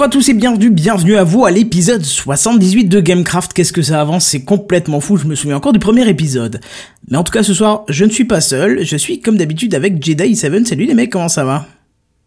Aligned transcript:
Bonjour 0.00 0.08
à 0.08 0.18
tous 0.18 0.30
et 0.30 0.32
bienvenue, 0.32 0.70
bienvenue 0.70 1.16
à 1.16 1.24
vous 1.24 1.44
à 1.44 1.50
l'épisode 1.50 2.02
78 2.02 2.84
de 2.84 3.00
Gamecraft. 3.00 3.52
Qu'est-ce 3.52 3.74
que 3.74 3.82
ça 3.82 4.00
avance? 4.00 4.24
C'est 4.24 4.44
complètement 4.46 4.98
fou, 4.98 5.18
je 5.18 5.26
me 5.26 5.34
souviens 5.34 5.58
encore 5.58 5.74
du 5.74 5.78
premier 5.78 6.08
épisode. 6.08 6.58
Mais 7.10 7.18
en 7.18 7.22
tout 7.22 7.32
cas 7.32 7.42
ce 7.42 7.52
soir, 7.52 7.82
je 7.86 8.06
ne 8.06 8.10
suis 8.10 8.24
pas 8.24 8.40
seul, 8.40 8.82
je 8.82 8.96
suis 8.96 9.20
comme 9.20 9.36
d'habitude 9.36 9.74
avec 9.74 10.02
Jedi7. 10.02 10.64
Salut 10.64 10.86
les 10.86 10.94
mecs, 10.94 11.12
comment 11.12 11.28
ça 11.28 11.44
va? 11.44 11.66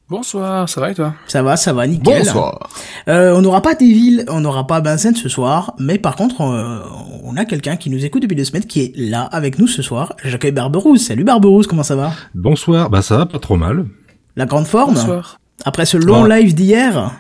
Bonsoir, 0.07 0.69
ça 0.69 0.81
va 0.81 0.91
et 0.91 0.93
toi? 0.93 1.15
Ça 1.25 1.41
va, 1.41 1.57
ça 1.57 1.73
va, 1.73 1.87
nickel. 1.87 2.19
Bonsoir. 2.19 2.69
Euh, 3.07 3.33
on 3.35 3.41
n'aura 3.41 3.63
pas 3.63 3.73
Devil, 3.73 4.23
on 4.27 4.41
n'aura 4.41 4.67
pas 4.67 4.79
Vincent 4.79 5.15
ce 5.15 5.27
soir, 5.27 5.73
mais 5.79 5.97
par 5.97 6.15
contre, 6.15 6.41
euh, 6.41 6.77
on 7.23 7.35
a 7.37 7.45
quelqu'un 7.45 7.75
qui 7.75 7.89
nous 7.89 8.05
écoute 8.05 8.21
depuis 8.21 8.35
deux 8.35 8.43
semaines 8.45 8.65
qui 8.65 8.81
est 8.81 8.93
là 8.95 9.23
avec 9.23 9.57
nous 9.57 9.65
ce 9.65 9.81
soir. 9.81 10.13
J'accueille 10.23 10.51
Barberousse. 10.51 11.07
Salut 11.07 11.23
Barberousse, 11.23 11.65
comment 11.65 11.81
ça 11.81 11.95
va? 11.95 12.11
Bonsoir, 12.35 12.91
bah 12.91 13.01
ça 13.01 13.17
va 13.17 13.25
pas 13.25 13.39
trop 13.39 13.55
mal. 13.55 13.85
La 14.35 14.45
grande 14.45 14.67
forme? 14.67 14.93
Bonsoir. 14.93 15.39
Après 15.65 15.87
ce 15.87 15.97
long 15.97 16.25
Ouais. 16.25 16.41
live 16.43 16.53
d'hier? 16.53 17.13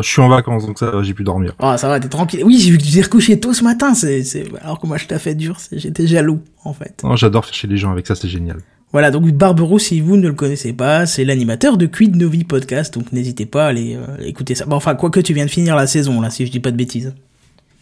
Je 0.00 0.08
suis 0.08 0.20
en 0.20 0.28
vacances 0.28 0.66
donc 0.66 0.78
ça 0.78 0.90
va, 0.90 1.02
j'ai 1.02 1.14
pu 1.14 1.24
dormir. 1.24 1.54
Ah, 1.58 1.78
ça 1.78 1.88
va, 1.88 1.98
t'es 2.00 2.08
tranquille. 2.08 2.42
Oui, 2.44 2.58
j'ai 2.58 2.70
vu 2.70 2.78
que 2.78 2.82
tu 2.82 2.92
t'es 2.92 3.02
recouché 3.02 3.38
tôt 3.40 3.52
ce 3.52 3.64
matin, 3.64 3.94
c'est, 3.94 4.22
c'est, 4.22 4.44
alors 4.62 4.78
que 4.78 4.86
moi 4.86 4.96
je 4.96 5.06
t'ai 5.06 5.18
fait 5.18 5.34
dur, 5.34 5.56
j'étais 5.72 6.06
jaloux, 6.06 6.40
en 6.64 6.72
fait. 6.72 7.02
Non, 7.04 7.16
j'adore 7.16 7.44
faire 7.44 7.54
chez 7.54 7.68
les 7.68 7.76
gens 7.76 7.92
avec 7.92 8.06
ça, 8.06 8.14
c'est 8.14 8.28
génial. 8.28 8.58
Voilà, 8.92 9.10
donc 9.10 9.28
Barberou, 9.32 9.78
si 9.78 10.00
vous 10.00 10.16
ne 10.16 10.28
le 10.28 10.32
connaissez 10.34 10.72
pas, 10.72 11.06
c'est 11.06 11.24
l'animateur 11.24 11.76
de 11.76 11.86
Quid 11.86 12.16
Novi 12.16 12.44
Podcast, 12.44 12.94
donc 12.94 13.12
n'hésitez 13.12 13.44
pas 13.44 13.66
à 13.66 13.68
aller 13.68 13.96
euh, 13.96 14.24
écouter 14.24 14.54
ça. 14.54 14.64
Bon, 14.64 14.76
enfin, 14.76 14.94
quoi 14.94 15.10
que 15.10 15.20
tu 15.20 15.34
viens 15.34 15.44
de 15.44 15.50
finir 15.50 15.76
la 15.76 15.86
saison, 15.86 16.20
là, 16.20 16.30
si 16.30 16.46
je 16.46 16.52
dis 16.52 16.60
pas 16.60 16.70
de 16.70 16.76
bêtises. 16.76 17.14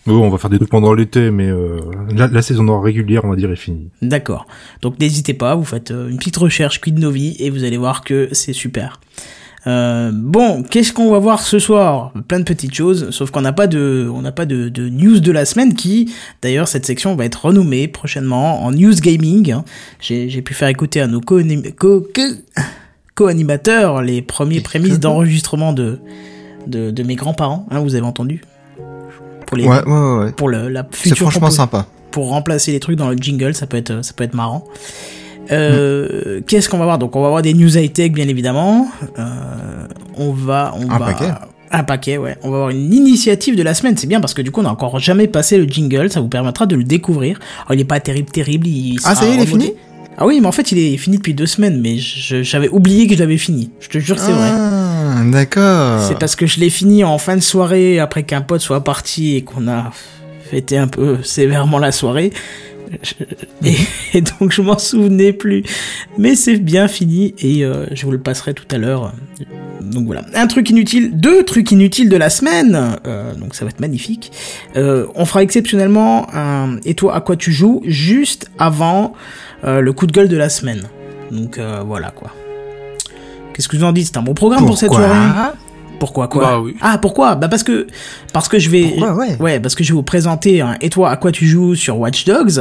Oh, 0.06 0.12
on 0.12 0.28
va 0.28 0.38
faire 0.38 0.50
des 0.50 0.58
trucs 0.58 0.70
pendant 0.70 0.92
l'été, 0.92 1.30
mais 1.30 1.48
euh, 1.48 1.80
la, 2.14 2.26
la 2.26 2.42
saison 2.42 2.62
noire 2.62 2.82
régulière, 2.82 3.24
on 3.24 3.30
va 3.30 3.36
dire, 3.36 3.50
est 3.50 3.56
finie. 3.56 3.88
D'accord. 4.02 4.46
Donc 4.82 4.98
n'hésitez 4.98 5.34
pas, 5.34 5.54
vous 5.54 5.64
faites 5.64 5.90
euh, 5.92 6.08
une 6.08 6.18
petite 6.18 6.36
recherche 6.36 6.80
Quid 6.80 6.98
Novi 6.98 7.36
et 7.38 7.48
vous 7.48 7.64
allez 7.64 7.78
voir 7.78 8.02
que 8.02 8.28
c'est 8.32 8.52
super. 8.52 9.00
Euh, 9.66 10.10
bon, 10.12 10.62
qu'est-ce 10.62 10.92
qu'on 10.92 11.10
va 11.10 11.18
voir 11.18 11.40
ce 11.40 11.58
soir? 11.58 12.12
Plein 12.28 12.38
de 12.38 12.44
petites 12.44 12.74
choses, 12.74 13.10
sauf 13.10 13.30
qu'on 13.30 13.40
n'a 13.40 13.52
pas 13.54 13.66
de, 13.66 14.10
on 14.14 14.20
n'a 14.20 14.32
pas 14.32 14.44
de, 14.44 14.68
de 14.68 14.88
news 14.90 15.20
de 15.20 15.32
la 15.32 15.46
semaine 15.46 15.72
qui, 15.74 16.12
d'ailleurs, 16.42 16.68
cette 16.68 16.84
section 16.84 17.14
va 17.16 17.24
être 17.24 17.46
renommée 17.46 17.88
prochainement 17.88 18.62
en 18.62 18.72
news 18.72 18.94
gaming. 18.94 19.52
hein. 19.52 19.64
J'ai, 20.00 20.28
pu 20.42 20.52
faire 20.52 20.68
écouter 20.68 21.00
à 21.00 21.06
nos 21.06 21.20
co- 21.22 21.40
co- 21.78 22.00
co- 22.14 22.22
co-animateurs 23.14 24.02
les 24.02 24.22
premiers 24.22 24.60
prémices 24.70 25.00
d'enregistrement 25.00 25.72
de, 25.72 25.98
de, 26.66 26.90
de 26.90 27.02
mes 27.02 27.14
grands-parents. 27.14 27.66
Hein, 27.70 27.80
vous 27.80 27.94
avez 27.94 28.04
entendu 28.04 28.42
Pour 29.46 29.56
les, 29.56 29.66
Ouais, 29.66 29.82
ouais, 29.86 30.18
ouais. 30.24 30.32
pour 30.32 30.48
le, 30.48 30.68
la 30.68 30.86
C'est 30.92 31.08
future 31.10 31.16
franchement 31.30 31.48
compo- 31.48 31.52
sympa. 31.56 31.86
pour 32.10 32.28
remplacer 32.28 32.72
les 32.72 32.80
trucs 32.80 32.96
dans 32.96 33.08
le 33.08 33.16
jingle, 33.16 33.54
ça 33.54 33.66
peut 33.66 33.76
être, 33.78 34.04
ça 34.04 34.12
peut 34.14 34.24
être 34.24 34.34
marrant. 34.34 34.64
Euh, 35.50 36.40
Qu'est-ce 36.46 36.68
qu'on 36.68 36.78
va 36.78 36.84
voir? 36.84 36.98
Donc 36.98 37.16
on 37.16 37.22
va 37.22 37.28
voir 37.28 37.42
des 37.42 37.54
news 37.54 37.76
high 37.76 37.92
tech 37.92 38.12
bien 38.12 38.28
évidemment. 38.28 38.88
Euh, 39.18 39.86
on 40.16 40.32
va, 40.32 40.74
on 40.76 40.90
Un 40.90 40.98
va, 40.98 41.06
paquet. 41.06 41.30
un 41.70 41.82
paquet, 41.84 42.16
ouais. 42.18 42.36
On 42.42 42.50
va 42.50 42.58
voir 42.58 42.70
une 42.70 42.92
initiative 42.92 43.56
de 43.56 43.62
la 43.62 43.74
semaine. 43.74 43.96
C'est 43.96 44.06
bien 44.06 44.20
parce 44.20 44.34
que 44.34 44.42
du 44.42 44.50
coup 44.50 44.60
on 44.60 44.64
n'a 44.64 44.70
encore 44.72 44.98
jamais 44.98 45.26
passé 45.28 45.58
le 45.58 45.64
jingle. 45.64 46.10
Ça 46.10 46.20
vous 46.20 46.28
permettra 46.28 46.66
de 46.66 46.76
le 46.76 46.84
découvrir. 46.84 47.38
Alors 47.66 47.74
il 47.74 47.80
est 47.80 47.84
pas 47.84 48.00
terrible, 48.00 48.30
terrible. 48.30 48.66
Il 48.66 48.98
Ah, 49.04 49.14
ça 49.14 49.26
y 49.26 49.30
est, 49.30 49.34
il 49.34 49.40
est 49.42 49.46
fini? 49.46 49.72
Ah 50.16 50.26
oui, 50.26 50.38
mais 50.40 50.46
en 50.46 50.52
fait 50.52 50.70
il 50.70 50.78
est 50.78 50.96
fini 50.96 51.16
depuis 51.16 51.34
deux 51.34 51.46
semaines. 51.46 51.80
Mais 51.80 51.96
j'avais 51.98 52.68
oublié 52.68 53.06
que 53.06 53.14
je 53.14 53.18
l'avais 53.20 53.38
fini. 53.38 53.70
Je 53.80 53.88
te 53.88 53.98
jure, 53.98 54.18
c'est 54.18 54.32
vrai. 54.32 54.50
Ah, 54.52 55.22
d'accord. 55.26 56.00
C'est 56.08 56.18
parce 56.18 56.36
que 56.36 56.46
je 56.46 56.60
l'ai 56.60 56.70
fini 56.70 57.04
en 57.04 57.18
fin 57.18 57.36
de 57.36 57.42
soirée 57.42 57.98
après 57.98 58.22
qu'un 58.22 58.40
pote 58.40 58.60
soit 58.60 58.82
parti 58.84 59.36
et 59.36 59.42
qu'on 59.42 59.68
a 59.68 59.90
fêté 60.50 60.78
un 60.78 60.86
peu 60.86 61.18
sévèrement 61.22 61.78
la 61.78 61.90
soirée. 61.92 62.32
Je- 63.02 63.24
Et, 63.68 63.76
et 64.18 64.20
donc 64.20 64.52
je 64.52 64.60
m'en 64.62 64.78
souvenais 64.78 65.32
plus. 65.32 65.62
Mais 66.18 66.34
c'est 66.34 66.56
bien 66.56 66.86
fini 66.88 67.34
et 67.38 67.64
euh, 67.64 67.86
je 67.92 68.04
vous 68.04 68.12
le 68.12 68.18
passerai 68.20 68.54
tout 68.54 68.66
à 68.70 68.78
l'heure. 68.78 69.12
Donc 69.80 70.06
voilà. 70.06 70.22
Un 70.34 70.46
truc 70.46 70.70
inutile, 70.70 71.18
deux 71.18 71.44
trucs 71.44 71.70
inutiles 71.70 72.08
de 72.08 72.16
la 72.16 72.30
semaine. 72.30 72.96
Euh, 73.06 73.34
donc 73.34 73.54
ça 73.54 73.64
va 73.64 73.70
être 73.70 73.80
magnifique. 73.80 74.32
Euh, 74.76 75.06
on 75.14 75.24
fera 75.24 75.42
exceptionnellement 75.42 76.26
un 76.34 76.78
Et 76.84 76.94
toi 76.94 77.14
à 77.16 77.20
quoi 77.20 77.36
tu 77.36 77.52
joues? 77.52 77.82
juste 77.84 78.50
avant 78.58 79.12
euh, 79.64 79.80
le 79.80 79.92
coup 79.92 80.06
de 80.06 80.12
gueule 80.12 80.28
de 80.28 80.36
la 80.36 80.48
semaine. 80.48 80.82
Donc 81.30 81.58
euh, 81.58 81.82
voilà 81.86 82.10
quoi. 82.10 82.30
Qu'est-ce 83.54 83.68
que 83.68 83.76
vous 83.76 83.84
en 83.84 83.92
dites? 83.92 84.08
C'est 84.08 84.16
un 84.18 84.22
bon 84.22 84.34
programme 84.34 84.66
pour 84.66 84.76
cette 84.78 84.92
soirée 84.92 85.54
pourquoi 85.98 86.28
quoi 86.28 86.42
Bah 86.44 86.60
oui. 86.60 86.76
Ah 86.80 86.98
pourquoi 86.98 87.34
Bah 87.34 87.48
parce 87.48 87.62
que 87.62 87.86
parce 88.32 88.48
que 88.48 88.58
je 88.58 88.70
vais 88.70 88.94
Pourquoi, 88.98 89.14
ouais. 89.40 89.60
parce 89.60 89.74
que 89.74 89.84
je 89.84 89.90
vais 89.90 89.94
vous 89.96 90.02
présenter 90.02 90.60
un 90.60 90.76
et 90.80 90.90
toi 90.90 91.10
à 91.10 91.16
quoi 91.16 91.32
tu 91.32 91.46
joues 91.46 91.74
sur 91.74 91.98
Watch 91.98 92.24
Dogs 92.24 92.60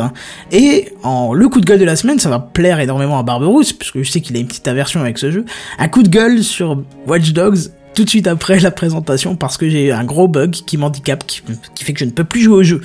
et 0.52 0.90
en 1.04 1.34
le 1.34 1.48
coup 1.50 1.60
de 1.62 1.66
gueule 1.66 1.80
de 1.80 1.86
la 1.86 1.96
semaine 1.96 2.20
ça 2.20 2.30
va 2.30 2.40
plaire 2.40 2.80
énormément 2.80 3.18
à 3.20 3.24
Barberousse 3.24 3.74
parce 3.74 3.92
que 3.92 4.04
je 4.04 4.12
sais 4.12 4.22
qu'il 4.22 4.36
a 4.36 4.40
une 4.40 4.48
petite 4.48 4.68
aversion 4.68 5.02
avec 5.02 5.18
ce 5.18 5.32
jeu. 5.32 5.46
Un 5.80 5.88
coup 5.88 6.04
de 6.04 6.10
gueule 6.10 6.44
sur 6.44 6.82
Watch 7.08 7.32
Dogs 7.34 7.70
tout 7.94 8.04
de 8.04 8.09
suite 8.09 8.28
après 8.28 8.59
la 8.59 8.72
présentation 8.72 9.36
parce 9.36 9.58
que 9.58 9.70
j'ai 9.70 9.92
un 9.92 10.04
gros 10.04 10.28
bug 10.28 10.52
qui 10.52 10.78
m'handicape 10.78 11.26
qui, 11.28 11.42
qui 11.76 11.84
fait 11.84 11.94
que 11.94 12.00
je 12.00 12.06
ne 12.06 12.12
peux 12.12 12.24
plus 12.24 12.42
jouer 12.42 12.56
au 12.56 12.64
jeu. 12.64 12.81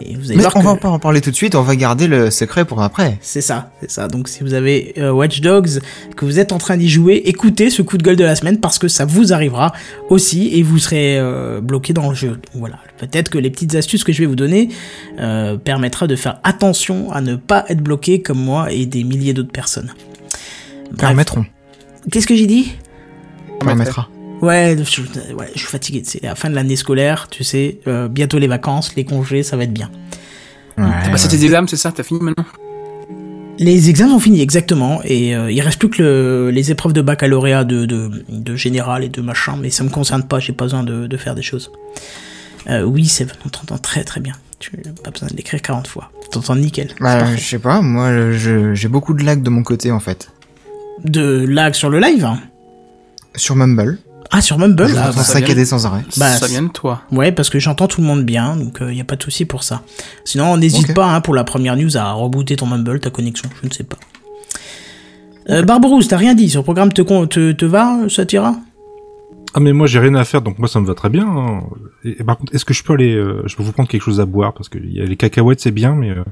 Et 0.00 0.16
vous 0.16 0.26
allez 0.26 0.36
Mais 0.36 0.42
voir 0.42 0.56
on 0.56 0.60
que- 0.60 0.64
va 0.64 0.76
pas 0.76 0.88
en 0.88 0.98
parler 0.98 1.20
tout 1.20 1.30
de 1.30 1.36
suite, 1.36 1.54
on 1.54 1.62
va 1.62 1.76
garder 1.76 2.08
le 2.08 2.28
secret 2.32 2.64
pour 2.64 2.82
après. 2.82 3.16
c'est 3.20 3.40
ça, 3.40 3.70
c'est 3.80 3.90
ça. 3.90 4.08
Donc 4.08 4.28
si 4.28 4.42
vous 4.42 4.52
avez 4.52 4.92
euh, 4.98 5.12
Watch 5.12 5.40
Dogs, 5.40 5.78
que 6.16 6.24
vous 6.24 6.40
êtes 6.40 6.50
en 6.50 6.58
train 6.58 6.76
d'y 6.76 6.88
jouer, 6.88 7.22
écoutez 7.26 7.70
ce 7.70 7.80
coup 7.80 7.96
de 7.96 8.02
gueule 8.02 8.16
de 8.16 8.24
la 8.24 8.34
semaine 8.34 8.58
parce 8.58 8.78
que 8.80 8.88
ça 8.88 9.04
vous 9.04 9.32
arrivera 9.32 9.72
aussi 10.10 10.50
et 10.52 10.62
vous 10.64 10.78
serez 10.80 11.16
euh, 11.18 11.60
bloqué 11.60 11.92
dans 11.92 12.08
le 12.08 12.14
jeu. 12.16 12.40
Voilà. 12.54 12.80
Peut-être 12.98 13.30
que 13.30 13.38
les 13.38 13.50
petites 13.50 13.76
astuces 13.76 14.02
que 14.02 14.12
je 14.12 14.18
vais 14.18 14.26
vous 14.26 14.34
donner 14.36 14.68
euh, 15.20 15.56
permettra 15.56 16.08
de 16.08 16.16
faire 16.16 16.40
attention 16.42 17.12
à 17.12 17.20
ne 17.20 17.36
pas 17.36 17.64
être 17.68 17.80
bloqué 17.80 18.20
comme 18.20 18.38
moi 18.40 18.72
et 18.72 18.86
des 18.86 19.04
milliers 19.04 19.32
d'autres 19.32 19.52
personnes. 19.52 19.94
Bref. 20.90 20.98
Permettront. 20.98 21.46
Qu'est-ce 22.10 22.26
que 22.26 22.34
j'ai 22.34 22.46
dit? 22.46 22.72
Permettra. 23.60 24.08
Ouais 24.44 24.76
je, 24.84 25.02
ouais, 25.34 25.50
je 25.54 25.58
suis 25.58 25.68
fatigué. 25.68 26.02
C'est 26.04 26.22
la 26.22 26.34
fin 26.34 26.48
de 26.50 26.54
l'année 26.54 26.76
scolaire, 26.76 27.28
tu 27.30 27.44
sais. 27.44 27.78
euh, 27.86 28.08
bientôt 28.08 28.38
les 28.38 28.46
vacances, 28.46 28.94
les 28.96 29.04
congés, 29.04 29.42
ça 29.42 29.56
va 29.56 29.64
être 29.64 29.72
bien. 29.72 29.90
Ouais, 30.78 30.84
Bah, 31.10 31.16
c'était 31.16 31.36
des 31.36 31.44
examens, 31.46 31.66
c'est 31.68 31.76
ça? 31.76 31.92
T'as 31.92 32.02
fini 32.02 32.20
maintenant? 32.20 32.44
Les 33.58 33.88
examens 33.88 34.14
ont 34.14 34.18
fini 34.20 34.40
exactement 34.40 35.00
et 35.04 35.36
euh, 35.36 35.50
il 35.52 35.60
reste 35.60 35.78
plus 35.78 35.88
que 35.88 36.02
le- 36.02 36.50
les 36.50 36.72
épreuves 36.72 36.92
de 36.92 37.00
baccalauréat 37.02 37.62
de, 37.62 37.86
de, 37.86 38.24
de 38.28 38.56
général 38.56 39.04
et 39.04 39.08
de 39.08 39.20
machin, 39.20 39.56
mais 39.60 39.70
ça 39.70 39.84
me 39.84 39.90
concerne 39.90 40.24
pas, 40.24 40.40
j'ai 40.40 40.52
pas 40.52 40.64
besoin 40.64 40.82
de, 40.82 41.06
de 41.06 41.16
faire 41.16 41.36
des 41.36 41.42
choses. 41.42 41.70
Euh, 42.68 42.82
oui, 42.82 43.06
c'est 43.06 43.26
on 43.46 43.48
t'entend 43.48 43.78
très 43.78 44.02
très 44.02 44.20
bien. 44.20 44.32
Tu 44.58 44.72
n'as 44.84 44.90
pas 44.92 45.10
besoin 45.12 45.28
de 45.28 45.36
l'écrire 45.36 45.62
40 45.62 45.86
fois. 45.86 46.10
T'entends 46.32 46.56
nickel. 46.56 46.88
Bah, 47.00 47.36
je 47.36 47.40
sais 47.40 47.58
pas, 47.60 47.80
moi 47.80 48.32
j'ai 48.32 48.88
beaucoup 48.88 49.14
de 49.14 49.22
lag 49.22 49.40
de 49.42 49.50
mon 49.50 49.62
côté 49.62 49.92
en 49.92 50.00
fait. 50.00 50.30
De 51.04 51.44
lag 51.46 51.74
sur 51.74 51.90
le 51.90 52.00
live 52.00 52.24
hein? 52.24 52.40
Sur 53.36 53.54
Mumble, 53.54 53.98
Ah, 54.30 54.40
sur 54.40 54.58
Mumble 54.58 54.88
je 54.88 54.96
ah, 54.96 55.06
m'entends 55.06 55.18
ça 55.18 55.24
saccader 55.24 55.54
vient. 55.54 55.64
sans 55.64 55.86
arrêt. 55.86 56.02
Bah, 56.16 56.30
Ça 56.36 56.46
vient 56.46 56.62
de 56.62 56.68
toi. 56.68 57.02
Ouais, 57.12 57.30
parce 57.32 57.50
que 57.50 57.58
j'entends 57.58 57.86
tout 57.86 58.00
le 58.00 58.06
monde 58.06 58.24
bien, 58.24 58.56
donc 58.56 58.78
il 58.80 58.88
n'y 58.94 59.00
a 59.00 59.04
pas 59.04 59.16
de 59.16 59.22
souci 59.22 59.44
pour 59.44 59.62
ça. 59.62 59.82
Sinon, 60.24 60.56
n'hésite 60.56 60.94
pas 60.94 61.06
hein, 61.14 61.20
pour 61.20 61.34
la 61.34 61.44
première 61.44 61.76
news 61.76 61.96
à 61.96 62.12
rebooter 62.12 62.56
ton 62.56 62.66
Mumble, 62.66 63.00
ta 63.00 63.10
connexion, 63.10 63.48
je 63.62 63.68
ne 63.68 63.72
sais 63.72 63.84
pas. 63.84 63.96
Euh, 65.50 65.62
t'as 66.08 66.16
rien 66.16 66.34
dit, 66.34 66.48
sur 66.48 66.60
le 66.60 66.64
programme 66.64 66.92
te, 66.92 67.02
te, 67.26 67.52
te 67.52 67.64
va, 67.66 67.98
ça 68.08 68.24
t'ira 68.24 68.54
Ah 69.52 69.60
mais 69.60 69.72
moi 69.74 69.86
j'ai 69.86 69.98
rien 69.98 70.14
à 70.14 70.24
faire, 70.24 70.40
donc 70.40 70.58
moi 70.58 70.68
ça 70.68 70.80
me 70.80 70.86
va 70.86 70.94
très 70.94 71.10
bien. 71.10 71.26
hein. 71.26 71.60
Et, 72.02 72.20
et 72.20 72.24
par 72.24 72.38
contre, 72.38 72.54
est-ce 72.54 72.64
que 72.64 72.72
je 72.74 72.82
peux 72.82 72.94
aller, 72.94 73.14
euh, 73.14 73.42
je 73.46 73.54
peux 73.54 73.62
vous 73.62 73.72
prendre 73.72 73.88
quelque 73.88 74.02
chose 74.02 74.20
à 74.20 74.24
boire 74.26 74.54
parce 74.54 74.68
que 74.70 74.78
il 74.78 74.92
y 74.94 75.00
a 75.00 75.04
les 75.04 75.16
cacahuètes 75.16 75.60
c'est 75.60 75.70
bien, 75.70 75.94
mais 75.94 76.10
euh, 76.10 76.24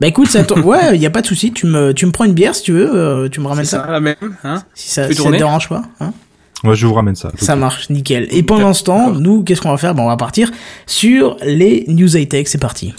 Bah 0.00 0.06
écoute, 0.06 0.28
ça 0.28 0.40
ouais, 0.64 0.94
il 0.96 1.02
y 1.02 1.06
a 1.06 1.10
pas 1.10 1.20
de 1.20 1.26
souci. 1.26 1.52
Tu 1.52 1.66
me, 1.66 1.92
tu 1.92 2.06
me 2.06 2.12
prends 2.12 2.24
une 2.24 2.32
bière 2.32 2.54
si 2.54 2.62
tu 2.62 2.72
veux. 2.72 2.94
euh, 2.94 3.28
tu 3.28 3.40
me 3.40 3.46
ramènes 3.46 3.64
C'est 3.66 3.76
ça. 3.76 3.84
ça, 3.84 3.92
la 3.92 4.00
même, 4.00 4.16
hein? 4.42 4.62
Si 4.74 4.90
ça, 4.90 5.06
si 5.08 5.14
ça 5.14 5.30
te 5.30 5.36
dérange 5.36 5.68
pas. 5.68 5.82
Hein 6.00 6.12
ouais, 6.64 6.74
je 6.74 6.86
vous 6.86 6.94
ramène 6.94 7.16
ça. 7.16 7.30
ça 7.38 7.56
marche, 7.56 7.90
nickel. 7.90 8.26
Et 8.30 8.42
pendant 8.42 8.72
ce 8.72 8.84
temps, 8.84 9.10
nous, 9.12 9.42
qu'est-ce 9.42 9.60
qu'on 9.60 9.70
va 9.70 9.76
faire? 9.78 9.94
Ben 9.94 10.02
on 10.02 10.08
va 10.08 10.16
partir 10.16 10.50
sur 10.86 11.36
les 11.42 11.84
news 11.88 12.16
high 12.16 12.28
tech. 12.28 12.46
C'est 12.48 12.60
parti. 12.60 12.94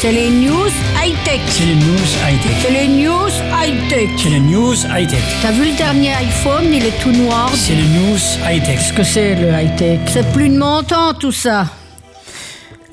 C'est 0.00 0.10
les 0.10 0.30
news 0.30 0.66
high-tech. 1.00 1.40
C'est 1.46 1.64
les 1.64 1.76
news 1.76 2.08
high-tech. 2.26 2.56
C'est 2.60 2.72
les 2.72 2.88
news 2.88 3.30
high-tech. 3.54 4.08
C'est 4.16 4.30
les 4.30 4.40
news 4.40 4.74
high-tech. 4.92 5.22
T'as 5.42 5.52
vu 5.52 5.70
le 5.70 5.76
dernier 5.76 6.12
iPhone, 6.14 6.64
il 6.72 6.84
est 6.84 7.00
tout 7.00 7.12
noir. 7.12 7.48
C'est 7.54 7.76
les 7.76 7.82
news 7.82 8.18
high-tech. 8.44 8.78
Qu'est-ce 8.78 8.92
que 8.92 9.04
c'est 9.04 9.36
le 9.36 9.48
high-tech? 9.52 10.00
C'est 10.08 10.26
plus 10.32 10.48
de 10.48 10.58
mon 10.58 10.82
temps 10.82 11.14
tout 11.14 11.30
ça. 11.30 11.66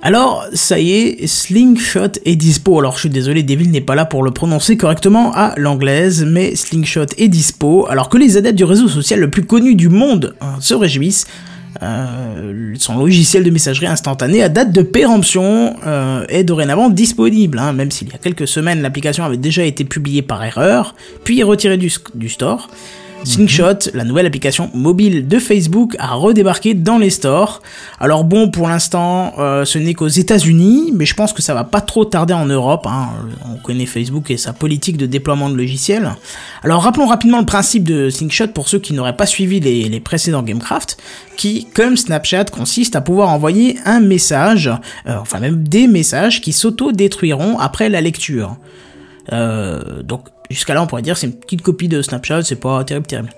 Alors, 0.01 0.45
ça 0.53 0.79
y 0.79 0.91
est, 0.91 1.27
Slingshot 1.27 2.19
est 2.23 2.37
dispo. 2.37 2.79
Alors, 2.79 2.93
je 2.95 3.01
suis 3.01 3.09
désolé, 3.09 3.43
Devil 3.43 3.67
n'est 3.67 3.81
pas 3.81 3.95
là 3.95 4.05
pour 4.05 4.23
le 4.23 4.31
prononcer 4.31 4.77
correctement 4.77 5.33
à 5.33 5.53
l'anglaise, 5.57 6.23
mais 6.25 6.55
Slingshot 6.55 7.07
est 7.17 7.27
dispo. 7.27 7.85
Alors 7.89 8.07
que 8.07 8.17
les 8.17 8.37
adeptes 8.37 8.57
du 8.57 8.63
réseau 8.63 8.87
social 8.87 9.19
le 9.19 9.29
plus 9.29 9.43
connu 9.43 9.75
du 9.75 9.89
monde 9.89 10.35
hein, 10.39 10.55
se 10.61 10.73
réjouissent. 10.73 11.27
Euh, 11.83 12.73
son 12.77 12.97
logiciel 12.97 13.43
de 13.43 13.51
messagerie 13.51 13.87
instantanée 13.87 14.41
à 14.41 14.49
date 14.49 14.71
de 14.71 14.81
péremption 14.81 15.75
euh, 15.85 16.25
est 16.27 16.43
dorénavant 16.43 16.89
disponible, 16.89 17.59
hein, 17.59 17.73
même 17.73 17.91
s'il 17.91 18.09
y 18.09 18.13
a 18.13 18.17
quelques 18.17 18.47
semaines 18.47 18.81
l'application 18.81 19.23
avait 19.23 19.37
déjà 19.37 19.63
été 19.63 19.83
publiée 19.83 20.23
par 20.23 20.43
erreur, 20.43 20.95
puis 21.23 21.43
retirée 21.43 21.77
du, 21.77 21.91
du 22.15 22.29
store. 22.29 22.69
Slingshot, 23.23 23.91
la 23.93 24.05
nouvelle 24.05 24.25
application 24.25 24.71
mobile 24.73 25.27
de 25.27 25.39
Facebook, 25.39 25.95
a 25.99 26.15
redébarqué 26.15 26.73
dans 26.73 26.97
les 26.97 27.09
stores. 27.09 27.61
Alors 27.99 28.23
bon, 28.23 28.49
pour 28.49 28.67
l'instant, 28.67 29.33
euh, 29.37 29.65
ce 29.65 29.77
n'est 29.77 29.93
qu'aux 29.93 30.07
États-Unis, 30.07 30.91
mais 30.95 31.05
je 31.05 31.13
pense 31.13 31.31
que 31.31 31.41
ça 31.41 31.53
va 31.53 31.63
pas 31.63 31.81
trop 31.81 32.05
tarder 32.05 32.33
en 32.33 32.45
Europe. 32.45 32.87
hein. 32.87 33.09
On 33.45 33.57
connaît 33.57 33.85
Facebook 33.85 34.31
et 34.31 34.37
sa 34.37 34.53
politique 34.53 34.97
de 34.97 35.05
déploiement 35.05 35.49
de 35.49 35.55
logiciels. 35.55 36.15
Alors 36.63 36.81
rappelons 36.81 37.07
rapidement 37.07 37.39
le 37.39 37.45
principe 37.45 37.83
de 37.83 38.09
Slingshot 38.09 38.47
pour 38.47 38.67
ceux 38.67 38.79
qui 38.79 38.93
n'auraient 38.93 39.17
pas 39.17 39.27
suivi 39.27 39.59
les, 39.59 39.89
les 39.89 39.99
précédents 39.99 40.41
Gamecraft, 40.41 40.97
qui, 41.37 41.67
comme 41.75 41.97
Snapchat, 41.97 42.45
consiste 42.45 42.95
à 42.95 43.01
pouvoir 43.01 43.29
envoyer 43.29 43.77
un 43.85 43.99
message, 43.99 44.71
euh, 45.07 45.17
enfin 45.21 45.39
même 45.39 45.67
des 45.67 45.87
messages 45.87 46.41
qui 46.41 46.51
s'auto-détruiront 46.51 47.59
après 47.59 47.89
la 47.89 48.01
lecture. 48.01 48.57
Euh, 49.31 50.01
donc 50.01 50.21
jusqu'à 50.49 50.73
là 50.73 50.81
on 50.83 50.87
pourrait 50.87 51.01
dire 51.01 51.17
c'est 51.17 51.27
une 51.27 51.33
petite 51.33 51.61
copie 51.61 51.87
de 51.87 52.01
Snapchat, 52.01 52.43
c'est 52.43 52.55
pas 52.59 52.83
terrible 52.83 53.05
terrible. 53.07 53.29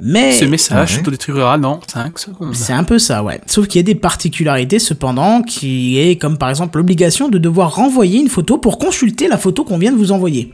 Mais 0.00 0.32
Ce 0.32 0.44
message 0.44 0.90
Ouais. 0.90 0.96
s'autodétruira 0.96 1.58
dans 1.58 1.80
5 1.86 2.18
secondes. 2.18 2.54
c'est 2.56 2.72
un 2.72 2.82
peu 2.82 2.98
ça, 2.98 3.22
ouais. 3.22 3.40
Sauf 3.46 3.68
qu'il 3.68 3.78
y 3.78 3.84
a 3.84 3.86
des 3.86 3.94
particularités 3.94 4.78
cependant, 4.80 5.42
qui 5.42 5.98
est 5.98 6.16
comme 6.16 6.38
par 6.38 6.50
exemple 6.50 6.78
l'obligation 6.78 7.28
de 7.28 7.38
devoir 7.38 7.74
renvoyer 7.76 8.18
une 8.20 8.28
photo 8.28 8.58
pour 8.58 8.78
consulter 8.78 9.28
la 9.28 9.38
photo 9.38 9.64
qu'on 9.64 9.78
vient 9.78 9.92
de 9.92 9.96
vous 9.96 10.10
envoyer. 10.10 10.52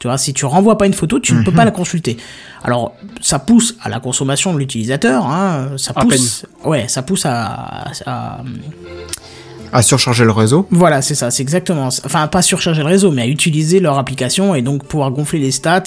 Tu 0.00 0.08
vois, 0.08 0.18
si 0.18 0.34
tu 0.34 0.44
renvoies 0.44 0.76
pas 0.76 0.84
une 0.84 0.92
photo, 0.92 1.18
tu 1.18 1.32
ne 1.32 1.42
peux 1.42 1.52
pas 1.52 1.64
la 1.64 1.70
consulter. 1.70 2.18
Alors, 2.62 2.94
ça 3.22 3.38
pousse 3.38 3.76
à 3.82 3.88
la 3.88 4.00
consommation 4.00 4.52
de 4.52 4.58
l'utilisateur, 4.58 5.24
hein, 5.26 5.70
ça 5.78 5.92
À 5.96 6.02
pousse, 6.02 6.44
ouais, 6.66 6.86
ça 6.88 7.00
pousse 7.00 7.24
à, 7.24 7.86
à- 8.04 8.42
À 9.76 9.82
surcharger 9.82 10.24
le 10.24 10.30
réseau. 10.30 10.66
voilà, 10.70 11.02
c'est 11.02 11.14
ça, 11.16 11.30
c'est 11.32 11.42
exactement, 11.42 11.90
ça. 11.90 12.02
enfin 12.06 12.28
pas 12.28 12.42
surcharger 12.42 12.80
le 12.82 12.88
réseau, 12.88 13.10
mais 13.10 13.22
à 13.22 13.26
utiliser 13.26 13.80
leur 13.80 13.98
application 13.98 14.54
et 14.54 14.62
donc 14.62 14.84
pouvoir 14.84 15.10
gonfler 15.10 15.40
les 15.40 15.50
stats, 15.50 15.82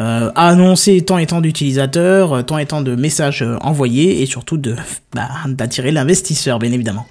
euh, 0.00 0.30
à 0.34 0.48
annoncer 0.48 1.00
tant 1.02 1.18
et 1.18 1.26
tant 1.26 1.40
d'utilisateurs, 1.42 2.32
euh, 2.32 2.42
tant 2.42 2.56
et 2.58 2.64
tant 2.66 2.80
de 2.80 2.94
messages 2.96 3.42
euh, 3.42 3.56
envoyés 3.60 4.22
et 4.22 4.26
surtout 4.26 4.56
de 4.56 4.74
bah, 5.14 5.28
d'attirer 5.46 5.92
l'investisseur, 5.92 6.58
bien 6.58 6.72
évidemment. 6.72 7.06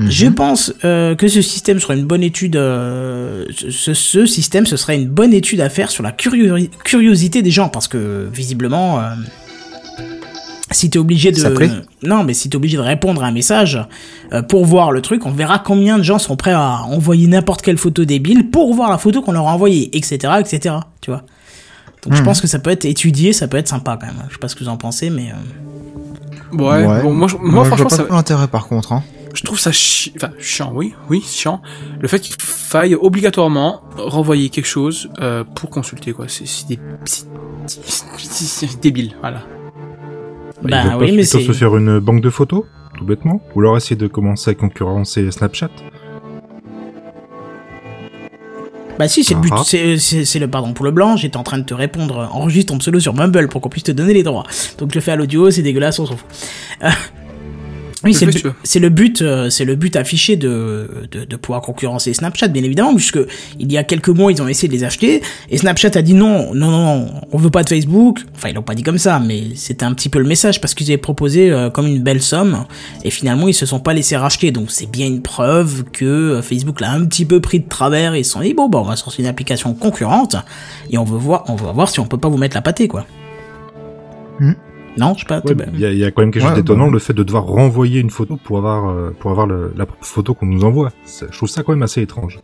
Je 0.00 0.26
pense 0.28 0.72
euh, 0.84 1.16
que 1.16 1.26
ce 1.26 1.42
système 1.42 1.80
serait 1.80 1.98
une 1.98 2.06
bonne 2.06 2.22
étude. 2.22 2.54
euh, 2.54 3.44
ce, 3.50 3.94
ce 3.94 4.26
système, 4.26 4.64
ce 4.64 4.76
serait 4.76 4.94
une 4.94 5.08
bonne 5.08 5.32
étude 5.34 5.60
à 5.60 5.68
faire 5.68 5.90
sur 5.90 6.04
la 6.04 6.12
curio- 6.12 6.68
curiosité 6.84 7.42
des 7.42 7.50
gens, 7.50 7.68
parce 7.68 7.88
que 7.88 8.28
visiblement, 8.32 9.00
si 10.70 10.90
t'es 10.90 10.98
obligé 10.98 11.32
de, 11.32 11.40
non, 12.02 12.24
mais 12.24 12.34
si 12.34 12.50
t'es 12.50 12.56
obligé 12.56 12.76
de 12.76 12.82
répondre 12.82 13.22
à 13.22 13.26
un 13.26 13.32
message 13.32 13.78
euh, 14.32 14.42
pour 14.42 14.64
voir 14.66 14.92
le 14.92 15.00
truc, 15.02 15.24
on 15.26 15.30
verra 15.30 15.58
combien 15.58 15.96
de 15.98 16.02
gens 16.02 16.18
sont 16.18 16.36
prêts 16.36 16.52
à 16.52 16.82
envoyer 16.84 17.26
n'importe 17.26 17.62
quelle 17.62 17.78
photo 17.78 18.04
débile 18.04 18.50
pour 18.50 18.74
voir 18.74 18.90
la 18.90 18.98
photo 18.98 19.22
qu'on 19.22 19.32
leur 19.32 19.48
a 19.48 19.52
envoyée, 19.52 19.96
etc., 19.96 20.34
etc. 20.40 20.76
Tu 21.00 21.10
vois. 21.10 21.22
Donc 22.04 22.14
je 22.14 22.22
pense 22.22 22.40
que 22.40 22.46
ça 22.46 22.58
peut 22.58 22.70
être 22.70 22.84
étudié, 22.84 23.32
ça 23.32 23.48
peut 23.48 23.56
être 23.56 23.68
sympa 23.68 23.98
quand 24.00 24.06
même. 24.06 24.16
Je 24.28 24.34
sais 24.34 24.38
pas 24.38 24.48
ce 24.48 24.54
que 24.54 24.62
vous 24.64 24.70
en 24.70 24.76
pensez, 24.76 25.10
mais 25.10 25.30
euh, 25.30 26.56
Ouais, 26.56 27.02
bon, 27.02 27.12
moi, 27.12 27.28
je- 27.28 27.36
moi, 27.36 27.64
je 27.64 27.68
franchement, 27.68 27.88
vois 27.88 27.96
pas 27.98 28.04
ça, 28.08 28.14
l'intérêt 28.14 28.48
par 28.48 28.68
contre. 28.68 28.92
Hein. 28.92 29.02
je 29.34 29.42
trouve 29.42 29.58
ça 29.58 29.70
chi... 29.72 30.12
enfin, 30.16 30.30
chiant, 30.38 30.72
oui, 30.74 30.94
oui, 31.10 31.22
chiant. 31.26 31.60
Le 32.00 32.08
fait 32.08 32.20
qu'il 32.20 32.34
faille 32.38 32.94
obligatoirement 32.94 33.82
renvoyer 33.98 34.48
quelque 34.48 34.66
chose 34.66 35.10
euh, 35.20 35.44
pour 35.44 35.68
consulter, 35.70 36.12
quoi. 36.12 36.26
C'est 36.28 36.46
c'est 36.46 36.66
dé- 36.68 36.78
débile, 38.80 39.14
voilà. 39.20 39.42
Bah, 40.62 40.68
Bah 40.70 40.96
oui, 40.98 41.06
pas 41.10 41.12
mais 41.16 41.22
plutôt 41.22 41.40
se 41.40 41.52
faire 41.52 41.76
une 41.76 41.98
banque 42.00 42.20
de 42.20 42.30
photos, 42.30 42.64
tout 42.96 43.04
bêtement, 43.04 43.40
ou 43.54 43.60
alors 43.60 43.76
essayer 43.76 43.96
de 43.96 44.06
commencer 44.08 44.50
à 44.50 44.54
concurrencer 44.54 45.30
Snapchat. 45.30 45.70
Bah 48.98 49.06
si, 49.06 49.22
c'est 49.22 49.34
le 49.34 49.40
but, 49.40 49.52
Ah. 49.54 49.62
c'est 49.64 49.96
c'est- 49.96 50.38
le 50.40 50.48
pardon 50.48 50.72
pour 50.72 50.84
le 50.84 50.90
blanc. 50.90 51.16
J'étais 51.16 51.36
en 51.36 51.44
train 51.44 51.58
de 51.58 51.62
te 51.62 51.72
répondre, 51.74 52.18
euh, 52.18 52.26
enregistre 52.32 52.72
ton 52.72 52.78
pseudo 52.78 52.98
sur 52.98 53.14
Mumble 53.14 53.46
pour 53.46 53.60
qu'on 53.60 53.68
puisse 53.68 53.84
te 53.84 53.92
donner 53.92 54.12
les 54.12 54.24
droits. 54.24 54.42
Donc 54.78 54.90
je 54.90 54.96
le 54.96 55.00
fais 55.00 55.12
à 55.12 55.16
l'audio, 55.16 55.52
c'est 55.52 55.62
dégueulasse, 55.62 56.00
on 56.00 56.06
s'en 56.06 56.16
fout. 56.16 56.26
Euh, 56.82 56.88
oui, 58.04 58.14
c'est 58.14 58.26
le 58.26 58.30
le, 58.30 58.32
but- 58.34 58.40
tu 58.40 58.46
veux. 58.48 58.54
c'est 58.62 58.78
le 58.78 58.88
but, 58.90 59.22
euh, 59.22 59.50
c'est 59.50 59.64
le 59.64 59.74
but 59.74 59.96
affiché 59.96 60.36
de, 60.36 60.88
de, 61.10 61.24
de 61.24 61.36
pouvoir 61.36 61.62
concurrencer 61.62 62.14
Snapchat, 62.14 62.48
bien 62.48 62.62
évidemment, 62.62 62.94
puisque 62.94 63.18
il 63.58 63.72
y 63.72 63.76
a 63.78 63.84
quelques 63.84 64.08
mois 64.08 64.30
ils 64.30 64.40
ont 64.40 64.48
essayé 64.48 64.68
de 64.68 64.72
les 64.72 64.84
acheter 64.84 65.22
et 65.50 65.58
Snapchat 65.58 65.90
a 65.94 66.02
dit 66.02 66.14
non, 66.14 66.54
non, 66.54 66.70
non, 66.70 66.96
non, 67.00 67.10
on 67.32 67.38
veut 67.38 67.50
pas 67.50 67.62
de 67.64 67.68
Facebook. 67.68 68.20
Enfin 68.36 68.50
ils 68.50 68.54
l'ont 68.54 68.62
pas 68.62 68.74
dit 68.74 68.82
comme 68.82 68.98
ça, 68.98 69.18
mais 69.18 69.42
c'était 69.56 69.84
un 69.84 69.92
petit 69.94 70.08
peu 70.08 70.18
le 70.18 70.26
message 70.26 70.60
parce 70.60 70.74
qu'ils 70.74 70.86
avaient 70.88 70.96
proposé 70.98 71.50
euh, 71.50 71.70
comme 71.70 71.86
une 71.86 72.02
belle 72.02 72.22
somme 72.22 72.64
et 73.04 73.10
finalement 73.10 73.48
ils 73.48 73.54
se 73.54 73.66
sont 73.66 73.80
pas 73.80 73.94
laissés 73.94 74.16
racheter. 74.16 74.50
Donc 74.50 74.70
c'est 74.70 74.90
bien 74.90 75.06
une 75.06 75.22
preuve 75.22 75.84
que 75.92 76.04
euh, 76.04 76.42
Facebook 76.42 76.80
l'a 76.80 76.92
un 76.92 77.04
petit 77.04 77.24
peu 77.24 77.40
pris 77.40 77.60
de 77.60 77.68
travers 77.68 78.14
et 78.14 78.20
ils 78.20 78.24
se 78.24 78.32
sont 78.32 78.40
dit 78.40 78.54
bon 78.54 78.68
bah 78.68 78.78
on 78.78 78.84
va 78.88 78.96
sortir 78.96 79.20
une 79.24 79.30
application 79.30 79.74
concurrente 79.74 80.36
et 80.90 80.98
on 80.98 81.04
veut 81.04 81.18
voir, 81.18 81.44
on 81.48 81.56
va 81.56 81.72
voir 81.72 81.88
si 81.88 82.00
on 82.00 82.06
peut 82.06 82.18
pas 82.18 82.28
vous 82.28 82.38
mettre 82.38 82.54
la 82.56 82.62
pâtée 82.62 82.86
quoi. 82.88 83.06
Hmm. 84.40 84.52
Non, 84.96 85.14
je 85.14 85.20
sais 85.20 85.24
pas. 85.26 85.40
Ouais, 85.40 85.54
Il 85.74 85.80
y, 85.80 85.84
a- 85.84 85.92
il 85.92 85.98
y 85.98 86.04
a 86.04 86.10
quand 86.10 86.22
même 86.22 86.30
quelque 86.32 86.42
chose 86.42 86.50
Ouais, 86.52 86.56
d'étonnant, 86.56 86.86
bah. 86.86 86.92
le 86.92 86.98
fait 86.98 87.12
de 87.12 87.22
devoir 87.22 87.44
renvoyer 87.44 88.00
une 88.00 88.10
photo 88.10 88.36
pour 88.36 88.58
avoir 88.58 88.88
euh, 88.90 89.10
pour 89.18 89.30
avoir 89.30 89.46
le- 89.46 89.72
la 89.76 89.86
photo 90.00 90.34
qu'on 90.34 90.46
nous 90.46 90.64
envoie. 90.64 90.90
Je 91.20 91.36
trouve 91.36 91.48
ça 91.48 91.62
quand 91.62 91.72
même 91.72 91.82
assez 91.82 92.02
étrange. 92.02 92.40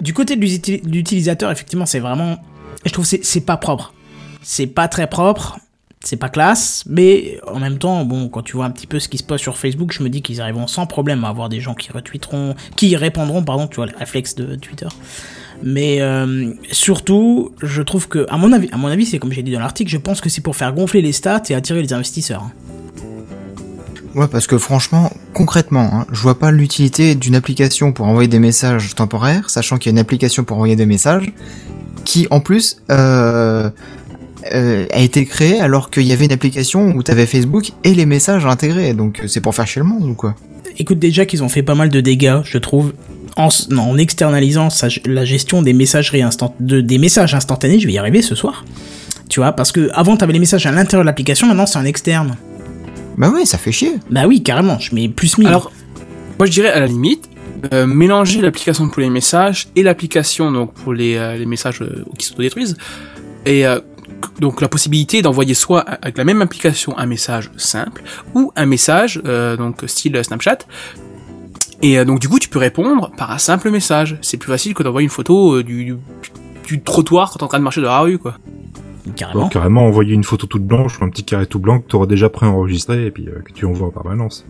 Du 0.00 0.12
côté 0.14 0.36
de 0.36 0.40
l'uti- 0.40 0.80
de 0.82 0.88
l'utilisateur, 0.90 1.50
effectivement, 1.50 1.86
c'est 1.86 2.00
vraiment. 2.00 2.36
Je 2.84 2.92
trouve 2.92 3.04
que 3.04 3.08
c'est- 3.10 3.24
c'est 3.24 3.40
pas 3.46 3.56
propre. 3.56 3.92
C'est 4.42 4.66
pas 4.66 4.88
très 4.88 5.06
propre. 5.08 5.58
C'est 6.04 6.16
pas 6.16 6.28
classe, 6.28 6.82
mais 6.88 7.38
en 7.46 7.60
même 7.60 7.78
temps, 7.78 8.04
bon, 8.04 8.28
quand 8.28 8.42
tu 8.42 8.56
vois 8.56 8.64
un 8.64 8.72
petit 8.72 8.88
peu 8.88 8.98
ce 8.98 9.08
qui 9.08 9.18
se 9.18 9.22
passe 9.22 9.40
sur 9.40 9.56
Facebook, 9.56 9.92
je 9.92 10.02
me 10.02 10.08
dis 10.08 10.20
qu'ils 10.20 10.40
arriveront 10.40 10.66
sans 10.66 10.84
problème 10.84 11.22
à 11.24 11.28
avoir 11.28 11.48
des 11.48 11.60
gens 11.60 11.74
qui 11.74 11.92
retweeteront, 11.92 12.56
qui 12.74 12.96
répondront, 12.96 13.44
pardon, 13.44 13.68
tu 13.68 13.76
vois, 13.76 13.86
les 13.86 13.92
réflexes 13.94 14.34
de 14.34 14.56
Twitter. 14.56 14.88
Mais 15.62 16.00
euh, 16.00 16.52
surtout, 16.70 17.52
je 17.62 17.82
trouve 17.82 18.08
que, 18.08 18.26
à 18.28 18.36
mon 18.36 18.52
avis, 18.52 18.68
à 18.72 18.76
mon 18.76 18.88
avis, 18.88 19.06
c'est 19.06 19.18
comme 19.18 19.32
j'ai 19.32 19.42
dit 19.42 19.52
dans 19.52 19.60
l'article, 19.60 19.90
je 19.90 19.98
pense 19.98 20.20
que 20.20 20.28
c'est 20.28 20.40
pour 20.40 20.56
faire 20.56 20.72
gonfler 20.74 21.02
les 21.02 21.12
stats 21.12 21.42
et 21.50 21.54
attirer 21.54 21.82
les 21.82 21.92
investisseurs. 21.92 22.42
hein. 22.42 22.52
Ouais, 24.14 24.28
parce 24.28 24.46
que 24.46 24.58
franchement, 24.58 25.10
concrètement, 25.32 25.88
hein, 25.92 26.06
je 26.12 26.20
vois 26.20 26.38
pas 26.38 26.50
l'utilité 26.50 27.14
d'une 27.14 27.34
application 27.34 27.92
pour 27.92 28.06
envoyer 28.06 28.28
des 28.28 28.38
messages 28.38 28.94
temporaires, 28.94 29.48
sachant 29.48 29.78
qu'il 29.78 29.90
y 29.90 29.92
a 29.92 29.94
une 29.94 30.00
application 30.00 30.44
pour 30.44 30.58
envoyer 30.58 30.76
des 30.76 30.84
messages, 30.84 31.32
qui 32.04 32.26
en 32.30 32.40
plus 32.40 32.82
euh, 32.90 33.70
euh, 34.52 34.86
a 34.92 35.00
été 35.00 35.24
créée 35.24 35.60
alors 35.60 35.90
qu'il 35.90 36.02
y 36.02 36.12
avait 36.12 36.26
une 36.26 36.32
application 36.32 36.88
où 36.88 37.02
t'avais 37.02 37.24
Facebook 37.24 37.72
et 37.84 37.94
les 37.94 38.04
messages 38.04 38.44
intégrés, 38.44 38.92
donc 38.92 39.22
c'est 39.28 39.40
pour 39.40 39.54
faire 39.54 39.66
chier 39.66 39.80
le 39.80 39.88
monde 39.88 40.04
ou 40.04 40.14
quoi? 40.14 40.34
Écoute, 40.78 40.98
déjà 40.98 41.24
qu'ils 41.24 41.42
ont 41.42 41.48
fait 41.48 41.62
pas 41.62 41.74
mal 41.74 41.88
de 41.88 42.00
dégâts, 42.00 42.40
je 42.44 42.58
trouve, 42.58 42.92
en, 43.36 43.96
externalisant 43.98 44.70
sa- 44.70 44.88
la 45.06 45.24
gestion 45.24 45.62
des 45.62 45.72
messageries 45.72 46.22
instant, 46.22 46.54
de, 46.60 46.80
des 46.80 46.98
messages 46.98 47.34
instantanés, 47.34 47.78
je 47.80 47.86
vais 47.86 47.92
y 47.94 47.98
arriver 47.98 48.22
ce 48.22 48.34
soir. 48.34 48.64
Tu 49.28 49.40
vois, 49.40 49.52
parce 49.52 49.72
que 49.72 49.90
avant 49.94 50.16
t'avais 50.16 50.32
les 50.34 50.38
messages 50.38 50.66
à 50.66 50.70
l'intérieur 50.72 51.04
de 51.04 51.06
l'application, 51.06 51.46
maintenant 51.46 51.66
c'est 51.66 51.78
en 51.78 51.84
externe. 51.84 52.36
Bah 53.16 53.30
ouais, 53.30 53.44
ça 53.44 53.58
fait 53.58 53.72
chier. 53.72 53.94
Bah 54.10 54.26
oui, 54.26 54.42
carrément, 54.42 54.78
je 54.78 54.94
mets 54.94 55.08
plus 55.08 55.38
1000. 55.38 55.48
Alors, 55.48 55.72
moi 56.38 56.46
je 56.46 56.52
dirais 56.52 56.70
à 56.70 56.80
la 56.80 56.86
limite, 56.86 57.28
euh, 57.72 57.86
mélanger 57.86 58.40
l'application 58.40 58.88
pour 58.88 59.00
les 59.00 59.10
messages 59.10 59.68
et 59.76 59.82
l'application 59.82 60.50
donc 60.50 60.74
pour 60.74 60.92
les, 60.92 61.16
euh, 61.16 61.36
les 61.36 61.46
messages 61.46 61.80
euh, 61.82 62.04
qui 62.18 62.26
s'autodétruisent. 62.26 62.76
Et 63.46 63.66
euh, 63.66 63.80
donc 64.40 64.60
la 64.60 64.68
possibilité 64.68 65.22
d'envoyer 65.22 65.54
soit 65.54 65.80
avec 65.80 66.16
la 66.18 66.24
même 66.24 66.42
application 66.42 66.96
un 66.98 67.06
message 67.06 67.50
simple 67.56 68.02
ou 68.34 68.52
un 68.56 68.66
message 68.66 69.20
euh, 69.26 69.56
donc 69.56 69.82
style 69.86 70.18
Snapchat. 70.22 70.58
Et 71.82 71.98
euh, 71.98 72.04
donc 72.04 72.20
du 72.20 72.28
coup 72.28 72.38
tu 72.38 72.48
peux 72.48 72.58
répondre 72.58 73.10
par 73.16 73.30
un 73.30 73.38
simple 73.38 73.70
message. 73.70 74.18
C'est 74.22 74.36
plus 74.36 74.50
facile 74.50 74.74
que 74.74 74.82
d'envoyer 74.82 75.04
une 75.04 75.10
photo 75.10 75.56
euh, 75.56 75.62
du, 75.64 75.84
du, 75.84 75.96
du 76.64 76.80
trottoir 76.82 77.30
quand 77.30 77.38
t'es 77.38 77.44
en 77.44 77.48
train 77.48 77.58
de 77.58 77.64
marcher 77.64 77.80
dans 77.82 77.88
la 77.88 78.00
rue 78.00 78.18
quoi. 78.18 78.36
carrément. 79.16 79.42
Donc 79.42 79.52
carrément 79.52 79.86
envoyer 79.86 80.14
une 80.14 80.24
photo 80.24 80.46
toute 80.46 80.64
blanche 80.64 81.00
ou 81.00 81.04
un 81.04 81.08
petit 81.10 81.24
carré 81.24 81.46
tout 81.46 81.58
blanc 81.58 81.80
que 81.80 81.88
tu 81.88 81.96
auras 81.96 82.06
déjà 82.06 82.28
préenregistré 82.30 83.06
et 83.06 83.10
puis 83.10 83.28
euh, 83.28 83.40
que 83.44 83.52
tu 83.52 83.66
envoies 83.66 83.88
en 83.88 83.90
permanence. 83.90 84.44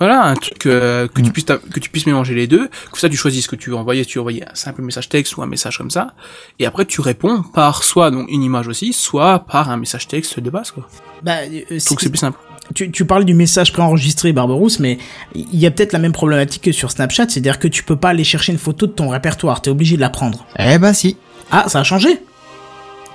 Voilà, 0.00 0.24
un 0.24 0.34
truc 0.34 0.66
euh, 0.66 1.06
que 1.06 1.20
tu 1.20 1.28
Mm. 1.28 1.32
puisses 1.32 1.44
que 1.44 1.78
tu 1.78 1.88
puisses 1.88 2.06
mélanger 2.06 2.34
les 2.34 2.48
deux, 2.48 2.68
que 2.90 2.98
ça 2.98 3.08
tu 3.08 3.16
choisis 3.16 3.44
ce 3.44 3.48
que 3.48 3.54
tu 3.54 3.70
veux 3.70 3.76
envoyer, 3.76 4.04
tu 4.04 4.18
veux 4.18 4.22
envoyer 4.22 4.42
un 4.44 4.54
simple 4.54 4.82
message 4.82 5.08
texte 5.08 5.36
ou 5.36 5.42
un 5.42 5.46
message 5.46 5.78
comme 5.78 5.90
ça, 5.92 6.14
et 6.58 6.66
après 6.66 6.86
tu 6.86 7.00
réponds 7.00 7.42
par 7.54 7.84
soit 7.84 8.10
donc 8.10 8.28
une 8.28 8.42
image 8.42 8.66
aussi, 8.66 8.92
soit 8.92 9.40
par 9.40 9.70
un 9.70 9.76
message 9.76 10.08
texte 10.08 10.40
de 10.40 10.50
base 10.50 10.72
quoi. 10.72 10.88
Bah, 11.22 11.34
euh, 11.44 11.60
que 11.70 11.78
c'est 11.78 12.08
plus 12.08 12.18
simple. 12.18 12.36
Tu, 12.74 12.90
tu 12.90 13.04
parles 13.04 13.24
du 13.24 13.34
message 13.34 13.72
préenregistré, 13.72 14.32
Barberousse, 14.32 14.78
mais 14.78 14.98
il 15.34 15.58
y 15.58 15.66
a 15.66 15.70
peut-être 15.70 15.92
la 15.92 15.98
même 15.98 16.12
problématique 16.12 16.62
que 16.62 16.72
sur 16.72 16.90
Snapchat, 16.90 17.28
c'est-à-dire 17.28 17.58
que 17.58 17.68
tu 17.68 17.82
peux 17.82 17.96
pas 17.96 18.10
aller 18.10 18.24
chercher 18.24 18.52
une 18.52 18.58
photo 18.58 18.86
de 18.86 18.92
ton 18.92 19.08
répertoire, 19.08 19.62
t'es 19.62 19.70
obligé 19.70 19.96
de 19.96 20.00
la 20.00 20.10
prendre. 20.10 20.46
Eh 20.58 20.78
bah 20.78 20.94
si. 20.94 21.16
Ah, 21.50 21.64
ça 21.68 21.80
a 21.80 21.84
changé? 21.84 22.22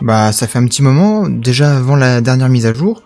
Bah 0.02 0.32
ça 0.32 0.48
fait 0.48 0.60
un 0.60 0.66
petit 0.66 0.84
moment, 0.84 1.28
déjà 1.28 1.78
avant 1.78 1.96
la 1.96 2.22
dernière 2.22 2.50
mise 2.50 2.66
à 2.66 2.74
jour, 2.74 3.02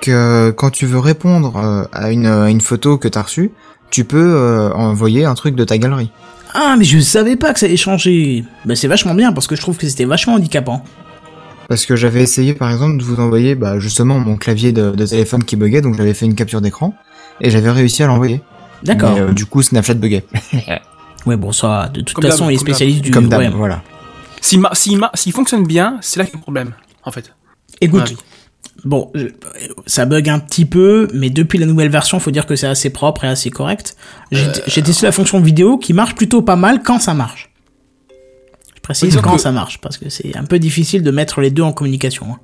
que 0.00 0.50
quand 0.50 0.70
tu 0.70 0.86
veux 0.86 0.98
répondre 0.98 1.56
euh, 1.56 1.84
à 1.92 2.10
une, 2.10 2.26
à 2.26 2.50
une 2.50 2.60
photo 2.60 2.98
que 2.98 3.08
t'as 3.08 3.22
reçue, 3.22 3.52
tu 3.90 4.04
peux 4.04 4.34
euh, 4.34 4.72
envoyer 4.72 5.24
un 5.24 5.34
truc 5.34 5.54
de 5.54 5.64
ta 5.64 5.78
galerie. 5.78 6.10
Ah, 6.52 6.76
mais 6.78 6.84
je 6.84 7.00
savais 7.00 7.36
pas 7.36 7.52
que 7.52 7.58
ça 7.58 7.66
allait 7.66 7.76
changer. 7.76 8.44
Bah, 8.64 8.76
c'est 8.76 8.86
vachement 8.86 9.14
bien, 9.14 9.32
parce 9.32 9.46
que 9.46 9.56
je 9.56 9.60
trouve 9.60 9.76
que 9.76 9.88
c'était 9.88 10.04
vachement 10.04 10.34
handicapant. 10.34 10.84
Parce 11.68 11.86
que 11.86 11.96
j'avais 11.96 12.22
essayé 12.22 12.54
par 12.54 12.70
exemple 12.70 12.98
de 12.98 13.02
vous 13.04 13.20
envoyer 13.20 13.54
bah, 13.54 13.78
justement 13.78 14.18
mon 14.18 14.36
clavier 14.36 14.72
de, 14.72 14.90
de 14.90 15.06
téléphone 15.06 15.44
qui 15.44 15.56
buguait, 15.56 15.80
donc 15.80 15.96
j'avais 15.96 16.14
fait 16.14 16.26
une 16.26 16.34
capture 16.34 16.60
d'écran, 16.60 16.94
et 17.40 17.50
j'avais 17.50 17.70
réussi 17.70 18.02
à 18.02 18.06
l'envoyer. 18.06 18.40
D'accord. 18.82 19.14
Mais, 19.14 19.20
euh, 19.20 19.32
du 19.32 19.46
coup 19.46 19.62
Snapchat 19.62 19.94
buguait. 19.94 20.24
Ouais, 21.26 21.36
bon, 21.38 21.52
ça, 21.52 21.88
de 21.92 22.02
toute 22.02 22.14
Comme 22.14 22.30
façon, 22.30 22.50
il 22.50 22.54
est 22.56 22.58
spécialiste 22.58 23.00
du. 23.00 23.10
Comme 23.10 23.28
ouais. 23.28 23.48
voilà. 23.48 23.82
S'il 24.42 24.60
ma- 24.60 24.74
s'il 24.74 24.98
ma- 24.98 25.10
s'il 25.14 25.32
fonctionne 25.32 25.66
bien, 25.66 25.96
c'est 26.02 26.18
là 26.20 26.26
qu'il 26.26 26.34
y 26.34 26.36
a 26.36 26.38
le 26.38 26.42
problème. 26.42 26.72
en 27.02 27.10
fait. 27.10 27.32
Écoute, 27.80 28.14
bon, 28.84 29.10
je- 29.14 29.28
ça 29.86 30.04
bug 30.04 30.28
un 30.28 30.38
petit 30.38 30.66
peu, 30.66 31.08
mais 31.14 31.30
depuis 31.30 31.58
la 31.58 31.64
nouvelle 31.64 31.88
version, 31.88 32.20
faut 32.20 32.30
dire 32.30 32.44
que 32.44 32.56
c'est 32.56 32.66
assez 32.66 32.90
propre 32.90 33.24
et 33.24 33.28
assez 33.28 33.48
correct. 33.48 33.96
J'ai 34.32 34.46
j'ai 34.66 34.82
testé 34.82 35.06
la 35.06 35.12
fonction 35.12 35.40
vidéo 35.40 35.78
qui 35.78 35.94
marche 35.94 36.14
plutôt 36.14 36.42
pas 36.42 36.56
mal 36.56 36.82
quand 36.82 36.98
ça 36.98 37.14
marche. 37.14 37.50
Je 38.84 39.00
précise 39.00 39.20
quand 39.22 39.36
que- 39.36 39.40
ça 39.40 39.50
marche, 39.50 39.80
parce 39.80 39.96
que 39.96 40.08
c'est 40.10 40.36
un 40.36 40.44
peu 40.44 40.58
difficile 40.58 41.02
de 41.02 41.10
mettre 41.10 41.40
les 41.40 41.50
deux 41.50 41.62
en 41.62 41.72
communication. 41.72 42.26
hein. 42.32 42.38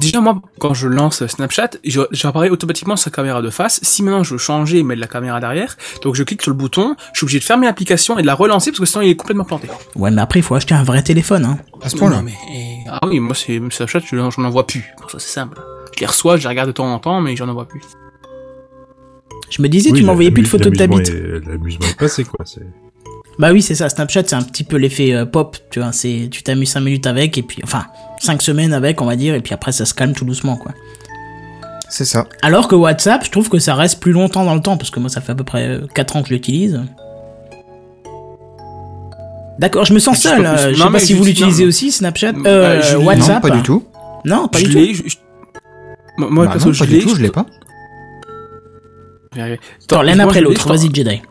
Déjà, 0.00 0.20
moi, 0.20 0.40
quand 0.58 0.74
je 0.74 0.88
lance 0.88 1.24
Snapchat, 1.26 1.70
je- 1.84 2.00
j'apparais 2.10 2.50
automatiquement 2.50 2.96
sa 2.96 3.10
caméra 3.10 3.40
de 3.42 3.50
face. 3.50 3.78
Si 3.84 4.02
maintenant 4.02 4.24
je 4.24 4.32
veux 4.34 4.38
changer 4.38 4.78
et 4.78 4.82
mettre 4.82 5.00
la 5.00 5.06
caméra 5.06 5.38
derrière, 5.38 5.76
donc 6.02 6.16
je 6.16 6.24
clique 6.24 6.42
sur 6.42 6.50
le 6.50 6.56
bouton, 6.56 6.96
je 7.12 7.18
suis 7.18 7.24
obligé 7.24 7.38
de 7.38 7.44
fermer 7.44 7.66
l'application 7.66 8.18
et 8.18 8.22
de 8.22 8.26
la 8.26 8.34
relancer 8.34 8.70
parce 8.72 8.80
que 8.80 8.86
sinon 8.86 9.02
il 9.02 9.10
est 9.10 9.16
complètement 9.16 9.44
planté. 9.44 9.68
Ouais, 9.94 10.10
mais 10.10 10.20
après, 10.22 10.40
il 10.40 10.42
faut 10.42 10.56
acheter 10.56 10.74
un 10.74 10.82
vrai 10.82 11.02
téléphone. 11.04 11.44
Hein. 11.44 11.58
À 11.82 11.88
ce 11.88 11.96
point-là. 11.96 12.20
Mais, 12.22 12.32
et- 12.52 12.78
ah 12.88 13.00
oui, 13.06 13.20
moi, 13.20 13.34
c'est, 13.36 13.60
Snapchat, 13.70 14.00
je 14.00 14.16
j'en 14.16 14.44
envoie 14.44 14.66
plus. 14.66 14.92
Pour 15.00 15.08
ça, 15.10 15.18
c'est 15.20 15.32
simple. 15.32 15.60
Je 15.94 16.00
les 16.00 16.06
reçois, 16.06 16.36
je 16.36 16.42
les 16.42 16.48
regarde 16.48 16.68
de 16.68 16.72
temps 16.72 16.92
en 16.92 16.98
temps, 16.98 17.20
mais 17.20 17.36
j'en 17.36 17.48
envoie 17.48 17.66
plus. 17.68 17.82
Je 19.50 19.60
me 19.62 19.68
disais, 19.68 19.90
Oui, 19.92 20.00
tu 20.00 20.04
m'envoyais 20.04 20.30
plus 20.32 20.42
de 20.42 20.48
photos 20.48 20.72
de 20.72 20.76
ta 20.78 20.86
bite. 20.88 21.12
L'amusement 21.46 21.86
est 21.86 21.96
passé, 21.98 22.24
quoi. 22.24 22.44
Bah 23.38 23.50
oui, 23.52 23.62
c'est 23.62 23.74
ça. 23.74 23.88
Snapchat, 23.88 24.22
c'est 24.26 24.34
un 24.36 24.42
petit 24.42 24.64
peu 24.64 24.76
l'effet 24.76 25.12
euh, 25.14 25.24
pop. 25.24 25.56
Tu 25.70 25.80
vois, 25.80 25.92
c'est 25.92 26.28
tu 26.30 26.42
t'amuses 26.42 26.70
5 26.70 26.80
minutes 26.80 27.06
avec, 27.06 27.38
et 27.38 27.42
puis, 27.42 27.60
enfin, 27.64 27.86
5 28.20 28.40
semaines 28.42 28.72
avec, 28.72 29.00
on 29.00 29.06
va 29.06 29.16
dire, 29.16 29.34
et 29.34 29.40
puis 29.40 29.54
après, 29.54 29.72
ça 29.72 29.84
se 29.86 29.94
calme 29.94 30.12
tout 30.12 30.24
doucement, 30.24 30.56
quoi. 30.56 30.72
C'est 31.88 32.04
ça. 32.04 32.26
Alors 32.42 32.68
que 32.68 32.74
WhatsApp, 32.74 33.24
je 33.24 33.30
trouve 33.30 33.48
que 33.48 33.58
ça 33.58 33.74
reste 33.74 34.00
plus 34.00 34.12
longtemps 34.12 34.44
dans 34.44 34.54
le 34.54 34.60
temps, 34.62 34.76
parce 34.76 34.90
que 34.90 35.00
moi, 35.00 35.08
ça 35.10 35.20
fait 35.20 35.32
à 35.32 35.34
peu 35.34 35.44
près 35.44 35.80
4 35.94 36.16
ans 36.16 36.22
que 36.22 36.28
je 36.28 36.34
l'utilise. 36.34 36.80
D'accord, 39.58 39.84
je 39.84 39.92
me 39.94 39.98
sens 39.98 40.16
Je 40.16 40.22
sais 40.22 40.28
seul. 40.30 40.42
pas 40.42 40.54
plus. 40.54 40.62
euh, 40.62 40.72
Je 40.74 40.78
Non, 40.78 40.86
sais 40.86 40.92
pas 40.92 40.98
si 40.98 41.14
vous 41.14 41.24
l'utilisez 41.24 41.64
aussi, 41.66 41.92
Snapchat. 41.92 42.32
Euh, 42.46 42.80
Euh, 42.80 42.82
je- 42.82 42.96
WhatsApp? 42.96 43.42
Non, 43.44 43.48
pas 43.50 43.56
du 43.56 43.62
tout. 43.62 43.84
Non, 44.24 44.48
pas 44.48 44.58
je 44.58 44.64
du 44.64 44.72
tout. 44.72 44.94
je- 45.04 45.10
je- 45.10 45.16
Moi, 46.18 46.46
Bah 46.46 46.54
non, 46.64 46.72
je 46.72 46.78
pas 46.78 46.86
du 46.86 46.92
l'ai. 46.96 47.00
tout, 47.02 47.14
je 47.14 47.22
l'ai 47.22 47.30
pas. 47.30 47.46
Attends, 49.34 50.02
l'un 50.02 50.18
après 50.20 50.40
je 50.40 50.44
l'autre. 50.44 50.62
je 50.62 50.68
Vas-y, 50.68 50.94
Jedi. 50.94 51.22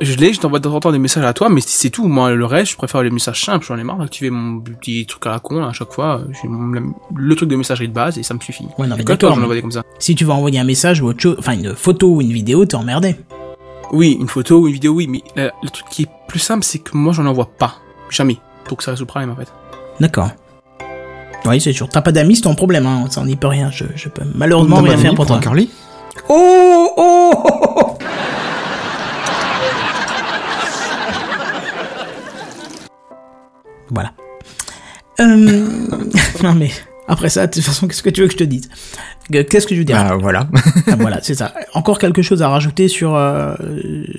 Je 0.00 0.14
l'ai, 0.16 0.34
je 0.34 0.40
t'envoie 0.40 0.58
de 0.58 0.64
temps 0.68 0.74
en 0.74 0.80
temps 0.80 0.92
des 0.92 0.98
messages 0.98 1.24
à 1.24 1.32
toi, 1.32 1.48
mais 1.48 1.62
c'est 1.64 1.88
tout. 1.88 2.06
Moi, 2.06 2.32
le 2.34 2.44
reste, 2.44 2.72
je 2.72 2.76
préfère 2.76 3.02
les 3.02 3.10
messages 3.10 3.42
simples. 3.42 3.64
J'en 3.66 3.78
ai 3.78 3.82
marre 3.82 3.96
d'activer 3.96 4.28
mon 4.28 4.60
petit 4.60 5.06
truc 5.06 5.24
à 5.26 5.30
la 5.30 5.38
con, 5.38 5.60
là, 5.60 5.68
à 5.68 5.72
chaque 5.72 5.90
fois. 5.92 6.20
J'ai 6.42 6.48
le 7.14 7.34
truc 7.34 7.48
de 7.48 7.56
messagerie 7.56 7.88
de 7.88 7.94
base 7.94 8.18
et 8.18 8.22
ça 8.22 8.34
me 8.34 8.40
suffit. 8.40 8.66
Ouais, 8.78 8.86
non, 8.86 8.96
mais 8.98 9.04
d'accord, 9.04 9.34
j'en 9.34 9.46
mais- 9.48 9.60
comme 9.62 9.72
ça. 9.72 9.82
Si 9.98 10.14
tu 10.14 10.26
vas 10.26 10.34
envoyer 10.34 10.58
un 10.58 10.64
message 10.64 11.00
ou 11.00 11.06
autre 11.06 11.20
chose, 11.20 11.36
enfin 11.38 11.52
une 11.54 11.74
photo 11.74 12.08
ou 12.16 12.20
une 12.20 12.32
vidéo, 12.32 12.66
t'es 12.66 12.74
emmerdé. 12.74 13.16
Oui, 13.92 14.18
une 14.20 14.28
photo 14.28 14.60
ou 14.60 14.66
une 14.66 14.74
vidéo, 14.74 14.92
oui, 14.92 15.06
mais 15.08 15.22
euh, 15.38 15.48
le 15.62 15.70
truc 15.70 15.86
qui 15.90 16.02
est 16.02 16.08
plus 16.28 16.40
simple, 16.40 16.64
c'est 16.64 16.80
que 16.80 16.94
moi, 16.96 17.14
j'en 17.14 17.24
envoie 17.24 17.48
pas. 17.56 17.76
Jamais. 18.10 18.36
Pour 18.64 18.76
que 18.76 18.84
ça 18.84 18.90
résout 18.90 19.04
le 19.04 19.06
problème, 19.06 19.30
en 19.30 19.36
fait. 19.36 19.48
D'accord. 20.00 20.28
Oui, 21.46 21.58
c'est 21.60 21.72
sûr. 21.72 21.88
T'as 21.88 22.02
pas 22.02 22.12
d'amis, 22.12 22.36
c'est 22.36 22.42
ton 22.42 22.54
problème. 22.54 22.84
Hein. 22.86 23.06
Ça, 23.08 23.22
on 23.22 23.24
n'y 23.26 23.36
peut 23.36 23.46
rien. 23.46 23.70
Je, 23.70 23.84
je 23.94 24.08
peux 24.10 24.24
malheureusement 24.34 24.76
rien 24.82 24.98
faire 24.98 25.14
pour 25.14 25.24
toi. 25.26 25.38
Carly? 25.38 25.70
Oh, 26.28 26.88
oh, 26.96 27.32
oh, 27.46 27.76
oh. 27.76 27.98
Voilà. 33.90 34.12
Euh... 35.20 35.66
non 36.42 36.54
mais 36.54 36.70
après 37.08 37.28
ça, 37.28 37.46
de 37.46 37.52
toute 37.52 37.62
façon, 37.62 37.86
qu'est-ce 37.88 38.02
que 38.02 38.10
tu 38.10 38.20
veux 38.20 38.26
que 38.26 38.32
je 38.32 38.38
te 38.38 38.44
dise? 38.44 38.68
Que- 39.32 39.42
Qu'est-ce 39.42 39.66
que 39.66 39.74
je 39.74 39.80
veux 39.80 39.84
dire? 39.84 39.96
Bah 39.96 40.16
voilà. 40.20 40.48
Ah, 40.88 40.96
Voilà, 40.98 41.20
c'est 41.22 41.34
ça. 41.34 41.54
Encore 41.74 41.98
quelque 41.98 42.22
chose 42.22 42.42
à 42.42 42.48
rajouter 42.48 42.88
sur 42.88 43.14
euh, 43.14 43.54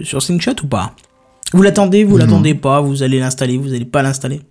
sur 0.03 0.21
Slingshot 0.21 0.55
ou 0.63 0.67
pas? 0.67 0.93
Vous 1.53 1.61
l'attendez, 1.61 2.03
vous 2.03 2.17
l'attendez 2.17 2.55
pas 2.55 2.81
Vous 2.81 3.03
allez 3.03 3.19
l'installer, 3.19 3.57
vous 3.57 3.73
allez 3.73 3.85
pas 3.85 4.01
l'installer? 4.01 4.41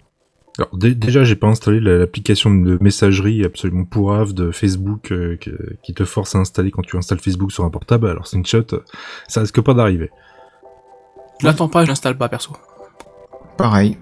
Alors, 0.58 0.74
dé- 0.76 0.94
déjà, 0.94 1.24
j'ai 1.24 1.36
pas 1.36 1.48
installé 1.48 1.80
la- 1.80 1.98
l'application 1.98 2.50
de 2.54 2.78
messagerie 2.80 3.44
absolument 3.44 3.84
pourrave 3.84 4.32
de 4.32 4.50
Facebook 4.50 5.12
euh, 5.12 5.36
que- 5.36 5.74
qui 5.82 5.92
te 5.92 6.04
force 6.06 6.34
à 6.34 6.38
installer 6.38 6.70
quand 6.70 6.80
tu 6.82 6.96
installes 6.96 7.18
Facebook 7.20 7.52
sur 7.52 7.64
un 7.64 7.70
portable. 7.70 8.08
Alors, 8.08 8.26
Slingshot, 8.26 8.64
euh, 8.72 8.80
ça 9.28 9.40
risque 9.40 9.60
pas 9.60 9.74
d'arriver. 9.74 10.10
Je 11.40 11.46
l'attends 11.46 11.68
pas, 11.68 11.84
je 11.84 11.88
l'installe 11.88 12.16
pas, 12.16 12.30
perso. 12.30 12.52
Pareil. 13.58 13.98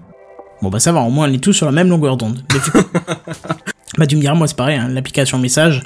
Bon 0.61 0.69
bah 0.69 0.79
ça 0.79 0.91
va, 0.91 1.01
au 1.01 1.09
moins 1.09 1.29
on 1.29 1.33
est 1.33 1.37
tous 1.43 1.53
sur 1.53 1.65
la 1.65 1.71
même 1.71 1.89
longueur 1.89 2.17
d'onde. 2.17 2.43
Bah 3.97 4.05
tu 4.07 4.15
me 4.17 4.21
diras, 4.21 4.33
moi 4.35 4.45
c'est 4.47 4.57
pareil, 4.57 4.77
hein, 4.77 4.89
l'application 4.89 5.37
message, 5.37 5.81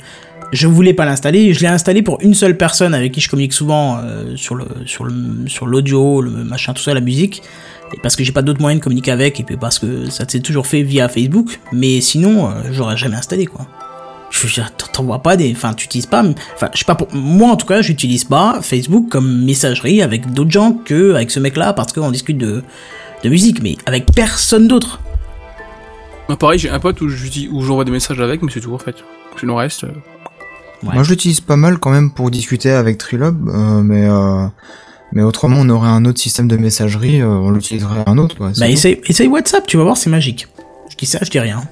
je 0.52 0.66
voulais 0.68 0.96
pas 0.96 1.06
l'installer, 1.06 1.54
je 1.54 1.60
l'ai 1.60 1.68
installé 1.68 2.02
pour 2.02 2.18
une 2.22 2.34
seule 2.34 2.58
personne 2.58 2.96
avec 2.96 3.12
qui 3.12 3.22
je 3.22 3.30
communique 3.30 3.54
souvent 3.54 4.00
euh, 4.04 4.36
sur 4.36 4.56
le 4.56 4.66
sur 4.88 5.04
le 5.04 5.14
sur 5.48 5.68
l'audio, 5.68 6.20
le 6.22 6.32
machin, 6.32 6.74
tout 6.74 6.82
ça, 6.82 6.94
la 6.96 7.02
musique. 7.02 7.44
Et 7.94 8.00
parce 8.02 8.16
que 8.16 8.24
j'ai 8.24 8.32
pas 8.32 8.42
d'autres 8.42 8.62
moyens 8.62 8.80
de 8.80 8.84
communiquer 8.84 9.12
avec, 9.12 9.40
et 9.40 9.44
puis 9.44 9.58
parce 9.58 9.78
que 9.78 10.10
ça 10.10 10.28
s'est 10.28 10.40
toujours 10.40 10.66
fait 10.66 10.82
via 10.82 11.08
Facebook, 11.08 11.60
mais 11.72 12.02
sinon, 12.02 12.48
euh, 12.48 12.54
j'aurais 12.72 12.98
jamais 12.98 13.16
installé 13.16 13.46
quoi. 13.46 13.68
Je 14.32 14.48
veux 14.48 14.54
dire, 14.54 14.72
t'en- 14.76 14.88
t'en 14.88 15.04
vois 15.04 15.22
pas 15.22 15.38
des, 15.38 15.52
enfin, 15.52 15.74
tu 15.76 15.86
utilises 15.86 16.06
pas, 16.08 16.24
enfin, 16.56 16.70
je 16.74 16.80
sais 16.80 16.86
pas 16.86 16.96
pour, 16.96 17.14
moi 17.14 17.50
en 17.52 17.58
tout 17.58 17.68
cas, 17.68 17.84
j'utilise 17.84 18.24
pas 18.24 18.60
Facebook 18.64 19.08
comme 19.10 19.44
messagerie 19.46 20.02
avec 20.02 20.34
d'autres 20.34 20.52
gens 20.52 20.72
que 20.74 21.14
avec 21.14 21.30
ce 21.30 21.40
mec-là 21.40 21.74
parce 21.74 21.94
qu'on 21.94 22.10
discute 22.12 22.38
de, 22.40 22.64
de 23.24 23.30
musique, 23.30 23.62
mais 23.62 23.78
avec 23.86 24.12
personne 24.14 24.68
d'autre. 24.68 25.00
Moi, 26.28 26.38
pareil, 26.38 26.60
j'ai 26.60 26.70
un 26.70 26.80
pote 26.80 27.02
où 27.02 27.10
je 27.10 27.28
dis, 27.28 27.50
où 27.52 27.62
j'envoie 27.64 27.86
des 27.86 27.92
messages 27.92 28.20
avec, 28.20 28.42
mais 28.42 28.52
c'est 28.54 28.62
tout, 28.62 28.74
en 28.74 28.78
fait. 28.78 28.96
Sinon, 29.40 29.54
le 29.56 29.60
reste, 29.60 29.84
euh, 29.86 29.92
Ouais. 30.82 30.94
Moi, 30.94 31.04
je 31.04 31.10
l'utilise 31.10 31.42
pas 31.42 31.58
mal 31.58 31.78
quand 31.78 31.90
même 31.90 32.10
pour 32.10 32.32
discuter 32.32 32.72
avec 32.72 32.98
Trilob, 32.98 33.50
euh, 33.50 33.82
mais 33.84 34.08
euh, 34.08 34.46
mais 35.12 35.24
autrement, 35.24 35.58
on 35.60 35.68
aurait 35.68 35.90
un 35.90 36.06
autre 36.06 36.22
système 36.22 36.48
de 36.48 36.56
messagerie, 36.56 37.20
euh, 37.22 37.28
on 37.28 37.52
l'utiliserait 37.52 38.04
un 38.06 38.18
autre. 38.18 38.38
Quoi, 38.38 38.52
Bah, 38.58 38.70
essaye, 38.70 39.02
essaye 39.06 39.28
WhatsApp, 39.28 39.68
tu 39.68 39.76
vas 39.76 39.84
voir, 39.84 39.98
c'est 39.98 40.10
magique. 40.10 40.48
Je 40.90 40.96
dis 40.96 41.06
ça, 41.06 41.20
je 41.22 41.30
dis 41.30 41.40
rien. 41.40 41.64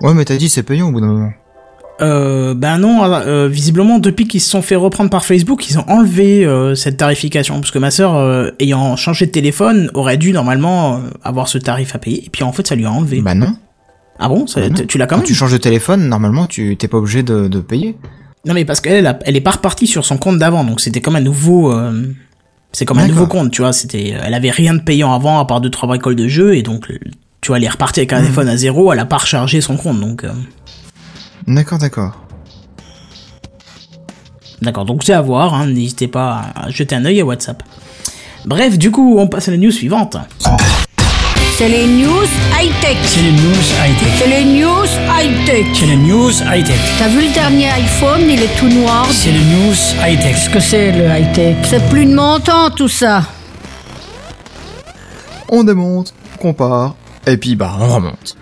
Ouais, 0.00 0.14
mais 0.14 0.24
t'as 0.24 0.36
dit 0.36 0.48
c'est 0.48 0.62
payant 0.62 0.88
au 0.88 0.92
bout 0.92 1.02
d'un 1.02 1.08
moment. 1.08 1.32
Euh, 2.02 2.52
ben 2.54 2.78
non, 2.78 3.02
euh, 3.04 3.48
visiblement, 3.48 3.98
depuis 3.98 4.28
qu'ils 4.28 4.42
se 4.42 4.50
sont 4.50 4.60
fait 4.62 4.76
reprendre 4.76 5.08
par 5.08 5.24
Facebook, 5.24 5.68
ils 5.70 5.78
ont 5.78 5.84
enlevé 5.88 6.44
euh, 6.44 6.74
cette 6.74 6.98
tarification. 6.98 7.58
Parce 7.60 7.70
que 7.70 7.78
ma 7.78 7.90
sœur, 7.90 8.16
euh, 8.16 8.50
ayant 8.60 8.96
changé 8.96 9.24
de 9.26 9.30
téléphone, 9.30 9.90
aurait 9.94 10.18
dû 10.18 10.32
normalement 10.32 10.96
euh, 10.96 10.98
avoir 11.22 11.48
ce 11.48 11.56
tarif 11.58 11.94
à 11.94 11.98
payer. 11.98 12.24
Et 12.26 12.28
puis 12.30 12.44
en 12.44 12.52
fait, 12.52 12.66
ça 12.66 12.74
lui 12.74 12.84
a 12.84 12.92
enlevé. 12.92 13.22
Bah 13.22 13.34
non. 13.34 13.56
ah 14.18 14.28
bon? 14.28 14.46
Ça- 14.46 14.60
bah 14.60 14.68
non. 14.68 14.84
Tu 14.86 14.98
l'as 14.98 15.06
quand 15.06 15.16
Quand 15.16 15.20
même? 15.22 15.26
tu 15.26 15.34
changes 15.34 15.52
de 15.52 15.56
téléphone, 15.56 16.06
normalement, 16.08 16.46
tu 16.46 16.76
t'es 16.76 16.86
pas 16.88 16.98
obligé 16.98 17.22
de, 17.22 17.48
de 17.48 17.60
payer. 17.60 17.96
Non 18.44 18.52
mais 18.54 18.64
parce 18.66 18.80
qu'elle, 18.80 19.18
elle, 19.24 19.36
est 19.36 19.40
pas 19.40 19.52
repartie 19.52 19.86
sur 19.86 20.04
son 20.04 20.18
compte 20.18 20.38
d'avant. 20.38 20.64
Donc 20.64 20.80
c'était 20.80 21.00
comme 21.00 21.16
un 21.16 21.20
nouveau... 21.20 21.72
euh, 21.72 22.02
c'est 22.72 22.84
comme 22.84 22.98
un 22.98 23.08
nouveau 23.08 23.26
compte, 23.26 23.50
tu 23.50 23.62
vois. 23.62 23.72
C'était, 23.72 24.14
elle 24.22 24.34
avait 24.34 24.50
rien 24.50 24.74
de 24.74 24.80
payant 24.82 25.14
avant 25.14 25.38
à 25.40 25.46
part 25.46 25.62
deux 25.62 25.70
trois 25.70 25.88
bricoles 25.88 26.14
de 26.14 26.28
jeu 26.28 26.54
et 26.56 26.62
donc 26.62 26.86
tu 27.40 27.48
vois, 27.48 27.56
elle 27.56 27.64
est 27.64 27.68
repartie 27.70 28.00
avec 28.00 28.12
un 28.12 28.20
téléphone 28.20 28.48
à 28.48 28.56
zéro. 28.58 28.92
Elle 28.92 28.98
a 28.98 29.06
pas 29.06 29.16
rechargé 29.16 29.60
son 29.62 29.76
compte, 29.78 29.98
donc. 29.98 30.24
D'accord, 31.46 31.78
d'accord. 31.78 32.12
D'accord, 34.62 34.84
donc 34.84 35.04
c'est 35.04 35.12
à 35.12 35.20
voir, 35.20 35.54
hein, 35.54 35.66
n'hésitez 35.66 36.08
pas 36.08 36.46
à 36.54 36.70
jeter 36.70 36.96
un 36.96 37.04
œil 37.04 37.20
à 37.20 37.24
WhatsApp. 37.24 37.62
Bref, 38.46 38.78
du 38.78 38.90
coup, 38.90 39.16
on 39.18 39.28
passe 39.28 39.48
à 39.48 39.50
la 39.50 39.56
news 39.56 39.70
suivante. 39.70 40.16
C'est 41.56 41.68
les 41.68 41.86
news 41.86 42.26
high-tech. 42.58 42.96
C'est 43.04 43.22
les 43.22 43.32
news 43.32 43.64
high-tech. 43.80 44.12
C'est 44.18 44.26
les 44.26 44.44
news 44.44 44.86
high-tech. 45.08 45.66
C'est 45.74 45.86
les 45.86 45.96
news 45.96 46.30
high-tech. 46.30 46.78
T'as 46.98 47.08
vu 47.08 47.26
le 47.26 47.32
dernier 47.32 47.70
iPhone, 47.70 48.20
il 48.28 48.42
est 48.42 48.58
tout 48.58 48.68
noir. 48.68 49.06
C'est 49.10 49.32
les 49.32 49.38
news 49.38 49.74
high-tech. 50.04 50.34
Qu'est-ce 50.34 50.50
que 50.50 50.60
c'est 50.60 50.92
le 50.92 51.06
high-tech? 51.06 51.56
C'est 51.64 51.88
plus 51.88 52.06
de 52.06 52.14
mon 52.14 52.40
temps 52.40 52.70
tout 52.70 52.88
ça. 52.88 53.22
On 55.48 55.64
démonte, 55.64 56.12
on 56.34 56.38
compare, 56.38 56.94
et 57.26 57.36
puis 57.36 57.54
bah 57.56 57.76
on 57.80 57.94
remonte. 57.94 58.36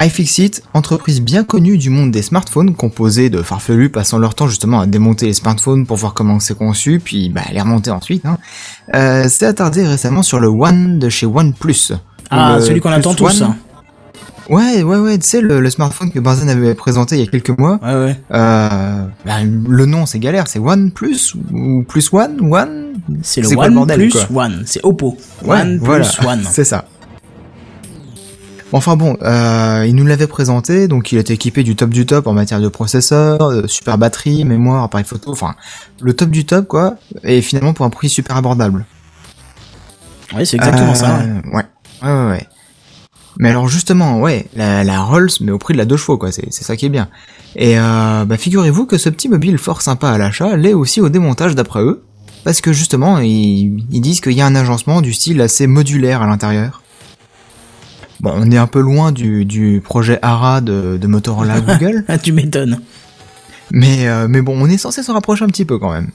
iFixit, 0.00 0.62
entreprise 0.72 1.20
bien 1.20 1.44
connue 1.44 1.76
du 1.76 1.90
monde 1.90 2.10
des 2.10 2.22
smartphones, 2.22 2.74
composée 2.74 3.28
de 3.28 3.42
farfelus 3.42 3.90
passant 3.90 4.18
leur 4.18 4.34
temps 4.34 4.48
justement 4.48 4.80
à 4.80 4.86
démonter 4.86 5.26
les 5.26 5.34
smartphones 5.34 5.86
pour 5.86 5.96
voir 5.98 6.14
comment 6.14 6.40
c'est 6.40 6.56
conçu, 6.56 7.00
puis 7.04 7.28
bah 7.28 7.42
les 7.52 7.60
remonter 7.60 7.90
ensuite, 7.90 8.24
hein, 8.24 8.38
euh, 8.94 9.28
s'est 9.28 9.46
attardé 9.46 9.86
récemment 9.86 10.22
sur 10.22 10.40
le 10.40 10.48
One 10.48 10.98
de 10.98 11.08
chez 11.10 11.26
OnePlus. 11.26 11.92
Ah, 12.30 12.58
celui 12.60 12.80
qu'on 12.80 12.88
Plus 12.90 12.98
attend 12.98 13.14
tous. 13.14 13.42
One. 13.42 13.50
hein. 13.50 13.56
Ouais, 14.48 14.82
ouais, 14.82 14.96
ouais, 14.96 15.18
tu 15.18 15.26
sais, 15.28 15.40
le, 15.40 15.60
le 15.60 15.70
smartphone 15.70 16.10
que 16.10 16.18
Benzen 16.18 16.48
avait 16.48 16.74
présenté 16.74 17.16
il 17.16 17.20
y 17.20 17.22
a 17.22 17.30
quelques 17.30 17.56
mois, 17.56 17.78
Ouais, 17.84 17.94
ouais. 17.94 18.16
euh, 18.32 19.04
bah, 19.24 19.34
le 19.44 19.86
nom 19.86 20.06
c'est 20.06 20.18
galère, 20.18 20.48
c'est 20.48 20.58
OnePlus 20.58 21.34
ou 21.52 21.84
Plus 21.86 22.12
One, 22.12 22.38
One? 22.52 22.94
C'est 23.22 23.42
le 23.42 23.48
One 23.56 23.68
le 23.68 23.74
bordel, 23.74 23.98
plus 24.00 24.24
quoi? 24.26 24.44
One. 24.46 24.62
C'est 24.66 24.80
Oppo. 24.82 25.16
Ouais, 25.44 25.60
one 25.60 25.78
voilà, 25.80 26.04
plus 26.08 26.26
One. 26.26 26.42
c'est 26.50 26.64
ça. 26.64 26.86
Enfin 28.72 28.94
bon, 28.96 29.16
euh, 29.22 29.84
il 29.88 29.96
nous 29.96 30.06
l'avait 30.06 30.28
présenté, 30.28 30.86
donc 30.86 31.10
il 31.10 31.18
était 31.18 31.34
équipé 31.34 31.64
du 31.64 31.74
top 31.74 31.90
du 31.90 32.06
top 32.06 32.28
en 32.28 32.32
matière 32.32 32.60
de 32.60 32.68
processeur, 32.68 33.50
de 33.50 33.66
super 33.66 33.98
batterie, 33.98 34.44
mémoire, 34.44 34.84
appareil 34.84 35.04
photo, 35.04 35.32
enfin 35.32 35.56
le 36.00 36.14
top 36.14 36.30
du 36.30 36.44
top 36.46 36.68
quoi, 36.68 36.94
et 37.24 37.42
finalement 37.42 37.72
pour 37.72 37.84
un 37.84 37.90
prix 37.90 38.08
super 38.08 38.36
abordable. 38.36 38.86
Ouais, 40.32 40.44
c'est 40.44 40.56
exactement 40.56 40.92
Euh, 40.92 40.94
ça. 40.94 41.18
ouais. 41.18 41.52
Ouais, 41.52 41.64
ouais, 42.02 42.08
ouais. 42.24 42.30
ouais. 42.30 42.46
Mais 43.38 43.48
alors 43.50 43.66
justement, 43.68 44.20
ouais, 44.20 44.46
la, 44.54 44.84
la 44.84 45.00
Rolls, 45.02 45.30
mais 45.40 45.50
au 45.50 45.58
prix 45.58 45.72
de 45.74 45.78
la 45.78 45.84
deux 45.84 45.96
chevaux, 45.96 46.18
quoi, 46.18 46.30
c'est 46.30 46.46
c'est 46.52 46.62
ça 46.64 46.76
qui 46.76 46.86
est 46.86 46.90
bien. 46.90 47.08
Et 47.56 47.76
euh, 47.78 48.24
bah, 48.24 48.36
figurez-vous 48.36 48.86
que 48.86 48.98
ce 48.98 49.08
petit 49.08 49.28
mobile 49.28 49.58
fort 49.58 49.82
sympa 49.82 50.10
à 50.10 50.18
l'achat 50.18 50.56
l'est 50.56 50.74
aussi 50.74 51.00
au 51.00 51.08
démontage 51.08 51.56
d'après 51.56 51.80
eux, 51.80 52.04
parce 52.44 52.60
que 52.60 52.72
justement, 52.72 53.18
ils, 53.18 53.84
ils 53.90 54.00
disent 54.00 54.20
qu'il 54.20 54.32
y 54.32 54.40
a 54.40 54.46
un 54.46 54.54
agencement 54.54 55.00
du 55.00 55.12
style 55.12 55.40
assez 55.40 55.66
modulaire 55.66 56.22
à 56.22 56.26
l'intérieur. 56.28 56.82
Bon, 58.20 58.32
on 58.36 58.50
est 58.50 58.58
un 58.58 58.66
peu 58.66 58.80
loin 58.80 59.12
du, 59.12 59.44
du 59.44 59.80
projet 59.82 60.18
ARA 60.22 60.60
de, 60.60 60.98
de 61.00 61.06
Motorola 61.06 61.60
Google, 61.62 62.04
Ah, 62.08 62.18
tu 62.18 62.32
m'étonnes. 62.32 62.80
mais, 63.70 64.06
euh, 64.08 64.26
mais 64.28 64.42
bon, 64.42 64.54
on 64.60 64.66
est 64.68 64.78
censé 64.78 65.02
se 65.02 65.10
rapprocher 65.10 65.44
un 65.44 65.48
petit 65.48 65.64
peu 65.64 65.78
quand 65.78 65.92
même. 65.92 66.10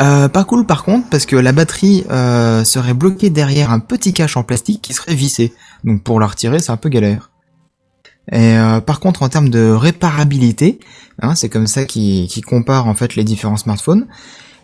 Euh, 0.00 0.28
pas 0.28 0.42
cool 0.42 0.66
par 0.66 0.82
contre, 0.82 1.08
parce 1.08 1.24
que 1.24 1.36
la 1.36 1.52
batterie 1.52 2.04
euh, 2.10 2.64
serait 2.64 2.94
bloquée 2.94 3.30
derrière 3.30 3.70
un 3.70 3.78
petit 3.78 4.12
cache 4.12 4.36
en 4.36 4.42
plastique 4.42 4.82
qui 4.82 4.92
serait 4.92 5.14
vissé. 5.14 5.52
Donc 5.84 6.02
pour 6.02 6.18
la 6.18 6.26
retirer, 6.26 6.58
c'est 6.58 6.72
un 6.72 6.76
peu 6.76 6.88
galère. 6.88 7.30
Et 8.32 8.56
euh, 8.58 8.80
par 8.80 8.98
contre, 8.98 9.22
en 9.22 9.28
termes 9.28 9.50
de 9.50 9.70
réparabilité, 9.70 10.80
hein, 11.22 11.36
c'est 11.36 11.48
comme 11.48 11.68
ça 11.68 11.84
qui 11.84 12.28
compare 12.44 12.88
en 12.88 12.94
fait 12.94 13.14
les 13.14 13.22
différents 13.22 13.56
smartphones. 13.56 14.06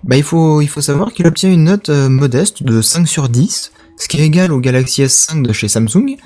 Bah, 0.03 0.17
il 0.17 0.23
faut 0.25 0.63
il 0.63 0.67
faut 0.67 0.81
savoir 0.81 1.13
qu'il 1.13 1.27
obtient 1.29 1.53
une 1.53 1.65
note 1.65 1.91
modeste 1.91 2.65
de 2.65 2.83
5 2.83 3.07
sur 3.07 3.29
10, 3.29 3.71
ce 4.01 4.09
qui 4.09 4.19
est 4.21 4.25
égal 4.27 4.51
au 4.53 4.59
Galaxy 4.61 5.03
S5 5.03 5.43
de 5.43 5.53
chez 5.53 5.69
Samsung, 5.69 6.17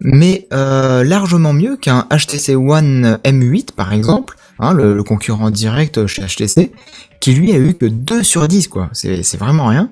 mais 0.00 0.46
euh, 0.52 1.04
largement 1.04 1.52
mieux 1.52 1.76
qu'un 1.76 2.06
HTC 2.10 2.56
One 2.56 3.18
M8 3.24 3.72
par 3.72 3.92
exemple, 3.92 4.36
hein, 4.58 4.72
le, 4.74 4.94
le 4.94 5.02
concurrent 5.02 5.50
direct 5.50 6.06
chez 6.06 6.22
HTC, 6.22 6.72
qui 7.20 7.32
lui 7.34 7.52
a 7.52 7.58
eu 7.58 7.74
que 7.74 7.86
2 7.86 8.22
sur 8.22 8.46
10 8.48 8.68
quoi. 8.68 8.90
C'est 8.92 9.36
vraiment 9.38 9.66
rien. 9.66 9.90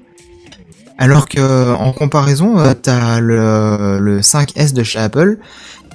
Alors 0.99 1.29
que 1.29 1.75
en 1.75 1.93
comparaison, 1.93 2.59
euh, 2.59 2.75
t'as 2.75 3.21
le, 3.21 3.99
le 4.01 4.21
5S 4.21 4.73
de 4.73 4.83
chez 4.83 4.99
Apple 4.99 5.39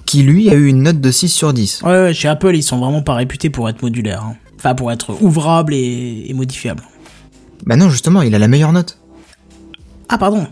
qui 0.05 0.23
lui 0.23 0.49
a 0.49 0.53
eu 0.53 0.67
une 0.67 0.83
note 0.83 1.01
de 1.01 1.11
6 1.11 1.27
sur 1.29 1.53
10. 1.53 1.81
Ouais, 1.83 1.89
ouais, 1.91 2.13
chez 2.13 2.27
Apple, 2.29 2.55
ils 2.55 2.63
sont 2.63 2.77
vraiment 2.79 3.01
pas 3.01 3.13
réputés 3.15 3.49
pour 3.49 3.67
être 3.69 3.81
modulaires. 3.81 4.23
hein. 4.23 4.35
Enfin, 4.57 4.75
pour 4.75 4.91
être 4.93 5.21
ouvrables 5.21 5.73
et, 5.73 6.25
et 6.29 6.33
modifiables. 6.33 6.83
Bah 7.65 7.75
non, 7.75 7.89
justement, 7.89 8.21
il 8.21 8.33
a 8.35 8.39
la 8.39 8.47
meilleure 8.47 8.71
note. 8.71 8.97
Ah, 10.07 10.17
pardon. 10.17 10.47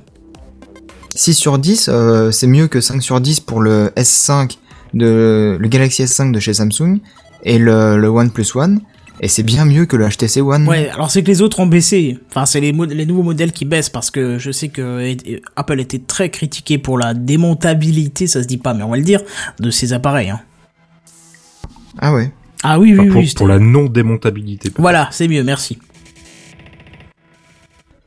6 1.16 1.34
sur 1.34 1.58
10, 1.60 1.90
euh, 1.92 2.32
c'est 2.32 2.48
mieux 2.48 2.68
que 2.68 2.80
5 2.82 3.02
sur 3.02 3.20
10 3.20 3.42
pour 3.42 3.62
le 3.62 3.92
S5 3.98 4.58
de 4.94 5.58
le 5.60 5.68
Galaxy 5.68 6.04
S5 6.04 6.32
de 6.32 6.40
chez 6.40 6.54
Samsung 6.54 7.00
et 7.44 7.58
le, 7.60 7.98
le 7.98 8.08
OnePlus 8.10 8.48
One. 8.56 8.82
Et 9.24 9.28
c'est 9.28 9.44
bien 9.44 9.66
mieux 9.66 9.86
que 9.86 9.96
le 9.98 10.08
HTC 10.10 10.42
One. 10.42 10.68
Ouais, 10.68 10.90
alors 10.90 11.12
c'est 11.12 11.22
que 11.22 11.28
les 11.28 11.42
autres 11.44 11.60
ont 11.60 11.68
baissé. 11.68 12.18
Enfin, 12.30 12.46
c'est 12.48 12.60
les, 12.60 12.72
nouveaux 12.74 13.22
modèles 13.22 13.52
qui 13.52 13.66
baissent 13.66 13.90
parce 13.90 14.10
que 14.10 14.40
je 14.40 14.52
sais 14.52 14.70
que 14.70 15.16
Apple 15.56 15.80
était 15.80 16.00
très 16.00 16.30
critiqué 16.30 16.80
pour 16.80 16.98
la 16.98 17.14
démontabilité, 17.14 18.26
ça 18.26 18.42
se 18.42 18.48
dit 18.48 18.58
pas, 18.58 18.74
mais 18.74 18.82
on 18.84 18.90
va 18.90 18.98
le 18.98 19.04
dire, 19.04 19.22
de 19.60 19.70
ses 19.70 19.94
appareils. 19.94 20.30
hein. 20.32 20.40
Ah 22.00 22.14
ouais. 22.16 22.32
Ah 22.64 22.80
oui, 22.80 22.94
Enfin, 22.94 23.04
oui, 23.04 23.10
pour, 23.10 23.22
oui. 23.22 23.34
pour 23.36 23.48
la 23.48 23.60
non-démontabilité. 23.60 24.72
Voilà, 24.78 25.08
c'est 25.12 25.28
mieux, 25.28 25.44
merci. 25.44 25.78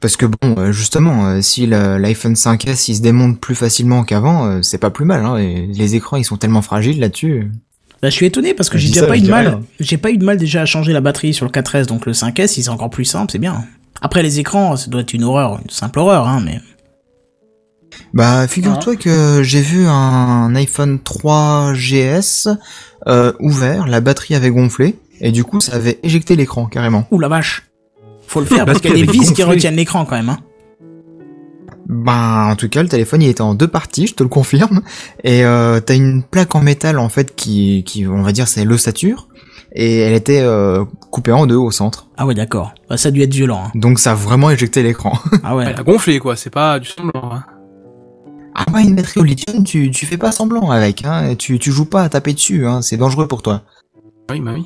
Parce 0.05 0.19
que 0.19 0.27
bon, 0.27 0.57
euh, 0.59 0.71
justement, 0.71 1.25
euh, 1.25 1.41
si 1.41 1.67
l'iPhone 1.67 2.35
5S 2.35 2.91
il 2.91 2.97
se 2.97 3.01
démonte 3.01 3.41
plus 3.41 3.55
facilement 3.55 4.05
qu'avant, 4.05 4.45
euh, 4.45 4.61
c'est 4.61 4.77
pas 4.77 4.91
plus 4.91 5.07
mal. 5.07 5.25
Hein, 5.25 5.39
les 5.39 5.95
écrans 5.95 6.19
ils 6.19 6.27
sont 6.27 6.37
tellement 6.37 6.61
fragiles 6.61 7.01
là-dessus. 7.01 7.51
Bah, 8.03 8.11
je 8.11 8.15
suis 8.15 8.27
étonné 8.27 8.53
parce 8.53 8.69
que 8.69 8.77
j'ai 8.77 8.89
déjà 8.89 9.01
ça, 9.01 9.07
pas 9.07 9.17
eu 9.17 9.23
de 9.23 9.31
mal. 9.31 9.63
J'ai 9.81 9.97
pas 9.97 10.11
eu 10.11 10.19
de 10.19 10.25
mal 10.27 10.37
déjà 10.37 10.61
à 10.61 10.67
changer 10.67 10.93
la 10.93 11.01
batterie 11.01 11.33
sur 11.33 11.47
le 11.47 11.51
4S, 11.51 11.87
donc 11.87 12.05
le 12.05 12.13
5S, 12.13 12.57
il 12.59 12.65
est 12.65 12.69
encore 12.69 12.91
plus 12.91 13.07
simple, 13.07 13.33
c'est 13.33 13.39
bien. 13.39 13.65
Après, 14.03 14.23
les 14.23 14.41
écrans, 14.41 14.77
ça 14.77 14.91
doit 14.91 15.01
être 15.01 15.15
une 15.15 15.25
horreur, 15.25 15.59
une 15.65 15.71
simple 15.71 15.99
horreur, 16.01 16.29
hein, 16.29 16.43
mais. 16.45 16.61
Bah, 18.13 18.47
figure-toi 18.47 18.97
que 18.97 19.43
j'ai 19.43 19.63
vu 19.63 19.87
un 19.87 20.55
iPhone 20.55 20.99
3 21.03 21.73
GS 21.73 22.49
euh, 23.07 23.33
ouvert, 23.41 23.87
la 23.87 24.03
batterie 24.03 24.35
avait 24.35 24.51
gonflé 24.51 24.99
et 25.23 25.33
du 25.33 25.45
coup 25.45 25.63
ça 25.63 25.77
avait 25.77 25.99
éjecté 26.03 26.37
l'écran 26.37 26.67
carrément. 26.67 27.07
Ouh 27.11 27.19
la 27.19 27.29
vache. 27.29 27.63
Faut 28.27 28.41
le 28.41 28.47
faire 28.47 28.65
parce 28.65 28.81
qu'il 28.81 28.91
y 28.91 29.03
a 29.03 29.07
des 29.07 29.11
vis 29.13 29.33
qui 29.33 29.43
retiennent 29.43 29.77
l'écran 29.77 30.05
quand 30.05 30.17
même, 30.17 30.29
hein. 30.29 30.39
Bah, 31.87 32.49
en 32.51 32.57
tout 32.57 32.69
cas, 32.69 32.83
le 32.83 32.89
téléphone 32.89 33.23
il 33.23 33.29
était 33.29 33.43
en 33.43 33.55
deux 33.55 33.69
parties, 33.69 34.07
je 34.07 34.15
te 34.15 34.23
le 34.23 34.29
confirme. 34.29 34.81
Et 35.23 35.45
euh, 35.45 35.81
t'as 35.81 35.95
une 35.95 36.23
plaque 36.23 36.55
en 36.55 36.63
métal 36.63 36.99
en 36.99 37.09
fait 37.09 37.35
qui, 37.37 37.85
qui 37.85 38.07
on 38.07 38.23
va 38.23 38.33
dire, 38.33 38.49
c'est 38.49 38.65
l'ossature. 38.65 39.29
Et 39.77 39.99
elle 39.99 40.15
était 40.15 40.41
euh, 40.41 40.85
coupée 41.11 41.33
en 41.33 41.47
deux 41.47 41.57
au 41.57 41.71
centre. 41.71 42.09
Ah 42.17 42.27
ouais, 42.27 42.35
d'accord. 42.35 42.75
Bah, 42.89 42.97
ça 42.97 43.09
a 43.09 43.11
dû 43.11 43.23
être 43.23 43.35
violent, 43.35 43.65
hein. 43.67 43.71
Donc 43.75 43.99
ça 43.99 44.13
a 44.13 44.15
vraiment 44.15 44.51
éjecté 44.51 44.83
l'écran. 44.83 45.19
Ah 45.43 45.55
ouais. 45.57 45.67
Elle 45.69 45.79
a 45.79 45.83
gonflé, 45.83 46.19
quoi. 46.21 46.37
C'est 46.37 46.51
pas 46.51 46.79
du 46.79 46.89
semblant, 46.89 47.33
hein. 47.33 47.45
ah 48.55 48.65
ouais, 48.73 48.85
une 48.85 48.95
batterie 48.95 49.21
au 49.21 49.25
lithium, 49.25 49.63
tu, 49.65 49.91
tu 49.91 50.07
fais 50.07 50.17
pas 50.17 50.33
semblant 50.33 50.71
avec. 50.71 51.05
Hein, 51.05 51.35
tu, 51.37 51.59
tu 51.59 51.71
joues 51.71 51.85
pas 51.85 52.03
à 52.03 52.09
taper 52.09 52.33
dessus, 52.33 52.67
hein, 52.67 52.81
c'est 52.83 52.97
dangereux 52.97 53.29
pour 53.29 53.43
toi. 53.43 53.63
Oui, 54.31 54.41
bah 54.41 54.53
oui. 54.55 54.65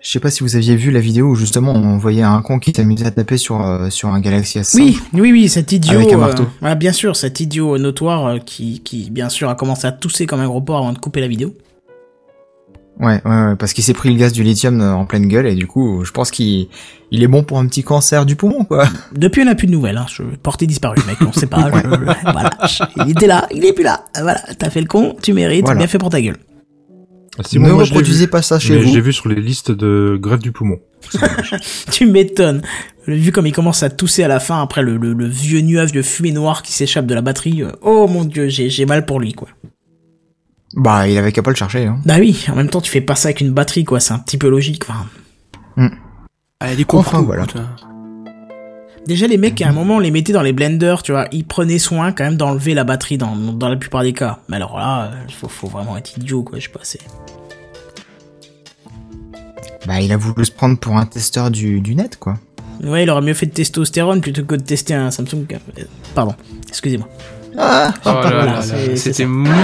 Je 0.00 0.10
sais 0.10 0.20
pas 0.20 0.30
si 0.30 0.42
vous 0.44 0.54
aviez 0.56 0.76
vu 0.76 0.90
la 0.90 1.00
vidéo 1.00 1.26
où 1.30 1.34
justement 1.34 1.72
on 1.72 1.98
voyait 1.98 2.22
un 2.22 2.40
con 2.40 2.58
qui 2.58 2.72
s'amusait 2.72 3.06
à 3.06 3.10
taper 3.10 3.36
sur, 3.36 3.60
euh, 3.66 3.90
sur 3.90 4.08
un 4.10 4.20
Galaxy 4.20 4.58
S5. 4.60 4.76
Oui, 4.76 4.98
oui, 5.14 5.32
oui, 5.32 5.48
cet 5.48 5.72
idiot. 5.72 5.94
Avec 5.98 6.12
un 6.12 6.16
euh, 6.16 6.18
marteau. 6.18 6.46
ah, 6.62 6.74
bien 6.76 6.92
sûr, 6.92 7.16
cet 7.16 7.40
idiot 7.40 7.78
notoire 7.78 8.26
euh, 8.26 8.38
qui, 8.38 8.80
qui, 8.80 9.10
bien 9.10 9.28
sûr, 9.28 9.48
a 9.50 9.54
commencé 9.56 9.86
à 9.86 9.92
tousser 9.92 10.26
comme 10.26 10.40
un 10.40 10.46
gros 10.46 10.60
porc 10.60 10.78
avant 10.78 10.92
de 10.92 10.98
couper 10.98 11.20
la 11.20 11.28
vidéo. 11.28 11.54
Ouais, 13.00 13.20
ouais, 13.24 13.30
ouais, 13.30 13.56
parce 13.56 13.72
qu'il 13.74 13.84
s'est 13.84 13.92
pris 13.94 14.08
le 14.10 14.16
gaz 14.16 14.32
du 14.32 14.42
lithium 14.42 14.80
en 14.80 15.04
pleine 15.06 15.28
gueule 15.28 15.46
et 15.46 15.54
du 15.54 15.68
coup, 15.68 16.04
je 16.04 16.10
pense 16.10 16.32
qu'il 16.32 16.66
il 17.12 17.22
est 17.22 17.28
bon 17.28 17.44
pour 17.44 17.58
un 17.60 17.66
petit 17.68 17.84
cancer 17.84 18.26
du 18.26 18.34
poumon, 18.34 18.64
quoi. 18.64 18.88
Depuis, 19.14 19.42
on 19.42 19.44
n'a 19.44 19.54
plus 19.54 19.68
de 19.68 19.72
nouvelles. 19.72 19.96
Hein. 19.96 20.06
Je 20.08 20.22
porté 20.42 20.66
disparu, 20.66 20.96
mec. 21.06 21.16
On 21.26 21.32
sait 21.32 21.46
pas. 21.46 21.70
je- 21.74 22.32
voilà. 22.32 22.50
Il 23.04 23.10
était 23.12 23.28
là, 23.28 23.46
il 23.54 23.64
est 23.64 23.72
plus 23.72 23.84
là. 23.84 24.04
Voilà. 24.20 24.40
T'as 24.58 24.70
fait 24.70 24.80
le 24.80 24.86
con, 24.88 25.14
tu 25.22 25.32
mérites. 25.32 25.64
Voilà. 25.64 25.78
Bien 25.78 25.86
fait 25.86 25.98
pour 25.98 26.10
ta 26.10 26.20
gueule. 26.20 26.38
Si, 27.44 27.58
ne 27.58 27.70
moi, 27.70 27.84
reproduisez 27.84 28.24
vu. 28.26 28.30
pas 28.30 28.42
ça 28.42 28.58
chez 28.58 28.74
Mais 28.76 28.82
vous. 28.82 28.92
j'ai 28.92 29.00
vu 29.00 29.12
sur 29.12 29.28
les 29.28 29.40
listes 29.40 29.70
de 29.70 30.18
grève 30.20 30.40
du 30.40 30.52
poumon. 30.52 30.78
Tu 31.92 32.06
m'étonnes. 32.06 32.62
Vu 33.06 33.32
comme 33.32 33.46
il 33.46 33.52
commence 33.52 33.82
à 33.82 33.90
tousser 33.90 34.22
à 34.24 34.28
la 34.28 34.40
fin 34.40 34.60
après 34.60 34.82
le, 34.82 34.96
le, 34.96 35.12
le 35.14 35.26
vieux 35.26 35.60
nuage 35.60 35.92
de 35.92 36.02
fumée 36.02 36.32
noire 36.32 36.62
qui 36.62 36.72
s'échappe 36.72 37.06
de 37.06 37.14
la 37.14 37.22
batterie. 37.22 37.62
euh, 37.62 37.70
oh 37.82 38.06
mon 38.08 38.24
dieu, 38.24 38.48
j'ai 38.48 38.68
j'ai 38.70 38.84
mal 38.86 39.06
pour 39.06 39.20
lui, 39.20 39.32
quoi. 39.32 39.48
Bah, 40.74 41.08
il 41.08 41.16
avait 41.16 41.32
qu'à 41.32 41.42
pas 41.42 41.50
le 41.50 41.56
chercher, 41.56 41.86
hein. 41.86 41.98
Bah 42.04 42.16
oui, 42.18 42.44
en 42.50 42.54
même 42.56 42.68
temps, 42.68 42.80
tu 42.82 42.90
fais 42.90 43.00
pas 43.00 43.14
ça 43.14 43.28
avec 43.28 43.40
une 43.40 43.52
batterie, 43.52 43.84
quoi. 43.84 44.00
C'est 44.00 44.12
un 44.12 44.18
petit 44.18 44.36
peu 44.36 44.48
logique. 44.50 44.82
Enfin, 44.88 45.06
Ah, 46.60 46.70
elle 46.72 46.80
est 46.80 46.94
Enfin, 46.94 47.22
voilà. 47.22 47.46
Déjà, 49.08 49.26
les 49.26 49.38
mecs, 49.38 49.62
à 49.62 49.68
un 49.70 49.72
moment, 49.72 49.96
on 49.96 50.00
les 50.00 50.10
mettait 50.10 50.34
dans 50.34 50.42
les 50.42 50.52
blenders, 50.52 51.02
tu 51.02 51.12
vois. 51.12 51.28
Ils 51.32 51.46
prenaient 51.46 51.78
soin 51.78 52.12
quand 52.12 52.24
même 52.24 52.36
d'enlever 52.36 52.74
la 52.74 52.84
batterie 52.84 53.16
dans, 53.16 53.34
dans 53.34 53.70
la 53.70 53.76
plupart 53.76 54.02
des 54.02 54.12
cas. 54.12 54.40
Mais 54.50 54.56
alors 54.56 54.76
là, 54.76 55.04
euh, 55.04 55.10
faut, 55.40 55.48
faut 55.48 55.66
vraiment 55.66 55.96
être 55.96 56.18
idiot, 56.18 56.42
quoi. 56.42 56.58
Je 56.58 56.64
sais 56.64 56.70
pas, 56.70 56.80
c'est. 56.82 57.00
Bah, 59.86 60.02
il 60.02 60.12
a 60.12 60.18
voulu 60.18 60.44
se 60.44 60.50
prendre 60.50 60.78
pour 60.78 60.98
un 60.98 61.06
testeur 61.06 61.50
du, 61.50 61.80
du 61.80 61.94
net, 61.94 62.18
quoi. 62.18 62.34
Ouais, 62.84 63.04
il 63.04 63.08
aurait 63.08 63.22
mieux 63.22 63.32
fait 63.32 63.46
de 63.46 63.52
testostérone 63.52 64.20
plutôt 64.20 64.44
que 64.44 64.56
de 64.56 64.62
tester 64.62 64.92
un 64.92 65.10
Samsung. 65.10 65.46
Pardon, 66.14 66.34
excusez-moi. 66.68 67.08
Ah 67.56 67.94
Oh 68.04 68.10
là 68.10 68.60
Voilà, 68.60 68.94
C'était 68.94 69.24
mauvais. 69.24 69.54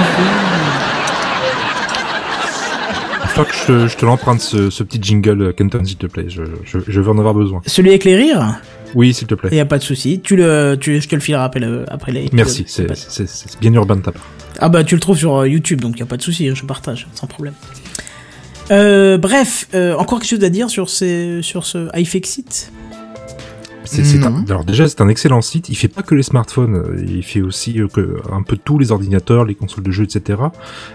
Il 3.36 3.42
je 3.52 3.66
te, 3.66 3.88
je 3.88 3.96
te 3.98 4.06
l'emprunte 4.06 4.40
ce, 4.40 4.70
ce 4.70 4.82
petit 4.82 5.00
jingle, 5.02 5.52
Kenton, 5.52 5.84
s'il 5.84 5.96
te 5.98 6.06
plaît. 6.06 6.26
Je, 6.28 6.44
je, 6.64 6.78
je 6.86 7.00
vais 7.02 7.10
en 7.10 7.18
avoir 7.18 7.34
besoin. 7.34 7.60
Celui 7.66 7.90
avec 7.90 8.04
les 8.04 8.16
rires, 8.16 8.58
Oui, 8.94 9.12
s'il 9.14 9.26
te 9.26 9.34
plaît. 9.34 9.50
y 9.54 9.60
a 9.60 9.64
pas 9.66 9.78
de 9.78 9.82
souci. 9.82 10.20
Tu 10.22 10.36
le, 10.36 10.76
tu, 10.80 11.00
je 11.00 11.08
te 11.08 11.14
le 11.14 11.20
filerai 11.20 11.42
après, 11.44 11.60
le, 11.60 11.84
après 11.92 12.12
les. 12.12 12.28
Merci, 12.32 12.64
c'est 12.66 12.86
bien 13.60 13.72
urbain 13.74 13.96
de 13.96 14.02
ta 14.02 14.12
part. 14.12 14.22
Ah 14.60 14.68
bah 14.68 14.84
tu 14.84 14.94
le 14.94 15.00
trouves 15.00 15.18
sur 15.18 15.34
euh, 15.36 15.48
YouTube, 15.48 15.80
donc 15.80 15.98
y 15.98 16.02
a 16.02 16.06
pas 16.06 16.16
de 16.16 16.22
souci, 16.22 16.48
hein, 16.48 16.54
je 16.54 16.64
partage, 16.64 17.08
sans 17.14 17.26
problème. 17.26 17.54
Euh, 18.70 19.18
bref, 19.18 19.68
euh, 19.74 19.94
encore 19.96 20.20
quelque 20.20 20.30
chose 20.30 20.44
à 20.44 20.48
dire 20.48 20.70
sur, 20.70 20.88
ces, 20.88 21.40
sur 21.42 21.66
ce 21.66 21.88
iFixit 21.98 22.72
C'est, 23.84 24.04
c'est 24.04 24.18
Non. 24.18 24.28
un- 24.28 24.44
alors 24.48 24.64
déjà, 24.64 24.88
c'est 24.88 25.00
un 25.02 25.08
excellent 25.08 25.42
site. 25.42 25.68
Il 25.68 25.74
fait 25.74 25.88
pas 25.88 26.02
que 26.02 26.14
les 26.14 26.22
smartphones. 26.22 26.76
euh, 26.76 27.04
Il 27.06 27.22
fait 27.22 27.42
aussi 27.42 27.80
euh, 27.80 27.88
que, 27.88 28.16
un 28.32 28.42
peu 28.42 28.56
tous 28.56 28.78
les 28.78 28.90
ordinateurs, 28.92 29.44
les 29.44 29.54
consoles 29.54 29.84
de 29.84 29.90
jeux, 29.90 30.04
etc. 30.04 30.40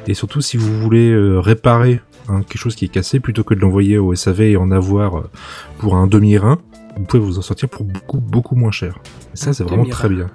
Et 0.07 0.13
surtout, 0.15 0.41
si 0.41 0.57
vous 0.57 0.79
voulez 0.81 1.11
euh, 1.11 1.39
réparer 1.39 2.01
hein, 2.27 2.41
quelque 2.41 2.57
chose 2.61 2.75
qui 2.75 2.85
est 2.85 2.89
cassé, 2.89 3.19
plutôt 3.19 3.43
que 3.43 3.53
de 3.53 3.59
l'envoyer 3.59 3.97
au 3.99 4.15
SAV 4.15 4.41
et 4.41 4.57
en 4.57 4.71
avoir 4.71 5.17
euh, 5.17 5.29
pour 5.77 5.95
un 5.95 6.07
demi-rein, 6.07 6.57
vous 6.99 7.05
pouvez 7.05 7.23
vous 7.23 7.39
en 7.39 7.41
sortir 7.41 7.69
pour 7.69 7.85
beaucoup, 7.85 8.19
beaucoup 8.19 8.55
moins 8.55 8.71
cher. 8.71 8.99
Et 9.33 9.37
ça, 9.37 9.53
c'est 9.53 9.63
vraiment 9.63 9.85
très 9.85 10.09
bien. 10.09 10.27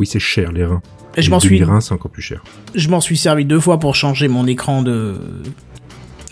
Oui, 0.00 0.06
c'est 0.06 0.18
cher, 0.18 0.50
les 0.50 0.64
reins. 0.64 0.80
Et 1.16 1.22
je 1.22 1.26
Les 1.28 1.30
m'en 1.34 1.40
suis, 1.40 1.62
c'est 1.80 1.92
encore 1.92 2.10
plus 2.10 2.22
cher. 2.22 2.42
je 2.74 2.88
m'en 2.88 3.00
suis 3.00 3.16
servi 3.16 3.44
deux 3.44 3.60
fois 3.60 3.78
pour 3.78 3.94
changer 3.94 4.28
mon 4.28 4.46
écran 4.46 4.82
de, 4.82 5.20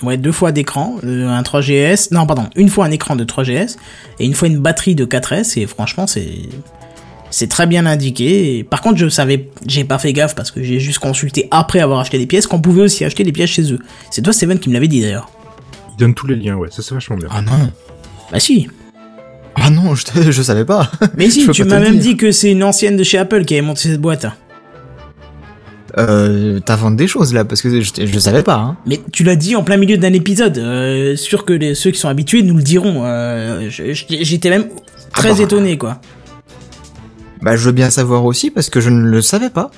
ouais, 0.03 0.17
deux 0.17 0.33
fois 0.33 0.53
d'écran, 0.53 0.97
euh, 1.05 1.29
un 1.29 1.43
3GS, 1.43 2.15
non 2.15 2.27
pardon, 2.27 2.49
une 2.57 2.69
fois 2.69 2.87
un 2.87 2.91
écran 2.93 3.17
de 3.17 3.25
3GS 3.25 3.77
et 4.21 4.25
une 4.25 4.35
fois 4.35 4.49
une 4.49 4.59
batterie 4.61 4.95
de 4.95 5.05
4S 5.05 5.59
et 5.61 5.67
franchement 5.67 6.07
c'est, 6.07 6.31
c'est 7.31 7.49
très 7.49 7.67
bien 7.67 7.87
indiqué. 7.87 8.57
Et 8.59 8.65
par 8.65 8.81
contre, 8.81 8.99
je 8.99 9.09
savais, 9.09 9.51
j'ai 9.67 9.83
pas 9.85 9.99
fait 9.99 10.13
gaffe 10.13 10.37
parce 10.37 10.53
que 10.53 10.63
j'ai 10.63 10.79
juste 10.79 11.01
consulté 11.01 11.49
après 11.51 11.81
avoir 11.81 11.99
acheté 11.99 12.17
des 12.19 12.27
pièces 12.27 12.47
qu'on 12.47 12.61
pouvait 12.61 12.83
aussi 12.83 13.05
acheter 13.05 13.25
des 13.25 13.33
pièces 13.33 13.51
chez 13.51 13.73
eux. 13.73 13.81
C'est 14.13 14.23
toi 14.23 14.33
Steven 14.33 14.61
qui 14.61 14.69
me 14.69 14.75
l'avait 14.75 14.89
dit 14.89 15.01
d'ailleurs. 15.03 15.29
Il 15.91 15.97
donne 15.99 16.15
tous 16.15 16.29
les 16.29 16.37
liens, 16.37 16.55
ouais, 16.55 16.71
ça 16.71 16.83
c'est 16.83 16.95
vachement 16.95 17.17
bien. 17.17 17.29
Ah 17.33 17.43
non 17.43 17.73
Bah 18.31 18.39
si. 18.39 18.69
Ah 19.63 19.71
non, 19.71 19.95
je, 19.95 20.05
je 20.31 20.43
savais 20.43 20.65
pas 20.65 20.91
Mais 21.17 21.31
si, 21.31 21.47
tu 21.49 21.65
m'as 21.65 21.81
même 21.81 21.99
dit 21.99 22.17
que 22.17 22.31
c'est 22.31 22.51
une 22.51 22.63
ancienne 22.63 22.97
de 22.97 23.03
chez 23.05 23.19
Apple 23.19 23.45
qui 23.45 23.55
avait 23.55 23.67
monté 23.67 23.83
cette 23.83 24.01
boîte. 24.01 24.27
Euh, 25.97 26.61
t'inventes 26.61 26.97
des 26.97 27.09
choses, 27.09 27.33
là, 27.35 27.45
parce 27.45 27.63
que 27.63 27.81
je, 27.81 27.91
je 28.07 28.19
savais 28.19 28.43
pas, 28.43 28.57
hein. 28.57 28.77
Mais 28.87 29.01
tu 29.13 29.25
l'as 29.25 29.37
dit 29.37 29.57
en 29.57 29.65
plein 29.65 29.77
milieu 29.79 29.97
d'un 29.97 30.13
épisode. 30.13 30.59
Euh, 30.59 31.17
sûr 31.17 31.45
que 31.45 31.53
les, 31.53 31.75
ceux 31.75 31.91
qui 31.91 31.99
sont 31.99 32.09
habitués 32.09 32.43
nous 32.43 32.57
le 32.57 32.63
diront. 32.63 33.03
Euh, 33.05 33.69
J'étais 33.71 34.51
même 34.51 34.67
très 35.13 35.31
Ah 35.31 35.35
bah. 35.35 35.43
étonné, 35.43 35.79
quoi. 35.79 36.01
Bah, 37.43 37.57
je 37.57 37.65
veux 37.65 37.73
bien 37.73 37.91
savoir 37.91 38.25
aussi, 38.25 38.51
parce 38.51 38.69
que 38.71 38.81
je 38.81 38.91
ne 38.91 39.01
le 39.09 39.23
savais 39.23 39.51
pas. 39.51 39.71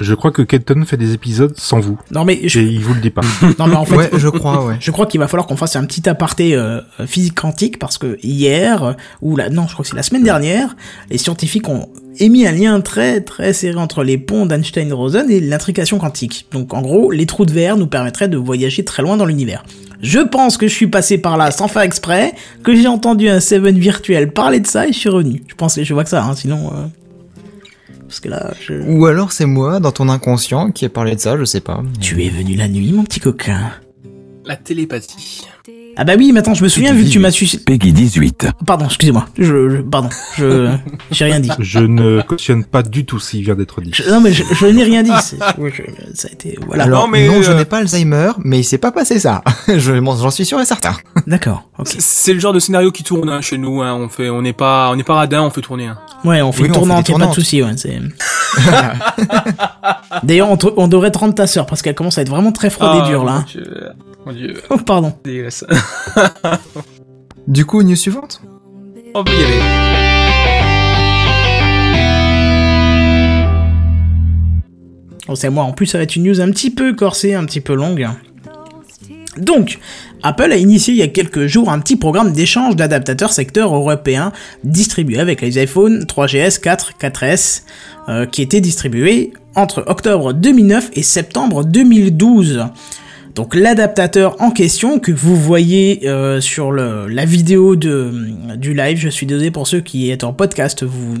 Je 0.00 0.14
crois 0.14 0.30
que 0.30 0.42
Kenton 0.42 0.84
fait 0.84 0.96
des 0.96 1.12
épisodes 1.12 1.54
sans 1.56 1.80
vous. 1.80 1.98
Non 2.10 2.24
mais 2.24 2.40
je, 2.48 2.60
Et 2.60 2.64
il 2.64 2.80
vous 2.80 2.94
le 2.94 3.00
dit 3.00 3.10
pas. 3.10 3.22
non 3.58 3.66
mais 3.66 3.76
en 3.76 3.84
fait, 3.84 3.96
Ouais, 3.96 4.10
je 4.16 4.28
crois, 4.28 4.64
ouais. 4.64 4.76
Je 4.80 4.90
crois 4.90 5.06
qu'il 5.06 5.20
va 5.20 5.28
falloir 5.28 5.46
qu'on 5.46 5.56
fasse 5.56 5.76
un 5.76 5.84
petit 5.84 6.08
aparté 6.08 6.54
euh, 6.54 6.80
physique 7.06 7.34
quantique 7.34 7.78
parce 7.78 7.98
que 7.98 8.18
hier 8.22 8.82
euh, 8.82 8.92
ou 9.20 9.36
la 9.36 9.50
non, 9.50 9.66
je 9.66 9.74
crois 9.74 9.82
que 9.82 9.90
c'est 9.90 9.96
la 9.96 10.02
semaine 10.02 10.22
dernière, 10.22 10.76
les 11.10 11.18
scientifiques 11.18 11.68
ont 11.68 11.88
émis 12.18 12.46
un 12.46 12.52
lien 12.52 12.80
très 12.80 13.20
très 13.20 13.52
serré 13.52 13.76
entre 13.76 14.02
les 14.02 14.18
ponts 14.18 14.46
d'Einstein-Rosen 14.46 15.30
et 15.30 15.40
l'intrication 15.40 15.98
quantique. 15.98 16.46
Donc 16.52 16.72
en 16.72 16.80
gros, 16.80 17.10
les 17.10 17.26
trous 17.26 17.44
de 17.44 17.52
verre 17.52 17.76
nous 17.76 17.86
permettraient 17.86 18.28
de 18.28 18.38
voyager 18.38 18.84
très 18.84 19.02
loin 19.02 19.16
dans 19.16 19.26
l'univers. 19.26 19.64
Je 20.02 20.20
pense 20.20 20.56
que 20.56 20.66
je 20.66 20.72
suis 20.72 20.86
passé 20.86 21.18
par 21.18 21.36
là 21.36 21.50
sans 21.50 21.68
faire 21.68 21.82
exprès, 21.82 22.32
que 22.62 22.74
j'ai 22.74 22.88
entendu 22.88 23.28
un 23.28 23.40
Seven 23.40 23.78
virtuel 23.78 24.32
parler 24.32 24.60
de 24.60 24.66
ça 24.66 24.86
et 24.86 24.92
je 24.92 24.98
suis 24.98 25.10
revenu. 25.10 25.42
Je 25.46 25.54
pense 25.54 25.74
que 25.74 25.84
je 25.84 25.92
vois 25.92 26.04
que 26.04 26.10
ça, 26.10 26.24
hein, 26.24 26.34
sinon 26.34 26.68
euh, 26.68 26.86
parce 28.10 28.18
que 28.18 28.28
là, 28.28 28.52
je... 28.60 28.74
Ou 28.74 29.06
alors 29.06 29.30
c'est 29.30 29.46
moi, 29.46 29.78
dans 29.78 29.92
ton 29.92 30.08
inconscient, 30.08 30.72
qui 30.72 30.84
ai 30.84 30.88
parlé 30.88 31.14
de 31.14 31.20
ça, 31.20 31.36
je 31.38 31.44
sais 31.44 31.60
pas. 31.60 31.80
tu 32.00 32.24
es 32.24 32.28
venu 32.28 32.56
la 32.56 32.66
nuit, 32.66 32.92
mon 32.92 33.04
petit 33.04 33.20
coquin. 33.20 33.70
La 34.44 34.56
télépathie. 34.56 35.46
Ah 36.02 36.04
bah 36.04 36.14
oui, 36.16 36.32
maintenant 36.32 36.54
je 36.54 36.64
me 36.64 36.68
souviens 36.70 36.94
vu 36.94 37.04
que 37.04 37.10
tu 37.10 37.18
m'as 37.18 37.30
su. 37.30 37.46
Peggy 37.58 37.92
18. 37.92 38.46
Pardon, 38.66 38.86
excusez-moi. 38.86 39.26
Je, 39.36 39.68
je- 39.68 39.76
pardon, 39.82 40.08
je 40.34 40.70
j'ai 41.10 41.26
rien 41.26 41.40
dit. 41.40 41.50
Je 41.58 41.80
ne 41.80 42.22
cautionne 42.22 42.64
pas 42.64 42.82
du 42.82 43.04
tout 43.04 43.18
ce 43.18 43.32
qui 43.32 43.42
vient 43.42 43.54
d'être 43.54 43.82
dit. 43.82 43.90
Je- 43.92 44.08
non 44.08 44.18
mais 44.22 44.32
je, 44.32 44.42
je 44.54 44.64
n'ai 44.64 44.82
rien 44.82 45.02
dit. 45.02 45.10
c'est- 45.22 45.36
je- 45.58 45.68
je- 45.74 46.14
ça 46.14 46.28
a 46.28 46.32
été 46.32 46.58
voilà. 46.66 46.84
Alors, 46.84 47.02
Non, 47.04 47.08
mais, 47.08 47.28
non, 47.28 47.42
je 47.42 47.50
euh, 47.50 47.54
n'ai 47.54 47.66
pas 47.66 47.80
Alzheimer, 47.80 48.30
mais 48.42 48.60
il 48.60 48.64
s'est 48.64 48.78
pas 48.78 48.92
passé 48.92 49.18
ça. 49.18 49.42
J'en 49.76 50.30
suis 50.30 50.46
sûr 50.46 50.58
et 50.58 50.64
certain. 50.64 50.94
D'accord. 51.26 51.68
C'est- 51.84 52.00
C'est 52.00 52.32
le 52.32 52.40
genre 52.40 52.54
de 52.54 52.60
scénario 52.60 52.92
qui 52.92 53.02
tourne 53.02 53.28
hein, 53.28 53.42
chez 53.42 53.58
nous. 53.58 53.82
Hein. 53.82 53.92
On 53.92 54.08
fait, 54.08 54.30
on 54.30 54.40
n'est 54.40 54.54
pas, 54.54 54.88
on 54.90 54.96
n'est 54.96 55.04
pas 55.04 55.16
radin, 55.16 55.42
on 55.42 55.50
fait 55.50 55.60
tourner. 55.60 55.88
Hein. 55.88 55.98
Ouais, 56.24 56.40
on 56.40 56.50
fait 56.52 56.62
Oui, 56.62 56.70
a 56.70 57.18
pas 57.18 57.26
de 57.26 57.34
souci. 57.34 57.62
Ouais, 57.62 57.72
c'est. 57.76 57.98
D'ailleurs, 60.22 60.48
on, 60.76 60.88
devrait 60.88 61.10
te 61.10 61.18
rendre 61.18 61.34
ta 61.34 61.46
sœur 61.46 61.66
parce 61.66 61.82
qu'elle 61.82 61.94
commence 61.94 62.16
à 62.16 62.22
être 62.22 62.30
vraiment 62.30 62.52
très 62.52 62.70
froide 62.70 62.96
et 62.96 63.00
Ah, 63.02 63.08
dure 63.08 63.24
là. 63.24 63.44
Mon. 64.26 64.32
Dieu, 64.32 64.48
mon 64.48 64.52
Dieu, 64.54 64.62
Oh 64.70 64.76
pardon. 64.78 65.12
dégueulasse. 65.24 65.64
Du 67.48 67.64
coup, 67.64 67.82
news 67.82 67.96
suivante 67.96 68.42
On 69.14 69.24
peut 69.24 69.32
y 69.32 69.42
aller. 69.44 69.60
Oh, 75.28 75.34
c'est 75.34 75.50
moi. 75.50 75.64
En 75.64 75.72
plus, 75.72 75.86
ça 75.86 75.98
va 75.98 76.04
être 76.04 76.16
une 76.16 76.24
news 76.24 76.40
un 76.40 76.50
petit 76.50 76.70
peu 76.70 76.94
corsée, 76.94 77.34
un 77.34 77.44
petit 77.44 77.60
peu 77.60 77.74
longue. 77.74 78.08
Donc, 79.36 79.78
Apple 80.22 80.50
a 80.52 80.56
initié 80.56 80.92
il 80.92 80.98
y 80.98 81.02
a 81.02 81.08
quelques 81.08 81.46
jours 81.46 81.70
un 81.70 81.78
petit 81.78 81.96
programme 81.96 82.32
d'échange 82.32 82.74
d'adaptateurs 82.76 83.32
secteur 83.32 83.74
européens 83.74 84.32
distribués 84.64 85.20
avec 85.20 85.40
les 85.40 85.56
iPhone 85.58 86.04
3GS, 86.04 86.60
4, 86.60 86.94
4S, 87.00 87.62
euh, 88.08 88.26
qui 88.26 88.42
étaient 88.42 88.60
distribués 88.60 89.32
entre 89.54 89.84
octobre 89.86 90.32
2009 90.32 90.90
et 90.94 91.02
septembre 91.02 91.64
2012. 91.64 92.66
Donc 93.34 93.54
l'adaptateur 93.54 94.36
en 94.42 94.50
question 94.50 94.98
que 94.98 95.12
vous 95.12 95.36
voyez 95.36 96.08
euh, 96.08 96.40
sur 96.40 96.72
le, 96.72 97.06
la 97.06 97.24
vidéo 97.24 97.76
de, 97.76 98.12
du 98.56 98.74
live, 98.74 98.98
je 98.98 99.08
suis 99.08 99.24
désolé 99.26 99.50
pour 99.50 99.66
ceux 99.68 99.80
qui 99.80 100.10
êtes 100.10 100.24
en 100.24 100.32
podcast, 100.32 100.82
vous, 100.82 101.14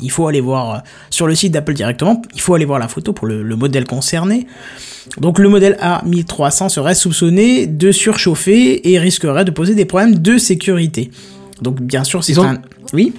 il 0.00 0.10
faut- 0.10 0.26
aller 0.26 0.40
voir 0.40 0.74
euh, 0.74 0.78
sur 1.10 1.26
le 1.26 1.34
site 1.34 1.52
d'Apple 1.52 1.74
directement, 1.74 2.20
il 2.34 2.40
faut 2.40 2.54
aller 2.54 2.64
voir 2.64 2.78
la 2.80 2.88
photo 2.88 3.12
pour 3.12 3.26
le, 3.28 3.42
le 3.42 3.56
modèle 3.56 3.84
concerné. 3.86 4.46
Donc 5.18 5.38
le 5.38 5.48
modèle 5.48 5.78
A1300 5.80 6.68
serait 6.68 6.94
soupçonné 6.94 7.66
de 7.66 7.92
surchauffer 7.92 8.90
et 8.92 8.98
risquerait 8.98 9.44
de 9.44 9.50
poser 9.50 9.74
des 9.74 9.84
problèmes 9.84 10.16
de 10.18 10.38
sécurité. 10.38 11.10
Donc 11.60 11.80
bien 11.80 12.02
sûr 12.04 12.24
c'est 12.24 12.32
Ils 12.32 12.40
ont- 12.40 12.44
un... 12.44 12.58
Oui? 12.92 13.12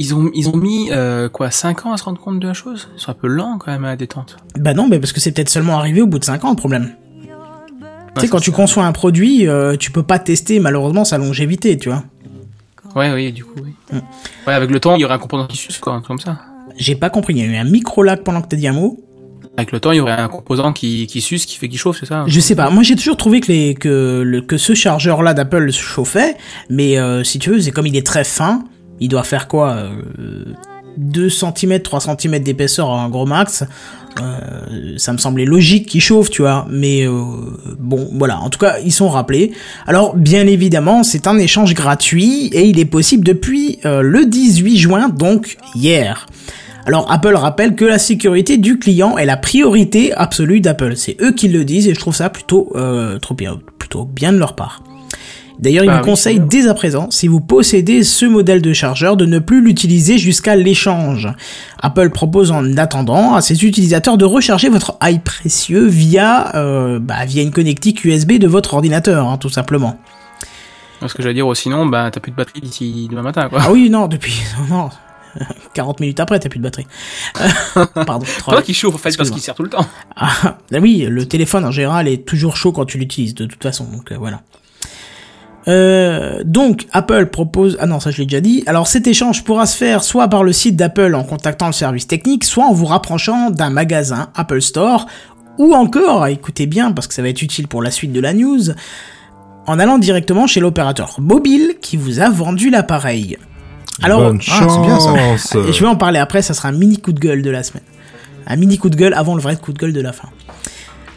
Ils 0.00 0.14
ont, 0.14 0.30
ils 0.34 0.48
ont 0.48 0.56
mis 0.56 0.88
euh, 0.90 1.28
quoi 1.28 1.50
5 1.52 1.86
ans 1.86 1.92
à 1.92 1.96
se 1.96 2.04
rendre 2.04 2.20
compte 2.20 2.40
de 2.40 2.46
la 2.48 2.54
chose? 2.54 2.88
Ils 2.96 3.00
sont 3.00 3.10
un 3.10 3.14
peu 3.14 3.28
lents 3.28 3.56
quand 3.58 3.70
même 3.70 3.84
à 3.84 3.88
la 3.88 3.96
détente. 3.96 4.36
Bah 4.58 4.74
non, 4.74 4.88
mais 4.88 4.98
parce 4.98 5.12
que 5.12 5.20
c'est 5.20 5.30
peut-être 5.30 5.48
seulement 5.48 5.78
arrivé 5.78 6.00
au 6.00 6.06
bout 6.08 6.18
de 6.18 6.24
5 6.24 6.44
ans 6.44 6.50
le 6.50 6.56
problème. 6.56 6.90
Tu 8.16 8.26
sais, 8.26 8.28
quand 8.28 8.40
tu 8.40 8.52
conçois 8.52 8.84
un 8.84 8.92
produit, 8.92 9.46
euh, 9.46 9.76
tu 9.76 9.90
peux 9.90 10.02
pas 10.02 10.18
tester 10.18 10.60
malheureusement 10.60 11.04
sa 11.04 11.18
longévité, 11.18 11.76
tu 11.76 11.88
vois. 11.88 12.04
Ouais, 12.94 13.12
oui, 13.12 13.32
du 13.32 13.44
coup, 13.44 13.60
oui. 13.62 13.74
Mm. 13.92 13.98
Ouais, 14.46 14.54
avec 14.54 14.70
le 14.70 14.80
temps, 14.80 14.96
il 14.96 15.02
y 15.02 15.04
aurait 15.04 15.14
un 15.14 15.18
composant 15.18 15.46
qui 15.46 15.56
suce, 15.56 15.78
quoi, 15.78 15.92
un 15.92 16.00
truc 16.00 16.08
comme 16.08 16.18
ça. 16.18 16.38
J'ai 16.76 16.96
pas 16.96 17.10
compris, 17.10 17.34
il 17.34 17.38
y 17.38 17.42
a 17.42 17.46
eu 17.46 17.56
un 17.56 17.64
micro-lag 17.64 18.22
pendant 18.22 18.42
que 18.42 18.48
t'as 18.48 18.56
dit 18.56 18.68
un 18.68 18.72
mot? 18.72 18.98
Avec 19.58 19.72
le 19.72 19.80
temps, 19.80 19.92
il 19.92 19.96
y 19.96 20.00
aurait 20.00 20.12
un 20.12 20.28
composant 20.28 20.72
qui, 20.72 21.06
qui 21.06 21.20
suce, 21.20 21.46
qui 21.46 21.56
fait 21.56 21.68
qu'il 21.68 21.78
chauffe, 21.78 21.98
c'est 22.00 22.06
ça? 22.06 22.24
Je 22.26 22.40
sais 22.40 22.54
pas, 22.54 22.68
moi 22.68 22.82
j'ai 22.82 22.94
toujours 22.94 23.16
trouvé 23.16 23.40
que, 23.40 23.50
les, 23.50 23.74
que, 23.74 24.22
le, 24.24 24.42
que 24.42 24.58
ce 24.58 24.74
chargeur-là 24.74 25.32
d'Apple 25.32 25.70
chauffait, 25.72 26.36
mais 26.68 26.98
euh, 26.98 27.24
si 27.24 27.38
tu 27.38 27.50
veux, 27.50 27.60
c'est 27.60 27.70
comme 27.70 27.86
il 27.86 27.96
est 27.96 28.06
très 28.06 28.24
fin, 28.24 28.64
il 29.00 29.08
doit 29.08 29.22
faire 29.22 29.48
quoi 29.48 29.70
euh, 29.70 30.44
2 30.98 31.30
cm, 31.30 31.80
3 31.80 32.00
cm 32.00 32.38
d'épaisseur 32.40 32.88
en 32.88 33.08
gros 33.08 33.24
max, 33.24 33.64
euh, 34.20 34.94
ça 34.96 35.12
me 35.12 35.18
semblait 35.18 35.44
logique 35.44 35.86
qu'il 35.88 36.00
chauffe, 36.00 36.30
tu 36.30 36.42
vois, 36.42 36.66
mais 36.70 37.06
euh, 37.06 37.12
bon, 37.78 38.08
voilà, 38.12 38.40
en 38.40 38.50
tout 38.50 38.58
cas, 38.58 38.76
ils 38.84 38.92
sont 38.92 39.08
rappelés. 39.08 39.52
Alors, 39.86 40.16
bien 40.16 40.46
évidemment, 40.46 41.02
c'est 41.02 41.26
un 41.26 41.38
échange 41.38 41.74
gratuit, 41.74 42.46
et 42.52 42.64
il 42.64 42.78
est 42.78 42.84
possible 42.84 43.24
depuis 43.24 43.78
euh, 43.84 44.02
le 44.02 44.26
18 44.26 44.76
juin, 44.76 45.08
donc 45.08 45.56
hier. 45.74 46.26
Alors 46.86 47.10
Apple 47.10 47.34
rappelle 47.34 47.74
que 47.74 47.84
la 47.84 47.98
sécurité 47.98 48.58
du 48.58 48.78
client 48.78 49.18
est 49.18 49.26
la 49.26 49.36
priorité 49.36 50.12
absolue 50.12 50.60
d'Apple. 50.60 50.94
C'est 50.94 51.16
eux 51.20 51.32
qui 51.32 51.48
le 51.48 51.64
disent 51.64 51.88
et 51.88 51.94
je 51.94 51.98
trouve 51.98 52.14
ça 52.14 52.30
plutôt, 52.30 52.72
euh, 52.76 53.18
trop 53.18 53.34
bien, 53.34 53.58
plutôt 53.78 54.04
bien 54.04 54.32
de 54.32 54.38
leur 54.38 54.54
part. 54.54 54.82
D'ailleurs, 55.58 55.84
il 55.84 55.86
Bah 55.86 55.94
vous 55.94 56.00
oui, 56.00 56.10
conseille 56.10 56.40
dès 56.40 56.68
à 56.68 56.74
présent, 56.74 57.08
si 57.10 57.28
vous 57.28 57.40
possédez 57.40 58.04
ce 58.04 58.26
modèle 58.26 58.60
de 58.60 58.72
chargeur, 58.72 59.16
de 59.16 59.24
ne 59.24 59.38
plus 59.38 59.62
l'utiliser 59.62 60.18
jusqu'à 60.18 60.54
l'échange. 60.54 61.28
Apple 61.80 62.10
propose 62.10 62.50
en 62.50 62.76
attendant 62.76 63.34
à 63.34 63.40
ses 63.40 63.64
utilisateurs 63.64 64.18
de 64.18 64.24
recharger 64.24 64.68
votre 64.68 64.98
i 65.02 65.18
précieux 65.18 65.86
via, 65.86 66.54
euh, 66.56 66.98
bah, 66.98 67.24
via 67.24 67.42
une 67.42 67.52
connectique 67.52 68.04
USB 68.04 68.32
de 68.32 68.46
votre 68.46 68.74
ordinateur, 68.74 69.28
hein, 69.28 69.38
tout 69.38 69.48
simplement. 69.48 69.98
Parce 71.00 71.14
que 71.14 71.22
j'allais 71.22 71.34
dire, 71.34 71.46
oh, 71.46 71.54
sinon, 71.54 71.86
bah, 71.86 72.10
t'as 72.10 72.20
plus 72.20 72.32
de 72.32 72.36
batterie 72.36 72.60
d'ici 72.60 73.08
demain 73.10 73.22
matin, 73.22 73.48
quoi. 73.48 73.60
Ah 73.62 73.72
oui, 73.72 73.88
non, 73.90 74.08
depuis... 74.08 74.42
Non, 74.70 74.90
40 75.74 76.00
minutes 76.00 76.20
après, 76.20 76.38
t'as 76.38 76.48
plus 76.48 76.58
de 76.58 76.64
batterie. 76.64 76.86
Euh, 77.40 77.84
pardon. 78.06 78.26
Toi 78.44 78.62
qui 78.62 78.74
chauffe, 78.74 78.94
en 78.94 78.98
fait, 78.98 79.16
parce 79.16 79.30
qu'il 79.30 79.42
sert 79.42 79.54
tout 79.54 79.62
le 79.62 79.70
temps. 79.70 79.86
Ah, 80.16 80.56
bah 80.70 80.78
oui, 80.80 81.06
le 81.08 81.26
téléphone 81.26 81.64
en 81.64 81.70
général 81.70 82.08
est 82.08 82.26
toujours 82.26 82.56
chaud 82.56 82.72
quand 82.72 82.86
tu 82.86 82.98
l'utilises, 82.98 83.34
de 83.34 83.46
toute 83.46 83.62
façon, 83.62 83.84
donc 83.84 84.12
euh, 84.12 84.16
voilà. 84.18 84.40
Euh, 85.68 86.42
donc 86.44 86.86
Apple 86.92 87.26
propose 87.26 87.76
ah 87.80 87.86
non 87.86 87.98
ça 87.98 88.12
je 88.12 88.18
l'ai 88.18 88.26
déjà 88.26 88.40
dit 88.40 88.62
alors 88.66 88.86
cet 88.86 89.08
échange 89.08 89.42
pourra 89.42 89.66
se 89.66 89.76
faire 89.76 90.04
soit 90.04 90.28
par 90.28 90.44
le 90.44 90.52
site 90.52 90.76
d'Apple 90.76 91.12
en 91.16 91.24
contactant 91.24 91.66
le 91.66 91.72
service 91.72 92.06
technique 92.06 92.44
soit 92.44 92.66
en 92.66 92.72
vous 92.72 92.86
rapprochant 92.86 93.50
d'un 93.50 93.70
magasin 93.70 94.28
Apple 94.36 94.62
Store 94.62 95.08
ou 95.58 95.74
encore 95.74 96.28
écoutez 96.28 96.66
bien 96.66 96.92
parce 96.92 97.08
que 97.08 97.14
ça 97.14 97.22
va 97.22 97.30
être 97.30 97.42
utile 97.42 97.66
pour 97.66 97.82
la 97.82 97.90
suite 97.90 98.12
de 98.12 98.20
la 98.20 98.32
news 98.32 98.62
en 99.66 99.80
allant 99.80 99.98
directement 99.98 100.46
chez 100.46 100.60
l'opérateur 100.60 101.16
mobile 101.18 101.74
qui 101.82 101.96
vous 101.96 102.20
a 102.20 102.30
vendu 102.30 102.70
l'appareil 102.70 103.36
alors 104.02 104.20
Bonne 104.20 104.40
ah, 104.50 104.66
bien, 104.82 105.00
ça. 105.38 105.58
je 105.72 105.80
vais 105.80 105.86
en 105.86 105.96
parler 105.96 106.18
après, 106.18 106.42
ça 106.42 106.54
sera 106.54 106.68
un 106.68 106.72
mini 106.72 106.98
coup 106.98 107.12
de 107.12 107.20
gueule 107.20 107.42
de 107.42 107.50
la 107.50 107.62
semaine. 107.62 107.84
Un 108.46 108.56
mini 108.56 108.78
coup 108.78 108.90
de 108.90 108.96
gueule 108.96 109.14
avant 109.14 109.34
le 109.34 109.40
vrai 109.40 109.56
coup 109.56 109.72
de 109.72 109.78
gueule 109.78 109.92
de 109.92 110.00
la 110.00 110.12
fin. 110.12 110.28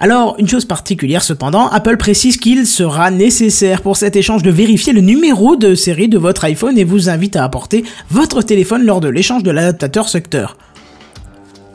Alors, 0.02 0.36
une 0.40 0.48
chose 0.48 0.64
particulière 0.66 1.24
cependant, 1.24 1.68
Apple 1.68 1.98
précise 1.98 2.38
qu'il 2.38 2.66
sera 2.66 3.12
nécessaire 3.12 3.82
pour 3.82 3.98
cet 3.98 4.16
échange 4.16 4.44
de 4.44 4.50
vérifier 4.50 4.94
le 4.94 5.02
numéro 5.02 5.58
de 5.58 5.76
série 5.76 6.08
de 6.08 6.18
votre 6.18 6.46
iPhone 6.46 6.78
et 6.78 6.86
vous 6.86 7.10
invite 7.10 7.36
à 7.36 7.44
apporter 7.44 7.84
votre 8.10 8.42
téléphone 8.42 8.86
lors 8.86 9.02
de 9.02 9.10
l'échange 9.10 9.44
de 9.44 9.52
l'adaptateur 9.52 10.08
secteur. 10.08 10.58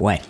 Ouais. 0.00 0.20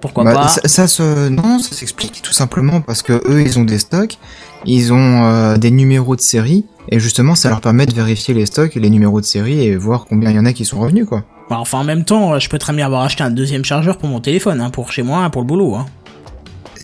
Pourquoi 0.00 0.22
Bah, 0.24 0.32
pas? 0.34 0.48
ça, 0.48 0.60
ça 0.66 0.86
se, 0.86 1.28
non, 1.28 1.58
ça 1.58 1.74
s'explique 1.74 2.22
tout 2.22 2.32
simplement 2.32 2.80
parce 2.80 3.02
que 3.02 3.14
eux, 3.28 3.40
ils 3.42 3.58
ont 3.58 3.64
des 3.64 3.78
stocks, 3.78 4.16
ils 4.64 4.92
ont 4.92 5.24
euh, 5.24 5.56
des 5.56 5.70
numéros 5.72 6.14
de 6.14 6.20
série, 6.20 6.64
et 6.90 7.00
justement, 7.00 7.34
ça 7.34 7.48
leur 7.48 7.60
permet 7.60 7.86
de 7.86 7.94
vérifier 7.94 8.34
les 8.34 8.46
stocks 8.46 8.76
et 8.76 8.80
les 8.80 8.90
numéros 8.90 9.20
de 9.20 9.26
série 9.26 9.64
et 9.66 9.74
voir 9.76 10.04
combien 10.08 10.30
il 10.30 10.36
y 10.36 10.38
en 10.38 10.44
a 10.44 10.52
qui 10.52 10.64
sont 10.64 10.78
revenus, 10.78 11.06
quoi. 11.06 11.24
Bah, 11.50 11.56
Enfin, 11.58 11.78
en 11.78 11.84
même 11.84 12.04
temps, 12.04 12.38
je 12.38 12.48
peux 12.48 12.58
très 12.58 12.72
bien 12.74 12.86
avoir 12.86 13.02
acheté 13.02 13.24
un 13.24 13.30
deuxième 13.30 13.64
chargeur 13.64 13.96
pour 13.98 14.08
mon 14.08 14.20
téléphone, 14.20 14.60
hein, 14.60 14.70
pour 14.70 14.92
chez 14.92 15.02
moi, 15.02 15.28
pour 15.30 15.42
le 15.42 15.46
boulot. 15.48 15.74
Hein. 15.74 15.86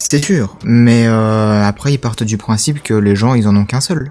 C'est 0.02 0.24
sûr, 0.24 0.56
mais 0.64 1.06
euh, 1.06 1.62
après, 1.64 1.92
ils 1.92 1.98
partent 1.98 2.22
du 2.24 2.36
principe 2.36 2.82
que 2.82 2.94
les 2.94 3.14
gens, 3.14 3.34
ils 3.34 3.46
en 3.46 3.54
ont 3.54 3.64
qu'un 3.64 3.80
seul. 3.80 4.10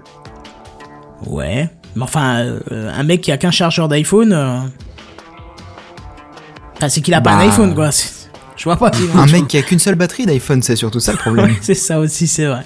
Ouais. 1.26 1.68
Mais 1.96 2.02
enfin, 2.02 2.38
euh, 2.70 2.90
un 2.94 3.02
mec 3.02 3.20
qui 3.20 3.32
a 3.32 3.36
qu'un 3.36 3.50
chargeur 3.50 3.88
d'iPhone. 3.88 4.32
euh, 4.32 4.60
Enfin, 6.76 6.88
c'est 6.88 7.02
qu'il 7.02 7.12
a 7.12 7.20
pas 7.20 7.32
un 7.32 7.36
Bah. 7.38 7.42
iPhone, 7.52 7.74
quoi. 7.74 7.92
C'est- 7.92 8.30
Je 8.56 8.64
vois 8.64 8.76
pas. 8.76 8.90
Un 9.14 9.26
mec 9.26 9.48
qui 9.48 9.56
a 9.58 9.62
qu'une 9.62 9.78
seule 9.78 9.94
batterie 9.94 10.26
d'iPhone, 10.26 10.62
c'est 10.62 10.76
surtout 10.76 11.00
ça 11.00 11.12
le 11.12 11.18
problème. 11.18 11.46
Ouais, 11.46 11.56
c'est 11.62 11.74
ça 11.74 11.98
aussi, 11.98 12.26
c'est 12.26 12.46
vrai. 12.46 12.62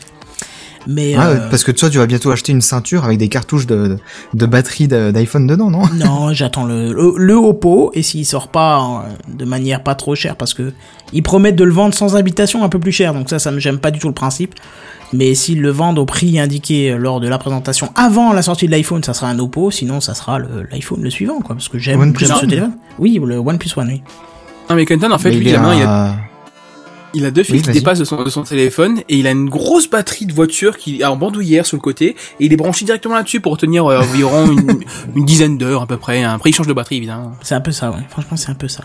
Mais. 0.87 1.15
Ah, 1.17 1.29
euh, 1.29 1.49
parce 1.51 1.65
que 1.65 1.73
toi, 1.73 1.89
tu 1.91 1.99
vas 1.99 2.07
bientôt 2.07 2.31
acheter 2.31 2.53
une 2.53 2.61
ceinture 2.61 3.05
avec 3.05 3.19
des 3.19 3.29
cartouches 3.29 3.67
de, 3.67 3.87
de, 3.89 3.99
de 4.35 4.47
batterie 4.47 4.89
de- 4.89 5.11
d'iPhone 5.11 5.47
dedans, 5.47 5.71
non? 5.71 5.83
Non, 5.95 6.33
j'attends 6.33 6.65
le, 6.65 6.93
le, 6.93 7.15
le 7.17 7.35
Oppo, 7.35 7.91
et 7.95 8.03
s'il 8.03 8.27
sort 8.27 8.49
pas 8.49 8.79
euh, 9.07 9.35
de 9.35 9.45
manière 9.45 9.83
pas 9.83 9.95
trop 9.95 10.15
chère, 10.15 10.37
parce 10.37 10.55
que 10.55 10.73
ils 11.13 11.23
promettent 11.23 11.57
de 11.57 11.65
le 11.65 11.73
vendre 11.73 11.95
sans 11.95 12.17
habitation 12.17 12.65
un 12.65 12.69
peu 12.69 12.79
plus 12.79 12.93
cher, 12.93 13.15
donc 13.15 13.31
ça, 13.31 13.39
ça 13.39 13.51
me 13.51 13.61
j'aime 13.61 13.79
pas 13.79 13.91
du 13.91 13.99
tout 13.99 14.09
le 14.09 14.15
principe. 14.15 14.55
Mais 15.13 15.35
s'ils 15.35 15.61
le 15.61 15.71
vendent 15.71 15.99
au 16.01 16.07
prix 16.07 16.41
indiqué 16.41 16.97
lors 16.99 17.21
de 17.21 17.29
la 17.29 17.39
présentation 17.39 17.91
avant 17.95 18.33
la 18.33 18.43
sortie 18.43 18.67
de 18.67 18.73
l'iPhone, 18.73 19.05
ça 19.05 19.15
sera 19.15 19.29
un 19.29 19.39
Oppo, 19.39 19.71
sinon 19.71 20.01
ça 20.01 20.13
sera 20.15 20.39
l'iPhone 20.73 21.03
le, 21.03 21.11
suivant, 21.11 21.41
quoi, 21.41 21.55
parce 21.55 21.69
que 21.69 21.79
j'aime 21.79 22.15
ce 22.19 22.33
One? 22.33 22.41
téléphone. 22.49 22.73
Oui, 22.99 23.21
le 23.25 23.39
OnePlus 23.39 23.71
One, 23.77 23.89
oui. 23.89 24.03
Non, 24.69 24.75
mais 24.77 24.85
Kenton, 24.87 25.13
en 25.13 25.19
fait, 25.19 25.31
Mais 25.31 25.37
lui, 25.37 25.51
il 25.51 25.61
main, 25.61 25.75
il 25.75 25.81
y 25.81 25.83
a... 25.83 26.17
Il 27.15 27.25
a 27.25 27.31
deux 27.31 27.43
fils 27.45 27.55
Oui, 27.55 27.63
qui 27.63 27.71
dépassent 27.71 28.01
de 28.01 28.05
son, 28.05 28.23
de 28.23 28.29
son 28.29 28.43
téléphone 28.43 29.01
et 29.09 29.17
il 29.17 29.27
a 29.27 29.31
une 29.31 29.49
grosse 29.49 29.89
batterie 29.89 30.27
de 30.27 30.33
voiture 30.33 30.77
qui 30.77 31.01
est 31.01 31.05
en 31.05 31.17
bandoulière 31.17 31.65
sur 31.65 31.77
le 31.77 31.81
côté 31.81 32.17
et 32.41 32.45
il 32.45 32.53
est 32.53 32.57
branché 32.57 32.85
directement 32.85 33.15
là-dessus 33.15 33.41
pour 33.41 33.57
tenir 33.57 33.87
euh, 33.87 34.01
environ 34.01 34.51
une, 34.51 34.81
une 35.17 35.25
dizaine 35.25 35.57
d'heures 35.57 35.83
à 35.83 35.87
peu 35.87 35.97
près. 35.97 36.25
Après, 36.25 36.51
il 36.51 36.53
change 36.53 36.67
de 36.67 36.73
batterie 36.73 36.97
évidemment. 36.97 37.33
C'est 37.43 37.55
un 37.55 37.61
peu 37.61 37.73
ça, 37.73 37.91
ouais. 37.91 38.03
Franchement, 38.11 38.37
c'est 38.37 38.51
un 38.51 38.55
peu 38.55 38.69
ça. 38.69 38.85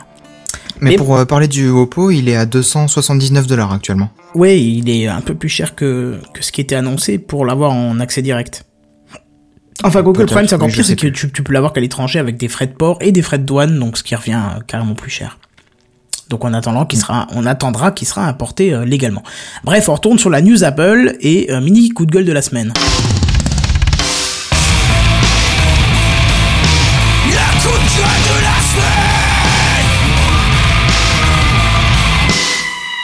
Mais 0.81 0.91
Mais- 0.91 0.95
pour 0.95 1.17
euh, 1.17 1.25
parler 1.25 1.47
du 1.47 1.67
Oppo, 1.69 2.11
il 2.11 2.29
est 2.29 2.35
à 2.35 2.45
279 2.45 3.47
dollars 3.47 3.73
actuellement. 3.73 4.11
Ouais, 4.35 4.61
il 4.61 4.89
est 4.89 5.07
un 5.07 5.21
peu 5.21 5.33
plus 5.33 5.49
cher 5.49 5.75
que, 5.75 6.19
que 6.33 6.43
ce 6.43 6.51
qui 6.51 6.61
était 6.61 6.75
annoncé 6.75 7.17
pour 7.17 7.45
l'avoir 7.45 7.71
en 7.71 7.99
accès 7.99 8.21
direct. 8.21 8.65
Enfin, 9.83 10.01
Google 10.01 10.19
Peut-être, 10.19 10.33
Prime, 10.33 10.47
c'est 10.47 10.55
encore 10.55 10.67
oui, 10.67 10.73
sais 10.73 10.83
c'est 10.83 10.95
que 10.97 11.07
tu, 11.07 11.31
tu 11.31 11.41
peux 11.43 11.53
l'avoir 11.53 11.71
qu'à 11.73 11.79
l'étranger 11.81 12.19
avec 12.19 12.37
des 12.37 12.49
frais 12.49 12.67
de 12.67 12.73
port 12.73 12.97
et 13.01 13.11
des 13.11 13.21
frais 13.21 13.37
de 13.37 13.45
douane, 13.45 13.79
donc 13.79 13.97
ce 13.97 14.03
qui 14.03 14.13
revient 14.13 14.41
carrément 14.67 14.93
plus 14.93 15.09
cher. 15.09 15.37
Donc 16.29 16.45
en 16.45 16.53
attendant 16.53 16.85
qu'il 16.85 16.99
sera, 16.99 17.27
on 17.33 17.45
attendra 17.47 17.91
qu'il 17.91 18.07
sera 18.07 18.25
importé 18.27 18.71
euh, 18.71 18.85
légalement. 18.85 19.23
Bref, 19.63 19.89
on 19.89 19.95
retourne 19.95 20.19
sur 20.19 20.29
la 20.29 20.41
news 20.41 20.63
Apple 20.63 21.17
et 21.21 21.51
euh, 21.51 21.59
mini 21.59 21.89
coup 21.89 22.05
de 22.05 22.11
gueule 22.11 22.25
de 22.25 22.31
la 22.31 22.43
semaine. 22.43 22.71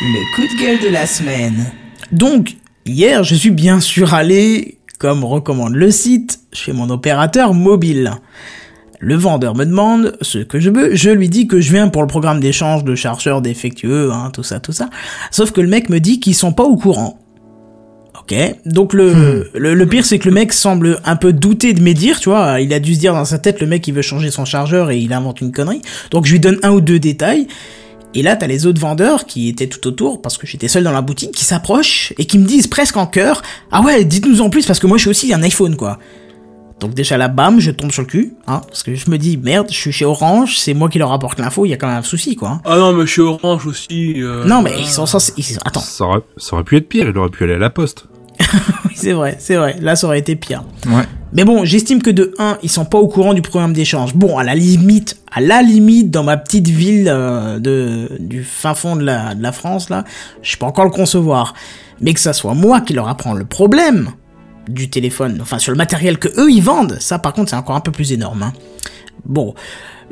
Le 0.02 0.36
coup 0.36 0.44
de 0.44 0.62
gueule 0.62 0.80
de 0.88 0.94
la 0.94 1.08
semaine. 1.08 1.66
Donc, 2.12 2.58
hier, 2.86 3.24
je 3.24 3.34
suis 3.34 3.50
bien 3.50 3.80
sûr 3.80 4.14
allé, 4.14 4.78
comme 5.00 5.24
recommande 5.24 5.74
le 5.74 5.90
site, 5.90 6.42
chez 6.54 6.74
mon 6.74 6.92
opérateur 6.92 7.56
mobile. 7.56 8.12
Le 9.00 9.16
vendeur 9.16 9.56
me 9.56 9.66
demande 9.66 10.18
ce 10.22 10.40
que 10.40 10.60
je 10.60 10.70
veux, 10.70 10.96
je 10.96 11.10
lui 11.10 11.30
dis 11.30 11.48
que 11.48 11.60
je 11.60 11.72
viens 11.72 11.90
pour 11.90 12.02
le 12.02 12.08
programme 12.08 12.40
d'échange 12.40 12.84
de 12.84 12.96
chargeurs 12.96 13.42
défectueux, 13.42 14.12
hein, 14.12 14.32
tout 14.34 14.44
ça, 14.44 14.60
tout 14.60 14.72
ça. 14.72 14.90
Sauf 15.32 15.52
que 15.52 15.62
le 15.62 15.68
mec 15.68 15.90
me 15.90 16.00
dit 16.00 16.20
qu'ils 16.20 16.36
sont 16.36 16.54
pas 16.54 16.64
au 16.64 16.76
courant. 16.76 17.20
Ok, 18.20 18.34
donc 18.66 18.94
le, 18.94 19.52
le, 19.54 19.74
le 19.74 19.86
pire 19.86 20.06
c'est 20.06 20.18
que 20.18 20.28
le 20.28 20.34
mec 20.34 20.54
semble 20.54 21.00
un 21.06 21.16
peu 21.16 21.34
douter 21.34 21.74
de 21.74 21.82
mes 21.82 21.94
dires, 21.94 22.20
tu 22.20 22.30
vois, 22.30 22.60
il 22.62 22.74
a 22.74 22.80
dû 22.80 22.96
se 22.96 23.00
dire 23.00 23.14
dans 23.14 23.26
sa 23.26 23.38
tête 23.38 23.60
le 23.62 23.68
mec 23.68 23.88
il 23.88 23.94
veut 23.94 24.02
changer 24.02 24.32
son 24.32 24.46
chargeur 24.46 24.90
et 24.90 24.98
il 24.98 25.14
invente 25.14 25.42
une 25.42 25.52
connerie. 25.52 25.82
Donc 26.12 26.26
je 26.26 26.32
lui 26.32 26.40
donne 26.40 26.58
un 26.64 26.72
ou 26.72 26.82
deux 26.82 26.98
détails. 27.00 27.48
Et 28.18 28.24
là, 28.24 28.38
t'as 28.38 28.48
les 28.48 28.66
autres 28.66 28.80
vendeurs 28.80 29.26
qui 29.26 29.50
étaient 29.50 29.68
tout 29.68 29.86
autour, 29.88 30.22
parce 30.22 30.38
que 30.38 30.48
j'étais 30.48 30.70
seul 30.70 30.86
dans 30.86 30.94
la 30.94 31.02
boutique, 31.02 31.32
qui 31.34 31.44
s'approchent 31.44 32.14
et 32.18 32.24
qui 32.24 32.38
me 32.40 32.46
disent 32.46 32.68
presque 32.68 32.96
en 32.96 33.08
chœur 33.08 33.42
Ah 33.72 33.82
ouais, 33.82 34.06
dites-nous 34.06 34.40
en 34.40 34.50
plus, 34.50 34.66
parce 34.66 34.80
que 34.80 34.88
moi 34.88 34.96
je 34.98 35.02
suis 35.02 35.10
aussi 35.10 35.34
un 35.34 35.44
iPhone, 35.44 35.76
quoi. 35.76 36.00
Donc 36.80 36.94
déjà 36.94 37.18
là, 37.18 37.30
bam, 37.30 37.60
je 37.60 37.72
tombe 37.72 37.92
sur 37.92 38.02
le 38.02 38.08
cul, 38.08 38.34
hein, 38.48 38.62
parce 38.68 38.84
que 38.84 38.94
je 38.96 39.10
me 39.10 39.18
dis 39.18 39.38
Merde, 39.38 39.68
je 39.70 39.76
suis 39.76 39.92
chez 39.94 40.04
Orange, 40.06 40.58
c'est 40.58 40.74
moi 40.74 40.90
qui 40.90 41.00
leur 41.00 41.12
apporte 41.14 41.40
l'info, 41.40 41.66
il 41.66 41.70
y 41.70 41.74
a 41.74 41.78
quand 41.78 41.88
même 41.88 41.98
un 41.98 42.02
souci, 42.04 42.36
quoi. 42.36 42.50
hein. 42.50 42.62
Ah 42.66 42.78
non, 42.78 42.92
monsieur 42.92 43.24
Orange 43.24 43.66
aussi. 43.66 44.16
euh, 44.18 44.44
Non, 44.46 44.62
mais 44.62 44.74
ils 44.78 44.86
sont 44.88 45.06
censés. 45.06 45.34
ils- 45.38 45.58
Attends, 45.66 45.80
Ça 45.80 46.04
aurait, 46.04 46.20
ça 46.38 46.54
aurait 46.56 46.64
pu 46.66 46.76
être 46.78 46.90
pire, 46.90 47.08
il 47.10 47.18
aurait 47.18 47.30
pu 47.30 47.46
aller 47.46 47.54
à 47.54 47.58
la 47.58 47.70
poste. 47.70 48.08
oui, 48.86 48.92
c'est 48.96 49.14
vrai, 49.14 49.38
c'est 49.40 49.56
vrai, 49.56 49.78
là 49.80 49.96
ça 49.96 50.08
aurait 50.08 50.20
été 50.20 50.36
pire. 50.36 50.64
Ouais. 50.88 51.04
Mais 51.32 51.46
bon, 51.46 51.64
j'estime 51.64 52.02
que 52.02 52.10
de 52.10 52.34
1, 52.40 52.58
ils 52.64 52.70
sont 52.70 52.84
pas 52.84 52.98
au 52.98 53.08
courant 53.08 53.34
du 53.34 53.42
programme 53.42 53.72
d'échange. 53.72 54.14
Bon, 54.14 54.38
à 54.38 54.44
la 54.44 54.56
limite, 54.56 55.18
à 55.34 55.40
la 55.40 55.62
limite, 55.62 56.12
dans 56.12 56.24
ma 56.24 56.36
petite 56.36 56.68
ville 56.68 57.08
euh, 57.10 57.58
de, 57.60 58.10
du 58.20 58.44
fin 58.44 58.74
fond 58.74 58.98
de 58.98 59.04
la, 59.04 59.34
de 59.34 59.42
la 59.42 59.54
France, 59.54 59.90
là, 59.90 60.04
je 60.42 60.58
peux 60.58 60.66
encore 60.66 60.84
le 60.86 60.92
concevoir. 60.92 61.54
Mais 62.02 62.14
que 62.14 62.20
ça 62.20 62.34
soit 62.34 62.54
moi 62.54 62.82
qui 62.82 62.92
leur 62.94 63.08
apprends 63.08 63.34
le 63.34 63.46
problème 63.46 64.10
du 64.68 64.90
téléphone, 64.90 65.40
enfin 65.42 65.60
sur 65.60 65.72
le 65.72 65.78
matériel 65.78 66.18
que 66.18 66.28
eux 66.40 66.52
ils 66.52 66.62
vendent, 66.64 66.98
ça 67.00 67.20
par 67.20 67.34
contre 67.34 67.50
c'est 67.50 67.56
encore 67.56 67.76
un 67.76 67.82
peu 67.82 67.92
plus 67.92 68.12
énorme. 68.12 68.44
hein. 68.44 68.54
Bon, 69.26 69.56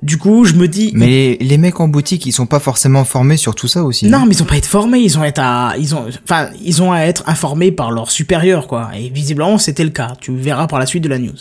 du 0.01 0.17
coup, 0.17 0.43
je 0.43 0.53
me 0.55 0.67
dis... 0.67 0.91
Mais 0.95 1.05
les, 1.05 1.37
les 1.37 1.57
mecs 1.57 1.79
en 1.79 1.87
boutique, 1.87 2.25
ils 2.25 2.31
sont 2.31 2.47
pas 2.47 2.59
forcément 2.59 3.05
formés 3.05 3.37
sur 3.37 3.53
tout 3.55 3.67
ça 3.67 3.83
aussi. 3.83 4.07
Non, 4.07 4.25
mais 4.25 4.33
ils 4.33 4.41
ont 4.41 4.45
pas 4.45 4.57
être 4.57 4.65
formés, 4.65 4.99
ils 4.99 5.17
ont 5.17 5.21
à 5.21 5.27
être 5.27 5.39
à, 5.39 5.75
ils 5.77 5.93
ont, 5.95 6.05
enfin, 6.25 6.49
ils 6.61 6.81
ont 6.81 6.91
à 6.91 7.01
être 7.01 7.23
informés 7.27 7.71
par 7.71 7.91
leurs 7.91 8.11
supérieurs, 8.11 8.67
quoi. 8.67 8.89
Et 8.97 9.09
visiblement, 9.09 9.57
c'était 9.57 9.83
le 9.83 9.91
cas. 9.91 10.13
Tu 10.19 10.35
verras 10.35 10.67
par 10.67 10.79
la 10.79 10.85
suite 10.87 11.03
de 11.03 11.09
la 11.09 11.19
news. 11.19 11.35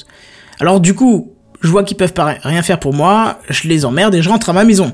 Alors, 0.60 0.80
du 0.80 0.94
coup, 0.94 1.32
je 1.60 1.68
vois 1.68 1.82
qu'ils 1.82 1.96
peuvent 1.96 2.12
pas 2.12 2.36
rien 2.42 2.62
faire 2.62 2.78
pour 2.78 2.92
moi, 2.92 3.38
je 3.48 3.66
les 3.68 3.84
emmerde 3.84 4.14
et 4.14 4.22
je 4.22 4.28
rentre 4.28 4.50
à 4.50 4.52
ma 4.52 4.64
maison. 4.64 4.92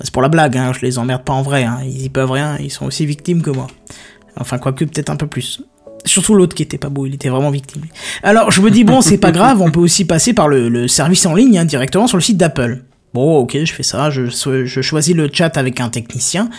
C'est 0.00 0.12
pour 0.12 0.22
la 0.22 0.28
blague, 0.28 0.56
hein, 0.56 0.72
je 0.78 0.84
les 0.84 0.98
emmerde 0.98 1.24
pas 1.24 1.32
en 1.32 1.42
vrai, 1.42 1.64
hein. 1.64 1.80
Ils 1.84 2.02
y 2.02 2.08
peuvent 2.10 2.30
rien, 2.30 2.58
ils 2.60 2.70
sont 2.70 2.86
aussi 2.86 3.06
victimes 3.06 3.42
que 3.42 3.50
moi. 3.50 3.66
Enfin, 4.36 4.58
quoique, 4.58 4.84
peut-être 4.84 5.10
un 5.10 5.16
peu 5.16 5.26
plus. 5.26 5.62
Surtout 6.04 6.34
l'autre 6.34 6.54
qui 6.54 6.62
était 6.62 6.78
pas 6.78 6.90
beau, 6.90 7.06
il 7.06 7.14
était 7.14 7.28
vraiment 7.28 7.50
victime. 7.50 7.82
Alors, 8.22 8.50
je 8.50 8.60
me 8.60 8.70
dis, 8.70 8.84
bon, 8.84 9.00
c'est 9.00 9.18
pas 9.18 9.32
grave, 9.32 9.60
on 9.60 9.70
peut 9.70 9.80
aussi 9.80 10.04
passer 10.04 10.34
par 10.34 10.48
le, 10.48 10.68
le 10.68 10.88
service 10.88 11.24
en 11.26 11.34
ligne, 11.34 11.58
hein, 11.58 11.64
directement 11.64 12.06
sur 12.06 12.16
le 12.16 12.22
site 12.22 12.36
d'Apple. 12.36 12.82
Bon, 13.14 13.38
ok, 13.38 13.56
je 13.64 13.72
fais 13.72 13.82
ça, 13.82 14.10
je, 14.10 14.26
je 14.26 14.80
choisis 14.82 15.14
le 15.14 15.30
chat 15.32 15.56
avec 15.56 15.80
un 15.80 15.88
technicien. 15.88 16.50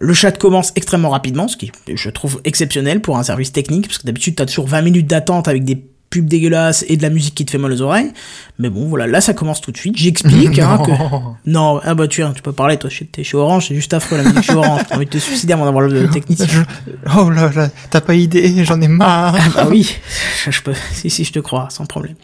Le 0.00 0.14
chat 0.14 0.32
commence 0.32 0.72
extrêmement 0.76 1.10
rapidement, 1.10 1.48
ce 1.48 1.56
qui 1.56 1.72
je 1.92 2.10
trouve 2.10 2.40
exceptionnel 2.44 3.00
pour 3.00 3.18
un 3.18 3.22
service 3.22 3.52
technique, 3.52 3.88
parce 3.88 3.98
que 3.98 4.06
d'habitude 4.06 4.36
t'as 4.36 4.46
toujours 4.46 4.68
20 4.68 4.82
minutes 4.82 5.06
d'attente 5.06 5.48
avec 5.48 5.64
des 5.64 5.84
pubs 6.10 6.26
dégueulasses 6.26 6.84
et 6.88 6.96
de 6.96 7.02
la 7.02 7.10
musique 7.10 7.34
qui 7.34 7.44
te 7.44 7.50
fait 7.50 7.58
mal 7.58 7.72
aux 7.72 7.82
oreilles. 7.82 8.12
Mais 8.58 8.70
bon, 8.70 8.86
voilà, 8.88 9.06
là 9.06 9.20
ça 9.20 9.34
commence 9.34 9.60
tout 9.60 9.72
de 9.72 9.76
suite. 9.76 9.96
J'explique 9.96 10.58
hein, 10.58 10.78
que 10.84 10.90
non, 11.46 11.80
ah 11.84 11.94
bah 11.94 12.08
tu, 12.08 12.22
tu 12.34 12.42
peux 12.42 12.52
parler, 12.52 12.76
toi, 12.76 12.90
t'es 13.12 13.24
chez 13.24 13.36
Orange, 13.36 13.68
c'est 13.68 13.74
juste 13.74 13.94
affreux 13.94 14.16
la 14.16 14.24
musique 14.24 14.42
chez 14.42 14.54
Orange. 14.54 14.82
T'as 14.88 14.96
envie 14.96 15.06
de 15.06 15.10
te 15.10 15.18
suicider 15.18 15.52
avant 15.52 15.64
d'avoir 15.64 15.86
le 15.86 16.08
technicien. 16.10 16.46
Oh 17.16 17.30
là 17.30 17.50
là, 17.54 17.68
t'as 17.90 18.00
pas 18.00 18.14
idée, 18.14 18.64
j'en 18.64 18.80
ai 18.80 18.88
marre. 18.88 19.36
Ah 19.56 19.68
oui, 19.68 19.96
je 20.48 20.60
peux, 20.62 20.74
si 20.92 21.10
si, 21.10 21.24
je 21.24 21.32
te 21.32 21.38
crois, 21.38 21.68
sans 21.70 21.86
problème. 21.86 22.14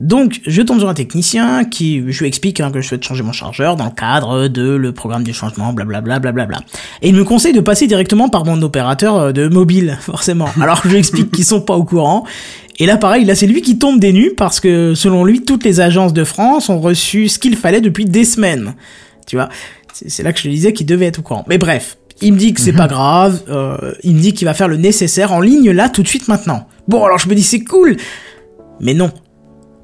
Donc, 0.00 0.40
je 0.46 0.60
tombe 0.60 0.78
sur 0.78 0.88
un 0.88 0.94
technicien 0.94 1.64
qui, 1.64 2.04
je 2.12 2.18
lui 2.18 2.26
explique 2.26 2.60
hein, 2.60 2.70
que 2.70 2.82
je 2.82 2.88
souhaite 2.88 3.02
changer 3.02 3.22
mon 3.22 3.32
chargeur 3.32 3.76
dans 3.76 3.86
le 3.86 3.90
cadre 3.90 4.48
de 4.48 4.76
le 4.76 4.92
programme 4.92 5.24
du 5.24 5.32
changement, 5.32 5.72
blablabla, 5.72 6.18
blablabla. 6.18 6.60
Et 7.00 7.08
il 7.08 7.14
me 7.14 7.24
conseille 7.24 7.54
de 7.54 7.60
passer 7.60 7.86
directement 7.86 8.28
par 8.28 8.44
mon 8.44 8.60
opérateur 8.60 9.16
euh, 9.16 9.32
de 9.32 9.48
mobile, 9.48 9.96
forcément. 10.02 10.48
Alors, 10.60 10.82
je 10.84 10.90
lui 10.90 10.98
explique 10.98 11.30
qu'ils 11.30 11.46
sont 11.46 11.62
pas 11.62 11.76
au 11.76 11.84
courant. 11.84 12.26
Et 12.78 12.86
là, 12.86 12.96
pareil, 12.96 13.24
là, 13.24 13.34
c'est 13.34 13.46
lui 13.46 13.62
qui 13.62 13.78
tombe 13.78 13.98
des 13.98 14.12
nues 14.12 14.32
parce 14.36 14.60
que, 14.60 14.94
selon 14.94 15.24
lui, 15.24 15.42
toutes 15.42 15.64
les 15.64 15.80
agences 15.80 16.12
de 16.12 16.24
France 16.24 16.68
ont 16.68 16.80
reçu 16.80 17.28
ce 17.28 17.38
qu'il 17.38 17.56
fallait 17.56 17.80
depuis 17.80 18.04
des 18.04 18.24
semaines. 18.24 18.74
Tu 19.26 19.36
vois, 19.36 19.48
c'est 19.92 20.22
là 20.22 20.32
que 20.32 20.38
je 20.38 20.44
lui 20.48 20.54
disais 20.54 20.72
qu'il 20.72 20.86
devait 20.86 21.06
être 21.06 21.20
au 21.20 21.22
courant. 21.22 21.44
Mais 21.48 21.58
bref, 21.58 21.96
il 22.20 22.34
me 22.34 22.38
dit 22.38 22.52
que 22.52 22.60
c'est 22.60 22.72
pas 22.72 22.86
grave. 22.86 23.42
euh, 23.48 23.92
il 24.02 24.14
me 24.14 24.20
dit 24.20 24.34
qu'il 24.34 24.46
va 24.46 24.54
faire 24.54 24.68
le 24.68 24.76
nécessaire 24.76 25.32
en 25.32 25.40
ligne 25.40 25.70
là, 25.70 25.88
tout 25.88 26.02
de 26.02 26.08
suite, 26.08 26.28
maintenant. 26.28 26.68
Bon, 26.86 27.02
alors 27.04 27.18
je 27.18 27.28
me 27.28 27.34
dis 27.34 27.42
c'est 27.42 27.64
cool, 27.64 27.96
mais 28.80 28.94
non. 28.94 29.10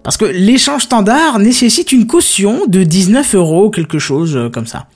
Parce 0.03 0.17
que 0.17 0.25
l'échange 0.25 0.83
standard 0.83 1.39
nécessite 1.39 1.93
une 1.93 2.07
caution 2.07 2.67
de 2.67 2.83
19 2.83 3.35
euros, 3.37 3.71
quelque 3.71 3.99
chose 3.99 4.37
euh, 4.37 4.51
comme 4.51 4.67
ça. 4.67 4.87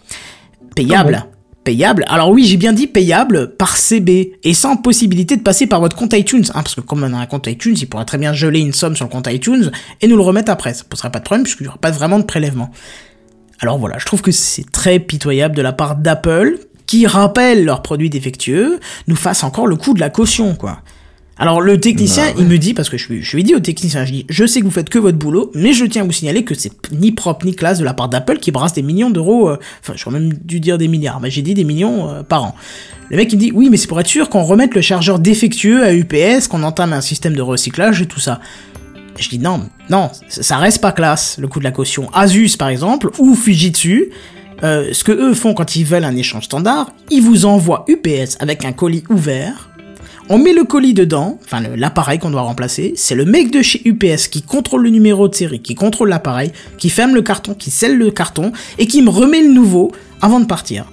Payable. 0.75 1.25
Payable. 1.67 2.05
Alors 2.07 2.31
oui, 2.31 2.47
j'ai 2.47 2.57
bien 2.57 2.73
dit 2.73 2.87
payable 2.87 3.57
par 3.57 3.77
CB 3.77 4.39
et 4.45 4.55
sans 4.55 4.77
possibilité 4.77 5.37
de 5.37 5.43
passer 5.43 5.67
par 5.67 5.81
votre 5.81 5.97
compte 5.97 6.13
iTunes. 6.13 6.45
Hein, 6.51 6.63
parce 6.63 6.77
que 6.77 6.81
comme 6.81 7.03
on 7.03 7.13
a 7.13 7.17
un 7.19 7.27
compte 7.27 7.49
iTunes, 7.49 7.75
il 7.77 7.89
pourrait 7.89 8.05
très 8.05 8.19
bien 8.19 8.33
geler 8.33 8.61
une 8.61 8.73
somme 8.73 8.95
sur 8.95 9.05
le 9.05 9.11
compte 9.11 9.27
iTunes 9.27 9.73
et 10.01 10.07
nous 10.07 10.15
le 10.15 10.23
remettre 10.23 10.53
après. 10.53 10.75
Ça 10.75 10.85
poserait 10.89 11.11
pas 11.11 11.19
de 11.19 11.25
problème 11.25 11.43
puisqu'il 11.43 11.65
n'y 11.65 11.69
aura 11.69 11.79
pas 11.79 11.91
vraiment 11.91 12.21
de 12.21 12.25
prélèvement. 12.25 12.71
Alors 13.59 13.79
voilà, 13.79 13.99
je 13.99 14.07
trouve 14.07 14.23
que 14.23 14.31
c'est 14.31 14.71
très 14.71 15.01
pitoyable 15.01 15.57
de 15.57 15.63
la 15.63 15.73
part 15.73 15.97
d'Apple, 15.97 16.57
qui 16.87 17.05
rappelle 17.05 17.65
leurs 17.65 17.83
produits 17.83 18.11
défectueux, 18.11 18.79
nous 19.09 19.17
fasse 19.17 19.43
encore 19.43 19.67
le 19.67 19.75
coup 19.75 19.93
de 19.93 19.99
la 19.99 20.09
caution, 20.09 20.55
quoi. 20.55 20.83
Alors 21.39 21.61
le 21.61 21.79
technicien, 21.79 22.33
il 22.39 22.47
me 22.47 22.57
dit, 22.57 22.73
parce 22.73 22.89
que 22.89 22.97
je, 22.97 23.09
lui- 23.09 23.23
je 23.23 23.33
lui 23.37 23.41
ai 23.43 23.45
dit 23.45 23.55
au 23.55 23.61
technicien, 23.61 24.07
je 24.07 24.13
dis, 24.13 24.27
je 24.31 24.47
sais 24.47 24.61
que 24.61 24.65
vous 24.65 24.71
faites 24.71 24.89
que 24.89 24.99
votre 24.99 25.19
boulot, 25.19 25.51
mais 25.55 25.75
je 25.75 25.85
tiens 25.85 26.03
à 26.03 26.05
vous 26.07 26.13
signaler 26.13 26.45
que 26.45 26.55
c'est 26.55 26.73
ni 26.93 27.13
propre 27.13 27.45
ni 27.45 27.55
classe 27.55 27.79
de 27.79 27.85
la 27.85 27.93
part 27.93 28.09
d'Apple 28.09 28.39
qui 28.39 28.53
brasse 28.53 28.73
des 28.73 28.81
millions 28.83 29.11
d'euros, 29.11 29.51
euh, 29.51 29.59
enfin 29.83 29.93
j'aurais 29.97 30.19
même 30.19 30.33
dû 30.33 30.61
dire 30.61 30.79
des 30.79 30.89
milliards, 30.89 31.21
mais 31.21 31.31
j'ai 31.31 31.43
dit 31.43 31.53
des 31.53 31.65
millions 31.65 32.09
euh, 32.09 32.23
par 32.23 32.43
an. 32.45 32.55
Le 33.11 33.19
mec 33.19 33.31
il 33.33 33.37
me 33.37 33.41
dit, 33.41 33.53
oui 33.55 33.69
mais 33.71 33.77
c'est 33.77 33.87
pour 33.87 34.01
être 34.01 34.07
sûr 34.07 34.31
qu'on 34.31 34.45
remette 34.45 34.75
le 34.75 34.81
chargeur 34.81 35.19
défectueux 35.19 35.85
à 35.85 35.93
UPS, 35.95 36.49
qu'on 36.49 36.63
entame 36.63 36.95
un 36.95 37.03
système 37.03 37.35
de 37.35 37.43
recyclage 37.43 38.01
et 38.01 38.07
tout 38.07 38.21
ça. 38.21 38.41
Je 39.19 39.29
dis 39.29 39.39
non, 39.39 39.61
non, 39.91 40.11
ça 40.29 40.43
ça 40.43 40.57
reste 40.57 40.81
pas 40.81 40.93
classe, 40.93 41.37
le 41.39 41.49
coût 41.49 41.59
de 41.59 41.65
la 41.65 41.71
caution. 41.71 42.09
Asus, 42.15 42.57
par 42.59 42.69
exemple, 42.69 43.11
ou 43.19 43.35
Fujitsu, 43.35 44.09
euh, 44.63 44.89
ce 44.93 45.05
que 45.05 45.13
eux 45.13 45.35
font 45.35 45.53
quand 45.53 45.77
ils 45.77 45.85
veulent 45.85 46.05
un 46.05 46.17
échange 46.17 46.45
standard, 46.45 46.91
ils 47.11 47.21
vous 47.23 47.45
envoient 47.45 47.85
UPS 47.89 48.37
avec 48.41 48.65
un 48.65 48.73
colis 48.73 49.05
ouvert. 49.11 49.69
On 50.29 50.39
met 50.39 50.53
le 50.53 50.65
colis 50.65 50.93
dedans, 50.93 51.39
enfin 51.45 51.63
l'appareil 51.77 52.19
qu'on 52.19 52.31
doit 52.31 52.43
remplacer. 52.43 52.95
C'est 52.97 53.15
le 53.15 53.25
mec 53.25 53.53
de 53.53 53.63
chez 53.63 53.81
UPS 53.85 54.27
qui 54.27 54.43
contrôle 54.43 54.83
le 54.83 54.91
numéro 54.91 55.29
de 55.29 55.35
série, 55.35 55.61
qui 55.61 55.77
contrôle 55.77 56.09
l'appareil, 56.09 56.51
qui 56.79 56.91
ferme 56.91 57.15
le 57.15 57.23
carton, 57.23 57.55
qui 57.55 57.71
scelle 57.71 57.97
le 57.97 58.11
carton 58.11 58.51
et 58.79 58.89
qui 58.89 59.03
me 59.03 59.11
remet 59.11 59.43
le 59.43 59.53
nouveau 59.53 59.93
avant 60.21 60.41
de 60.41 60.47
partir 60.47 60.87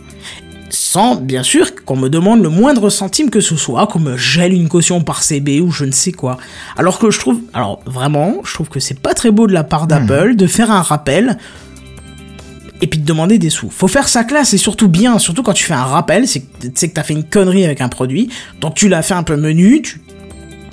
sans 0.69 1.15
bien 1.15 1.43
sûr 1.43 1.75
qu'on 1.85 1.95
me 1.95 2.09
demande 2.09 2.41
le 2.41 2.49
moindre 2.49 2.89
centime 2.89 3.29
que 3.29 3.41
ce 3.41 3.55
soit, 3.55 3.85
qu'on 3.87 3.99
me 3.99 4.17
gèle 4.17 4.53
une 4.53 4.67
caution 4.67 5.01
par 5.01 5.21
CB 5.23 5.61
ou 5.61 5.71
je 5.71 5.85
ne 5.85 5.91
sais 5.91 6.11
quoi. 6.11 6.37
Alors 6.77 6.97
que 6.97 7.11
je 7.11 7.19
trouve, 7.19 7.41
alors 7.53 7.79
vraiment, 7.85 8.37
je 8.43 8.53
trouve 8.55 8.69
que 8.69 8.79
c'est 8.79 8.99
pas 8.99 9.13
très 9.13 9.29
beau 9.29 9.45
de 9.45 9.53
la 9.53 9.63
part 9.63 9.85
d'Apple 9.85 10.35
de 10.35 10.47
faire 10.47 10.71
un 10.71 10.81
rappel 10.81 11.37
et 12.83 12.87
puis 12.87 12.99
de 12.99 13.05
demander 13.05 13.39
des 13.39 13.49
sous. 13.49 13.69
Faut 13.69 13.87
faire 13.87 14.09
sa 14.09 14.25
classe 14.25 14.53
et 14.53 14.57
surtout 14.57 14.89
bien, 14.89 15.17
surtout 15.17 15.41
quand 15.41 15.53
tu 15.53 15.63
fais 15.63 15.73
un 15.73 15.85
rappel, 15.85 16.27
c'est 16.27 16.41
que 16.41 16.85
t'as 16.93 17.03
fait 17.03 17.13
une 17.13 17.23
connerie 17.23 17.63
avec 17.63 17.79
un 17.79 17.87
produit, 17.87 18.27
donc 18.59 18.75
tu 18.75 18.89
l'as 18.89 19.01
fait 19.01 19.13
un 19.13 19.23
peu 19.23 19.37
menu, 19.37 19.81
tu 19.81 20.01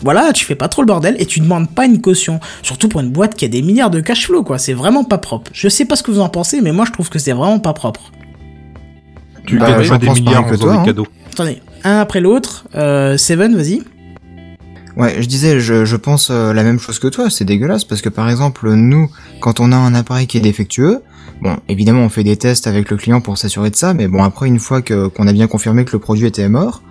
voilà, 0.02 0.32
tu 0.32 0.44
fais 0.44 0.56
pas 0.56 0.66
trop 0.66 0.82
le 0.82 0.86
bordel 0.86 1.14
et 1.20 1.26
tu 1.26 1.38
demandes 1.38 1.70
pas 1.70 1.84
une 1.84 2.00
caution. 2.00 2.40
Surtout 2.62 2.88
pour 2.88 3.00
une 3.00 3.10
boîte 3.10 3.36
qui 3.36 3.44
a 3.44 3.48
des 3.48 3.62
milliards 3.62 3.90
de 3.90 4.00
cash 4.00 4.26
flow, 4.26 4.42
quoi. 4.42 4.58
C'est 4.58 4.72
vraiment 4.72 5.04
pas 5.04 5.18
propre. 5.18 5.52
Je 5.54 5.68
sais 5.68 5.84
pas 5.84 5.94
ce 5.94 6.02
que 6.02 6.10
vous 6.10 6.20
en 6.20 6.28
pensez, 6.30 6.60
mais 6.62 6.72
moi 6.72 6.84
je 6.84 6.90
trouve 6.90 7.10
que 7.10 7.20
c'est 7.20 7.32
vraiment 7.32 7.60
pas 7.60 7.74
propre. 7.74 8.10
Tu 9.46 9.58
Bah, 9.58 9.80
gagnes 9.80 9.98
des 9.98 10.08
milliards 10.08 10.46
que 10.46 10.56
toi, 10.56 10.72
des 10.72 10.78
hein. 10.78 10.84
cadeaux. 10.84 11.06
attendez, 11.30 11.62
un 11.84 12.00
après 12.00 12.20
l'autre. 12.20 12.64
Euh, 12.74 13.16
Seven, 13.18 13.54
vas-y. 13.54 13.82
Ouais, 14.96 15.16
je 15.20 15.26
disais, 15.28 15.60
je, 15.60 15.84
je 15.84 15.96
pense 15.96 16.30
euh, 16.30 16.52
la 16.52 16.64
même 16.64 16.80
chose 16.80 16.98
que 16.98 17.06
toi, 17.06 17.30
c'est 17.30 17.44
dégueulasse, 17.44 17.84
parce 17.84 18.02
que 18.02 18.08
par 18.08 18.28
exemple, 18.28 18.72
nous, 18.72 19.08
quand 19.40 19.60
on 19.60 19.70
a 19.70 19.76
un 19.76 19.94
appareil 19.94 20.26
qui 20.26 20.38
est 20.38 20.40
défectueux, 20.40 21.02
bon, 21.42 21.56
évidemment, 21.68 22.02
on 22.02 22.08
fait 22.08 22.24
des 22.24 22.36
tests 22.36 22.66
avec 22.66 22.90
le 22.90 22.96
client 22.96 23.20
pour 23.20 23.38
s'assurer 23.38 23.70
de 23.70 23.76
ça, 23.76 23.94
mais 23.94 24.08
bon, 24.08 24.22
après, 24.22 24.46
une 24.48 24.58
fois 24.58 24.82
que 24.82 25.08
qu'on 25.08 25.26
a 25.26 25.32
bien 25.32 25.46
confirmé 25.46 25.84
que 25.84 25.92
le 25.92 25.98
produit 25.98 26.26
était 26.26 26.48
mort, 26.48 26.82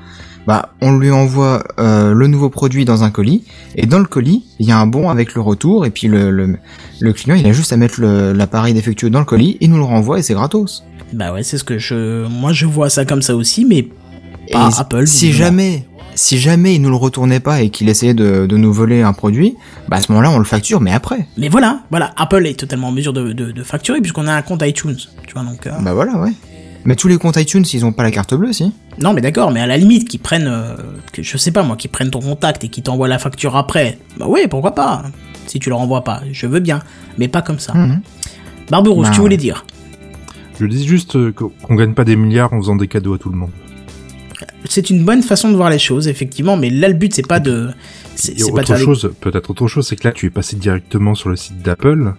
bah, 0.47 0.73
on 0.81 0.95
lui 0.97 1.11
envoie 1.11 1.63
euh, 1.79 2.13
le 2.13 2.27
nouveau 2.27 2.49
produit 2.49 2.85
dans 2.85 3.03
un 3.03 3.11
colis, 3.11 3.43
et 3.75 3.85
dans 3.85 3.99
le 3.99 4.05
colis, 4.05 4.45
il 4.59 4.67
y 4.67 4.71
a 4.71 4.79
un 4.79 4.87
bon 4.87 5.09
avec 5.09 5.35
le 5.35 5.41
retour, 5.41 5.85
et 5.85 5.91
puis 5.91 6.07
le, 6.07 6.31
le, 6.31 6.57
le 6.99 7.13
client, 7.13 7.35
il 7.35 7.45
a 7.45 7.51
juste 7.51 7.71
à 7.73 7.77
mettre 7.77 7.99
le- 8.01 8.33
l'appareil 8.33 8.73
défectueux 8.73 9.09
dans 9.09 9.19
le 9.19 9.25
colis, 9.25 9.57
il 9.59 9.69
nous 9.69 9.77
le 9.77 9.83
renvoie, 9.83 10.17
et 10.19 10.23
c'est 10.23 10.33
gratos. 10.33 10.83
Bah 11.13 11.33
ouais, 11.33 11.43
c'est 11.43 11.57
ce 11.57 11.63
que 11.63 11.77
je, 11.77 12.27
moi 12.27 12.53
je 12.53 12.65
vois 12.65 12.89
ça 12.89 13.03
comme 13.05 13.21
ça 13.21 13.35
aussi, 13.35 13.65
mais 13.65 13.83
pas 14.51 14.69
Et 14.69 14.79
Apple. 14.79 15.05
Si 15.07 15.31
jamais, 15.33 15.85
si 16.19 16.37
jamais 16.37 16.75
il 16.75 16.81
nous 16.81 16.89
le 16.89 16.95
retournait 16.97 17.39
pas 17.39 17.61
et 17.61 17.69
qu'il 17.69 17.87
essayait 17.87 18.13
de, 18.13 18.45
de 18.45 18.57
nous 18.57 18.73
voler 18.73 19.01
un 19.03 19.13
produit, 19.13 19.55
bah 19.87 19.97
à 19.97 20.01
ce 20.01 20.11
moment-là, 20.11 20.31
on 20.31 20.37
le 20.37 20.43
facture, 20.43 20.81
mais 20.81 20.91
après. 20.91 21.27
Mais 21.37 21.47
voilà, 21.47 21.79
voilà, 21.91 22.11
Apple 22.17 22.45
est 22.45 22.59
totalement 22.59 22.89
en 22.89 22.91
mesure 22.91 23.13
de, 23.13 23.31
de, 23.31 23.51
de 23.51 23.63
facturer 23.63 24.01
puisqu'on 24.01 24.27
a 24.27 24.33
un 24.33 24.41
compte 24.41 24.61
iTunes, 24.65 24.97
tu 25.25 25.33
vois 25.33 25.43
donc. 25.43 25.65
euh, 25.65 25.71
Bah 25.81 25.93
voilà, 25.93 26.17
ouais. 26.19 26.31
Mais 26.85 26.95
tous 26.95 27.07
les 27.07 27.17
comptes 27.17 27.37
iTunes, 27.37 27.63
ils 27.73 27.85
ont 27.85 27.91
pas 27.93 28.03
la 28.03 28.11
carte 28.11 28.33
bleue, 28.33 28.51
si 28.53 28.73
Non, 28.99 29.13
mais 29.13 29.21
d'accord, 29.21 29.51
mais 29.51 29.59
à 29.61 29.67
la 29.67 29.77
limite, 29.77 30.07
qu'ils 30.09 30.19
prennent, 30.19 30.47
euh, 30.47 30.75
que, 31.13 31.23
je 31.23 31.37
sais 31.37 31.51
pas 31.51 31.63
moi, 31.63 31.75
qu'ils 31.77 31.89
prennent 31.91 32.09
ton 32.11 32.19
contact 32.21 32.63
et 32.63 32.69
qu'ils 32.69 32.83
t'envoient 32.83 33.07
la 33.07 33.19
facture 33.19 33.55
après, 33.55 33.97
bah 34.17 34.27
ouais, 34.27 34.47
pourquoi 34.47 34.75
pas 34.75 35.03
Si 35.47 35.59
tu 35.59 35.69
leur 35.69 35.79
envoies 35.79 36.03
pas, 36.03 36.21
je 36.31 36.47
veux 36.47 36.59
bien, 36.61 36.79
mais 37.17 37.27
pas 37.29 37.41
comme 37.41 37.59
ça. 37.59 37.73
Mhm. 37.73 38.01
Barberousse, 38.69 39.07
Bah 39.07 39.11
tu 39.13 39.19
ouais. 39.19 39.23
voulais 39.23 39.37
dire? 39.37 39.65
Je 40.59 40.65
dis 40.65 40.85
juste 40.85 41.15
euh, 41.15 41.31
qu'on 41.31 41.49
qu'on 41.63 41.75
gagne 41.75 41.93
pas 41.93 42.03
des 42.03 42.15
milliards 42.17 42.51
en 42.53 42.59
faisant 42.59 42.75
des 42.75 42.87
cadeaux 42.89 43.13
à 43.13 43.17
tout 43.17 43.29
le 43.29 43.37
monde. 43.37 43.51
C'est 44.65 44.89
une 44.89 45.03
bonne 45.03 45.21
façon 45.23 45.49
de 45.51 45.55
voir 45.55 45.69
les 45.69 45.79
choses, 45.79 46.07
effectivement, 46.07 46.55
mais 46.57 46.69
là 46.69 46.87
le 46.87 46.93
but 46.93 47.13
c'est 47.13 47.27
pas 47.27 47.39
de, 47.39 47.69
c'est 48.15 48.33
pas 48.53 48.61
autre 48.61 48.75
chose, 48.77 49.11
peut-être 49.21 49.49
autre 49.49 49.67
chose, 49.67 49.87
c'est 49.87 49.95
que 49.95 50.07
là 50.07 50.13
tu 50.13 50.25
es 50.25 50.29
passé 50.29 50.55
directement 50.55 51.15
sur 51.15 51.29
le 51.29 51.35
site 51.35 51.61
d'Apple. 51.61 52.13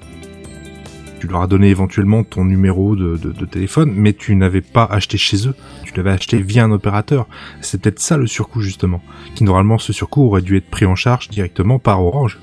Tu 1.21 1.27
leur 1.27 1.43
as 1.43 1.47
donné 1.47 1.69
éventuellement 1.69 2.25
ton 2.25 2.47
numéro 2.47 2.97
de, 2.97 3.19
de- 3.19 3.33
de 3.33 3.45
téléphone, 3.45 3.93
mais 3.95 4.15
tu 4.15 4.35
n'avais 4.37 4.63
pas 4.63 4.85
acheté 4.85 5.19
chez 5.19 5.47
eux. 5.49 5.55
Tu 5.85 5.93
l'avais 5.95 6.13
acheté 6.13 6.39
via 6.39 6.65
un 6.65 6.71
opérateur. 6.73 7.27
C'est 7.61 7.79
peut-être 7.83 7.99
ça 8.01 8.17
le 8.17 8.27
surcoût 8.27 8.63
justement. 8.63 9.03
Qui 9.35 9.45
normalement 9.45 9.77
ce 9.79 9.93
surcoût 9.93 10.23
aurait 10.25 10.41
dû 10.41 10.57
être 10.57 10.71
pris 10.71 10.87
en 10.87 10.97
charge 10.97 11.29
directement 11.29 11.79
par 11.79 12.03
Orange. 12.03 12.39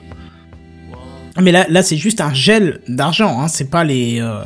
Mais 1.42 1.52
là, 1.52 1.66
là 1.70 1.82
c'est 1.82 1.98
juste 1.98 2.22
un 2.22 2.34
gel 2.34 2.82
d'argent, 2.88 3.42
hein, 3.42 3.48
c'est 3.48 3.70
pas 3.72 3.84
les. 3.84 4.20
euh, 4.22 4.42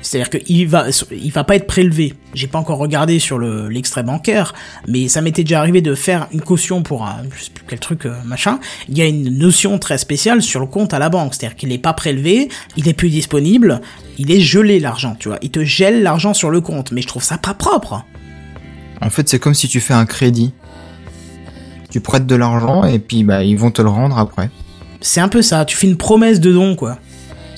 C'est-à-dire 0.00 0.30
qu'il 0.30 0.68
va, 0.68 0.86
il 1.10 1.32
va 1.32 1.44
pas 1.44 1.56
être 1.56 1.66
prélevé. 1.66 2.14
J'ai 2.32 2.46
pas 2.46 2.58
encore 2.58 2.78
regardé 2.78 3.18
sur 3.18 3.36
le 3.38 3.68
l'extrait 3.68 4.04
bancaire, 4.04 4.54
mais 4.86 5.08
ça 5.08 5.20
m'était 5.22 5.42
déjà 5.42 5.58
arrivé 5.58 5.82
de 5.82 5.94
faire 5.94 6.28
une 6.32 6.40
caution 6.40 6.82
pour 6.82 7.04
un, 7.04 7.22
je 7.36 7.44
sais 7.44 7.50
plus 7.50 7.64
quel 7.66 7.80
truc 7.80 8.06
euh, 8.06 8.14
machin. 8.24 8.60
Il 8.88 8.96
y 8.96 9.02
a 9.02 9.06
une 9.06 9.36
notion 9.36 9.78
très 9.78 9.98
spéciale 9.98 10.40
sur 10.40 10.60
le 10.60 10.66
compte 10.66 10.94
à 10.94 10.98
la 10.98 11.08
banque, 11.08 11.34
c'est-à-dire 11.34 11.56
qu'il 11.56 11.72
est 11.72 11.78
pas 11.78 11.94
prélevé, 11.94 12.48
il 12.76 12.88
est 12.88 12.94
plus 12.94 13.10
disponible, 13.10 13.80
il 14.18 14.30
est 14.30 14.40
gelé 14.40 14.78
l'argent, 14.78 15.16
tu 15.18 15.28
vois. 15.28 15.38
Il 15.42 15.50
te 15.50 15.64
gèle 15.64 16.02
l'argent 16.02 16.32
sur 16.32 16.50
le 16.50 16.60
compte, 16.60 16.92
mais 16.92 17.02
je 17.02 17.08
trouve 17.08 17.24
ça 17.24 17.38
pas 17.38 17.54
propre. 17.54 18.04
En 19.00 19.10
fait, 19.10 19.28
c'est 19.28 19.38
comme 19.38 19.54
si 19.54 19.68
tu 19.68 19.80
fais 19.80 19.94
un 19.94 20.06
crédit. 20.06 20.52
Tu 21.90 22.00
prêtes 22.00 22.26
de 22.26 22.34
l'argent 22.36 22.84
et 22.84 22.98
puis 22.98 23.24
bah 23.24 23.42
ils 23.42 23.56
vont 23.56 23.70
te 23.70 23.80
le 23.80 23.88
rendre 23.88 24.18
après. 24.18 24.50
C'est 25.00 25.20
un 25.20 25.28
peu 25.28 25.42
ça. 25.42 25.64
Tu 25.64 25.76
fais 25.76 25.86
une 25.86 25.96
promesse 25.96 26.40
de 26.40 26.52
don, 26.52 26.76
quoi. 26.76 26.98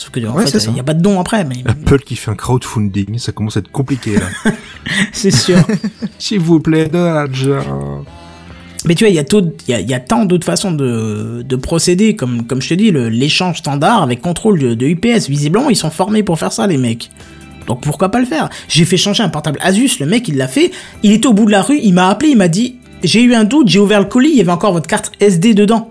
Sauf 0.00 0.10
que 0.12 0.26
en 0.26 0.34
Ouais, 0.34 0.46
fait, 0.46 0.64
il 0.70 0.76
y 0.76 0.80
a 0.80 0.82
pas 0.82 0.94
de 0.94 1.02
don 1.02 1.20
après, 1.20 1.44
mais 1.44 1.56
Apple 1.66 1.98
qui 2.00 2.16
fait 2.16 2.30
un 2.30 2.34
crowdfunding, 2.34 3.18
ça 3.18 3.32
commence 3.32 3.58
à 3.58 3.60
être 3.60 3.70
compliqué 3.70 4.14
là. 4.14 4.52
c'est 5.12 5.30
sûr. 5.30 5.58
S'il 6.18 6.40
vous 6.40 6.58
plaît, 6.58 6.88
de 6.88 6.96
l'argent. 6.96 8.02
Mais 8.86 8.94
tu 8.94 9.04
vois, 9.04 9.10
il 9.10 9.14
y 9.16 9.18
a, 9.18 9.24
tôt- 9.24 9.42
il 9.68 9.70
y 9.70 9.74
a, 9.74 9.80
il 9.80 9.90
y 9.90 9.92
a 9.92 10.00
tant 10.00 10.24
d'autres 10.24 10.46
façons 10.46 10.72
de, 10.72 11.42
de 11.46 11.56
procéder, 11.56 12.16
comme, 12.16 12.46
comme 12.46 12.62
je 12.62 12.70
te 12.70 12.74
dis, 12.74 12.90
l'échange 12.90 13.58
standard 13.58 14.02
avec 14.02 14.22
contrôle 14.22 14.58
de, 14.58 14.72
de 14.74 14.86
UPS. 14.86 15.28
Visiblement, 15.28 15.68
ils 15.68 15.76
sont 15.76 15.90
formés 15.90 16.22
pour 16.22 16.38
faire 16.38 16.50
ça, 16.52 16.66
les 16.66 16.78
mecs. 16.78 17.10
Donc 17.66 17.82
pourquoi 17.82 18.08
pas 18.10 18.20
le 18.20 18.24
faire? 18.24 18.48
J'ai 18.68 18.86
fait 18.86 18.96
changer 18.96 19.22
un 19.22 19.28
portable 19.28 19.58
Asus, 19.62 19.98
le 20.00 20.06
mec 20.06 20.26
il 20.28 20.38
l'a 20.38 20.48
fait, 20.48 20.70
il 21.02 21.12
était 21.12 21.26
au 21.26 21.34
bout 21.34 21.44
de 21.44 21.50
la 21.50 21.60
rue, 21.60 21.78
il 21.82 21.92
m'a 21.92 22.08
appelé, 22.08 22.30
il 22.30 22.38
m'a 22.38 22.48
dit 22.48 22.76
j'ai 23.04 23.22
eu 23.22 23.34
un 23.34 23.44
doute, 23.44 23.68
j'ai 23.68 23.78
ouvert 23.78 24.00
le 24.00 24.06
colis, 24.06 24.30
il 24.30 24.38
y 24.38 24.40
avait 24.40 24.50
encore 24.50 24.72
votre 24.72 24.86
carte 24.88 25.12
SD 25.20 25.52
dedans. 25.52 25.90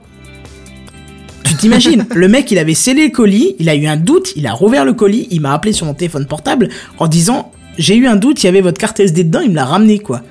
Tu 1.43 1.55
t'imagines, 1.55 2.05
le 2.13 2.27
mec 2.27 2.51
il 2.51 2.57
avait 2.59 2.73
scellé 2.75 3.05
le 3.07 3.11
colis, 3.11 3.55
il 3.59 3.69
a 3.69 3.75
eu 3.75 3.87
un 3.87 3.97
doute, 3.97 4.33
il 4.35 4.45
a 4.47 4.53
rouvert 4.53 4.85
le 4.85 4.93
colis, 4.93 5.27
il 5.31 5.41
m'a 5.41 5.53
appelé 5.53 5.73
sur 5.73 5.85
mon 5.85 5.93
téléphone 5.93 6.25
portable 6.25 6.69
en 6.97 7.07
disant 7.07 7.51
j'ai 7.77 7.95
eu 7.95 8.07
un 8.07 8.15
doute, 8.17 8.43
il 8.43 8.45
y 8.45 8.49
avait 8.49 8.61
votre 8.61 8.77
carte 8.77 8.99
SD 8.99 9.23
dedans, 9.23 9.39
il 9.39 9.49
me 9.51 9.55
l'a 9.55 9.65
ramené 9.65 9.99
quoi. 9.99 10.21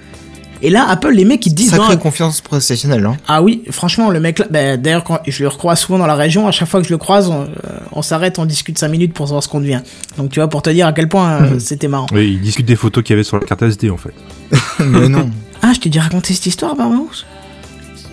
Et 0.60 0.70
là, 0.70 0.86
Apple, 0.88 1.10
les 1.12 1.24
mecs 1.24 1.46
ils 1.46 1.54
disent 1.54 1.70
Sacrée 1.70 1.94
non, 1.94 2.00
confiance 2.00 2.40
professionnelle, 2.40 3.06
hein. 3.06 3.16
ah 3.28 3.42
oui, 3.42 3.62
franchement, 3.70 4.10
le 4.10 4.18
mec 4.18 4.40
là, 4.40 4.46
ben, 4.50 4.80
d'ailleurs, 4.80 5.04
quand 5.04 5.20
je 5.26 5.42
le 5.44 5.48
recroise 5.48 5.78
souvent 5.78 5.98
dans 5.98 6.06
la 6.08 6.16
région, 6.16 6.48
à 6.48 6.50
chaque 6.50 6.68
fois 6.68 6.80
que 6.80 6.86
je 6.86 6.92
le 6.92 6.98
croise, 6.98 7.28
on, 7.28 7.42
euh, 7.42 7.46
on 7.92 8.02
s'arrête, 8.02 8.40
on 8.40 8.44
discute 8.44 8.76
5 8.76 8.88
minutes 8.88 9.12
pour 9.14 9.26
savoir 9.28 9.42
ce 9.44 9.48
qu'on 9.48 9.60
devient. 9.60 9.80
Donc 10.16 10.30
tu 10.30 10.40
vois, 10.40 10.48
pour 10.48 10.62
te 10.62 10.70
dire 10.70 10.86
à 10.88 10.92
quel 10.92 11.08
point 11.08 11.42
euh, 11.42 11.58
c'était 11.60 11.86
marrant. 11.86 12.06
Oui, 12.12 12.32
ils 12.32 12.40
discutent 12.40 12.66
des 12.66 12.74
photos 12.76 13.04
qu'il 13.04 13.12
y 13.12 13.16
avait 13.16 13.22
sur 13.24 13.38
la 13.38 13.46
carte 13.46 13.62
SD 13.62 13.88
en 13.90 13.96
fait. 13.98 14.12
Mais 14.80 15.08
non. 15.08 15.30
Ah, 15.62 15.72
je 15.74 15.78
t'ai 15.80 15.90
déjà 15.90 16.02
raconté 16.02 16.34
cette 16.34 16.46
histoire, 16.46 16.74
Barbarousse? 16.74 17.24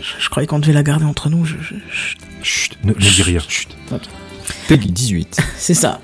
Je, 0.01 0.23
je 0.23 0.29
croyais 0.29 0.45
qu'on 0.45 0.59
devait 0.59 0.73
la 0.73 0.83
garder 0.83 1.05
entre 1.05 1.29
nous, 1.29 1.45
je, 1.45 1.55
je- 1.61 1.73
je- 1.75 2.15
Chut, 2.45 2.77
ne, 2.83 2.93
ne 2.93 2.99
dis 2.99 3.23
rien, 3.23 3.39
chut. 3.47 3.69
Peggy 4.67 4.91
18. 4.91 5.39
c'est 5.57 5.73
ça. 5.73 5.99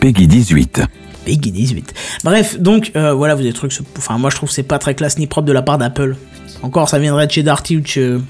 Peggy 0.00 0.26
18. 0.26 0.80
Peggy 1.26 1.52
18. 1.52 1.92
Bref, 2.24 2.58
donc 2.58 2.92
euh, 2.96 3.12
voilà, 3.12 3.34
vous 3.34 3.40
avez 3.40 3.50
des 3.50 3.54
trucs, 3.54 3.78
enfin 3.98 4.16
moi 4.16 4.30
je 4.30 4.36
trouve 4.36 4.48
que 4.48 4.54
c'est 4.54 4.62
pas 4.62 4.78
très 4.78 4.94
classe 4.94 5.18
ni 5.18 5.26
propre 5.26 5.46
de 5.46 5.52
la 5.52 5.60
part 5.60 5.76
d'Apple. 5.76 6.16
Encore, 6.62 6.88
ça 6.88 6.98
viendrait 6.98 7.26
de 7.26 7.32
chez 7.32 7.42
Darty 7.42 7.76
ou 7.76 7.80
de 7.80 7.86
chez, 7.86 8.00
de 8.08 8.22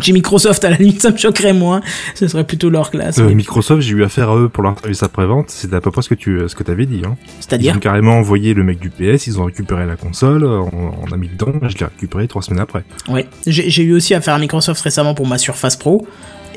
chez 0.00 0.12
Microsoft, 0.12 0.64
à 0.64 0.70
la 0.70 0.76
limite, 0.76 1.00
ça 1.02 1.10
me 1.10 1.16
choquerait 1.16 1.52
moins. 1.52 1.80
Ce 2.14 2.28
serait 2.28 2.44
plutôt 2.44 2.70
leur 2.70 2.90
classe. 2.90 3.18
Euh, 3.18 3.26
mais- 3.28 3.34
Microsoft, 3.34 3.82
j'ai 3.82 3.92
eu 3.94 4.04
affaire 4.04 4.30
à 4.30 4.36
eux 4.36 4.48
pour 4.48 4.62
leur 4.62 4.78
service 4.78 5.02
après-vente, 5.02 5.50
c'était 5.50 5.76
à 5.76 5.80
peu 5.80 5.90
près 5.90 6.02
ce 6.02 6.08
que 6.08 6.14
tu 6.14 6.40
ce 6.46 6.54
que 6.54 6.62
t'avais 6.62 6.86
dit. 6.86 7.02
Hein. 7.04 7.16
Ils 7.26 7.30
C'est-à-dire 7.40 7.76
ont 7.76 7.78
carrément 7.80 8.12
envoyé 8.18 8.54
le 8.54 8.64
mec 8.64 8.78
du 8.78 8.90
PS, 8.90 9.26
ils 9.26 9.40
ont 9.40 9.44
récupéré 9.44 9.86
la 9.86 9.96
console, 9.96 10.44
on, 10.44 10.68
on 11.02 11.12
a 11.12 11.16
mis 11.16 11.28
dedans, 11.28 11.52
je 11.68 11.76
l'ai 11.78 11.84
récupéré 11.86 12.28
trois 12.28 12.42
semaines 12.42 12.60
après. 12.60 12.84
Ouais, 13.08 13.26
j'ai 13.46 13.70
j'ai 13.70 13.82
eu 13.82 13.92
aussi 13.94 14.14
affaire 14.14 14.34
à 14.34 14.38
Microsoft 14.38 14.80
récemment 14.82 15.14
pour 15.14 15.26
ma 15.26 15.38
Surface 15.38 15.76
Pro. 15.76 16.06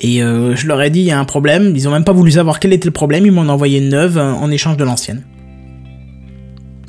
Et 0.04 0.24
euh, 0.24 0.56
je 0.56 0.68
leur 0.68 0.82
ai 0.82 0.90
dit, 0.90 1.02
il 1.02 1.06
y 1.06 1.12
a 1.12 1.20
un 1.20 1.26
problème. 1.26 1.74
Ils 1.76 1.88
ont 1.88 1.92
même 1.92 2.04
pas 2.04 2.12
voulu 2.14 2.32
savoir 2.32 2.60
quel 2.60 2.74
était 2.74 2.88
le 2.88 2.92
problème. 2.92 3.24
Ils 3.28 3.32
m'en 3.32 3.44
ont 3.44 3.50
envoyé 3.50 3.78
une 3.78 3.90
neuve 3.90 4.18
euh, 4.18 4.34
en 4.34 4.50
échange 4.50 4.76
de 4.78 4.84
l'ancienne. 4.84 5.22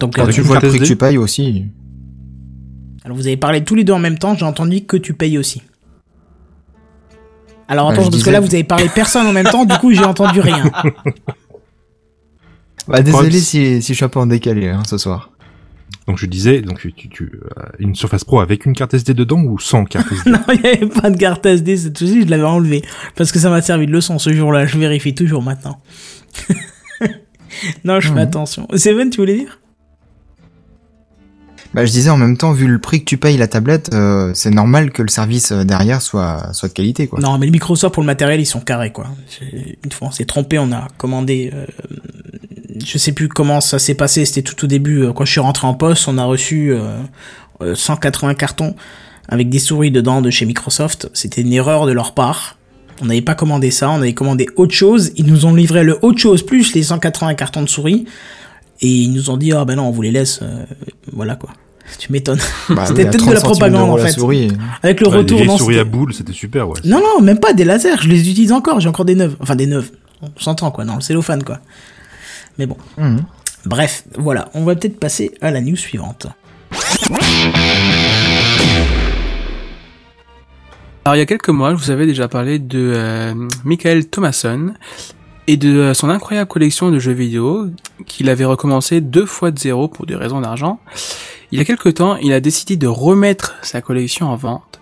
Donc, 0.00 0.18
euh, 0.18 0.22
Avec 0.22 0.34
tu 0.34 0.40
vois 0.40 0.56
le 0.56 0.60
carte 0.62 0.72
prix 0.72 0.80
que 0.80 0.86
tu 0.86 0.96
payes 0.96 1.18
aussi. 1.18 1.66
alors 3.04 3.16
vous 3.16 3.26
avez 3.26 3.36
parlé 3.36 3.64
tous 3.64 3.74
les 3.74 3.84
deux 3.84 3.92
en 3.92 3.98
même 3.98 4.16
temps. 4.18 4.34
J'ai 4.34 4.46
entendu 4.46 4.84
que 4.86 4.96
tu 4.96 5.12
payes 5.12 5.36
aussi. 5.36 5.60
Alors 7.68 7.88
Bah, 7.88 7.94
attends, 7.94 8.04
je 8.04 8.10
parce 8.10 8.22
que 8.22 8.30
là 8.30 8.40
vous 8.40 8.52
avez 8.54 8.64
parlé 8.64 8.88
personne 8.94 9.26
en 9.26 9.32
même 9.32 9.46
temps. 9.46 9.64
Du 9.64 9.76
coup, 9.78 9.92
j'ai 9.92 10.04
entendu 10.04 10.40
rien. 10.40 10.70
Bah 12.88 13.00
désolé 13.00 13.28
Props. 13.28 13.44
si, 13.44 13.80
si 13.80 13.92
je 13.92 13.96
suis 13.96 14.04
un 14.04 14.08
peu 14.08 14.18
en 14.18 14.26
décalé 14.26 14.68
hein, 14.68 14.82
ce 14.88 14.98
soir. 14.98 15.30
Donc 16.08 16.18
je 16.18 16.26
disais, 16.26 16.62
donc 16.62 16.80
tu, 16.80 16.92
tu 16.92 17.30
euh, 17.56 17.62
une 17.78 17.94
Surface 17.94 18.24
Pro 18.24 18.40
avec 18.40 18.66
une 18.66 18.74
carte 18.74 18.92
SD 18.92 19.14
dedans 19.14 19.40
ou 19.40 19.60
sans 19.60 19.84
carte 19.84 20.10
SD 20.10 20.30
non, 20.32 20.40
il 20.52 20.60
n'y 20.60 20.66
avait 20.68 20.86
pas 20.88 21.08
de 21.10 21.16
carte 21.16 21.46
SD 21.46 21.76
cette 21.76 21.96
fois-ci. 21.98 22.22
Je 22.22 22.26
l'avais 22.28 22.42
enlevé 22.42 22.82
parce 23.14 23.30
que 23.30 23.38
ça 23.38 23.50
m'a 23.50 23.62
servi 23.62 23.86
de 23.86 23.92
leçon 23.92 24.18
ce 24.18 24.32
jour-là. 24.32 24.66
Je 24.66 24.78
vérifie 24.78 25.14
toujours 25.14 25.42
maintenant. 25.42 25.80
non, 27.84 28.00
je 28.00 28.08
fais 28.08 28.14
Mhm. 28.14 28.18
attention. 28.18 28.66
Seven, 28.74 29.10
tu 29.10 29.18
voulais 29.20 29.36
dire? 29.38 29.60
Bah 31.74 31.86
je 31.86 31.90
disais 31.90 32.10
en 32.10 32.18
même 32.18 32.36
temps, 32.36 32.52
vu 32.52 32.66
le 32.66 32.78
prix 32.78 33.00
que 33.00 33.06
tu 33.06 33.16
payes 33.16 33.38
la 33.38 33.48
tablette, 33.48 33.90
euh, 33.94 34.32
c'est 34.34 34.50
normal 34.50 34.90
que 34.90 35.02
le 35.02 35.08
service 35.08 35.52
euh, 35.52 35.64
derrière 35.64 36.02
soit, 36.02 36.52
soit 36.52 36.68
de 36.68 36.74
qualité 36.74 37.06
quoi. 37.06 37.18
Non, 37.20 37.38
mais 37.38 37.46
le 37.46 37.52
Microsoft 37.52 37.94
pour 37.94 38.02
le 38.02 38.06
matériel, 38.06 38.40
ils 38.40 38.46
sont 38.46 38.60
carrés, 38.60 38.92
quoi. 38.92 39.06
Une 39.84 39.92
fois, 39.92 40.08
on 40.08 40.10
s'est 40.10 40.26
trompé, 40.26 40.58
on 40.58 40.70
a 40.72 40.88
commandé. 40.98 41.50
euh, 41.54 41.64
je 42.84 42.98
sais 42.98 43.12
plus 43.12 43.28
comment 43.28 43.60
ça 43.60 43.78
s'est 43.78 43.94
passé. 43.94 44.24
C'était 44.24 44.42
tout 44.42 44.64
au 44.64 44.68
début, 44.68 45.02
euh, 45.02 45.12
quand 45.12 45.24
je 45.24 45.32
suis 45.32 45.40
rentré 45.40 45.66
en 45.66 45.74
poste, 45.74 46.08
on 46.08 46.18
a 46.18 46.24
reçu 46.24 46.72
euh, 46.72 46.98
euh, 47.60 47.74
180 47.74 48.34
cartons 48.34 48.74
avec 49.28 49.48
des 49.48 49.58
souris 49.58 49.90
dedans 49.90 50.20
de 50.20 50.30
chez 50.30 50.46
Microsoft. 50.46 51.08
C'était 51.12 51.42
une 51.42 51.52
erreur 51.52 51.86
de 51.86 51.92
leur 51.92 52.14
part. 52.14 52.58
On 53.00 53.06
n'avait 53.06 53.22
pas 53.22 53.34
commandé 53.34 53.70
ça, 53.70 53.90
on 53.90 53.96
avait 53.96 54.14
commandé 54.14 54.46
autre 54.56 54.74
chose. 54.74 55.12
Ils 55.16 55.26
nous 55.26 55.46
ont 55.46 55.54
livré 55.54 55.82
le 55.82 55.98
autre 56.02 56.18
chose 56.18 56.44
plus 56.44 56.74
les 56.74 56.84
180 56.84 57.34
cartons 57.34 57.62
de 57.62 57.68
souris. 57.68 58.06
Et 58.80 58.88
ils 58.88 59.12
nous 59.12 59.30
ont 59.30 59.36
dit, 59.36 59.52
ah 59.52 59.64
ben 59.64 59.76
non, 59.76 59.84
on 59.88 59.90
vous 59.90 60.02
les 60.02 60.10
laisse. 60.10 60.40
euh, 60.42 60.64
voilà 61.12 61.36
quoi. 61.36 61.50
Tu 61.98 62.10
m'étonnes. 62.10 62.38
Bah, 62.70 62.84
C'était 62.86 63.04
oui, 63.04 63.10
peut-être 63.10 63.26
de 63.26 63.32
la 63.32 63.40
30 63.40 63.54
centimes 63.56 63.72
propagande 63.72 63.90
en 63.90 63.96
fait. 64.02 64.12
souris. 64.12 64.50
Avec 64.82 65.00
le 65.00 65.06
Ouais, 65.08 65.12
les 65.12 65.18
retour 65.18 65.36
vieilles 65.38 65.48
non, 65.48 65.58
souris 65.58 65.74
c'était- 65.74 65.80
à 65.80 65.90
boules, 65.90 66.14
c'était 66.14 66.32
super, 66.32 66.68
ouais. 66.68 66.80
non, 66.84 66.98
non, 67.00 67.22
même 67.22 67.38
pas 67.38 67.52
des 67.52 67.64
lasers. 67.64 67.96
Je 68.00 68.08
les 68.08 68.20
utilise 68.30 68.52
encore. 68.52 68.80
J'ai 68.80 68.88
encore 68.88 69.04
des 69.04 69.14
neuves. 69.14 69.36
Enfin, 69.40 69.56
des 69.56 69.66
neuves. 69.66 69.90
On 70.22 70.28
s'entend, 70.40 70.70
quoi, 70.70 70.84
dans 70.84 70.94
le 70.94 71.00
cellophane, 71.00 71.42
quoi. 71.44 71.58
Mais 72.58 72.66
bon. 72.66 72.76
Mhm. 72.98 73.24
Bref, 73.66 74.04
voilà. 74.16 74.48
On 74.54 74.64
va 74.64 74.74
peut-être 74.74 74.98
passer 74.98 75.32
à 75.40 75.50
la 75.50 75.60
news 75.60 75.76
suivante. 75.76 76.26
Alors 81.04 81.16
il 81.16 81.18
y 81.18 81.22
a 81.22 81.26
quelques 81.26 81.48
mois, 81.48 81.70
je 81.74 81.76
vous 81.82 81.90
avais 81.90 82.06
déjà 82.06 82.28
parlé 82.28 82.58
de 82.60 82.92
euh, 82.94 83.34
Michael 83.64 84.06
Thomason 84.06 84.72
et 85.46 85.56
de 85.56 85.76
euh, 85.76 85.94
son 85.94 86.08
incroyable 86.08 86.48
collection 86.48 86.90
de 86.90 86.98
jeux 86.98 87.12
vidéo 87.12 87.68
qu'il 88.06 88.28
avait 88.30 88.44
recommencé 88.44 89.00
deux 89.00 89.26
fois 89.26 89.50
de 89.50 89.58
zéro 89.58 89.88
pour 89.88 90.06
des 90.06 90.14
raisons 90.14 90.40
d'argent. 90.40 90.78
Il 91.50 91.58
y 91.58 91.60
a 91.60 91.64
quelque 91.64 91.88
temps, 91.88 92.16
il 92.16 92.32
a 92.32 92.40
décidé 92.40 92.76
de 92.76 92.86
remettre 92.86 93.56
sa 93.62 93.80
collection 93.80 94.28
en 94.28 94.36
vente 94.36 94.80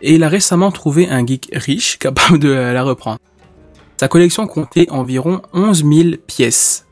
et 0.00 0.14
il 0.14 0.24
a 0.24 0.28
récemment 0.28 0.72
trouvé 0.72 1.08
un 1.08 1.24
geek 1.26 1.50
riche 1.52 1.98
capable 1.98 2.38
de 2.38 2.50
la 2.50 2.82
reprendre. 2.82 3.18
Sa 3.98 4.08
collection 4.08 4.46
comptait 4.46 4.90
environ 4.90 5.42
11 5.52 5.84
000 5.84 6.08
pièces. 6.26 6.86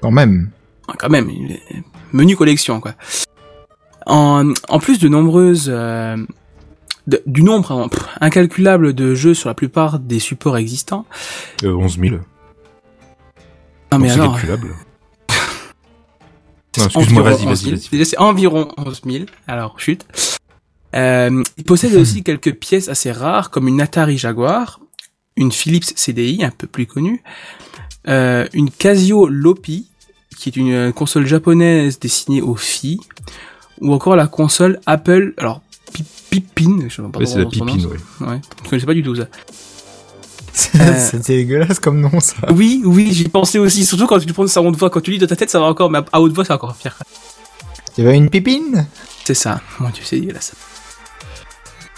Quand 0.00 0.12
même. 0.12 0.50
Ah, 0.86 0.94
Quand 0.96 1.08
même, 1.08 1.28
menu 2.12 2.36
collection 2.36 2.80
quoi. 2.80 2.94
En, 4.06 4.52
en 4.68 4.78
plus 4.78 5.00
de 5.00 5.08
nombreuses 5.08 5.68
euh, 5.68 6.16
de- 7.06 7.22
du 7.26 7.42
nombre 7.42 7.88
pff, 7.88 8.02
incalculable 8.20 8.92
de 8.94 9.14
jeux 9.14 9.34
sur 9.34 9.48
la 9.48 9.54
plupart 9.54 9.98
des 9.98 10.18
supports 10.18 10.56
existants. 10.56 11.06
Euh, 11.64 11.72
11 11.74 11.98
000. 11.98 12.16
Non 13.92 13.98
mais 13.98 14.10
alors, 14.10 14.32
calculable. 14.34 14.74
Non, 16.78 16.84
excuse-moi, 16.84 17.22
vas-y, 17.22 17.34
11 17.36 17.44
vas-y, 17.46 17.56
000. 17.64 17.76
vas-y. 17.76 17.88
Déjà, 17.90 18.04
c'est 18.04 18.18
environ 18.18 18.68
11 18.76 19.00
000. 19.06 19.24
Alors, 19.46 19.80
chute. 19.80 20.06
Euh, 20.94 21.42
il 21.56 21.64
possède 21.64 21.94
aussi 21.96 22.22
quelques 22.22 22.54
pièces 22.54 22.88
assez 22.88 23.10
rares, 23.12 23.50
comme 23.50 23.66
une 23.68 23.80
Atari 23.80 24.18
Jaguar, 24.18 24.80
une 25.36 25.52
Philips 25.52 25.84
CDI, 25.96 26.44
un 26.44 26.50
peu 26.50 26.66
plus 26.66 26.86
connue, 26.86 27.22
euh, 28.08 28.46
une 28.52 28.70
Casio 28.70 29.26
Lopi, 29.26 29.88
qui 30.36 30.50
est 30.50 30.56
une 30.56 30.92
console 30.92 31.26
japonaise 31.26 31.98
destinée 31.98 32.42
aux 32.42 32.56
filles, 32.56 33.00
ou 33.80 33.94
encore 33.94 34.16
la 34.16 34.26
console 34.26 34.78
Apple, 34.84 35.32
alors, 35.38 35.62
Pipine, 36.30 36.86
je 36.88 36.96
sais 36.96 37.02
pas 37.02 37.18
Ouais, 37.18 37.26
c'est 37.26 37.38
la 37.38 37.46
pipine, 37.46 37.86
ouais. 37.86 38.26
Ouais, 38.26 38.40
je 38.64 38.68
connaissais 38.68 38.86
pas 38.86 38.94
du 38.94 39.02
tout 39.02 39.14
ça. 39.16 39.26
C'est 40.52 40.74
Euh. 40.80 40.94
c'est 40.98 41.26
dégueulasse 41.26 41.78
comme 41.78 42.00
nom, 42.00 42.18
ça. 42.20 42.34
Oui, 42.52 42.82
oui, 42.84 43.12
j'y 43.12 43.28
pensais 43.28 43.58
aussi, 43.58 43.84
surtout 43.86 44.06
quand 44.06 44.18
tu 44.18 44.26
le 44.26 44.32
prononces 44.32 44.56
à 44.56 44.62
haute 44.62 44.76
voix, 44.76 44.90
quand 44.90 45.00
tu 45.00 45.10
lis 45.10 45.18
de 45.18 45.26
ta 45.26 45.36
tête, 45.36 45.50
ça 45.50 45.60
va 45.60 45.66
encore, 45.66 45.90
mais 45.90 46.00
à 46.12 46.20
haute 46.20 46.32
voix, 46.32 46.44
c'est 46.44 46.52
encore 46.52 46.74
pire. 46.74 46.96
Tu 47.94 48.02
veux 48.02 48.12
une 48.12 48.28
pipine? 48.30 48.86
C'est 49.24 49.34
ça. 49.34 49.60
Mon 49.80 49.88
dieu, 49.90 50.02
c'est 50.04 50.18
dégueulasse. 50.20 50.52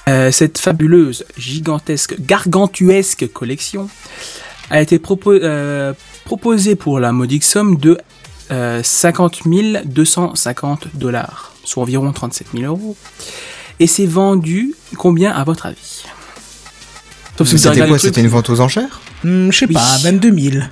Euh, 0.09 0.31
cette 0.33 0.59
fabuleuse, 0.59 1.25
gigantesque, 1.37 2.17
gargantuesque 2.21 3.31
collection 3.33 3.89
a 4.71 4.81
été 4.81 4.99
propo- 4.99 5.39
euh, 5.43 5.93
proposée 6.25 6.77
pour 6.77 6.99
la 7.01 7.13
modique 7.13 7.45
somme 7.45 7.77
de 7.77 7.99
euh, 8.51 8.83
50 8.83 9.43
250 9.85 10.97
dollars, 10.97 11.53
soit 11.65 11.83
environ 11.83 12.11
37 12.13 12.49
000 12.55 12.65
euros. 12.65 12.97
Et 13.81 13.87
c'est 13.87 14.07
vendu 14.07 14.75
combien 14.97 15.33
à 15.33 15.45
votre 15.45 15.67
avis? 15.67 16.05
Sauf 17.37 17.47
si 17.49 17.55
vous 17.55 17.63
C'était 17.63 17.87
quoi 17.87 17.99
C'était 17.99 18.21
une 18.21 18.29
vente 18.29 18.51
aux 18.51 18.61
enchères? 18.61 19.01
Hmm, 19.25 19.51
je 19.51 19.59
sais 19.59 19.67
Oui. 19.67 19.75
pas, 19.75 19.99
22 20.03 20.37
000. 20.51 20.65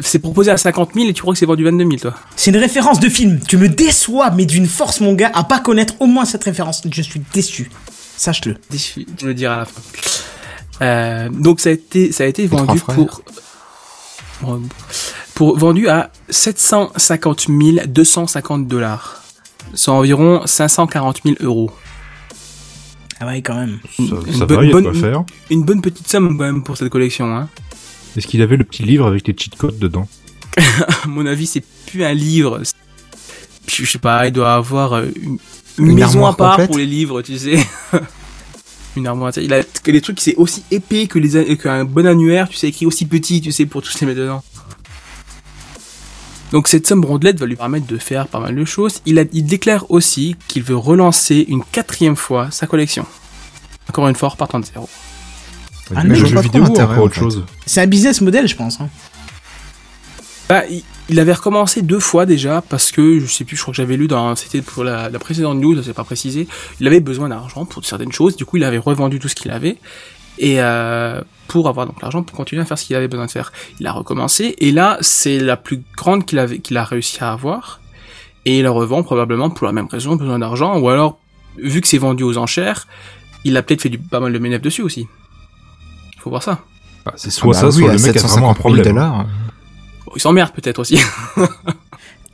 C'est 0.00 0.18
proposé 0.18 0.50
à 0.50 0.56
50 0.58 0.90
000 0.94 1.08
et 1.08 1.12
tu 1.14 1.22
crois 1.22 1.32
que 1.32 1.38
c'est 1.38 1.46
vendu 1.46 1.64
22 1.64 1.84
000 1.84 1.96
toi? 1.96 2.14
C'est 2.36 2.50
une 2.50 2.58
référence 2.58 3.00
de 3.00 3.08
film. 3.08 3.40
Tu 3.48 3.56
me 3.56 3.68
déçois, 3.68 4.30
mais 4.30 4.44
d'une 4.44 4.66
force, 4.66 5.00
mon 5.00 5.14
gars, 5.14 5.30
à 5.34 5.42
pas 5.42 5.58
connaître 5.58 5.94
au 6.00 6.06
moins 6.06 6.24
cette 6.26 6.44
référence. 6.44 6.82
Je 6.90 7.02
suis 7.02 7.22
déçu. 7.32 7.70
Sache-le. 8.16 8.56
déçu, 8.70 9.06
je 9.20 9.26
le 9.26 9.34
dirai 9.34 9.54
à 9.54 9.58
la 9.58 9.64
fin. 9.64 9.80
Euh, 10.82 11.28
donc 11.30 11.60
ça 11.60 11.70
a 11.70 11.72
été, 11.72 12.12
ça 12.12 12.24
a 12.24 12.26
été 12.26 12.46
vendu 12.46 12.78
pour, 12.80 13.22
pour- 15.34 15.58
vendu 15.58 15.88
à 15.88 16.10
750 16.28 17.46
250 17.86 18.68
dollars. 18.68 19.22
C'est 19.74 19.90
environ 19.90 20.42
540 20.46 21.20
000 21.24 21.36
euros. 21.40 21.70
Ah 23.20 23.26
ouais, 23.26 23.40
quand 23.42 23.54
même. 23.56 23.78
Ça, 23.96 24.02
Une 24.02 24.32
ça 24.34 24.46
bonne- 24.46 24.56
va, 24.58 24.64
il 24.64 24.66
y 24.68 24.70
a 24.72 24.74
de 24.76 24.80
bonne- 24.82 24.84
quoi 24.84 24.94
faire. 24.94 25.24
Une 25.50 25.62
bonne 25.64 25.80
petite 25.80 26.08
somme 26.08 26.36
quand 26.36 26.44
même 26.44 26.62
pour 26.62 26.76
cette 26.76 26.88
collection. 26.90 27.34
Hein. 27.36 27.48
Est-ce 28.16 28.26
qu'il 28.26 28.42
avait 28.42 28.56
le 28.56 28.64
petit 28.64 28.82
livre 28.82 29.06
avec 29.06 29.26
les 29.26 29.34
cheat 29.36 29.56
codes 29.56 29.78
dedans? 29.78 30.08
À 30.56 31.06
mon 31.06 31.26
avis, 31.26 31.46
c'est 31.46 31.62
plus 31.86 32.04
un 32.04 32.14
livre. 32.14 32.60
Je 33.68 33.84
sais 33.84 33.98
pas, 33.98 34.26
il 34.26 34.32
doit 34.32 34.54
avoir 34.54 34.94
euh, 34.94 35.06
une, 35.20 35.38
une 35.78 35.88
Une 35.88 35.94
maison 35.94 36.24
à 36.26 36.32
part 36.34 36.52
complète 36.52 36.68
pour 36.68 36.78
les 36.78 36.86
livres, 36.86 37.20
tu 37.22 37.38
sais. 37.38 37.58
une 38.96 39.06
armoire. 39.06 39.32
Il 39.36 39.52
a 39.52 39.62
que 39.82 39.90
les 39.90 40.00
trucs, 40.00 40.20
c'est 40.20 40.34
aussi 40.36 40.62
épais 40.70 41.06
que 41.06 41.18
les 41.18 41.56
qu'un 41.56 41.84
bon 41.84 42.06
annuaire, 42.06 42.48
tu 42.48 42.56
sais, 42.56 42.68
écrit 42.68 42.86
aussi 42.86 43.04
petit, 43.06 43.40
tu 43.40 43.52
sais, 43.52 43.66
pour 43.66 43.82
tous 43.82 44.00
les 44.00 44.06
mettre 44.06 44.20
dedans. 44.20 44.42
Donc 46.52 46.68
cette 46.68 46.86
somme 46.86 47.04
rondelette 47.04 47.38
va 47.40 47.46
lui 47.46 47.56
permettre 47.56 47.86
de 47.86 47.98
faire 47.98 48.28
pas 48.28 48.38
mal 48.40 48.54
de 48.54 48.64
choses. 48.64 49.00
Il, 49.06 49.18
a, 49.18 49.24
il 49.32 49.44
déclare 49.44 49.90
aussi 49.90 50.36
qu'il 50.48 50.62
veut 50.62 50.76
relancer 50.76 51.44
une 51.48 51.62
quatrième 51.64 52.16
fois 52.16 52.50
sa 52.50 52.66
collection. 52.66 53.04
Encore 53.88 54.08
une 54.08 54.14
fois, 54.14 54.30
repartant 54.30 54.60
de 54.60 54.64
zéro. 54.64 54.88
Ah 55.94 56.02
Mais 56.04 56.14
je 56.16 56.26
jeu 56.26 56.40
vidéo 56.40 56.62
ou 56.64 56.66
encore 56.66 56.90
en 56.90 56.98
autre 56.98 57.14
chose 57.14 57.44
C'est 57.66 57.80
un 57.80 57.86
business 57.86 58.20
model, 58.20 58.48
je 58.48 58.56
pense. 58.56 58.80
hein. 58.80 58.88
Bah, 60.48 60.62
il, 60.70 60.82
il 61.08 61.20
avait 61.20 61.32
recommencé 61.32 61.82
deux 61.82 62.00
fois 62.00 62.26
déjà 62.26 62.62
parce 62.68 62.90
que 62.90 63.20
je 63.20 63.26
sais 63.26 63.44
plus, 63.44 63.56
je 63.56 63.62
crois 63.62 63.72
que 63.72 63.76
j'avais 63.76 63.96
lu 63.96 64.08
dans, 64.08 64.34
c'était 64.36 64.62
pour 64.62 64.82
la, 64.84 65.08
la 65.08 65.18
précédente 65.18 65.58
news, 65.58 65.80
c'est 65.82 65.92
pas 65.92 66.04
précisé. 66.04 66.48
Il 66.80 66.86
avait 66.86 67.00
besoin 67.00 67.28
d'argent 67.28 67.64
pour 67.64 67.84
certaines 67.84 68.12
choses. 68.12 68.36
Du 68.36 68.44
coup, 68.44 68.56
il 68.56 68.64
avait 68.64 68.78
revendu 68.78 69.18
tout 69.18 69.28
ce 69.28 69.34
qu'il 69.36 69.50
avait 69.50 69.76
et 70.38 70.60
euh, 70.60 71.20
pour 71.48 71.68
avoir 71.68 71.86
donc 71.86 72.00
l'argent 72.02 72.22
pour 72.22 72.36
continuer 72.36 72.62
à 72.62 72.64
faire 72.64 72.78
ce 72.78 72.84
qu'il 72.84 72.96
avait 72.96 73.08
besoin 73.08 73.26
de 73.26 73.30
faire. 73.30 73.52
Il 73.80 73.86
a 73.86 73.92
recommencé 73.92 74.54
et 74.58 74.72
là, 74.72 74.98
c'est 75.00 75.38
la 75.38 75.56
plus 75.56 75.82
grande 75.96 76.24
qu'il 76.26 76.38
avait, 76.38 76.58
qu'il 76.58 76.76
a 76.76 76.84
réussi 76.84 77.22
à 77.22 77.32
avoir 77.32 77.80
et 78.44 78.58
il 78.58 78.62
la 78.62 78.70
revend 78.70 79.02
probablement 79.02 79.50
pour 79.50 79.66
la 79.66 79.72
même 79.72 79.86
raison, 79.86 80.16
besoin 80.16 80.38
d'argent 80.38 80.78
ou 80.78 80.88
alors 80.88 81.18
vu 81.56 81.80
que 81.80 81.88
c'est 81.88 81.98
vendu 81.98 82.22
aux 82.22 82.36
enchères, 82.36 82.86
il 83.44 83.56
a 83.56 83.62
peut-être 83.62 83.82
fait 83.82 83.88
du 83.88 83.98
pas 83.98 84.20
mal 84.20 84.32
de 84.32 84.38
ménèves 84.38 84.60
dessus 84.60 84.82
aussi. 84.82 85.06
Faut 86.18 86.30
voir 86.30 86.42
ça. 86.42 86.60
Ah, 87.06 87.12
C'est 87.16 87.30
soit 87.30 87.56
Ah 87.56 87.60
ça, 87.60 87.66
bah 87.66 87.72
oui, 87.74 87.82
soit 87.84 87.92
le 87.92 87.98
mec 88.00 88.16
a 88.16 88.26
vraiment 88.26 88.50
un 88.50 88.54
750 88.54 88.56
000 88.56 88.82
problème. 88.82 89.26
Bon, 90.04 90.12
il 90.16 90.20
s'emmerde 90.20 90.52
peut-être 90.52 90.80
aussi. 90.80 90.98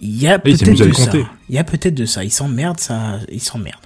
Il 0.03 0.21
y 0.21 0.27
a 0.27 0.41
il 0.45 0.59
s'est 0.59 0.65
peut-être 0.65 0.89
de 0.89 0.93
ça. 0.93 1.11
Il 1.49 1.55
y 1.55 1.59
a 1.59 1.65
peut-être 1.65 1.95
de 1.95 2.07
ça. 2.07 2.25
Il 2.25 2.33
s'emmerde, 2.33 2.81
ça. 2.81 3.21
Il 3.31 3.41
s'emmerde. 3.41 3.81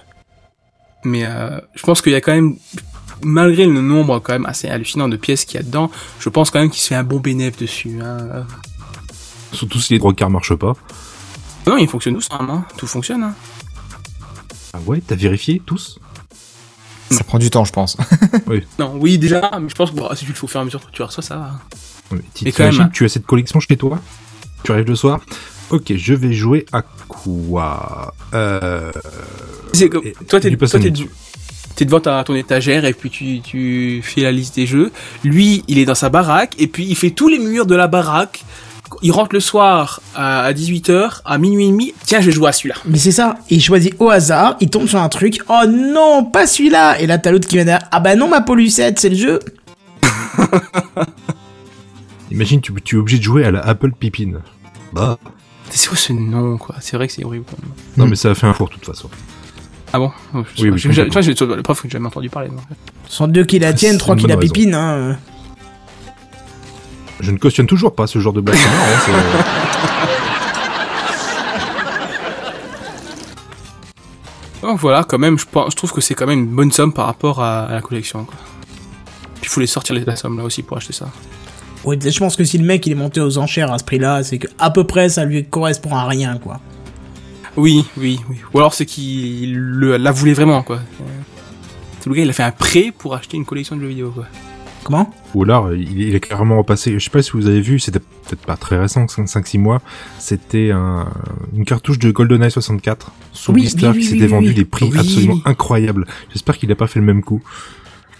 Mais 1.03 1.25
euh, 1.25 1.59
je 1.75 1.83
pense 1.83 2.01
qu'il 2.01 2.11
y 2.11 2.15
a 2.15 2.21
quand 2.21 2.33
même, 2.33 2.57
malgré 3.23 3.65
le 3.65 3.81
nombre 3.81 4.19
quand 4.19 4.33
même 4.33 4.45
assez 4.45 4.67
hallucinant 4.67 5.07
de 5.09 5.17
pièces 5.17 5.45
qu'il 5.45 5.55
y 5.55 5.59
a 5.59 5.63
dedans, 5.63 5.91
je 6.19 6.29
pense 6.29 6.51
quand 6.51 6.59
même 6.59 6.69
qu'il 6.69 6.81
se 6.81 6.87
fait 6.87 6.95
un 6.95 7.03
bon 7.03 7.19
bénéfice 7.19 7.59
dessus. 7.59 7.99
Hein. 8.01 8.45
Surtout 9.51 9.79
si 9.79 9.93
les 9.93 9.99
de 9.99 10.11
car 10.11 10.29
marchent 10.29 10.55
pas. 10.55 10.73
Non, 11.65 11.77
il 11.77 11.87
fonctionne 11.87 12.15
tous, 12.15 12.27
hein, 12.31 12.65
tout 12.77 12.87
fonctionne. 12.87 13.23
Hein. 13.23 13.35
Ah 14.73 14.79
ouais, 14.85 15.01
t'as 15.05 15.15
vérifié 15.15 15.61
tous? 15.65 15.99
Ça 17.09 17.23
prend 17.23 17.39
du 17.39 17.49
temps, 17.49 17.65
je 17.65 17.71
pense. 17.71 17.97
Non, 18.79 18.93
oui 18.99 19.17
déjà, 19.17 19.51
mais 19.61 19.69
je 19.69 19.75
pense 19.75 19.91
que 19.91 19.95
bon, 19.95 20.09
si 20.15 20.25
tu 20.25 20.31
le 20.31 20.35
fais 20.37 20.43
au 20.43 20.47
fur 20.47 20.59
et 20.59 20.61
à 20.61 20.65
mesure 20.65 20.85
que 20.85 20.91
tu 20.91 21.01
reçois, 21.01 21.23
ça 21.23 21.37
va. 21.37 22.17
Et 22.45 22.51
quand 22.51 22.71
même- 22.71 22.91
tu 22.91 23.05
as 23.05 23.09
cette 23.09 23.25
collection 23.25 23.59
chez 23.59 23.77
toi? 23.77 23.99
Tu 24.63 24.71
arrives 24.71 24.87
le 24.87 24.95
soir? 24.95 25.19
Ok, 25.69 25.93
je 25.95 26.13
vais 26.13 26.31
jouer 26.33 26.65
à 26.71 26.81
quoi? 26.81 28.13
Euh... 28.33 28.91
C'est 29.73 29.89
comme, 29.89 30.03
toi, 30.27 30.39
t'es, 30.39 30.49
du 30.49 31.09
t'es, 31.77 31.85
devant 31.85 32.01
ta, 32.01 32.21
ton 32.25 32.35
étagère 32.35 32.83
et 32.83 32.91
puis 32.93 33.09
tu, 33.09 33.39
tu 33.39 34.01
fais 34.03 34.21
la 34.21 34.31
liste 34.33 34.55
des 34.55 34.65
jeux. 34.67 34.91
Lui, 35.23 35.63
il 35.69 35.77
est 35.79 35.85
dans 35.85 35.95
sa 35.95 36.09
baraque 36.09 36.53
et 36.59 36.67
puis 36.67 36.85
il 36.85 36.95
fait 36.95 37.11
tous 37.11 37.29
les 37.29 37.39
murs 37.39 37.65
de 37.65 37.75
la 37.75 37.87
baraque. 37.87 38.43
Il 39.01 39.11
rentre 39.11 39.33
le 39.33 39.39
soir 39.41 40.01
à, 40.15 40.41
à 40.43 40.53
18h, 40.53 41.21
à 41.25 41.37
minuit 41.37 41.65
et 41.67 41.71
demi. 41.71 41.93
Tiens, 42.05 42.19
je 42.21 42.25
vais 42.27 42.31
jouer 42.31 42.49
à 42.49 42.51
celui-là. 42.53 42.75
Mais 42.85 42.97
c'est 42.97 43.11
ça. 43.11 43.35
Il 43.49 43.61
choisit 43.61 43.93
au 43.99 44.09
hasard. 44.09 44.55
Il 44.61 44.69
tombe 44.69 44.87
sur 44.87 44.99
un 44.99 45.09
truc. 45.09 45.39
Oh 45.49 45.63
non, 45.67 46.23
pas 46.25 46.47
celui-là. 46.47 46.99
Et 46.99 47.05
là, 47.07 47.17
t'as 47.17 47.31
l'autre 47.31 47.47
qui 47.47 47.55
vient 47.57 47.65
derrière. 47.65 47.87
Ah 47.91 47.99
bah 47.99 48.15
non, 48.15 48.27
ma 48.29 48.41
Polucette, 48.41 48.97
c'est 48.99 49.09
le 49.09 49.15
jeu. 49.17 49.39
Imagine, 52.31 52.61
tu, 52.61 52.73
tu 52.83 52.95
es 52.95 52.99
obligé 52.99 53.17
de 53.19 53.23
jouer 53.23 53.45
à 53.45 53.51
la 53.51 53.61
Apple 53.61 53.91
Pipine. 53.91 54.39
Bah. 54.93 55.17
C'est 55.69 55.89
quoi 55.89 55.97
ce 55.97 56.13
nom, 56.13 56.57
quoi 56.57 56.75
C'est 56.79 56.95
vrai 56.97 57.07
que 57.07 57.13
c'est 57.13 57.23
horrible. 57.25 57.45
Non, 57.97 58.05
Hmm. 58.05 58.09
mais 58.09 58.15
ça 58.15 58.29
a 58.31 58.35
fait 58.35 58.47
un 58.47 58.53
four 58.53 58.69
de 58.69 58.73
toute 58.75 58.85
façon. 58.85 59.09
Ah 59.93 59.99
bon 59.99 60.11
Je 60.33 60.39
sais 60.39 60.63
Oui, 60.63 60.69
oui, 60.71 60.77
J'ai- 60.79 60.91
j'ai- 60.93 61.03
la 61.05 61.09
preuve 61.63 61.77
que 61.81 61.83
j'ai 61.87 61.89
jamais 61.91 62.07
entendu 62.07 62.29
parler. 62.29 62.49
donc. 62.49 62.59
Sans 63.07 63.27
deux 63.27 63.45
qui 63.45 63.57
la 63.59 63.69
Ah, 63.69 63.73
tiennent, 63.73 63.97
trois 63.97 64.15
qui 64.15 64.27
la 64.27 64.35
raison. 64.35 64.53
pipinent. 64.53 64.73
Hein. 64.75 65.17
Je 67.19 67.31
ne 67.31 67.37
cautionne 67.37 67.65
toujours 67.67 67.95
pas 67.95 68.05
ce 68.05 68.19
genre 68.19 68.33
de 68.33 68.41
blague. 68.41 68.57
marrant, 68.57 68.85
hein, 68.85 69.37
Donc 74.61 74.79
voilà, 74.81 75.03
quand 75.03 75.17
même, 75.17 75.39
je, 75.39 75.45
pense, 75.45 75.71
je 75.71 75.75
trouve 75.77 75.91
que 75.93 76.01
c'est 76.01 76.13
quand 76.15 76.27
même 76.27 76.39
une 76.39 76.55
bonne 76.55 76.71
somme 76.71 76.93
par 76.93 77.05
rapport 77.05 77.41
à, 77.41 77.63
à 77.63 77.73
la 77.73 77.81
collection. 77.81 78.25
Quoi. 78.25 78.35
Puis 79.35 79.43
il 79.45 79.49
faut 79.49 79.59
les 79.61 79.67
sortir 79.67 79.95
les- 79.95 80.05
la 80.05 80.15
somme 80.15 80.37
là 80.37 80.43
aussi 80.43 80.63
pour 80.63 80.77
acheter 80.77 80.93
ça. 80.93 81.07
Oui, 81.85 81.97
je 82.03 82.19
pense 82.19 82.35
que 82.35 82.43
si 82.43 82.57
le 82.57 82.65
mec 82.65 82.85
il 82.85 82.91
est 82.91 82.95
monté 82.95 83.21
aux 83.21 83.37
enchères 83.37 83.71
à 83.71 83.77
ce 83.77 83.83
prix-là, 83.83 84.23
c'est 84.23 84.39
que 84.39 84.47
à 84.59 84.71
peu 84.71 84.83
près 84.83 85.09
ça 85.09 85.23
lui 85.25 85.45
correspond 85.45 85.95
à 85.95 86.05
rien, 86.05 86.37
quoi. 86.37 86.59
Oui, 87.57 87.85
oui, 87.97 88.19
oui. 88.29 88.37
Ou 88.53 88.59
alors 88.59 88.73
c'est 88.73 88.85
qu'il 88.85 89.55
le- 89.57 89.97
la 89.97 90.11
voulait 90.11 90.33
vraiment, 90.33 90.61
quoi. 90.63 90.79
C'est 91.99 92.09
le 92.09 92.15
gars, 92.15 92.23
il 92.23 92.29
a 92.29 92.33
fait 92.33 92.43
un 92.43 92.51
prêt 92.51 92.93
pour 92.97 93.15
acheter 93.15 93.35
une 93.37 93.45
collection 93.45 93.75
de 93.75 93.81
jeux 93.81 93.87
vidéo, 93.87 94.11
quoi. 94.11 94.25
Comment? 94.83 95.11
Ou 95.33 95.43
alors, 95.43 95.73
il, 95.73 95.99
il 96.01 96.15
est 96.15 96.19
carrément 96.21 96.57
repassé. 96.57 96.93
Je 96.97 97.03
sais 97.03 97.09
pas 97.09 97.21
si 97.21 97.31
vous 97.33 97.47
avez 97.47 97.59
vu, 97.59 97.77
c'était 97.79 97.99
peut-être 97.99 98.45
pas 98.45 98.55
très 98.55 98.77
récent, 98.77 99.05
5-6 99.05 99.57
mois. 99.59 99.81
C'était 100.17 100.71
un, 100.71 101.07
une 101.55 101.65
cartouche 101.65 101.99
de 101.99 102.09
GoldenEye 102.11 102.51
64 102.51 103.11
sous 103.33 103.51
Oui, 103.51 103.61
blister 103.61 103.87
oui, 103.87 103.91
oui, 103.91 103.93
qui 103.93 103.97
oui, 103.99 104.11
s'était 104.11 104.23
oui, 104.25 104.29
vendu 104.29 104.47
oui. 104.49 104.53
des 104.53 104.63
prix 104.65 104.89
Oui. 104.89 104.97
absolument 104.99 105.39
incroyables. 105.43 106.05
J'espère 106.31 106.57
qu'il 106.57 106.71
a 106.71 106.75
pas 106.75 106.87
fait 106.87 106.99
le 106.99 107.05
même 107.05 107.21
coup. 107.21 107.41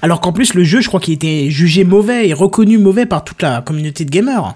Alors 0.01 0.19
qu'en 0.19 0.33
plus 0.33 0.53
le 0.55 0.63
jeu, 0.65 0.81
je 0.81 0.87
crois 0.89 0.99
qu'il 0.99 1.13
était 1.13 1.49
jugé 1.49 1.85
mauvais 1.85 2.27
et 2.27 2.33
reconnu 2.33 2.77
mauvais 2.77 3.05
par 3.05 3.23
toute 3.23 3.41
la 3.41 3.61
communauté 3.61 4.03
de 4.03 4.09
gamers. 4.11 4.55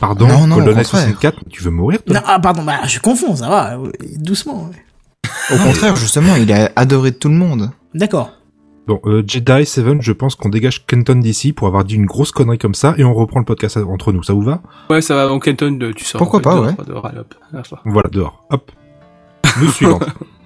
Pardon, 0.00 0.26
Non, 0.26 0.46
non, 0.46 0.56
au 0.56 0.58
GoldenEye 0.60 0.84
contraire. 0.84 1.02
64, 1.02 1.38
tu 1.50 1.62
veux 1.62 1.70
mourir 1.70 2.02
toi? 2.02 2.16
Non, 2.16 2.22
ah, 2.26 2.40
pardon, 2.40 2.62
bah, 2.62 2.80
je 2.86 2.98
confonds, 3.00 3.36
ça 3.36 3.48
va, 3.48 3.78
doucement. 4.16 4.68
ouais. 4.70 5.54
Au 5.54 5.58
contraire, 5.58 5.94
justement, 5.96 6.34
il 6.36 6.50
est 6.50 6.72
adoré 6.74 7.10
de 7.10 7.16
tout 7.16 7.28
le 7.28 7.34
monde. 7.34 7.70
D'accord. 7.94 8.32
Bon, 8.86 8.98
euh, 9.04 9.22
Jedi 9.26 9.66
7, 9.66 10.00
je 10.00 10.12
pense 10.12 10.34
qu'on 10.34 10.48
dégage 10.48 10.86
Kenton 10.86 11.16
d'ici 11.16 11.52
pour 11.52 11.66
avoir 11.66 11.84
dit 11.84 11.94
une 11.94 12.06
grosse 12.06 12.32
connerie 12.32 12.58
comme 12.58 12.74
ça 12.74 12.94
et 12.96 13.04
on 13.04 13.14
reprend 13.14 13.38
le 13.38 13.44
podcast 13.44 13.76
entre 13.76 14.12
nous. 14.12 14.22
Ça 14.22 14.32
vous 14.32 14.42
va? 14.42 14.62
Ouais, 14.88 15.02
ça 15.02 15.14
va. 15.14 15.28
Donc, 15.28 15.44
Kenton, 15.44 15.92
tu 15.94 16.04
sors. 16.04 16.18
Pourquoi 16.18 16.40
pas, 16.40 16.54
dehors, 16.54 16.64
ouais. 16.64 16.74
dehors, 16.86 17.06
allez, 17.06 17.18
hop. 17.18 17.34
Voilà, 17.84 18.08
dehors. 18.10 18.44
Hop. 18.50 18.72
News 19.60 19.70
suivante. 19.70 20.04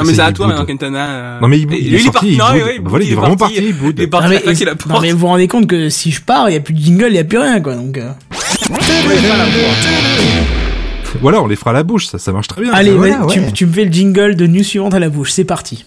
Non, 0.00 0.06
mais 0.06 0.14
c'est 0.14 0.20
à 0.20 0.28
il 0.28 0.32
toi 0.34 0.46
boude. 0.46 0.56
maintenant. 0.68 0.94
Hein. 0.94 1.08
euh. 1.08 1.40
Non 1.40 1.48
mais 1.48 1.58
il, 1.58 1.72
il 1.72 1.90
lui, 1.90 1.96
est 1.96 1.98
sorti, 2.00 2.32
il, 2.32 2.40
voilà, 2.84 3.04
il 3.04 3.12
est 3.12 3.14
vraiment 3.14 3.36
parti, 3.36 3.56
il 3.58 3.74
boude. 3.74 3.94
Il 3.98 4.04
est 4.04 4.06
parti, 4.06 4.34
Non, 4.88 5.00
mais 5.00 5.12
vous 5.12 5.18
vous 5.18 5.26
rendez 5.26 5.48
compte 5.48 5.66
que 5.66 5.88
si 5.88 6.10
je 6.10 6.22
pars, 6.22 6.48
il 6.48 6.54
y 6.54 6.56
a 6.56 6.60
plus 6.60 6.74
de 6.74 6.80
jingle, 6.80 7.08
il 7.08 7.14
y 7.14 7.18
a 7.18 7.24
plus 7.24 7.38
rien, 7.38 7.60
quoi, 7.60 7.74
donc... 7.74 7.98
euh. 7.98 8.10
Voilà, 11.20 11.42
on 11.42 11.46
les 11.46 11.56
fera 11.56 11.70
à 11.70 11.74
la 11.74 11.82
bouche, 11.82 12.06
ça, 12.06 12.18
ça 12.18 12.32
marche 12.32 12.48
très 12.48 12.62
bien. 12.62 12.72
Allez, 12.72 12.92
voilà, 12.92 13.26
tu, 13.30 13.40
ouais. 13.40 13.52
tu 13.52 13.66
me 13.66 13.72
fais 13.72 13.84
le 13.84 13.92
jingle 13.92 14.36
de 14.36 14.46
news 14.46 14.62
suivante 14.62 14.94
à 14.94 14.98
la 14.98 15.08
bouche, 15.08 15.32
c'est 15.32 15.44
parti. 15.44 15.84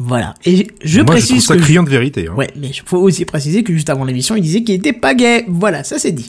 Voilà. 0.00 0.34
Et 0.44 0.56
je 0.56 0.62
Moi, 0.66 0.68
je 0.84 0.96
trouve 0.98 1.04
précise 1.06 1.44
ça 1.46 1.56
que... 1.56 1.60
criant 1.62 1.82
de 1.82 1.88
vérité. 1.90 2.28
Hein. 2.28 2.34
Ouais, 2.36 2.50
mais 2.56 2.68
il 2.68 2.82
faut 2.84 2.98
aussi 2.98 3.24
préciser 3.24 3.62
que 3.62 3.72
juste 3.72 3.88
avant 3.88 4.04
l'émission, 4.04 4.36
il 4.36 4.42
disait 4.42 4.62
qu'il 4.62 4.74
était 4.74 4.92
pas 4.92 5.14
gay. 5.14 5.44
Voilà, 5.48 5.82
ça 5.82 5.98
c'est 5.98 6.12
dit. 6.12 6.28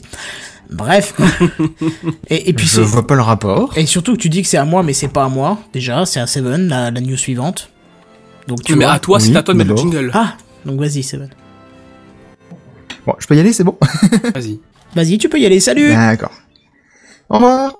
Bref. 0.72 1.14
et, 2.28 2.48
et 2.48 2.52
puis 2.52 2.66
Je 2.66 2.76
c'est... 2.76 2.80
vois 2.82 3.06
pas 3.06 3.14
le 3.14 3.22
rapport. 3.22 3.76
Et 3.76 3.86
surtout 3.86 4.12
que 4.14 4.18
tu 4.18 4.28
dis 4.28 4.42
que 4.42 4.48
c'est 4.48 4.56
à 4.58 4.64
moi, 4.64 4.82
mais 4.82 4.92
c'est 4.92 5.08
pas 5.08 5.24
à 5.24 5.28
moi. 5.28 5.58
Déjà, 5.72 6.04
c'est 6.06 6.20
à 6.20 6.26
Seven, 6.26 6.68
la, 6.68 6.90
la 6.90 7.00
news 7.00 7.16
suivante. 7.16 7.70
Donc 8.48 8.62
tu 8.64 8.74
Mais 8.74 8.84
vois. 8.84 8.94
à 8.94 8.98
toi, 8.98 9.20
c'est 9.20 9.28
Oui, 9.30 9.36
à 9.36 9.42
toi 9.42 9.54
de 9.54 9.58
mettre 9.58 9.70
le 9.70 9.76
jingle. 9.76 10.10
Ah, 10.14 10.34
donc 10.64 10.80
vas-y 10.80 11.02
Seven. 11.02 11.30
Bon, 13.06 13.14
je 13.18 13.26
peux 13.26 13.36
y 13.36 13.40
aller, 13.40 13.52
c'est 13.52 13.64
bon 13.64 13.76
Vas-y. 14.34 14.60
Vas-y, 14.94 15.18
tu 15.18 15.28
peux 15.28 15.38
y 15.38 15.46
aller. 15.46 15.60
Salut. 15.60 15.88
D'accord. 15.90 16.32
Au 17.28 17.34
revoir. 17.36 17.72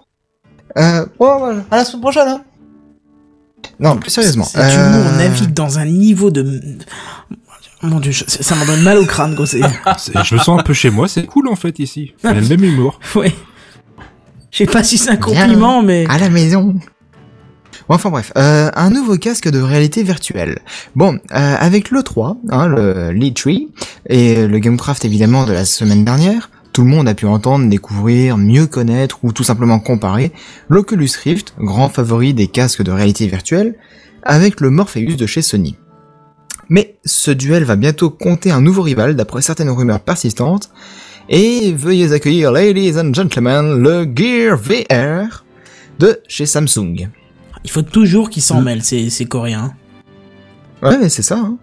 Euh, 0.78 1.07
bon, 1.18 1.62
à 1.70 1.76
la 1.76 1.84
semaine 1.84 2.01
prochaine, 2.01 2.28
hein. 2.28 2.43
Non, 3.78 3.97
plus 3.97 4.11
sérieusement. 4.11 4.45
Cet 4.45 4.74
humour 4.74 5.07
euh, 5.07 5.18
navigue 5.18 5.53
dans 5.53 5.78
un 5.78 5.84
niveau 5.84 6.30
de. 6.30 6.61
Mon 7.83 7.99
dieu, 8.01 8.12
je- 8.12 8.24
ça 8.26 8.55
m'en 8.55 8.64
donne 8.64 8.83
mal 8.83 8.99
au 8.99 9.05
crâne, 9.05 9.37
C'est- 9.47 9.61
Je 10.24 10.35
me 10.35 10.41
sens 10.41 10.61
un 10.61 10.62
peu 10.62 10.72
chez 10.72 10.91
moi, 10.91 11.09
c'est 11.09 11.26
cool 11.26 11.49
en 11.49 11.57
fait 11.57 11.78
ici. 11.78 12.12
On 12.24 12.28
a 12.28 12.35
le 12.35 12.47
même 12.49 12.62
humour. 12.64 13.01
Ouais. 13.16 13.33
Je 14.51 14.59
sais 14.59 14.66
pas 14.66 14.85
si 14.85 14.99
c'est 14.99 15.11
un 15.11 15.14
Bien. 15.14 15.20
compliment, 15.20 15.83
mais. 15.83 16.05
À 16.09 16.18
la 16.18 16.28
maison. 16.28 16.74
Bon, 17.89 17.95
enfin 17.97 18.11
bref, 18.11 18.33
euh, 18.37 18.70
un 18.76 18.91
nouveau 18.91 19.16
casque 19.16 19.49
de 19.49 19.59
réalité 19.61 20.03
virtuelle. 20.05 20.61
Bon, 20.95 21.14
euh, 21.33 21.57
avec 21.59 21.91
l'E3, 21.91 22.37
hein, 22.51 22.68
le 22.68 23.11
l'E3, 23.12 23.68
et 24.09 24.47
le 24.47 24.59
Gamecraft 24.59 25.05
évidemment 25.05 25.45
de 25.47 25.53
la 25.53 25.64
semaine 25.64 26.05
dernière, 26.05 26.51
tout 26.72 26.83
le 26.83 26.89
monde 26.89 27.09
a 27.09 27.14
pu 27.14 27.26
entendre, 27.26 27.68
découvrir, 27.68 28.37
mieux 28.37 28.66
connaître 28.66 29.18
ou 29.24 29.33
tout 29.33 29.43
simplement 29.43 29.78
comparer 29.80 30.33
l'Oculus 30.68 31.11
Rift, 31.24 31.55
grand 31.59 31.89
favori 31.89 32.35
des 32.35 32.47
casques 32.47 32.83
de 32.83 32.93
réalité 32.93 33.26
virtuelle, 33.26 33.74
avec 34.22 34.61
le 34.61 34.70
Morpheus 34.70 35.16
de 35.16 35.26
chez 35.26 35.43
Sony. 35.43 35.76
Mais 36.69 36.97
ce 37.05 37.31
duel 37.31 37.65
va 37.65 37.77
bientôt 37.77 38.11
compter 38.11 38.51
un 38.51 38.61
nouveau 38.61 38.83
rival 38.83 39.17
d'après 39.17 39.43
certaines 39.43 39.71
rumeurs 39.71 40.01
persistantes, 40.01 40.71
et 41.29 41.73
veuillez 41.73 42.13
accueillir, 42.13 42.53
ladies 42.53 42.99
and 42.99 43.15
gentlemen, 43.15 43.81
le 43.81 44.07
Gear 44.15 44.57
VR 44.57 45.45
de 45.99 46.21
chez 46.29 46.47
Samsung. 46.47 47.09
Il 47.65 47.71
faut 47.71 47.83
toujours 47.83 48.29
qu'ils 48.31 48.43
s'en 48.43 48.61
mêlent, 48.61 48.83
ces, 48.83 49.09
ces 49.11 49.25
Coréens. 49.25 49.73
Ouais, 50.83 50.99
mais 50.99 51.09
c'est 51.09 51.23
ça. 51.23 51.39
Hein. 51.39 51.59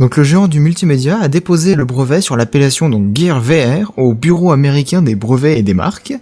Donc 0.00 0.16
le 0.16 0.24
géant 0.24 0.48
du 0.48 0.58
multimédia 0.58 1.18
a 1.20 1.28
déposé 1.28 1.74
le 1.76 1.84
brevet 1.84 2.20
sur 2.20 2.36
l'appellation 2.36 2.88
donc 2.88 3.16
Gear 3.16 3.40
VR 3.40 3.96
au 3.96 4.14
bureau 4.14 4.50
américain 4.50 5.02
des 5.02 5.14
brevets 5.14 5.58
et 5.58 5.62
des 5.62 5.74
marques. 5.74 6.14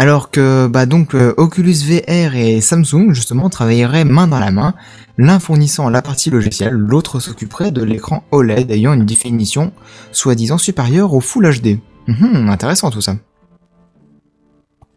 Alors 0.00 0.30
que 0.30 0.66
bah 0.66 0.86
donc 0.86 1.14
euh, 1.14 1.34
Oculus 1.36 1.74
VR 1.86 2.34
et 2.34 2.62
Samsung 2.62 3.12
justement 3.12 3.50
travailleraient 3.50 4.06
main 4.06 4.26
dans 4.28 4.38
la 4.38 4.50
main, 4.50 4.72
l'un 5.18 5.38
fournissant 5.38 5.90
la 5.90 6.00
partie 6.00 6.30
logicielle, 6.30 6.72
l'autre 6.72 7.20
s'occuperait 7.20 7.70
de 7.70 7.82
l'écran 7.82 8.24
OLED 8.30 8.70
ayant 8.70 8.94
une 8.94 9.04
définition 9.04 9.72
soi-disant 10.10 10.56
supérieure 10.56 11.12
au 11.12 11.20
Full 11.20 11.50
HD. 11.60 11.80
Mhm, 12.08 12.48
intéressant 12.48 12.90
tout 12.90 13.02
ça. 13.02 13.16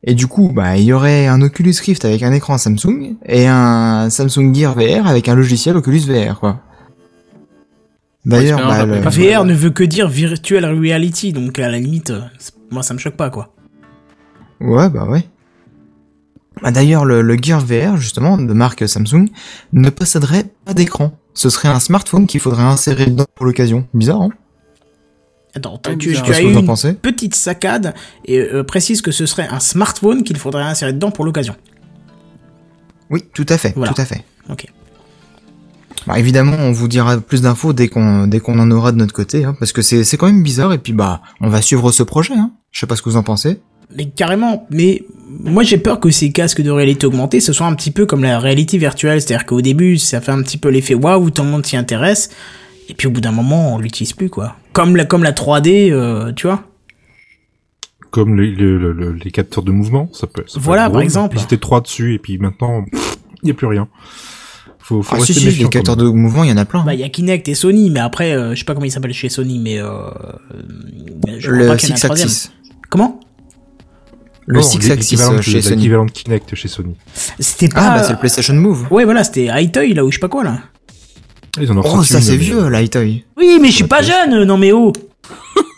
Et 0.06 0.16
du 0.16 0.28
coup, 0.28 0.52
bah, 0.54 0.78
il 0.78 0.84
y 0.86 0.94
aurait 0.94 1.28
un 1.28 1.42
Oculus 1.42 1.76
Rift 1.86 2.06
avec 2.06 2.24
un 2.24 2.32
écran 2.32 2.58
Samsung 2.58 3.16
et 3.26 3.46
un 3.48 4.10
Samsung 4.10 4.54
Gear 4.56 4.74
VR 4.74 5.06
avec 5.08 5.28
un 5.28 5.36
logiciel 5.36 5.76
Oculus 5.76 6.00
VR, 6.08 6.40
quoi. 6.40 6.62
D'ailleurs, 8.26 8.60
Ouais, 8.60 8.86
bah, 8.86 8.86
le- 8.86 9.00
VR 9.34 9.44
ne 9.44 9.54
veut 9.54 9.70
que 9.72 9.84
dire 9.84 10.08
virtual 10.08 10.64
reality, 10.66 11.34
donc 11.34 11.60
à 11.60 11.70
la 11.70 11.78
limite, 11.80 12.12
euh, 12.12 12.22
moi 12.72 12.84
ça 12.84 12.94
me 12.94 13.00
choque 13.00 13.18
pas, 13.18 13.30
quoi. 13.30 13.53
Ouais, 14.64 14.90
bah 14.90 15.06
ouais. 15.06 15.28
Bah, 16.62 16.72
D'ailleurs, 16.72 17.06
le, 17.06 17.22
le 17.22 17.38
Gear 17.42 17.60
VR, 17.60 17.98
justement, 17.98 18.38
de 18.38 18.54
marque 18.54 18.88
Samsung, 18.88 19.28
ne 19.74 19.90
posséderait 19.90 20.46
pas 20.66 20.74
d'écran. 20.74 21.18
Ce 21.34 21.50
serait 21.50 21.70
un 21.70 21.80
smartphone 21.80 22.28
qu'il 22.28 22.40
faudrait 22.40 22.64
insérer 22.64 23.08
dedans 23.08 23.26
pour 23.36 23.46
l'occasion. 23.46 23.88
Bizarre, 23.94 24.22
hein 24.22 24.30
Attends, 25.56 25.80
tu, 26.00 26.16
as 26.16 26.42
eu 26.42 26.52
une 26.52 26.66
pensez 26.66 26.94
petite 26.94 27.36
saccade 27.36 27.94
et 28.26 28.40
euh, 28.40 28.64
précise 28.64 29.04
que 29.04 29.12
ce 29.12 29.28
serait 29.28 29.48
un 29.48 29.60
smartphone 29.60 30.24
qu'il 30.24 30.38
faudrait 30.38 30.64
insérer 30.64 30.94
dedans 30.94 31.12
pour 31.12 31.26
l'occasion. 31.26 31.56
Oui, 33.12 33.24
tout 33.36 33.46
à 33.50 33.60
fait, 33.60 33.74
Voilà. 33.76 33.94
tout 33.94 34.02
à 34.02 34.06
fait. 34.06 34.24
Ok. 34.50 34.66
Bah, 36.08 36.18
évidemment, 36.18 36.58
on 36.58 36.72
vous 36.72 36.88
dira 36.88 37.18
plus 37.20 37.42
d'infos 37.44 37.72
dès 37.72 37.88
qu'on 37.88 38.26
dès 38.26 38.40
qu'on 38.40 38.58
en 38.60 38.72
aura 38.72 38.92
de 38.92 38.98
notre 38.98 39.14
côté, 39.14 39.46
hein, 39.46 39.56
parce 39.60 39.72
que 39.72 39.84
c'est 39.84 40.04
c'est 40.04 40.18
quand 40.18 40.26
même 40.26 40.42
bizarre. 40.42 40.74
Et 40.74 40.80
puis 40.80 40.92
bah, 40.92 41.22
on 41.40 41.50
va 41.50 41.62
suivre 41.62 41.92
ce 41.92 42.02
projet. 42.02 42.34
Hein. 42.34 42.52
Je 42.72 42.80
sais 42.80 42.88
pas 42.88 42.96
ce 42.96 43.04
que 43.04 43.10
vous 43.10 43.18
en 43.18 43.24
pensez. 43.24 43.62
Mais 43.96 44.06
carrément, 44.06 44.66
mais 44.72 45.04
moi 45.30 45.64
j'ai 45.64 45.78
peur 45.78 46.00
que 46.00 46.10
ces 46.10 46.32
casques 46.32 46.62
de 46.62 46.72
réalité 46.72 47.06
augmentée, 47.06 47.40
ce 47.40 47.54
soit 47.54 47.68
un 47.68 47.74
petit 47.76 47.92
peu 47.92 48.06
comme 48.06 48.24
la 48.24 48.40
réalité 48.40 48.78
virtuelle, 48.78 49.22
c'est-à-dire 49.22 49.46
qu'au 49.46 49.62
début 49.62 49.98
ça 49.98 50.20
fait 50.22 50.32
un 50.32 50.42
petit 50.42 50.58
peu 50.58 50.70
l'effet 50.70 50.96
waouh, 50.96 51.30
tout 51.30 51.44
le 51.44 51.50
monde 51.50 51.66
s'y 51.66 51.78
intéresse, 51.78 52.30
et 52.90 52.94
puis 52.94 53.08
au 53.08 53.12
bout 53.12 53.22
d'un 53.22 53.32
moment 53.32 53.76
on 53.76 53.80
l'utilise 53.80 54.14
plus 54.14 54.30
quoi. 54.30 54.56
Comme 54.74 54.96
la, 54.96 55.06
comme 55.06 55.24
la 55.24 55.32
3D, 55.32 55.92
euh, 55.92 56.32
tu 56.34 56.48
vois 56.48 56.64
Comme 58.12 58.36
le- 58.36 58.52
le- 58.52 58.78
le- 58.78 58.92
le- 58.94 59.14
les 59.14 59.32
capteurs 59.32 59.64
de 59.64 59.72
mouvement, 59.72 60.10
ça 60.14 60.28
peut. 60.28 60.44
ça 60.48 60.56
peut 60.56 60.60
Voilà, 60.64 60.90
par 60.90 61.02
exemple. 61.02 61.36
Ils 61.40 61.44
étaient 61.44 61.58
trois 61.58 61.82
dessus 61.82 62.14
et 62.14 62.20
puis 62.20 62.38
maintenant, 62.38 62.86
il 62.94 63.46
n'y 63.46 63.52
a 63.52 63.54
plus 63.56 63.68
rien. 63.68 63.88
Faut, 64.80 65.02
faut 65.02 65.16
Ah, 65.16 65.20
rester 65.20 65.34
si, 65.34 65.50
les 65.50 65.70
capteurs 65.70 65.96
de 65.96 66.06
mouvement, 66.10 66.44
il 66.44 66.50
y 66.50 66.54
en 66.54 66.58
a 66.58 66.66
plein. 66.66 66.82
hein. 66.82 66.84
Bah 66.86 66.94
il 66.94 67.00
y 67.00 67.04
a 67.04 67.10
Kinect 67.10 67.48
et 67.48 67.56
Sony, 67.56 67.90
mais 67.90 68.02
après 68.02 68.34
euh, 68.34 68.54
je 68.54 68.60
sais 68.60 68.66
pas 68.66 68.74
comment 68.74 68.86
il 68.86 68.92
s'appelle 68.92 69.14
chez 69.14 69.30
Sony, 69.30 69.58
mais 69.60 69.80
euh, 69.80 69.88
je 71.38 71.48
crois 71.48 71.58
le 71.60 71.68
pas 71.68 71.76
qu'il 71.78 71.90
y 71.90 71.92
en 71.92 71.96
a 71.96 71.96
un 71.96 71.98
Six 72.00 72.06
troisième. 72.06 72.28
Axis. 72.28 72.52
Comment? 72.90 73.20
Le 74.46 74.56
Non, 74.58 74.62
Six 74.64 74.92
Axis 74.92 75.18
euh, 75.22 75.38
de- 75.38 75.42
chez 75.42 75.62
Sony. 75.62 75.76
L'équivalent 75.78 76.06
de 76.06 76.12
Kinect 76.12 76.56
chez 76.56 76.68
Sony. 76.68 76.96
C'était 77.40 77.70
pas. 77.70 77.82
Ah, 77.82 77.98
bah 77.98 78.04
c'est 78.04 78.14
le 78.14 78.20
PlayStation 78.20 78.54
Move. 78.56 78.88
Ouais 78.92 79.06
voilà, 79.06 79.24
c'était 79.24 79.50
Hightoy 79.50 79.94
là 79.94 80.04
ou 80.04 80.12
je 80.12 80.16
sais 80.16 80.20
pas 80.20 80.30
quoi 80.30 80.44
là. 80.44 80.60
Ils 81.62 81.72
en 81.72 81.78
ont 81.78 81.84
Oh, 81.86 82.04
ça 82.04 82.20
c'est 82.20 82.36
vieux, 82.36 82.68
Hitoy. 82.74 83.26
Oui, 83.38 83.60
mais 83.62 83.68
je 83.70 83.76
suis 83.76 83.84
pas 83.88 84.02
jeune, 84.02 84.44
non 84.44 84.58
mais 84.58 84.72
oh. 84.72 84.92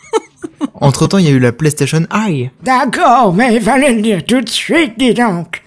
Entre 0.74 1.06
temps, 1.06 1.18
il 1.18 1.26
y 1.26 1.28
a 1.28 1.32
eu 1.32 1.38
la 1.38 1.52
PlayStation 1.52 2.06
Eye. 2.12 2.50
D'accord, 2.62 3.34
mais 3.34 3.56
il 3.56 3.60
fallait 3.62 3.94
le 3.94 4.00
dire 4.02 4.24
tout 4.24 4.40
de 4.40 4.48
suite, 4.48 4.94
dis 4.98 5.12
donc. 5.14 5.62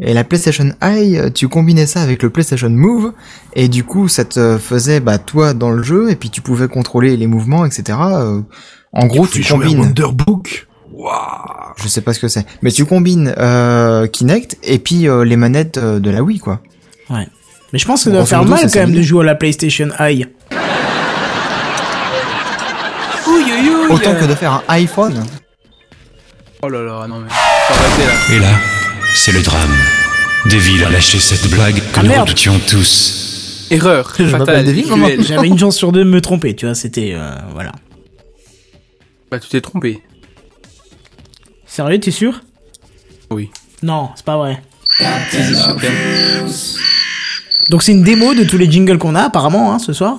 Et 0.00 0.12
la 0.12 0.24
PlayStation 0.24 0.72
Eye, 0.82 1.18
euh, 1.18 1.30
tu 1.30 1.48
combinais 1.48 1.86
ça 1.86 2.02
avec 2.02 2.22
le 2.22 2.30
PlayStation 2.30 2.70
Move, 2.70 3.12
et 3.54 3.68
du 3.68 3.84
coup, 3.84 4.08
ça 4.08 4.24
te 4.24 4.58
faisait, 4.58 5.00
bah, 5.00 5.18
toi 5.18 5.54
dans 5.54 5.70
le 5.70 5.82
jeu, 5.82 6.10
et 6.10 6.16
puis 6.16 6.30
tu 6.30 6.40
pouvais 6.40 6.68
contrôler 6.68 7.16
les 7.16 7.26
mouvements, 7.26 7.64
etc. 7.64 7.98
Euh, 8.00 8.40
en 8.92 9.06
gros, 9.06 9.26
tu 9.26 9.44
à 9.44 9.48
combines. 9.48 9.80
Wonderbook. 9.80 10.66
Je 11.82 11.88
sais 11.88 12.00
pas 12.00 12.14
ce 12.14 12.20
que 12.20 12.28
c'est, 12.28 12.46
mais 12.62 12.70
tu 12.70 12.84
combines 12.86 13.34
euh, 13.38 14.06
Kinect 14.06 14.56
et 14.62 14.78
puis 14.78 15.08
euh, 15.08 15.24
les 15.24 15.36
manettes 15.36 15.76
euh, 15.78 15.98
de 16.00 16.10
la 16.10 16.22
Wii, 16.22 16.38
quoi. 16.38 16.60
Ouais. 17.10 17.26
Mais 17.72 17.78
je 17.78 17.86
pense 17.86 18.04
que 18.04 18.10
ça 18.10 18.16
doit 18.16 18.24
faire 18.26 18.44
mal 18.44 18.60
quand 18.72 18.80
même 18.80 18.94
de 18.94 19.02
jouer 19.02 19.22
à 19.22 19.26
la 19.26 19.34
PlayStation 19.34 19.88
Eye. 19.98 20.26
Autant 23.90 24.14
que 24.14 24.24
de 24.24 24.34
faire 24.34 24.52
un 24.52 24.62
iPhone. 24.68 25.24
Oh 26.62 26.68
là 26.68 26.82
là, 26.82 27.06
non 27.06 27.20
mais. 27.20 27.28
Faut 27.28 27.74
arrêter 27.74 28.06
là. 28.06 28.36
Et 28.36 28.38
là, 28.40 28.58
c'est 29.14 29.32
le 29.32 29.42
drame. 29.42 29.70
Deville 30.46 30.84
a 30.84 30.90
lâché 30.90 31.18
cette 31.18 31.48
blague 31.50 31.76
que 31.76 32.00
Ah, 32.00 32.02
nous 32.02 32.12
redoutions 32.12 32.58
tous. 32.68 33.66
Erreur. 33.70 34.12
Je 34.18 34.24
fatale. 34.26 34.66
J'avais 35.20 35.48
une 35.48 35.58
chance 35.58 35.76
sur 35.76 35.92
deux 35.92 36.04
de 36.04 36.10
me 36.10 36.20
tromper, 36.20 36.54
tu 36.54 36.66
vois, 36.66 36.74
c'était... 36.74 37.12
euh, 37.14 37.34
voilà. 37.52 37.72
Bah, 39.30 39.38
tu 39.38 39.48
t'es 39.48 39.60
trompé. 39.60 40.02
Sérieux, 41.74 41.98
t'es 41.98 42.12
sûr? 42.12 42.40
Oui. 43.32 43.50
Non, 43.82 44.10
c'est 44.14 44.24
pas 44.24 44.36
vrai. 44.36 44.62
Donc 47.68 47.82
c'est 47.82 47.90
une 47.90 48.04
démo 48.04 48.32
de 48.32 48.44
tous 48.44 48.56
les 48.56 48.70
jingles 48.70 48.96
qu'on 48.96 49.16
a 49.16 49.22
apparemment 49.22 49.72
hein, 49.74 49.80
ce 49.80 49.92
soir. 49.92 50.18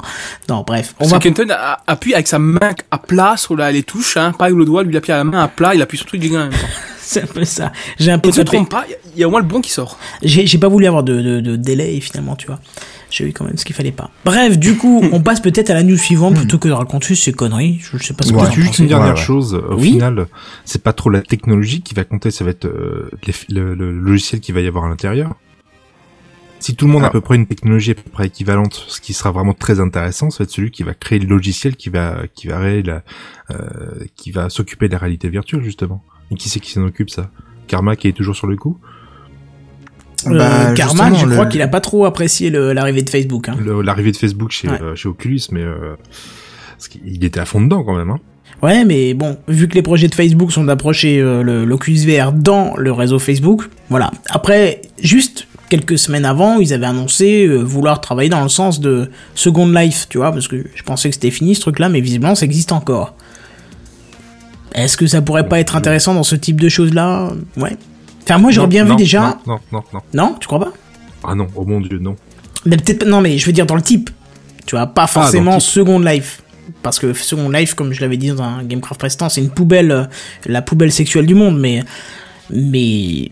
Non, 0.50 0.66
bref, 0.68 0.96
on 1.00 1.08
va... 1.08 1.18
Kenton 1.20 1.48
a- 1.52 1.80
appuie 1.88 2.14
avec 2.14 2.28
sa 2.28 2.40
main 2.40 2.72
à 2.92 2.98
plat 2.98 3.38
sur 3.38 3.56
la, 3.56 3.72
les 3.72 3.84
touches, 3.84 4.18
hein, 4.18 4.34
pas 4.38 4.46
avec 4.46 4.58
le 4.58 4.66
doigt, 4.66 4.84
lui 4.84 4.92
il 4.92 4.98
appuie 4.98 5.14
à 5.14 5.18
la 5.18 5.24
main 5.24 5.40
à 5.40 5.48
plat, 5.48 5.74
il 5.74 5.82
appuie 5.82 5.98
sur 5.98 6.08
tout 6.08 6.18
le 6.18 6.22
jingle 6.24 6.36
en 6.40 6.44
même 6.50 6.52
temps. 6.52 6.58
C'est 7.00 7.24
un 7.24 7.28
peu 7.28 7.46
ça. 7.46 7.72
J'ai 8.00 8.12
un 8.12 8.20
peu 8.20 8.32
tapé. 8.32 8.58
trompe 8.58 8.70
pas, 8.70 8.84
il 9.16 9.22
y 9.22 9.24
a 9.24 9.28
au 9.28 9.32
moins 9.32 9.40
le 9.40 9.46
bon 9.48 9.62
qui 9.62 9.72
sort. 9.72 9.98
J'ai 10.24 10.46
j'ai 10.46 10.58
pas 10.58 10.68
voulu 10.68 10.88
avoir 10.88 11.04
de, 11.04 11.22
de, 11.22 11.40
de 11.40 11.56
délai 11.56 12.02
finalement, 12.02 12.36
tu 12.36 12.48
vois. 12.48 12.60
J'ai 13.12 13.28
eu 13.28 13.34
quand 13.34 13.46
même 13.46 13.58
ce 13.58 13.66
qu'il 13.66 13.76
fallait 13.76 13.92
pas. 13.92 14.12
Bref, 14.26 14.58
du 14.58 14.76
coup, 14.78 15.02
on 15.12 15.22
passe 15.22 15.40
peut-être 15.40 15.70
à 15.70 15.74
la 15.74 15.84
news 15.84 15.98
suivante 15.98 16.36
plutôt 16.36 16.58
que 16.58 16.68
de 16.68 16.74
raconter 16.74 17.16
ces 17.16 17.32
conneries. 17.34 17.80
Je 17.82 17.98
sais 18.04 18.14
pas 18.14 18.24
ce 18.26 18.32
que 18.32 18.38
Ouais. 18.38 18.44
vous 18.44 18.48
en 18.50 18.52
Juste 18.52 18.80
une 18.80 18.88
dernière 18.88 19.14
Ouais, 19.14 19.20
ouais. 19.20 19.26
chose, 19.26 19.54
au 19.54 19.76
Oui. 19.78 19.92
final, 19.92 20.28
c'est 20.66 20.82
pas 20.84 20.94
trop 20.94 21.10
la 21.10 21.22
technologie 21.22 21.82
qui 21.82 21.94
va 21.94 22.04
compter, 22.04 22.32
ça 22.32 22.44
va 22.44 22.52
être 22.52 22.66
euh, 22.66 23.10
les- 23.28 23.56
le, 23.56 23.76
le 23.76 23.92
logiciel 23.92 24.42
qu'il 24.42 24.56
va 24.56 24.62
y 24.62 24.68
avoir 24.68 24.86
à 24.86 24.90
l'intérieur. 24.90 25.36
Si 26.60 26.76
tout 26.76 26.88
le 26.88 26.94
monde 26.94 27.04
a 27.04 27.08
à 27.08 27.10
Ah. 27.10 27.12
peu 27.12 27.22
près 27.22 27.36
une 27.36 27.46
technologie 27.46 27.92
à 27.92 27.96
peu 27.96 28.10
près 28.10 28.26
équivalente, 28.28 28.86
ce 28.88 29.00
qui 29.00 29.14
sera 29.14 29.32
vraiment 29.32 29.54
très 29.54 29.80
intéressant, 29.80 30.32
ça 30.32 30.40
va 30.40 30.44
être 30.46 30.52
celui 30.52 30.72
qui 30.72 30.82
va 30.84 30.94
créer 30.96 31.20
le 31.20 31.28
logiciel 31.28 31.76
qui 31.76 31.90
va 31.90 32.24
qui 32.34 32.48
va 32.48 32.60
la- 32.82 33.04
euh, 33.52 33.56
qui 34.16 34.32
va 34.32 34.50
s'occuper 34.50 34.88
de 34.88 34.94
la 34.94 34.98
réalité 34.98 35.30
virtuelle 35.30 35.62
justement. 35.64 36.04
Et 36.32 36.36
qui 36.36 36.50
c'est 36.50 36.60
qui 36.60 36.72
s'en 36.72 36.84
occupe 36.84 37.10
ça? 37.12 37.30
Karma 37.68 37.96
qui 37.96 38.08
est 38.08 38.14
toujours 38.14 38.36
sur 38.36 38.48
le 38.48 38.56
coup? 38.56 38.80
Bah, 40.26 40.74
Karma, 40.76 41.14
je 41.14 41.26
crois 41.26 41.46
le- 41.46 41.52
qu'il 41.52 41.62
a 41.62 41.68
pas 41.68 41.82
trop 41.82 42.06
apprécié 42.06 42.50
l'arrivée 42.50 43.04
de 43.04 43.10
Facebook. 43.10 43.50
Hein. 43.50 43.58
L'arrivée 43.84 44.12
de 44.12 44.18
Facebook 44.18 44.52
chez 44.52 44.68
Ouais. 44.70 44.80
euh, 44.82 44.96
chez 44.96 45.08
Oculus, 45.10 45.42
mais 45.52 45.62
euh, 45.62 45.96
parce 46.78 46.88
qu'il 46.88 47.24
était 47.24 47.40
à 47.40 47.46
fond 47.46 47.62
dedans 47.62 47.84
quand 47.84 47.96
même. 47.96 48.10
Hein. 48.10 48.20
Ouais, 48.64 48.86
mais 48.86 49.14
bon, 49.14 49.38
vu 49.48 49.68
que 49.68 49.76
les 49.76 49.82
projets 49.82 50.08
de 50.08 50.16
Facebook 50.16 50.52
sont 50.52 50.64
d'approcher 50.64 51.20
euh, 51.20 51.44
le- 51.44 51.66
l'Oculus 51.66 52.06
VR 52.08 52.32
dans 52.32 52.76
le 52.78 52.92
réseau 52.92 53.20
Facebook, 53.20 53.70
voilà. 53.90 54.12
Après, 54.30 54.82
juste 55.00 55.48
quelques 55.70 56.00
semaines 56.00 56.26
avant, 56.26 56.60
ils 56.60 56.74
avaient 56.74 56.86
annoncé 56.86 57.46
euh, 57.46 57.58
vouloir 57.62 58.00
travailler 58.02 58.30
dans 58.30 58.42
le 58.42 58.50
sens 58.50 58.80
de 58.80 59.10
Second 59.36 59.68
Life, 59.68 60.08
tu 60.10 60.18
vois, 60.20 60.32
parce 60.32 60.48
que 60.48 60.64
je 60.74 60.84
pensais 60.84 61.10
que 61.10 61.16
c'était 61.16 61.32
fini 61.32 61.54
ce 61.54 61.62
truc-là, 61.62 61.90
mais 61.90 62.00
visiblement 62.02 62.34
ça 62.36 62.46
existe 62.46 62.72
encore. 62.72 63.16
Est-ce 64.74 64.98
que 64.98 65.08
ça 65.08 65.22
pourrait 65.22 65.48
pas 65.48 65.60
être 65.60 65.76
intéressant 65.76 66.14
dans 66.14 66.24
ce 66.24 66.36
type 66.36 66.60
de 66.60 66.70
choses-là? 66.70 67.30
Ouais. 67.58 67.78
Enfin, 68.26 68.40
moi 68.40 68.52
j'aurais 68.52 68.68
bien 68.68 68.84
non, 68.86 68.92
vu 68.92 68.98
déjà. 68.98 69.40
Non, 69.46 69.54
non, 69.54 69.60
non, 69.72 69.84
non. 69.94 70.00
Non, 70.14 70.36
tu 70.40 70.48
crois 70.48 70.60
pas? 70.60 70.74
Ah 71.24 71.36
non, 71.36 71.48
oh 71.56 71.64
mon 71.66 71.80
dieu, 71.80 72.00
non. 72.00 72.16
Mais 72.66 72.78
peut-être 72.78 73.00
pas- 73.00 73.06
non, 73.06 73.22
mais 73.22 73.38
je 73.38 73.46
veux 73.46 73.52
dire 73.52 73.66
dans 73.66 73.76
le 73.76 73.82
type. 73.82 74.10
Tu 74.66 74.76
vois, 74.76 74.88
pas 74.88 75.04
dans 75.04 75.08
forcément. 75.08 75.60
Second 75.60 76.00
Life. 76.00 76.42
Parce 76.82 76.98
que 76.98 77.14
Second 77.14 77.50
Life, 77.50 77.76
comme 77.76 77.94
je 77.94 78.02
l'avais 78.02 78.18
dit 78.18 78.30
dans 78.30 78.42
un 78.42 78.64
Gamecraft 78.64 79.00
précédent, 79.00 79.30
c'est 79.30 79.42
une 79.42 79.52
poubelle, 79.52 79.92
euh, 79.92 80.04
la 80.48 80.64
poubelle 80.64 80.92
sexuelle 80.92 81.28
du 81.28 81.36
monde, 81.36 81.60
mais. 81.60 81.84
Mais. 82.50 83.32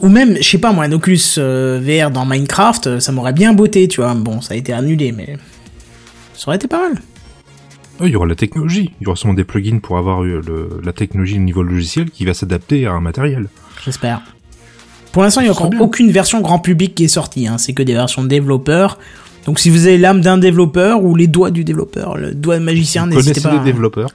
Ou 0.00 0.08
même, 0.08 0.36
je 0.36 0.42
sais 0.42 0.58
pas 0.58 0.72
moi, 0.72 0.84
un 0.84 0.92
Oculus 0.92 1.20
euh, 1.38 1.80
VR 1.80 2.10
dans 2.10 2.26
Minecraft, 2.26 2.86
euh, 2.88 3.00
ça 3.00 3.12
m'aurait 3.12 3.32
bien 3.32 3.52
botté, 3.52 3.86
tu 3.86 4.00
vois. 4.00 4.14
Bon, 4.14 4.40
ça 4.40 4.54
a 4.54 4.56
été 4.56 4.72
annulé, 4.72 5.12
mais. 5.12 5.36
Ça 6.34 6.48
aurait 6.48 6.56
été 6.56 6.66
pas 6.66 6.88
mal. 6.88 7.00
Il 8.00 8.08
y 8.08 8.16
aura 8.16 8.26
la 8.26 8.34
technologie. 8.34 8.92
Il 9.00 9.04
y 9.04 9.06
aura 9.06 9.14
sûrement 9.14 9.34
des 9.34 9.44
plugins 9.44 9.78
pour 9.78 9.96
avoir 9.96 10.22
le, 10.22 10.80
la 10.82 10.92
technologie 10.92 11.36
au 11.36 11.42
niveau 11.42 11.62
logiciel 11.62 12.10
qui 12.10 12.24
va 12.24 12.34
s'adapter 12.34 12.86
à 12.86 12.92
un 12.92 13.00
matériel. 13.00 13.48
J'espère. 13.84 14.20
Pour 15.12 15.22
l'instant, 15.22 15.40
il 15.40 15.44
n'y 15.44 15.50
a 15.50 15.52
encore 15.52 15.68
bien. 15.70 15.80
aucune 15.80 16.10
version 16.10 16.40
grand 16.40 16.58
public 16.58 16.94
qui 16.94 17.04
est 17.04 17.08
sortie. 17.08 17.46
Hein. 17.46 17.58
C'est 17.58 17.72
que 17.74 17.82
des 17.82 17.92
versions 17.94 18.24
développeurs. 18.24 18.98
Donc 19.46 19.58
si 19.58 19.70
vous 19.70 19.86
avez 19.86 19.98
l'âme 19.98 20.20
d'un 20.20 20.38
développeur 20.38 21.02
ou 21.02 21.14
les 21.16 21.26
doigts 21.26 21.50
du 21.50 21.64
développeur, 21.64 22.16
le 22.16 22.32
doigt 22.32 22.58
de 22.58 22.64
magicien, 22.64 23.06
n'hésitez 23.06 23.40
connaissez 23.40 23.40
pas. 23.42 23.52
les 23.54 23.58
à- 23.60 23.64
développeurs 23.64 24.10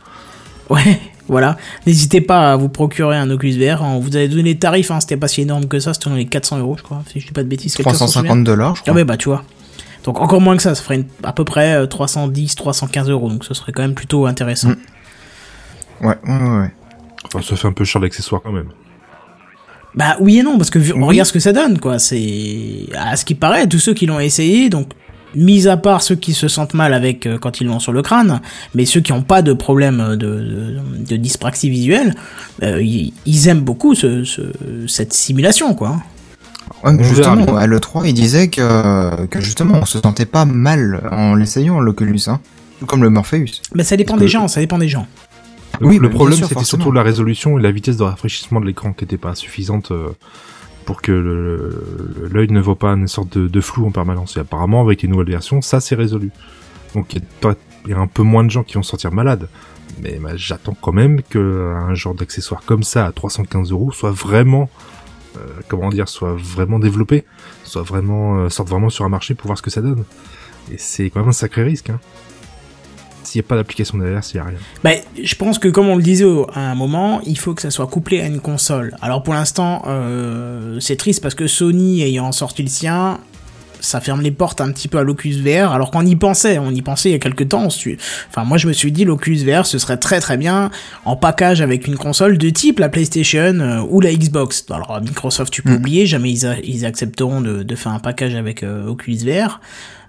Ouais, 0.70 1.00
voilà. 1.28 1.58
N'hésitez 1.86 2.22
pas 2.22 2.54
à 2.54 2.56
vous 2.56 2.70
procurer 2.70 3.18
un 3.18 3.30
Oculus 3.30 3.58
VR. 3.60 3.82
On 3.84 4.00
vous 4.00 4.16
avez 4.16 4.28
donné 4.30 4.44
les 4.44 4.58
tarifs, 4.58 4.90
hein. 4.90 5.00
c'était 5.02 5.18
pas 5.18 5.28
si 5.28 5.42
énorme 5.42 5.66
que 5.68 5.80
ça, 5.80 5.94
c'était 5.94 6.10
dans 6.10 6.16
les 6.16 6.26
400 6.26 6.60
euros, 6.60 6.76
je 6.78 6.84
crois. 6.84 7.04
Si 7.12 7.20
je 7.20 7.28
dis 7.28 7.34
pas 7.34 7.44
de 7.44 7.48
bêtises, 7.50 7.76
quelqu'un 7.76 7.94
s'en 7.94 8.08
souvient 8.08 8.24
350 8.24 8.44
dollars, 8.46 8.76
je 8.76 8.82
Ah 8.82 8.84
crois. 8.86 8.96
ouais, 8.96 9.04
bah 9.04 9.18
tu 9.18 9.28
vois. 9.30 9.44
Donc 10.06 10.20
encore 10.22 10.40
moins 10.40 10.56
que 10.56 10.64
ça, 10.64 10.74
ça 10.74 10.82
ferait 10.82 10.96
une- 10.96 11.06
à 11.24 11.34
peu 11.34 11.44
près 11.44 11.74
euh, 11.74 11.86
310, 11.86 12.56
315 12.56 13.10
euros. 13.10 13.30
Donc 13.30 13.44
ce 13.44 13.54
serait 13.54 13.74
quand 13.74 13.82
même 13.82 13.94
plutôt 13.96 14.26
intéressant. 14.26 14.70
Ouais, 16.02 16.16
ouais, 16.26 16.34
ouais, 16.42 16.60
ouais. 16.62 16.72
Enfin, 17.26 17.42
ça 17.42 17.56
fait 17.58 17.68
un 17.68 17.74
peu 17.74 17.84
cher 17.84 18.02
l'accessoire 18.02 18.42
quand 18.42 18.52
même. 18.54 18.70
Bah 19.98 20.16
oui 20.22 20.38
et 20.40 20.44
non, 20.44 20.58
parce 20.58 20.70
que 20.70 20.80
vu- 20.80 20.94
on 20.94 21.00
Oui. 21.02 21.08
regarde 21.10 21.28
ce 21.28 21.34
que 21.34 21.40
ça 21.40 21.52
donne, 21.54 21.80
quoi. 21.80 22.00
C'est 22.00 22.86
à 22.96 23.16
ce 23.18 23.26
qui 23.26 23.36
paraît, 23.36 23.68
tous 23.68 23.80
ceux 23.80 23.94
qui 23.94 24.06
l'ont 24.06 24.20
essayé, 24.20 24.70
donc 24.70 24.90
mis 25.36 25.68
à 25.68 25.76
part 25.76 26.02
ceux 26.02 26.16
qui 26.16 26.34
se 26.34 26.48
sentent 26.48 26.74
mal 26.74 26.94
avec 26.94 27.26
euh, 27.26 27.38
quand 27.38 27.60
ils 27.62 27.68
l'ont 27.68 27.80
sur 27.80 27.92
le 27.92 28.02
crâne, 28.02 28.40
mais 28.76 28.86
ceux 28.86 29.02
qui 29.02 29.12
n'ont 29.12 29.24
pas 29.24 29.42
de 29.42 29.54
problème 29.54 30.12
de, 30.12 30.16
de, 30.16 30.78
de 31.10 31.16
dyspraxie 31.18 31.70
visuelle, 31.70 32.16
euh, 32.64 32.82
ils, 32.82 33.12
ils 33.26 33.48
aiment 33.50 33.62
beaucoup 33.62 33.94
ce, 33.96 34.24
ce- 34.24 34.42
cette 34.88 35.14
simulation, 35.14 35.74
quoi. 35.74 35.98
Ouais, 36.84 36.96
verra 36.96 37.04
justement, 37.04 37.58
à 37.58 37.66
l'E3, 37.68 38.04
il 38.06 38.14
disait 38.14 38.50
que, 38.50 39.26
que 39.28 39.42
justement, 39.42 39.80
on 39.82 39.86
se 39.86 40.00
sentait 40.00 40.26
pas 40.26 40.46
mal 40.46 41.02
en 41.12 41.34
l'essayant, 41.36 41.80
l'Oculus, 41.80 42.22
hein. 42.28 42.40
Tout 42.80 42.86
Comme 42.86 43.02
le 43.02 43.10
Morpheus. 43.10 43.46
Mais 43.74 43.84
ça 43.84 43.98
dépend 43.98 44.14
Parce 44.14 44.20
des 44.20 44.26
que- 44.28 44.32
gens, 44.32 44.48
ça 44.48 44.60
dépend 44.60 44.78
des 44.78 44.88
gens. 44.88 45.08
Le, 45.80 45.88
Oui, 45.88 45.98
le 46.00 46.10
problème, 46.10 46.38
c'était 46.48 46.56
surtout 46.66 46.92
la 46.92 47.04
résolution 47.04 47.58
et 47.60 47.62
la 47.62 47.72
vitesse 47.72 47.98
de 47.98 48.04
rafraîchissement 48.04 48.60
de 48.60 48.66
l'écran 48.66 48.94
qui 48.94 49.04
n'était 49.04 49.18
pas 49.18 49.36
suffisante 49.36 49.92
euh, 49.92 50.10
pour 50.86 51.02
que 51.02 51.12
l'œil 52.32 52.48
ne 52.50 52.62
voit 52.62 52.78
pas 52.78 52.94
une 52.94 53.08
sorte 53.08 53.38
de, 53.38 53.48
de 53.48 53.62
flou 53.62 53.86
en 53.86 53.92
permanence. 53.92 54.38
Et 54.38 54.40
apparemment, 54.40 54.82
avec 54.82 55.02
les 55.02 55.08
nouvelles 55.08 55.30
versions, 55.30 55.62
ça 55.62 55.80
c'est 55.80 55.96
résolu. 55.96 56.32
Donc 56.96 57.14
il 57.14 57.20
y, 57.20 57.22
a 57.22 57.26
pas- 57.42 57.56
il 57.86 57.92
y 57.92 57.94
a 57.94 58.00
un 58.00 58.08
peu 58.08 58.24
moins 58.24 58.44
de 58.44 58.50
gens 58.50 58.64
qui 58.64 58.76
vont 58.76 58.84
sortir 58.84 59.12
malades. 59.12 59.48
Mais 60.02 60.20
bah, 60.22 60.32
j'attends 60.36 60.76
quand 60.80 60.92
même 60.94 61.22
que 61.24 61.74
un 61.76 61.94
genre 61.96 62.14
d'accessoire 62.14 62.62
comme 62.66 62.84
ça 62.84 63.06
à 63.06 63.12
315 63.12 63.72
euros 63.72 63.92
soit 63.92 64.12
vraiment, 64.12 64.70
euh, 65.38 65.40
comment 65.68 65.90
dire, 65.90 66.08
soit 66.08 66.36
vraiment 66.38 66.78
développé, 66.80 67.24
soit 67.64 67.82
vraiment 67.82 68.38
euh, 68.40 68.50
sorte 68.50 68.70
vraiment 68.70 68.90
sur 68.90 69.06
un 69.06 69.10
marché 69.10 69.34
pour 69.34 69.48
voir 69.48 69.58
ce 69.58 69.64
que 69.64 69.70
ça 69.72 69.82
donne. 69.82 70.04
Et 70.72 70.78
c'est 70.78 71.10
quand 71.10 71.22
même 71.22 71.30
un 71.30 71.34
sacré 71.34 71.64
risque. 71.64 71.90
Hein. 71.90 72.00
S'il 73.28 73.42
n'y 73.42 73.46
a 73.46 73.50
pas 73.50 73.56
d'application 73.58 73.98
derrière, 73.98 74.24
s'il 74.24 74.40
n'y 74.40 74.46
a 74.48 74.50
rien. 74.50 74.58
Bah, 74.84 74.92
je 75.22 75.36
pense 75.36 75.60
que 75.60 75.68
comme 75.68 75.90
on 75.90 75.96
le 75.98 76.04
disait 76.04 76.26
à 76.54 76.72
un 76.72 76.76
moment, 76.76 77.20
il 77.26 77.38
faut 77.38 77.54
que 77.54 77.62
ça 77.62 77.72
soit 77.72 77.88
couplé 77.88 78.22
à 78.22 78.26
une 78.26 78.40
console. 78.40 78.96
Alors 79.02 79.22
pour 79.24 79.34
l'instant, 79.34 79.84
euh, 79.88 80.80
c'est 80.80 80.96
triste 80.96 81.22
parce 81.22 81.36
que 81.36 81.48
Sony 81.48 82.02
ayant 82.04 82.32
sorti 82.32 82.64
le 82.64 82.70
sien, 82.70 83.20
ça 83.80 84.02
ferme 84.02 84.22
les 84.22 84.32
portes 84.32 84.60
un 84.60 84.72
petit 84.72 84.88
peu 84.88 84.98
à 84.98 85.04
l'Oculus 85.04 85.42
VR. 85.42 85.72
Alors 85.72 85.92
qu'on 85.92 86.06
y 86.06 86.16
pensait, 86.16 86.58
on 86.58 86.72
y 86.72 86.82
pensait 86.82 87.10
il 87.10 87.12
y 87.12 87.16
a 87.16 87.20
quelques 87.20 87.50
temps. 87.50 87.68
Enfin, 87.68 88.44
moi 88.44 88.58
je 88.58 88.68
me 88.68 88.74
suis 88.74 88.92
dit 88.92 89.06
l'Oculus 89.06 89.44
VR, 89.46 89.66
ce 89.68 89.78
serait 89.78 89.98
très 89.98 90.20
très 90.20 90.36
bien 90.38 90.72
en 91.06 91.16
package 91.16 91.62
avec 91.62 91.86
une 91.86 91.96
console 91.96 92.38
de 92.38 92.50
type 92.50 92.80
la 92.80 92.90
PlayStation 92.90 93.60
euh, 93.60 93.82
ou 93.88 94.02
la 94.02 94.14
Xbox. 94.14 94.66
Alors 94.72 95.00
Microsoft, 95.02 95.52
tu 95.54 95.62
peux 95.62 95.72
Mm. 95.72 95.76
oublier, 95.76 96.06
jamais 96.08 96.32
ils, 96.32 96.46
a- 96.48 96.60
ils 96.64 96.86
accepteront 96.86 97.42
de, 97.42 97.62
de 97.64 97.76
faire 97.76 97.92
un 97.92 98.00
package 98.00 98.34
avec 98.36 98.64
euh, 98.64 98.88
Oculus 98.88 99.20
VR. 99.26 99.60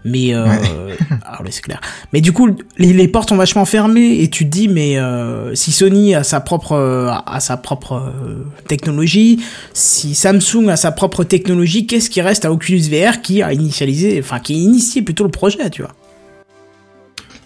Mais 0.04 0.34
euh, 0.34 0.46
ah 1.24 1.42
ouais, 1.42 1.50
c'est 1.50 1.62
clair. 1.62 1.80
Mais 2.12 2.20
du 2.20 2.32
coup, 2.32 2.56
les, 2.78 2.92
les 2.92 3.08
portes 3.08 3.28
sont 3.30 3.36
vachement 3.36 3.64
fermées 3.64 4.20
et 4.20 4.28
tu 4.28 4.44
te 4.44 4.50
dis, 4.50 4.68
mais 4.68 4.98
euh, 4.98 5.54
si 5.54 5.72
Sony 5.72 6.14
a 6.14 6.22
sa 6.22 6.40
propre, 6.40 6.72
euh, 6.72 7.10
a 7.26 7.40
sa 7.40 7.56
propre 7.56 7.94
euh, 7.94 8.44
technologie, 8.66 9.40
si 9.72 10.14
Samsung 10.14 10.68
a 10.68 10.76
sa 10.76 10.92
propre 10.92 11.24
technologie, 11.24 11.86
qu'est-ce 11.86 12.10
qui 12.10 12.20
reste 12.20 12.44
à 12.44 12.52
Oculus 12.52 12.88
VR 12.90 13.22
qui 13.22 13.42
a 13.42 13.52
initialisé, 13.52 14.18
enfin 14.20 14.38
qui 14.38 14.54
a 14.54 14.56
initié 14.56 15.02
plutôt 15.02 15.24
le 15.24 15.30
projet, 15.30 15.70
tu 15.70 15.82
vois? 15.82 15.92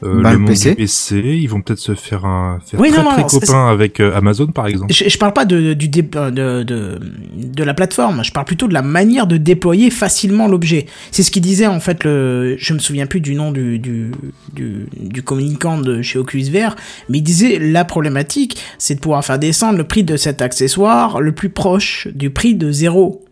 Euh, 0.04 0.20
Bah, 0.22 0.30
le 0.30 0.36
le 0.36 0.38
monde 0.40 0.48
PC. 0.50 0.74
PC, 0.74 1.16
ils 1.40 1.46
vont 1.46 1.60
peut-être 1.60 1.78
se 1.78 1.94
faire 1.94 2.24
un 2.24 2.58
faire 2.66 2.80
Oui, 2.80 2.90
très 2.90 3.02
non, 3.02 3.10
non, 3.10 3.22
très 3.22 3.38
copain 3.38 3.68
avec 3.68 4.00
euh, 4.00 4.16
Amazon 4.16 4.46
par 4.48 4.66
exemple. 4.66 4.92
je, 4.92 5.08
je 5.08 5.16
parle 5.18 5.32
pas 5.32 5.44
de, 5.44 5.74
du 5.74 5.88
dé- 5.88 6.08
euh, 6.16 6.30
de, 6.30 6.62
de, 6.64 6.98
de 7.36 7.62
la 7.64 7.72
plateforme, 7.72 8.24
je 8.24 8.32
parle 8.32 8.46
plutôt 8.46 8.66
de 8.66 8.74
la 8.74 8.82
manière 8.82 9.26
de 9.28 9.36
déployer 9.36 9.90
facilement 9.90 10.48
l'objet. 10.48 10.86
C'est 11.12 11.22
ce 11.22 11.30
qu'il 11.30 11.42
disait 11.42 11.66
en 11.68 11.78
fait, 11.78 12.02
le, 12.04 12.56
je 12.58 12.74
me 12.74 12.78
souviens 12.80 13.06
plus 13.06 13.20
du 13.20 13.34
nom 13.36 13.52
du, 13.52 13.78
du, 13.78 14.10
du, 14.54 14.86
du 14.98 15.22
communicant 15.22 15.78
de 15.78 16.02
chez 16.02 16.18
Oculus 16.18 16.50
VR, 16.50 16.74
mais 17.08 17.18
il 17.18 17.22
disait 17.22 17.58
la 17.60 17.84
problématique, 17.84 18.58
c'est 18.78 18.96
de 18.96 19.00
pouvoir 19.00 19.24
faire 19.24 19.38
descendre 19.38 19.78
le 19.78 19.84
prix 19.84 20.02
de 20.02 20.16
cet 20.16 20.42
accessoire 20.42 21.20
le 21.20 21.32
plus 21.32 21.48
proche 21.50 22.08
du 22.12 22.30
prix 22.30 22.54
de 22.56 22.72
zéro. 22.72 23.24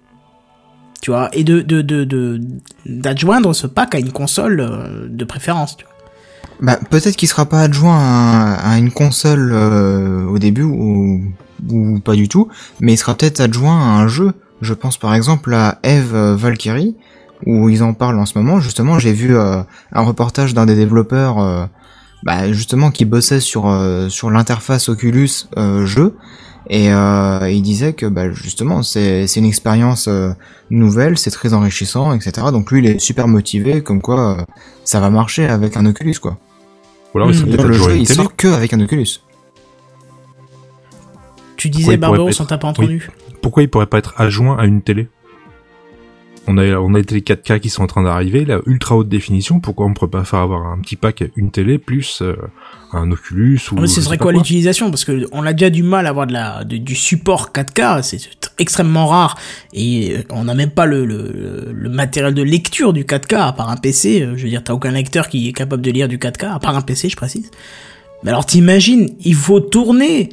Tu 1.02 1.10
vois, 1.10 1.30
et 1.32 1.44
de 1.44 1.62
de 1.62 1.80
de 1.80 2.04
de- 2.04 2.40
d'adjoindre 2.84 3.54
ce 3.54 3.66
pack 3.66 3.94
à 3.94 3.98
une 3.98 4.12
console 4.12 4.60
euh, 4.60 5.08
de 5.08 5.24
préférence. 5.24 5.76
Tu 5.78 5.84
vois. 5.84 5.89
Bah, 6.60 6.78
peut-être 6.90 7.16
qu'il 7.16 7.28
sera 7.28 7.46
pas 7.46 7.60
adjoint 7.60 7.98
à, 7.98 8.78
une 8.78 8.90
console 8.90 9.50
euh, 9.52 10.26
au 10.26 10.38
début 10.38 10.62
ou, 10.62 11.22
ou 11.70 12.00
pas 12.00 12.14
du 12.14 12.28
tout, 12.28 12.48
mais 12.80 12.92
il 12.92 12.96
sera 12.96 13.14
peut-être 13.14 13.40
adjoint 13.40 13.78
à 13.78 14.00
un 14.00 14.08
jeu. 14.08 14.32
Je 14.60 14.74
pense 14.74 14.98
par 14.98 15.14
exemple 15.14 15.54
à 15.54 15.78
Eve 15.82 16.14
euh, 16.14 16.36
Valkyrie, 16.36 16.96
où 17.46 17.68
ils 17.68 17.82
en 17.82 17.94
parlent 17.94 18.18
en 18.18 18.26
ce 18.26 18.36
moment. 18.38 18.60
Justement, 18.60 18.98
j'ai 18.98 19.12
vu 19.12 19.36
euh, 19.36 19.62
un 19.92 20.02
reportage 20.02 20.54
d'un 20.54 20.66
des 20.66 20.74
développeurs, 20.74 21.38
euh, 21.38 21.66
bah, 22.22 22.52
justement, 22.52 22.90
qui 22.90 23.04
bossait 23.04 23.40
sur 23.40 23.68
euh, 23.68 24.08
sur 24.08 24.30
l'interface 24.30 24.88
Oculus 24.88 25.30
euh, 25.56 25.86
jeu, 25.86 26.16
et 26.68 26.88
il 26.88 27.62
disait 27.62 27.94
que 27.94 28.06
bah, 28.06 28.30
justement, 28.30 28.82
c'est 28.82 29.26
c'est 29.26 29.40
une 29.40 29.46
expérience 29.46 30.08
nouvelle, 30.70 31.18
c'est 31.18 31.30
très 31.30 31.52
enrichissant, 31.52 32.12
etc. 32.12 32.48
Donc 32.52 32.70
lui, 32.70 32.80
il 32.80 32.86
est 32.86 32.98
super 33.00 33.26
motivé, 33.26 33.82
comme 33.82 34.00
quoi 34.00 34.46
ça 34.84 35.00
va 35.00 35.10
marcher 35.10 35.46
avec 35.46 35.76
un 35.76 35.86
Oculus, 35.86 36.16
quoi. 36.20 36.38
Ou 37.14 37.18
alors 37.18 37.30
il 37.30 37.34
serait 37.34 37.48
Hmm. 37.48 37.56
peut-être 37.56 37.66
le 37.66 37.72
jeu, 37.72 37.96
il 37.96 38.08
sort 38.08 38.36
que 38.36 38.48
avec 38.48 38.72
un 38.72 38.80
Oculus. 38.80 39.06
Tu 41.56 41.68
disais 41.68 41.96
Barbaros, 41.96 42.30
pas 42.30 42.42
on 42.42 42.46
t'a 42.46 42.58
pas 42.58 42.68
entendu. 42.68 43.10
Pourquoi 43.42 43.62
il 43.62 43.68
pourrait 43.68 43.86
pas 43.86 43.98
être 43.98 44.14
adjoint 44.16 44.56
à 44.58 44.64
une 44.64 44.80
télé? 44.82 45.08
On 46.46 46.56
a 46.58 46.64
on 46.78 46.94
a 46.94 46.98
les 46.98 47.04
télé 47.04 47.20
4K 47.20 47.60
qui 47.60 47.68
sont 47.68 47.82
en 47.82 47.86
train 47.86 48.02
d'arriver, 48.02 48.44
la 48.44 48.60
ultra 48.66 48.96
haute 48.96 49.08
définition. 49.08 49.60
Pourquoi 49.60 49.86
on 49.86 49.94
pourrait 49.94 50.10
pas 50.10 50.24
faire 50.24 50.40
avoir 50.40 50.66
un 50.66 50.78
petit 50.80 50.96
pack 50.96 51.22
une 51.36 51.50
télé 51.50 51.78
plus 51.78 52.22
euh, 52.22 52.34
un 52.92 53.10
Oculus 53.12 53.60
ou 53.70 53.74
Ah, 53.76 53.82
mais 53.82 53.86
ce 53.86 54.00
serait 54.00 54.18
quoi 54.18 54.32
l'utilisation? 54.32 54.90
Parce 54.90 55.04
que 55.04 55.26
on 55.32 55.44
a 55.44 55.52
déjà 55.52 55.70
du 55.70 55.82
mal 55.84 56.06
à 56.06 56.08
avoir 56.10 56.26
de 56.26 56.32
la, 56.32 56.64
de- 56.64 56.78
du 56.78 56.94
support 56.96 57.50
4K. 57.54 58.02
C'est 58.02 58.18
extrêmement 58.58 59.06
rares 59.06 59.36
et 59.74 60.16
euh, 60.16 60.22
on 60.30 60.44
n'a 60.44 60.54
même 60.54 60.70
pas 60.70 60.86
le, 60.86 61.04
le, 61.04 61.70
le 61.72 61.88
matériel 61.88 62.34
de 62.34 62.42
lecture 62.42 62.92
du 62.92 63.04
4K 63.04 63.36
à 63.36 63.52
part 63.52 63.68
un 63.70 63.76
PC. 63.76 64.22
euh, 64.22 64.36
Je 64.36 64.42
veux 64.42 64.48
dire, 64.48 64.64
t'as 64.64 64.72
aucun 64.72 64.90
lecteur 64.92 65.28
qui 65.28 65.46
est 65.48 65.52
capable 65.52 65.82
de 65.82 65.90
lire 65.90 66.08
du 66.08 66.18
4K 66.18 66.54
à 66.54 66.58
part 66.58 66.74
un 66.76 66.80
PC, 66.82 67.10
je 67.10 67.16
précise. 67.16 67.50
Mais 68.24 68.30
alors 68.30 68.44
t'imagines, 68.46 69.10
il 69.24 69.34
faut 69.34 69.60
tourner 69.60 70.30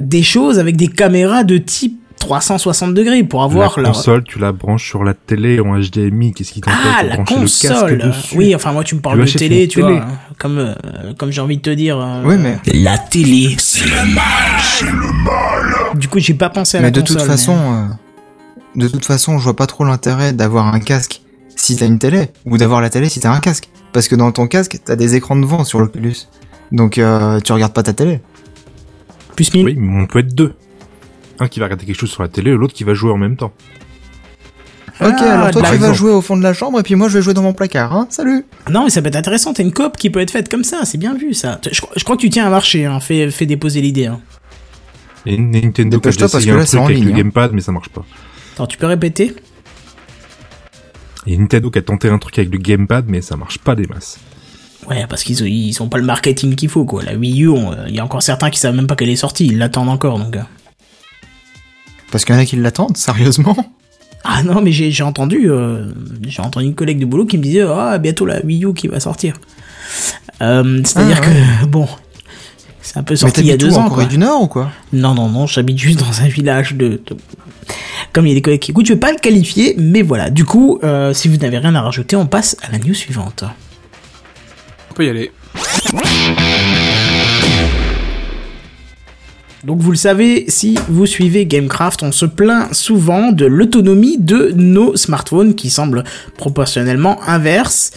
des 0.00 0.22
choses 0.24 0.58
avec 0.58 0.76
des 0.76 0.88
caméras 0.88 1.44
de 1.44 1.58
type 1.58 2.00
360 2.24 2.94
degrés 2.94 3.22
pour 3.22 3.42
avoir 3.42 3.76
la 3.78 3.82
la, 3.84 3.88
console, 3.90 4.24
tu 4.24 4.38
la 4.38 4.52
branches 4.52 4.86
sur 4.88 5.04
la 5.04 5.12
télé 5.14 5.60
en 5.60 5.78
HDMI. 5.78 6.32
Qu'est-ce 6.32 6.52
qui 6.52 6.60
t'empêche 6.62 6.78
ah, 6.98 7.02
de 7.04 7.08
la 7.10 7.16
brancher 7.16 7.34
le 7.34 7.40
casque 7.42 7.68
console. 7.68 7.98
dessus 7.98 8.36
Oui, 8.38 8.54
enfin 8.54 8.72
moi 8.72 8.82
tu 8.84 8.94
me 8.94 9.00
parles 9.00 9.24
Tu 9.26 9.34
de 9.34 9.38
télé, 9.38 9.68
tu 9.68 9.80
vois, 9.80 9.88
télé. 9.90 10.00
hein, 10.00 10.08
comme 10.38 10.58
euh, 10.58 10.74
comme 11.18 11.30
j'ai 11.30 11.40
envie 11.42 11.56
de 11.58 11.62
te 11.62 11.70
dire. 11.70 11.98
euh, 12.00 12.22
Oui, 12.24 12.36
mais- 12.38 12.58
la 12.72 12.96
télé. 12.98 13.56
Du 15.94 16.08
coup, 16.08 16.18
j'ai 16.18 16.34
pas 16.34 16.48
pensé 16.50 16.78
à 16.78 16.80
la 16.80 16.88
Mais 16.88 16.92
de 16.92 17.00
console. 17.00 17.16
toute 17.18 17.26
façon, 17.26 17.56
euh, 17.56 17.86
de 18.74 18.88
toute 18.88 19.04
façon, 19.04 19.38
je 19.38 19.44
vois 19.44 19.56
pas 19.56 19.66
trop 19.66 19.84
l'intérêt 19.84 20.32
d'avoir 20.32 20.72
un 20.74 20.80
casque 20.80 21.20
si 21.56 21.76
t'as 21.76 21.86
une 21.86 21.98
télé, 21.98 22.28
ou 22.46 22.58
d'avoir 22.58 22.80
la 22.80 22.90
télé 22.90 23.08
si 23.08 23.20
t'as 23.20 23.30
un 23.32 23.40
casque. 23.40 23.68
Parce 23.92 24.08
que 24.08 24.16
dans 24.16 24.32
ton 24.32 24.48
casque, 24.48 24.78
t'as 24.84 24.96
des 24.96 25.14
écrans 25.14 25.36
de 25.36 25.46
vent 25.46 25.62
sur 25.64 25.78
l'Oculus. 25.78 26.16
Donc 26.72 26.98
euh, 26.98 27.38
tu 27.40 27.52
regardes 27.52 27.72
pas 27.72 27.84
ta 27.84 27.92
télé. 27.92 28.20
plus 29.36 29.52
1000. 29.54 29.64
Oui, 29.64 29.74
mais 29.78 30.02
on 30.02 30.06
peut 30.06 30.18
être 30.20 30.34
deux. 30.34 30.54
Un 31.40 31.48
qui 31.48 31.58
va 31.60 31.66
regarder 31.66 31.84
quelque 31.86 31.98
chose 31.98 32.10
sur 32.10 32.22
la 32.22 32.28
télé 32.28 32.50
et 32.52 32.54
l'autre 32.54 32.74
qui 32.74 32.84
va 32.84 32.94
jouer 32.94 33.10
en 33.10 33.16
même 33.18 33.36
temps. 33.36 33.52
Ok, 35.00 35.12
Ah, 35.18 35.40
alors 35.40 35.50
toi 35.50 35.62
par 35.62 35.72
tu 35.72 35.78
vas 35.78 35.92
jouer 35.92 36.12
au 36.12 36.20
fond 36.20 36.36
de 36.36 36.42
la 36.42 36.54
chambre 36.54 36.78
et 36.78 36.82
puis 36.84 36.94
moi 36.94 37.08
je 37.08 37.14
vais 37.18 37.22
jouer 37.22 37.34
dans 37.34 37.42
mon 37.42 37.52
placard, 37.52 37.92
hein. 37.96 38.06
Salut 38.10 38.44
Non, 38.70 38.84
mais 38.84 38.90
ça 38.90 39.02
peut 39.02 39.08
être 39.08 39.16
intéressant. 39.16 39.52
T'as 39.52 39.64
une 39.64 39.72
coop 39.72 39.96
qui 39.96 40.08
peut 40.10 40.20
être 40.20 40.30
faite 40.30 40.48
comme 40.48 40.62
ça. 40.62 40.84
C'est 40.84 40.98
bien 40.98 41.14
vu 41.14 41.34
ça. 41.34 41.60
Je, 41.70 41.80
crois- 41.80 41.92
je 41.96 42.04
crois 42.04 42.16
que 42.16 42.20
tu 42.20 42.30
tiens 42.30 42.46
à 42.46 42.50
marcher. 42.50 42.84
Hein. 42.84 43.00
Fais, 43.00 43.28
fais 43.30 43.46
déposer 43.46 43.80
l'idée. 43.80 44.06
Hein. 44.06 44.20
Et 45.26 45.36
Nintendo 45.36 45.98
qui 45.98 46.08
a 46.08 46.12
parce 46.28 46.44
que 46.44 46.50
un 46.50 46.56
là, 46.58 46.66
c'est 46.66 46.76
truc 46.76 46.80
en 46.82 46.84
avec 46.84 46.96
ligne, 46.98 47.06
le 47.06 47.12
hein. 47.12 47.16
gamepad, 47.16 47.52
mais 47.52 47.60
ça 47.60 47.72
marche 47.72 47.88
pas. 47.88 48.04
Attends, 48.54 48.66
tu 48.68 48.78
peux 48.78 48.86
répéter? 48.86 49.34
Et 51.26 51.36
Nintendo 51.38 51.70
qui 51.70 51.78
a 51.78 51.82
tenté 51.82 52.08
un 52.08 52.18
truc 52.18 52.38
avec 52.38 52.52
le 52.52 52.58
gamepad, 52.58 53.06
mais 53.08 53.20
ça 53.22 53.36
marche 53.36 53.58
pas 53.58 53.74
des 53.74 53.86
masses. 53.86 54.18
Ouais, 54.88 55.06
parce 55.08 55.24
qu'ils 55.24 55.42
ont, 55.42 55.46
ils 55.46 55.82
ont 55.82 55.88
pas 55.88 55.96
le 55.98 56.04
marketing 56.04 56.54
qu'il 56.54 56.68
faut 56.68 56.84
quoi. 56.84 57.02
La 57.02 57.14
Wii 57.16 57.42
U, 57.44 57.48
on- 57.48 57.74
il 57.88 57.94
y 57.96 57.98
a 57.98 58.04
encore 58.04 58.22
certains 58.22 58.50
qui 58.50 58.60
savent 58.60 58.76
même 58.76 58.86
pas 58.86 58.94
qu'elle 58.96 59.08
est 59.08 59.16
sortie. 59.16 59.46
Ils 59.46 59.58
l'attendent 59.58 59.88
encore 59.88 60.18
donc. 60.18 60.36
Parce 62.14 62.24
qu'il 62.24 62.32
y 62.32 62.38
en 62.38 62.40
a 62.40 62.44
qui 62.44 62.54
l'attendent, 62.54 62.96
sérieusement 62.96 63.56
Ah 64.22 64.44
non, 64.44 64.60
mais 64.62 64.70
j'ai 64.70 65.02
entendu, 65.02 65.50
euh, 65.50 65.88
j'ai 66.24 66.40
entendu 66.42 66.66
une 66.66 66.76
collègue 66.76 67.00
de 67.00 67.06
boulot 67.06 67.26
qui 67.26 67.38
me 67.38 67.42
disait 67.42 67.62
ah 67.68 67.98
bientôt 67.98 68.24
la 68.24 68.40
Wii 68.44 68.64
U 68.66 68.72
qui 68.72 68.86
va 68.86 69.00
sortir. 69.00 69.34
Euh, 70.40 70.80
C'est-à-dire 70.84 71.20
Ah, 71.20 71.26
que 71.62 71.66
bon, 71.66 71.88
c'est 72.80 72.98
un 72.98 73.02
peu 73.02 73.14
Mais 73.14 73.16
sorti 73.18 73.40
il 73.40 73.46
y 73.48 73.50
a 73.50 73.56
deux 73.56 73.72
où, 73.72 73.78
ans. 73.78 73.86
en 73.86 73.88
Corée 73.88 74.04
quoi. 74.04 74.10
du 74.12 74.18
Nord 74.18 74.42
ou 74.42 74.46
quoi? 74.46 74.70
Non 74.92 75.12
non 75.16 75.28
non, 75.28 75.48
j'habite 75.48 75.76
juste 75.78 75.98
dans 75.98 76.20
un 76.22 76.28
village 76.28 76.74
de. 76.74 77.00
de- 77.04 77.16
Comme 78.12 78.26
il 78.26 78.28
y 78.28 78.32
a 78.32 78.36
des 78.36 78.42
collègues 78.42 78.60
qui 78.60 78.70
écoutent, 78.70 78.86
je 78.86 78.92
vais 78.92 79.00
pas 79.00 79.10
le 79.10 79.18
qualifier, 79.18 79.74
mais 79.76 80.02
voilà. 80.02 80.30
Du 80.30 80.44
coup, 80.44 80.78
euh, 80.84 81.12
si 81.14 81.26
vous 81.26 81.38
n'avez 81.38 81.58
rien 81.58 81.74
à 81.74 81.80
rajouter, 81.82 82.14
on 82.14 82.26
passe 82.26 82.56
à 82.62 82.70
la 82.70 82.78
news 82.78 82.94
suivante. 82.94 83.42
On 84.92 84.94
peut 84.94 85.04
y 85.04 85.08
aller. 85.10 85.32
Donc 89.64 89.80
vous 89.80 89.90
le 89.90 89.96
savez, 89.96 90.44
si 90.48 90.78
vous 90.88 91.06
suivez 91.06 91.46
Gamecraft, 91.46 92.02
on 92.02 92.12
se 92.12 92.26
plaint 92.26 92.72
souvent 92.74 93.32
de 93.32 93.46
l'autonomie 93.46 94.18
de 94.18 94.52
nos 94.54 94.94
smartphones 94.94 95.54
qui 95.54 95.70
semble 95.70 96.04
proportionnellement 96.36 97.18
inverse 97.26 97.92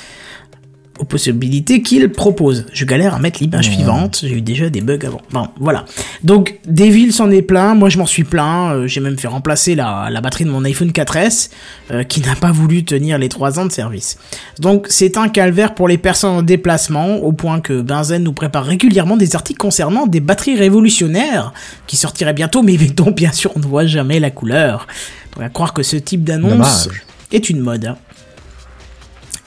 aux 0.99 1.05
possibilités 1.05 1.81
qu'ils 1.81 2.09
proposent. 2.09 2.65
Je 2.73 2.85
galère 2.85 3.15
à 3.15 3.19
mettre 3.19 3.39
l'image 3.41 3.69
suivante, 3.71 4.19
j'ai 4.23 4.33
eu 4.33 4.41
déjà 4.41 4.69
des 4.69 4.81
bugs 4.81 4.99
avant. 5.05 5.21
Bon, 5.31 5.47
voilà. 5.59 5.85
Donc 6.23 6.59
Devil 6.67 7.11
s'en 7.11 7.29
est 7.31 7.41
plein, 7.41 7.75
moi 7.75 7.89
je 7.89 7.97
m'en 7.97 8.05
suis 8.05 8.23
plaint, 8.23 8.71
euh, 8.73 8.87
j'ai 8.87 8.99
même 8.99 9.17
fait 9.17 9.27
remplacer 9.27 9.75
la, 9.75 10.09
la 10.11 10.21
batterie 10.21 10.45
de 10.45 10.49
mon 10.49 10.63
iPhone 10.65 10.89
4S 10.89 11.49
euh, 11.91 12.03
qui 12.03 12.21
n'a 12.21 12.35
pas 12.35 12.51
voulu 12.51 12.83
tenir 12.85 13.17
les 13.17 13.29
3 13.29 13.59
ans 13.59 13.65
de 13.65 13.71
service. 13.71 14.17
Donc 14.59 14.87
c'est 14.89 15.17
un 15.17 15.29
calvaire 15.29 15.73
pour 15.75 15.87
les 15.87 15.97
personnes 15.97 16.31
en 16.31 16.41
déplacement, 16.41 17.17
au 17.17 17.31
point 17.31 17.59
que 17.61 17.81
Benzen 17.81 18.23
nous 18.23 18.33
prépare 18.33 18.65
régulièrement 18.65 19.17
des 19.17 19.35
articles 19.35 19.59
concernant 19.59 20.07
des 20.07 20.19
batteries 20.19 20.55
révolutionnaires 20.57 21.53
qui 21.87 21.97
sortiraient 21.97 22.33
bientôt, 22.33 22.63
mais 22.63 22.77
dont 22.77 23.11
bien 23.11 23.31
sûr 23.31 23.51
on 23.55 23.59
ne 23.59 23.65
voit 23.65 23.85
jamais 23.85 24.19
la 24.19 24.31
couleur. 24.31 24.87
Donc 25.35 25.43
à 25.43 25.49
croire 25.49 25.73
que 25.73 25.83
ce 25.83 25.95
type 25.97 26.23
d'annonce 26.23 26.87
est 27.31 27.49
une 27.49 27.59
mode. 27.59 27.85
hein. 27.85 27.97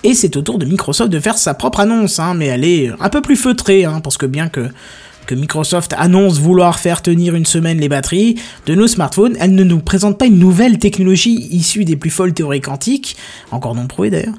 Et 0.03 0.15
c'est 0.15 0.37
au 0.37 0.43
tour 0.43 0.59
de 0.59 0.65
Microsoft 0.65 1.13
de 1.13 1.21
faire 1.21 1.37
sa 1.37 1.53
propre 1.53 1.81
annonce, 1.81 2.19
hein, 2.19 2.35
mais 2.35 2.47
elle 2.47 2.65
est 2.65 2.91
un 3.01 3.09
peu 3.11 3.21
plus 3.21 3.37
feutrée, 3.37 3.85
hein, 3.85 4.01
parce 4.03 4.17
que 4.17 4.25
bien 4.25 4.49
que, 4.49 4.69
que 5.27 5.35
Microsoft 5.35 5.95
annonce 5.99 6.39
vouloir 6.39 6.79
faire 6.79 7.03
tenir 7.03 7.35
une 7.35 7.45
semaine 7.45 7.79
les 7.79 7.89
batteries 7.91 8.37
de 8.65 8.75
nos 8.75 8.87
smartphones, 8.87 9.37
elle 9.41 9.55
ne 9.55 9.63
nous 9.63 9.81
présente 9.81 10.17
pas 10.17 10.25
une 10.25 10.39
nouvelle 10.39 10.79
technologie 10.79 11.49
issue 11.51 11.85
des 11.85 11.97
plus 11.97 12.09
folles 12.09 12.33
théories 12.33 12.63
quantiques, 12.63 13.17
encore 13.51 13.75
non 13.75 13.87
prouvée 13.87 14.09
d'ailleurs. 14.09 14.35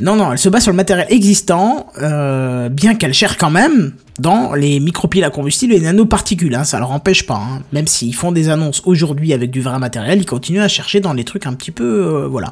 Non, 0.00 0.16
non, 0.16 0.32
elle 0.32 0.38
se 0.38 0.48
base 0.48 0.64
sur 0.64 0.72
le 0.72 0.76
matériel 0.76 1.06
existant, 1.10 1.86
euh, 2.02 2.68
bien 2.68 2.96
qu'elle 2.96 3.14
cherche 3.14 3.36
quand 3.36 3.50
même 3.50 3.92
dans 4.18 4.52
les 4.54 4.80
micropiles 4.80 5.22
à 5.22 5.30
combustible 5.30 5.74
et 5.74 5.78
les 5.78 5.84
nanoparticules, 5.84 6.56
hein, 6.56 6.64
ça 6.64 6.80
leur 6.80 6.90
empêche 6.90 7.24
pas. 7.24 7.36
Hein. 7.36 7.62
Même 7.72 7.86
s'ils 7.86 8.16
font 8.16 8.32
des 8.32 8.48
annonces 8.48 8.82
aujourd'hui 8.84 9.32
avec 9.32 9.52
du 9.52 9.60
vrai 9.60 9.78
matériel, 9.78 10.18
ils 10.18 10.26
continuent 10.26 10.62
à 10.62 10.68
chercher 10.68 10.98
dans 10.98 11.12
les 11.12 11.22
trucs 11.22 11.46
un 11.46 11.52
petit 11.52 11.70
peu... 11.70 11.84
euh, 11.84 12.26
voilà. 12.26 12.50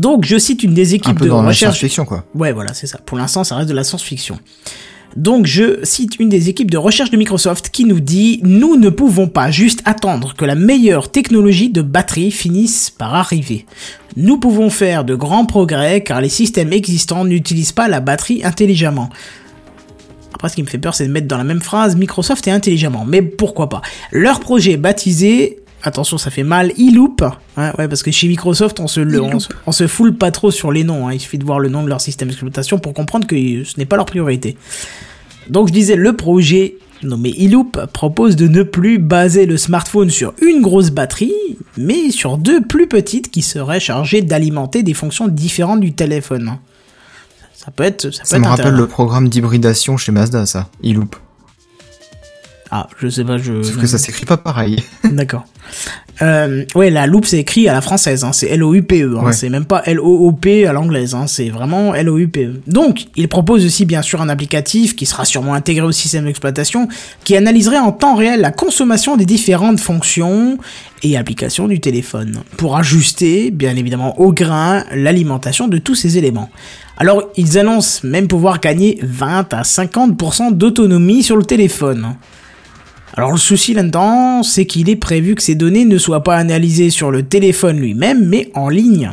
Donc 0.00 0.24
je 0.24 0.38
cite 0.38 0.62
une 0.62 0.72
des 0.72 0.92
Un 0.92 0.94
équipes 0.94 1.18
peu 1.18 1.24
de 1.26 1.30
dans 1.30 1.42
la 1.42 1.48
recherche... 1.48 1.74
science-fiction, 1.74 2.06
quoi. 2.06 2.24
Ouais, 2.34 2.52
voilà, 2.52 2.72
c'est 2.72 2.86
ça. 2.86 2.98
Pour 3.04 3.18
l'instant, 3.18 3.44
ça 3.44 3.56
reste 3.56 3.68
de 3.68 3.74
la 3.74 3.84
science-fiction. 3.84 4.38
Donc, 5.16 5.46
je 5.46 5.84
cite 5.84 6.20
une 6.20 6.28
des 6.28 6.48
équipes 6.48 6.70
de 6.70 6.78
recherche 6.78 7.10
de 7.10 7.16
Microsoft 7.16 7.70
qui 7.70 7.84
nous 7.84 8.00
dit 8.00 8.40
Nous 8.44 8.76
ne 8.76 8.88
pouvons 8.88 9.26
pas 9.26 9.50
juste 9.50 9.82
attendre 9.84 10.34
que 10.36 10.44
la 10.44 10.54
meilleure 10.54 11.10
technologie 11.10 11.68
de 11.68 11.82
batterie 11.82 12.30
finisse 12.30 12.90
par 12.90 13.14
arriver. 13.14 13.66
Nous 14.16 14.38
pouvons 14.38 14.70
faire 14.70 15.04
de 15.04 15.14
grands 15.14 15.46
progrès 15.46 16.02
car 16.02 16.20
les 16.20 16.28
systèmes 16.28 16.72
existants 16.72 17.24
n'utilisent 17.24 17.72
pas 17.72 17.88
la 17.88 18.00
batterie 18.00 18.42
intelligemment. 18.44 19.10
Après, 20.32 20.48
ce 20.48 20.54
qui 20.54 20.62
me 20.62 20.68
fait 20.68 20.78
peur, 20.78 20.94
c'est 20.94 21.06
de 21.06 21.12
mettre 21.12 21.26
dans 21.26 21.36
la 21.36 21.44
même 21.44 21.60
phrase 21.60 21.96
Microsoft 21.96 22.46
et 22.48 22.50
intelligemment. 22.50 23.04
Mais 23.04 23.20
pourquoi 23.20 23.68
pas? 23.68 23.82
Leur 24.12 24.40
projet 24.40 24.78
baptisé, 24.78 25.58
attention, 25.82 26.18
ça 26.18 26.30
fait 26.30 26.42
mal, 26.42 26.70
e-loop. 26.78 27.22
hein, 27.56 27.72
ouais, 27.78 27.88
parce 27.88 28.02
que 28.02 28.10
chez 28.10 28.28
Microsoft, 28.28 28.80
on 28.80 28.86
se, 28.86 29.00
le, 29.00 29.20
on, 29.22 29.38
se, 29.38 29.48
on 29.66 29.72
se 29.72 29.86
foule 29.86 30.14
pas 30.16 30.30
trop 30.30 30.50
sur 30.50 30.72
les 30.72 30.84
noms. 30.84 31.08
hein, 31.08 31.12
il 31.12 31.20
suffit 31.20 31.38
de 31.38 31.44
voir 31.44 31.58
le 31.60 31.68
nom 31.68 31.82
de 31.82 31.88
leur 31.88 32.00
système 32.00 32.28
d'exploitation 32.28 32.78
pour 32.78 32.94
comprendre 32.94 33.26
que 33.26 33.36
ce 33.64 33.78
n'est 33.78 33.86
pas 33.86 33.96
leur 33.96 34.06
priorité. 34.06 34.56
Donc, 35.48 35.68
je 35.68 35.72
disais, 35.72 35.96
le 35.96 36.14
projet 36.14 36.76
nommé 37.02 37.30
e-loop 37.30 37.80
propose 37.94 38.36
de 38.36 38.46
ne 38.46 38.62
plus 38.62 38.98
baser 38.98 39.46
le 39.46 39.56
smartphone 39.56 40.10
sur 40.10 40.34
une 40.42 40.60
grosse 40.60 40.90
batterie, 40.90 41.32
mais 41.78 42.10
sur 42.10 42.36
deux 42.36 42.60
plus 42.60 42.86
petites 42.88 43.30
qui 43.30 43.40
seraient 43.42 43.80
chargées 43.80 44.20
d'alimenter 44.20 44.82
des 44.82 44.92
fonctions 44.94 45.26
différentes 45.26 45.80
du 45.80 45.94
téléphone. 45.94 46.58
Ça 47.54 47.70
peut 47.70 47.84
être, 47.84 48.10
ça 48.10 48.20
peut 48.20 48.26
Ça 48.26 48.36
être 48.36 48.42
me 48.42 48.48
rappelle 48.48 48.74
le 48.74 48.86
programme 48.86 49.28
d'hybridation 49.28 49.96
chez 49.96 50.12
Mazda, 50.12 50.44
ça. 50.46 50.68
E-Loop. 50.84 51.16
Ah, 52.72 52.86
je 53.00 53.08
sais 53.08 53.24
pas, 53.24 53.36
je. 53.38 53.62
Sauf 53.62 53.78
que 53.78 53.86
ça 53.86 53.98
s'écrit 53.98 54.26
pas 54.26 54.36
pareil. 54.36 54.82
D'accord. 55.04 55.44
Euh, 56.22 56.64
ouais, 56.74 56.90
la 56.90 57.06
loupe 57.06 57.24
c'est 57.24 57.38
écrit 57.38 57.66
à 57.68 57.72
la 57.72 57.80
française, 57.80 58.24
hein, 58.24 58.32
c'est 58.32 58.46
L-O-U-P-E, 58.48 59.16
hein, 59.18 59.24
Ouais. 59.24 59.32
c'est 59.32 59.48
même 59.48 59.64
pas 59.64 59.82
L-O-O-P 59.86 60.66
à 60.66 60.72
l'anglaise, 60.72 61.14
hein, 61.14 61.26
c'est 61.26 61.48
vraiment 61.48 61.94
L-O-U-P-E. 61.94 62.60
Donc, 62.66 63.06
il 63.16 63.26
propose 63.28 63.64
aussi 63.64 63.86
bien 63.86 64.02
sûr 64.02 64.20
un 64.20 64.28
applicatif 64.28 64.94
qui 64.94 65.06
sera 65.06 65.24
sûrement 65.24 65.54
intégré 65.54 65.84
au 65.86 65.92
système 65.92 66.26
d'exploitation, 66.26 66.88
qui 67.24 67.36
analyserait 67.36 67.78
en 67.78 67.90
temps 67.92 68.16
réel 68.16 68.40
la 68.40 68.50
consommation 68.50 69.16
des 69.16 69.24
différentes 69.24 69.80
fonctions 69.80 70.58
et 71.02 71.16
applications 71.16 71.68
du 71.68 71.80
téléphone, 71.80 72.40
pour 72.58 72.76
ajuster, 72.76 73.50
bien 73.50 73.74
évidemment 73.76 74.20
au 74.20 74.32
grain, 74.32 74.84
l'alimentation 74.94 75.68
de 75.68 75.78
tous 75.78 75.94
ces 75.94 76.18
éléments. 76.18 76.50
Alors, 76.98 77.22
ils 77.36 77.56
annoncent 77.58 78.00
même 78.06 78.28
pouvoir 78.28 78.60
gagner 78.60 78.98
20 79.02 79.54
à 79.54 79.62
50% 79.62 80.52
d'autonomie 80.52 81.22
sur 81.22 81.36
le 81.38 81.44
téléphone. 81.44 82.14
Alors 83.16 83.32
le 83.32 83.38
souci 83.38 83.74
là-dedans, 83.74 84.42
c'est 84.42 84.66
qu'il 84.66 84.88
est 84.88 84.96
prévu 84.96 85.34
que 85.34 85.42
ces 85.42 85.54
données 85.54 85.84
ne 85.84 85.98
soient 85.98 86.22
pas 86.22 86.36
analysées 86.36 86.90
sur 86.90 87.10
le 87.10 87.22
téléphone 87.24 87.78
lui-même, 87.78 88.24
mais 88.26 88.50
en 88.54 88.68
ligne. 88.68 89.12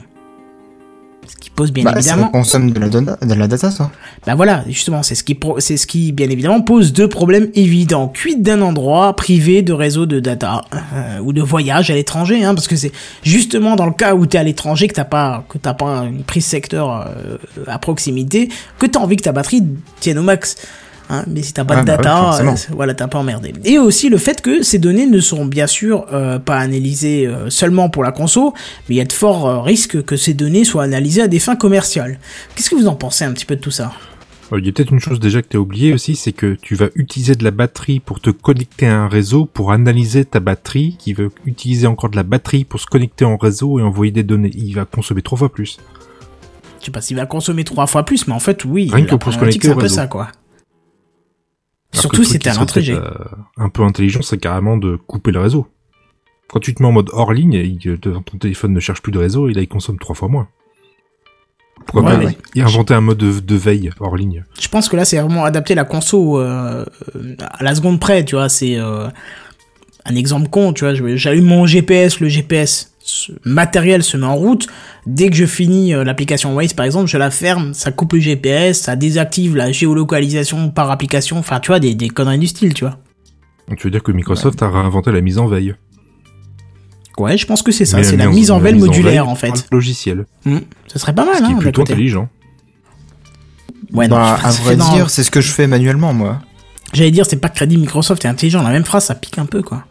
Ce 1.28 1.36
qui 1.36 1.50
pose 1.50 1.74
bien 1.74 1.84
Bah, 1.84 2.02
ça 2.02 2.16
consomme 2.32 2.72
de 2.72 2.80
la, 2.80 2.88
dona- 2.88 3.18
de 3.22 3.34
la 3.34 3.48
data, 3.50 3.70
ça. 3.70 3.91
Bah 4.26 4.36
voilà, 4.36 4.64
justement, 4.70 5.04
c'est 5.04 5.14
ce 5.16 5.24
qui, 5.26 5.36
pro- 5.36 5.60
c'est 5.60 5.76
ce 5.76 5.86
qui, 5.86 6.12
bien 6.14 6.30
évidemment, 6.30 6.62
pose 6.62 6.93
deux 6.93 7.10
problèmes 7.10 7.50
évidents. 7.54 8.08
Quid 8.16 8.41
d'un 8.43 8.62
endroit 8.62 9.14
privé 9.16 9.62
de 9.62 9.74
réseau 9.74 10.06
de 10.06 10.20
data 10.22 10.62
euh, 10.74 11.20
ou 11.20 11.34
de 11.34 11.41
voyage 11.41 11.89
à 11.91 11.95
l'étranger, 11.95 12.45
hein, 12.45 12.56
parce 12.56 12.68
que 12.70 12.78
c'est 12.78 12.93
justement 13.24 13.76
dans 13.76 13.86
le 13.88 13.91
cas 13.91 14.16
où 14.16 14.26
t'es 14.26 14.38
à 14.38 14.43
l'étranger 14.43 14.88
que 14.88 14.93
t'as 14.93 15.04
pas 15.06 15.43
que 15.50 15.58
t'as 15.58 15.74
pas 15.74 16.04
une 16.06 16.24
prise 16.24 16.45
secteur 16.45 16.91
euh, 17.08 17.38
à 17.68 17.78
proximité, 17.78 18.48
que 18.80 18.86
t'as 18.86 19.00
envie 19.00 19.18
que 19.18 19.24
ta 19.24 19.34
batterie 19.34 19.64
tienne 20.00 20.20
au 20.20 20.24
max. 20.24 20.56
Hein, 21.10 21.24
mais 21.28 21.41
si 21.41 21.53
t'as 21.53 21.64
pas 21.64 21.76
Ouais, 21.76 21.82
de 21.82 21.86
bah 21.86 21.93
ouais, 21.93 22.03
data, 22.03 22.41
euh, 22.41 22.55
voilà, 22.72 22.93
t'as 22.93 23.08
pas 23.08 23.18
emmerdé. 23.20 23.53
Et 23.64 23.80
aussi 23.80 24.10
le 24.10 24.18
fait 24.18 24.41
que 24.41 24.62
ces 24.62 24.78
données 24.78 25.05
ne 25.05 25.20
sont 25.22 25.45
bien 25.45 25.68
sûr 25.68 26.05
euh, 26.12 26.38
pas 26.38 26.58
analysées 26.58 27.26
euh, 27.26 27.49
seulement 27.49 27.89
pour 27.89 28.03
la 28.03 28.12
conso, 28.12 28.53
mais 28.89 28.95
il 28.95 28.97
y 28.97 29.01
a 29.01 29.05
de 29.05 29.14
forts 29.14 29.47
euh, 29.47 29.62
risques 29.62 30.03
que 30.03 30.18
ces 30.18 30.34
données 30.34 30.66
soient 30.66 30.84
analysées 30.84 31.22
à 31.22 31.28
des 31.30 31.39
fins 31.39 31.55
commerciales. 31.55 32.20
Qu'est-ce 32.55 32.70
que 32.70 32.76
vous 32.76 32.88
en 32.88 32.95
pensez 32.95 33.24
un 33.24 33.32
petit 33.32 33.45
peu 33.45 33.55
de 33.55 33.62
tout 33.62 33.72
ça? 33.72 33.93
Euh, 34.51 34.60
Il 34.60 34.66
y 34.66 34.70
a 34.70 34.72
peut-être 34.74 34.91
une 34.91 34.99
chose 34.99 35.22
déjà 35.22 35.41
que 35.41 35.47
tu 35.47 35.55
as 35.55 35.62
oublié 35.62 35.93
aussi, 35.93 36.18
c'est 36.18 36.34
que 36.34 36.58
tu 36.62 36.76
vas 36.76 36.88
utiliser 36.95 37.36
de 37.36 37.43
la 37.45 37.51
batterie 37.51 38.01
pour 38.01 38.20
te 38.20 38.30
connecter 38.30 38.88
à 38.88 38.99
un 38.99 39.08
réseau, 39.08 39.45
pour 39.45 39.72
analyser 39.72 40.26
ta 40.26 40.41
batterie, 40.41 40.97
qui 40.99 41.14
va 41.14 41.24
utiliser 41.45 41.88
encore 41.88 42.10
de 42.10 42.18
la 42.18 42.24
batterie 42.24 42.66
pour 42.66 42.82
se 42.82 42.86
connecter 42.86 43.24
en 43.24 43.38
réseau 43.38 43.80
et 43.80 43.82
envoyer 43.82 44.12
des 44.12 44.24
données. 44.24 44.51
Il 44.55 44.74
va 44.74 44.84
consommer 44.84 45.22
trois 45.22 45.38
fois 45.38 45.53
plus. 45.53 45.78
Je 46.82 46.86
sais 46.86 46.91
pas 46.91 47.01
s'il 47.01 47.16
va 47.18 47.26
consommer 47.26 47.64
trois 47.64 47.88
fois 47.88 48.03
plus, 48.03 48.28
mais 48.28 48.34
en 48.34 48.39
fait, 48.39 48.66
oui. 48.66 48.89
Rien 48.93 49.05
que 49.05 49.16
pour 49.16 49.34
se 49.34 49.38
connecter 49.38 49.68
c'est 49.68 49.74
un 49.74 49.78
peu 49.78 49.88
ça, 49.88 50.08
quoi. 50.08 50.28
Surtout 51.93 52.23
si 52.23 52.35
un 52.35 52.65
peut-être, 52.65 52.89
euh, 52.89 53.11
un 53.57 53.69
peu 53.69 53.83
intelligent, 53.83 54.21
c'est 54.21 54.38
carrément 54.38 54.77
de 54.77 54.95
couper 54.95 55.31
le 55.31 55.39
réseau. 55.39 55.67
Quand 56.49 56.59
tu 56.59 56.73
te 56.73 56.81
mets 56.81 56.88
en 56.88 56.91
mode 56.91 57.09
hors 57.11 57.33
ligne, 57.33 57.97
ton 57.97 58.38
téléphone 58.39 58.73
ne 58.73 58.79
cherche 58.79 59.01
plus 59.01 59.11
de 59.11 59.19
réseau, 59.19 59.49
et 59.49 59.53
là 59.53 59.61
il 59.61 59.67
consomme 59.67 59.99
trois 59.99 60.15
fois 60.15 60.27
moins. 60.27 60.47
Pourquoi 61.85 62.17
Ouais, 62.17 62.33
pas 62.55 62.61
inventer 62.61 62.93
un 62.93 63.01
mode 63.01 63.17
de, 63.17 63.39
de 63.39 63.55
veille 63.55 63.91
hors 63.99 64.15
ligne 64.15 64.43
Je 64.59 64.67
pense 64.67 64.89
que 64.89 64.95
là, 64.95 65.05
c'est 65.05 65.19
vraiment 65.19 65.45
adapter 65.45 65.75
la 65.75 65.85
conso 65.85 66.39
euh, 66.39 66.85
à 67.41 67.63
la 67.63 67.75
seconde 67.75 67.99
près, 67.99 68.25
tu 68.25 68.35
vois. 68.35 68.49
C'est 68.49 68.77
euh, 68.77 69.07
un 70.05 70.15
exemple 70.15 70.49
con, 70.49 70.73
tu 70.73 70.85
vois. 70.85 71.15
J'allume 71.15 71.45
mon 71.45 71.65
GPS, 71.65 72.19
le 72.19 72.27
GPS 72.27 72.93
ce 73.10 73.32
matériel 73.45 74.03
se 74.03 74.18
met 74.18 74.26
en 74.26 74.36
route. 74.36 74.68
Dès 75.05 75.30
que 75.30 75.36
je 75.36 75.45
finis 75.45 75.93
euh, 75.93 76.03
l'application 76.03 76.53
Waze, 76.55 76.74
par 76.74 76.86
exemple, 76.86 77.08
je 77.08 77.18
la 77.18 77.32
ferme, 77.32 77.74
ça 77.74 77.91
coupe 77.91 78.14
le 78.14 78.20
GPS, 78.20 78.82
ça 78.82 78.95
désactive 78.95 79.55
la 79.55 79.72
géolocalisation 79.72 80.70
par 80.72 80.91
application. 80.91 81.38
Enfin, 81.39 81.60
tu 81.60 81.68
vois, 81.68 81.80
des, 81.80 81.95
des 81.95 82.10
conneries 82.10 82.39
du 82.39 82.47
style, 82.47 82.74
tu 82.74 82.84
vois. 82.86 82.97
Donc, 83.70 83.78
Tu 83.80 83.88
veux 83.88 83.91
dire 83.91 84.03
que 84.03 84.12
Microsoft 84.12 84.62
a 84.62 84.70
réinventé 84.70 85.12
la 85.12 85.22
mise 85.22 85.38
en 85.38 85.47
veille 85.47 85.76
Ouais, 87.18 87.38
je 87.38 87.45
pense 87.47 87.64
que 87.64 87.72
c'est 87.72 87.86
ça. 87.86 88.03
C'est 88.03 88.16
la 88.18 88.28
mise 88.28 88.51
en 88.51 88.60
veille 88.60 88.76
modulaire, 88.76 89.28
en 89.28 89.36
fait. 89.36 89.47
par 89.47 89.58
le 89.72 89.78
Logiciel, 89.78 90.26
Hmm, 90.45 90.60
Ce 90.88 90.99
serait 90.99 91.16
pas 91.16 91.26
mal, 91.26 91.36
ce 91.36 91.39
qui 91.39 91.45
hein, 91.45 91.49
est 91.49 91.53
d'un 91.55 91.60
plutôt 91.60 91.82
intelligent. 91.82 92.30
Ouais, 93.93 94.08
non, 94.08 94.18
bah, 94.18 94.38
c'est- 94.41 94.45
à 94.47 94.51
vrai 94.51 94.76
dans- 94.76 94.93
dire, 94.93 95.10
c'est 95.10 95.24
ce 95.24 95.32
que 95.32 95.41
je 95.41 95.51
fais 95.51 95.66
manuellement, 95.66 96.14
moi. 96.14 96.39
J'allais 96.93 97.12
dire, 97.12 97.26
c'est 97.26 97.38
pas 97.38 97.49
crédit 97.49 97.78
Microsoft 97.78 98.24
est 98.26 98.28
intelligent. 98.28 98.62
La 98.62 98.70
même 98.70 98.86
phrase, 98.86 99.05
ça 99.05 99.16
pique 99.16 99.38
un 99.39 99.45
peu, 99.45 99.62
quoi. 99.62 99.86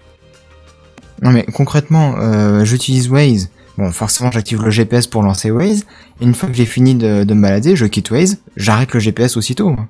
Non 1.22 1.30
mais 1.30 1.44
concrètement, 1.44 2.14
euh, 2.18 2.64
j'utilise 2.64 3.08
Waze. 3.08 3.50
Bon, 3.78 3.90
forcément, 3.92 4.30
j'active 4.30 4.62
le 4.62 4.70
GPS 4.70 5.06
pour 5.06 5.22
lancer 5.22 5.50
Waze. 5.50 5.84
Et 6.20 6.24
une 6.24 6.34
fois 6.34 6.48
que 6.48 6.54
j'ai 6.54 6.64
fini 6.66 6.94
de, 6.94 7.24
de 7.24 7.34
me 7.34 7.42
balader, 7.42 7.76
je 7.76 7.84
quitte 7.86 8.10
Waze, 8.10 8.38
j'arrête 8.56 8.92
le 8.94 9.00
GPS 9.00 9.36
aussitôt. 9.36 9.70
moi. 9.70 9.86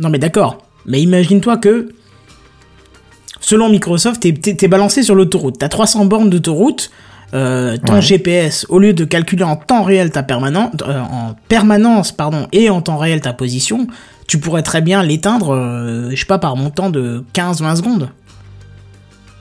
Non 0.00 0.08
mais 0.08 0.18
d'accord. 0.18 0.58
Mais 0.86 1.00
imagine-toi 1.02 1.56
que, 1.58 1.88
selon 3.40 3.68
Microsoft, 3.70 4.20
t'es, 4.22 4.68
balancé 4.68 5.02
sur 5.02 5.14
l'autoroute. 5.14 5.56
T'as 5.58 5.68
300 5.68 6.06
bornes 6.06 6.30
d'autoroute. 6.30 6.90
euh, 7.32 7.76
ton 7.84 7.94
Ouais. 7.94 8.02
GPS, 8.02 8.64
au 8.68 8.78
lieu 8.78 8.92
de 8.92 9.04
calculer 9.04 9.42
en 9.42 9.56
temps 9.56 9.82
réel 9.82 10.10
ta 10.12 10.22
permanence, 10.22 10.70
en 10.86 11.34
permanence, 11.48 12.12
pardon, 12.12 12.46
et 12.52 12.70
en 12.70 12.80
temps 12.80 12.96
réel 12.96 13.20
ta 13.22 13.32
position, 13.32 13.88
tu 14.28 14.38
pourrais 14.38 14.62
très 14.62 14.80
bien 14.82 15.02
l'éteindre, 15.02 15.52
euh, 15.52 16.10
je 16.10 16.16
sais 16.16 16.26
pas, 16.26 16.38
par 16.38 16.54
montant 16.54 16.90
de 16.90 17.24
15-20 17.34 17.76
secondes. 17.76 18.10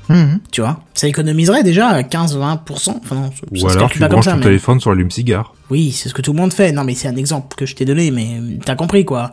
Mhm. 0.09 0.39
Tu 0.51 0.61
vois 0.61 0.79
Ça 0.93 1.07
économiserait 1.07 1.63
déjà 1.63 2.01
15-20%. 2.03 2.99
Enfin 3.03 3.15
non, 3.15 3.29
Ou 3.61 3.67
alors 3.69 3.89
tu 3.89 3.99
pas 3.99 4.07
branches 4.09 4.25
ça, 4.25 4.31
ton 4.31 4.37
mais- 4.37 4.43
téléphone 4.43 4.79
sur 4.79 4.89
l'allume-cigare. 4.91 5.53
Oui, 5.69 5.91
c'est 5.91 6.09
ce 6.09 6.13
que 6.13 6.21
tout 6.21 6.33
le 6.33 6.37
monde 6.39 6.53
fait. 6.53 6.71
Non 6.71 6.83
mais 6.83 6.93
c'est 6.93 7.07
un 7.07 7.15
exemple 7.15 7.55
que 7.55 7.65
je 7.65 7.75
t'ai 7.75 7.85
donné, 7.85 8.11
mais 8.11 8.41
t'as 8.65 8.75
compris 8.75 9.05
quoi. 9.05 9.31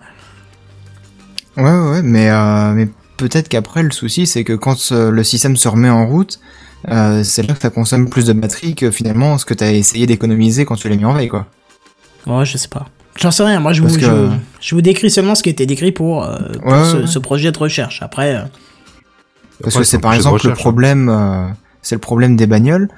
Ouais, 1.56 1.64
ouais, 1.64 2.02
mais, 2.02 2.30
euh, 2.30 2.72
mais 2.72 2.88
peut-être 3.16 3.48
qu'après, 3.48 3.82
le 3.82 3.90
souci, 3.90 4.26
c'est 4.26 4.44
que 4.44 4.52
quand 4.52 4.92
euh, 4.92 5.10
le 5.10 5.24
système 5.24 5.56
se 5.56 5.68
remet 5.68 5.90
en 5.90 6.06
route, 6.06 6.38
euh, 6.88 7.22
c'est 7.24 7.42
là 7.46 7.54
que 7.54 7.60
ça 7.60 7.70
consomme 7.70 8.08
plus 8.08 8.24
de 8.26 8.32
batterie 8.32 8.74
que 8.74 8.90
finalement 8.90 9.36
ce 9.36 9.44
que 9.44 9.54
t'as 9.54 9.72
essayé 9.72 10.06
d'économiser 10.06 10.64
quand 10.64 10.76
tu 10.76 10.88
l'as 10.88 10.96
mis 10.96 11.04
en 11.04 11.12
veille, 11.12 11.28
quoi. 11.28 11.46
Ouais, 12.26 12.44
je 12.44 12.56
sais 12.56 12.68
pas. 12.68 12.86
J'en 13.18 13.30
sais 13.32 13.42
rien. 13.42 13.58
Moi, 13.60 13.72
je 13.72 13.82
vous, 13.82 13.92
que- 13.94 14.00
je, 14.00 14.28
je 14.60 14.74
vous 14.74 14.80
décris 14.80 15.10
seulement 15.10 15.34
ce 15.34 15.42
qui 15.42 15.48
a 15.48 15.52
été 15.52 15.66
décrit 15.66 15.92
pour, 15.92 16.24
euh, 16.24 16.38
pour 16.62 16.72
Ouais, 16.72 16.84
ce, 16.84 16.96
ouais. 16.98 17.06
ce 17.06 17.18
projet 17.18 17.50
de 17.50 17.58
recherche. 17.58 18.00
Après, 18.02 18.36
euh, 18.36 18.42
Parce 19.62 19.76
que 19.76 19.84
c'est 19.84 19.98
par 19.98 20.14
exemple 20.14 20.40
le 20.44 20.52
hein. 20.52 20.56
problème, 20.56 21.08
euh, 21.08 21.48
c'est 21.82 21.94
le 21.94 22.00
problème 22.00 22.36
des 22.36 22.46
bagnoles. 22.46 22.88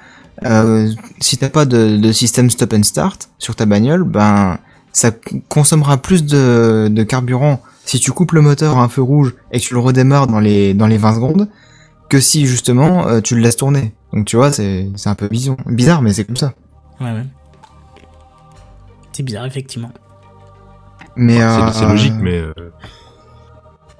Euh, 0.45 0.89
si 1.19 1.37
t'as 1.37 1.49
pas 1.49 1.65
de, 1.65 1.97
de 1.97 2.11
système 2.11 2.49
stop 2.49 2.73
and 2.73 2.83
start 2.83 3.29
sur 3.37 3.55
ta 3.55 3.65
bagnole, 3.65 4.03
ben 4.03 4.57
ça 4.91 5.11
consommera 5.47 5.97
plus 5.97 6.25
de, 6.25 6.87
de 6.91 7.03
carburant 7.03 7.61
si 7.85 7.99
tu 7.99 8.11
coupes 8.11 8.31
le 8.31 8.41
moteur 8.41 8.77
à 8.77 8.83
un 8.83 8.89
feu 8.89 9.01
rouge 9.01 9.35
et 9.51 9.59
que 9.59 9.63
tu 9.63 9.73
le 9.73 9.79
redémarres 9.79 10.27
dans 10.27 10.39
les 10.39 10.73
dans 10.73 10.87
les 10.87 10.97
20 10.97 11.15
secondes 11.15 11.49
que 12.09 12.19
si 12.19 12.45
justement 12.45 13.07
euh, 13.07 13.21
tu 13.21 13.35
le 13.35 13.41
laisses 13.41 13.57
tourner. 13.57 13.93
Donc 14.11 14.25
tu 14.25 14.35
vois, 14.35 14.51
c'est 14.51 14.89
c'est 14.95 15.09
un 15.09 15.15
peu 15.15 15.27
vision 15.29 15.57
bizarre, 15.65 16.01
mais 16.01 16.13
c'est 16.13 16.25
comme 16.25 16.37
ça. 16.37 16.53
ouais, 16.99 17.11
ouais. 17.11 17.25
C'est 19.13 19.23
bizarre, 19.23 19.45
effectivement. 19.45 19.91
Mais 21.15 21.37
C'est 21.37 21.43
euh, 21.43 21.71
c'est 21.71 21.85
logique, 21.85 22.15
mais 22.19 22.39
euh, 22.39 22.53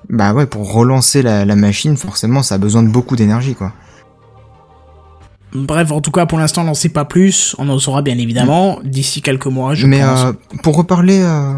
bah 0.10 0.34
ouais, 0.34 0.46
pour 0.46 0.74
relancer 0.74 1.22
la, 1.22 1.46
la 1.46 1.56
machine, 1.56 1.98
forcément, 1.98 2.44
ça 2.44 2.56
a 2.56 2.58
besoin 2.58 2.84
de 2.84 2.90
beaucoup 2.90 3.16
d'énergie, 3.16 3.56
quoi. 3.56 3.74
Bref, 5.56 5.92
en 5.92 6.02
tout 6.02 6.12
cas, 6.12 6.26
pour 6.26 6.40
l'instant, 6.40 6.62
on 6.64 6.66
n'en 6.66 6.74
sait 6.74 6.90
pas 6.90 7.06
plus. 7.06 7.56
On 7.60 7.70
en 7.70 7.78
saura 7.78 8.02
bien 8.02 8.18
évidemment 8.18 8.80
d'ici 8.84 9.22
quelques 9.22 9.46
mois, 9.46 9.76
je 9.76 9.86
Mais 9.86 10.00
pense. 10.02 10.24
euh, 10.26 10.34
pour 10.64 10.76
reparler, 10.76 11.22
euh, 11.22 11.54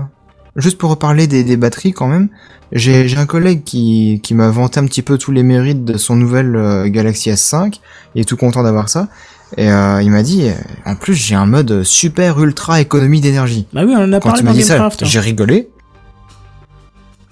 juste 0.58 0.78
pour 0.78 0.90
reparler 0.90 1.28
des, 1.28 1.44
des 1.44 1.56
batteries 1.56 1.94
quand 1.94 2.08
même, 2.08 2.28
j'ai 2.74 3.16
un 3.16 3.26
collègue 3.26 3.64
qui, 3.64 4.20
qui 4.22 4.34
m'a 4.34 4.50
vanté 4.50 4.80
un 4.82 4.86
petit 4.86 5.02
peu 5.02 5.18
tous 5.18 5.32
les 5.32 5.44
mérites 5.44 5.86
de 5.86 5.98
son 5.98 6.16
nouvelle 6.18 6.56
euh, 6.58 6.90
Galaxy 6.90 7.30
S5. 7.30 7.80
Il 8.16 8.22
est 8.22 8.26
tout 8.26 8.38
content 8.38 8.64
d'avoir 8.64 8.90
ça. 8.90 9.08
Et 9.56 9.72
euh, 9.72 10.02
il 10.02 10.12
m'a 10.12 10.24
dit, 10.24 10.50
en 10.86 10.96
plus 10.96 11.14
j'ai 11.14 11.36
un 11.36 11.46
mode 11.46 11.84
super 11.84 12.42
ultra 12.42 12.82
économie 12.82 13.22
d'énergie. 13.22 13.68
Bah 13.72 13.84
oui, 13.86 13.94
on 13.96 14.02
en 14.04 14.12
a 14.12 14.20
Quand 14.20 14.32
parlé 14.44 14.66
dans 14.66 14.84
hein. 14.84 14.90
j'ai 15.04 15.20
rigolé. 15.20 15.70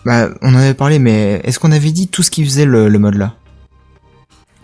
Bah, 0.06 0.30
on 0.41 0.54
en 0.54 0.58
avait 0.58 0.74
parlé, 0.74 0.99
mais 0.99 1.41
est-ce 1.43 1.60
qu'on 1.60 1.72
avait 1.72 1.91
dit 1.91 2.08
tout 2.08 2.24
ce 2.24 2.32
qui 2.32 2.43
faisait 2.43 2.66
le, 2.66 2.89
le 2.89 2.99
mode 2.99 3.16
là? 3.16 3.34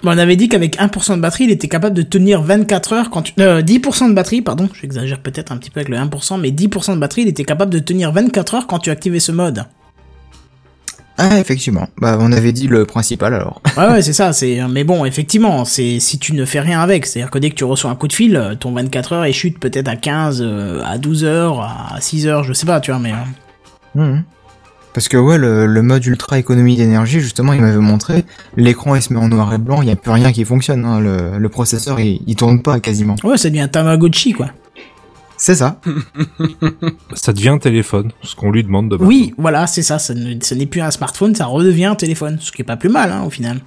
Bah, 0.03 0.11
on 0.13 0.17
avait 0.17 0.35
dit 0.35 0.47
qu'avec 0.49 0.77
1% 0.77 1.15
de 1.15 1.21
batterie, 1.21 1.45
il 1.45 1.51
était 1.51 1.67
capable 1.67 1.95
de 1.95 2.01
tenir 2.01 2.41
24 2.41 2.93
heures 2.93 3.09
quand 3.09 3.21
tu... 3.21 3.33
euh, 3.39 3.61
10% 3.61 4.09
de 4.09 4.13
batterie, 4.13 4.41
pardon, 4.41 4.69
j'exagère 4.79 5.19
peut-être 5.19 5.51
un 5.51 5.57
petit 5.57 5.69
peu 5.69 5.79
avec 5.81 5.89
le 5.89 5.97
1%, 5.97 6.39
mais 6.39 6.51
10% 6.51 6.95
de 6.95 6.99
batterie, 6.99 7.21
il 7.23 7.27
était 7.27 7.43
capable 7.43 7.71
de 7.71 7.79
tenir 7.79 8.11
24 8.11 8.55
heures 8.55 8.67
quand 8.67 8.79
tu 8.79 8.89
activais 8.91 9.19
ce 9.19 9.31
mode. 9.31 9.65
Ah, 11.21 11.37
effectivement. 11.37 11.89
Bah, 11.97 12.17
on 12.21 12.31
avait 12.31 12.53
dit 12.53 12.67
le 12.69 12.85
principal 12.85 13.33
alors. 13.33 13.61
Ouais, 13.77 13.87
ouais, 13.87 14.01
c'est 14.01 14.13
ça. 14.13 14.31
C'est, 14.31 14.59
mais 14.69 14.85
bon, 14.85 15.03
effectivement, 15.03 15.65
c'est 15.65 15.99
si 15.99 16.17
tu 16.17 16.33
ne 16.33 16.45
fais 16.45 16.61
rien 16.61 16.79
avec, 16.79 17.05
c'est-à-dire 17.05 17.29
que 17.29 17.39
dès 17.39 17.49
que 17.49 17.55
tu 17.55 17.65
reçois 17.65 17.91
un 17.91 17.95
coup 17.95 18.07
de 18.07 18.13
fil, 18.13 18.37
euh, 18.37 18.55
ton 18.55 18.71
24 18.71 19.11
heures, 19.13 19.25
il 19.25 19.33
chute 19.33 19.59
peut-être 19.59 19.89
à 19.89 19.97
15, 19.97 20.41
euh, 20.41 20.81
à 20.85 20.97
12 20.97 21.25
heures, 21.25 21.59
à 21.61 21.97
6 21.99 22.25
heures, 22.27 22.45
je 22.45 22.53
sais 22.53 22.65
pas, 22.65 22.79
tu 22.79 22.91
vois, 22.91 23.01
mais 23.01 23.11
euh, 23.11 23.15
Mhm. 23.95 24.23
Parce 24.93 25.07
que 25.07 25.17
ouais, 25.17 25.37
le, 25.37 25.65
le 25.67 25.81
mode 25.81 26.05
ultra 26.05 26.39
économie 26.39 26.75
d'énergie, 26.75 27.19
justement, 27.19 27.53
il 27.53 27.61
m'avait 27.61 27.77
montré, 27.77 28.25
l'écran 28.57 28.95
il 28.95 29.01
se 29.01 29.13
met 29.13 29.19
en 29.19 29.27
noir 29.29 29.53
et 29.53 29.57
blanc, 29.59 29.81
il 29.81 29.85
n'y 29.85 29.91
a 29.91 29.95
plus 29.95 30.11
rien 30.11 30.31
qui 30.31 30.43
fonctionne, 30.45 30.83
hein, 30.83 30.99
le, 30.99 31.37
le 31.37 31.49
processeur 31.49 31.99
il, 31.99 32.21
il 32.25 32.35
tourne 32.35 32.61
pas 32.61 32.79
quasiment. 32.79 33.15
ouais, 33.23 33.37
ça 33.37 33.49
devient 33.49 33.61
un 33.61 33.67
Tamagotchi, 33.67 34.33
quoi. 34.33 34.49
C'est 35.37 35.55
ça. 35.55 35.79
ça 37.13 37.31
devient 37.33 37.49
un 37.49 37.57
téléphone, 37.59 38.11
ce 38.23 38.35
qu'on 38.35 38.51
lui 38.51 38.63
demande 38.63 38.89
de 38.89 38.97
base. 38.97 39.07
Oui, 39.07 39.33
voilà, 39.37 39.67
c'est 39.67 39.83
ça. 39.83 39.97
Ce 39.99 40.11
ne- 40.11 40.41
ce 40.43 40.53
n'est 40.53 40.65
plus 40.65 40.81
un 40.81 40.91
smartphone, 40.91 41.33
ça 41.33 41.45
redevient 41.45 41.85
un 41.85 41.95
téléphone, 41.95 42.37
ce 42.41 42.51
qui 42.51 42.61
est 42.61 42.65
pas 42.65 42.75
plus 42.75 42.89
mal, 42.89 43.11
hein, 43.11 43.23
au 43.25 43.29
final. 43.29 43.61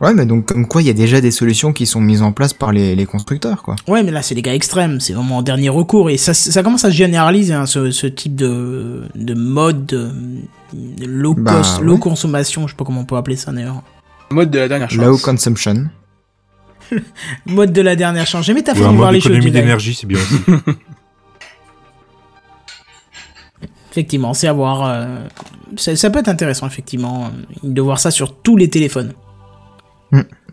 Ouais, 0.00 0.14
mais 0.14 0.26
donc 0.26 0.46
comme 0.46 0.66
quoi 0.68 0.80
il 0.80 0.86
y 0.86 0.90
a 0.90 0.94
déjà 0.94 1.20
des 1.20 1.32
solutions 1.32 1.72
qui 1.72 1.84
sont 1.84 2.00
mises 2.00 2.22
en 2.22 2.30
place 2.32 2.52
par 2.52 2.70
les, 2.72 2.94
les 2.94 3.04
constructeurs, 3.06 3.62
quoi. 3.64 3.74
Ouais, 3.88 4.02
mais 4.04 4.12
là, 4.12 4.22
c'est 4.22 4.36
des 4.36 4.42
cas 4.42 4.54
extrêmes, 4.54 5.00
c'est 5.00 5.12
vraiment 5.12 5.38
en 5.38 5.42
dernier 5.42 5.68
recours, 5.70 6.08
et 6.08 6.16
ça, 6.16 6.34
ça 6.34 6.62
commence 6.62 6.84
à 6.84 6.90
se 6.90 6.94
généraliser, 6.96 7.52
hein, 7.52 7.66
ce, 7.66 7.90
ce 7.90 8.06
type 8.06 8.36
de, 8.36 9.02
de 9.16 9.34
mode 9.34 9.86
de, 9.86 10.10
de 10.72 11.04
low 11.06 11.34
Bah, 11.34 11.54
cost, 11.56 11.80
low 11.80 11.98
consommation, 11.98 12.66
je 12.68 12.72
sais 12.72 12.76
pas 12.76 12.84
comment 12.84 13.00
on 13.00 13.04
peut 13.04 13.16
appeler 13.16 13.34
ça 13.36 13.50
d'ailleurs. 13.52 13.82
Mode 14.30 14.50
de 14.50 14.58
la 14.60 14.68
dernière 14.68 14.88
chance. 14.90 15.04
Low 15.04 15.18
consumption. 15.18 15.88
Mode 17.46 17.72
de 17.72 17.80
la 17.82 17.96
dernière 17.96 18.26
chance. 18.26 18.46
J'ai 18.46 18.54
mis 18.54 18.62
ta 18.62 18.74
façon 18.74 18.92
de 18.92 18.96
voir 18.96 19.10
les 19.10 19.20
choses. 19.20 19.32
d'économie 19.32 19.52
Jedi. 19.52 19.60
d'énergie, 19.60 19.94
c'est 19.94 20.06
bien 20.06 20.18
aussi. 20.18 20.36
Effectivement, 23.90 24.34
c'est 24.34 24.46
à 24.48 24.52
voir. 24.52 24.84
euh, 24.88 25.18
ça, 25.76 25.96
ça 25.96 26.10
peut 26.10 26.18
être 26.20 26.28
intéressant, 26.28 26.66
effectivement, 26.66 27.24
euh, 27.26 27.28
de 27.64 27.80
voir 27.82 27.98
ça 27.98 28.10
sur 28.10 28.36
tous 28.36 28.56
les 28.56 28.68
téléphones. 28.68 29.12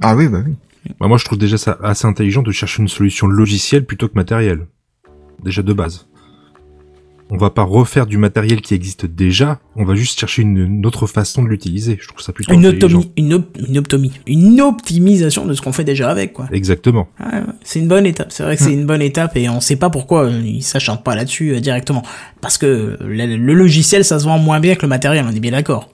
Ah 0.02 0.16
oui, 0.16 0.28
bah 0.28 0.40
oui. 0.46 0.54
Bah, 1.00 1.08
moi, 1.08 1.18
je 1.18 1.26
trouve 1.26 1.38
déjà 1.40 1.58
ça 1.58 1.78
assez 1.84 2.06
intelligent 2.06 2.44
de 2.44 2.52
chercher 2.52 2.82
une 2.82 2.88
solution 2.88 3.28
logicielle 3.28 3.86
plutôt 3.86 4.08
que 4.08 4.14
matérielle. 4.16 4.68
Déjà 5.44 5.62
de 5.62 5.74
base. 5.74 6.08
On 7.32 7.38
va 7.38 7.50
pas 7.50 7.64
refaire 7.64 8.06
du 8.06 8.20
matériel 8.20 8.62
qui 8.62 8.76
existe 8.76 9.08
déjà, 9.08 9.60
on 9.76 9.84
va 9.84 9.96
juste 9.96 10.20
chercher 10.20 10.44
une, 10.44 10.58
une 10.60 10.86
autre 10.86 11.08
façon 11.08 11.42
de 11.42 11.48
l'utiliser. 11.50 11.98
Je 12.00 12.08
trouve 12.08 12.22
ça 12.22 12.32
plutôt 12.32 12.54
Une 12.54 12.68
intelligent. 12.68 13.02
une, 13.18 13.34
op- 13.34 13.58
une 13.68 13.80
optomie, 13.80 14.12
une 14.28 14.62
optimisation 14.62 15.44
de 15.48 15.56
ce 15.56 15.62
qu'on 15.64 15.72
fait 15.72 15.84
déjà 15.84 16.12
avec, 16.12 16.34
quoi. 16.34 16.48
Exactement. 16.52 17.08
Ouais, 17.20 17.42
c'est 17.64 17.80
une 17.80 17.88
bonne 17.88 18.06
étape. 18.06 18.32
C'est 18.32 18.44
vrai 18.44 18.56
que 18.56 18.62
c'est 18.62 18.74
une 18.74 18.86
bonne 18.86 19.02
étape 19.02 19.36
et 19.38 19.50
on 19.50 19.60
sait 19.60 19.76
pas 19.76 19.90
pourquoi 19.90 20.26
euh, 20.26 20.40
ils 20.40 20.62
s'acharnent 20.62 21.02
pas 21.02 21.16
là-dessus 21.16 21.56
euh, 21.56 21.60
directement. 21.60 22.04
Parce 22.42 22.60
que 22.60 22.96
le, 23.02 23.36
le 23.38 23.54
logiciel, 23.56 24.06
ça 24.06 24.20
se 24.20 24.26
vend 24.26 24.38
moins 24.38 24.60
bien 24.60 24.76
que 24.76 24.84
le 24.84 24.88
matériel, 24.90 25.26
on 25.28 25.36
est 25.36 25.40
bien 25.40 25.54
d'accord. 25.54 25.90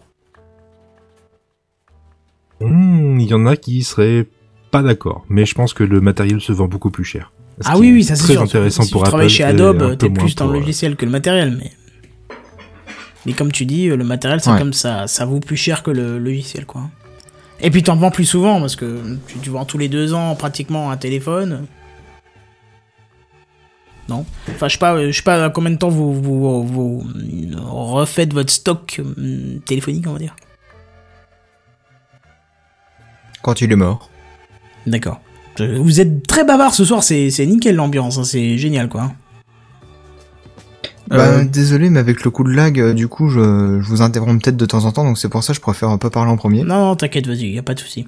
Hmm, 2.62 3.20
Il 3.20 3.28
y 3.28 3.34
en 3.34 3.46
a 3.46 3.56
qui 3.56 3.84
seraient 3.84 4.28
pas 4.72 4.82
d'accord, 4.84 5.26
mais 5.30 5.46
je 5.46 5.54
pense 5.56 5.74
que 5.74 5.84
le 5.84 6.00
matériel 6.02 6.40
se 6.42 6.52
vend 6.52 6.68
beaucoup 6.68 6.92
plus 6.92 7.04
cher. 7.04 7.32
Ce 7.60 7.68
Ah 7.70 7.78
oui, 7.78 7.92
oui, 7.92 8.04
ça 8.04 8.16
c'est 8.16 8.24
très 8.24 8.34
sûr. 8.34 8.42
intéressant 8.44 8.84
si 8.84 8.92
pour 8.92 9.04
tu 9.04 9.10
travailles 9.10 9.26
Apple 9.28 9.36
chez 9.36 9.44
Adobe, 9.44 9.98
t'es 9.98 10.10
plus 10.10 10.36
dans 10.36 10.46
pour, 10.46 10.54
le 10.54 10.58
euh, 10.58 10.62
logiciel 10.62 10.96
que 10.96 11.06
le 11.06 11.12
matériel, 11.12 11.56
mais 11.58 11.72
Mais 13.26 13.34
comme 13.34 13.52
tu 13.52 13.66
dis, 13.66 13.88
euh, 13.90 13.96
le 13.98 14.04
matériel, 14.04 14.40
c'est 14.42 14.50
Ouais. 14.52 14.58
comme 14.58 14.74
ça, 14.74 15.06
ça 15.08 15.26
vaut 15.26 15.40
plus 15.40 15.58
cher 15.58 15.84
que 15.84 15.92
le 15.92 16.18
logiciel, 16.18 16.66
quoi. 16.66 16.84
Et 17.60 17.70
puis 17.70 17.84
t'en 17.84 17.96
vends 17.96 18.10
plus 18.10 18.26
souvent, 18.26 18.60
parce 18.60 18.76
que 18.76 19.00
tu, 19.28 19.38
tu 19.40 19.50
vends 19.52 19.66
tous 19.66 19.78
les 19.78 19.90
deux 19.90 20.14
ans 20.14 20.34
pratiquement 20.36 20.90
un 20.90 20.98
téléphone. 20.98 21.68
Non? 24.10 24.26
Enfin, 24.50 24.68
je 24.68 24.74
sais 24.74 24.80
pas, 24.80 24.96
euh, 24.96 25.12
je 25.12 25.18
sais 25.18 25.24
pas 25.24 25.46
à 25.46 25.50
combien 25.52 25.70
de 25.72 25.78
temps 25.78 25.90
vous, 25.90 26.14
vous, 26.14 26.64
vous, 26.66 27.04
refaites 27.70 28.34
votre 28.34 28.52
stock 28.52 29.00
euh, 29.00 29.60
téléphonique, 29.66 30.06
on 30.08 30.14
va 30.14 30.20
dire. 30.20 30.36
Quand 33.44 33.62
il 33.62 33.72
est 33.72 33.76
mort. 33.76 34.10
D'accord. 34.88 35.20
Euh, 35.60 35.78
Vous 35.82 36.00
êtes 36.00 36.26
très 36.28 36.44
bavard 36.46 36.74
ce 36.74 36.86
soir, 36.86 37.04
c'est 37.04 37.30
c'est 37.30 37.46
nickel 37.46 37.76
l'ambiance, 37.76 38.18
hein, 38.18 38.24
c'est 38.24 38.58
génial, 38.58 38.88
quoi. 38.90 39.12
Bah, 41.10 41.18
Euh, 41.18 41.44
désolé, 41.44 41.90
mais 41.90 42.00
avec 42.00 42.24
le 42.24 42.32
coup 42.32 42.44
de 42.44 42.52
lag, 42.52 42.80
euh, 42.80 42.94
du 42.94 43.08
coup, 43.08 43.28
je, 43.30 43.80
je 43.82 43.88
vous 43.90 44.02
interromps 44.02 44.42
peut-être 44.42 44.56
de 44.58 44.66
temps 44.66 44.86
en 44.86 44.92
temps, 44.92 45.04
donc 45.04 45.18
c'est 45.18 45.28
pour 45.30 45.44
ça 45.44 45.52
que 45.54 45.58
je 45.58 45.62
préfère 45.62 45.90
un 45.90 45.98
peu 45.98 46.10
parler 46.10 46.32
en 46.32 46.38
premier. 46.38 46.64
Non, 46.64 46.86
non, 46.86 46.96
t'inquiète, 46.96 47.28
vas-y, 47.28 47.48
y 47.50 47.60
a 47.60 47.64
pas 47.64 47.74
de 47.74 47.80
souci. 47.80 48.08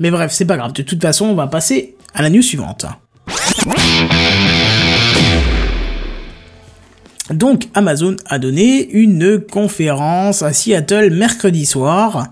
Mais 0.00 0.10
bref, 0.10 0.32
c'est 0.32 0.44
pas 0.46 0.56
grave. 0.56 0.72
De 0.72 0.82
toute 0.82 1.00
façon, 1.00 1.26
on 1.26 1.34
va 1.34 1.46
passer 1.46 1.96
à 2.14 2.22
la 2.22 2.30
news 2.30 2.42
suivante. 2.42 2.86
Donc, 7.30 7.68
Amazon 7.74 8.16
a 8.26 8.38
donné 8.38 8.90
une 8.90 9.38
conférence 9.40 10.42
à 10.42 10.52
Seattle 10.52 11.10
mercredi 11.14 11.64
soir. 11.64 12.26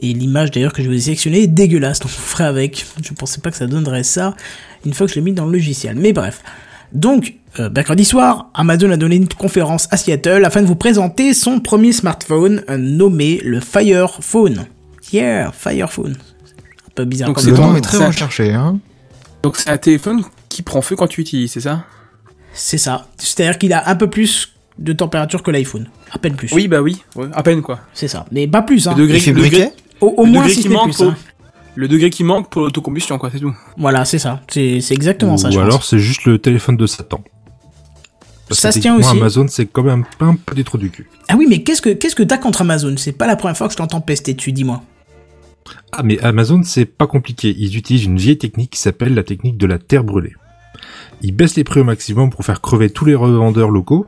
Et 0.00 0.12
l'image 0.12 0.50
d'ailleurs 0.50 0.72
que 0.72 0.82
je 0.82 0.88
vous 0.88 0.94
ai 0.94 1.00
sélectionnée 1.00 1.42
est 1.42 1.46
dégueulasse, 1.46 2.00
donc 2.00 2.10
vous 2.10 2.16
ferez 2.16 2.44
avec. 2.44 2.84
Je 3.02 3.12
pensais 3.14 3.40
pas 3.40 3.50
que 3.50 3.56
ça 3.56 3.66
donnerait 3.66 4.02
ça 4.02 4.34
une 4.84 4.92
fois 4.94 5.06
que 5.06 5.12
je 5.12 5.16
l'ai 5.18 5.22
mis 5.24 5.32
dans 5.32 5.46
le 5.46 5.52
logiciel. 5.52 5.96
Mais 5.96 6.12
bref. 6.12 6.42
Donc, 6.92 7.34
euh, 7.58 7.68
mercredi 7.74 8.04
soir, 8.04 8.50
Amazon 8.54 8.90
a 8.90 8.96
donné 8.96 9.16
une 9.16 9.28
conférence 9.28 9.88
à 9.90 9.96
Seattle 9.96 10.44
afin 10.44 10.62
de 10.62 10.66
vous 10.66 10.76
présenter 10.76 11.34
son 11.34 11.58
premier 11.60 11.92
smartphone 11.92 12.62
euh, 12.70 12.76
nommé 12.76 13.40
le 13.44 13.60
Fire 13.60 14.18
Phone. 14.20 14.66
Yeah, 15.12 15.52
Fire 15.52 15.92
Phone. 15.92 16.12
Un 16.16 16.90
peu 16.94 17.04
bizarre 17.04 17.28
Donc 17.28 17.40
c'est 17.40 17.50
Le 17.50 17.56
nom. 17.56 17.74
est 17.76 17.80
très 17.80 18.06
recherché, 18.06 18.52
hein. 18.52 18.78
Donc 19.42 19.56
c'est 19.56 19.70
un 19.70 19.78
téléphone 19.78 20.22
qui 20.48 20.62
prend 20.62 20.80
feu 20.82 20.96
quand 20.96 21.06
tu 21.06 21.20
l'utilises, 21.20 21.52
c'est 21.52 21.60
ça? 21.60 21.84
C'est 22.52 22.78
ça. 22.78 23.06
C'est-à-dire 23.18 23.58
qu'il 23.58 23.72
a 23.72 23.88
un 23.88 23.96
peu 23.96 24.08
plus 24.08 24.52
de 24.78 24.92
température 24.92 25.42
que 25.42 25.50
l'iPhone. 25.50 25.88
À 26.12 26.18
peine 26.18 26.34
plus. 26.36 26.52
Oui, 26.52 26.68
bah 26.68 26.80
oui, 26.82 27.02
ouais, 27.16 27.26
à 27.32 27.42
peine 27.42 27.62
quoi. 27.62 27.80
C'est 27.94 28.08
ça. 28.08 28.26
Mais 28.32 28.46
pas 28.46 28.62
plus, 28.62 28.86
hein. 28.88 28.94
Degré, 28.94 29.18
Il 29.18 29.22
fait 29.22 29.32
briquet? 29.32 29.72
Au, 30.00 30.08
au 30.16 30.24
le 30.26 30.32
moins 30.32 30.42
degré 30.42 30.54
si 30.54 30.68
plus. 30.68 30.74
pour- 30.74 31.06
hein. 31.06 31.16
le 31.74 31.88
degré 31.88 32.10
qui 32.10 32.24
manque 32.24 32.50
pour 32.50 32.62
l'autocombustion, 32.62 33.18
quoi, 33.18 33.30
c'est 33.32 33.40
tout. 33.40 33.54
Voilà, 33.78 34.04
c'est 34.04 34.18
ça. 34.18 34.42
C'est 34.48 34.80
c'est 34.80 34.94
exactement 34.94 35.36
ça, 35.36 35.48
Ou 35.50 35.58
alors 35.58 35.84
c'est 35.84 35.98
juste 35.98 36.24
le 36.24 36.38
téléphone 36.38 36.76
de 36.76 36.86
Satan. 36.86 37.22
Parce 38.48 38.60
Ça 38.60 38.70
se 38.72 38.78
tient 38.78 38.96
aussi. 38.96 39.08
Amazon, 39.08 39.46
c'est 39.48 39.66
quand 39.66 39.82
même 39.82 40.04
un 40.20 40.36
peu 40.36 40.54
des 40.54 40.62
trous 40.62 40.78
du 40.78 40.90
cul. 40.90 41.08
Ah 41.28 41.34
oui, 41.36 41.46
mais 41.48 41.62
qu'est-ce 41.62 41.82
que 41.82 41.90
qu'est-ce 41.90 42.14
que 42.14 42.22
t'as 42.22 42.38
contre 42.38 42.60
Amazon? 42.62 42.94
C'est 42.96 43.12
pas 43.12 43.26
la 43.26 43.34
première 43.36 43.56
fois 43.56 43.66
que 43.66 43.72
je 43.72 43.76
t'entends 43.78 44.00
pester 44.00 44.34
dessus, 44.34 44.52
dis-moi. 44.52 44.82
Ah, 45.90 46.02
mais 46.04 46.20
Amazon, 46.22 46.62
c'est 46.62 46.84
pas 46.84 47.08
compliqué. 47.08 47.52
Ils 47.58 47.76
utilisent 47.76 48.04
une 48.04 48.18
vieille 48.18 48.38
technique 48.38 48.70
qui 48.70 48.78
s'appelle 48.80 49.14
la 49.14 49.24
technique 49.24 49.56
de 49.56 49.66
la 49.66 49.78
terre 49.78 50.04
brûlée. 50.04 50.34
Ils 51.22 51.32
baissent 51.32 51.56
les 51.56 51.64
prix 51.64 51.80
au 51.80 51.84
maximum 51.84 52.30
pour 52.30 52.44
faire 52.44 52.60
crever 52.60 52.90
tous 52.90 53.04
les 53.04 53.16
revendeurs 53.16 53.70
locaux, 53.70 54.06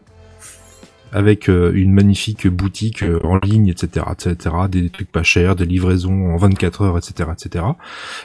avec 1.13 1.49
euh, 1.49 1.73
une 1.75 1.93
magnifique 1.93 2.47
boutique 2.47 3.03
euh, 3.03 3.21
en 3.25 3.37
ligne, 3.37 3.69
etc., 3.69 4.07
etc., 4.13 4.55
des 4.69 4.91
trucs 4.91 5.11
pas 5.11 5.23
chers, 5.23 5.57
des 5.57 5.65
livraisons 5.65 6.35
en 6.35 6.37
24 6.37 6.83
heures, 6.83 6.99
etc., 6.99 7.31
etc. 7.33 7.65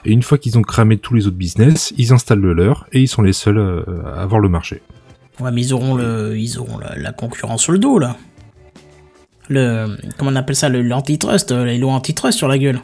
Et 0.05 0.11
une 0.11 0.23
fois 0.23 0.37
qu'ils 0.37 0.57
ont 0.57 0.61
cramé 0.61 0.97
tous 0.97 1.13
les 1.13 1.27
autres 1.27 1.37
business, 1.37 1.93
ils 1.97 2.13
installent 2.13 2.41
le 2.41 2.53
leur 2.53 2.87
et 2.91 3.01
ils 3.01 3.07
sont 3.07 3.21
les 3.21 3.33
seuls 3.33 3.57
euh, 3.57 3.83
à 4.05 4.21
avoir 4.21 4.39
le 4.39 4.49
marché. 4.49 4.81
Ouais, 5.39 5.51
mais 5.51 5.61
ils 5.61 5.73
auront 5.73 5.95
le 5.95 6.37
ils 6.37 6.59
auront 6.59 6.77
la, 6.77 6.95
la 6.95 7.11
concurrence 7.11 7.63
sur 7.63 7.71
le 7.71 7.79
dos 7.79 7.97
là. 7.97 8.17
Le 9.49 9.97
comment 10.17 10.29
on 10.31 10.35
appelle 10.35 10.55
ça 10.55 10.69
le 10.69 10.81
l'antitrust, 10.83 11.51
les 11.51 11.77
lois 11.77 11.93
antitrust 11.93 12.37
sur 12.37 12.47
la 12.47 12.57
gueule. 12.57 12.79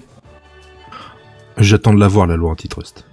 J'attends 1.57 1.93
de 1.93 1.99
la 1.99 2.07
voir, 2.07 2.25
la 2.25 2.37
loi 2.37 2.51
antitrust. 2.51 3.05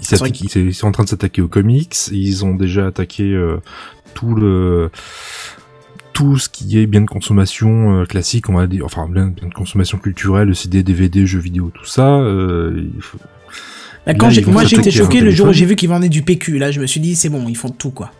Ils, 0.00 0.74
sont 0.74 0.86
en 0.86 0.92
train 0.92 1.04
de 1.04 1.08
s'attaquer 1.08 1.42
aux 1.42 1.48
comics, 1.48 1.96
ils 2.12 2.44
ont 2.44 2.54
déjà 2.54 2.86
attaqué 2.86 3.24
euh, 3.24 3.60
tout 4.16 4.34
le 4.34 4.90
tout 6.12 6.38
ce 6.38 6.48
qui 6.48 6.78
est 6.78 6.86
bien 6.86 7.02
de 7.02 7.06
consommation 7.06 8.00
euh, 8.00 8.04
classique, 8.06 8.48
on 8.48 8.54
va 8.54 8.66
dire, 8.66 8.86
enfin 8.86 9.06
bien, 9.06 9.26
bien 9.26 9.48
de 9.48 9.52
consommation 9.54 9.98
culturelle, 9.98 10.48
le 10.48 10.54
CD, 10.54 10.82
DVD, 10.82 11.26
jeux 11.26 11.38
vidéo, 11.38 11.70
tout 11.74 11.84
ça. 11.84 12.08
euh, 12.16 12.88
il 12.96 13.02
faut- 13.02 13.18
Bah, 14.06 14.14
quand 14.14 14.28
Là, 14.28 14.32
ils 14.34 14.44
vont 14.46 14.52
moi 14.52 14.64
choqué 14.64 15.20
le 15.20 15.30
jour 15.30 15.48
où 15.48 15.52
j'ai 15.52 15.66
vu 15.66 15.76
qu'ils 15.76 15.88
vendaient 15.90 16.08
du 16.08 16.22
PQ. 16.22 16.58
Là, 16.58 16.70
je 16.70 16.80
me 16.80 16.86
suis 16.86 17.00
dit 17.00 17.14
c'est 17.16 17.28
bon, 17.28 17.44
ils 17.48 17.56
font 17.56 17.68
tout 17.70 17.90
quoi. 17.90 18.12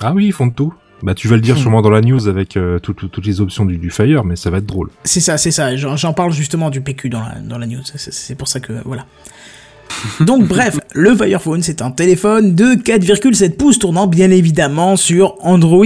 Ah 0.00 0.12
oui, 0.14 0.26
ils 0.26 0.32
font 0.32 0.46
de 0.46 0.54
tout. 0.54 0.72
Bah 1.02 1.14
tu 1.14 1.28
vas 1.28 1.36
le 1.36 1.42
dire 1.42 1.54
Hmm. 1.54 1.58
sûrement 1.58 1.82
dans 1.82 1.90
la 1.90 2.00
news 2.00 2.26
avec 2.28 2.56
euh, 2.56 2.78
tout- 2.80 2.92
tout- 2.94 3.06
toutes 3.08 3.26
les 3.26 3.40
options 3.40 3.64
du, 3.64 3.76
du 3.78 3.90
Fire, 3.90 4.24
mais 4.24 4.34
ça 4.34 4.50
va 4.50 4.58
être 4.58 4.66
drôle. 4.66 4.90
C'est 5.04 5.20
ça, 5.20 5.36
c'est 5.38 5.50
ça. 5.52 5.76
J'en 5.76 6.12
parle 6.12 6.32
justement 6.32 6.70
du 6.70 6.80
PQ 6.80 7.08
dans 7.08 7.20
la, 7.20 7.34
dans 7.40 7.58
la 7.58 7.66
news. 7.66 7.82
C'est- 7.84 8.10
C'est 8.12 8.34
pour 8.34 8.48
ça 8.48 8.58
que 8.58 8.72
voilà. 8.84 9.04
Donc 10.20 10.46
bref, 10.46 10.78
le 10.94 11.16
Fire 11.16 11.42
Phone, 11.42 11.62
c'est 11.62 11.82
un 11.82 11.90
téléphone 11.90 12.54
de 12.54 12.74
4,7 12.74 13.56
pouces 13.56 13.78
tournant 13.78 14.06
bien 14.06 14.30
évidemment 14.30 14.96
sur 14.96 15.34
Android. 15.40 15.84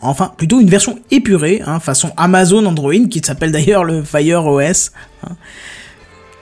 Enfin, 0.00 0.32
plutôt 0.36 0.60
une 0.60 0.68
version 0.68 0.98
épurée, 1.10 1.62
hein, 1.66 1.78
façon 1.80 2.10
Amazon 2.16 2.64
Android, 2.66 3.06
qui 3.10 3.20
s'appelle 3.24 3.52
d'ailleurs 3.52 3.84
le 3.84 4.02
Fire 4.02 4.46
OS. 4.46 4.92
hein. 5.26 5.36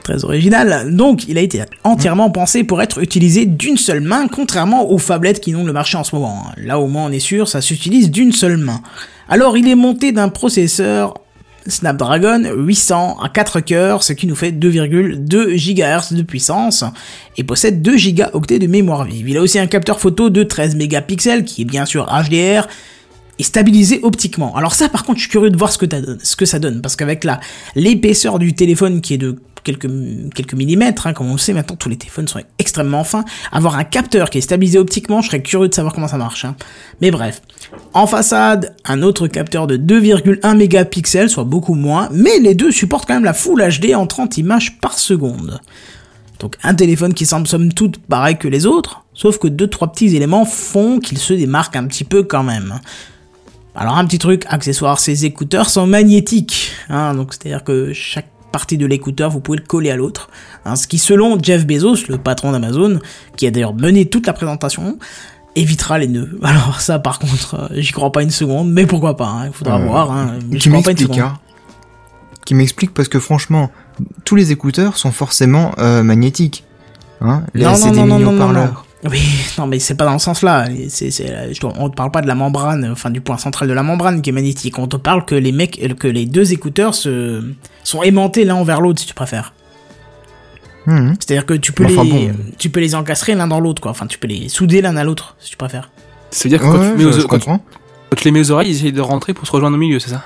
Très 0.03 0.23
original. 0.25 0.95
Donc, 0.95 1.27
il 1.27 1.37
a 1.37 1.41
été 1.41 1.61
entièrement 1.83 2.31
pensé 2.31 2.63
pour 2.63 2.81
être 2.81 3.03
utilisé 3.03 3.45
d'une 3.45 3.77
seule 3.77 4.01
main, 4.01 4.27
contrairement 4.27 4.89
aux 4.89 4.97
phablettes 4.97 5.39
qui 5.41 5.51
n'ont 5.51 5.63
le 5.63 5.73
marché 5.73 5.95
en 5.95 6.03
ce 6.03 6.15
moment. 6.15 6.45
hein. 6.47 6.53
Là, 6.57 6.79
au 6.79 6.87
moins, 6.87 7.05
on 7.05 7.11
est 7.11 7.19
sûr, 7.19 7.47
ça 7.47 7.61
s'utilise 7.61 8.09
d'une 8.09 8.31
seule 8.31 8.57
main. 8.57 8.81
Alors, 9.29 9.57
il 9.57 9.67
est 9.67 9.75
monté 9.75 10.11
d'un 10.11 10.29
processeur 10.29 11.13
Snapdragon 11.67 12.43
800 12.55 13.19
à 13.21 13.29
4 13.29 13.59
cœurs, 13.59 14.03
ce 14.03 14.13
qui 14.13 14.27
nous 14.27 14.35
fait 14.35 14.51
2,2 14.51 15.55
GHz 15.55 16.13
de 16.15 16.21
puissance, 16.23 16.83
et 17.37 17.43
possède 17.43 17.81
2 17.81 17.97
gigaoctets 17.97 18.59
de 18.59 18.67
mémoire 18.67 19.05
vive. 19.05 19.29
Il 19.29 19.37
a 19.37 19.41
aussi 19.41 19.59
un 19.59 19.67
capteur 19.67 19.99
photo 19.99 20.29
de 20.29 20.43
13 20.43 20.75
mégapixels, 20.75 21.45
qui 21.45 21.61
est 21.61 21.65
bien 21.65 21.85
sûr 21.85 22.05
HDR, 22.05 22.67
stabilisé 23.43 23.99
optiquement. 24.03 24.55
Alors 24.55 24.73
ça, 24.73 24.89
par 24.89 25.03
contre, 25.03 25.17
je 25.19 25.23
suis 25.23 25.31
curieux 25.31 25.49
de 25.49 25.57
voir 25.57 25.71
ce 25.71 25.77
que, 25.77 25.85
t'as- 25.85 26.01
ce 26.23 26.35
que 26.35 26.45
ça 26.45 26.59
donne, 26.59 26.81
parce 26.81 26.95
qu'avec 26.95 27.23
la 27.23 27.39
l'épaisseur 27.75 28.39
du 28.39 28.53
téléphone 28.53 29.01
qui 29.01 29.13
est 29.15 29.17
de 29.17 29.37
quelques, 29.63 29.87
quelques 30.33 30.53
millimètres, 30.55 31.05
hein, 31.05 31.13
comme 31.13 31.27
on 31.29 31.33
le 31.33 31.37
sait 31.37 31.53
maintenant, 31.53 31.75
tous 31.75 31.87
les 31.89 31.95
téléphones 31.97 32.27
sont 32.27 32.41
extrêmement 32.57 33.03
fins, 33.03 33.23
avoir 33.51 33.75
un 33.77 33.83
capteur 33.83 34.29
qui 34.31 34.39
est 34.39 34.41
stabilisé 34.41 34.79
optiquement, 34.79 35.21
je 35.21 35.27
serais 35.27 35.41
curieux 35.43 35.67
de 35.69 35.73
savoir 35.73 35.93
comment 35.93 36.07
ça 36.07 36.17
marche. 36.17 36.45
hein. 36.45 36.55
Mais 36.99 37.11
bref, 37.11 37.41
en 37.93 38.07
façade, 38.07 38.75
un 38.85 39.03
autre 39.03 39.27
capteur 39.27 39.67
de 39.67 39.77
2,1 39.77 40.55
mégapixels, 40.57 41.29
soit 41.29 41.43
beaucoup 41.43 41.75
moins, 41.75 42.09
mais 42.11 42.39
les 42.39 42.55
deux 42.55 42.71
supportent 42.71 43.07
quand 43.07 43.13
même 43.13 43.23
la 43.23 43.33
Full 43.33 43.61
HD 43.61 43.93
en 43.93 44.07
30 44.07 44.37
images 44.39 44.79
par 44.79 44.97
seconde. 44.97 45.59
Donc 46.39 46.55
un 46.63 46.73
téléphone 46.73 47.13
qui 47.13 47.27
semble 47.27 47.45
somme 47.47 47.71
toute 47.71 47.99
pareil 47.99 48.35
que 48.39 48.47
les 48.47 48.65
autres, 48.65 49.05
sauf 49.13 49.37
que 49.37 49.47
deux 49.47 49.67
trois 49.67 49.91
petits 49.91 50.15
éléments 50.15 50.43
font 50.43 50.97
qu'il 50.99 51.19
se 51.19 51.33
démarque 51.33 51.75
un 51.75 51.85
petit 51.85 52.03
peu 52.03 52.23
quand 52.23 52.41
même. 52.41 52.79
Alors 53.75 53.97
un 53.97 54.05
petit 54.05 54.19
truc 54.19 54.43
accessoire, 54.49 54.99
ces 54.99 55.25
écouteurs 55.25 55.69
sont 55.69 55.87
magnétiques, 55.87 56.71
hein, 56.89 57.13
donc 57.15 57.33
c'est-à-dire 57.33 57.63
que 57.63 57.93
chaque 57.93 58.27
partie 58.51 58.77
de 58.77 58.85
l'écouteur, 58.85 59.29
vous 59.31 59.39
pouvez 59.39 59.59
le 59.59 59.63
coller 59.63 59.91
à 59.91 59.95
l'autre. 59.95 60.29
hein, 60.65 60.75
ce 60.75 60.87
qui, 60.87 60.97
selon 60.97 61.37
Jeff 61.41 61.65
Bezos, 61.65 62.07
le 62.09 62.17
patron 62.17 62.51
d'Amazon, 62.51 62.99
qui 63.37 63.47
a 63.47 63.51
d'ailleurs 63.51 63.73
mené 63.73 64.05
toute 64.09 64.27
la 64.27 64.33
présentation, 64.33 64.97
évitera 65.55 65.97
les 65.99 66.07
nœuds. 66.09 66.37
Alors 66.43 66.81
ça, 66.81 66.99
par 66.99 67.19
contre, 67.19 67.55
euh, 67.55 67.67
j'y 67.77 67.93
crois 67.93 68.11
pas 68.11 68.23
une 68.23 68.29
seconde, 68.29 68.69
mais 68.71 68.85
pourquoi 68.85 69.15
pas, 69.15 69.27
hein, 69.27 69.45
il 69.47 69.53
faudra 69.53 69.79
Euh, 69.79 69.85
voir. 69.85 70.11
Hein, 70.11 70.39
qui 70.59 70.69
m'explique, 70.69 71.17
hein. 71.17 71.37
Qui 72.45 72.55
m'explique 72.55 72.93
parce 72.93 73.07
que 73.07 73.19
franchement, 73.19 73.71
tous 74.25 74.35
les 74.35 74.51
écouteurs 74.51 74.97
sont 74.97 75.11
forcément 75.11 75.71
euh, 75.77 76.03
magnétiques. 76.03 76.65
Hein 77.21 77.43
les, 77.53 77.63
Non, 77.63 77.77
non, 77.77 77.91
des 77.91 78.23
non, 78.23 78.51
non. 78.51 78.73
Oui, 79.09 79.19
non, 79.57 79.65
mais 79.65 79.79
c'est 79.79 79.95
pas 79.95 80.05
dans 80.05 80.13
le 80.13 80.19
sens 80.19 80.43
là. 80.43 80.67
C'est, 80.89 81.09
c'est, 81.09 81.53
je- 81.53 81.65
on 81.65 81.85
ne 81.87 81.93
parle 81.93 82.11
pas 82.11 82.21
de 82.21 82.27
la 82.27 82.35
membrane, 82.35 82.87
enfin 82.91 83.09
du 83.09 83.19
point 83.19 83.37
central 83.37 83.67
de 83.67 83.73
la 83.73 83.81
membrane 83.83 84.21
qui 84.21 84.29
est 84.29 84.33
magnétique. 84.33 84.77
On 84.77 84.87
te 84.87 84.95
parle 84.97 85.25
que 85.25 85.33
les 85.33 85.51
mecs, 85.51 85.95
que 85.97 86.07
les 86.07 86.25
deux 86.27 86.53
écouteurs 86.53 86.93
se 86.93 87.43
sont 87.83 88.03
aimantés 88.03 88.45
l'un 88.45 88.55
envers 88.55 88.79
l'autre, 88.79 88.99
si 89.01 89.07
tu 89.07 89.13
préfères. 89.15 89.53
Mhm. 90.85 91.15
C'est-à-dire 91.19 91.45
que 91.45 91.53
tu 91.53 91.71
peux 91.71 91.85
Enfin, 91.85 92.03
les, 92.03 92.27
bon. 92.29 92.35
tu 92.57 92.69
peux 92.69 92.79
les 92.79 92.95
encastrer 92.95 93.35
l'un 93.35 93.47
dans 93.47 93.59
l'autre, 93.59 93.81
quoi. 93.81 93.91
Enfin, 93.91 94.07
tu 94.07 94.17
peux 94.17 94.27
les 94.27 94.49
souder 94.49 94.81
l'un 94.81 94.95
à 94.97 95.03
l'autre, 95.03 95.35
si 95.39 95.49
tu 95.51 95.57
préfères. 95.57 95.89
Ça 96.31 96.43
veut 96.43 96.49
dire 96.49 96.59
que 96.59 96.65
quand, 96.65 96.79
Ouais, 96.79 96.91
tu, 96.91 96.97
mets 96.97 97.03
je, 97.03 97.07
aux- 97.07 97.11
je 97.11 97.17
quand 97.27 97.39
tu- 97.39 97.45
comprends. 97.45 97.65
quand 98.09 98.15
tu 98.17 98.23
les 98.25 98.31
mets 98.31 98.39
aux 98.39 98.51
oreilles, 98.51 98.69
ils 98.69 98.75
essayent 98.77 98.93
de 98.93 99.01
rentrer 99.01 99.33
pour 99.33 99.45
se 99.47 99.51
rejoindre 99.51 99.75
au 99.77 99.79
milieu, 99.79 99.99
c'est 99.99 100.09
ça? 100.11 100.23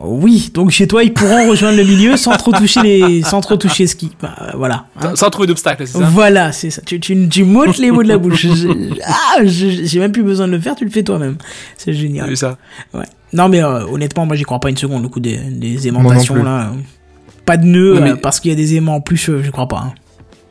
Oui, 0.00 0.50
donc 0.52 0.70
chez 0.70 0.86
toi, 0.86 1.02
ils 1.02 1.12
pourront 1.14 1.48
rejoindre 1.48 1.78
le 1.78 1.84
milieu 1.84 2.16
sans 2.18 2.32
trop 2.36 2.52
toucher 2.52 2.82
les, 2.82 3.22
sans 3.22 3.40
trop 3.40 3.56
toucher 3.56 3.86
ce 3.86 3.96
qui, 3.96 4.10
bah, 4.20 4.34
voilà. 4.54 4.86
hein. 4.96 5.10
Sans- 5.10 5.16
Sans 5.16 5.30
trouver 5.30 5.46
d'obstacle, 5.48 5.86
c'est 5.86 5.98
ça? 5.98 6.04
Voilà, 6.04 6.52
c'est 6.52 6.68
ça. 6.70 6.82
Tu, 6.84 7.00
tu, 7.00 7.28
tu 7.28 7.44
m'ôtes 7.44 7.78
les 7.78 7.90
mots 7.90 8.02
de 8.02 8.08
la 8.08 8.18
bouche. 8.18 8.46
Je- 8.46 8.68
ah, 9.04 9.38
j'ai 9.44 9.98
même 9.98 10.12
plus 10.12 10.22
besoin 10.22 10.46
de 10.48 10.52
le 10.52 10.60
faire, 10.60 10.74
tu 10.76 10.84
le 10.84 10.90
fais 10.90 11.02
toi-même. 11.02 11.36
C'est 11.78 11.94
génial. 11.94 12.28
C'est 12.28 12.36
ça. 12.36 12.58
Ouais. 12.92 13.06
Non, 13.32 13.48
mais 13.48 13.62
euh, 13.62 13.86
honnêtement, 13.86 14.26
moi, 14.26 14.36
j'y 14.36 14.44
crois 14.44 14.60
pas 14.60 14.68
une 14.70 14.76
seconde, 14.76 15.02
le 15.02 15.08
coup 15.08 15.20
des, 15.20 15.38
des 15.38 15.88
aimantations, 15.88 16.34
plus. 16.34 16.42
là. 16.42 16.72
Pas 17.46 17.56
de 17.56 17.64
nœud, 17.64 17.94
Non, 17.94 18.00
mais- 18.02 18.10
euh, 18.10 18.16
parce 18.16 18.38
qu'il 18.40 18.50
y 18.50 18.54
a 18.54 18.56
des 18.56 18.74
aimants 18.74 19.00
plus, 19.00 19.28
euh, 19.30 19.42
je 19.42 19.50
crois 19.50 19.66
pas. 19.68 19.78
hein. 19.86 19.94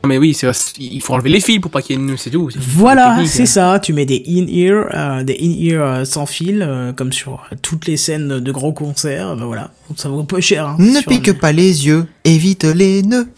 Mais 0.06 0.18
oui, 0.18 0.36
il 0.78 1.00
faut 1.02 1.14
enlever 1.14 1.30
les 1.30 1.40
fils 1.40 1.58
pour 1.60 1.70
pas 1.70 1.82
qu'il 1.82 1.96
y 1.96 1.98
ait 1.98 2.02
une, 2.02 2.16
c'est 2.16 2.30
tout. 2.30 2.50
Voilà, 2.56 3.18
c'est 3.26 3.42
hein. 3.42 3.46
ça. 3.46 3.80
Tu 3.80 3.92
mets 3.92 4.06
des 4.06 4.22
in-ear, 4.26 4.86
euh, 4.94 5.22
des 5.22 5.36
in-ear 5.40 5.82
euh, 5.82 6.04
sans 6.04 6.26
fil, 6.26 6.62
euh, 6.62 6.92
comme 6.92 7.12
sur 7.12 7.42
toutes 7.62 7.86
les 7.86 7.96
scènes 7.96 8.40
de 8.40 8.52
gros 8.52 8.72
concerts. 8.72 9.36
Ben 9.36 9.44
voilà, 9.44 9.70
ça 9.96 10.08
vaut 10.08 10.24
peu 10.24 10.40
cher. 10.40 10.66
hein, 10.68 10.76
Ne 10.78 11.00
pique 11.06 11.38
pas 11.38 11.52
les 11.52 11.86
yeux, 11.86 12.06
évite 12.24 12.64
les 12.64 13.02
nœuds. 13.02 13.28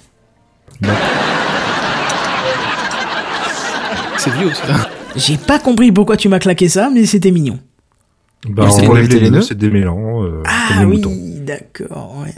C'est 4.19 4.31
vieux, 4.33 4.53
ça. 4.53 4.89
J'ai 5.17 5.37
pas 5.37 5.59
compris 5.59 5.91
pourquoi 5.93 6.17
tu 6.17 6.29
m'as 6.29 6.39
claqué 6.39 6.69
ça, 6.69 6.91
mais 6.93 7.07
c'était 7.07 7.31
mignon. 7.31 7.59
Bah, 8.49 8.69
c'est 8.71 8.83
on 8.83 8.85
pour 8.85 8.91
enlève 8.95 9.05
éviter 9.05 9.19
les 9.19 9.25
les 9.25 9.31
nœuds, 9.31 9.37
nœuds 9.39 9.43
c'est 9.43 9.59
démêlant, 9.59 10.23
euh, 10.25 10.43
comme 10.43 10.45
Ah 10.47 10.79
les 10.81 10.85
oui, 10.85 11.03
d'accord. 11.41 12.17
Ouais. 12.23 12.33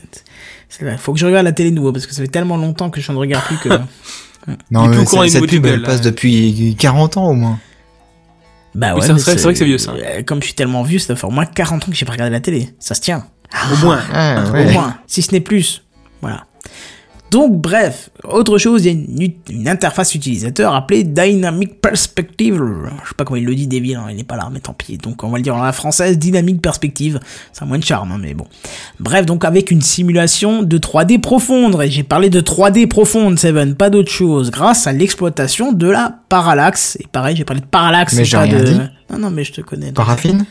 C'est 0.71 0.85
vrai. 0.85 0.97
Faut 0.97 1.13
que 1.13 1.19
je 1.19 1.27
regarde 1.27 1.45
la 1.45 1.53
télé 1.53 1.71
nouveau 1.71 1.93
parce 1.93 2.07
que 2.07 2.15
ça 2.15 2.23
fait 2.23 2.29
tellement 2.29 2.57
longtemps 2.57 2.89
que 2.89 3.01
je 3.03 3.13
ne 3.13 3.17
regarde 3.19 3.45
plus 3.45 3.59
que. 3.59 3.69
Non, 4.71 4.87
mais 4.89 5.05
cette 5.29 5.47
pub, 5.47 5.67
elle 5.67 5.83
passe 5.83 5.99
là. 5.99 6.05
depuis 6.11 6.75
40 6.79 7.19
ans 7.19 7.29
au 7.29 7.35
moins. 7.35 7.59
bah 8.75 8.95
Oui, 8.95 9.03
ouais. 9.03 9.13
mais 9.13 9.19
c'est 9.19 9.37
vrai- 9.37 9.53
que 9.53 9.59
c'est 9.59 9.65
vieux, 9.67 9.77
ça. 9.77 9.93
Euh, 9.93 10.23
Comme 10.23 10.41
je 10.41 10.47
suis 10.47 10.55
tellement 10.55 10.83
vieux, 10.83 10.99
ça 10.99 11.09
doit 11.09 11.17
faire 11.17 11.29
au 11.29 11.33
moins 11.33 11.45
40 11.45 11.83
ans 11.85 11.87
que 11.91 11.95
j'ai 11.95 12.07
pas 12.07 12.13
regardé 12.13 12.33
la 12.33 12.41
télé. 12.41 12.75
Ça 12.79 12.95
se 12.95 13.03
tient. 13.03 13.27
Au 13.73 13.77
moins. 13.85 14.01
Ah, 14.13 14.45
Au 14.49 14.71
moins, 14.73 14.97
si 15.07 15.21
ce 15.21 15.33
n'est 15.33 15.41
plus. 15.41 15.85
Voilà. 16.23 16.47
Donc, 17.31 17.61
bref, 17.61 18.11
autre 18.25 18.59
chose, 18.59 18.85
il 18.85 19.23
y 19.23 19.25
a 19.25 19.53
une, 19.53 19.69
interface 19.69 20.15
utilisateur 20.15 20.75
appelée 20.75 21.05
Dynamic 21.05 21.81
Perspective. 21.81 22.57
Je 23.05 23.09
sais 23.09 23.15
pas 23.17 23.25
comment 23.25 23.37
il 23.37 23.45
le 23.45 23.55
dit, 23.55 23.69
Devil, 23.69 23.95
hein, 23.95 24.07
il 24.11 24.17
n'est 24.17 24.25
pas 24.25 24.37
là, 24.37 24.49
mais 24.53 24.59
tant 24.59 24.73
pis. 24.73 24.99
Donc, 24.99 25.23
on 25.23 25.29
va 25.29 25.37
le 25.37 25.45
dire 25.45 25.55
en 25.55 25.63
la 25.63 25.73
française, 25.73 26.19
Dynamic 26.19 26.61
Perspective. 26.61 27.21
Ça 27.53 27.65
a 27.65 27.69
moins 27.69 27.79
de 27.79 27.85
charme, 27.85 28.11
hein, 28.11 28.19
mais 28.21 28.35
bon. 28.35 28.47
Bref, 28.99 29.27
donc 29.27 29.45
avec 29.45 29.71
une 29.71 29.81
simulation 29.81 30.63
de 30.65 30.79
3D 30.79 31.21
profonde. 31.21 31.81
Et 31.83 31.91
j'ai 31.91 32.03
parlé 32.03 32.31
de 32.31 32.41
3D 32.41 32.89
profonde, 32.89 33.39
Seven, 33.39 33.77
pas 33.77 33.91
d'autre 33.91 34.11
chose, 34.11 34.51
grâce 34.51 34.89
à 34.89 34.93
l'exploitation 34.93 35.73
de 35.73 35.89
la 35.89 36.19
parallaxe. 36.29 36.97
Et 37.01 37.07
pareil, 37.07 37.37
j'ai 37.37 37.45
parlé 37.45 37.61
de 37.61 37.67
parallaxe. 37.67 38.15
Mais 38.15 38.25
j'ai 38.25 38.37
pas 38.37 38.43
rien 38.43 38.59
de... 38.59 38.65
dit. 38.65 38.81
Non, 39.11 39.19
non, 39.19 39.31
mais 39.31 39.45
je 39.45 39.53
te 39.53 39.61
connais. 39.61 39.87
donc- 39.87 39.97
Paraffine? 39.97 40.45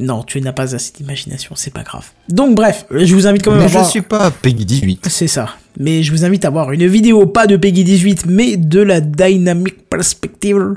Non, 0.00 0.22
tu 0.22 0.40
n'as 0.40 0.52
pas 0.52 0.74
assez 0.76 0.92
d'imagination, 0.96 1.54
c'est 1.56 1.72
pas 1.72 1.82
grave. 1.82 2.06
Donc 2.28 2.54
bref, 2.54 2.86
je 2.90 3.12
vous 3.14 3.26
invite 3.26 3.42
quand 3.44 3.50
même 3.50 3.60
à 3.60 3.62
Mais 3.64 3.68
je 3.68 3.72
voir... 3.78 3.90
suis 3.90 4.00
pas 4.02 4.30
Peggy 4.30 4.64
18. 4.64 5.08
C'est 5.10 5.26
ça. 5.26 5.50
Mais 5.80 6.02
je 6.04 6.12
vous 6.12 6.24
invite 6.24 6.44
à 6.44 6.50
voir 6.50 6.70
une 6.72 6.86
vidéo, 6.86 7.26
pas 7.26 7.46
de 7.48 7.56
Peggy 7.56 7.82
18, 7.84 8.26
mais 8.26 8.56
de 8.56 8.80
la 8.80 9.00
Dynamic 9.00 9.88
Perspective. 9.88 10.74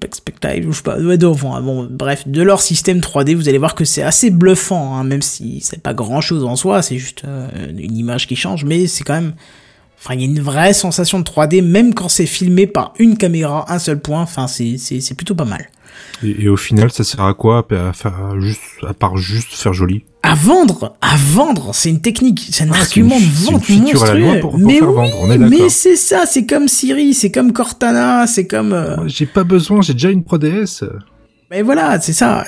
Perspective, 0.00 0.66
je 0.70 0.76
sais 0.76 0.82
pas. 0.82 0.98
ouais, 0.98 1.18
de- 1.18 1.26
enfin, 1.26 1.60
bon, 1.60 1.86
bref, 1.90 2.26
de 2.26 2.42
leur 2.42 2.60
système 2.62 2.98
3D, 3.00 3.34
vous 3.34 3.48
allez 3.48 3.58
voir 3.58 3.74
que 3.74 3.84
c'est 3.84 4.02
assez 4.02 4.30
bluffant, 4.30 4.96
hein, 4.96 5.04
même 5.04 5.22
si 5.22 5.60
c'est 5.60 5.80
pas 5.82 5.94
grand 5.94 6.20
chose 6.20 6.44
en 6.44 6.56
soi, 6.56 6.82
c'est 6.82 6.98
juste 6.98 7.22
euh, 7.24 7.48
une 7.76 7.96
image 7.96 8.26
qui 8.26 8.36
change, 8.36 8.64
mais 8.64 8.86
c'est 8.86 9.04
quand 9.04 9.14
même. 9.14 9.34
Enfin, 9.98 10.14
il 10.14 10.20
y 10.20 10.24
a 10.24 10.26
une 10.26 10.40
vraie 10.40 10.74
sensation 10.74 11.18
de 11.18 11.24
3D, 11.24 11.62
même 11.62 11.94
quand 11.94 12.08
c'est 12.08 12.26
filmé 12.26 12.66
par 12.66 12.92
une 12.98 13.16
caméra, 13.16 13.64
un 13.72 13.78
seul 13.78 14.00
point. 14.00 14.22
Enfin, 14.22 14.48
c'est 14.48 14.76
c'est- 14.78 15.00
c'est 15.00 15.14
plutôt 15.14 15.34
pas 15.34 15.44
mal. 15.46 15.66
Et, 16.24 16.44
et 16.44 16.48
au 16.48 16.56
final, 16.56 16.90
ça 16.90 17.04
sert 17.04 17.20
à 17.22 17.34
quoi 17.34 17.66
à 17.70 17.92
faire, 17.92 18.40
juste, 18.40 18.60
à 18.86 18.94
part 18.94 19.16
juste 19.16 19.52
faire 19.54 19.72
joli 19.72 20.04
À 20.22 20.34
vendre, 20.34 20.96
à 21.00 21.14
vendre, 21.16 21.70
c'est 21.74 21.90
une 21.90 22.00
technique, 22.00 22.48
c'est 22.50 22.64
un 22.64 22.70
Ah, 22.72 22.78
argument 22.80 23.16
une- 23.18 23.22
de 23.24 23.30
vente 23.52 23.68
monstrueux. 23.68 24.40
pour- 24.40 24.50
pour 24.52 24.58
mais 24.58 24.78
faire 24.78 24.88
oui, 24.88 24.94
vendre, 24.94 25.14
on 25.20 25.30
est 25.30 25.38
mais 25.38 25.68
c'est 25.68 25.96
ça, 25.96 26.24
c'est 26.26 26.46
comme 26.46 26.66
Siri, 26.68 27.12
c'est 27.14 27.30
comme 27.30 27.52
Cortana, 27.52 28.26
c'est 28.26 28.46
comme. 28.46 28.72
euh, 28.72 28.96
J'ai 29.06 29.26
pas 29.26 29.44
besoin, 29.44 29.82
j'ai 29.82 29.92
déjà 29.92 30.10
une 30.10 30.22
3DS. 30.24 30.84
Mais 31.50 31.62
voilà, 31.62 32.00
c'est 32.00 32.12
ça. 32.14 32.44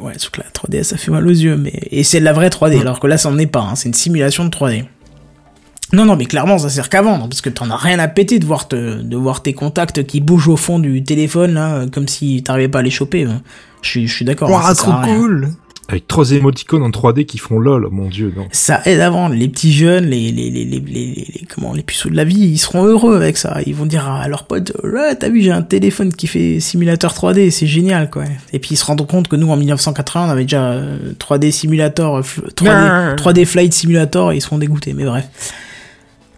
Ouais, 0.00 0.12
sauf 0.18 0.30
que 0.30 0.40
la 0.40 0.50
3D, 0.50 0.82
ça 0.84 0.96
fait 0.96 1.10
mal 1.10 1.26
aux 1.26 1.30
yeux, 1.30 1.56
mais 1.56 1.72
et 1.90 2.04
c'est 2.04 2.20
de 2.20 2.24
la 2.24 2.32
vraie 2.32 2.48
3D, 2.50 2.78
alors 2.80 3.00
que 3.00 3.06
là, 3.06 3.16
ça 3.18 3.30
n'en 3.30 3.38
est 3.38 3.46
pas. 3.46 3.60
hein, 3.62 3.74
C'est 3.76 3.88
une 3.88 3.94
simulation 3.94 4.44
de 4.44 4.50
3D. 4.50 4.84
Non, 5.92 6.04
non, 6.04 6.16
mais 6.16 6.24
clairement, 6.26 6.58
ça 6.58 6.68
sert 6.68 6.88
qu'à 6.88 7.02
vendre, 7.02 7.28
parce 7.28 7.40
que 7.40 7.48
t'en 7.50 7.68
as 7.70 7.76
rien 7.76 7.98
à 7.98 8.06
péter 8.08 8.38
de 8.38 8.46
voir, 8.46 8.68
te, 8.68 9.00
de 9.02 9.16
voir 9.16 9.42
tes 9.42 9.52
contacts 9.54 10.04
qui 10.06 10.20
bougent 10.20 10.48
au 10.48 10.56
fond 10.56 10.78
du 10.78 11.02
téléphone, 11.02 11.54
là, 11.54 11.84
comme 11.92 12.06
si 12.08 12.42
t'arrivais 12.42 12.68
pas 12.68 12.78
à 12.78 12.82
les 12.82 12.90
choper. 12.90 13.24
hein. 13.24 13.42
Je 13.82 14.06
suis, 14.06 14.24
d'accord. 14.24 14.48
hein, 14.50 14.52
Ouah, 14.52 14.74
ça 14.74 14.84
sert 14.84 15.00
trop 15.02 15.14
cool 15.14 15.48
Avec 15.88 16.06
trois 16.06 16.30
émoticônes 16.32 16.82
en 16.84 16.90
3D 16.90 17.24
qui 17.24 17.38
font 17.38 17.58
lol, 17.58 17.88
mon 17.90 18.08
dieu, 18.08 18.32
non. 18.36 18.46
ça 18.52 18.82
aide 18.84 19.00
à 19.00 19.10
vendre. 19.10 19.34
Les 19.34 19.48
petits 19.48 19.72
jeunes, 19.72 20.04
les, 20.04 20.30
les, 20.30 20.50
les, 20.50 20.64
les, 20.64 20.78
les, 20.78 20.80
les- 20.80 21.14
les- 21.40 21.46
comment, 21.52 21.72
les 21.72 21.82
puceaux 21.82 22.08
de 22.10 22.14
la 22.14 22.22
vie, 22.24 22.38
ils 22.38 22.58
seront 22.58 22.84
heureux 22.84 23.16
avec 23.16 23.36
ça. 23.36 23.58
Ils 23.66 23.74
vont 23.74 23.86
dire 23.86 24.06
à 24.08 24.28
leurs 24.28 24.44
potes, 24.44 24.72
ouais, 24.84 25.16
t'as 25.16 25.28
vu, 25.30 25.40
j'ai 25.40 25.50
un 25.50 25.62
téléphone 25.62 26.12
qui 26.12 26.26
fait 26.28 26.60
simulateur 26.60 27.12
3D, 27.14 27.50
c'est 27.50 27.66
génial, 27.66 28.10
quoi. 28.10 28.24
Et 28.52 28.60
puis 28.60 28.72
ils 28.72 28.76
se 28.76 28.84
rendent 28.84 29.04
compte 29.06 29.26
que 29.26 29.34
nous, 29.34 29.50
en 29.50 29.56
1980, 29.56 30.26
on 30.26 30.30
avait 30.30 30.42
déjà 30.44 30.70
euh, 30.72 31.12
3D 31.18 31.50
simulator, 31.50 32.18
euh, 32.18 32.22
f- 32.22 32.38
3D, 32.54 33.16
3D 33.16 33.44
flight 33.44 33.72
simulator, 33.74 34.30
et 34.30 34.36
ils 34.36 34.40
seront 34.42 34.58
dégoûtés, 34.58 34.92
mais 34.92 35.04
bref. 35.04 35.24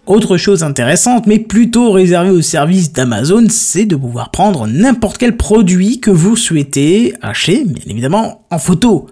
Autre 0.07 0.37
chose 0.37 0.65
intéressante, 0.65 1.27
mais 1.29 1.39
plutôt 1.39 1.93
réservée 1.93 2.31
au 2.31 2.43
service 2.43 2.93
d'Amazon, 2.93 3.45
c'est 3.49 3.87
de 3.87 3.95
pouvoir 3.95 4.31
prendre 4.33 4.67
n'importe 4.67 5.17
quel 5.19 5.37
produit 5.37 6.01
que 6.01 6.11
vous 6.11 6.35
souhaitez 6.35 7.15
acheter, 7.23 7.65
bien 7.65 7.85
évidemment, 7.87 8.45
en 8.51 8.59
photo. 8.59 9.07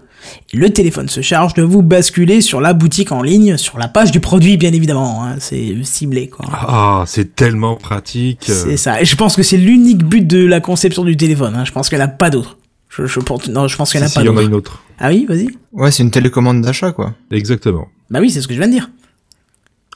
Le 0.53 0.69
téléphone 0.69 1.07
se 1.07 1.21
charge 1.21 1.53
de 1.53 1.63
vous 1.63 1.81
basculer 1.81 2.41
sur 2.41 2.59
la 2.61 2.73
boutique 2.73 3.11
en 3.13 3.23
ligne, 3.23 3.55
sur 3.57 3.79
la 3.79 3.87
page 3.87 4.11
du 4.11 4.19
produit, 4.19 4.57
bien 4.57 4.73
évidemment. 4.73 5.23
hein, 5.23 5.37
c'est 5.39 5.73
ciblé, 5.83 6.27
quoi. 6.27 6.45
Ah, 6.51 7.05
c'est 7.07 7.35
tellement 7.35 7.75
pratique. 7.77 8.41
C'est 8.47 8.77
ça. 8.77 9.01
Et 9.01 9.05
je 9.05 9.15
pense 9.15 9.35
que 9.37 9.43
c'est 9.43 9.57
l'unique 9.57 10.03
but 10.03 10.27
de 10.27 10.45
la 10.45 10.59
conception 10.59 11.05
du 11.05 11.15
téléphone. 11.17 11.55
hein. 11.55 11.63
Je 11.65 11.71
pense 11.71 11.87
qu'elle 11.89 12.01
a 12.01 12.07
pas 12.09 12.29
d'autre. 12.29 12.57
Je, 12.89 13.05
je 13.05 13.19
pense, 13.21 13.47
non, 13.47 13.67
je 13.69 13.77
pense 13.77 13.93
qu'elle 13.93 14.03
a 14.03 14.09
Si, 14.09 14.15
pas 14.15 14.19
si, 14.21 14.25
il 14.25 14.29
y 14.29 14.29
en 14.29 14.33
a 14.33 14.41
d'autre. 14.41 14.49
une 14.49 14.55
autre. 14.55 14.83
Ah 14.99 15.07
oui, 15.09 15.25
vas-y. 15.27 15.47
Ouais, 15.71 15.89
c'est 15.89 16.03
une 16.03 16.11
télécommande 16.11 16.61
d'achat, 16.61 16.91
quoi. 16.91 17.13
Exactement. 17.31 17.87
Bah 18.11 18.19
oui, 18.19 18.29
c'est 18.29 18.41
ce 18.41 18.47
que 18.49 18.53
je 18.53 18.59
viens 18.59 18.67
de 18.67 18.73
dire. 18.73 18.89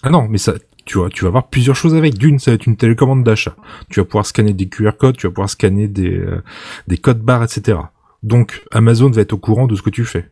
Ah 0.05 0.11
non, 0.11 0.27
mais 0.29 0.37
ça, 0.37 0.53
tu 0.85 0.99
vois, 0.99 1.09
tu 1.09 1.23
vas 1.23 1.29
avoir 1.29 1.49
plusieurs 1.49 1.75
choses 1.75 1.95
avec. 1.95 2.15
D'une, 2.15 2.37
ça 2.37 2.51
va 2.51 2.55
être 2.55 2.67
une 2.67 2.77
télécommande 2.77 3.23
d'achat. 3.23 3.55
Tu 3.89 3.99
vas 3.99 4.05
pouvoir 4.05 4.27
scanner 4.27 4.53
des 4.53 4.69
QR 4.69 4.91
codes, 4.99 5.17
tu 5.17 5.25
vas 5.25 5.33
pouvoir 5.33 5.49
scanner 5.49 5.87
des, 5.87 6.15
euh, 6.15 6.43
des 6.87 6.99
codes 6.99 7.21
barres, 7.21 7.43
etc. 7.43 7.79
Donc, 8.21 8.63
Amazon 8.71 9.09
va 9.09 9.21
être 9.21 9.33
au 9.33 9.39
courant 9.39 9.65
de 9.65 9.75
ce 9.75 9.81
que 9.81 9.89
tu 9.89 10.05
fais. 10.05 10.29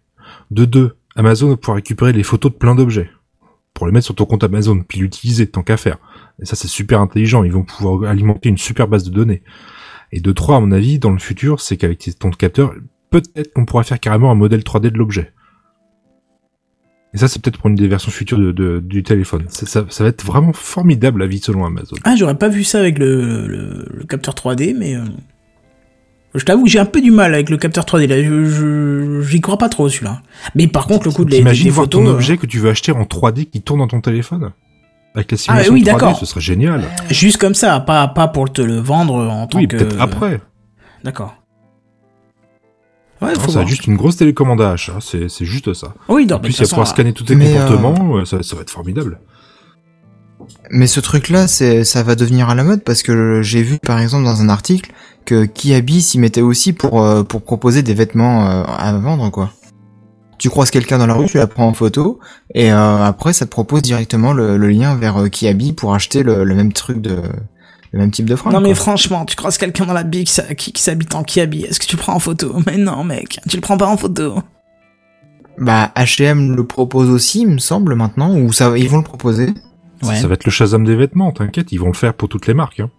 De 0.51 0.65
deux, 0.65 0.95
Amazon 1.15 1.49
va 1.49 1.57
pouvoir 1.57 1.77
récupérer 1.77 2.13
les 2.13 2.21
photos 2.21 2.51
de 2.51 2.57
plein 2.57 2.75
d'objets. 2.75 3.09
Pour 3.73 3.87
les 3.87 3.91
mettre 3.91 4.05
sur 4.05 4.13
ton 4.13 4.25
compte 4.25 4.43
Amazon, 4.43 4.79
puis 4.87 4.99
l'utiliser 4.99 5.47
tant 5.47 5.63
qu'à 5.63 5.77
faire. 5.77 5.97
Et 6.39 6.45
ça, 6.45 6.55
c'est 6.55 6.67
super 6.67 7.01
intelligent. 7.01 7.43
Ils 7.43 7.51
vont 7.51 7.63
pouvoir 7.63 8.07
alimenter 8.07 8.49
une 8.49 8.59
super 8.59 8.87
base 8.87 9.03
de 9.03 9.09
données. 9.09 9.41
Et 10.11 10.19
de 10.19 10.31
trois, 10.31 10.57
à 10.57 10.59
mon 10.59 10.71
avis, 10.71 10.99
dans 10.99 11.09
le 11.09 11.17
futur, 11.17 11.59
c'est 11.59 11.77
qu'avec 11.77 12.07
ton 12.19 12.29
capteur, 12.29 12.75
peut-être 13.09 13.51
qu'on 13.53 13.65
pourra 13.65 13.83
faire 13.83 13.99
carrément 13.99 14.29
un 14.29 14.35
modèle 14.35 14.61
3D 14.61 14.91
de 14.91 14.99
l'objet. 14.99 15.33
Et 17.13 17.17
ça, 17.17 17.27
c'est 17.27 17.39
peut-être 17.41 17.57
pour 17.59 17.69
une 17.69 17.75
des 17.75 17.87
versions 17.87 18.11
futures 18.11 18.39
de, 18.39 18.51
de- 18.51 18.79
du 18.83 19.03
téléphone. 19.03 19.43
Ça, 19.49 19.81
va 19.81 20.07
être 20.07 20.25
vraiment 20.25 20.51
formidable 20.53 21.19
la 21.19 21.27
vie 21.27 21.39
selon 21.39 21.63
Amazon. 21.65 21.95
Ah, 22.05 22.15
j'aurais 22.15 22.37
pas 22.37 22.49
vu 22.49 22.63
ça 22.63 22.79
avec 22.79 22.97
le, 22.97 23.45
le, 23.47 23.85
le 23.93 24.03
capteur 24.05 24.33
3D, 24.33 24.75
mais 24.77 24.95
euh, 24.95 25.01
je 26.33 26.43
t'avoue 26.43 26.63
que 26.63 26.69
j'ai 26.71 26.79
un 26.79 26.85
peu 26.85 27.01
du 27.01 27.11
mal 27.11 27.33
avec 27.35 27.51
le 27.51 27.57
capteur 27.57 27.83
3D. 27.85 28.07
Là, 28.07 28.23
je, 28.23 29.21
j'y 29.21 29.41
crois 29.41 29.59
pas 29.59 29.69
trop 29.69 29.87
celui-là. 29.89 30.23
Mais 30.55 30.67
par 30.67 30.87
contre, 30.87 31.05
le 31.07 31.13
coup 31.13 31.23
de 31.23 31.29
les, 31.29 31.37
T'imagines 31.37 31.65
des 31.65 31.69
voir 31.69 31.85
photos, 31.85 32.03
ton 32.03 32.09
euh, 32.09 32.13
objet 32.13 32.37
que 32.37 32.47
tu 32.47 32.57
veux 32.57 32.71
acheter 32.71 32.91
en 32.91 33.03
3D 33.03 33.45
qui 33.45 33.61
tourne 33.61 33.79
dans 33.79 33.87
ton 33.87 34.01
téléphone? 34.01 34.51
Avec 35.13 35.29
la 35.31 35.37
simulation 35.37 35.71
Ah, 35.71 35.75
oui, 35.75 35.81
3D, 35.83 35.85
d'accord. 35.85 36.17
ce 36.17 36.25
serait 36.25 36.41
génial. 36.41 36.83
juste 37.11 37.37
comme 37.37 37.53
ça, 37.53 37.79
pas 37.79 38.07
pas 38.07 38.27
pour 38.27 38.51
te 38.51 38.63
le 38.63 38.77
vendre 38.79 39.13
en 39.13 39.45
tant 39.45 39.59
Oui, 39.59 39.67
que. 39.67 39.77
peut-être 39.77 40.01
après. 40.01 40.41
D'accord. 41.03 41.35
Ouais, 43.23 43.33
Non, 43.33 43.39
faut 43.39 43.51
ça 43.51 43.59
va 43.59 43.65
juste 43.65 43.87
une 43.87 43.95
grosse 43.95 44.17
télécommande 44.17 44.61
à 44.61 44.71
achat, 44.71 44.97
c'est 45.01 45.29
c'est 45.29 45.45
juste 45.45 45.73
ça. 45.73 45.93
Oui, 46.09 46.25
non, 46.25 46.35
En 46.35 46.39
mais 46.39 46.43
plus, 46.49 46.57
il 46.59 46.63
va 46.63 46.69
pouvoir 46.69 46.87
scanner 46.87 47.13
tous 47.13 47.23
tes 47.23 47.35
Mais, 47.35 47.57
euh, 47.57 47.67
comportements, 47.67 48.17
euh, 48.17 48.25
ça, 48.25 48.43
ça 48.43 48.55
va 48.55 48.61
être 48.61 48.69
formidable. 48.71 49.19
Mais 50.71 50.87
ce 50.87 50.99
truc-là, 50.99 51.47
ça 51.47 52.03
va 52.03 52.15
devenir 52.15 52.49
à 52.49 52.55
la 52.55 52.63
mode 52.63 52.83
parce 52.83 53.03
que 53.03 53.41
j'ai 53.41 53.61
vu, 53.63 53.77
par 53.79 53.99
exemple, 53.99 54.25
dans 54.25 54.41
un 54.41 54.49
article, 54.49 54.91
que 55.25 55.45
Kiabi 55.45 56.01
s'y 56.01 56.19
mettait 56.19 56.41
aussi 56.41 56.73
pour, 56.73 57.01
euh, 57.01 57.23
pour 57.23 57.43
proposer 57.43 57.81
des 57.81 57.93
vêtements 57.93 58.45
euh, 58.49 58.63
à 58.65 58.93
vendre, 58.97 59.29
quoi. 59.29 59.51
Tu 60.37 60.49
croises 60.49 60.71
quelqu'un 60.71 60.97
dans 60.97 61.07
la 61.07 61.13
rue, 61.13 61.27
tu 61.27 61.37
la 61.37 61.47
prends 61.47 61.67
en 61.67 61.73
photo, 61.73 62.19
et 62.53 62.71
euh, 62.73 63.03
après, 63.05 63.31
ça 63.31 63.45
te 63.45 63.51
propose 63.51 63.81
directement 63.81 64.33
le, 64.33 64.57
le 64.57 64.67
lien 64.69 64.95
vers 64.95 65.17
euh, 65.21 65.29
Kiabi 65.29 65.71
pour 65.71 65.93
acheter 65.93 66.23
le, 66.23 66.43
le 66.43 66.55
même 66.55 66.73
truc 66.73 66.99
de, 66.99 67.17
le 67.93 67.99
même 67.99 68.11
type 68.11 68.25
de 68.27 68.35
fringue. 68.35 68.53
Non 68.53 68.59
mais 68.59 68.69
quoi. 68.69 68.75
franchement, 68.75 69.23
tu 69.25 69.35
croises 69.35 69.57
quelqu'un 69.57 69.85
dans 69.85 69.93
la 69.93 70.03
bille 70.03 70.25
qui, 70.25 70.41
qui, 70.57 70.73
qui 70.73 70.81
s'habite 70.81 71.15
en 71.15 71.23
Kiabi, 71.23 71.63
est-ce 71.63 71.79
que 71.79 71.85
tu 71.85 71.95
le 71.95 72.01
prends 72.01 72.15
en 72.15 72.19
photo? 72.19 72.55
Mais 72.65 72.77
non 72.77 73.03
mec, 73.03 73.39
tu 73.47 73.55
le 73.55 73.61
prends 73.61 73.77
pas 73.77 73.87
en 73.87 73.95
photo. 73.97 74.41
Bah, 75.59 75.91
H&M 75.95 76.55
le 76.55 76.65
propose 76.65 77.09
aussi, 77.11 77.41
il 77.41 77.47
me 77.49 77.57
semble, 77.59 77.93
maintenant, 77.93 78.35
ou 78.35 78.51
ça, 78.51 78.75
ils 78.75 78.89
vont 78.89 78.97
le 78.97 79.03
proposer. 79.03 79.53
Ouais. 80.01 80.15
Ça 80.15 80.27
va 80.27 80.33
être 80.33 80.45
le 80.45 80.51
Shazam 80.51 80.83
des 80.83 80.95
vêtements, 80.95 81.31
t'inquiète, 81.31 81.71
ils 81.71 81.77
vont 81.79 81.87
le 81.87 81.93
faire 81.93 82.15
pour 82.15 82.27
toutes 82.27 82.47
les 82.47 82.55
marques. 82.55 82.79
Hein. 82.79 82.89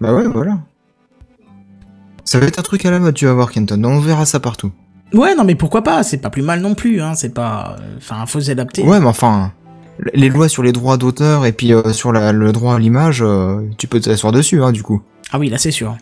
Bah 0.00 0.12
ouais, 0.12 0.26
voilà. 0.26 0.58
Ça 2.24 2.40
va 2.40 2.46
être 2.46 2.58
un 2.58 2.62
truc 2.62 2.84
à 2.84 2.90
la 2.90 2.98
mode, 2.98 3.14
tu 3.14 3.24
vas 3.26 3.32
voir, 3.32 3.50
Kenton. 3.52 3.82
On 3.84 4.00
verra 4.00 4.26
ça 4.26 4.40
partout. 4.40 4.72
Ouais, 5.14 5.34
non 5.34 5.44
mais 5.44 5.54
pourquoi 5.54 5.82
pas, 5.82 6.02
c'est 6.02 6.18
pas 6.18 6.28
plus 6.28 6.42
mal 6.42 6.60
non 6.60 6.74
plus, 6.74 7.00
hein, 7.00 7.14
c'est 7.14 7.32
pas... 7.32 7.76
euh, 7.80 7.96
Enfin, 7.96 8.26
faut 8.26 8.40
s'adapter. 8.40 8.82
Ouais, 8.82 9.00
mais 9.00 9.06
enfin, 9.06 9.52
les 10.14 10.28
lois 10.28 10.48
sur 10.48 10.62
les 10.62 10.72
droits 10.72 10.96
d'auteur 10.96 11.44
et 11.46 11.52
puis 11.52 11.72
euh, 11.72 11.92
sur 11.92 12.12
la- 12.12 12.32
le 12.32 12.52
droit 12.52 12.74
à 12.76 12.78
l'image, 12.78 13.22
euh, 13.22 13.60
tu 13.78 13.86
peux 13.86 14.00
t'asseoir 14.00 14.32
dessus, 14.32 14.62
hein, 14.62 14.72
du 14.72 14.82
coup. 14.82 15.02
Ah 15.32 15.38
oui, 15.38 15.48
là 15.50 15.58
c'est 15.58 15.70
sûr. 15.70 15.96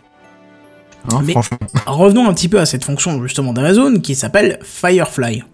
Hein, 1.13 1.21
Mais- 1.25 1.33
Franchement. 1.33 1.59
Revenons 1.87 2.29
un 2.29 2.35
petit 2.35 2.49
peu 2.49 2.59
à 2.61 2.67
cette 2.67 2.85
fonction 2.85 3.23
justement 3.23 3.53
d'Amazon 3.53 4.01
qui 4.01 4.15
s'appelle 4.15 4.59
Firefly. 4.63 5.45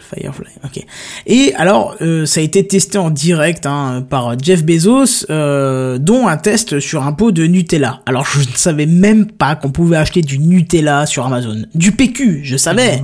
Firefly, 0.00 0.48
ok. 0.64 0.84
Et 1.26 1.54
alors, 1.54 1.96
euh, 2.00 2.24
ça 2.26 2.40
a 2.40 2.42
été 2.42 2.66
testé 2.66 2.96
en 2.98 3.10
direct 3.10 3.66
hein, 3.66 4.04
par 4.08 4.36
Jeff 4.42 4.64
Bezos, 4.64 5.26
euh, 5.30 5.98
dont 5.98 6.26
un 6.26 6.38
test 6.38 6.80
sur 6.80 7.06
un 7.06 7.12
pot 7.12 7.30
de 7.30 7.46
Nutella. 7.46 8.00
Alors, 8.06 8.24
je 8.24 8.40
ne 8.40 8.54
savais 8.56 8.86
même 8.86 9.26
pas 9.26 9.54
qu'on 9.54 9.70
pouvait 9.70 9.98
acheter 9.98 10.22
du 10.22 10.38
Nutella 10.38 11.04
sur 11.06 11.26
Amazon. 11.26 11.66
Du 11.74 11.92
PQ, 11.92 12.40
je 12.42 12.56
savais. 12.56 13.00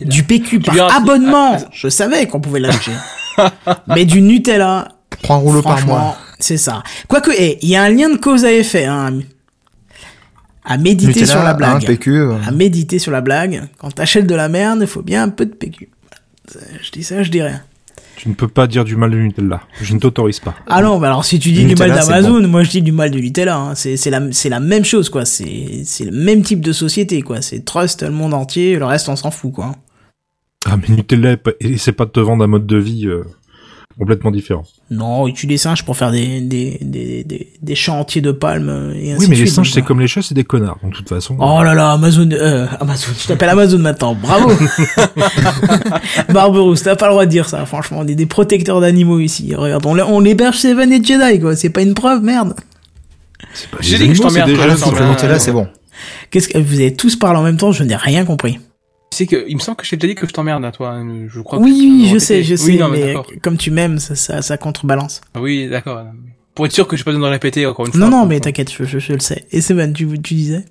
Du 0.00 0.22
PQ 0.22 0.60
par 0.60 0.74
lui 0.74 0.80
as- 0.82 0.94
abonnement, 0.94 1.56
je 1.72 1.88
savais 1.88 2.26
qu'on 2.28 2.40
pouvait 2.40 2.60
l'acheter. 2.60 2.92
Mais 3.88 4.04
du 4.04 4.22
Nutella, 4.22 4.88
Trois 5.22 5.36
rouleaux 5.36 5.62
par 5.62 5.84
mois. 5.86 6.16
c'est 6.38 6.56
ça. 6.56 6.82
Quoique, 7.08 7.30
eh, 7.36 7.58
il 7.62 7.68
y 7.68 7.76
a 7.76 7.82
un 7.82 7.90
lien 7.90 8.08
de 8.10 8.16
cause 8.16 8.44
à 8.44 8.52
effet, 8.52 8.84
hein. 8.86 9.20
À 10.64 10.76
méditer 10.76 11.08
Nutella, 11.08 11.26
sur 11.26 11.42
la 11.42 11.50
hein, 11.50 11.54
blague 11.54 11.86
PQ. 11.86 12.10
euh, 12.16 12.34
à 12.46 12.50
méditer 12.50 12.98
sur 12.98 13.10
la 13.12 13.20
blague. 13.22 13.62
Quand 13.78 13.90
t'achètes 13.90 14.26
de 14.26 14.34
la 14.34 14.48
merde, 14.48 14.78
il 14.82 14.86
faut 14.86 15.02
bien 15.02 15.22
un 15.24 15.28
peu 15.30 15.46
de 15.46 15.54
PQ. 15.54 15.88
Je 16.82 16.90
dis 16.90 17.02
ça, 17.02 17.22
je 17.22 17.30
dis 17.30 17.42
rien. 17.42 17.62
Tu 18.16 18.28
ne 18.28 18.34
peux 18.34 18.48
pas 18.48 18.66
dire 18.66 18.84
du 18.84 18.96
mal 18.96 19.10
de 19.10 19.16
Nutella. 19.16 19.62
Je 19.80 19.94
ne 19.94 19.98
t'autorise 19.98 20.40
pas. 20.40 20.54
Ah 20.66 20.82
non, 20.82 20.98
bah 20.98 21.06
alors 21.06 21.24
si 21.24 21.38
tu 21.38 21.52
dis 21.52 21.62
Du 21.64 21.74
du 21.74 21.74
mal 21.76 21.90
d'Amazon, 21.92 22.46
moi 22.46 22.62
je 22.62 22.70
dis 22.70 22.82
du 22.82 22.92
mal 22.92 23.10
de 23.10 23.18
Nutella. 23.18 23.56
Hein. 23.56 23.74
C'est 23.74 24.10
la 24.50 24.60
même 24.60 24.84
chose 24.84 25.08
quoi. 25.08 25.24
C'est 25.24 25.82
c'est 25.86 26.04
le 26.04 26.10
même 26.12 26.42
type 26.42 26.60
de 26.60 26.72
société 26.72 27.22
quoi. 27.22 27.40
C'est 27.40 27.64
trust 27.64 28.02
le 28.02 28.10
monde 28.10 28.34
entier, 28.34 28.76
le 28.76 28.84
reste 28.84 29.08
on 29.08 29.16
s'en 29.16 29.30
fout 29.30 29.52
quoi. 29.52 29.74
Ah, 30.66 30.76
mais 30.76 30.94
Nutella, 30.94 31.36
c'est 31.78 31.92
pas 31.92 32.04
de 32.04 32.10
te 32.10 32.20
vendre 32.20 32.44
un 32.44 32.46
mode 32.46 32.66
de 32.66 32.76
vie 32.76 33.06
euh, 33.06 33.24
complètement 33.98 34.30
différent. 34.30 34.64
Non, 34.90 35.26
il 35.26 35.32
tue 35.32 35.46
des 35.46 35.56
singes 35.56 35.84
pour 35.84 35.96
faire 35.96 36.10
des 36.10 36.40
des 36.42 36.78
des 36.82 37.24
des, 37.24 37.48
des 37.62 37.74
champs 37.74 37.98
entiers 38.00 38.20
de 38.20 38.30
palmes 38.30 38.68
euh, 38.68 38.92
et 38.94 39.12
ainsi 39.12 39.20
Oui, 39.22 39.26
mais 39.30 39.36
de 39.36 39.40
les 39.40 39.46
suite, 39.46 39.54
singes, 39.54 39.72
c'est 39.72 39.80
euh. 39.80 39.84
comme 39.84 40.00
les 40.00 40.06
chats, 40.06 40.20
c'est 40.22 40.34
des 40.34 40.44
connards. 40.44 40.78
Donc, 40.82 40.92
de 40.92 40.96
toute 40.98 41.08
façon. 41.08 41.34
Oh 41.40 41.62
là 41.62 41.74
là, 41.74 41.92
Amazon, 41.92 42.28
euh, 42.32 42.66
Amazon, 42.78 43.06
je 43.18 43.26
t'appelle 43.26 43.48
Amazon 43.48 43.78
maintenant, 43.78 44.14
bravo 44.14 44.50
Barberousse, 46.28 46.82
t'as 46.82 46.96
pas 46.96 47.06
le 47.06 47.12
droit 47.12 47.24
de 47.24 47.30
dire 47.30 47.48
ça, 47.48 47.64
franchement, 47.66 47.98
on 48.00 48.06
est 48.06 48.14
des 48.14 48.26
protecteurs 48.26 48.80
d'animaux 48.80 49.18
ici, 49.20 49.54
regarde, 49.54 49.84
on, 49.86 49.98
on 49.98 50.24
héberge 50.24 50.56
Seven 50.56 50.92
et 50.92 51.02
Jedi, 51.02 51.40
quoi, 51.40 51.56
c'est 51.56 51.70
pas 51.70 51.82
une 51.82 51.94
preuve, 51.94 52.22
merde 52.22 52.54
c'est 53.54 53.70
pas- 53.70 53.78
J'ai 53.80 53.96
les 53.98 54.04
dit 54.08 54.10
que 54.12 54.16
je 54.18 54.22
t'emmerde, 54.22 55.38
c'est 55.38 55.52
bon. 55.52 55.66
Qu'est-ce 56.30 56.48
que, 56.48 56.58
vous 56.58 56.74
avez 56.80 56.94
tous 56.94 57.16
parlé 57.16 57.38
en 57.38 57.42
même 57.42 57.56
temps, 57.56 57.72
je 57.72 57.82
n'ai 57.82 57.96
rien 57.96 58.24
compris. 58.24 58.58
Que, 59.26 59.44
il 59.48 59.56
me 59.56 59.60
semble 59.60 59.76
que 59.76 59.84
je 59.84 59.90
t'ai 59.90 59.96
déjà 59.96 60.14
dit 60.14 60.20
que 60.20 60.26
je 60.26 60.32
t'emmerde 60.32 60.64
à 60.64 60.72
toi. 60.72 61.00
Je 61.28 61.40
crois 61.40 61.58
Oui, 61.58 61.72
oui, 61.72 62.08
je 62.12 62.18
sais, 62.18 62.42
je 62.42 62.56
sais, 62.56 62.64
Oui, 62.66 62.78
non, 62.78 62.88
mais 62.88 63.14
comme 63.42 63.56
tu 63.56 63.70
m'aimes, 63.70 63.98
ça, 63.98 64.14
ça, 64.14 64.42
ça 64.42 64.56
contrebalance. 64.56 65.20
Ah 65.34 65.40
Oui, 65.40 65.68
d'accord. 65.68 66.04
Pour 66.54 66.66
être 66.66 66.72
sûr 66.72 66.86
que 66.88 66.96
j'ai 66.96 67.04
pas 67.04 67.12
besoin 67.12 67.28
de 67.28 67.32
répéter 67.32 67.64
encore 67.66 67.86
une 67.86 67.92
fois. 67.92 68.00
Non, 68.00 68.10
non, 68.10 68.26
mais 68.26 68.40
t'inquiète, 68.40 68.72
je, 68.72 68.84
je, 68.84 68.98
je 68.98 69.12
le 69.12 69.20
sais. 69.20 69.46
Et 69.50 69.60
Seven, 69.60 69.92
tu, 69.92 70.06
tu 70.20 70.34
disais? 70.34 70.64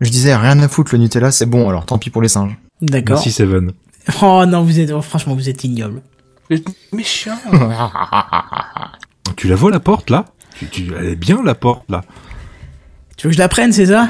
Je 0.00 0.10
disais, 0.10 0.34
rien 0.34 0.58
à 0.60 0.68
foutre, 0.68 0.92
le 0.94 0.98
Nutella, 0.98 1.30
c'est 1.30 1.46
bon, 1.46 1.68
alors 1.68 1.86
tant 1.86 1.98
pis 1.98 2.10
pour 2.10 2.22
les 2.22 2.28
singes. 2.28 2.56
D'accord. 2.80 3.16
Merci, 3.16 3.30
Seven. 3.30 3.72
Oh 4.20 4.44
non, 4.46 4.64
vous 4.64 4.80
êtes, 4.80 4.90
oh, 4.90 5.00
franchement, 5.00 5.34
vous 5.34 5.48
êtes 5.48 5.62
ignoble. 5.62 6.02
Vous 6.50 6.56
êtes 6.56 6.66
méchant. 6.92 7.38
Tu 9.36 9.46
la 9.48 9.54
vois, 9.54 9.70
la 9.70 9.80
porte, 9.80 10.10
là? 10.10 10.24
Tu, 10.58 10.66
tu, 10.66 10.92
Elle 10.98 11.06
est 11.10 11.16
bien, 11.16 11.42
la 11.42 11.54
porte, 11.54 11.88
là. 11.88 12.02
Tu 13.16 13.26
veux 13.26 13.30
que 13.30 13.36
je 13.36 13.40
la 13.40 13.48
prenne, 13.48 13.72
c'est 13.72 13.86
ça? 13.86 14.08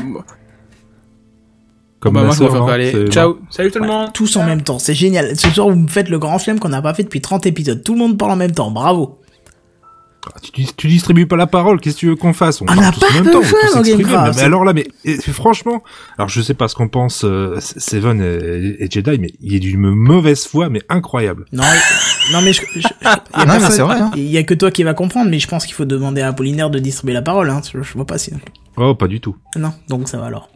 Comme 2.03 2.15
bah, 2.15 2.21
ma 2.21 2.27
moi, 2.27 2.35
sœur, 2.37 2.49
préfère 2.49 2.63
hein, 2.65 2.67
pas 2.67 2.75
aller. 2.75 3.09
Ciao. 3.11 3.39
Salut 3.49 3.71
tout 3.71 3.79
le 3.79 3.85
Ouais, 3.85 3.91
monde. 3.91 4.13
Tous 4.13 4.37
en 4.37 4.45
même 4.45 4.63
temps, 4.63 4.79
c'est 4.81 4.95
génial. 4.95 5.37
Ce 5.39 5.49
soir, 5.51 5.69
vous 5.71 5.77
me 5.77 5.89
faites 5.89 6.09
le 6.09 6.19
grand 6.19 6.39
flemme 6.39 6.59
qu'on 6.59 6.69
n'a 6.69 6.83
pas 6.83 6.95
fait 6.95 7.05
depuis 7.05 7.21
30 7.21 7.47
épisodes. 7.47 7.83
Tout 7.85 7.93
le 7.95 7.99
monde 8.01 8.19
parle 8.19 8.33
en 8.33 8.37
même 8.37 8.51
temps, 8.53 8.71
bravo. 8.73 9.21
Ah, 10.27 10.39
Tu, 10.41 10.51
dis- 10.53 10.73
tu 10.77 10.87
distribues 10.87 11.27
pas 11.27 11.37
la 11.37 11.49
parole, 11.49 11.81
qu'est-ce 11.81 11.97
que 11.97 12.01
tu 12.01 12.07
veux 12.09 12.15
qu'on 12.17 12.33
fasse? 12.33 12.61
On 12.61 12.65
On 12.65 12.91
tous 12.93 13.01
pas 13.01 13.07
en 13.11 13.15
même 13.23 13.33
temps, 13.33 13.41
on 13.41 13.81
peut. 13.83 13.83
Gamecraft. 13.89 14.37
Mais 14.39 14.45
alors 14.45 14.65
là, 14.65 14.73
mais 14.73 14.87
et, 15.05 15.17
franchement, 15.17 15.83
alors 16.17 16.29
je 16.29 16.41
sais 16.41 16.55
pas 16.55 16.69
ce 16.69 16.77
qu'on 16.77 16.89
pense 16.89 17.25
euh, 17.25 17.57
Seven 17.61 18.21
et, 18.21 18.85
et 18.85 18.89
Jedi, 18.89 19.19
mais 19.19 19.33
il 19.41 19.55
est 19.55 19.59
d'une 19.59 19.81
mauvaise 19.81 20.47
foi, 20.47 20.69
mais 20.69 20.81
incroyable. 20.89 21.47
Non, 21.53 21.65
non 22.33 22.41
mais 22.41 22.53
je, 22.53 22.63
je- 22.75 22.81
je- 22.83 22.87
a 23.05 23.17
Non, 23.17 23.21
mais 23.37 23.47
personne- 23.47 23.71
c'est 23.73 23.83
vrai, 23.83 23.99
hein. 24.01 24.11
Il 24.17 24.29
y 24.31 24.39
a 24.39 24.45
que 24.45 24.55
toi 24.55 24.71
qui 24.71 24.85
va 24.85 24.95
comprendre, 24.95 25.29
mais 25.29 25.41
je 25.41 25.49
pense 25.49 25.67
qu'il 25.67 25.75
faut 25.75 25.85
demander 25.87 26.21
à 26.21 26.29
Apollinaire 26.29 26.71
de 26.71 26.79
distribuer 26.79 27.15
la 27.15 27.23
parole. 27.23 27.51
Hein. 27.51 27.61
Je, 27.73 27.83
je 27.83 27.93
vois 27.95 28.07
pas 28.07 28.19
si. 28.19 28.33
Oh, 28.77 28.95
pas 28.95 29.09
du 29.09 29.21
tout. 29.21 29.35
Non, 29.57 29.73
donc 29.89 30.09
ça 30.09 30.19
va 30.19 30.27
alors. 30.27 30.49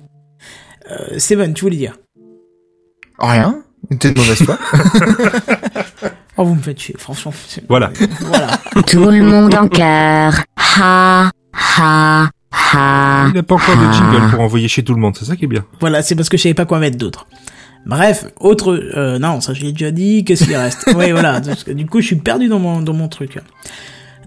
Euh, 0.90 1.18
Seven, 1.18 1.54
tu 1.54 1.62
voulais 1.62 1.76
dire 1.76 1.96
Rien. 3.18 3.62
T'es 3.98 4.12
de 4.12 4.18
mauvaise 4.18 4.42
foi. 4.42 4.58
Oh, 6.38 6.44
vous 6.44 6.54
me 6.54 6.60
faites 6.60 6.78
chier, 6.78 6.94
franchement. 6.98 7.32
Voilà. 7.66 7.90
Voilà. 8.20 8.48
Tout 8.86 9.10
le 9.10 9.22
monde 9.22 9.54
en 9.54 9.68
cœur. 9.68 10.34
Ha, 10.78 11.30
ha, 11.78 12.30
ha. 12.52 13.24
Il 13.28 13.32
n'a 13.34 13.42
pas 13.42 13.54
encore 13.54 13.74
de 13.74 13.90
jingle 13.90 14.30
pour 14.30 14.40
envoyer 14.40 14.68
chez 14.68 14.84
tout 14.84 14.92
le 14.92 15.00
monde, 15.00 15.16
c'est 15.18 15.24
ça 15.24 15.36
qui 15.36 15.46
est 15.46 15.48
bien. 15.48 15.64
Voilà, 15.80 16.02
c'est 16.02 16.14
parce 16.14 16.28
que 16.28 16.36
je 16.36 16.42
savais 16.42 16.54
pas 16.54 16.66
quoi 16.66 16.78
mettre 16.78 16.98
d'autre. 16.98 17.26
Bref, 17.86 18.26
autre, 18.38 18.74
euh, 18.96 19.18
non, 19.18 19.40
ça 19.40 19.54
je 19.54 19.62
l'ai 19.62 19.72
déjà 19.72 19.90
dit, 19.90 20.24
qu'est-ce 20.24 20.44
qu'il 20.44 20.56
reste? 20.56 20.84
Oui, 20.94 21.10
voilà, 21.12 21.40
parce 21.40 21.64
que 21.64 21.70
du 21.70 21.86
coup 21.86 22.02
je 22.02 22.06
suis 22.08 22.16
perdu 22.16 22.48
dans 22.48 22.58
mon, 22.58 22.82
dans 22.82 22.92
mon 22.92 23.08
truc. 23.08 23.38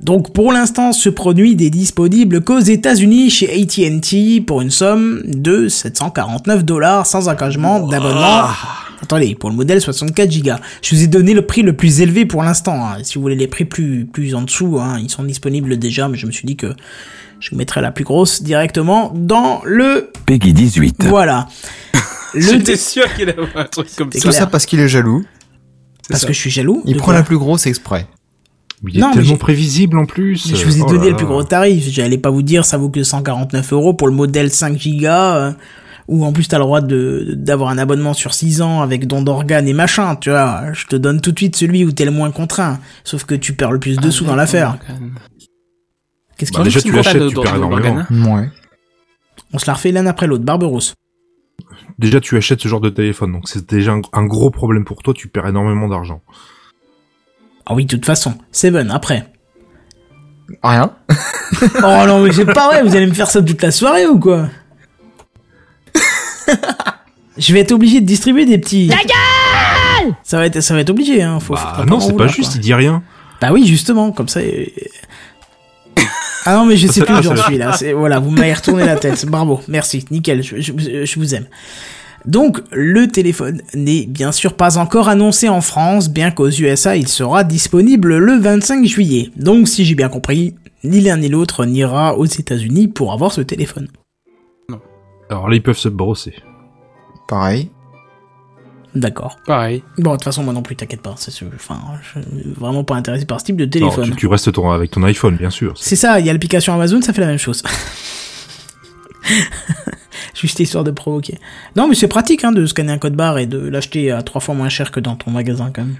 Donc 0.02 0.32
pour 0.34 0.52
l'instant, 0.54 0.94
ce 0.94 1.10
produit 1.10 1.56
n'est 1.56 1.70
disponible 1.70 2.42
qu'aux 2.42 2.60
États-Unis 2.60 3.30
chez 3.30 3.50
AT&T 3.62 4.42
pour 4.42 4.62
une 4.62 4.72
somme 4.72 5.22
de 5.26 5.68
749 5.68 6.64
dollars 6.64 7.06
sans 7.06 7.28
engagement 7.28 7.86
d'abonnement. 7.88 8.46
Attendez, 9.02 9.36
pour 9.36 9.50
le 9.50 9.56
modèle 9.56 9.80
64 9.82 10.42
Go. 10.44 10.52
Je 10.82 10.96
vous 10.96 11.04
ai 11.04 11.08
donné 11.08 11.34
le 11.34 11.46
prix 11.46 11.62
le 11.64 11.74
plus 11.74 12.02
élevé 12.02 12.26
pour 12.26 12.44
l'instant. 12.44 12.86
hein. 12.86 12.98
Si 13.04 13.16
vous 13.16 13.22
voulez 13.22 13.36
les 13.36 13.48
prix 13.48 13.66
plus 13.66 14.06
plus 14.06 14.36
en 14.36 14.42
dessous, 14.44 14.78
hein, 14.80 15.00
ils 15.02 15.10
sont 15.10 15.24
disponibles 15.24 15.78
déjà, 15.78 16.08
mais 16.08 16.18
je 16.18 16.26
me 16.28 16.32
suis 16.32 16.46
dit 16.46 16.56
que 16.58 16.74
je 17.40 17.52
vous 17.52 17.56
mettrai 17.58 17.82
la 17.82 17.92
plus 17.92 18.04
grosse 18.04 18.42
directement 18.44 19.14
dans 19.16 19.62
le 19.66 20.12
Peggy 20.26 20.54
18. 20.54 21.06
voilà. 21.06 21.48
Le 22.36 22.42
J'étais 22.42 22.76
sûr 22.78 23.12
qu'il 23.16 23.28
avoir 23.30 23.50
un 23.56 23.64
truc 23.66 23.88
comme 23.98 24.10
C'est 24.14 24.20
ça. 24.20 24.28
Tout 24.28 24.32
ça 24.36 24.46
parce 24.46 24.66
qu'il 24.68 24.80
est 24.80 24.88
jaloux. 24.88 25.24
parce 26.10 26.22
ça. 26.22 26.28
que 26.28 26.34
je 26.34 26.38
suis 26.40 26.52
jaloux. 26.52 26.84
Il 26.86 26.98
prend 26.98 27.12
la 27.12 27.24
plus 27.24 27.40
grosse 27.40 27.66
exprès. 27.66 28.06
Il 28.88 28.98
est 28.98 29.02
Non, 29.02 29.12
tellement 29.12 29.36
prévisible 29.38 29.98
en 29.98 30.06
plus. 30.06 30.50
Mais 30.52 30.58
je 30.58 30.66
vous 30.66 30.78
ai 30.78 30.82
Oh 30.86 30.90
donné 30.92 31.10
le 31.10 31.16
plus 31.16 31.26
gros 31.26 31.44
tarif. 31.44 31.86
J'allais 31.90 32.18
pas 32.18 32.30
vous 32.30 32.42
dire 32.44 32.64
ça 32.66 32.78
vaut 32.78 32.90
que 32.90 33.04
149 33.04 33.74
euros 33.74 33.94
pour 33.94 34.08
le 34.08 34.14
modèle 34.14 34.52
5 34.52 34.74
Go 34.78 35.06
euh, 35.06 35.52
où 36.08 36.24
en 36.26 36.32
plus 36.32 36.48
t'as 36.48 36.58
le 36.58 36.64
droit 36.64 36.82
de 36.82 37.34
d'avoir 37.36 37.70
un 37.70 37.78
abonnement 37.78 38.14
sur 38.14 38.34
6 38.34 38.62
ans 38.62 38.82
avec 38.82 39.06
don 39.06 39.22
d'organes 39.22 39.68
et 39.68 39.74
machin. 39.74 40.16
Tu 40.16 40.30
vois, 40.30 40.72
je 40.74 40.86
te 40.88 40.96
donne 40.96 41.20
tout 41.22 41.32
de 41.32 41.40
suite 41.40 41.56
celui 41.56 41.84
où 41.84 41.92
t'es 41.92 42.06
le 42.06 42.12
moins 42.12 42.32
contraint. 42.32 42.80
Sauf 43.04 43.26
que 43.26 43.36
tu 43.36 43.54
perds 43.54 43.74
le 43.74 43.80
plus 43.80 43.98
de 43.98 44.10
sous 44.10 44.24
dans 44.26 44.36
l'affaire. 44.36 44.78
Qu'est-ce 46.38 46.52
Bah, 46.54 46.60
qu'il 46.60 46.66
déjà, 46.66 46.82
tu 46.82 46.92
l'achètes, 46.94 47.28
tu 47.28 47.36
perds 47.36 47.56
énormément. 47.56 48.04
Ouais. 48.10 48.50
On 49.52 49.60
se 49.60 49.68
la 49.68 49.74
refait 49.74 49.92
l'un 49.92 50.06
après 50.06 50.26
l'autre. 50.26 50.46
Barberousse. 50.46 50.94
Déjà, 51.98 52.22
tu 52.22 52.38
achètes 52.38 52.62
ce 52.62 52.70
genre 52.70 52.80
de 52.80 52.90
téléphone, 52.90 53.34
donc 53.34 53.50
c'est 53.50 53.70
déjà 53.70 53.92
un, 53.92 54.02
un 54.14 54.26
gros 54.26 54.52
problème 54.52 54.86
pour 54.86 55.04
toi, 55.04 55.14
tu 55.14 55.28
perds 55.28 55.48
énormément 55.48 55.90
d'argent. 55.90 56.22
Ah 57.70 57.76
oui, 57.76 57.86
de 57.86 57.90
toute 57.96 58.06
façon. 58.06 58.34
Seven 58.52 58.92
après. 58.92 59.26
Rien. 60.64 60.92
Oh 61.84 62.04
non, 62.08 62.22
mais 62.24 62.32
c'est 62.32 62.46
pas 62.46 62.68
vrai. 62.68 62.84
Vous 62.84 62.96
allez 62.96 63.08
me 63.08 63.14
faire 63.14 63.30
ça 63.30 63.42
toute 63.42 63.62
la 63.62 63.72
soirée 63.72 64.06
ou 64.06 64.20
quoi? 64.20 64.48
Je 67.38 67.54
vais 67.54 67.62
être 67.62 67.72
obligé 67.72 68.02
de 68.02 68.06
distribuer 68.06 68.46
des 68.46 68.58
petits. 68.58 68.88
La 68.88 68.98
gueule 68.98 70.14
Ça 70.24 70.38
va 70.38 70.46
être, 70.46 70.60
ça 70.62 70.74
va 70.74 70.82
être 70.82 70.90
obligé. 70.90 71.22
Hein. 71.22 71.40
Faut, 71.40 71.54
Bah 71.56 71.86
non, 71.88 72.00
c'est 72.00 72.16
pas 72.16 72.28
juste, 72.28 72.52
quoi. 72.52 72.58
il 72.58 72.62
dit 72.62 72.74
rien. 72.74 73.02
Bah 73.42 73.50
oui, 73.54 73.66
justement, 73.66 74.12
comme 74.12 74.28
ça. 74.28 74.42
euh, 74.42 74.66
Ah 76.46 76.56
non, 76.56 76.66
mais 76.66 76.76
je 76.78 76.88
sais 76.92 77.02
plus 77.02 77.16
où 77.16 77.24
j'en 77.24 77.36
suis 77.38 77.58
là. 77.58 77.78
Voilà, 77.96 78.20
vous 78.20 78.32
m'avez 78.32 78.54
retourné 78.54 78.86
la 78.86 78.96
tête. 78.98 79.26
Bravo, 79.26 79.62
merci, 79.68 80.06
nickel, 80.12 80.44
je, 80.44 80.60
je- 80.60 81.06
je 81.06 81.20
vous 81.20 81.34
aime. 81.36 81.46
Donc, 82.26 82.62
le 82.72 83.08
téléphone 83.08 83.62
n'est 83.74 84.06
bien 84.06 84.32
sûr 84.32 84.54
pas 84.56 84.78
encore 84.78 85.08
annoncé 85.10 85.48
en 85.50 85.62
France, 85.62 86.10
bien 86.10 86.32
qu'aux 86.32 86.50
USA 86.50 86.96
il 86.96 87.08
sera 87.08 87.44
disponible 87.44 88.18
le 88.18 88.38
25 88.40 88.86
juillet. 88.86 89.32
Donc, 89.36 89.68
si 89.68 89.86
j'ai 89.86 89.96
bien 89.96 90.10
compris, 90.10 90.56
ni 90.84 91.02
l'un 91.02 91.18
ni 91.18 91.30
l'autre 91.30 91.66
n'ira 91.66 92.18
aux 92.18 92.26
États-Unis 92.26 92.88
pour 92.88 93.14
avoir 93.14 93.32
ce 93.32 93.42
téléphone. 93.42 93.88
Alors 95.30 95.48
là, 95.50 95.56
ils 95.56 95.64
peuvent 95.64 95.78
se 95.78 95.90
brosser. 95.90 96.34
Pareil. 97.28 97.70
D'accord. 98.96 99.38
Pareil. 99.46 99.84
Bon, 100.00 100.12
de 100.12 100.16
toute 100.16 100.24
façon, 100.24 100.44
moi 100.44 100.52
non 100.54 100.64
plus, 100.64 100.76
t'inquiète 100.76 101.02
pas. 101.04 101.14
c'est- 101.18 101.32
Enfin, 101.56 101.80
je 102.02 102.20
suis 102.22 102.52
vraiment 102.58 102.84
pas 102.84 102.96
intéressé 102.96 103.26
par 103.26 103.40
ce 103.40 103.46
type 103.46 103.56
de 103.56 103.66
Non, 103.66 103.70
téléphone. 103.70 104.10
tu, 104.12 104.16
tu 104.16 104.28
restes 104.28 104.52
ton- 104.52 104.72
avec 104.72 104.90
ton 104.90 105.04
iPhone, 105.04 105.36
bien 105.38 105.52
sûr. 105.52 105.74
C'est 105.78 105.96
ça, 105.96 106.20
il 106.20 106.26
y 106.26 106.30
a 106.30 106.34
l'application 106.34 106.74
Amazon, 106.74 107.00
ça 107.02 107.14
fait 107.14 107.22
la 107.22 107.28
même 107.28 107.38
chose. 107.38 107.62
Juste 110.36 110.60
histoire 110.60 110.84
de 110.84 110.92
provoquer. 110.92 111.38
Non, 111.76 111.88
mais 111.88 111.96
c'est 111.96 112.08
pratique 112.08 112.44
hein, 112.44 112.52
de 112.52 112.66
scanner 112.66 112.92
un 112.92 112.98
code 112.98 113.16
barre 113.16 113.38
et 113.40 113.46
de 113.46 113.58
l'acheter 113.60 114.12
à 114.12 114.22
trois 114.24 114.42
fois 114.42 114.56
moins 114.56 114.70
cher 114.70 114.92
que 114.92 115.00
dans 115.00 115.16
ton 115.16 115.32
magasin 115.32 115.72
quand 115.74 115.84
même. 115.84 115.96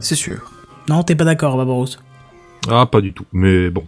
C'est 0.00 0.14
sûr. 0.14 0.50
Non, 0.88 1.02
t'es 1.02 1.14
pas 1.14 1.24
d'accord, 1.24 1.56
Barbaros 1.56 1.86
Ah, 2.70 2.86
pas 2.86 3.00
du 3.00 3.12
tout. 3.12 3.24
Mais 3.32 3.70
bon, 3.70 3.84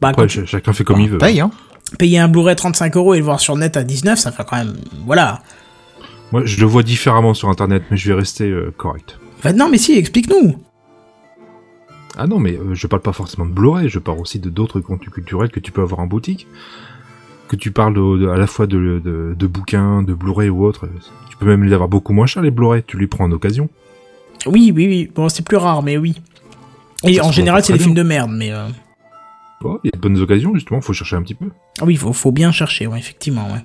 Bah, 0.00 0.08
après, 0.08 0.28
ch- 0.28 0.46
chacun 0.48 0.72
fait 0.72 0.84
comme 0.84 1.00
il 1.00 1.08
veut. 1.10 1.18
Paye, 1.18 1.40
hein. 1.40 1.50
payer 1.98 2.18
un 2.18 2.28
Blu-ray 2.28 2.54
35 2.56 2.96
euros 2.96 3.14
et 3.14 3.18
le 3.18 3.24
voir 3.24 3.40
sur 3.40 3.56
net 3.56 3.76
à 3.76 3.82
19, 3.84 4.18
ça 4.18 4.32
fait 4.32 4.44
quand 4.48 4.56
même... 4.56 4.76
Voilà. 5.06 5.42
Moi, 6.32 6.42
je 6.44 6.60
le 6.60 6.66
vois 6.66 6.82
différemment 6.82 7.34
sur 7.34 7.48
Internet, 7.48 7.84
mais 7.90 7.96
je 7.96 8.08
vais 8.12 8.18
rester 8.18 8.44
euh, 8.50 8.72
correct. 8.76 9.18
Bah, 9.42 9.52
non, 9.52 9.68
mais 9.70 9.78
si, 9.78 9.96
explique-nous. 9.96 10.56
Ah 12.18 12.26
non, 12.26 12.38
mais 12.38 12.56
euh, 12.56 12.74
je 12.74 12.86
parle 12.86 13.02
pas 13.02 13.12
forcément 13.12 13.44
de 13.46 13.52
Blu-ray, 13.52 13.88
je 13.88 13.98
parle 13.98 14.18
aussi 14.20 14.38
de 14.38 14.48
d'autres 14.50 14.80
contenus 14.80 15.10
culturels 15.10 15.50
que 15.50 15.60
tu 15.60 15.70
peux 15.72 15.82
avoir 15.82 16.00
en 16.00 16.06
boutique. 16.06 16.46
Que 17.48 17.56
tu 17.56 17.70
parles 17.70 17.94
de- 17.94 18.18
de- 18.18 18.28
à 18.28 18.36
la 18.36 18.46
fois 18.46 18.66
de, 18.66 19.00
de, 19.02 19.46
bouquins, 19.46 20.02
de 20.02 20.14
Blu-ray 20.14 20.48
ou 20.48 20.64
autre, 20.64 20.88
tu 21.30 21.36
peux 21.36 21.46
même 21.46 21.64
les 21.64 21.72
avoir 21.72 21.88
beaucoup 21.88 22.12
moins 22.12 22.26
cher 22.26 22.42
les 22.42 22.50
Blu-ray. 22.50 22.82
Tu 22.86 22.98
les 22.98 23.06
prends 23.06 23.24
en 23.24 23.32
occasion. 23.32 23.68
Oui, 24.46 24.72
oui, 24.74 24.86
oui. 24.86 25.10
Bon, 25.14 25.28
c'est 25.28 25.44
plus 25.44 25.56
rare, 25.56 25.82
mais 25.82 25.96
oui. 25.96 26.14
Et 27.04 27.20
en 27.20 27.30
général, 27.32 27.62
c'est 27.64 27.72
des 27.72 27.78
films 27.78 27.94
de 27.94 28.02
merde, 28.02 28.30
mais 28.32 28.52
euh, 28.52 28.66
Oh, 29.64 29.80
Il 29.84 29.88
y 29.88 29.90
a 29.94 29.96
de 29.96 30.00
bonnes 30.02 30.20
occasions 30.20 30.54
justement. 30.54 30.80
Faut 30.82 30.92
chercher 30.92 31.16
un 31.16 31.22
petit 31.22 31.34
peu. 31.34 31.46
ah 31.80 31.84
oui, 31.86 31.96
faut, 31.96 32.12
faut 32.12 32.30
bien 32.32 32.52
chercher, 32.52 32.86
ouais, 32.86 32.98
effectivement, 32.98 33.46
ouais. 33.52 33.64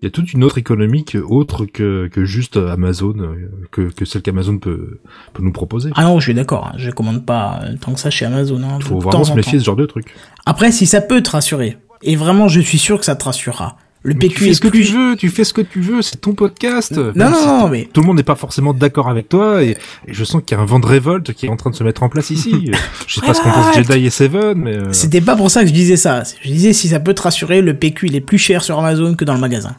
Il 0.00 0.06
y 0.06 0.08
a 0.08 0.10
toute 0.10 0.32
une 0.32 0.42
autre 0.44 0.58
économique 0.58 1.16
autre 1.28 1.64
que, 1.64 2.08
que 2.08 2.24
juste 2.24 2.56
Amazon, 2.56 3.14
euh, 3.18 3.48
que, 3.70 3.82
que 3.82 4.04
celle 4.04 4.22
qu'Amazon 4.22 4.58
peut, 4.58 4.98
peut 5.32 5.42
nous 5.42 5.52
proposer. 5.52 5.90
Ah 5.94 6.04
non, 6.04 6.18
je 6.18 6.24
suis 6.24 6.34
d'accord. 6.34 6.66
hein, 6.68 6.72
Je 6.76 6.90
commande 6.90 7.24
pas 7.24 7.60
euh, 7.62 7.76
tant 7.80 7.92
que 7.92 8.00
ça 8.00 8.10
chez 8.10 8.24
Amazon. 8.24 8.60
Hein, 8.64 8.78
Il 8.80 8.84
faut 8.84 8.98
vraiment 8.98 9.22
se 9.24 9.32
méfier 9.34 9.54
de 9.54 9.58
ce 9.60 9.64
genre 9.66 9.76
de 9.76 9.86
truc. 9.86 10.06
Après, 10.46 10.72
si 10.72 10.86
ça 10.86 11.00
peut 11.00 11.22
te 11.22 11.30
rassurer, 11.30 11.76
et 12.02 12.16
vraiment, 12.16 12.48
je 12.48 12.60
suis 12.60 12.78
sûr 12.78 12.98
que 12.98 13.04
ça 13.04 13.14
te 13.16 13.24
rassurera. 13.24 13.76
Le 14.04 14.14
Mais 14.14 14.20
tu 14.20 14.28
PQ 14.30 14.40
fais 14.44 14.50
est 14.50 14.54
ce 14.54 14.60
que 14.60 14.66
plus. 14.68 14.84
tu 14.86 14.92
veux, 14.96 15.16
tu 15.16 15.28
fais 15.28 15.44
ce 15.44 15.52
que 15.52 15.60
tu 15.60 15.80
veux, 15.80 16.02
c'est 16.02 16.16
ton 16.20 16.32
podcast. 16.34 16.96
Non, 16.96 17.30
non, 17.30 17.46
non, 17.60 17.68
mais 17.68 17.88
Tout 17.92 18.00
le 18.00 18.06
monde 18.08 18.16
n'est 18.16 18.24
pas 18.24 18.34
forcément 18.34 18.72
d'accord 18.74 19.08
avec 19.08 19.28
toi 19.28 19.62
et, 19.62 19.76
et 20.08 20.12
je 20.12 20.24
sens 20.24 20.42
qu'il 20.44 20.56
y 20.56 20.60
a 20.60 20.62
un 20.62 20.66
vent 20.66 20.80
de 20.80 20.86
révolte 20.86 21.32
qui 21.34 21.46
est 21.46 21.48
en 21.48 21.54
train 21.56 21.70
de 21.70 21.76
se 21.76 21.84
mettre 21.84 22.02
en 22.02 22.08
place 22.08 22.30
ici. 22.30 22.72
je 23.06 23.14
sais 23.14 23.24
pas 23.24 23.32
ce 23.32 23.40
qu'on 23.40 23.50
pense 23.52 23.72
Jedi 23.76 24.04
et 24.06 24.10
Seven, 24.10 24.54
mais 24.58 24.74
euh, 24.74 24.92
c'était 24.92 25.20
pas 25.20 25.36
pour 25.36 25.52
ça 25.52 25.60
que 25.62 25.68
je 25.68 25.72
disais 25.72 25.96
ça. 25.96 26.24
Je 26.42 26.48
disais 26.50 26.72
si 26.72 26.88
ça 26.88 26.98
peut 26.98 27.14
te 27.14 27.22
rassurer, 27.22 27.60
le 27.62 27.74
PQ 27.76 28.06
il 28.08 28.16
est 28.16 28.20
plus 28.20 28.38
cher 28.38 28.64
sur 28.64 28.76
Amazon 28.80 29.14
que 29.14 29.24
dans 29.24 29.34
le 29.34 29.40
magasin. 29.40 29.76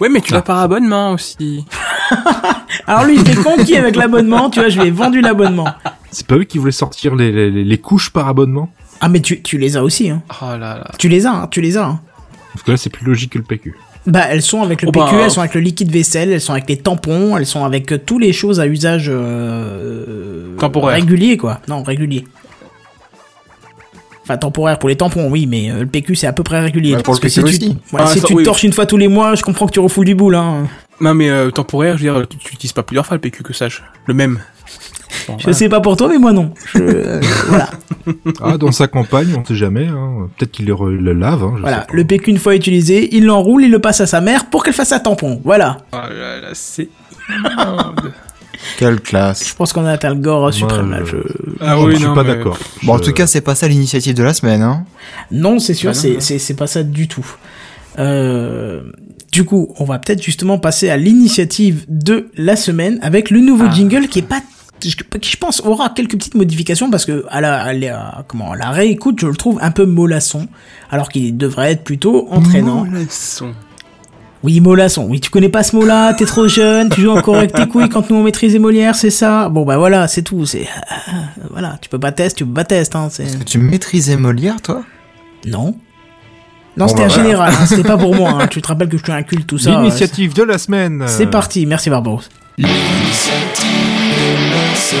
Ouais, 0.00 0.08
mais 0.08 0.22
tu 0.22 0.32
Ah. 0.32 0.36
l'as 0.36 0.42
par 0.42 0.58
abonnement 0.60 1.12
aussi. 1.12 1.66
Alors 2.86 3.04
lui, 3.04 3.14
il 3.16 3.20
était 3.20 3.36
conquis 3.36 3.76
avec 3.76 3.94
l'abonnement. 3.96 4.48
Tu 4.50 4.60
vois, 4.60 4.68
je 4.70 4.80
lui 4.80 4.88
ai 4.88 4.90
vendu 4.90 5.20
l'abonnement. 5.20 5.66
c'est 6.10 6.26
pas 6.26 6.36
eux 6.36 6.44
qui 6.44 6.56
voulaient 6.58 6.72
sortir 6.72 7.14
les, 7.14 7.30
les, 7.30 7.50
les 7.64 7.78
couches 7.78 8.10
par 8.10 8.26
abonnement? 8.28 8.70
Ah 9.00 9.08
mais 9.08 9.20
tu, 9.20 9.42
tu 9.42 9.58
les 9.58 9.76
as 9.76 9.82
aussi. 9.82 10.10
Hein. 10.10 10.22
Oh 10.42 10.46
là 10.52 10.58
là. 10.58 10.90
Tu 10.98 11.08
les 11.08 11.26
as, 11.26 11.32
hein, 11.32 11.48
tu 11.50 11.60
les 11.60 11.76
as. 11.76 11.86
Hein. 11.86 12.00
Parce 12.52 12.62
que 12.64 12.70
là, 12.70 12.76
c'est 12.76 12.90
plus 12.90 13.04
logique 13.04 13.32
que 13.32 13.38
le 13.38 13.44
PQ. 13.44 13.74
Bah, 14.06 14.24
elles 14.28 14.42
sont 14.42 14.62
avec 14.62 14.82
le 14.82 14.88
Oh, 14.88 14.92
PQ, 14.92 15.06
bah, 15.12 15.20
elles 15.24 15.30
sont 15.30 15.40
avec 15.40 15.54
le 15.54 15.60
liquide 15.60 15.90
vaisselle, 15.90 16.30
elles 16.30 16.40
sont 16.40 16.52
avec 16.52 16.68
les 16.68 16.76
tampons, 16.76 17.36
elles 17.36 17.46
sont 17.46 17.64
avec 17.64 17.90
euh, 17.92 17.98
toutes 17.98 18.22
les 18.22 18.32
choses 18.32 18.60
à 18.60 18.66
usage 18.66 19.06
euh, 19.08 20.56
Temporaire. 20.58 20.94
régulier, 20.96 21.36
quoi. 21.36 21.60
Non, 21.68 21.82
régulier. 21.82 22.24
Enfin, 24.22 24.36
temporaire 24.38 24.78
pour 24.78 24.88
les 24.88 24.96
tampons, 24.96 25.28
oui, 25.30 25.46
mais 25.46 25.70
euh, 25.70 25.80
le 25.80 25.86
PQ 25.86 26.14
c'est 26.14 26.26
à 26.26 26.32
peu 26.32 26.42
près 26.42 26.60
régulier. 26.60 26.92
Bah, 26.92 27.02
pour 27.02 27.12
Parce 27.12 27.18
le 27.18 27.22
que 27.22 27.28
si 27.28 27.40
PQ 27.42 27.58
tu, 27.58 27.64
aussi. 27.66 27.76
ouais, 27.92 28.00
Ah, 28.02 28.06
si 28.06 28.20
ça, 28.20 28.26
tu 28.26 28.32
te 28.34 28.38
oui. 28.38 28.44
torches 28.44 28.62
une 28.62 28.72
fois 28.72 28.86
tous 28.86 28.96
les 28.96 29.08
mois, 29.08 29.34
je 29.34 29.42
comprends 29.42 29.66
que 29.66 29.72
tu 29.72 29.80
refoules 29.80 30.06
du 30.06 30.14
boule, 30.14 30.34
hein. 30.36 30.66
Non, 31.00 31.12
mais 31.12 31.28
euh, 31.28 31.50
temporaire, 31.50 31.98
je 31.98 32.06
veux 32.06 32.12
dire, 32.12 32.26
tu, 32.28 32.38
tu 32.38 32.54
utilises 32.54 32.72
pas 32.72 32.82
plusieurs 32.82 33.04
fois 33.04 33.16
le 33.16 33.20
PQ 33.20 33.42
que 33.42 33.52
sage. 33.52 33.82
Le 34.06 34.14
même. 34.14 34.38
Bon, 35.28 35.36
Je 35.38 35.42
voilà. 35.44 35.58
sais 35.58 35.68
pas 35.68 35.80
pour 35.80 35.96
toi, 35.96 36.08
mais 36.08 36.18
moi 36.18 36.32
non. 36.32 36.50
Je- 36.74 36.78
euh, 36.82 37.20
voilà. 37.48 37.70
Ah, 38.42 38.56
dans 38.58 38.72
sa 38.72 38.86
campagne, 38.88 39.34
on 39.36 39.44
sait 39.44 39.54
jamais. 39.54 39.86
Hein. 39.86 40.28
Peut-être 40.36 40.52
qu'il 40.52 40.66
le, 40.66 41.12
lave. 41.12 41.42
Hein, 41.42 41.52
je 41.56 41.60
voilà. 41.62 41.80
sais 41.82 41.86
pas. 41.86 41.92
Le 41.92 42.04
PQ 42.04 42.30
une 42.30 42.38
fois 42.38 42.54
utilisé, 42.54 43.14
il 43.16 43.24
l'enroule, 43.26 43.64
il 43.64 43.70
le 43.70 43.78
passe 43.78 44.00
à 44.00 44.06
sa 44.06 44.20
mère 44.20 44.46
pour 44.46 44.62
qu'elle 44.64 44.74
fasse 44.74 44.92
un 44.92 44.98
tampon. 45.00 45.40
Voilà. 45.44 45.78
Oh 45.92 45.96
là 45.96 46.40
là, 46.40 46.48
c'est... 46.52 46.88
Quelle 48.78 49.00
classe. 49.00 49.48
Je 49.48 49.54
pense 49.54 49.72
qu'on 49.72 49.84
a 49.84 49.92
atteint 49.92 50.14
le 50.14 50.20
gore 50.20 50.52
suprême 50.52 50.90
là. 50.90 51.00
je- 51.04 51.16
Je... 51.16 51.16
Ah 51.60 51.76
je 51.78 51.84
oui, 51.84 51.96
suis 51.96 52.04
non, 52.04 52.14
pas 52.14 52.22
mais- 52.24 52.36
d'accord. 52.36 52.58
Bon, 52.82 52.94
en 52.94 52.98
Je- 52.98 53.02
tout 53.04 53.12
cas, 53.12 53.26
c'est 53.26 53.40
pas 53.40 53.54
ça 53.54 53.68
l'initiative 53.68 54.14
de 54.14 54.22
la 54.22 54.32
semaine, 54.32 54.62
hein. 54.62 54.84
Non, 55.30 55.58
c'est 55.58 55.74
sûr, 55.74 55.90
Ah 55.90 56.18
c'est 56.20 56.56
pas 56.56 56.66
ça 56.66 56.82
du 56.82 57.08
tout. 57.08 57.26
Euh, 57.98 58.82
du 59.32 59.44
coup, 59.44 59.74
on 59.78 59.84
va 59.84 59.98
peut-être 59.98 60.22
justement 60.22 60.58
passer 60.58 60.88
à 60.90 60.96
l'initiative 60.96 61.84
de 61.88 62.28
la 62.36 62.56
semaine 62.56 62.98
avec 63.02 63.30
le 63.30 63.40
nouveau 63.40 63.66
Ah. 63.68 63.72
jingle 63.74 64.08
qui 64.08 64.20
est 64.20 64.22
pas 64.22 64.40
qui 64.92 65.30
je 65.30 65.36
pense 65.36 65.60
aura 65.64 65.88
quelques 65.90 66.12
petites 66.16 66.34
modifications 66.34 66.90
parce 66.90 67.04
que 67.04 67.24
à 67.30 67.40
la, 67.40 67.62
à 67.62 67.72
la- 67.72 68.24
comment 68.28 68.52
à 68.52 68.56
la 68.56 68.70
réécoute 68.70 69.18
je 69.20 69.26
le 69.26 69.36
trouve 69.36 69.58
un 69.62 69.70
peu 69.70 69.86
mollasson 69.86 70.46
alors 70.90 71.08
qu'il 71.08 71.36
devrait 71.36 71.72
être 71.72 71.84
plutôt 71.84 72.28
entraînant. 72.30 72.84
Mollasson. 72.84 73.52
Oui 74.42 74.60
mollasson. 74.60 75.06
Oui 75.08 75.20
tu 75.20 75.30
connais 75.30 75.48
pas 75.48 75.62
ce 75.62 75.74
mot-là, 75.74 76.12
t'es 76.14 76.26
trop 76.26 76.46
jeune, 76.48 76.90
tu 76.90 77.00
joues 77.00 77.10
encore 77.16 77.36
avec 77.36 77.52
tes 77.52 77.66
couilles 77.66 77.88
quand 77.88 78.10
nous 78.10 78.16
on 78.16 78.22
maîtrisait 78.22 78.58
Molière, 78.58 78.94
c'est 78.94 79.10
ça? 79.10 79.48
Bon 79.48 79.64
bah 79.64 79.78
voilà, 79.78 80.06
c'est 80.08 80.22
tout. 80.22 80.44
C'est 80.44 80.68
voilà, 81.50 81.78
tu 81.80 81.88
peux 81.88 81.98
pas 81.98 82.12
tester, 82.12 82.38
tu 82.38 82.46
peux 82.46 82.52
pas 82.54 82.64
tester. 82.64 82.98
Hein, 82.98 83.08
c'est... 83.10 83.44
Tu 83.46 83.58
maîtrisais 83.58 84.16
Molière, 84.18 84.60
toi? 84.60 84.82
Non. 85.46 85.74
Non, 86.76 86.86
Bon, 86.86 86.88
c'était 86.88 87.00
bah, 87.02 87.04
un 87.04 87.08
voilà. 87.08 87.22
général, 87.24 87.54
hein, 87.56 87.66
c'était 87.66 87.84
pas 87.88 87.96
pour 87.96 88.14
moi. 88.16 88.30
hein. 88.42 88.46
Tu 88.50 88.60
te 88.60 88.66
rappelles 88.66 88.88
que 88.88 88.98
je 88.98 89.04
suis 89.04 89.12
un 89.12 89.22
culte, 89.22 89.46
tout 89.46 89.58
ça. 89.58 89.70
euh, 89.78 89.82
L'initiative 89.82 90.34
de 90.34 90.42
la 90.42 90.58
semaine. 90.58 91.04
C'est 91.06 91.26
euh, 91.26 91.30
parti, 91.30 91.66
merci 91.66 91.88
Barbaros. 91.88 92.22
Si 94.84 94.96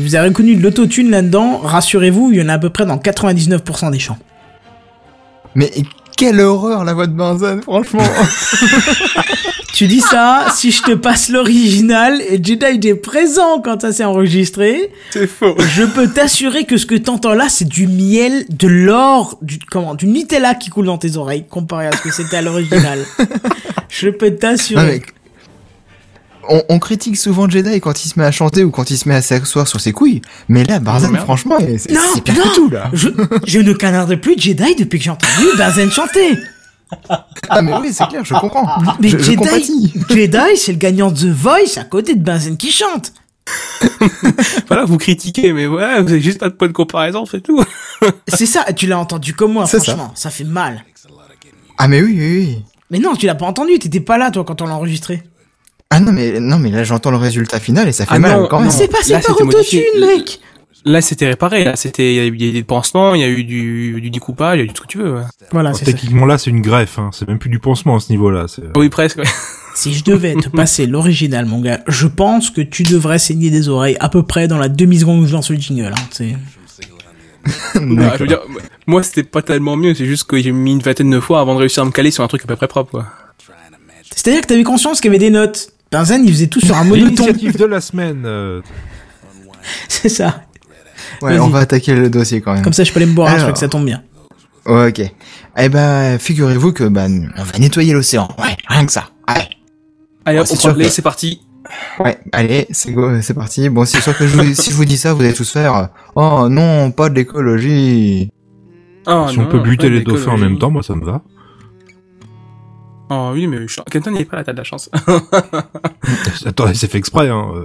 vous 0.00 0.14
avez 0.14 0.28
reconnu 0.28 0.54
de 0.54 0.62
l'autotune 0.62 1.10
là-dedans, 1.10 1.58
rassurez-vous, 1.58 2.30
il 2.30 2.38
y 2.38 2.42
en 2.42 2.48
a 2.48 2.54
à 2.54 2.58
peu 2.58 2.70
près 2.70 2.86
dans 2.86 2.98
99% 2.98 3.90
des 3.90 3.98
chants. 3.98 4.18
Mais 5.56 5.72
quelle 6.16 6.40
horreur, 6.40 6.84
la 6.84 6.94
voix 6.94 7.08
de 7.08 7.12
Benzen, 7.12 7.60
franchement. 7.62 8.04
Tu 9.76 9.86
dis 9.88 10.00
ça, 10.00 10.46
si 10.54 10.70
je 10.72 10.80
te 10.82 10.92
passe 10.92 11.28
l'original, 11.28 12.22
et 12.22 12.42
Jedi 12.42 12.88
est 12.88 12.94
présent 12.94 13.60
quand 13.62 13.82
ça 13.82 13.92
s'est 13.92 14.04
enregistré, 14.04 14.90
C'est 15.10 15.26
faux. 15.26 15.54
je 15.58 15.82
peux 15.82 16.08
t'assurer 16.08 16.64
que 16.64 16.78
ce 16.78 16.86
que 16.86 16.94
t'entends 16.94 17.34
là, 17.34 17.48
c'est 17.50 17.68
du 17.68 17.86
miel, 17.86 18.46
de 18.48 18.68
l'or, 18.68 19.36
du, 19.42 19.58
comment, 19.58 19.94
du 19.94 20.06
Nutella 20.06 20.54
qui 20.54 20.70
coule 20.70 20.86
dans 20.86 20.96
tes 20.96 21.18
oreilles, 21.18 21.44
comparé 21.50 21.88
à 21.88 21.92
ce 21.92 22.00
que 22.00 22.10
c'était 22.10 22.38
à 22.38 22.42
l'original. 22.42 23.00
je 23.90 24.08
peux 24.08 24.30
Non, 24.30 24.36
t'assurer. 24.38 24.86
mais- 24.86 25.02
on, 26.48 26.62
on 26.70 26.78
critique 26.78 27.18
souvent 27.18 27.46
Jedi 27.46 27.78
quand 27.82 28.02
il 28.02 28.08
se 28.08 28.18
met 28.18 28.24
à 28.24 28.30
chanter 28.30 28.64
ou 28.64 28.70
quand 28.70 28.90
il 28.90 28.96
se 28.96 29.06
met 29.08 29.16
à 29.16 29.20
s'asseoir 29.20 29.68
sur 29.68 29.80
ses 29.80 29.92
couilles. 29.92 30.22
Mais 30.48 30.64
là, 30.64 30.78
Benzen, 30.78 31.10
merde. 31.10 31.24
franchement, 31.24 31.58
c'est 31.76 31.90
Non, 31.92 32.00
c'est 32.14 32.22
pire 32.22 32.34
non. 32.36 32.42
que 32.50 32.54
tout, 32.54 32.70
là. 32.70 32.88
Je, 32.94 33.08
je 33.46 33.58
ne 33.58 33.74
canarde 33.74 34.14
plus 34.16 34.38
Jedi 34.38 34.74
depuis 34.78 34.98
que 35.00 35.04
j'ai 35.04 35.10
entendu 35.10 35.44
Benzen 35.58 35.90
chanter. 35.90 36.38
Ah, 37.48 37.62
mais 37.62 37.72
oui, 37.80 37.92
c'est 37.92 38.06
clair, 38.08 38.24
je 38.24 38.34
comprends. 38.34 38.68
Mais 39.00 39.08
je, 39.08 39.18
je 39.18 39.24
Jedi. 39.32 39.92
Jedi, 40.08 40.56
c'est 40.56 40.72
le 40.72 40.78
gagnant 40.78 41.10
de 41.10 41.18
The 41.18 41.24
Voice 41.26 41.78
à 41.78 41.84
côté 41.84 42.14
de 42.14 42.22
Benzen 42.22 42.56
qui 42.56 42.70
chante. 42.70 43.12
Voilà, 44.68 44.84
vous 44.84 44.98
critiquez, 44.98 45.52
mais 45.52 45.66
voilà, 45.66 46.02
vous 46.02 46.10
avez 46.10 46.20
juste 46.20 46.38
pas 46.38 46.48
de 46.48 46.54
point 46.54 46.68
de 46.68 46.72
comparaison, 46.72 47.26
c'est 47.26 47.40
tout. 47.40 47.62
C'est 48.28 48.46
ça, 48.46 48.64
tu 48.72 48.86
l'as 48.86 48.98
entendu 48.98 49.34
comme 49.34 49.52
moi, 49.52 49.66
ça. 49.66 49.78
franchement, 49.80 50.12
ça. 50.14 50.30
fait 50.30 50.44
mal. 50.44 50.84
Ah, 51.78 51.88
mais 51.88 52.02
oui, 52.02 52.14
oui, 52.18 52.38
oui. 52.38 52.64
Mais 52.90 52.98
non, 52.98 53.14
tu 53.14 53.26
l'as 53.26 53.34
pas 53.34 53.46
entendu, 53.46 53.78
t'étais 53.78 54.00
pas 54.00 54.18
là 54.18 54.30
toi 54.30 54.44
quand 54.44 54.62
on 54.62 54.66
l'a 54.66 54.74
enregistré. 54.74 55.22
Ah 55.90 56.00
non, 56.00 56.12
mais, 56.12 56.40
non, 56.40 56.58
mais 56.58 56.70
là, 56.70 56.84
j'entends 56.84 57.10
le 57.10 57.16
résultat 57.16 57.60
final 57.60 57.88
et 57.88 57.92
ça 57.92 58.04
fait 58.06 58.14
Ah 58.14 58.18
mal 58.18 58.40
non, 58.40 58.48
quand 58.48 58.60
même. 58.60 58.70
C'est 58.70 58.88
pas, 58.88 58.98
c'est 59.02 59.20
pas 59.20 59.32
autotune, 59.32 59.82
mec. 60.00 60.40
Là, 60.86 61.00
c'était 61.00 61.26
réparé. 61.26 61.64
Là, 61.64 61.74
c'était, 61.76 62.14
il 62.14 62.16
y 62.16 62.20
a 62.20 62.26
eu 62.26 62.52
des 62.52 62.62
pansements, 62.62 63.14
il 63.14 63.20
y 63.20 63.24
a 63.24 63.28
eu 63.28 63.42
du, 63.44 64.00
du 64.00 64.08
découpage, 64.08 64.56
il 64.58 64.60
y 64.60 64.62
a 64.62 64.64
eu 64.64 64.68
tout 64.68 64.76
ce 64.76 64.80
que 64.82 64.86
tu 64.86 64.98
veux. 64.98 65.14
ouais. 65.16 65.22
Voilà, 65.50 65.70
bon, 65.72 65.76
c'est 65.76 65.84
ça. 65.84 65.92
techniquement 65.92 66.26
là, 66.26 66.38
c'est 66.38 66.50
une 66.50 66.62
greffe. 66.62 66.98
Hein. 66.98 67.10
C'est 67.12 67.26
même 67.26 67.38
plus 67.40 67.50
du 67.50 67.58
pansement 67.58 67.96
à 67.96 68.00
ce 68.00 68.10
niveau-là. 68.12 68.46
Oui, 68.76 68.88
presque. 68.88 69.18
ouais. 69.18 69.24
Si 69.74 69.92
je 69.92 70.02
devais 70.04 70.34
te 70.34 70.48
passer 70.48 70.86
l'original, 70.86 71.44
mon 71.44 71.60
gars, 71.60 71.80
je 71.86 72.06
pense 72.06 72.48
que 72.48 72.62
tu 72.62 72.82
devrais 72.82 73.18
saigner 73.18 73.50
des 73.50 73.68
oreilles 73.68 73.98
à 74.00 74.08
peu 74.08 74.22
près 74.22 74.48
dans 74.48 74.56
la 74.56 74.70
demi-seconde 74.70 75.20
où 75.22 75.26
je 75.26 75.34
lance 75.34 75.50
le 75.50 75.56
jingle. 75.56 75.92
Hein, 75.94 76.02
c'est- 76.10 76.34
Bah, 77.74 78.12
je 78.14 78.20
veux 78.20 78.26
dire, 78.26 78.40
moi, 78.86 79.02
c'était 79.02 79.22
pas 79.22 79.42
tellement 79.42 79.76
mieux. 79.76 79.94
C'est 79.94 80.06
juste 80.06 80.24
que 80.24 80.40
j'ai 80.40 80.50
mis 80.52 80.72
une 80.72 80.80
vingtaine 80.80 81.10
de 81.10 81.20
fois 81.20 81.40
avant 81.40 81.54
de 81.54 81.58
réussir 81.60 81.82
à 81.82 81.86
me 81.86 81.90
caler 81.90 82.10
sur 82.10 82.24
un 82.24 82.28
truc 82.28 82.42
à 82.44 82.46
peu 82.46 82.56
près 82.56 82.68
propre, 82.68 82.90
quoi. 82.90 83.06
C'est-à-dire 84.14 84.40
que 84.40 84.46
t'avais 84.46 84.62
conscience 84.64 85.00
qu'il 85.02 85.08
y 85.08 85.14
avait 85.14 85.18
des 85.18 85.28
notes. 85.30 85.68
Benzen, 85.92 86.24
il 86.24 86.30
faisait 86.32 86.46
tout 86.46 86.60
sur 86.60 86.74
un 86.74 86.84
monoton. 86.84 87.04
L'initiative 87.26 87.58
de 87.58 87.64
la 87.66 87.82
semaine. 87.82 88.22
euh, 88.24 88.62
c'est 89.88 90.08
ça. 90.08 90.42
Ouais, 91.22 91.38
on 91.38 91.48
va 91.48 91.60
attaquer 91.60 91.94
le 91.94 92.10
dossier 92.10 92.40
quand 92.40 92.54
même. 92.54 92.62
Comme 92.62 92.72
ça, 92.72 92.84
je 92.84 92.92
peux 92.92 92.98
aller 92.98 93.06
me 93.06 93.14
boire 93.14 93.32
un 93.32 93.38
truc, 93.38 93.56
ça 93.56 93.68
tombe 93.68 93.84
bien. 93.84 94.02
Ok. 94.66 95.00
Eh 95.58 95.68
ben, 95.68 96.18
figurez-vous 96.18 96.72
que, 96.72 96.84
ben, 96.84 97.32
on 97.36 97.42
va 97.42 97.58
nettoyer 97.58 97.92
l'océan. 97.92 98.28
Ouais, 98.38 98.56
rien 98.68 98.84
que 98.84 98.92
ça. 98.92 99.04
Ouais. 99.28 99.48
Allez, 100.24 100.38
Ah, 100.38 100.42
hop, 100.42 100.48
on 100.50 100.56
prend 100.56 100.74
c'est 100.90 101.02
parti. 101.02 101.40
Ouais, 101.98 102.18
allez, 102.32 102.66
c'est 102.70 102.92
go, 102.92 103.20
c'est 103.22 103.34
parti. 103.34 103.68
Bon, 103.68 103.84
c'est 103.84 104.00
sûr 104.00 104.16
que 104.16 104.26
je 104.26 104.36
vous- 104.36 104.54
si 104.54 104.70
je 104.70 104.76
vous 104.76 104.84
dis 104.84 104.96
ça, 104.96 105.14
vous 105.14 105.22
allez 105.22 105.34
tous 105.34 105.50
faire, 105.50 105.88
oh 106.14 106.48
non, 106.48 106.90
pas 106.92 107.08
de 107.08 107.14
l'écologie. 107.14 108.30
Oh, 109.06 109.26
si 109.30 109.38
on 109.38 109.42
non, 109.42 109.48
peut 109.48 109.60
buter 109.60 109.88
les 109.88 110.02
dauphins 110.02 110.32
en 110.32 110.38
même 110.38 110.58
temps, 110.58 110.70
moi 110.70 110.82
ça 110.82 110.94
me 110.94 111.04
va. 111.04 111.22
Oh 113.10 113.30
oui, 113.34 113.46
mais 113.46 113.66
je- 113.68 113.80
Kenton 113.90 114.10
n'est 114.12 114.24
pas 114.24 114.36
là, 114.36 114.44
t'as 114.44 114.52
de 114.52 114.58
la 114.58 114.64
chance. 114.64 114.90
Attends, 116.46 116.74
c'est 116.74 116.90
fait 116.90 116.98
exprès. 116.98 117.28
Hein. 117.28 117.46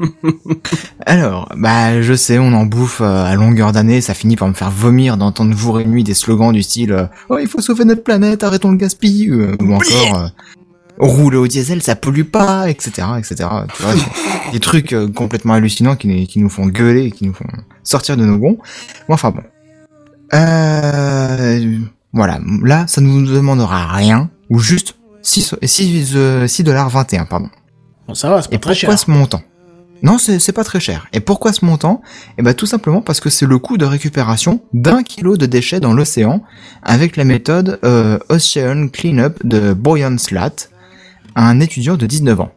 Alors, 1.06 1.48
bah, 1.56 2.00
je 2.02 2.14
sais, 2.14 2.38
on 2.38 2.52
en 2.52 2.66
bouffe 2.66 3.00
euh, 3.00 3.24
à 3.24 3.34
longueur 3.34 3.72
d'année, 3.72 4.00
ça 4.00 4.14
finit 4.14 4.36
par 4.36 4.48
me 4.48 4.54
faire 4.54 4.70
vomir 4.70 5.16
d'entendre 5.16 5.56
jour 5.56 5.80
et 5.80 5.84
nuit 5.84 6.04
des 6.04 6.14
slogans 6.14 6.52
du 6.52 6.62
style, 6.62 6.92
euh, 6.92 7.06
oh, 7.28 7.38
il 7.38 7.48
faut 7.48 7.60
sauver 7.60 7.84
notre 7.84 8.02
planète, 8.02 8.42
arrêtons 8.42 8.70
le 8.70 8.76
gaspillage, 8.76 9.30
euh, 9.30 9.56
ou 9.60 9.74
encore, 9.74 10.16
euh, 10.18 10.28
rouler 10.98 11.36
au 11.38 11.46
diesel, 11.46 11.82
ça 11.82 11.96
pollue 11.96 12.22
pas, 12.22 12.68
etc., 12.70 13.06
etc. 13.18 13.48
Tu 13.74 13.82
vois, 13.82 13.92
c'est 13.94 14.52
des 14.52 14.60
trucs 14.60 14.92
euh, 14.92 15.08
complètement 15.08 15.54
hallucinants 15.54 15.96
qui, 15.96 16.26
qui 16.26 16.38
nous 16.38 16.50
font 16.50 16.66
gueuler, 16.66 17.06
et 17.06 17.10
qui 17.10 17.26
nous 17.26 17.34
font 17.34 17.46
sortir 17.82 18.16
de 18.16 18.24
nos 18.24 18.38
gonds. 18.38 18.58
Bon, 19.08 19.14
enfin 19.14 19.30
bon. 19.30 19.42
Euh, 20.32 21.78
voilà, 22.12 22.38
là, 22.62 22.86
ça 22.86 23.00
ne 23.00 23.06
nous 23.08 23.26
demandera 23.26 23.86
rien, 23.92 24.30
ou 24.48 24.58
juste 24.58 24.96
6, 25.22 25.54
6, 25.62 26.12
euh, 26.14 26.46
6 26.46 26.64
dollars 26.64 26.88
21, 26.88 27.24
pardon. 27.24 27.48
Bon, 28.06 28.14
ça 28.14 28.30
va, 28.30 28.42
c'est 28.42 28.48
pas 28.48 28.56
Et 28.56 28.58
très 28.58 28.72
pourquoi 28.74 28.96
cher. 28.96 28.98
ce 28.98 29.10
montant? 29.10 29.42
Non, 30.02 30.16
c'est 30.18 30.52
pas 30.52 30.64
très 30.64 30.80
cher. 30.80 31.08
Et 31.12 31.20
pourquoi 31.20 31.52
ce 31.52 31.64
montant? 31.64 32.00
Eh 32.38 32.42
ben 32.42 32.54
tout 32.54 32.66
simplement 32.66 33.02
parce 33.02 33.20
que 33.20 33.28
c'est 33.28 33.46
le 33.46 33.58
coût 33.58 33.76
de 33.76 33.84
récupération 33.84 34.62
d'un 34.72 35.02
kilo 35.02 35.36
de 35.36 35.46
déchets 35.46 35.80
dans 35.80 35.92
l'océan 35.92 36.42
avec 36.82 37.16
la 37.16 37.24
méthode 37.24 37.78
euh, 37.84 38.18
Ocean 38.30 38.88
Cleanup 38.88 39.44
de 39.46 39.74
Boyan 39.74 40.16
Slat, 40.16 40.68
un 41.36 41.60
étudiant 41.60 41.96
de 41.96 42.06
19 42.06 42.40
ans. 42.40 42.52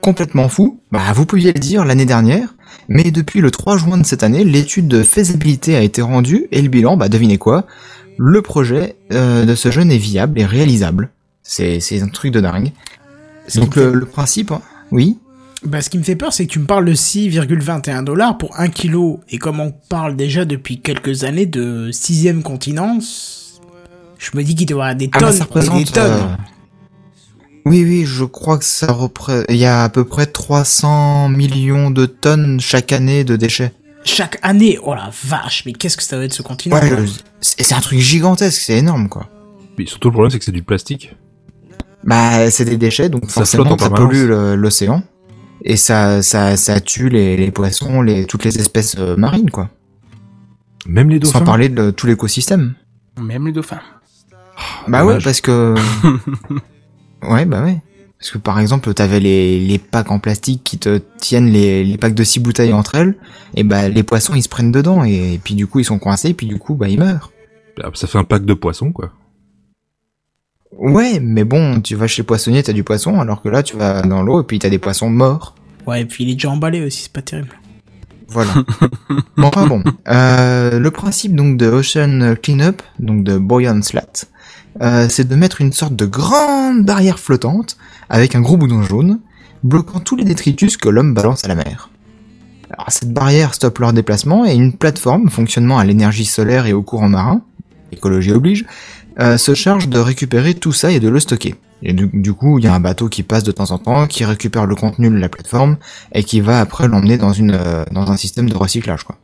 Complètement 0.00 0.48
fou, 0.48 0.80
bah 0.92 1.12
vous 1.14 1.26
pouviez 1.26 1.52
le 1.52 1.58
dire 1.58 1.84
l'année 1.84 2.06
dernière, 2.06 2.54
mais 2.88 3.10
depuis 3.10 3.40
le 3.40 3.50
3 3.50 3.76
juin 3.78 3.98
de 3.98 4.06
cette 4.06 4.22
année, 4.22 4.44
l'étude 4.44 4.86
de 4.86 5.02
faisabilité 5.02 5.74
a 5.74 5.82
été 5.82 6.00
rendue 6.00 6.46
et 6.52 6.62
le 6.62 6.68
bilan, 6.68 6.96
bah 6.96 7.08
devinez 7.08 7.38
quoi? 7.38 7.66
Le 8.16 8.40
projet 8.40 8.96
euh, 9.12 9.44
de 9.44 9.54
ce 9.56 9.70
jeune 9.72 9.90
est 9.90 9.98
viable 9.98 10.38
et 10.40 10.44
réalisable. 10.44 11.10
C'est 11.42 11.80
c'est 11.80 12.00
un 12.02 12.08
truc 12.08 12.32
de 12.32 12.40
dingue. 12.40 12.70
Donc 13.56 13.74
le, 13.74 13.92
le 13.92 14.06
principe, 14.06 14.52
hein, 14.52 14.60
oui. 14.92 15.18
Bah, 15.64 15.80
ce 15.82 15.90
qui 15.90 15.98
me 15.98 16.04
fait 16.04 16.14
peur, 16.16 16.32
c'est 16.32 16.46
que 16.46 16.52
tu 16.52 16.60
me 16.60 16.66
parles 16.66 16.84
de 16.84 16.94
6,21 16.94 18.04
dollars 18.04 18.38
pour 18.38 18.58
1 18.60 18.68
kilo. 18.68 19.20
Et 19.28 19.38
comme 19.38 19.58
on 19.60 19.72
parle 19.88 20.14
déjà 20.16 20.44
depuis 20.44 20.80
quelques 20.80 21.24
années 21.24 21.46
de 21.46 21.90
sixième 21.92 22.42
continence, 22.42 23.60
je 24.18 24.30
me 24.34 24.42
dis 24.44 24.54
qu'il 24.54 24.66
doit 24.66 24.78
y 24.78 24.80
avoir 24.82 24.96
des 24.96 25.10
Ah 25.12 25.18
tonnes 25.18 25.28
bah, 25.28 25.32
ça 25.32 25.38
et 25.38 25.42
représente. 25.46 25.78
des 25.78 25.84
tonnes. 25.92 26.12
euh, 26.12 26.36
Oui, 27.64 27.82
oui, 27.84 28.04
je 28.06 28.24
crois 28.24 28.56
que 28.58 28.64
ça 28.64 28.92
représente. 28.92 29.46
Il 29.48 29.56
y 29.56 29.64
a 29.66 29.82
à 29.82 29.88
peu 29.88 30.04
près 30.04 30.26
300 30.26 31.28
millions 31.30 31.90
de 31.90 32.06
tonnes 32.06 32.60
chaque 32.60 32.92
année 32.92 33.24
de 33.24 33.34
déchets. 33.36 33.72
Chaque 34.04 34.38
année, 34.42 34.78
oh 34.82 34.94
la 34.94 35.10
vache, 35.24 35.64
mais 35.66 35.72
qu'est-ce 35.72 35.96
que 35.96 36.02
ça 36.04 36.16
va 36.16 36.24
être 36.24 36.32
ce 36.32 36.42
continent 36.42 36.76
Ouais, 36.76 36.88
c'est 37.40 37.74
un 37.74 37.80
truc 37.80 37.98
gigantesque, 37.98 38.62
c'est 38.62 38.78
énorme, 38.78 39.08
quoi. 39.08 39.28
Mais 39.76 39.86
surtout 39.86 40.08
le 40.08 40.12
problème 40.12 40.30
c'est 40.30 40.38
que 40.38 40.44
c'est 40.44 40.52
du 40.52 40.62
plastique. 40.62 41.14
Bah, 42.04 42.48
c'est 42.50 42.64
des 42.64 42.76
déchets, 42.78 43.08
donc 43.08 43.24
Ça 43.26 43.32
forcément, 43.40 43.64
flotte 43.66 43.82
en 43.82 43.84
ça 43.84 43.90
pollue 43.90 44.28
le- 44.28 44.54
l'océan. 44.54 45.02
Et 45.64 45.76
ça, 45.76 46.22
ça, 46.22 46.56
ça 46.56 46.80
tue 46.80 47.08
les, 47.08 47.36
les 47.36 47.50
poissons, 47.50 48.02
les, 48.02 48.26
toutes 48.26 48.44
les 48.44 48.58
espèces 48.58 48.96
euh, 48.98 49.16
marines, 49.16 49.50
quoi. 49.50 49.70
Même 50.86 51.10
les 51.10 51.18
dauphins. 51.18 51.40
Sans 51.40 51.44
parler 51.44 51.68
de 51.68 51.90
tout 51.90 52.06
l'écosystème. 52.06 52.74
Même 53.20 53.46
les 53.46 53.52
dauphins. 53.52 53.80
Bah 54.86 55.04
ouais, 55.04 55.18
parce 55.22 55.40
que... 55.40 55.74
ouais, 57.28 57.44
bah 57.44 57.62
ouais. 57.62 57.78
Parce 58.18 58.32
que 58.32 58.38
par 58.38 58.58
exemple, 58.58 58.92
t'avais 58.94 59.20
les, 59.20 59.60
les 59.60 59.78
packs 59.78 60.10
en 60.10 60.18
plastique 60.18 60.64
qui 60.64 60.78
te 60.78 61.00
tiennent 61.18 61.50
les, 61.50 61.84
les 61.84 61.98
packs 61.98 62.14
de 62.14 62.24
six 62.24 62.40
bouteilles 62.40 62.72
entre 62.72 62.96
elles, 62.96 63.16
et 63.54 63.62
bah 63.62 63.88
les 63.88 64.02
poissons 64.02 64.34
ils 64.34 64.42
se 64.42 64.48
prennent 64.48 64.72
dedans, 64.72 65.04
et, 65.04 65.40
puis 65.42 65.54
du 65.54 65.68
coup 65.68 65.78
ils 65.78 65.84
sont 65.84 66.00
coincés, 66.00 66.30
et 66.30 66.34
puis 66.34 66.46
du 66.46 66.58
coup 66.58 66.74
bah 66.74 66.88
ils 66.88 66.98
meurent. 66.98 67.30
Ah, 67.82 67.90
Ça 67.94 68.08
fait 68.08 68.18
un 68.18 68.24
pack 68.24 68.44
de 68.44 68.54
poissons 68.54 68.90
quoi. 68.90 69.12
Ouais, 70.78 71.18
mais 71.20 71.42
bon, 71.42 71.80
tu 71.80 71.96
vas 71.96 72.06
chez 72.06 72.22
le 72.22 72.26
poissonnier, 72.26 72.62
t'as 72.62 72.72
du 72.72 72.84
poisson, 72.84 73.20
alors 73.20 73.42
que 73.42 73.48
là 73.48 73.62
tu 73.64 73.76
vas 73.76 74.02
dans 74.02 74.22
l'eau, 74.22 74.40
et 74.40 74.44
puis 74.44 74.60
t'as 74.60 74.70
des 74.70 74.78
poissons 74.78 75.10
morts. 75.10 75.56
Ouais, 75.86 76.02
et 76.02 76.04
puis 76.04 76.24
il 76.24 76.30
est 76.30 76.34
déjà 76.34 76.50
emballé 76.50 76.84
aussi, 76.84 77.02
c'est 77.02 77.12
pas 77.12 77.22
terrible. 77.22 77.58
Voilà. 78.28 78.52
bon, 79.36 79.48
enfin 79.48 79.66
bon. 79.66 79.82
Euh, 80.08 80.78
le 80.78 80.90
principe 80.90 81.34
donc 81.34 81.56
de 81.56 81.66
Ocean 81.66 82.36
Cleanup, 82.40 82.82
donc 83.00 83.24
de 83.24 83.38
Boyan 83.38 83.82
Slat, 83.82 84.26
euh, 84.80 85.08
c'est 85.08 85.26
de 85.26 85.34
mettre 85.34 85.60
une 85.60 85.72
sorte 85.72 85.96
de 85.96 86.06
grande 86.06 86.84
barrière 86.84 87.18
flottante 87.18 87.76
avec 88.08 88.36
un 88.36 88.40
gros 88.40 88.56
boudin 88.56 88.82
jaune, 88.82 89.18
bloquant 89.64 89.98
tous 89.98 90.14
les 90.14 90.24
détritus 90.24 90.76
que 90.76 90.88
l'homme 90.88 91.14
balance 91.14 91.44
à 91.44 91.48
la 91.48 91.56
mer. 91.56 91.90
Alors 92.70 92.92
cette 92.92 93.12
barrière 93.12 93.54
stoppe 93.54 93.78
leur 93.78 93.92
déplacement 93.92 94.44
et 94.44 94.54
une 94.54 94.74
plateforme 94.74 95.30
fonctionnant 95.30 95.78
à 95.78 95.84
l'énergie 95.84 96.26
solaire 96.26 96.66
et 96.66 96.72
au 96.72 96.82
courant 96.82 97.08
marin, 97.08 97.40
écologie 97.92 98.32
oblige, 98.32 98.66
euh, 99.20 99.36
se 99.36 99.54
charge 99.54 99.88
de 99.88 99.98
récupérer 99.98 100.54
tout 100.54 100.72
ça 100.72 100.90
et 100.90 101.00
de 101.00 101.08
le 101.08 101.20
stocker. 101.20 101.54
Et 101.82 101.92
du, 101.92 102.32
coup, 102.32 102.58
il 102.58 102.64
y 102.64 102.68
a 102.68 102.74
un 102.74 102.80
bateau 102.80 103.08
qui 103.08 103.22
passe 103.22 103.44
de 103.44 103.52
temps 103.52 103.70
en 103.70 103.78
temps, 103.78 104.06
qui 104.08 104.24
récupère 104.24 104.66
le 104.66 104.74
contenu 104.74 105.10
de 105.10 105.16
la 105.16 105.28
plateforme 105.28 105.76
et 106.12 106.24
qui 106.24 106.40
va 106.40 106.60
après 106.60 106.88
l'emmener 106.88 107.18
dans 107.18 107.32
euh, 107.32 107.84
dans 107.92 108.10
un 108.10 108.16
système 108.16 108.50
de 108.50 108.56
recyclage 108.56 109.04
quoi. 109.04 109.16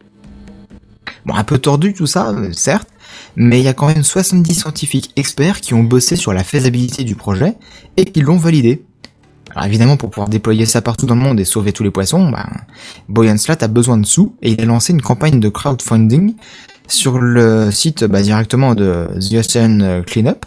Bon, 1.26 1.34
un 1.34 1.44
peu 1.44 1.58
tordu 1.58 1.94
tout 1.94 2.06
ça, 2.06 2.30
euh, 2.30 2.52
certes, 2.52 2.88
mais 3.34 3.60
il 3.60 3.64
y 3.64 3.68
a 3.68 3.72
quand 3.72 3.88
même 3.88 4.04
70 4.04 4.54
scientifiques 4.54 5.12
experts 5.16 5.60
qui 5.60 5.74
ont 5.74 5.82
bossé 5.82 6.16
sur 6.16 6.32
la 6.32 6.44
faisabilité 6.44 7.02
du 7.02 7.16
projet 7.16 7.54
et 7.96 8.04
qui 8.04 8.20
l'ont 8.20 8.36
validé. 8.36 8.84
Alors 9.54 9.66
évidemment, 9.66 9.96
pour 9.96 10.10
pouvoir 10.10 10.28
déployer 10.28 10.66
ça 10.66 10.82
partout 10.82 11.06
dans 11.06 11.14
le 11.14 11.20
monde 11.20 11.40
et 11.40 11.44
sauver 11.44 11.72
tous 11.72 11.82
les 11.82 11.90
poissons, 11.90 12.28
ben, 12.28 12.46
Boyan 13.08 13.38
Slat 13.38 13.58
a 13.60 13.68
besoin 13.68 13.96
de 13.98 14.06
sous 14.06 14.34
et 14.42 14.52
il 14.52 14.60
a 14.60 14.64
lancé 14.64 14.92
une 14.92 15.02
campagne 15.02 15.40
de 15.40 15.48
crowdfunding 15.48 16.34
sur 16.86 17.18
le 17.18 17.70
site 17.70 18.04
bah, 18.04 18.22
directement 18.22 18.74
de 18.74 19.08
The 19.20 19.34
Ocean 19.34 20.02
Cleanup. 20.06 20.46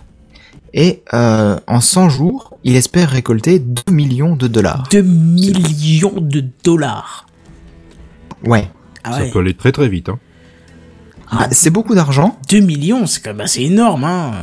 Et 0.73 1.01
euh, 1.14 1.57
en 1.68 1.81
100 1.81 2.09
jours, 2.09 2.57
il 2.64 2.76
espère 2.76 3.09
récolter 3.09 3.59
2 3.59 3.91
millions 3.91 4.35
de 4.35 4.47
dollars. 4.47 4.88
2 4.91 5.01
millions 5.01 6.22
de 6.22 6.43
dollars. 6.64 7.26
Ouais. 8.45 8.69
Ah 9.03 9.14
Ça 9.19 9.26
peut 9.31 9.39
aller 9.39 9.53
très 9.53 9.72
très 9.72 9.88
vite. 9.88 10.09
Hein. 10.09 10.19
Ah, 11.31 11.47
c'est 11.51 11.69
beaucoup 11.69 11.95
d'argent. 11.95 12.38
2 12.49 12.59
millions, 12.59 13.05
c'est 13.05 13.22
quand 13.22 13.31
même 13.31 13.41
assez 13.41 13.61
énorme, 13.64 14.03
hein. 14.03 14.34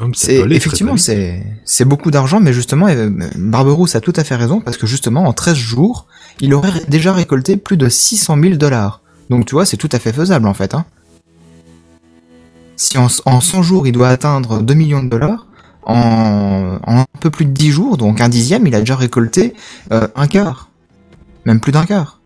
Ah, 0.00 0.04
C'est 0.14 0.40
effectivement 0.50 0.96
c'est 0.96 1.44
c'est 1.64 1.84
beaucoup 1.84 2.10
d'argent, 2.10 2.40
mais 2.40 2.52
justement 2.52 2.88
euh, 2.88 3.10
Barberousse 3.36 3.94
a 3.94 4.00
tout 4.00 4.14
à 4.16 4.24
fait 4.24 4.36
raison 4.36 4.60
parce 4.60 4.78
que 4.78 4.86
justement 4.86 5.24
en 5.24 5.32
13 5.32 5.54
jours, 5.54 6.06
il 6.40 6.54
aurait 6.54 6.72
déjà 6.88 7.12
récolté 7.12 7.56
plus 7.56 7.76
de 7.76 7.88
600 7.88 8.40
000 8.40 8.54
dollars. 8.56 9.01
Donc 9.32 9.46
tu 9.46 9.54
vois, 9.54 9.64
c'est 9.64 9.78
tout 9.78 9.88
à 9.92 9.98
fait 9.98 10.12
faisable 10.12 10.46
en 10.46 10.52
fait. 10.52 10.74
Hein. 10.74 10.84
Si 12.76 12.98
en, 12.98 13.06
en 13.24 13.40
100 13.40 13.62
jours 13.62 13.86
il 13.86 13.92
doit 13.92 14.08
atteindre 14.10 14.60
2 14.60 14.74
millions 14.74 15.02
de 15.02 15.08
dollars, 15.08 15.46
en, 15.84 16.78
en 16.86 16.98
un 17.00 17.06
peu 17.18 17.30
plus 17.30 17.46
de 17.46 17.50
10 17.50 17.70
jours, 17.70 17.96
donc 17.96 18.20
un 18.20 18.28
dixième, 18.28 18.66
il 18.66 18.74
a 18.74 18.80
déjà 18.80 18.94
récolté 18.94 19.54
euh, 19.90 20.06
un 20.16 20.26
quart, 20.26 20.68
même 21.46 21.60
plus 21.60 21.72
d'un 21.72 21.86
quart. 21.86 22.20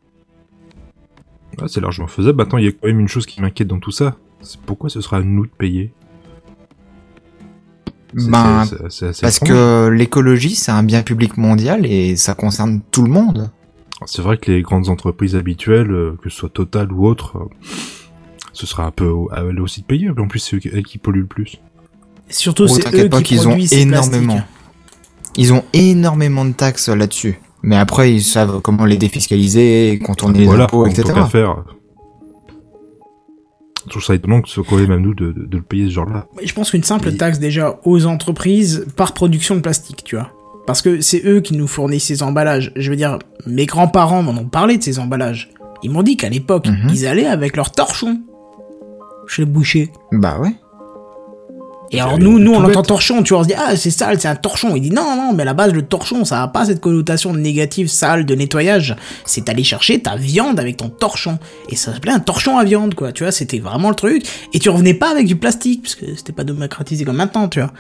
Ah, 1.63 1.67
c'est 1.69 1.81
largement 1.81 2.09
faisable. 2.09 2.39
Maintenant, 2.39 2.59
il 2.59 2.65
y 2.65 2.69
a 2.69 2.73
quand 2.73 2.89
même 2.89 2.99
une 2.99 3.07
chose 3.07 3.25
qui 3.25 3.41
m'inquiète 3.41 3.69
dans 3.69 3.79
tout 3.79 3.93
ça. 3.93 4.17
C'est 4.41 4.61
pourquoi 4.61 4.91
ce 4.91 5.01
sera 5.01 5.19
à 5.19 5.23
nous 5.23 5.47
de 5.47 5.51
payer? 5.53 5.93
Ben, 8.15 8.65
Parce 8.69 9.03
étrange. 9.03 9.49
que 9.49 9.89
l'écologie 9.91 10.57
c'est 10.57 10.73
un 10.73 10.83
bien 10.83 11.03
public 11.03 11.37
mondial 11.37 11.87
et 11.87 12.17
ça 12.17 12.35
concerne 12.35 12.81
tout 12.91 13.03
le 13.03 13.11
monde. 13.13 13.53
C'est 14.05 14.21
vrai 14.23 14.37
que 14.37 14.53
les 14.53 14.63
grandes 14.63 14.89
entreprises 14.89 15.37
habituelles, 15.37 15.91
euh, 15.91 16.19
que 16.23 16.29
ce 16.29 16.37
soit 16.37 16.49
Total 16.51 16.93
ou 16.93 17.07
autre, 17.07 17.39
euh, 17.39 17.45
ce 18.53 18.67
sera 18.67 18.85
un 18.85 18.91
peu 18.91 19.11
à 19.33 19.41
elles 19.41 19.61
aussi 19.61 19.81
de 19.81 19.87
payer. 19.87 20.11
En 20.11 20.29
plus, 20.29 20.39
c'est 20.41 20.57
eux 20.57 20.59
qui- 20.59 20.69
elles 20.69 20.85
qui 20.85 20.99
polluent 20.99 21.21
le 21.23 21.27
plus. 21.27 21.57
Surtout, 22.29 22.65
Oh, 22.65 22.69
c'est 22.69 22.95
eux 22.95 23.09
pas 23.09 23.19
qui 23.19 23.25
qu'ils 23.25 23.41
ont 23.47 23.51
produisent 23.53 23.71
ces 23.71 23.81
énormément. 23.81 24.35
plastiques. 24.35 24.53
Ils 25.39 25.53
ont 25.53 25.65
énormément 25.73 26.45
de 26.45 26.53
taxes 26.53 26.89
là-dessus. 26.89 27.39
Mais 27.63 27.77
après, 27.77 28.13
ils 28.13 28.23
savent 28.23 28.61
comment 28.61 28.85
les 28.85 28.97
défiscaliser, 28.97 29.99
contourner 30.05 30.41
les 30.41 30.45
voilà, 30.47 30.65
impôts, 30.65 30.87
etc. 30.87 31.13
qu'à 31.15 31.27
faire. 31.27 31.65
Je 33.85 33.91
trouve 33.91 34.03
ça 34.03 34.15
étonnant 34.15 34.41
que 34.43 34.49
ce 34.49 34.55
soit 34.57 34.65
quand 34.69 34.77
même 34.77 34.91
à 34.91 34.99
nous 34.99 35.15
de, 35.15 35.31
de, 35.33 35.45
de 35.47 35.57
le 35.59 35.63
payer 35.63 35.87
ce 35.87 35.93
genre-là. 35.93 36.27
Je 36.43 36.53
pense 36.53 36.71
qu'une 36.73 36.83
simple 36.83 37.13
taxe 37.17 37.39
déjà 37.39 37.79
aux 37.85 38.05
entreprises 38.07 38.87
par 38.97 39.15
production 39.15 39.55
de 39.55 39.61
plastique, 39.61 40.03
tu 40.05 40.17
vois. 40.17 40.33
Parce 40.67 40.83
que 40.83 41.01
c'est 41.01 41.23
eux 41.25 41.41
qui 41.41 41.57
nous 41.57 41.67
fournissent 41.69 42.07
ces 42.07 42.23
emballages. 42.23 42.73
Je 42.77 42.91
veux 42.91 42.97
dire, 42.97 43.19
mes 43.47 43.67
grands-parents 43.67 44.23
m'en 44.23 44.33
ont 44.33 44.49
parlé 44.49 44.79
de 44.79 44.83
ces 44.83 44.99
emballages. 44.99 45.51
Ils 45.83 45.91
m'ont 45.91 46.03
dit 46.03 46.17
qu'à 46.17 46.29
l'époque, 46.29 46.67
Mhm. 46.69 46.91
ils 46.91 47.07
allaient 47.07 47.27
avec 47.27 47.57
leur 47.57 47.71
torchon 47.71 48.21
chez 49.29 49.43
le 49.43 49.47
boucher. 49.47 49.91
Bah 50.13 50.39
ouais. 50.41 50.53
Et 51.93 52.01
alors 52.01 52.19
nous, 52.19 52.41
nous 52.41 52.53
on 52.53 52.65
entend 52.65 52.83
torchon, 52.83 53.23
tu 53.23 53.33
vois, 53.33 53.41
on 53.41 53.43
se 53.45 53.49
dit 53.49 53.55
ah 53.57 53.77
c'est 53.77 53.91
sale, 53.93 54.21
c'est 54.21 54.27
un 54.27 54.35
torchon. 54.35 54.75
Il 54.75 54.81
dit 54.83 54.91
non 54.91 55.15
non, 55.17 55.33
mais 55.35 55.43
à 55.43 55.45
la 55.47 55.55
base 55.55 55.73
le 55.73 55.83
torchon, 55.83 56.25
ça 56.25 56.43
a 56.43 56.49
pas 56.49 56.65
cette 56.65 56.81
connotation 56.81 57.33
négative 57.33 57.87
sale 57.87 58.27
de 58.27 58.35
nettoyage. 58.35 58.97
C'est 59.25 59.49
aller 59.49 59.63
chercher 59.63 60.01
ta 60.01 60.17
viande 60.17 60.59
avec 60.59 60.79
ton 60.79 60.89
torchon 60.89 61.39
et 61.69 61.77
ça 61.77 61.93
s'appelait 61.93 62.11
un 62.11 62.19
torchon 62.19 62.59
à 62.59 62.65
viande 62.65 62.97
quoi. 62.97 63.13
Tu 63.13 63.23
vois, 63.23 63.31
c'était 63.31 63.61
vraiment 63.61 63.89
le 63.89 63.95
truc. 63.95 64.25
Et 64.53 64.59
tu 64.59 64.69
revenais 64.69 64.95
pas 64.95 65.11
avec 65.13 65.29
du 65.29 65.37
plastique 65.37 65.83
parce 65.83 65.95
que 65.95 66.07
c'était 66.17 66.33
pas 66.33 66.43
démocratisé 66.43 67.05
comme 67.05 67.17
maintenant, 67.17 67.47
tu 67.47 67.61
vois. 67.61 67.73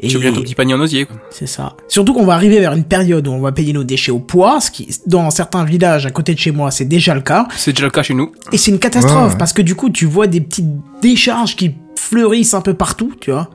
Et 0.00 0.08
un 0.14 0.32
tout 0.32 0.42
petit 0.42 0.54
panier 0.54 0.74
en 0.74 0.80
osier, 0.80 1.06
quoi. 1.06 1.16
c'est 1.30 1.46
ça. 1.46 1.74
Surtout 1.88 2.14
qu'on 2.14 2.24
va 2.24 2.34
arriver 2.34 2.60
vers 2.60 2.72
une 2.72 2.84
période 2.84 3.26
où 3.26 3.32
on 3.32 3.40
va 3.40 3.50
payer 3.52 3.72
nos 3.72 3.82
déchets 3.84 4.12
au 4.12 4.20
poids, 4.20 4.60
ce 4.60 4.70
qui, 4.70 4.88
dans 5.06 5.30
certains 5.30 5.64
villages 5.64 6.06
à 6.06 6.10
côté 6.10 6.34
de 6.34 6.38
chez 6.38 6.52
moi, 6.52 6.70
c'est 6.70 6.84
déjà 6.84 7.14
le 7.14 7.20
cas. 7.20 7.48
C'est 7.56 7.72
déjà 7.72 7.86
le 7.86 7.90
cas 7.90 8.02
chez 8.02 8.14
nous. 8.14 8.32
Et 8.52 8.58
c'est 8.58 8.70
une 8.70 8.78
catastrophe, 8.78 9.16
Ouais, 9.26 9.32
ouais. 9.32 9.38
parce 9.38 9.52
que 9.52 9.62
du 9.62 9.74
coup, 9.74 9.90
tu 9.90 10.06
vois 10.06 10.26
des 10.28 10.40
petites 10.40 10.66
décharges 11.02 11.56
qui 11.56 11.74
fleurissent 11.96 12.54
un 12.54 12.60
peu 12.60 12.74
partout, 12.74 13.12
tu 13.20 13.30
vois. 13.32 13.50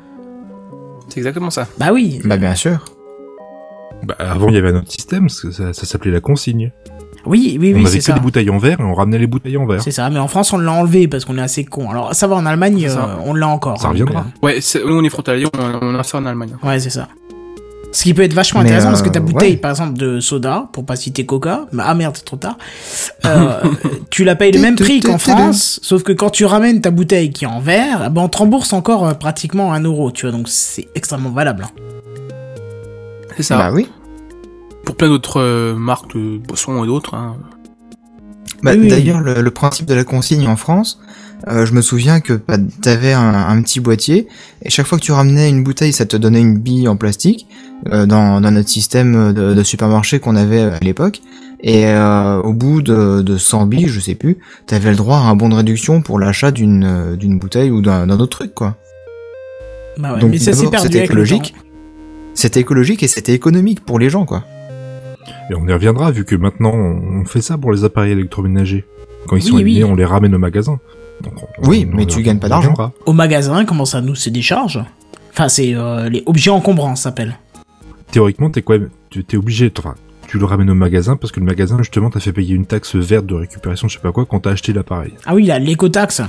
C'est 1.09 1.19
exactement 1.19 1.49
ça. 1.49 1.67
Bah 1.77 1.91
oui. 1.93 2.19
Bah 2.25 2.37
bien 2.37 2.55
sûr. 2.55 2.83
Bah, 4.03 4.15
avant, 4.19 4.49
il 4.49 4.55
y 4.55 4.57
avait 4.57 4.69
un 4.71 4.75
autre 4.77 4.91
système, 4.91 5.29
ça 5.29 5.73
s'appelait 5.73 6.11
la 6.11 6.19
consigne. 6.19 6.71
Oui, 7.25 7.57
oui, 7.59 7.71
on 7.73 7.77
oui, 7.77 7.81
avait 7.81 7.89
c'est 7.91 7.97
que 7.99 8.03
ça. 8.03 8.13
des 8.13 8.19
bouteilles 8.19 8.49
en 8.49 8.57
verre 8.57 8.79
et 8.79 8.83
on 8.83 8.93
ramenait 8.93 9.17
les 9.17 9.27
bouteilles 9.27 9.57
en 9.57 9.65
verre. 9.65 9.81
C'est 9.81 9.91
ça, 9.91 10.09
mais 10.09 10.19
en 10.19 10.27
France, 10.27 10.51
on 10.53 10.57
l'a 10.57 10.71
enlevé 10.73 11.07
parce 11.07 11.23
qu'on 11.25 11.37
est 11.37 11.41
assez 11.41 11.63
con. 11.63 11.89
Alors, 11.89 12.13
ça 12.13 12.27
va, 12.27 12.35
en 12.35 12.45
Allemagne, 12.45 12.85
euh, 12.89 12.95
on 13.25 13.33
l'a 13.33 13.47
encore. 13.47 13.79
Ça 13.79 13.87
hein, 13.87 13.91
reviendra. 13.91 14.21
donc, 14.21 14.25
Ouais, 14.43 14.59
nous 14.85 14.95
on 14.99 15.03
est 15.03 15.09
frontaliers, 15.09 15.45
on, 15.57 15.79
on 15.87 15.95
a 15.97 16.03
ça 16.03 16.17
en 16.17 16.25
Allemagne. 16.25 16.49
euh, 16.63 16.67
Ouais, 16.67 16.79
c'est 16.79 16.89
ça. 16.89 17.07
Ce 17.93 18.01
qui 18.03 18.13
peut 18.15 18.23
être 18.23 18.33
vachement 18.33 18.61
Mais, 18.61 18.65
intéressant 18.69 18.87
parce 18.89 19.03
que 19.03 19.09
euh, 19.09 19.11
ta 19.11 19.19
bouteille, 19.19 19.51
ouais. 19.51 19.57
par 19.57 19.69
exemple, 19.69 19.93
de 19.99 20.19
soda, 20.19 20.67
pour 20.73 20.83
pas 20.83 20.95
citer 20.95 21.27
Coca, 21.27 21.67
mais 21.71 21.83
ah 21.85 21.93
merde, 21.93 22.15
c'est 22.17 22.25
trop 22.25 22.37
tard, 22.37 22.57
euh, 23.25 23.61
tu 24.09 24.23
la 24.23 24.35
payes 24.35 24.51
le 24.51 24.59
même 24.59 24.75
prix 24.75 24.99
qu'en 24.99 25.19
France, 25.19 25.79
sauf 25.83 26.01
que 26.01 26.11
quand 26.11 26.31
tu 26.31 26.43
ramènes 26.45 26.81
ta 26.81 26.89
bouteille 26.89 27.29
qui 27.31 27.45
est 27.45 27.47
en 27.47 27.59
verre, 27.59 28.09
ben 28.09 28.21
on 28.23 28.29
te 28.29 28.37
rembourse 28.39 28.73
encore 28.73 29.07
euh, 29.07 29.13
pratiquement 29.13 29.73
un 29.73 29.81
euro, 29.83 30.11
tu 30.11 30.25
vois, 30.25 30.35
donc 30.35 30.47
c'est 30.49 30.87
extrêmement 30.95 31.29
valable. 31.29 31.65
hein. 31.67 31.83
C'est 33.37 33.43
ça. 33.43 33.57
Bah 33.57 33.69
oui. 33.71 33.87
Pour 34.85 34.95
plein 34.95 35.09
d'autres 35.09 35.39
euh, 35.39 35.75
marques 35.75 36.15
de 36.15 36.37
boissons 36.37 36.83
et 36.83 36.87
d'autres. 36.87 37.13
Hein. 37.13 37.37
Bah, 38.61 38.71
Oui, 38.73 38.81
oui. 38.81 38.87
D'ailleurs, 38.89 39.21
le, 39.21 39.41
le 39.41 39.51
principe 39.51 39.85
de 39.85 39.93
la 39.93 40.03
consigne 40.03 40.47
en 40.47 40.55
France, 40.55 40.99
euh, 41.49 41.65
je 41.65 41.73
me 41.73 41.81
souviens 41.81 42.21
que 42.21 42.33
bah, 42.33 42.57
t'avais 42.81 43.13
un, 43.13 43.33
un 43.33 43.61
petit 43.61 43.79
boîtier, 43.79 44.27
et 44.61 44.69
chaque 44.69 44.85
fois 44.85 44.97
que 44.97 45.03
tu 45.03 45.11
ramenais 45.11 45.49
une 45.49 45.63
bouteille, 45.63 45.91
ça 45.91 46.05
te 46.05 46.15
donnait 46.15 46.39
une 46.39 46.57
bille 46.57 46.87
en 46.87 46.95
plastique, 46.95 47.47
euh, 47.91 48.05
dans, 48.05 48.39
dans 48.39 48.51
notre 48.51 48.69
système 48.69 49.33
de, 49.33 49.53
de 49.53 49.63
supermarché 49.63 50.19
qu'on 50.19 50.35
avait 50.35 50.61
à 50.61 50.79
l'époque. 50.79 51.21
Et 51.65 51.87
euh, 51.87 52.41
au 52.41 52.53
bout 52.53 52.81
de, 52.81 53.21
de 53.21 53.37
100 53.37 53.67
billes, 53.67 53.87
je 53.87 53.99
sais 53.99 54.15
plus, 54.15 54.37
t'avais 54.67 54.89
le 54.89 54.97
droit 54.97 55.17
à 55.17 55.21
un 55.21 55.35
bon 55.35 55.47
de 55.49 55.55
réduction 55.55 56.01
pour 56.01 56.19
l'achat 56.19 56.51
d'une 56.51 57.15
d'une 57.17 57.39
bouteille 57.39 57.71
ou 57.71 57.81
d'un 57.81 58.05
d'un 58.05 58.19
autre 58.19 58.37
truc, 58.37 58.53
quoi. 58.53 58.75
Bah 59.97 60.13
ouais, 60.13 60.19
Donc, 60.19 60.31
mais 60.31 60.39
ça 60.39 60.51
s'est 60.51 60.67
perdu 60.69 60.87
c'était 60.87 61.05
écologique. 61.05 61.53
C'était 62.33 62.59
écologique 62.59 63.03
et 63.03 63.07
c'était 63.07 63.33
économique 63.33 63.79
pour 63.85 63.97
les 63.97 64.09
gens, 64.09 64.25
quoi. 64.25 64.43
Et 65.49 65.55
on 65.55 65.67
y 65.67 65.73
reviendra 65.73 66.11
vu 66.11 66.25
que 66.25 66.35
maintenant 66.35 66.73
on 66.73 67.25
fait 67.25 67.41
ça 67.41 67.57
pour 67.57 67.71
les 67.71 67.83
appareils 67.83 68.11
électroménagers. 68.13 68.85
Quand 69.27 69.35
ils 69.35 69.43
Oui, 69.43 69.47
sont 69.49 69.55
oui. 69.55 69.61
abîmés, 69.61 69.83
on 69.85 69.95
les 69.95 70.05
ramène 70.05 70.35
au 70.35 70.39
magasin. 70.39 70.79
Donc, 71.21 71.33
on- 71.41 71.67
Oui, 71.69 71.87
on- 71.91 71.95
mais 71.95 72.03
on- 72.03 72.07
tu 72.07 72.19
on 72.19 72.21
gagnes 72.21 72.39
pas 72.39 72.49
d'argent. 72.49 72.73
Au 73.05 73.13
magasin, 73.13 73.63
comment 73.65 73.85
ça 73.85 74.01
nous, 74.01 74.15
c'est 74.15 74.31
des 74.31 74.41
charges 74.41 74.83
Enfin, 75.31 75.47
c'est 75.49 75.73
euh, 75.75 76.09
les 76.09 76.21
objets 76.25 76.51
encombrants, 76.51 76.95
ça 76.95 77.03
s'appelle. 77.05 77.37
Théoriquement, 78.11 78.49
t'es 78.49 78.61
quoi 78.61 78.77
Tu 79.09 79.23
t'es 79.23 79.37
obligé, 79.37 79.71
enfin, 79.79 79.95
tu 80.27 80.37
le 80.37 80.45
ramènes 80.45 80.69
au 80.69 80.75
magasin 80.75 81.15
parce 81.15 81.31
que 81.31 81.39
le 81.39 81.45
magasin 81.45 81.77
justement 81.79 82.09
t'a 82.09 82.19
fait 82.19 82.33
payer 82.33 82.53
une 82.55 82.65
taxe 82.65 82.95
verte 82.95 83.25
de 83.25 83.33
récupération, 83.35 83.87
je 83.87 83.95
sais 83.95 84.01
pas 84.01 84.11
quoi, 84.11 84.25
quand 84.25 84.41
t'as 84.41 84.51
acheté 84.51 84.73
l'appareil. 84.73 85.13
Ah 85.25 85.33
oui, 85.35 85.45
là, 85.45 85.57
l'écotaxe. 85.59 86.21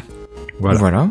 Voilà. 0.61 0.79
voilà. 0.79 1.11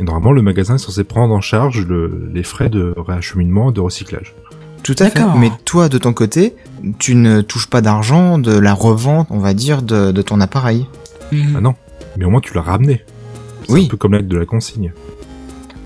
Et 0.00 0.02
normalement, 0.02 0.32
le 0.32 0.42
magasin 0.42 0.76
est 0.76 0.78
censé 0.78 1.04
prendre 1.04 1.34
en 1.34 1.40
charge 1.40 1.86
le- 1.86 2.30
les 2.32 2.42
frais 2.42 2.70
de 2.70 2.94
réacheminement 2.96 3.70
et 3.70 3.74
de 3.74 3.80
recyclage. 3.80 4.34
Tout 4.82 4.96
à 4.98 5.10
fait. 5.10 5.20
Mais 5.36 5.50
toi, 5.64 5.88
de 5.88 5.98
ton 5.98 6.12
côté, 6.12 6.54
tu 6.98 7.14
ne 7.14 7.40
touches 7.42 7.68
pas 7.68 7.80
d'argent 7.80 8.38
de 8.38 8.56
la 8.58 8.72
revente, 8.74 9.28
on 9.30 9.38
va 9.38 9.54
dire, 9.54 9.82
de, 9.82 10.10
de 10.12 10.22
ton 10.22 10.40
appareil. 10.40 10.86
Mhm. 11.32 11.54
Ah 11.56 11.60
non, 11.60 11.74
mais 12.16 12.24
au 12.24 12.30
moins 12.30 12.40
tu 12.40 12.54
l'as 12.54 12.62
ramené. 12.62 13.02
C'est 13.66 13.72
Oui. 13.72 13.84
un 13.86 13.88
peu 13.88 13.96
comme 13.96 14.12
l'acte 14.12 14.28
de 14.28 14.36
la 14.38 14.46
consigne. 14.46 14.92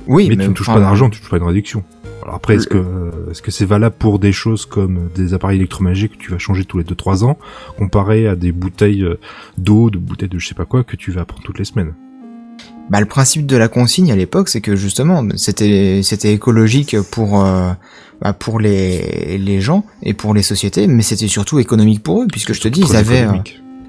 Oui, 0.07 0.29
mais, 0.29 0.37
tu 0.37 0.49
ne 0.49 0.55
touches 0.55 0.67
pas 0.67 0.81
d'argent, 0.81 1.11
tu 1.11 1.21
touches 1.21 1.31
pas 1.31 1.39
une 1.39 1.43
réduction. 1.45 1.83
Alors 2.23 2.37
après, 2.37 2.55
est-ce 2.57 2.67
que 2.67 2.83
est-ce 3.31 3.43
que 3.43 3.51
c'est 3.51 3.67
valable 3.67 3.97
pour 3.99 4.19
des 4.19 4.33
choses 4.33 4.65
comme 4.65 5.11
des 5.15 5.35
appareils 5.35 5.59
électroménagers 5.59 6.09
que 6.09 6.17
tu 6.17 6.31
vas 6.31 6.39
changer 6.39 6.65
tous 6.65 6.79
les 6.79 6.85
2-3 6.85 7.25
ans, 7.25 7.37
comparé 7.77 8.27
à 8.27 8.35
des 8.37 8.53
bouteilles 8.53 9.03
euh, 9.03 9.19
d'eau, 9.59 9.91
de 9.91 9.99
bouteilles 9.99 10.29
de 10.31 10.39
je 10.39 10.49
sais 10.49 10.55
pas 10.55 10.65
quoi 10.65 10.85
que 10.85 10.97
tu 10.97 11.11
vas 11.11 11.25
prendre 11.27 11.43
toutes 11.43 11.59
les 11.59 11.65
semaines? 11.67 11.95
Bah, 12.91 13.01
le 13.01 13.07
principe 13.07 13.47
de 13.47 13.57
la 13.57 13.69
consigne 13.69 14.13
à 14.13 14.17
l'époque, 14.17 14.49
c'est 14.49 14.61
que 14.61 14.77
justement, 14.77 15.27
c'était 15.37 16.01
c'était 16.03 16.33
écologique 16.33 17.01
pour 17.01 17.43
euh, 17.43 17.73
bah, 18.21 18.35
pour 18.35 18.61
les 18.61 19.39
les 19.39 19.61
gens 19.61 19.85
et 20.03 20.13
pour 20.13 20.35
les 20.35 20.43
sociétés, 20.43 20.87
mais 20.87 21.03
c'était 21.03 21.29
surtout 21.29 21.59
économique 21.59 22.03
pour 22.03 22.23
eux, 22.23 22.27
puisque 22.31 22.53
je 22.53 22.61
te 22.61 22.69
dis, 22.69 22.81
ils 22.81 22.97
avaient 22.97 23.23
euh, 23.23 23.33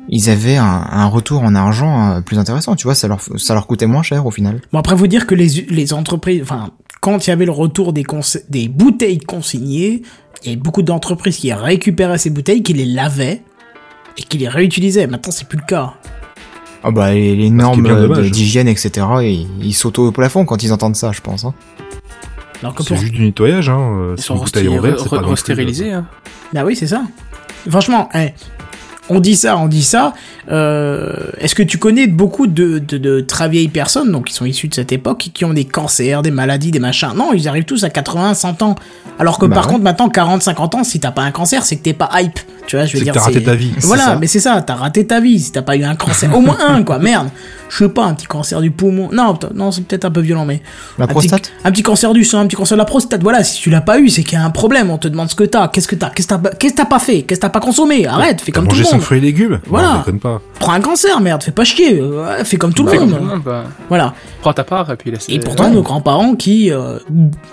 ils 0.08 0.30
avaient 0.30 0.56
un, 0.56 0.88
un 0.90 1.08
retour 1.08 1.44
en 1.44 1.56
argent 1.56 2.12
euh, 2.12 2.22
plus 2.22 2.40
intéressant. 2.40 2.76
Tu 2.76 2.86
vois, 2.86 2.96
ça 2.96 3.08
leur 3.10 3.20
ça 3.38 3.54
leur 3.54 3.68
coûtait 3.68 3.88
moins 3.88 4.04
cher 4.04 4.26
au 4.26 4.32
final. 4.32 4.62
Bon, 4.72 4.80
après, 4.80 4.96
vous 4.96 5.08
dire 5.08 5.28
que 5.28 5.36
les, 5.36 5.66
les 5.70 5.94
entreprises, 5.94 6.42
enfin, 6.42 6.72
quand 7.02 7.28
il 7.28 7.32
y 7.32 7.34
avait 7.34 7.46
le 7.46 7.52
retour 7.52 7.92
des, 7.92 8.06
des 8.50 8.68
bouteilles 8.70 9.20
consignées, 9.20 10.04
il 10.44 10.50
y 10.50 10.54
avait 10.54 10.62
beaucoup 10.62 10.84
d'entreprises 10.84 11.38
qui 11.38 11.52
récupéraient 11.52 12.18
ces 12.18 12.30
bouteilles, 12.30 12.64
qui 12.64 12.74
les 12.74 12.86
lavaient 12.86 13.42
et 14.18 14.24
qui 14.24 14.38
les 14.38 14.48
réutilisaient. 14.48 15.08
Maintenant, 15.08 15.32
c'est 15.32 15.48
plus 15.48 15.58
le 15.58 15.66
cas. 15.66 15.96
Ah 16.88 16.91
bah 16.91 17.12
les, 17.14 17.49
normes 17.49 17.84
euh, 17.88 18.07
de- 18.07 18.30
d'hygiène, 18.30 18.68
etc. 18.68 18.91
Ils, 19.24 19.48
ils 19.60 19.74
sautent 19.74 19.98
au 19.98 20.12
plafond 20.12 20.45
quand 20.45 20.62
ils 20.62 20.72
entendent 20.72 20.95
ça, 20.95 21.12
je 21.12 21.20
pense. 21.20 21.44
Hein. 21.44 21.56
C'est 22.62 22.90
pour... 22.90 22.98
juste 22.98 23.14
du 23.14 23.24
nettoyage, 23.24 23.70
hein. 23.70 23.80
euh, 23.80 24.16
Ils 24.18 24.22
sont 24.22 24.36
plus, 24.36 24.41
restérilisés. 25.32 25.94
euh, 25.94 25.98
Hein. 25.98 26.06
Bah 26.53 26.64
oui, 26.64 26.76
c'est 26.76 26.86
ça. 26.88 27.03
Franchement, 27.68 28.07
hein, 28.14 28.28
on 29.10 29.19
dit 29.19 29.36
ça, 29.36 29.57
on 29.57 29.68
dit 29.68 29.84
ça. 29.84 30.14
Euh, 30.52 31.14
Est-ce 31.40 31.56
que 31.56 31.64
tu 31.64 31.77
connais 31.77 32.07
beaucoup 32.07 32.48
de, 32.48 32.80
de, 32.80 32.98
de 32.98 33.19
très 33.22 33.49
vieilles 33.49 33.68
personnes, 33.68 34.11
donc 34.11 34.26
qui 34.26 34.34
sont 34.34 34.45
issues 34.45 34.68
de 34.68 34.73
cette 34.76 34.91
époque, 34.91 35.30
qui 35.34 35.45
ont 35.45 35.53
des 35.53 35.65
cancers, 35.65 36.22
des 36.22 36.32
maladies, 36.32 36.72
des 36.72 36.80
machins? 36.80 37.11
Non, 37.15 37.32
ils 37.34 37.48
arrivent 37.48 37.65
tous 37.65 37.84
à 37.84 37.90
80, 37.90 38.34
100 38.34 38.61
ans. 38.64 38.76
Alors 39.19 39.38
que 39.40 39.45
Bah 39.45 39.56
par 39.56 39.65
ouais. 39.68 39.72
contre, 39.73 39.84
maintenant, 39.84 40.10
40, 40.10 40.41
50 40.44 40.76
ans, 40.76 40.84
si 40.84 40.99
t'as 40.99 41.11
pas 41.11 41.22
un 41.23 41.32
cancer, 41.32 41.64
c'est 41.65 41.76
que 41.77 41.84
t'es 41.84 41.94
pas 41.94 42.10
hype. 42.15 42.40
Tu 42.68 42.76
vois, 42.76 42.86
je 42.86 42.98
veux 42.98 43.03
dire. 43.03 43.14
t'as 43.14 43.19
raté 43.22 43.44
ta 43.44 43.53
vie. 43.56 43.72
Voilà, 43.82 44.18
mais 44.19 44.27
c'est 44.27 44.40
ça, 44.40 44.61
t'as 44.65 44.76
raté 44.76 45.06
ta 45.06 45.19
vie 45.19 45.40
si 45.40 45.52
t'as 45.52 45.61
pas 45.61 45.76
eu 45.76 45.84
un 45.84 45.95
cancer. 45.95 46.36
Au 46.36 46.41
moins 46.41 46.57
un, 46.68 46.84
quoi, 46.84 46.98
merde. 46.99 47.30
Je 47.70 47.78
sais 47.84 47.90
pas, 47.90 48.06
un 48.06 48.14
petit 48.14 48.28
cancer 48.28 48.62
du 48.62 48.72
poumon. 48.72 49.10
Non, 49.12 49.38
non, 49.54 49.72
c'est 49.72 49.84
peut-être 49.86 50.06
un 50.06 50.12
peu 50.12 50.22
violent, 50.22 50.46
mais. 50.46 50.62
La 50.98 51.06
un 51.06 51.08
prostate? 51.08 51.42
petit, 51.42 51.52
un 51.64 51.72
petit 51.72 51.84
cancer 51.84 52.14
du 52.14 52.24
sein, 52.24 52.40
un 52.42 52.46
petit 52.48 52.56
cancer 52.56 52.78
de 52.78 52.80
la 52.82 52.86
prostate. 52.86 53.22
Voilà, 53.24 53.44
si 53.44 53.60
tu 53.62 53.70
l'as 53.70 53.82
pas 53.82 54.00
eu, 54.00 54.10
c'est 54.10 54.24
qu'il 54.24 54.34
y 54.38 54.42
a 54.42 54.46
un 54.46 54.50
problème. 54.52 54.90
On 54.92 54.98
te 54.98 55.08
demande 55.08 55.30
ce 55.30 55.36
que 55.36 55.44
t'as. 55.44 55.68
Qu'est-ce 55.68 55.88
que 55.88 55.96
t'as? 55.96 56.10
Qu'est-ce 56.12 56.28
que 56.28 56.34
t'as 56.34 56.40
pas- 56.40 56.50
qu'est-ce 56.56 56.74
que 56.74 56.78
t'as 56.78 56.86
pas 56.86 57.00
fait? 57.00 57.24
Qu'est-ce 57.24 57.40
que 57.40 57.46
t'as 57.46 57.50
pas 57.50 57.60
consommé? 57.60 58.06
Arrête, 58.06 58.42
fais 58.42 58.52
comme 58.52 58.68
tout 58.68 58.76
le 58.76 58.84
sans 58.84 58.94
monde. 58.98 59.02
fruits 59.02 59.18
et 59.18 59.22
légumes 59.22 59.60
Voilà. 59.68 60.04
Non, 60.08 60.18
pas. 60.20 60.42
Prends 60.60 60.74
un 60.74 60.80
cancer, 60.82 61.20
merde, 61.22 61.44
fais 61.44 61.52
pas 61.52 61.64
chier. 61.64 62.02
Fais 62.44 62.58
comme 62.58 62.74
tout 62.74 62.86
le 62.86 62.94
monde. 63.00 63.10
tout 63.10 63.16
le 63.16 63.22
monde, 63.30 63.42
bah, 63.44 63.64
Voilà. 63.90 64.14
Prends 64.42 64.54
ta 64.54 64.64
part 64.64 64.92
et 64.92 64.96
puis 64.96 65.12
laisse. 65.12 65.26
Et 65.28 65.40
pourtant, 65.40 65.66
ouais. 65.66 65.72
nos 65.72 65.82
grands-parents 65.82 66.36
qui 66.36 66.72
euh, 66.72 67.00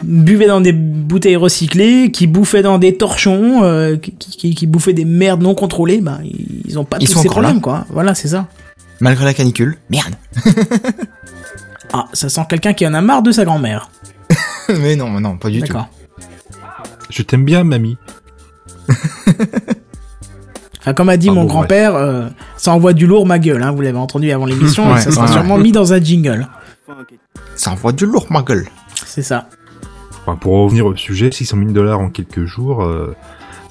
buvaient 0.03 0.47
dans 0.47 0.61
des 0.61 0.73
bouteilles 0.73 1.37
recyclées, 1.37 2.11
qui 2.13 2.27
bouffaient 2.27 2.63
dans 2.63 2.79
des 2.79 2.97
torchons, 2.97 3.61
euh, 3.63 3.97
qui, 3.97 4.13
qui, 4.13 4.55
qui 4.55 4.67
bouffaient 4.67 4.93
des 4.93 5.05
merdes 5.05 5.43
non 5.43 5.55
contrôlées, 5.55 6.01
bah, 6.01 6.19
ils 6.67 6.79
ont 6.79 6.85
pas 6.85 6.99
Ils 7.01 7.07
tous 7.07 7.15
sont 7.15 7.23
ces 7.23 7.29
problèmes, 7.29 7.55
là. 7.57 7.61
quoi. 7.61 7.85
Voilà, 7.91 8.15
c'est 8.15 8.29
ça. 8.29 8.47
Malgré 9.03 9.25
la 9.25 9.35
canicule. 9.35 9.77
Merde. 9.91 10.15
Ah, 11.95 12.07
ça 12.15 12.31
sent 12.31 12.41
quelqu'un 12.49 12.73
qui 12.73 12.87
en 12.87 12.95
a 12.95 13.03
marre 13.03 13.21
de 13.21 13.31
sa 13.33 13.45
grand-mère. 13.45 13.91
mais 14.81 14.97
non, 14.97 15.21
non, 15.21 15.37
pas 15.37 15.51
du 15.51 15.61
tout. 15.61 15.67
D'accord. 15.67 15.91
Je 17.11 17.23
t'aime 17.23 17.45
bien, 17.45 17.65
mamie. 17.65 17.99
Enfin, 20.81 20.95
comme 20.95 21.11
a 21.11 21.19
dit 21.19 21.29
Ah 21.29 21.35
mon 21.35 21.43
bon, 21.43 21.49
grand-père, 21.49 21.95
euh, 21.95 22.29
ça 22.57 22.73
envoie 22.73 22.95
du 22.95 23.07
lourd 23.07 23.27
ma 23.27 23.39
gueule, 23.39 23.63
hein, 23.63 23.73
vous 23.73 23.83
l'avez 23.83 23.99
entendu 23.99 24.33
avant 24.33 24.47
l'émission, 24.47 24.97
et 24.97 25.01
ça 25.01 25.11
sera 25.11 25.27
ouais, 25.27 25.33
sûrement 25.33 25.59
mis 25.59 25.71
dans 25.71 25.93
un 25.93 26.01
jingle. 26.01 26.49
Ça 27.55 27.73
envoie 27.73 27.93
du 27.93 28.07
lourd, 28.07 28.29
ma 28.31 28.41
gueule. 28.41 28.67
C'est 29.05 29.21
ça. 29.21 29.51
Enfin, 30.23 30.37
pour 30.37 30.55
revenir 30.55 30.87
au 30.87 30.97
sujet, 30.97 31.31
600 31.31 31.59
000 31.59 31.71
dollars 31.73 32.01
en 32.01 32.09
quelques 32.09 32.47
jours, 32.47 32.83
euh, 32.83 33.15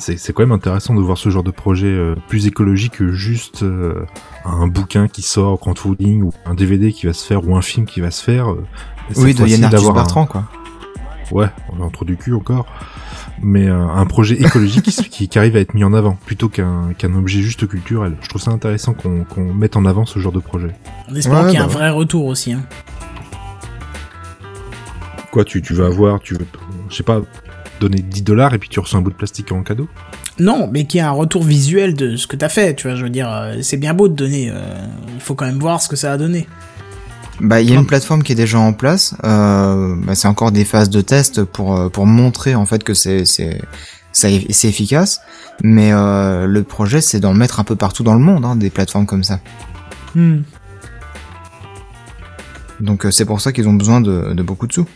c'est 0.02 0.18
c'est 0.18 0.34
quand 0.34 0.44
même 0.44 0.52
intéressant 0.52 0.94
de 0.96 1.02
voir 1.02 1.18
ce 1.18 1.30
genre 1.30 1.44
de 1.44 1.52
projet 1.52 1.88
euh, 1.88 2.16
plus 2.28 2.48
écologique 2.48 2.98
que 2.98 3.12
juste 3.14 3.64
euh, 3.64 4.06
un 4.44 4.68
bouquin 4.68 5.08
qui 5.08 5.22
sort 5.22 5.54
en 5.54 5.58
crowdfunding 5.58 6.24
ou 6.24 6.32
un 6.46 6.54
DVD 6.56 6.92
qui 6.92 7.06
va 7.06 7.14
se 7.14 7.26
faire 7.26 7.48
ou 7.48 7.56
un 7.56 7.62
film 7.62 7.86
qui 7.86 8.02
va 8.02 8.12
se 8.12 8.24
faire. 8.24 8.52
euh, 8.52 8.66
Oui, 9.18 9.34
de 9.34 9.46
Yann 9.48 9.70
d'avoir 9.70 9.92
un- 9.92 9.96
Bertrand, 9.96 10.26
quoi. 10.26 10.44
Ouais, 11.32 11.48
on 11.72 11.80
est 11.80 11.84
entre 11.84 12.04
du 12.04 12.18
cul 12.18 12.34
encore. 12.34 12.66
Mais 13.42 13.68
euh, 13.70 13.88
un 13.88 14.06
projet 14.06 14.36
écologique 14.42 14.84
qui, 14.84 15.04
qui, 15.10 15.28
qui 15.30 15.40
arrive 15.40 15.56
à 15.56 15.60
être 15.62 15.74
mis 15.74 15.84
en 15.86 15.94
avant 15.94 16.18
plutôt 16.26 16.50
qu'un 16.50 16.94
qu'un 16.98 17.14
objet 17.16 17.42
juste 17.42 17.68
culturel. 17.68 18.18
Je 18.22 18.28
trouve 18.30 18.42
ça 18.42 18.52
intéressant 18.52 18.94
qu'on 18.94 19.24
qu'on 19.24 19.54
mette 19.54 19.76
en 19.78 19.86
avant 19.86 20.06
ce 20.06 20.20
genre 20.20 20.34
de 20.34 20.40
projet. 20.40 20.76
En 21.10 21.16
espérant 21.16 21.44
Ouais, 21.46 21.52
qu'il 21.52 21.60
y 21.60 21.64
ait 21.64 21.66
bah 21.66 21.66
un 21.66 21.68
ouais. 21.70 21.74
vrai 21.74 21.90
retour 21.92 22.26
aussi. 22.26 22.52
Hein. 22.54 22.64
Quoi, 25.32 25.46
tu, 25.46 25.62
tu 25.62 25.74
vas 25.74 25.86
avoir, 25.86 26.20
tu 26.20 26.34
veux, 26.34 26.46
je 26.90 26.96
sais 26.98 27.04
pas, 27.04 27.22
donner 27.82 28.02
10 28.02 28.22
dollars 28.22 28.54
et 28.54 28.60
puis 28.60 28.70
tu 28.70 28.80
reçois 28.80 29.00
un 29.00 29.02
bout 29.02 29.12
de 29.12 29.16
plastique 29.16 29.52
en 29.52 29.64
cadeau 29.64 29.88
Non, 30.40 30.70
mais 30.72 30.86
qu'il 30.86 31.00
y 31.00 31.02
ait 31.02 31.06
un 31.06 31.12
retour 31.12 31.44
visuel 31.44 31.94
de 31.94 32.16
ce 32.16 32.28
que 32.28 32.36
t'as 32.36 32.50
fait, 32.50 32.76
tu 32.76 32.88
vois, 32.88 32.96
je 32.96 33.04
veux 33.04 33.10
dire, 33.10 33.30
euh, 33.30 33.58
c'est 33.62 33.78
bien 33.78 33.94
beau 33.94 34.08
de 34.08 34.14
donner, 34.14 34.50
euh, 34.50 34.56
il 35.14 35.22
faut 35.22 35.36
quand 35.36 35.46
même 35.46 35.60
voir 35.60 35.82
ce 35.82 35.90
que 35.90 35.96
ça 35.96 36.14
a 36.14 36.18
donné. 36.18 36.48
Bah, 37.40 37.60
il 37.60 37.70
y 37.70 37.74
a 37.74 37.76
une 37.76 37.88
plateforme 37.88 38.22
qui 38.22 38.34
est 38.34 38.36
déjà 38.36 38.60
en 38.60 38.72
place. 38.72 39.16
Euh, 39.24 39.96
bah, 40.06 40.14
c'est 40.14 40.28
encore 40.28 40.52
des 40.52 40.64
phases 40.64 40.92
de 40.92 41.02
test 41.02 41.44
pour 41.44 41.90
pour 41.90 42.06
montrer 42.06 42.54
en 42.54 42.68
fait 42.68 42.84
que 42.84 42.94
c'est 42.94 43.26
c'est 44.14 44.68
efficace. 44.68 45.22
Mais 45.64 45.92
euh, 45.94 46.48
le 46.48 46.64
projet, 46.64 47.02
c'est 47.02 47.20
d'en 47.20 47.34
mettre 47.34 47.60
un 47.60 47.64
peu 47.64 47.76
partout 47.76 48.04
dans 48.04 48.16
le 48.16 48.20
monde, 48.20 48.46
hein, 48.46 48.56
des 48.56 48.70
plateformes 48.70 49.06
comme 49.06 49.24
ça. 49.24 49.40
Hmm. 50.16 50.40
Donc 52.80 53.06
euh, 53.06 53.12
c'est 53.12 53.26
pour 53.26 53.42
ça 53.42 53.52
qu'ils 53.52 53.68
ont 53.68 53.74
besoin 53.74 54.02
de, 54.02 54.34
de 54.34 54.44
beaucoup 54.44 54.68
de 54.68 54.74
sous. 54.74 54.88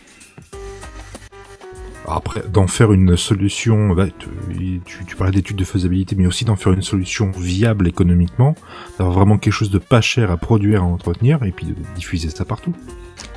Après, 2.08 2.42
d'en 2.48 2.66
faire 2.66 2.92
une 2.92 3.16
solution, 3.16 3.92
bah, 3.94 4.06
tu, 4.16 4.80
tu, 4.84 5.04
tu 5.04 5.16
parlais 5.16 5.32
d'études 5.32 5.56
de 5.56 5.64
faisabilité, 5.64 6.14
mais 6.16 6.26
aussi 6.26 6.44
d'en 6.44 6.56
faire 6.56 6.72
une 6.72 6.82
solution 6.82 7.30
viable 7.32 7.88
économiquement, 7.88 8.54
d'avoir 8.98 9.16
vraiment 9.16 9.38
quelque 9.38 9.52
chose 9.52 9.70
de 9.70 9.78
pas 9.78 10.00
cher 10.00 10.30
à 10.30 10.36
produire, 10.36 10.82
à 10.82 10.86
entretenir, 10.86 11.42
et 11.42 11.50
puis 11.50 11.66
de 11.66 11.74
diffuser 11.96 12.30
ça 12.30 12.44
partout. 12.44 12.74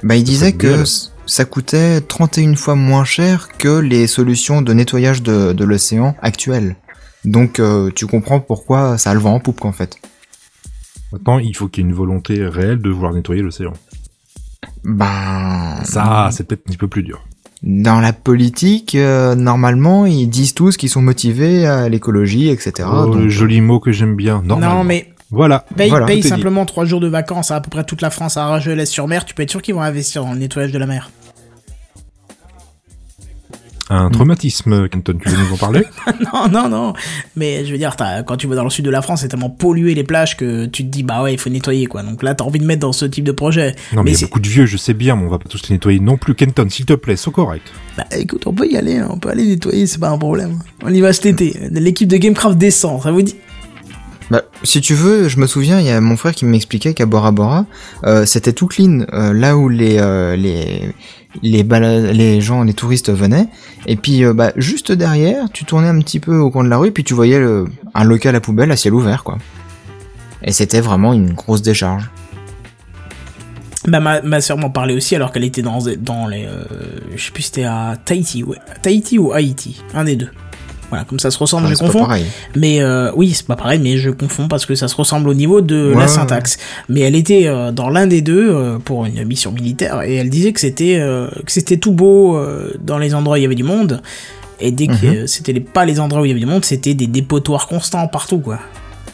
Bah, 0.03 0.15
il 0.15 0.23
disait 0.23 0.53
que 0.53 0.83
ça 1.25 1.45
coûtait 1.45 2.01
31 2.01 2.55
fois 2.55 2.75
moins 2.75 3.05
cher 3.05 3.49
que 3.57 3.79
les 3.79 4.07
solutions 4.07 4.61
de 4.61 4.73
nettoyage 4.73 5.21
de, 5.21 5.53
de 5.53 5.63
l'océan 5.63 6.15
actuelles. 6.21 6.75
Donc 7.25 7.59
euh, 7.59 7.91
tu 7.93 8.07
comprends 8.07 8.39
pourquoi 8.39 8.97
ça 8.97 9.11
a 9.11 9.13
le 9.13 9.19
vent 9.19 9.35
en 9.35 9.39
poupe 9.39 9.65
en 9.65 9.71
fait. 9.71 9.97
Maintenant, 11.11 11.39
il 11.39 11.55
faut 11.55 11.67
qu'il 11.67 11.83
y 11.83 11.87
ait 11.87 11.89
une 11.89 11.95
volonté 11.95 12.45
réelle 12.45 12.81
de 12.81 12.89
vouloir 12.89 13.13
nettoyer 13.13 13.41
l'océan. 13.41 13.73
Bah 14.83 15.83
Ça, 15.83 16.29
c'est 16.31 16.45
peut-être 16.45 16.61
un 16.67 16.71
petit 16.71 16.77
peu 16.77 16.87
plus 16.87 17.03
dur. 17.03 17.25
Dans 17.61 17.99
la 17.99 18.14
politique, 18.14 18.95
euh, 18.95 19.36
normalement, 19.36 20.06
ils 20.06 20.27
disent 20.27 20.53
tous 20.53 20.77
qu'ils 20.77 20.90
sont 20.90 21.02
motivés 21.02 21.65
à 21.65 21.90
l'écologie, 21.90 22.49
etc. 22.49 22.88
Oh, 22.91 23.06
donc, 23.06 23.15
le 23.15 23.30
joli 23.30 23.61
mot 23.61 23.80
que 23.80 23.91
j'aime 23.91 24.15
bien. 24.15 24.41
Non, 24.45 24.84
mais 24.84 25.07
Voilà. 25.31 25.65
paye, 25.76 25.90
Voilà, 25.90 26.22
simplement 26.22 26.65
trois 26.65 26.86
jours 26.86 26.99
de 27.02 27.07
vacances 27.07 27.52
à 27.52 27.57
à 27.57 27.61
peu 27.61 27.69
près 27.69 27.84
toute 27.84 28.02
la 28.02 28.10
France 28.10 28.38
à 28.38 28.45
Argelès-sur-Mer, 28.45 29.26
tu 29.26 29.34
peux 29.34 29.44
être 29.44 29.52
sûr 29.52 29.61
qu'ils 29.61 29.76
vont 29.76 29.81
investir 29.81 30.23
dans 30.23 30.34
le 30.34 30.40
nettoyage 30.40 30.72
de 30.72 30.80
la 30.80 30.88
mer. 30.88 31.11
Un 33.91 34.09
traumatisme, 34.09 34.87
Kenton, 34.87 35.17
tu 35.19 35.29
veux 35.29 35.37
nous 35.37 35.53
en 35.53 35.57
parler 35.57 35.83
non, 36.33 36.47
non, 36.47 36.69
non. 36.69 36.93
Mais 37.35 37.65
je 37.65 37.71
veux 37.71 37.77
dire, 37.77 37.95
quand 38.25 38.37
tu 38.37 38.45
vas 38.47 38.55
dans 38.55 38.63
le 38.63 38.69
sud 38.69 38.85
de 38.85 38.91
la 38.91 39.01
France, 39.01 39.21
c'est 39.21 39.29
tellement 39.29 39.49
pollué 39.49 39.95
les 39.95 40.03
plages 40.03 40.37
que 40.37 40.67
tu 40.67 40.83
te 40.83 40.89
dis, 40.89 41.01
bah 41.01 41.23
ouais, 41.23 41.33
il 41.33 41.39
faut 41.39 41.49
nettoyer, 41.49 41.87
quoi. 41.87 42.03
Donc 42.03 42.21
là, 42.21 42.35
t'as 42.35 42.45
envie 42.45 42.59
de 42.59 42.65
mettre 42.65 42.81
dans 42.81 42.93
ce 42.93 43.05
type 43.05 43.23
de 43.23 43.31
projet. 43.31 43.75
Non, 43.93 44.03
mais 44.03 44.11
il 44.11 44.21
y 44.21 44.23
a 44.23 44.27
beaucoup 44.27 44.39
de 44.39 44.47
vieux, 44.47 44.67
je 44.67 44.77
sais 44.77 44.93
bien, 44.93 45.15
mais 45.15 45.23
on 45.25 45.29
va 45.29 45.39
pas 45.39 45.49
tous 45.49 45.69
les 45.69 45.75
nettoyer 45.75 45.99
non 45.99 46.17
plus. 46.17 46.35
Kenton, 46.35 46.69
s'il 46.69 46.85
te 46.85 46.93
plaît, 46.93 47.15
sois 47.15 47.33
correct. 47.33 47.63
Bah 47.97 48.05
écoute, 48.11 48.43
on 48.45 48.53
peut 48.53 48.67
y 48.67 48.77
aller, 48.77 48.97
hein, 48.97 49.07
on 49.09 49.17
peut 49.17 49.29
aller 49.29 49.45
nettoyer, 49.45 49.87
c'est 49.87 49.99
pas 49.99 50.09
un 50.09 50.17
problème. 50.17 50.59
On 50.83 50.93
y 50.93 51.01
va 51.01 51.11
cet 51.11 51.25
été. 51.25 51.57
L'équipe 51.71 52.07
de 52.07 52.17
Gamecraft 52.17 52.57
descend, 52.57 53.01
ça 53.01 53.11
vous 53.11 53.23
dit? 53.23 53.35
Bah, 54.29 54.43
si 54.63 54.79
tu 54.79 54.93
veux, 54.93 55.27
je 55.27 55.39
me 55.39 55.47
souviens, 55.47 55.79
il 55.79 55.87
y 55.87 55.89
a 55.89 55.99
mon 56.01 56.15
frère 56.15 56.35
qui 56.35 56.45
m'expliquait 56.45 56.93
qu'à 56.93 57.07
Bora 57.07 57.31
Bora, 57.31 57.65
euh, 58.03 58.25
c'était 58.25 58.53
tout 58.53 58.67
clean, 58.67 59.05
euh, 59.11 59.33
là 59.33 59.57
où 59.57 59.69
les 59.69 59.97
euh, 59.97 60.35
les 60.35 60.93
les 61.43 62.41
gens, 62.41 62.64
les 62.64 62.73
touristes 62.73 63.11
venaient, 63.11 63.47
et 63.85 63.95
puis 63.95 64.23
euh, 64.23 64.34
bah 64.34 64.51
juste 64.56 64.91
derrière, 64.91 65.49
tu 65.51 65.65
tournais 65.65 65.88
un 65.88 65.99
petit 65.99 66.19
peu 66.19 66.38
au 66.38 66.49
coin 66.49 66.64
de 66.64 66.69
la 66.69 66.77
rue, 66.77 66.91
puis 66.91 67.03
tu 67.03 67.14
voyais 67.14 67.39
un 67.93 68.03
local 68.03 68.35
à 68.35 68.41
poubelle 68.41 68.72
à 68.72 68.76
ciel 68.76 68.93
ouvert, 68.93 69.23
quoi. 69.23 69.38
Et 70.43 70.51
c'était 70.51 70.81
vraiment 70.81 71.14
une 71.14 71.34
grosse 71.34 71.61
décharge. 71.61 72.10
Bah 73.88 73.99
ma, 73.99 74.22
ma 74.22 74.41
soeur 74.41 74.57
m'en 74.57 74.69
parlait 74.69 74.93
aussi 74.93 75.15
alors 75.15 75.31
qu'elle 75.31 75.45
était 75.45 75.61
dans, 75.61 75.80
les... 76.27 76.45
euh, 76.45 76.64
je 77.15 77.23
sais 77.23 77.31
plus 77.31 77.43
c'était 77.43 77.64
à 77.64 77.95
Tahiti, 78.03 78.43
ouais. 78.43 78.57
Tahiti 78.81 79.18
ou 79.18 79.31
Haïti, 79.31 79.81
un 79.93 80.03
des 80.03 80.15
deux. 80.15 80.30
Voilà, 80.89 81.03
comme 81.05 81.19
ça 81.19 81.29
se 81.29 81.37
ressemble, 81.37 81.67
Ouais, 81.67 81.73
je 81.73 81.77
confonds. 81.79 81.99
pareil. 81.99 82.25
Mais 82.55 82.81
euh, 82.81 83.11
oui, 83.15 83.31
c'est 83.33 83.45
pas 83.45 83.55
pareil, 83.55 83.79
mais 83.79 83.97
je 83.97 84.09
confonds 84.09 84.47
parce 84.47 84.65
que 84.65 84.73
ça 84.75 84.87
se 84.87 84.95
ressemble 84.95 85.29
au 85.29 85.33
niveau 85.35 85.61
de 85.61 85.89
Ouais, 85.89 85.93
la 85.95 86.01
ouais, 86.01 86.07
syntaxe. 86.07 86.57
Mais 86.89 87.01
elle 87.01 87.15
était 87.15 87.47
euh, 87.47 87.71
dans 87.71 87.89
l'un 87.89 88.07
des 88.07 88.21
deux 88.21 88.49
euh, 88.49 88.79
pour 88.79 89.05
une 89.05 89.23
mission 89.25 89.51
militaire 89.51 90.01
et 90.01 90.15
elle 90.15 90.29
disait 90.29 90.51
que 90.51 90.59
c'était 90.59 90.99
que 91.45 91.51
c'était 91.51 91.77
tout 91.77 91.91
beau 91.91 92.39
dans 92.81 92.97
les 92.97 93.13
endroits 93.13 93.35
où 93.35 93.37
il 93.37 93.43
y 93.43 93.45
avait 93.45 93.55
du 93.55 93.63
monde. 93.63 94.01
Et 94.61 94.71
dès 94.71 94.87
que 94.87 94.91
Mhm. 95.05 95.15
euh, 95.15 95.27
c'était 95.27 95.53
les, 95.53 95.61
pas 95.61 95.85
les 95.85 95.99
endroits 96.01 96.21
où 96.21 96.25
il 96.25 96.29
y 96.29 96.31
avait 96.31 96.39
du 96.39 96.45
monde, 96.45 96.65
c'était 96.65 96.93
des 96.93 97.07
dépotoirs 97.07 97.67
constants 97.67 98.07
partout, 98.07 98.39
quoi. 98.39 98.59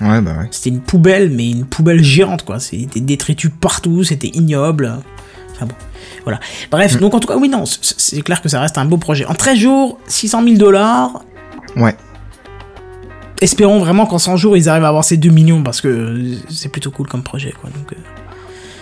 Ouais, 0.02 0.20
bah 0.22 0.32
ouais. 0.40 0.48
C'était 0.52 0.72
une 0.72 0.82
poubelle, 0.82 1.30
mais 1.30 1.52
une 1.52 1.66
poubelle 1.66 2.04
géante, 2.04 2.44
quoi. 2.44 2.60
C'était 2.60 2.86
des 3.00 3.02
détritus 3.02 3.52
partout, 3.62 4.04
c'était 4.04 4.30
ignoble. 4.30 4.92
Enfin 5.54 5.68
bon, 5.68 5.76
voilà. 6.24 6.40
Bref, 6.72 7.00
donc 7.00 7.14
en 7.14 7.20
tout 7.20 7.28
cas, 7.28 7.38
oui, 7.38 7.48
non, 7.48 7.64
c'est 7.66 8.22
clair 8.22 8.42
que 8.42 8.50
ça 8.50 8.60
reste 8.60 8.78
un 8.80 8.86
beau 8.86 8.98
projet. 8.98 9.26
En 9.26 9.36
13 9.36 9.58
jours, 9.60 10.00
600 10.08 10.44
000 10.44 10.56
dollars. 10.58 11.22
Ouais. 11.76 11.96
Espérons 13.42 13.80
vraiment 13.80 14.06
qu'en 14.06 14.18
100 14.18 14.38
jours, 14.38 14.56
ils 14.58 14.70
arrivent 14.70 14.86
à 14.86 14.88
avoir 14.90 15.04
ces 15.04 15.18
2 15.18 15.30
millions, 15.30 15.62
parce 15.62 15.82
que 15.82 16.22
c'est 16.50 16.70
plutôt 16.70 16.90
cool 16.92 17.08
comme 17.08 17.22
projet, 17.24 17.54
quoi. 17.60 17.70
Donc, 17.70 17.92
euh, 17.92 17.96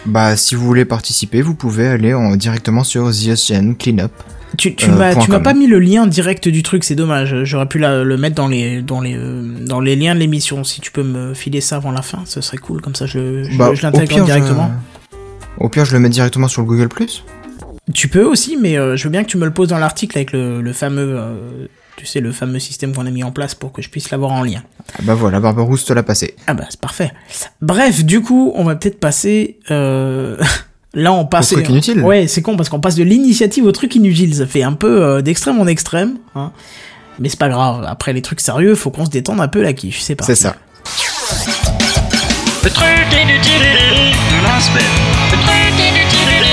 Bah, 0.05 0.35
si 0.35 0.53
vous 0.55 0.65
voulez 0.65 0.85
participer, 0.85 1.41
vous 1.41 1.55
pouvez 1.55 1.87
aller 1.87 2.13
en, 2.13 2.35
directement 2.35 2.83
sur 2.83 3.09
The 3.11 3.29
Ocean 3.31 3.73
Cleanup. 3.77 4.11
Tu, 4.57 4.75
tu 4.75 4.87
Euh, 4.91 4.93
m'as 5.27 5.39
pas 5.39 5.53
mis 5.55 5.65
le 5.65 5.79
lien 5.79 6.05
direct 6.05 6.47
du 6.47 6.61
truc, 6.61 6.83
c'est 6.83 6.93
dommage. 6.93 7.43
J'aurais 7.43 7.65
pu 7.65 7.79
la- 7.79 8.03
le 8.03 8.17
mettre 8.17 8.35
dans 8.35 8.47
les 8.47 8.83
dans 8.83 9.01
les 9.01 9.15
euh, 9.17 9.41
dans 9.65 9.79
les 9.79 9.95
liens 9.95 10.13
de 10.13 10.19
l'émission. 10.19 10.63
Si 10.63 10.79
tu 10.79 10.91
peux 10.91 11.01
me 11.01 11.33
filer 11.33 11.59
ça 11.59 11.77
avant 11.77 11.91
la 11.91 12.03
fin, 12.03 12.19
ce 12.25 12.39
serait 12.39 12.57
cool. 12.57 12.79
Comme 12.79 12.93
ça, 12.93 13.07
je, 13.07 13.43
je, 13.45 13.57
Bah, 13.57 13.71
je 13.73 13.81
l'intègre 13.81 14.23
directement. 14.23 14.69
je- 15.11 15.17
Au 15.65 15.69
pire, 15.69 15.85
je 15.85 15.93
le 15.93 15.99
mets 15.99 16.09
directement 16.09 16.47
sur 16.47 16.61
le 16.61 16.67
Google+. 16.67 16.87
Tu 17.95 18.07
peux 18.09 18.23
aussi, 18.23 18.55
mais 18.61 18.77
euh, 18.77 18.95
je 18.95 19.05
veux 19.05 19.09
bien 19.09 19.23
que 19.23 19.29
tu 19.29 19.37
me 19.37 19.45
le 19.45 19.51
poses 19.51 19.69
dans 19.69 19.79
l'article 19.79 20.15
avec 20.19 20.31
le, 20.33 20.61
le 20.61 20.73
fameux, 20.73 21.15
euh, 21.17 21.65
tu 21.95 22.05
sais, 22.05 22.19
le 22.19 22.31
fameux 22.31 22.59
système 22.59 22.93
qu'on 22.93 23.05
a 23.05 23.11
mis 23.11 23.23
en 23.23 23.31
place 23.31 23.55
pour 23.55 23.71
que 23.71 23.81
je 23.81 23.89
puisse 23.89 24.09
l'avoir 24.09 24.31
en 24.31 24.43
lien. 24.43 24.63
Ah 24.97 25.01
bah 25.03 25.15
voilà, 25.15 25.39
Barbarousse 25.39 25.85
te 25.85 25.93
l'a 25.93 26.03
passé. 26.03 26.35
Ah 26.47 26.53
bah 26.53 26.65
c'est 26.69 26.79
parfait. 26.79 27.11
Bref, 27.61 28.03
du 28.03 28.21
coup, 28.21 28.51
on 28.55 28.63
va 28.63 28.75
peut-être 28.75 28.99
passer. 28.99 29.59
Euh... 29.71 30.37
Là, 30.95 31.11
on 31.11 31.25
passe. 31.25 31.49
truc 31.49 31.69
inutile. 31.69 32.01
Ouais, 32.01 32.27
c'est 32.27 32.43
con 32.43 32.55
parce 32.55 32.69
qu'on 32.69 32.79
passe 32.79 32.95
de 32.95 33.03
l'initiative 33.03 33.65
au 33.65 33.71
truc 33.71 33.95
inutile. 33.95 34.35
Ça 34.35 34.45
fait 34.45 34.61
un 34.61 34.73
peu 34.73 35.01
euh, 35.01 35.21
d'extrême 35.21 35.59
en 35.59 35.65
extrême. 35.65 36.17
Hein. 36.35 36.51
Mais 37.19 37.29
c'est 37.29 37.39
pas 37.39 37.49
grave. 37.49 37.83
Après 37.87 38.13
les 38.13 38.21
trucs 38.21 38.41
sérieux, 38.41 38.75
faut 38.75 38.91
qu'on 38.91 39.05
se 39.05 39.09
détende 39.09 39.41
un 39.41 39.47
peu 39.47 39.63
la 39.63 39.73
quiche. 39.73 40.01
C'est 40.01 40.15
parti. 40.15 40.35
C'est 40.35 40.43
ça. 40.43 40.55
Le 42.63 42.69
truc 42.69 42.87
inutile 43.11 43.59
de 43.59 44.43
la 44.43 44.59
semaine. 44.59 44.83
Le 45.31 45.37
truc 45.37 45.79
inutile 45.79 46.45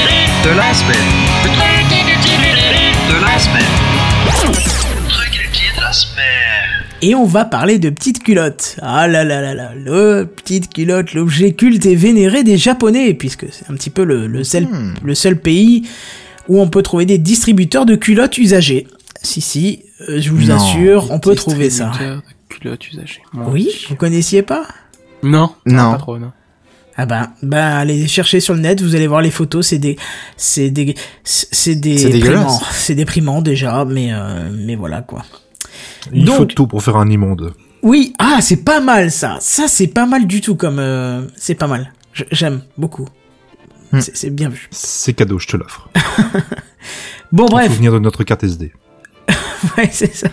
de 0.44 0.56
la 0.56 0.74
semaine. 0.74 0.96
Le 1.44 1.50
truc 1.50 1.92
inutile 1.92 2.40
de 3.10 3.24
la 3.24 3.38
semaine. 3.38 3.79
Et 7.02 7.14
on 7.14 7.24
va 7.24 7.44
parler 7.46 7.78
de 7.78 7.88
petites 7.88 8.22
culottes. 8.22 8.76
Ah 8.82 9.08
là 9.08 9.24
là 9.24 9.40
là 9.40 9.54
là, 9.54 9.72
le 9.74 10.24
petite 10.26 10.72
culotte, 10.72 11.14
l'objet 11.14 11.52
culte 11.52 11.86
et 11.86 11.94
vénéré 11.94 12.44
des 12.44 12.58
Japonais, 12.58 13.14
puisque 13.14 13.46
c'est 13.50 13.70
un 13.70 13.74
petit 13.74 13.88
peu 13.90 14.04
le, 14.04 14.26
le, 14.26 14.44
seul, 14.44 14.64
Hmm. 14.64 14.94
le 15.02 15.14
seul 15.14 15.40
pays 15.40 15.88
où 16.48 16.60
on 16.60 16.68
peut 16.68 16.82
trouver 16.82 17.06
des 17.06 17.16
distributeurs 17.18 17.86
de 17.86 17.94
culottes 17.96 18.36
usagées. 18.36 18.86
Si, 19.22 19.40
si, 19.40 19.82
euh, 20.08 20.20
je 20.20 20.30
vous 20.30 20.46
Non. 20.48 20.56
assure, 20.56 21.10
on 21.10 21.20
peut 21.20 21.34
trouver 21.34 21.70
ça. 21.70 21.90
De 21.98 22.20
culottes 22.54 22.86
usagées. 22.88 23.22
Mon 23.32 23.50
Oui, 23.50 23.62
Dieu. 23.64 23.72
vous 23.88 23.96
connaissiez 23.96 24.42
pas? 24.42 24.66
Non. 25.22 25.50
Non. 25.66 25.92
Pas 25.92 25.98
trop, 25.98 26.18
non. 26.18 26.32
Ah 26.96 27.06
ben, 27.06 27.30
ben 27.42 27.56
allez 27.76 28.06
chercher 28.08 28.40
sur 28.40 28.52
le 28.52 28.60
net, 28.60 28.82
vous 28.82 28.94
allez 28.94 29.06
voir 29.06 29.22
les 29.22 29.30
photos, 29.30 29.66
c'est 29.68 29.78
des, 29.78 29.96
c'est 30.36 30.68
des, 30.68 30.94
c'est 31.24 31.76
des 31.76 31.96
C'est 31.96 32.10
déprimant, 32.10 32.60
c'est 32.72 32.94
déprimant 32.94 33.40
déjà, 33.40 33.86
mais 33.86 34.12
euh, 34.12 34.50
mais 34.52 34.76
voilà 34.76 35.00
quoi. 35.00 35.24
Il 36.12 36.28
faut 36.30 36.44
tout 36.44 36.66
pour 36.66 36.82
faire 36.82 36.96
un 36.96 37.08
immonde. 37.10 37.52
Oui, 37.82 38.12
ah 38.18 38.38
c'est 38.42 38.64
pas 38.64 38.80
mal 38.80 39.10
ça, 39.10 39.38
ça 39.40 39.66
c'est 39.68 39.86
pas 39.86 40.04
mal 40.06 40.26
du 40.26 40.40
tout 40.40 40.54
comme, 40.54 40.78
euh, 40.78 41.22
c'est 41.36 41.54
pas 41.54 41.66
mal, 41.66 41.92
j'aime 42.30 42.62
beaucoup, 42.76 43.08
Hmm. 43.92 44.00
c'est 44.00 44.30
bien 44.30 44.48
vu. 44.50 44.68
C'est 44.70 45.14
cadeau, 45.14 45.38
je 45.40 45.48
te 45.48 45.56
l'offre. 45.56 45.88
Bon 47.32 47.46
bref, 47.46 47.68
souvenir 47.70 47.92
de 47.92 47.98
notre 47.98 48.22
carte 48.24 48.44
SD. 48.44 48.72
ouais 49.78 49.88
c'est 49.92 50.14
ça. 50.14 50.28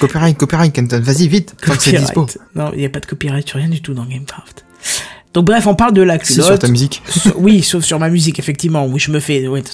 Copyright, 0.00 0.36
copyright, 0.38 0.72
Kenton, 0.72 1.00
vas-y, 1.00 1.26
vite, 1.28 1.54
tant 1.60 1.74
que 1.76 1.82
c'est 1.82 1.90
Copyright. 1.92 2.06
dispo. 2.26 2.26
Non, 2.54 2.70
il 2.74 2.80
y 2.80 2.84
a 2.84 2.88
pas 2.88 3.00
de 3.00 3.06
copyright 3.06 3.48
sur 3.48 3.58
rien 3.58 3.68
du 3.68 3.80
tout 3.82 3.94
dans 3.94 4.04
Gamecraft. 4.04 4.64
Donc 5.34 5.44
bref, 5.46 5.66
on 5.66 5.74
parle 5.74 5.92
de 5.92 6.02
la 6.02 6.18
Si, 6.22 6.34
sur 6.34 6.44
culotte. 6.44 6.60
ta 6.60 6.68
musique. 6.68 7.02
Oui, 7.36 7.62
sauf 7.62 7.84
sur 7.84 7.98
ma 7.98 8.08
musique, 8.08 8.38
effectivement, 8.38 8.86
où 8.86 8.98
je 8.98 9.10
me 9.10 9.20
fais. 9.20 9.40
t- 9.42 9.70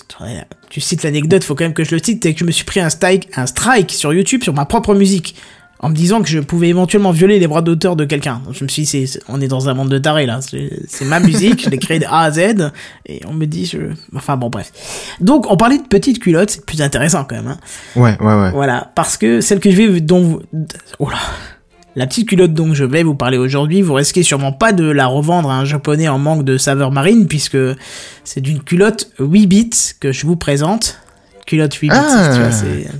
tu 0.70 0.80
cites 0.80 1.02
l'anecdote, 1.02 1.44
faut 1.44 1.54
quand 1.54 1.64
même 1.64 1.74
que 1.74 1.84
je 1.84 1.94
le 1.94 2.02
cite, 2.02 2.22
c'est 2.24 2.32
que 2.32 2.40
je 2.40 2.44
me 2.44 2.50
suis 2.50 2.64
pris 2.64 2.80
un 2.80 2.88
strike, 2.90 3.28
un 3.36 3.46
strike 3.46 3.90
sur 3.92 4.12
YouTube 4.12 4.42
sur 4.42 4.54
ma 4.54 4.64
propre 4.64 4.94
musique, 4.94 5.34
en 5.80 5.88
me 5.90 5.94
disant 5.94 6.22
que 6.22 6.28
je 6.28 6.38
pouvais 6.40 6.68
éventuellement 6.68 7.10
violer 7.10 7.38
les 7.38 7.46
droits 7.46 7.60
d'auteur 7.62 7.96
de 7.96 8.04
quelqu'un. 8.04 8.40
Donc 8.46 8.54
je 8.54 8.64
me 8.64 8.68
suis 8.68 8.82
dit, 8.82 8.86
c'est- 9.06 9.20
on 9.28 9.40
est 9.40 9.48
dans 9.48 9.68
un 9.68 9.74
monde 9.74 9.88
de 9.90 9.98
tarés 9.98 10.26
là. 10.26 10.40
C'est 10.42 11.04
ma 11.04 11.20
musique, 11.20 11.64
je 11.64 11.70
l'ai 11.70 11.78
créée 11.78 11.98
de 11.98 12.06
A 12.06 12.20
à 12.22 12.30
Z, 12.30 12.70
et 13.06 13.20
on 13.26 13.32
me 13.34 13.46
dit, 13.46 13.66
je... 13.66 13.78
enfin 14.16 14.36
bon, 14.36 14.48
bref. 14.48 14.72
Donc 15.20 15.50
on 15.50 15.56
parlait 15.56 15.78
de 15.78 15.82
petites 15.86 16.20
culottes, 16.20 16.50
c'est 16.50 16.64
plus 16.64 16.80
intéressant 16.82 17.24
quand 17.24 17.36
même. 17.36 17.48
Hein. 17.48 17.58
Ouais, 17.96 18.16
ouais, 18.20 18.34
ouais. 18.40 18.50
Voilà, 18.52 18.90
parce 18.94 19.16
que 19.18 19.40
celle 19.42 19.60
que 19.60 19.70
je 19.70 19.76
vais 19.76 20.00
dont 20.00 20.22
vous... 20.22 20.42
Oh 21.00 21.10
là. 21.10 21.18
La 22.00 22.06
petite 22.06 22.30
culotte 22.30 22.54
dont 22.54 22.72
je 22.72 22.84
vais 22.84 23.02
vous 23.02 23.14
parler 23.14 23.36
aujourd'hui, 23.36 23.82
vous 23.82 23.92
risquez 23.92 24.22
sûrement 24.22 24.52
pas 24.52 24.72
de 24.72 24.84
la 24.90 25.06
revendre 25.06 25.50
à 25.50 25.58
un 25.58 25.66
japonais 25.66 26.08
en 26.08 26.16
manque 26.18 26.46
de 26.46 26.56
saveur 26.56 26.92
marine, 26.92 27.26
puisque 27.26 27.58
c'est 28.24 28.40
d'une 28.40 28.62
culotte 28.62 29.10
8 29.18 29.46
bits 29.46 29.70
que 30.00 30.10
je 30.10 30.26
vous 30.26 30.36
présente. 30.36 30.98
Culotte 31.46 31.74
8 31.74 31.90
bits, 31.90 31.94
Ah, 31.94 32.30
tu 32.32 32.40
vois, 32.40 32.52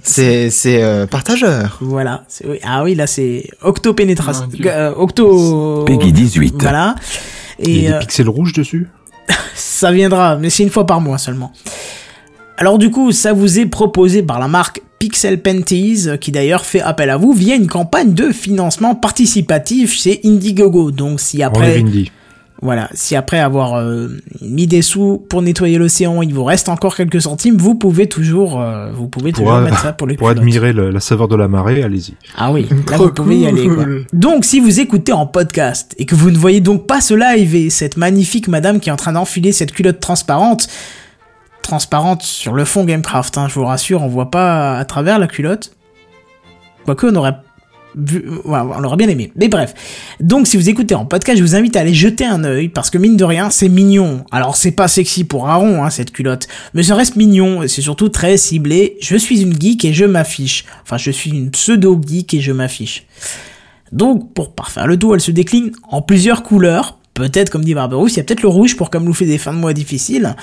c'est... 0.03 0.51
c'est, 0.51 0.83
euh, 0.83 1.07
partageur. 1.07 1.79
Voilà. 1.81 2.25
Ah 2.63 2.85
oui, 2.85 2.95
là 2.95 3.07
c'est 3.07 3.49
octopénétration. 3.63 4.45
Mon 4.45 4.51
Dieu. 4.51 4.67
Euh, 4.67 4.93
octo... 4.95 5.87
Peggy 5.87 6.13
18. 6.13 6.57
Voilà. 6.61 6.95
Il 7.59 7.71
y 7.71 7.87
Et 7.87 7.89
a 7.89 7.93
euh, 7.93 7.99
des 8.01 8.01
pixels 8.01 8.29
rouges 8.29 8.53
dessus 8.53 8.87
ça 9.55 9.93
viendra, 9.93 10.37
mais 10.37 10.51
c'est 10.51 10.63
une 10.63 10.69
fois 10.69 10.85
par 10.85 11.01
mois 11.01 11.17
seulement. 11.17 11.55
Alors 12.59 12.77
du 12.77 12.91
coup, 12.91 13.13
ça 13.13 13.33
vous 13.33 13.61
est 13.61 13.65
proposé 13.65 14.23
par 14.23 14.39
la 14.39 14.49
marque 14.49 14.83
Pixel 15.01 15.41
Panties, 15.41 16.07
qui 16.21 16.31
d'ailleurs 16.31 16.65
fait 16.67 16.83
appel 16.83 17.09
à 17.11 17.17
vous 17.17 17.33
via 17.33 17.57
une 17.57 17.67
campagne 17.69 18.13
de 18.13 18.31
financement 18.33 18.95
participatif 18.95 19.93
chez 19.93 20.21
Indiegogo. 20.25 20.91
Donc 20.91 21.21
si 21.21 21.43
après, 21.43 21.83
voilà, 22.61 22.91
si 22.93 23.17
après 23.17 23.39
avoir 23.39 23.77
euh, 23.77 24.09
mis 24.43 24.67
des 24.67 24.83
sous 24.83 25.17
pour 25.31 25.41
nettoyer 25.41 25.79
l'océan, 25.79 26.21
il 26.21 26.35
vous 26.35 26.45
reste 26.45 26.69
encore 26.69 26.95
quelques 26.95 27.23
centimes, 27.23 27.57
vous 27.57 27.75
pouvez 27.75 28.07
toujours, 28.07 28.61
euh, 28.61 28.91
vous 28.93 29.09
pouvez 29.09 29.33
Pour, 29.33 29.45
toujours 29.45 29.55
a- 29.55 29.63
mettre 29.63 29.81
ça 29.81 29.95
pour 29.95 30.07
les 30.07 30.17
Pour 30.17 30.29
culottes. 30.29 30.41
admirer 30.43 30.75
le- 30.75 30.91
la 30.91 31.01
saveur 31.01 31.29
de 31.29 31.37
la 31.37 31.49
marée, 31.49 31.83
allez-y. 31.83 32.13
Ah 32.37 32.53
oui, 32.53 32.67
là 32.91 32.97
Trop 32.97 33.07
vous 33.07 33.13
pouvez 33.15 33.39
y 33.39 33.47
aller 33.47 33.67
quoi. 33.67 33.87
Donc 34.13 34.45
si 34.45 34.61
vous 34.61 34.79
écoutez 34.81 35.13
en 35.15 35.25
podcast 35.25 35.95
et 35.97 36.05
que 36.05 36.15
vous 36.15 36.31
ne 36.31 36.37
voyez 36.37 36.61
donc 36.61 36.87
pas 36.87 37.01
ce 37.01 37.15
live 37.15 37.55
et 37.55 37.71
cette 37.71 37.97
magnifique 37.97 38.49
madame 38.49 38.79
qui 38.79 38.91
est 38.91 38.93
en 38.93 38.97
train 38.97 39.13
d'enfiler 39.15 39.53
cette 39.53 39.73
culotte 39.73 40.01
transparente, 40.01 40.69
sur 42.23 42.53
le 42.55 42.65
fond 42.65 42.85
Gamecraft, 42.85 43.39
hein, 43.39 43.49
je 43.49 43.55
vous 43.55 43.65
rassure, 43.65 44.03
on 44.03 44.09
voit 44.09 44.31
pas 44.31 44.77
à 44.79 44.85
travers 44.85 45.19
la 45.19 45.27
culotte. 45.27 45.73
Quoique 46.85 47.07
on 47.07 47.15
aurait 47.15 47.35
Vu- 47.97 48.25
on 48.45 48.79
l'aurait 48.79 48.97
bien 48.97 49.09
aimé. 49.09 49.33
Mais 49.35 49.49
bref. 49.49 49.75
Donc, 50.21 50.47
si 50.47 50.57
vous 50.57 50.69
écoutez 50.69 50.95
en 50.95 51.05
podcast, 51.07 51.37
je 51.37 51.43
vous 51.43 51.57
invite 51.57 51.77
à 51.77 51.81
aller 51.81 51.93
jeter 51.93 52.25
un 52.25 52.45
œil 52.45 52.69
parce 52.69 52.89
que 52.89 52.99
mine 52.99 53.17
de 53.17 53.25
rien, 53.25 53.51
c'est 53.51 53.69
mignon. 53.69 54.25
Alors, 54.31 54.55
c'est 54.55 54.71
pas 54.71 54.87
sexy 54.87 55.25
pour 55.25 55.49
Aaron, 55.49 55.83
hein, 55.83 55.91
cette 55.91 56.13
culotte, 56.13 56.47
mais 56.73 56.85
ça 56.85 56.95
reste 56.95 57.17
mignon 57.17 57.65
et 57.65 57.69
c'est 57.69 57.83
surtout 57.83 58.09
très 58.09 58.37
ciblé. 58.37 58.97
Je 59.01 59.17
suis 59.17 59.43
une 59.43 59.61
geek 59.61 59.85
et 59.85 59.93
je 59.93 60.05
m'affiche. 60.05 60.67
Enfin, 60.85 60.99
je 60.99 61.11
suis 61.11 61.31
une 61.33 61.51
pseudo 61.51 62.01
geek 62.01 62.33
et 62.35 62.41
je 62.41 62.53
m'affiche. 62.53 63.07
Donc, 63.91 64.33
pour 64.35 64.55
parfaire 64.55 64.87
le 64.87 64.97
tout, 64.97 65.13
elle 65.13 65.21
se 65.21 65.33
décline 65.33 65.73
en 65.89 66.01
plusieurs 66.01 66.45
couleurs. 66.45 67.00
Peut-être, 67.21 67.51
comme 67.51 67.63
dit 67.63 67.75
Barberousse, 67.75 68.15
il 68.15 68.17
y 68.17 68.21
a 68.21 68.25
peut-être 68.25 68.41
le 68.41 68.49
rouge 68.49 68.79
pour 68.79 68.89
camoufler 68.89 69.27
des 69.27 69.37
fins 69.37 69.53
de 69.53 69.59
mois 69.59 69.75
difficiles. 69.75 70.35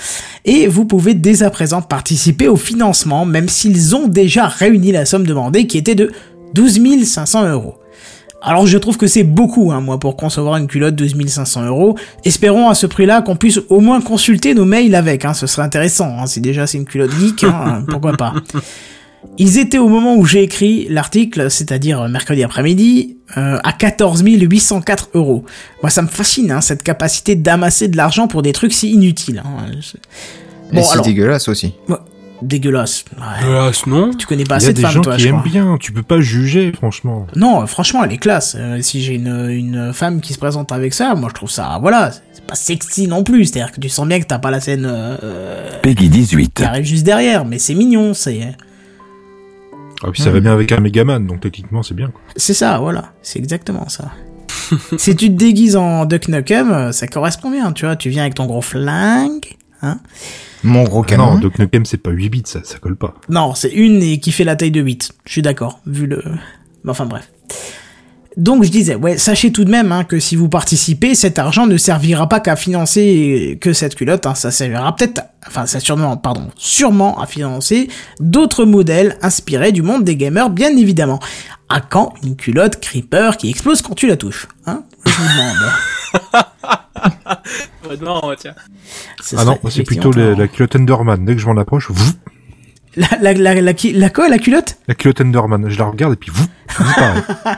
Et 0.45 0.67
vous 0.67 0.85
pouvez 0.85 1.15
dès 1.15 1.41
à 1.41 1.49
présent 1.49 1.81
participer 1.81 2.47
au 2.47 2.55
financement, 2.55 3.25
même 3.25 3.49
s'ils 3.49 3.95
ont 3.95 4.07
déjà 4.07 4.45
réuni 4.45 4.91
la 4.91 5.07
somme 5.07 5.25
demandée 5.25 5.65
qui 5.65 5.79
était 5.79 5.95
de 5.95 6.11
12 6.53 7.03
500 7.03 7.49
euros. 7.49 7.79
Alors 8.43 8.67
je 8.67 8.77
trouve 8.77 8.95
que 8.95 9.07
c'est 9.07 9.23
beaucoup, 9.23 9.71
hein, 9.71 9.81
moi, 9.81 9.99
pour 9.99 10.15
concevoir 10.17 10.57
une 10.57 10.67
culotte 10.67 10.93
12 10.93 11.15
500 11.27 11.65
euros. 11.65 11.97
Espérons 12.25 12.69
à 12.69 12.75
ce 12.75 12.85
prix-là 12.85 13.23
qu'on 13.23 13.35
puisse 13.35 13.59
au 13.69 13.79
moins 13.79 13.99
consulter 13.99 14.53
nos 14.53 14.65
mails 14.65 14.93
avec, 14.93 15.25
hein, 15.25 15.33
ce 15.33 15.47
serait 15.47 15.63
intéressant. 15.63 16.15
Hein, 16.19 16.27
si 16.27 16.41
déjà 16.41 16.67
c'est 16.67 16.77
une 16.77 16.85
culotte 16.85 17.11
geek, 17.19 17.43
pourquoi 17.89 18.13
pas. 18.13 18.35
Ils 19.37 19.59
étaient 19.59 19.77
au 19.77 19.87
moment 19.87 20.15
où 20.15 20.25
j'ai 20.25 20.41
écrit 20.43 20.87
l'article, 20.89 21.51
c'est-à-dire 21.51 22.07
mercredi 22.09 22.43
après-midi, 22.43 23.17
euh, 23.37 23.59
à 23.63 23.73
14 23.73 24.23
804 24.25 25.09
euros. 25.13 25.43
Moi, 25.83 25.89
ça 25.89 26.01
me 26.01 26.07
fascine, 26.07 26.49
hein, 26.51 26.61
cette 26.61 26.81
capacité 26.81 27.35
d'amasser 27.35 27.87
de 27.87 27.97
l'argent 27.97 28.27
pour 28.27 28.41
des 28.41 28.53
trucs 28.53 28.73
si 28.73 28.91
inutiles. 28.91 29.43
Hein. 29.45 29.65
Et 30.73 30.81
c'est 30.81 31.01
dégueulasse 31.01 31.47
aussi. 31.49 31.73
Ouais, 31.87 31.97
dégueulasse. 32.41 33.05
Ouais. 33.17 33.47
Hélas, 33.47 33.85
non. 33.85 34.11
Tu 34.13 34.25
connais 34.25 34.43
pas 34.43 34.57
Il 34.57 34.63
y 34.63 34.65
assez 34.65 34.69
a 34.69 34.71
de 34.71 34.77
des 34.77 34.81
femmes, 34.81 34.91
gens 34.91 35.01
toi, 35.01 35.15
qui 35.15 35.23
je 35.23 35.27
aiment 35.27 35.39
crois. 35.39 35.51
bien, 35.51 35.77
tu 35.79 35.91
peux 35.91 36.03
pas 36.03 36.21
juger, 36.21 36.71
franchement. 36.71 37.27
Non, 37.35 37.65
franchement, 37.67 38.03
elle 38.03 38.13
est 38.13 38.17
classe. 38.17 38.55
Euh, 38.57 38.81
si 38.81 39.01
j'ai 39.01 39.15
une, 39.15 39.49
une 39.49 39.93
femme 39.93 40.21
qui 40.21 40.33
se 40.33 40.39
présente 40.39 40.71
avec 40.71 40.93
ça, 40.93 41.13
moi 41.15 41.29
je 41.29 41.35
trouve 41.35 41.51
ça, 41.51 41.77
voilà, 41.81 42.11
c'est 42.33 42.45
pas 42.45 42.55
sexy 42.55 43.07
non 43.07 43.23
plus. 43.23 43.45
C'est-à-dire 43.45 43.71
que 43.73 43.79
tu 43.79 43.89
sens 43.89 44.07
bien 44.07 44.19
que 44.19 44.25
t'as 44.25 44.39
pas 44.39 44.51
la 44.51 44.61
scène 44.61 44.87
euh, 44.89 45.69
Peggy 45.81 46.09
18. 46.09 46.53
qui 46.53 46.63
arrive 46.63 46.85
juste 46.85 47.05
derrière, 47.05 47.45
mais 47.45 47.59
c'est 47.59 47.75
mignon, 47.75 48.13
c'est, 48.13 48.55
Ah, 50.03 50.11
puis 50.11 50.21
ça 50.21 50.29
va 50.31 50.39
bien 50.39 50.53
avec 50.53 50.71
un 50.71 50.79
Megaman, 50.79 51.25
donc 51.25 51.41
techniquement 51.41 51.81
c'est 51.83 51.95
bien. 51.95 52.09
Quoi. 52.09 52.21
c'est 52.35 52.53
ça, 52.53 52.77
voilà, 52.79 53.13
c'est 53.21 53.39
exactement 53.39 53.89
ça. 53.89 54.11
si 54.97 55.15
tu 55.15 55.27
te 55.29 55.33
déguises 55.35 55.75
en 55.75 56.05
Duck 56.05 56.27
Nukem, 56.27 56.71
euh, 56.71 56.91
ça 56.91 57.07
correspond 57.07 57.49
bien, 57.51 57.71
tu 57.71 57.85
vois. 57.85 57.95
Tu 57.95 58.09
viens 58.09 58.23
avec 58.23 58.35
ton 58.35 58.45
gros 58.45 58.61
flingue, 58.61 59.45
hein. 59.81 59.99
Mon 60.63 60.83
gros 60.83 61.03
Ah 61.03 61.09
canon. 61.09 61.33
non, 61.33 61.39
Doc 61.39 61.57
Nukem 61.59 61.85
c'est 61.85 61.97
pas 61.97 62.09
8 62.11 62.29
bits, 62.29 62.41
ça, 62.45 62.61
ça 62.63 62.77
colle 62.79 62.95
pas. 62.97 63.13
Non, 63.29 63.53
c'est 63.55 63.69
une 63.71 64.01
et 64.03 64.19
qui 64.19 64.31
fait 64.31 64.43
la 64.43 64.55
taille 64.55 64.71
de 64.71 64.81
8. 64.81 65.11
Je 65.25 65.31
suis 65.31 65.41
d'accord, 65.41 65.79
vu 65.85 66.07
le... 66.07 66.21
Mais 66.83 66.91
Enfin 66.91 67.05
bref. 67.05 67.29
Donc 68.37 68.63
je 68.63 68.69
disais, 68.69 68.93
ouais, 68.95 69.17
sachez 69.17 69.51
tout 69.51 69.65
de 69.65 69.71
même 69.71 69.91
hein, 69.91 70.03
que 70.03 70.19
si 70.19 70.35
vous 70.35 70.47
participez, 70.47 71.15
cet 71.15 71.39
argent 71.39 71.65
ne 71.65 71.75
servira 71.75 72.29
pas 72.29 72.39
qu'à 72.39 72.55
financer 72.55 73.57
que 73.59 73.73
cette 73.73 73.95
culotte, 73.95 74.27
hein, 74.27 74.35
ça 74.35 74.51
servira 74.51 74.95
peut-être, 74.95 75.21
enfin 75.47 75.65
ça 75.65 75.79
sûrement, 75.79 76.17
pardon, 76.17 76.47
sûrement 76.55 77.19
à 77.19 77.25
financer 77.25 77.87
d'autres 78.19 78.63
modèles 78.63 79.17
inspirés 79.23 79.71
du 79.71 79.81
monde 79.81 80.03
des 80.03 80.15
gamers, 80.15 80.51
bien 80.51 80.69
évidemment. 80.77 81.19
À 81.69 81.81
quand 81.81 82.13
une 82.23 82.35
culotte 82.35 82.79
Creeper 82.79 83.35
qui 83.37 83.49
explose 83.49 83.81
quand 83.81 83.95
tu 83.95 84.07
la 84.07 84.15
touches 84.15 84.47
hein? 84.67 84.83
Je 85.05 85.11
vous 85.11 85.27
demande. 87.97 88.21
non, 88.23 88.35
tiens. 88.39 88.53
Ce 89.23 89.35
Ah 89.37 89.45
non, 89.45 89.57
c'est 89.69 89.83
plutôt 89.83 90.11
la, 90.11 90.35
la 90.35 90.47
culotte 90.47 90.75
Enderman. 90.75 91.25
Dès 91.25 91.33
que 91.35 91.41
je 91.41 91.47
m'en 91.47 91.57
approche, 91.59 91.87
vous, 91.89 92.11
La, 92.95 93.07
la, 93.19 93.33
la, 93.33 93.61
la, 93.61 93.73
qui- 93.73 93.93
la 93.93 94.09
quoi, 94.09 94.29
la 94.29 94.37
culotte? 94.37 94.77
La 94.87 94.95
culotte 94.95 95.21
Enderman, 95.21 95.69
je 95.69 95.77
la 95.77 95.85
regarde 95.85 96.13
et 96.13 96.17
puis 96.17 96.31
vous. 96.33 96.45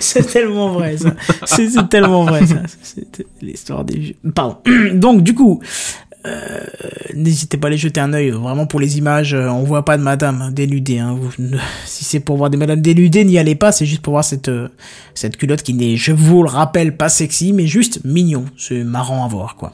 C'est 0.00 0.26
tellement 0.26 0.70
vrai, 0.70 0.96
ça. 0.96 1.14
C'est 1.44 1.88
tellement 1.88 2.24
vrai, 2.24 2.46
ça. 2.46 2.56
C'est 2.82 3.26
l'histoire 3.40 3.84
des. 3.84 4.16
Pardon. 4.34 4.58
Donc, 4.94 5.22
du 5.22 5.34
coup, 5.34 5.60
euh, 6.26 6.60
n'hésitez 7.14 7.56
pas 7.56 7.66
à 7.66 7.68
aller 7.68 7.78
jeter 7.78 8.00
un 8.00 8.12
œil. 8.12 8.30
Vraiment, 8.30 8.66
pour 8.66 8.80
les 8.80 8.98
images, 8.98 9.34
euh, 9.34 9.48
on 9.48 9.64
voit 9.64 9.84
pas 9.84 9.96
de 9.96 10.02
madame 10.02 10.50
dénudée. 10.52 10.98
Hein. 10.98 11.16
Vous, 11.18 11.30
ne- 11.38 11.58
si 11.84 12.04
c'est 12.04 12.20
pour 12.20 12.36
voir 12.36 12.50
des 12.50 12.56
madames 12.56 12.80
dénudées, 12.80 13.24
n'y 13.24 13.38
allez 13.38 13.54
pas. 13.54 13.72
C'est 13.72 13.86
juste 13.86 14.02
pour 14.02 14.12
voir 14.12 14.24
cette, 14.24 14.48
euh, 14.48 14.68
cette 15.14 15.36
culotte 15.36 15.62
qui 15.62 15.74
n'est, 15.74 15.96
je 15.96 16.12
vous 16.12 16.42
le 16.42 16.48
rappelle, 16.48 16.96
pas 16.96 17.08
sexy, 17.08 17.52
mais 17.52 17.66
juste 17.66 18.04
mignon. 18.04 18.44
C'est 18.56 18.84
marrant 18.84 19.24
à 19.24 19.28
voir, 19.28 19.56
quoi. 19.56 19.72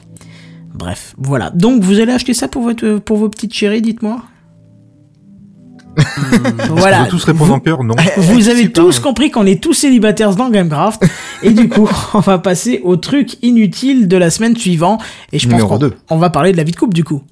Bref, 0.73 1.15
voilà. 1.17 1.49
Donc, 1.51 1.83
vous 1.83 1.99
allez 1.99 2.13
acheter 2.13 2.33
ça 2.33 2.47
pour, 2.47 2.63
votre, 2.63 2.99
pour 2.99 3.17
vos 3.17 3.29
petites 3.29 3.53
chéries, 3.53 3.81
dites-moi? 3.81 4.21
Voilà. 6.69 7.03
va 7.03 7.05
tous 7.07 7.23
répondre 7.23 7.53
en 7.53 7.59
cœur, 7.59 7.83
non. 7.83 7.95
Vous 8.17 8.49
avez 8.49 8.71
tous 8.71 8.99
compris 8.99 9.31
qu'on 9.31 9.45
est 9.45 9.61
tous 9.61 9.73
célibataires 9.73 10.35
dans 10.35 10.49
Gamecraft. 10.49 11.03
Et 11.43 11.51
du 11.51 11.69
coup, 11.69 11.89
on 12.13 12.19
va 12.19 12.37
passer 12.37 12.81
au 12.83 12.95
truc 12.95 13.37
inutile 13.41 14.07
de 14.07 14.17
la 14.17 14.29
semaine 14.29 14.55
suivante. 14.55 15.01
Et 15.31 15.39
je 15.39 15.47
pense 15.47 15.61
qu'on 15.63 15.91
on 16.09 16.17
va 16.17 16.29
parler 16.29 16.51
de 16.51 16.57
la 16.57 16.63
vie 16.63 16.71
de 16.71 16.77
couple 16.77 16.93
du 16.93 17.03
coup. 17.03 17.23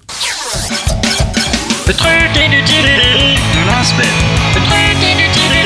Le 1.86 1.94
truc 1.94 2.10
inutile 2.36 2.84
de 2.84 3.66
la 3.66 3.82
semaine. 3.84 4.06
Le 4.54 4.60
truc 4.60 4.98
inutile 5.02 5.58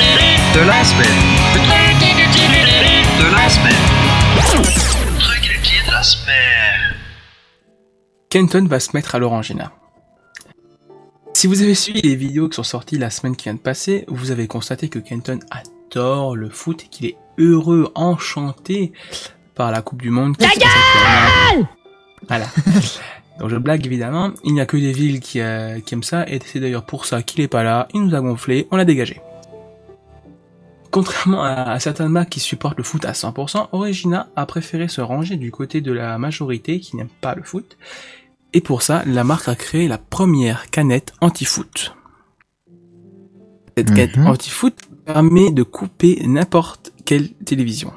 de 0.55 0.61
la 0.67 0.85
semaine. 0.85 1.19
Le 1.55 1.61
truc 1.61 2.03
inutile 2.03 2.53
de 3.19 3.35
la 3.35 3.49
semaine. 3.49 3.83
Le 4.37 5.19
truc 5.19 5.47
inutile 5.47 5.87
de 5.87 5.93
la 5.93 6.03
semaine. 6.03 6.97
Kenton 8.31 8.67
va 8.69 8.81
se 8.81 8.91
mettre 8.95 9.15
à 9.15 9.19
l'orangina. 9.19 9.73
Si 11.43 11.49
vous 11.49 11.61
avez 11.61 11.75
suivi 11.75 12.01
les 12.03 12.15
vidéos 12.15 12.49
qui 12.49 12.55
sont 12.55 12.63
sorties 12.63 12.99
la 12.99 13.11
semaine 13.11 13.35
qui 13.35 13.47
vient 13.47 13.55
de 13.55 13.59
passer, 13.59 14.05
vous 14.07 14.31
avez 14.31 14.47
constaté 14.47 14.89
que 14.89 15.01
Kenton 15.01 15.41
adore 15.51 16.37
le 16.37 16.49
foot 16.49 16.85
et 16.85 16.87
qu'il 16.87 17.07
est 17.07 17.17
heureux, 17.37 17.91
enchanté 17.97 18.93
par 19.57 19.73
la 19.73 19.83
Coupe 19.83 20.01
du 20.01 20.11
Monde. 20.11 20.37
qui 20.37 20.47
passe 20.47 20.57
actuellement. 20.57 21.69
Voilà. 22.29 22.47
Donc 23.41 23.49
je 23.49 23.57
blague 23.57 23.85
évidemment, 23.85 24.31
il 24.45 24.55
n'y 24.55 24.61
a 24.61 24.67
que 24.67 24.77
des 24.77 24.93
villes 24.93 25.19
qui, 25.19 25.41
euh, 25.41 25.81
qui 25.81 25.95
aiment 25.95 26.05
ça, 26.05 26.25
et 26.29 26.39
c'est 26.47 26.61
d'ailleurs 26.61 26.87
pour 26.87 27.07
ça 27.07 27.25
qu'il 27.25 27.41
est 27.41 27.49
pas 27.49 27.65
là, 27.65 27.89
il 27.93 28.05
nous 28.05 28.15
a 28.15 28.21
gonflé, 28.21 28.69
on 28.71 28.77
l'a 28.77 28.85
dégagé. 28.85 29.21
Contrairement 30.93 31.43
à, 31.43 31.73
à 31.73 31.81
certains 31.81 32.09
Macs 32.09 32.31
qui 32.31 32.39
supportent 32.39 32.79
le 32.79 32.85
foot 32.85 33.05
à 33.05 33.15
100%, 33.15 33.71
Origina 33.73 34.29
a 34.37 34.47
préféré 34.47 34.87
se 34.87 35.01
ranger 35.01 35.35
du 35.39 35.51
côté 35.51 35.81
de 35.81 35.91
la 35.91 36.19
majorité 36.19 36.79
qui 36.79 36.95
n'aime 36.95 37.09
pas 37.21 37.35
le 37.35 37.43
foot, 37.43 37.77
et 38.53 38.61
pour 38.61 38.83
ça, 38.83 39.03
la 39.07 39.25
marque 39.25 39.49
a 39.49 39.55
créé 39.55 39.89
la 39.89 39.99
première 39.99 40.71
canette 40.71 41.13
anti-foot. 41.21 41.95
Cette 43.77 43.89
canette 43.89 44.17
Mhm. 44.17 44.27
anti-foot 44.27 44.75
permet 45.07 45.51
de 45.51 45.63
couper 45.63 46.23
n'importe 46.27 46.93
quelle 47.05 47.31
télévision. 47.33 47.93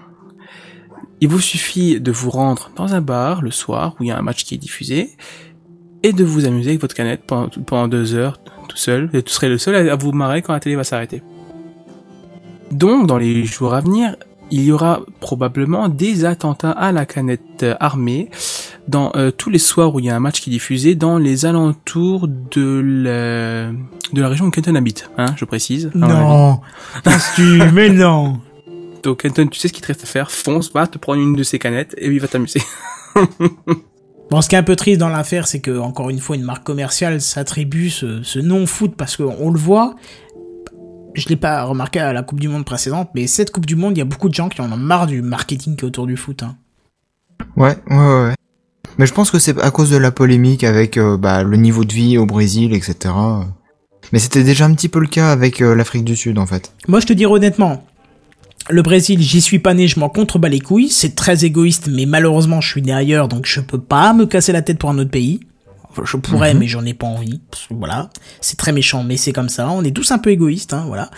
Il 1.21 1.29
vous 1.29 1.39
suffit 1.39 1.99
de 1.99 2.11
vous 2.11 2.29
rendre 2.29 2.71
dans 2.75 2.93
un 2.93 3.01
bar 3.01 3.41
le 3.41 3.51
soir 3.51 3.95
où 3.99 4.03
il 4.03 4.07
y 4.07 4.11
a 4.11 4.17
un 4.17 4.21
match 4.21 4.43
qui 4.45 4.55
est 4.55 4.57
diffusé 4.57 5.11
et 6.03 6.13
de 6.13 6.23
vous 6.23 6.45
amuser 6.45 6.69
avec 6.71 6.81
votre 6.81 6.95
canette 6.95 7.23
pendant, 7.25 7.49
pendant 7.65 7.87
deux 7.87 8.13
heures 8.13 8.39
tout 8.67 8.77
seul. 8.77 9.09
Et 9.13 9.19
vous 9.19 9.23
serez 9.27 9.49
le 9.49 9.57
seul 9.57 9.89
à 9.89 9.95
vous 9.95 10.11
marrer 10.11 10.41
quand 10.41 10.53
la 10.53 10.59
télé 10.59 10.75
va 10.75 10.83
s'arrêter. 10.83 11.21
Donc, 12.71 13.07
dans 13.07 13.17
les 13.17 13.45
jours 13.45 13.73
à 13.73 13.81
venir, 13.81 14.15
il 14.51 14.63
y 14.63 14.71
aura 14.71 15.01
probablement 15.19 15.87
des 15.89 16.25
attentats 16.25 16.71
à 16.71 16.91
la 16.91 17.05
canette 17.05 17.65
armée 17.79 18.29
dans 18.87 19.11
euh, 19.15 19.31
tous 19.31 19.49
les 19.49 19.59
soirs 19.59 19.93
où 19.95 19.99
il 19.99 20.05
y 20.05 20.09
a 20.09 20.15
un 20.15 20.19
match 20.19 20.41
qui 20.41 20.49
est 20.49 20.53
diffusé 20.53 20.95
dans 20.95 21.17
les 21.17 21.45
alentours 21.45 22.27
de 22.27 22.81
la, 22.83 23.71
de 24.13 24.21
la 24.21 24.29
région 24.29 24.45
où 24.45 24.51
Kenton 24.51 24.75
habite, 24.75 25.09
hein, 25.17 25.33
je 25.35 25.45
précise. 25.45 25.91
Non, 25.95 26.61
que 27.03 27.35
tu... 27.35 27.71
Mais 27.73 27.89
non 27.89 28.39
Donc 29.03 29.21
Kenton, 29.21 29.47
tu 29.47 29.59
sais 29.59 29.67
ce 29.67 29.73
qu'il 29.73 29.81
te 29.81 29.87
reste 29.87 30.03
à 30.03 30.07
faire, 30.07 30.31
fonce, 30.31 30.71
va 30.73 30.87
te 30.87 30.97
prendre 30.97 31.21
une 31.21 31.35
de 31.35 31.43
ces 31.43 31.59
canettes 31.59 31.95
et 31.97 32.07
il 32.07 32.19
va 32.19 32.27
t'amuser. 32.27 32.61
Bon, 34.31 34.41
ce 34.41 34.49
qui 34.49 34.55
est 34.55 34.57
un 34.57 34.63
peu 34.63 34.75
triste 34.75 34.99
dans 34.99 35.09
l'affaire, 35.09 35.47
c'est 35.47 35.61
que, 35.61 35.77
encore 35.77 36.09
une 36.09 36.19
fois, 36.19 36.35
une 36.35 36.41
marque 36.41 36.63
commerciale 36.63 37.21
s'attribue 37.21 37.91
ce, 37.91 38.23
ce 38.23 38.39
non-foot 38.39 38.95
parce 38.97 39.17
qu'on 39.17 39.51
le 39.51 39.59
voit. 39.59 39.95
Je 41.13 41.29
l'ai 41.29 41.35
pas 41.35 41.63
remarqué 41.63 41.99
à 41.99 42.11
la 42.11 42.23
Coupe 42.23 42.39
du 42.39 42.49
Monde 42.49 42.65
précédente, 42.65 43.09
mais 43.13 43.27
cette 43.27 43.51
Coupe 43.51 43.67
du 43.67 43.75
Monde, 43.75 43.95
il 43.95 43.99
y 43.99 44.01
a 44.01 44.05
beaucoup 44.05 44.27
de 44.27 44.33
gens 44.33 44.49
qui 44.49 44.61
en 44.61 44.71
ont 44.71 44.77
marre 44.77 45.05
du 45.05 45.21
marketing 45.21 45.75
qui 45.75 45.85
est 45.85 45.87
autour 45.87 46.07
du 46.07 46.17
foot. 46.17 46.41
Hein. 46.43 46.57
Ouais, 47.55 47.77
ouais, 47.89 47.95
ouais. 47.95 48.35
Mais 48.97 49.05
je 49.05 49.13
pense 49.13 49.31
que 49.31 49.39
c'est 49.39 49.59
à 49.61 49.71
cause 49.71 49.89
de 49.89 49.97
la 49.97 50.11
polémique 50.11 50.63
avec 50.63 50.97
euh, 50.97 51.17
bah, 51.17 51.43
le 51.43 51.57
niveau 51.57 51.83
de 51.83 51.93
vie 51.93 52.17
au 52.17 52.25
Brésil, 52.25 52.73
etc. 52.73 53.13
Mais 54.11 54.19
c'était 54.19 54.43
déjà 54.43 54.65
un 54.65 54.73
petit 54.73 54.89
peu 54.89 54.99
le 54.99 55.07
cas 55.07 55.31
avec 55.31 55.61
euh, 55.61 55.75
l'Afrique 55.75 56.05
du 56.05 56.15
Sud, 56.15 56.37
en 56.37 56.45
fait. 56.45 56.71
Moi, 56.87 56.99
je 56.99 57.07
te 57.07 57.13
dis 57.13 57.25
honnêtement, 57.25 57.85
le 58.69 58.81
Brésil, 58.81 59.21
j'y 59.21 59.41
suis 59.41 59.59
pas 59.59 59.73
né, 59.73 59.87
je 59.87 59.99
m'en 59.99 60.09
contrebats 60.09 60.49
les 60.49 60.59
couilles. 60.59 60.89
C'est 60.89 61.15
très 61.15 61.45
égoïste, 61.45 61.87
mais 61.91 62.05
malheureusement, 62.05 62.61
je 62.61 62.69
suis 62.69 62.81
né 62.81 62.93
ailleurs, 62.93 63.27
donc 63.27 63.45
je 63.45 63.59
peux 63.59 63.79
pas 63.79 64.13
me 64.13 64.25
casser 64.25 64.51
la 64.51 64.61
tête 64.61 64.79
pour 64.79 64.89
un 64.89 64.97
autre 64.97 65.11
pays. 65.11 65.39
Enfin, 65.89 66.03
je 66.05 66.17
pourrais, 66.17 66.53
mais 66.53 66.67
j'en 66.67 66.85
ai 66.85 66.93
pas 66.93 67.07
envie. 67.07 67.41
Voilà, 67.69 68.09
c'est 68.41 68.57
très 68.57 68.71
méchant, 68.71 69.03
mais 69.03 69.17
c'est 69.17 69.33
comme 69.33 69.49
ça. 69.49 69.69
On 69.69 69.83
est 69.83 69.91
tous 69.95 70.11
un 70.11 70.17
peu 70.17 70.29
égoïstes, 70.29 70.73
hein, 70.73 70.85
voilà. 70.87 71.09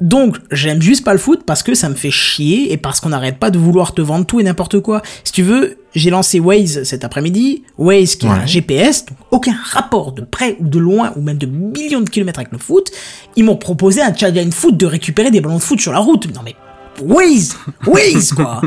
Donc, 0.00 0.38
j'aime 0.50 0.82
juste 0.82 1.04
pas 1.04 1.12
le 1.12 1.18
foot 1.18 1.44
parce 1.46 1.62
que 1.62 1.74
ça 1.74 1.88
me 1.88 1.94
fait 1.94 2.10
chier 2.10 2.72
et 2.72 2.76
parce 2.76 3.00
qu'on 3.00 3.10
n'arrête 3.10 3.38
pas 3.38 3.50
de 3.50 3.58
vouloir 3.58 3.94
te 3.94 4.02
vendre 4.02 4.26
tout 4.26 4.40
et 4.40 4.42
n'importe 4.42 4.80
quoi. 4.80 5.02
Si 5.22 5.32
tu 5.32 5.42
veux, 5.42 5.78
j'ai 5.94 6.10
lancé 6.10 6.40
Waze 6.40 6.82
cet 6.84 7.04
après-midi. 7.04 7.62
Waze 7.78 8.16
qui 8.16 8.26
est 8.26 8.30
un 8.30 8.40
Ouais. 8.40 8.46
GPS, 8.46 9.06
donc 9.06 9.16
aucun 9.30 9.54
rapport 9.72 10.12
de 10.12 10.22
près 10.22 10.56
ou 10.60 10.68
de 10.68 10.78
loin 10.78 11.12
ou 11.16 11.20
même 11.22 11.38
de 11.38 11.46
millions 11.46 12.00
de 12.00 12.10
kilomètres 12.10 12.40
avec 12.40 12.52
le 12.52 12.58
foot. 12.58 12.90
Ils 13.36 13.44
m'ont 13.44 13.56
proposé 13.56 14.02
un 14.02 14.14
challenge 14.14 14.52
foot 14.52 14.76
de 14.76 14.86
récupérer 14.86 15.30
des 15.30 15.40
ballons 15.40 15.56
de 15.58 15.62
foot 15.62 15.80
sur 15.80 15.92
la 15.92 15.98
route. 16.00 16.26
Non 16.34 16.40
mais 16.44 16.54
Waze, 17.02 17.56
Waze 17.86 18.32
quoi. 18.32 18.60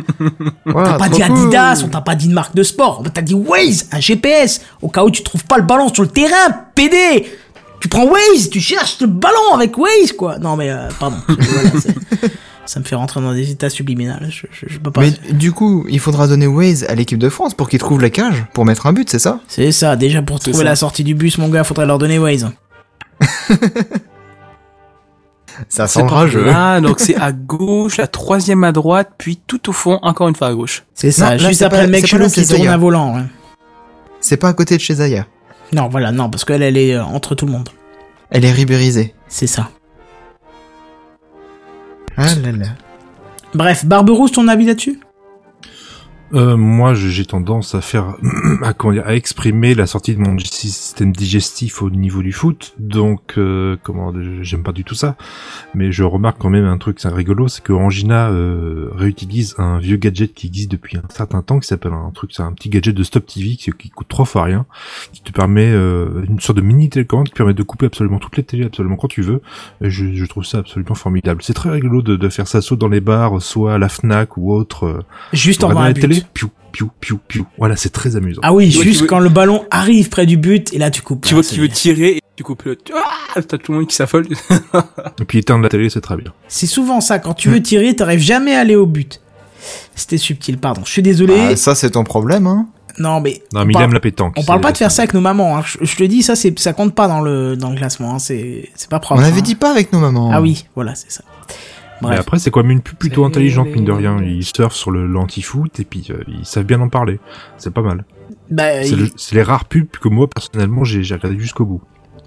On 0.66 0.74
t'a 0.74 0.80
Ouah, 0.80 0.98
pas 0.98 1.08
dit 1.10 1.22
cool. 1.22 1.32
Adidas, 1.38 1.82
on 1.86 1.88
t'a 1.88 2.02
pas 2.02 2.16
dit 2.16 2.28
de 2.28 2.34
marque 2.34 2.54
de 2.56 2.64
sport, 2.64 3.02
on 3.06 3.10
t'a 3.10 3.22
dit 3.22 3.34
Waze, 3.34 3.88
un 3.94 4.02
GPS, 4.02 4.60
au 4.82 4.90
cas 4.90 5.04
où 5.06 5.10
tu 5.12 5.24
trouves 5.24 5.46
pas 5.46 5.58
le 5.58 5.64
ballon 5.64 5.94
sur 5.94 6.04
le 6.04 6.10
terrain, 6.10 6.50
PD. 6.76 7.26
Tu 7.80 7.88
prends 7.88 8.06
Waze, 8.06 8.50
tu 8.50 8.60
cherches 8.60 9.00
le 9.00 9.08
ballon 9.08 9.54
avec 9.54 9.78
Waze 9.78 10.12
quoi. 10.18 10.40
Non 10.40 10.56
mais 10.58 10.70
euh, 10.72 10.90
pardon, 11.00 11.18
Voilà, 11.28 11.70
ça 12.68 12.80
me 12.80 12.86
fait 12.86 12.96
rentrer 12.96 13.20
dans 13.22 13.34
des 13.34 13.50
états 13.50 13.70
subliminales. 13.70 14.28
Je, 14.30 14.46
je, 14.52 14.66
je 14.72 14.78
peux 14.80 14.92
pas. 14.92 15.02
Mais 15.02 15.12
du 15.34 15.52
coup, 15.52 15.86
il 15.90 16.00
faudra 16.00 16.28
donner 16.28 16.46
Waze 16.48 16.84
à 16.84 16.94
l'équipe 16.96 17.18
de 17.18 17.30
France 17.30 17.54
pour 17.54 17.70
qu'ils 17.70 17.80
trouvent 17.80 18.02
la 18.02 18.10
cage 18.12 18.46
pour 18.54 18.66
mettre 18.66 18.86
un 18.86 18.94
but, 18.94 19.10
c'est 19.10 19.20
ça? 19.20 19.40
C'est 19.48 19.72
ça, 19.72 19.96
déjà 19.96 20.22
pour 20.22 20.40
trouver 20.40 20.58
ça. 20.58 20.64
la 20.64 20.76
sortie 20.76 21.04
du 21.04 21.16
bus, 21.16 21.38
mon 21.40 21.48
gars, 21.50 21.64
faudrait 21.64 21.86
leur 21.86 21.98
donner 21.98 22.20
Waze. 22.20 22.50
Ça 25.70 25.88
sent 25.88 26.04
rageux. 26.04 26.46
là, 26.46 26.80
donc 26.82 27.00
c'est 27.00 27.16
à 27.16 27.32
gauche, 27.32 27.98
la 27.98 28.06
troisième 28.08 28.64
à 28.64 28.72
droite, 28.72 29.10
puis 29.18 29.40
tout 29.48 29.70
au 29.70 29.74
fond, 29.74 29.98
encore 30.04 30.28
une 30.28 30.36
fois 30.36 30.48
à 30.50 30.54
gauche. 30.54 30.84
C'est 30.94 31.10
ça, 31.12 31.32
Non, 31.36 31.42
là, 31.42 31.50
juste 31.50 31.64
après 31.64 31.80
pas- 31.80 31.86
le 31.86 31.90
mec 31.92 32.06
chelou 32.06 32.26
qui 32.30 32.46
c'est 32.46 32.56
tourne 32.56 32.68
à 32.68 32.78
volant. 32.78 33.16
ouais. 33.16 33.24
C'est 34.22 34.38
pas 34.38 34.50
à 34.50 34.54
côté 34.54 34.76
de 34.78 34.82
chez 34.82 34.94
Zaya. 34.96 35.26
Non, 35.74 35.88
voilà, 35.90 36.12
non, 36.12 36.30
parce 36.30 36.46
qu'elle, 36.46 36.62
elle 36.62 36.78
est 36.78 36.94
euh, 36.94 37.04
entre 37.04 37.34
tout 37.34 37.48
le 37.48 37.52
monde. 37.54 37.70
Elle 38.30 38.46
est 38.46 38.52
ribérisée. 38.52 39.16
C'est 39.30 39.48
ça. 39.48 39.70
Ah 42.18 42.34
là 42.36 42.52
là. 42.52 42.66
Bref, 43.54 43.86
Barberousse, 43.86 44.32
ton 44.32 44.48
avis 44.48 44.66
là-dessus? 44.66 45.00
Euh, 46.34 46.58
moi, 46.58 46.94
j'ai 46.94 47.26
tendance 47.26 47.74
à 47.74 47.80
faire, 47.80 48.16
à, 48.62 48.74
comment 48.74 48.94
dire, 48.94 49.04
à 49.06 49.16
exprimer 49.16 49.76
la 49.76 49.88
sortie 49.88 50.14
de 50.14 50.20
mon 50.20 50.38
système 50.40 51.14
digestif 51.14 51.82
au 51.82 51.90
niveau 51.90 52.22
du 52.22 52.34
foot. 52.34 52.74
Donc, 52.80 53.36
euh, 53.38 53.78
comment, 53.82 54.14
j'aime 54.42 54.62
pas 54.62 54.74
du 54.74 54.84
tout 54.84 54.94
ça. 54.96 55.16
Mais 55.74 55.94
je 55.94 56.04
remarque 56.04 56.38
quand 56.38 56.50
même 56.50 56.66
un 56.66 56.78
truc, 56.78 57.00
c'est 57.00 57.08
rigolo, 57.08 57.48
c'est 57.48 57.64
que 57.64 57.72
Angina 57.72 58.30
euh, 58.30 58.90
réutilise 58.94 59.56
un 59.58 59.80
vieux 59.80 59.96
gadget 59.96 60.34
qui 60.34 60.48
existe 60.48 60.70
depuis 60.70 60.98
un 60.98 61.04
certain 61.10 61.42
temps, 61.42 61.60
qui 61.60 61.68
s'appelle 61.68 61.94
un 61.94 62.12
truc, 62.12 62.32
c'est 62.34 62.44
un 62.44 62.52
petit 62.52 62.68
gadget 62.70 62.94
de 62.94 63.04
Stop 63.04 63.26
TV 63.26 63.56
qui, 63.56 63.72
qui 63.72 63.90
coûte 63.90 64.08
trois 64.10 64.26
fois 64.26 64.44
rien, 64.44 64.66
qui 65.14 65.22
te 65.22 65.32
permet 65.32 65.72
euh, 65.72 66.26
une 66.28 66.42
sorte 66.42 66.58
de 66.58 66.64
mini 66.64 66.90
télécommande 66.90 67.30
qui 67.30 67.36
permet 67.36 67.54
de 67.54 67.64
couper 67.64 67.86
absolument 67.86 68.20
toutes 68.20 68.36
les 68.36 68.44
télés, 68.44 68.66
absolument 68.66 68.98
quand 68.98 69.08
tu 69.08 69.22
veux. 69.22 69.42
Et 69.82 69.90
je, 69.90 70.14
je 70.14 70.26
trouve 70.26 70.44
ça 70.44 70.58
absolument 70.58 70.96
formidable. 70.96 71.42
C'est 71.42 71.54
très 71.54 71.70
rigolo 71.70 72.02
de, 72.02 72.18
de 72.18 72.30
faire 72.30 72.50
ça 72.50 72.62
soit 72.62 72.76
dans 72.76 72.90
les 72.90 73.00
bars, 73.02 73.42
soit 73.42 73.76
à 73.76 73.78
la 73.78 73.88
Fnac 73.88 74.36
ou 74.36 74.52
autre. 74.52 74.86
euh, 74.86 75.00
Juste 75.32 75.64
en 75.64 75.70
la 75.70 75.94
but. 76.22 76.28
piou, 76.34 76.50
piou, 76.72 76.90
piou, 77.00 77.20
piou. 77.28 77.46
Voilà, 77.58 77.76
c'est 77.76 77.90
très 77.90 78.16
amusant. 78.16 78.42
Ah 78.44 78.54
oui, 78.54 78.70
juste 78.72 79.02
veux- 79.02 79.08
quand 79.08 79.20
le 79.20 79.30
ballon 79.30 79.66
arrive 79.72 80.10
près 80.10 80.26
du 80.26 80.38
but, 80.38 80.74
et 80.74 80.78
là 80.78 80.92
tu 80.92 81.02
coupes. 81.02 81.26
Tu 81.26 81.34
Ah, 81.34 81.38
vois 81.38 81.44
qu'il 81.44 81.62
veut 81.62 81.70
tirer 81.70 82.18
et 82.18 82.22
tu 82.36 82.44
coupes 82.44 82.64
le... 82.64 82.78
Ah 82.96 83.42
T'as 83.42 83.58
tout 83.58 83.72
le 83.72 83.80
monde 83.80 83.88
qui 83.88 83.96
s'affole. 83.96 84.28
Et 85.22 85.26
puis 85.26 85.40
éteindre 85.40 85.64
la 85.64 85.70
télé, 85.70 85.90
c'est 85.90 86.02
très 86.02 86.18
bien. 86.18 86.34
C'est 86.48 86.68
souvent 86.68 87.02
ça, 87.02 87.20
quand 87.20 87.34
tu 87.34 87.50
veux 87.50 87.62
tirer, 87.62 87.96
t'arrives 87.96 88.20
jamais 88.20 88.56
à 88.56 88.60
aller 88.62 88.76
au 88.76 88.86
but. 88.86 89.22
C'était 89.96 90.18
subtil, 90.18 90.58
pardon. 90.58 90.82
Je 90.86 90.92
suis 90.92 91.02
désolé. 91.02 91.36
Ah, 91.52 91.56
ça, 91.56 91.74
c'est 91.76 91.92
ton 91.92 92.04
problème, 92.04 92.46
hein. 92.48 92.68
non, 93.00 93.20
mais. 93.20 93.42
Non, 93.54 93.62
on 93.62 93.66
mais 93.66 93.72
il 93.72 93.74
parle- 93.74 93.86
aime 93.86 93.94
la 93.94 94.00
pétanque. 94.00 94.34
On 94.38 94.44
parle 94.44 94.62
pas 94.62 94.72
de 94.72 94.78
faire 94.78 94.92
ça 94.92 95.02
avec 95.04 95.14
nos 95.14 95.20
mamans. 95.22 95.58
Hein. 95.58 95.64
Je, 95.66 95.78
je 95.82 95.96
te 95.96 96.04
dis, 96.04 96.22
ça, 96.24 96.36
c'est, 96.36 96.58
ça 96.60 96.74
compte 96.74 96.94
pas 96.96 97.08
dans 97.08 97.22
le, 97.22 97.56
dans 97.58 97.72
le 97.72 97.76
classement. 97.76 98.14
Hein. 98.16 98.20
C'est, 98.20 98.70
c'est 98.76 98.90
pas 98.90 99.00
propre. 99.00 99.20
On 99.22 99.24
avait 99.24 99.40
hein. 99.40 99.44
dit 99.44 99.56
pas 99.56 99.72
avec 99.72 99.92
nos 99.94 100.00
mamans. 100.00 100.30
Ah 100.32 100.42
oui, 100.42 100.66
voilà, 100.76 100.94
c'est 100.96 101.12
ça. 101.12 101.24
Mais 102.02 102.16
après, 102.18 102.38
c'est 102.40 102.52
quand 102.52 102.62
même 102.62 102.72
une 102.72 102.82
pub 102.82 102.98
plutôt 102.98 103.26
intelligente, 103.26 103.68
mine 103.70 103.86
de 103.86 103.92
rien. 103.92 104.18
Ils 104.24 104.44
surfent 104.46 104.76
sur 104.76 104.92
le 104.92 105.06
l'anti-foot 105.08 105.80
et 105.80 105.84
puis 105.86 106.08
euh, 106.10 106.18
ils 106.28 106.46
savent 106.46 106.66
bien 106.66 106.80
en 106.82 106.90
parler. 106.90 107.20
C'est 107.58 107.74
pas 107.74 107.82
mal. 107.82 108.06
Bah, 108.52 108.84
C'est 108.84 108.90
il- 108.90 109.00
le- 109.00 109.10
c'est 109.16 109.36
les 109.36 109.44
rares 109.44 109.66
pubs 109.66 109.88
que 109.90 110.08
moi, 110.08 110.28
personnellement, 110.30 110.84
j'ai 110.84 111.04
j'ai 111.04 111.16
regardé 111.16 111.40
jusqu'au 111.40 111.66
bout. 111.66 111.82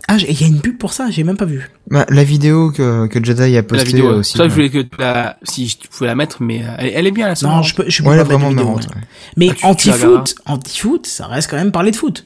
Ah, 0.08 0.18
j'ai- 0.18 0.30
il 0.30 0.40
y 0.40 0.44
a 0.44 0.48
une 0.48 0.60
pub 0.60 0.76
pour 0.76 0.92
ça, 0.92 1.08
j'ai 1.10 1.22
même 1.24 1.36
pas 1.36 1.44
vu. 1.44 1.70
Bah, 1.88 2.04
la 2.08 2.24
vidéo 2.24 2.72
que, 2.72 3.06
que 3.06 3.22
Jedi 3.22 3.42
a 3.42 3.48
la 3.48 3.62
postée 3.62 3.84
vidéo. 3.86 4.10
aussi. 4.18 4.36
ça, 4.36 4.48
je 4.48 4.54
voulais 4.54 4.70
que 4.70 4.78
tu 4.82 4.88
la... 4.98 5.36
Si 5.44 5.76
tu 5.80 5.88
pouvais 5.88 6.06
la 6.06 6.14
mettre, 6.16 6.42
mais 6.42 6.62
euh, 6.64 6.68
elle, 6.78 6.92
elle 6.96 7.06
est 7.06 7.10
bien, 7.12 7.28
la 7.28 7.34
Non, 7.42 7.62
je 7.62 7.74
peux, 7.76 7.84
je 7.88 8.02
peux 8.02 8.08
Ouais, 8.08 8.16
pas 8.16 8.24
vraiment 8.24 8.48
vidéo, 8.48 8.64
marrante. 8.64 8.88
ouais. 8.94 9.00
Mais 9.36 9.50
Ah, 9.50 9.54
la 9.62 9.68
anti-foot, 9.68 10.34
anti-foot, 10.46 11.06
ça 11.06 11.26
reste 11.26 11.48
quand 11.50 11.56
même 11.58 11.70
parler 11.70 11.90
de 11.92 11.96
foot. 11.96 12.24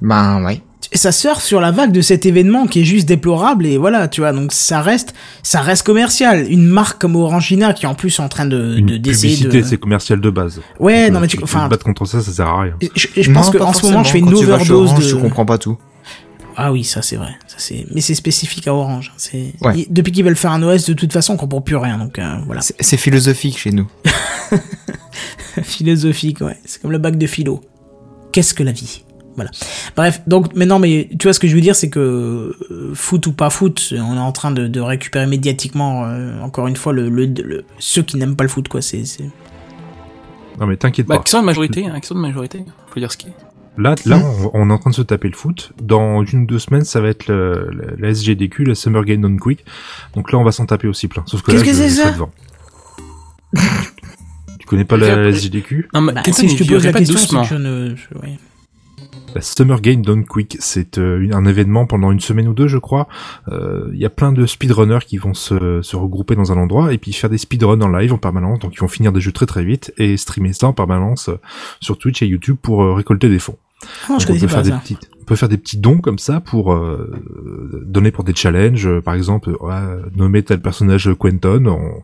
Ben, 0.00 0.42
ouais. 0.44 0.62
Ça 0.92 1.10
surfe 1.10 1.42
sur 1.42 1.60
la 1.60 1.72
vague 1.72 1.90
de 1.90 2.00
cet 2.00 2.26
événement 2.26 2.66
qui 2.66 2.80
est 2.82 2.84
juste 2.84 3.08
déplorable 3.08 3.66
et 3.66 3.76
voilà, 3.76 4.06
tu 4.08 4.20
vois, 4.20 4.32
donc 4.32 4.52
ça 4.52 4.80
reste, 4.82 5.14
ça 5.42 5.60
reste 5.60 5.84
commercial. 5.84 6.46
Une 6.50 6.64
marque 6.66 7.00
comme 7.00 7.16
Orangina 7.16 7.72
qui 7.72 7.86
est 7.86 7.88
en 7.88 7.94
plus 7.94 8.20
en 8.20 8.28
train 8.28 8.46
de, 8.46 8.78
de 8.78 8.96
d'essayer 8.96 9.34
publicité, 9.34 9.62
de. 9.62 9.66
c'est 9.66 9.78
commercial 9.78 10.20
de 10.20 10.30
base. 10.30 10.60
Ouais, 10.78 11.06
Donc, 11.06 11.14
non 11.14 11.20
mais 11.20 11.26
euh, 11.26 11.28
tu, 11.28 11.38
te 11.38 11.42
enfin, 11.44 11.68
battre 11.68 11.84
contre 11.84 12.04
ça, 12.04 12.20
ça 12.20 12.30
sert 12.30 12.46
à 12.46 12.62
rien. 12.62 12.74
je, 12.94 13.08
je 13.20 13.32
pense 13.32 13.46
Non, 13.46 13.52
que 13.52 13.58
pas 13.58 13.64
en 13.64 13.72
ce 13.72 13.82
moment 13.84 14.04
je 14.04 14.10
fais 14.12 14.18
une 14.20 14.28
tu 14.28 14.34
overdose 14.34 14.70
Orange, 14.92 15.04
de. 15.04 15.10
Tu 15.10 15.16
comprends 15.20 15.44
pas 15.46 15.58
tout. 15.58 15.76
Ah 16.56 16.72
oui, 16.72 16.84
ça 16.84 17.02
c'est 17.02 17.16
vrai. 17.16 17.32
Ça 17.48 17.56
c'est, 17.58 17.84
mais 17.92 18.00
c'est 18.00 18.14
spécifique 18.14 18.68
à 18.68 18.74
Orange. 18.74 19.12
C'est 19.16 19.54
Ouais. 19.62 19.78
ils- 19.80 19.86
depuis 19.92 20.12
qu'ils 20.12 20.24
veulent 20.24 20.36
faire 20.36 20.52
un 20.52 20.62
OS, 20.62 20.86
de 20.86 20.94
toute 20.94 21.12
façon, 21.12 21.34
on 21.34 21.36
comprend 21.36 21.60
plus 21.62 21.76
rien. 21.76 21.98
Donc 21.98 22.18
euh, 22.18 22.36
voilà. 22.46 22.60
C'est 22.60 22.76
c'est 22.80 22.96
philosophique 22.96 23.58
chez 23.58 23.72
nous. 23.72 23.88
Philosophique, 25.62 26.40
ouais. 26.42 26.58
C'est 26.64 26.80
comme 26.80 26.92
le 26.92 26.98
bac 26.98 27.16
de 27.18 27.26
philo. 27.26 27.62
Qu'est-ce 28.32 28.54
que 28.54 28.62
la 28.62 28.72
vie? 28.72 29.02
Voilà. 29.36 29.50
Bref, 29.96 30.22
donc 30.26 30.54
maintenant, 30.56 30.78
mais 30.78 31.08
tu 31.18 31.24
vois 31.26 31.32
ce 31.34 31.38
que 31.40 31.46
je 31.46 31.54
veux 31.54 31.60
dire, 31.60 31.76
c'est 31.76 31.90
que 31.90 32.00
euh, 32.70 32.94
foot 32.94 33.26
ou 33.26 33.32
pas 33.32 33.50
foot, 33.50 33.92
on 33.92 34.16
est 34.16 34.18
en 34.18 34.32
train 34.32 34.50
de, 34.50 34.66
de 34.66 34.80
récupérer 34.80 35.26
médiatiquement, 35.26 36.06
euh, 36.06 36.40
encore 36.40 36.66
une 36.66 36.76
fois, 36.76 36.92
le, 36.92 37.08
le, 37.10 37.26
le- 37.26 37.64
ceux 37.78 38.02
qui 38.02 38.16
n'aiment 38.16 38.34
pas 38.36 38.44
le 38.44 38.48
foot, 38.50 38.66
quoi. 38.68 38.80
C'est. 38.82 39.02
Non, 40.58 40.66
mais 40.66 40.76
t'inquiète 40.78 41.06
Bah, 41.06 41.16
pas. 41.16 41.22
question 41.22 41.40
de 41.40 41.44
majorité, 41.46 41.84
hein, 41.86 41.98
de 42.10 42.14
majorité. 42.18 42.64
Faut 42.92 42.98
dire 42.98 43.12
ce 43.12 43.18
qui. 43.18 43.28
Là, 43.78 43.94
là, 44.06 44.18
on, 44.54 44.62
on 44.62 44.70
est 44.70 44.72
en 44.72 44.78
train 44.78 44.88
de 44.88 44.94
se 44.94 45.02
taper 45.02 45.28
le 45.28 45.36
foot. 45.36 45.72
Dans 45.82 46.24
une 46.24 46.44
ou 46.44 46.46
deux 46.46 46.58
semaines, 46.58 46.84
ça 46.84 47.02
va 47.02 47.08
être 47.08 47.26
le, 47.28 47.68
le- 47.72 47.94
la 47.98 48.08
SGDQ, 48.08 48.64
la 48.64 48.74
Summer 48.74 49.04
Game 49.04 49.20
Done 49.20 49.38
Quick. 49.38 49.66
Donc 50.14 50.32
là, 50.32 50.38
on 50.38 50.44
va 50.44 50.52
s'en 50.52 50.64
taper 50.64 50.88
aussi 50.88 51.08
plein. 51.08 51.22
Sauf 51.26 51.42
que 51.42 51.50
Qu'est-ce 51.52 51.62
là, 51.64 51.70
que 51.70 51.76
je, 51.76 51.82
c'est 51.82 51.88
je 51.90 51.94
ça 51.94 52.02
serai 52.04 52.12
devant. 52.14 52.30
tu 54.58 54.66
connais 54.66 54.84
pas 54.86 54.96
la, 54.96 55.16
la 55.16 55.28
SGDQ 55.30 55.88
Non, 55.92 56.00
mais 56.00 56.14
Bah, 56.14 56.22
si 56.32 56.48
je 56.48 56.56
te 56.56 56.66
pose 56.68 56.84
la 56.86 56.92
question, 56.94 57.14
doucement. 57.14 57.42
que 57.42 57.48
je 57.48 57.54
ne... 57.54 57.94
je- 57.96 58.18
ouais. 58.18 58.38
La 59.34 59.42
Summer 59.42 59.80
Game 59.82 60.02
Done 60.02 60.24
Quick, 60.24 60.56
c'est 60.60 60.96
euh, 60.98 61.28
un 61.32 61.44
événement 61.44 61.84
pendant 61.86 62.10
une 62.10 62.20
semaine 62.20 62.48
ou 62.48 62.54
deux, 62.54 62.68
je 62.68 62.78
crois. 62.78 63.06
Euh, 63.48 63.90
Il 63.92 63.98
y 63.98 64.06
a 64.06 64.10
plein 64.10 64.32
de 64.32 64.46
speedrunners 64.46 65.04
qui 65.06 65.18
vont 65.18 65.34
se, 65.34 65.82
se 65.82 65.96
regrouper 65.96 66.36
dans 66.36 66.52
un 66.52 66.56
endroit 66.56 66.92
et 66.94 66.98
puis 66.98 67.12
faire 67.12 67.28
des 67.28 67.36
speedruns 67.38 67.80
en 67.82 67.88
live 67.88 68.12
en 68.14 68.18
permanence. 68.18 68.60
Donc 68.60 68.74
ils 68.74 68.80
vont 68.80 68.88
finir 68.88 69.12
des 69.12 69.20
jeux 69.20 69.32
très 69.32 69.46
très 69.46 69.64
vite 69.64 69.92
et 69.98 70.16
streamer 70.16 70.52
ça 70.54 70.68
en 70.68 70.72
permanence 70.72 71.28
euh, 71.28 71.38
sur 71.80 71.98
Twitch 71.98 72.22
et 72.22 72.26
YouTube 72.26 72.56
pour 72.60 72.96
récolter 72.96 73.28
des 73.28 73.38
fonds. 73.38 73.56
Ah 74.08 74.12
non, 74.12 74.18
je 74.18 74.26
on 74.30 74.34
peut 74.34 74.40
pas 74.40 74.48
faire 74.48 74.62
des 74.62 74.70
ça. 74.70 74.78
petites- 74.78 75.10
on 75.15 75.15
peut 75.26 75.34
faire 75.36 75.48
des 75.48 75.58
petits 75.58 75.76
dons 75.78 75.98
comme 75.98 76.18
ça 76.18 76.40
pour 76.40 76.72
euh, 76.72 77.12
donner 77.84 78.10
pour 78.12 78.24
des 78.24 78.34
challenges. 78.34 78.86
Euh, 78.86 79.00
Par 79.02 79.14
exemple, 79.14 79.56
euh, 79.60 80.02
nommer 80.14 80.42
tel 80.42 80.60
personnage 80.62 81.10
Quentin 81.18 81.66
en- 81.66 82.02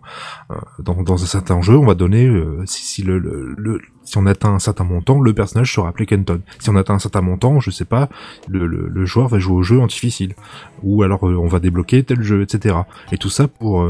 euh, 0.50 0.54
dans, 0.80 1.02
dans 1.02 1.22
un 1.22 1.26
certain 1.26 1.60
jeu, 1.62 1.76
on 1.76 1.86
va 1.86 1.94
donner 1.94 2.30
si, 2.66 2.84
si 2.84 3.02
le, 3.02 3.18
le, 3.18 3.54
le- 3.56 3.80
si 4.04 4.18
on 4.18 4.26
atteint 4.26 4.52
un 4.52 4.58
certain 4.58 4.84
montant, 4.84 5.20
le 5.20 5.32
personnage 5.32 5.72
sera 5.72 5.88
appelé 5.88 6.06
Kenton. 6.06 6.40
Si 6.58 6.68
on 6.70 6.76
atteint 6.76 6.94
un 6.94 6.98
certain 6.98 7.20
montant, 7.22 7.60
je 7.60 7.70
sais 7.70 7.84
pas, 7.84 8.08
le, 8.48 8.66
le, 8.66 9.04
joueur 9.06 9.28
va 9.28 9.38
jouer 9.38 9.54
au 9.56 9.62
jeu 9.62 9.80
en 9.80 9.86
difficile. 9.86 10.34
Ou 10.82 11.02
alors 11.04 11.22
on 11.22 11.46
va 11.46 11.60
débloquer 11.60 12.02
tel 12.02 12.22
jeu, 12.22 12.42
etc. 12.42 12.76
Et 13.12 13.16
tout 13.18 13.30
ça 13.30 13.46
pour 13.48 13.86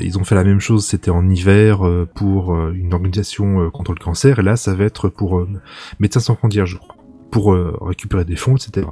ils 0.00 0.18
ont 0.18 0.24
fait 0.24 0.34
la 0.34 0.44
même 0.44 0.60
chose, 0.60 0.84
c'était 0.86 1.10
en 1.10 1.28
hiver 1.28 1.80
pour 2.14 2.54
une 2.70 2.92
organisation 2.92 3.70
contre 3.70 3.92
le 3.92 3.98
cancer, 4.02 4.38
et 4.38 4.42
là 4.42 4.56
ça 4.56 4.74
va 4.74 4.84
être 4.84 5.08
pour 5.08 5.46
Médecins 6.00 6.20
sans 6.20 6.34
frontières, 6.34 6.66
je 6.66 6.76
crois, 6.76 6.96
pour 7.30 7.52
euh, 7.52 7.76
récupérer 7.80 8.24
des 8.24 8.36
fonds, 8.36 8.56
etc. 8.56 8.86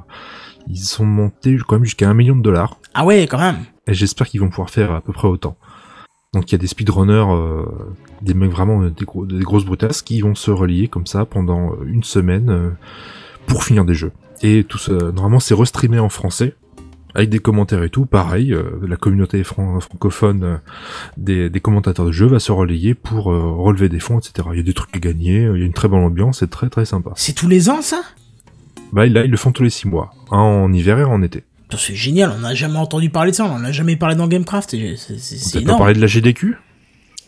Ils 0.69 0.77
sont 0.79 1.05
montés 1.07 1.57
quand 1.67 1.77
même 1.77 1.85
jusqu'à 1.85 2.09
un 2.09 2.15
million 2.15 2.37
de 2.37 2.43
dollars, 2.43 2.79
Ah 2.95 3.05
ouais, 3.05 3.27
quand 3.27 3.39
même. 3.39 3.57
et 3.87 3.95
j'espère 3.95 4.29
qu'ils 4.29 4.41
vont 4.41 4.51
pouvoir 4.51 4.71
faire 4.71 4.93
à 4.93 5.01
peu 5.01 5.13
près 5.13 5.29
autant. 5.29 5.57
Donc 6.35 6.51
il 6.51 6.53
y 6.53 6.55
a 6.57 6.59
des 6.59 6.67
speedrunners, 6.67 7.25
euh, 7.31 7.63
des 8.21 8.35
mecs 8.35 8.51
vraiment 8.51 8.83
euh, 8.83 8.91
des, 8.91 9.07
gros, 9.07 9.25
des 9.25 9.39
grosses 9.45 9.65
brutasses 9.65 10.03
qui 10.03 10.21
vont 10.21 10.35
se 10.35 10.51
relier 10.51 10.89
comme 10.89 11.07
ça 11.07 11.25
pendant 11.25 11.73
euh, 11.73 11.77
une 11.87 12.05
semaine 12.05 12.51
euh, 12.51 12.71
pour 13.47 13.65
finir 13.65 13.85
des 13.87 13.95
jeux. 13.95 14.13
Et 14.43 14.65
tout 14.65 14.77
ça, 14.79 14.93
normalement 14.93 15.41
c'est 15.41 15.55
restreamé 15.55 15.99
en 15.99 16.11
français 16.11 16.55
avec 17.15 17.31
des 17.31 17.39
commentaires 17.39 17.83
et 17.83 17.89
tout. 17.89 18.05
Pareil, 18.05 18.53
euh, 18.53 18.65
la 18.87 18.97
communauté 18.97 19.43
fran- 19.43 19.81
francophone 19.81 20.61
des, 21.17 21.49
des 21.49 21.61
commentateurs 21.61 22.05
de 22.05 22.13
jeux 22.13 22.27
va 22.27 22.39
se 22.41 22.53
relayer 22.53 22.95
pour 22.95 23.33
euh, 23.33 23.41
relever 23.55 23.89
des 23.89 23.99
fonds, 23.99 24.19
etc. 24.19 24.49
Il 24.53 24.59
y 24.59 24.61
a 24.61 24.65
des 24.65 24.75
trucs 24.75 24.95
à 24.95 24.99
gagner, 25.01 25.45
il 25.55 25.59
y 25.59 25.63
a 25.63 25.67
une 25.67 25.73
très 25.73 25.89
bonne 25.89 26.05
ambiance, 26.05 26.41
c'est 26.41 26.51
très 26.51 26.69
très 26.69 26.85
sympa. 26.85 27.13
C'est 27.17 27.33
tous 27.33 27.49
les 27.49 27.71
ans, 27.71 27.81
ça? 27.81 28.03
Bah 28.93 29.07
là 29.07 29.25
ils 29.25 29.31
le 29.31 29.37
font 29.37 29.53
tous 29.53 29.63
les 29.63 29.71
six 29.71 29.87
mois, 29.89 30.11
un 30.31 30.39
en 30.39 30.73
hiver 30.73 30.99
et 30.99 31.03
un 31.03 31.07
en 31.09 31.23
été. 31.23 31.45
Putain, 31.69 31.79
C'est 31.79 31.95
génial, 31.95 32.33
on 32.37 32.41
n'a 32.41 32.55
jamais 32.55 32.79
entendu 32.79 33.11
parler 33.11 33.31
de 33.33 33.37
ça, 33.37 33.45
on 33.45 33.53
en 33.53 33.65
a 33.65 33.73
jamais 33.73 33.97
parlé 33.97 34.15
dans 34.15 34.27
Gamecraft. 34.27 34.71
C'est, 34.71 34.97
c'est, 34.97 35.19
c'est 35.19 35.61
pas 35.63 35.77
parlé 35.77 35.93
de 35.95 36.01
la 36.01 36.07
GDQ 36.07 36.57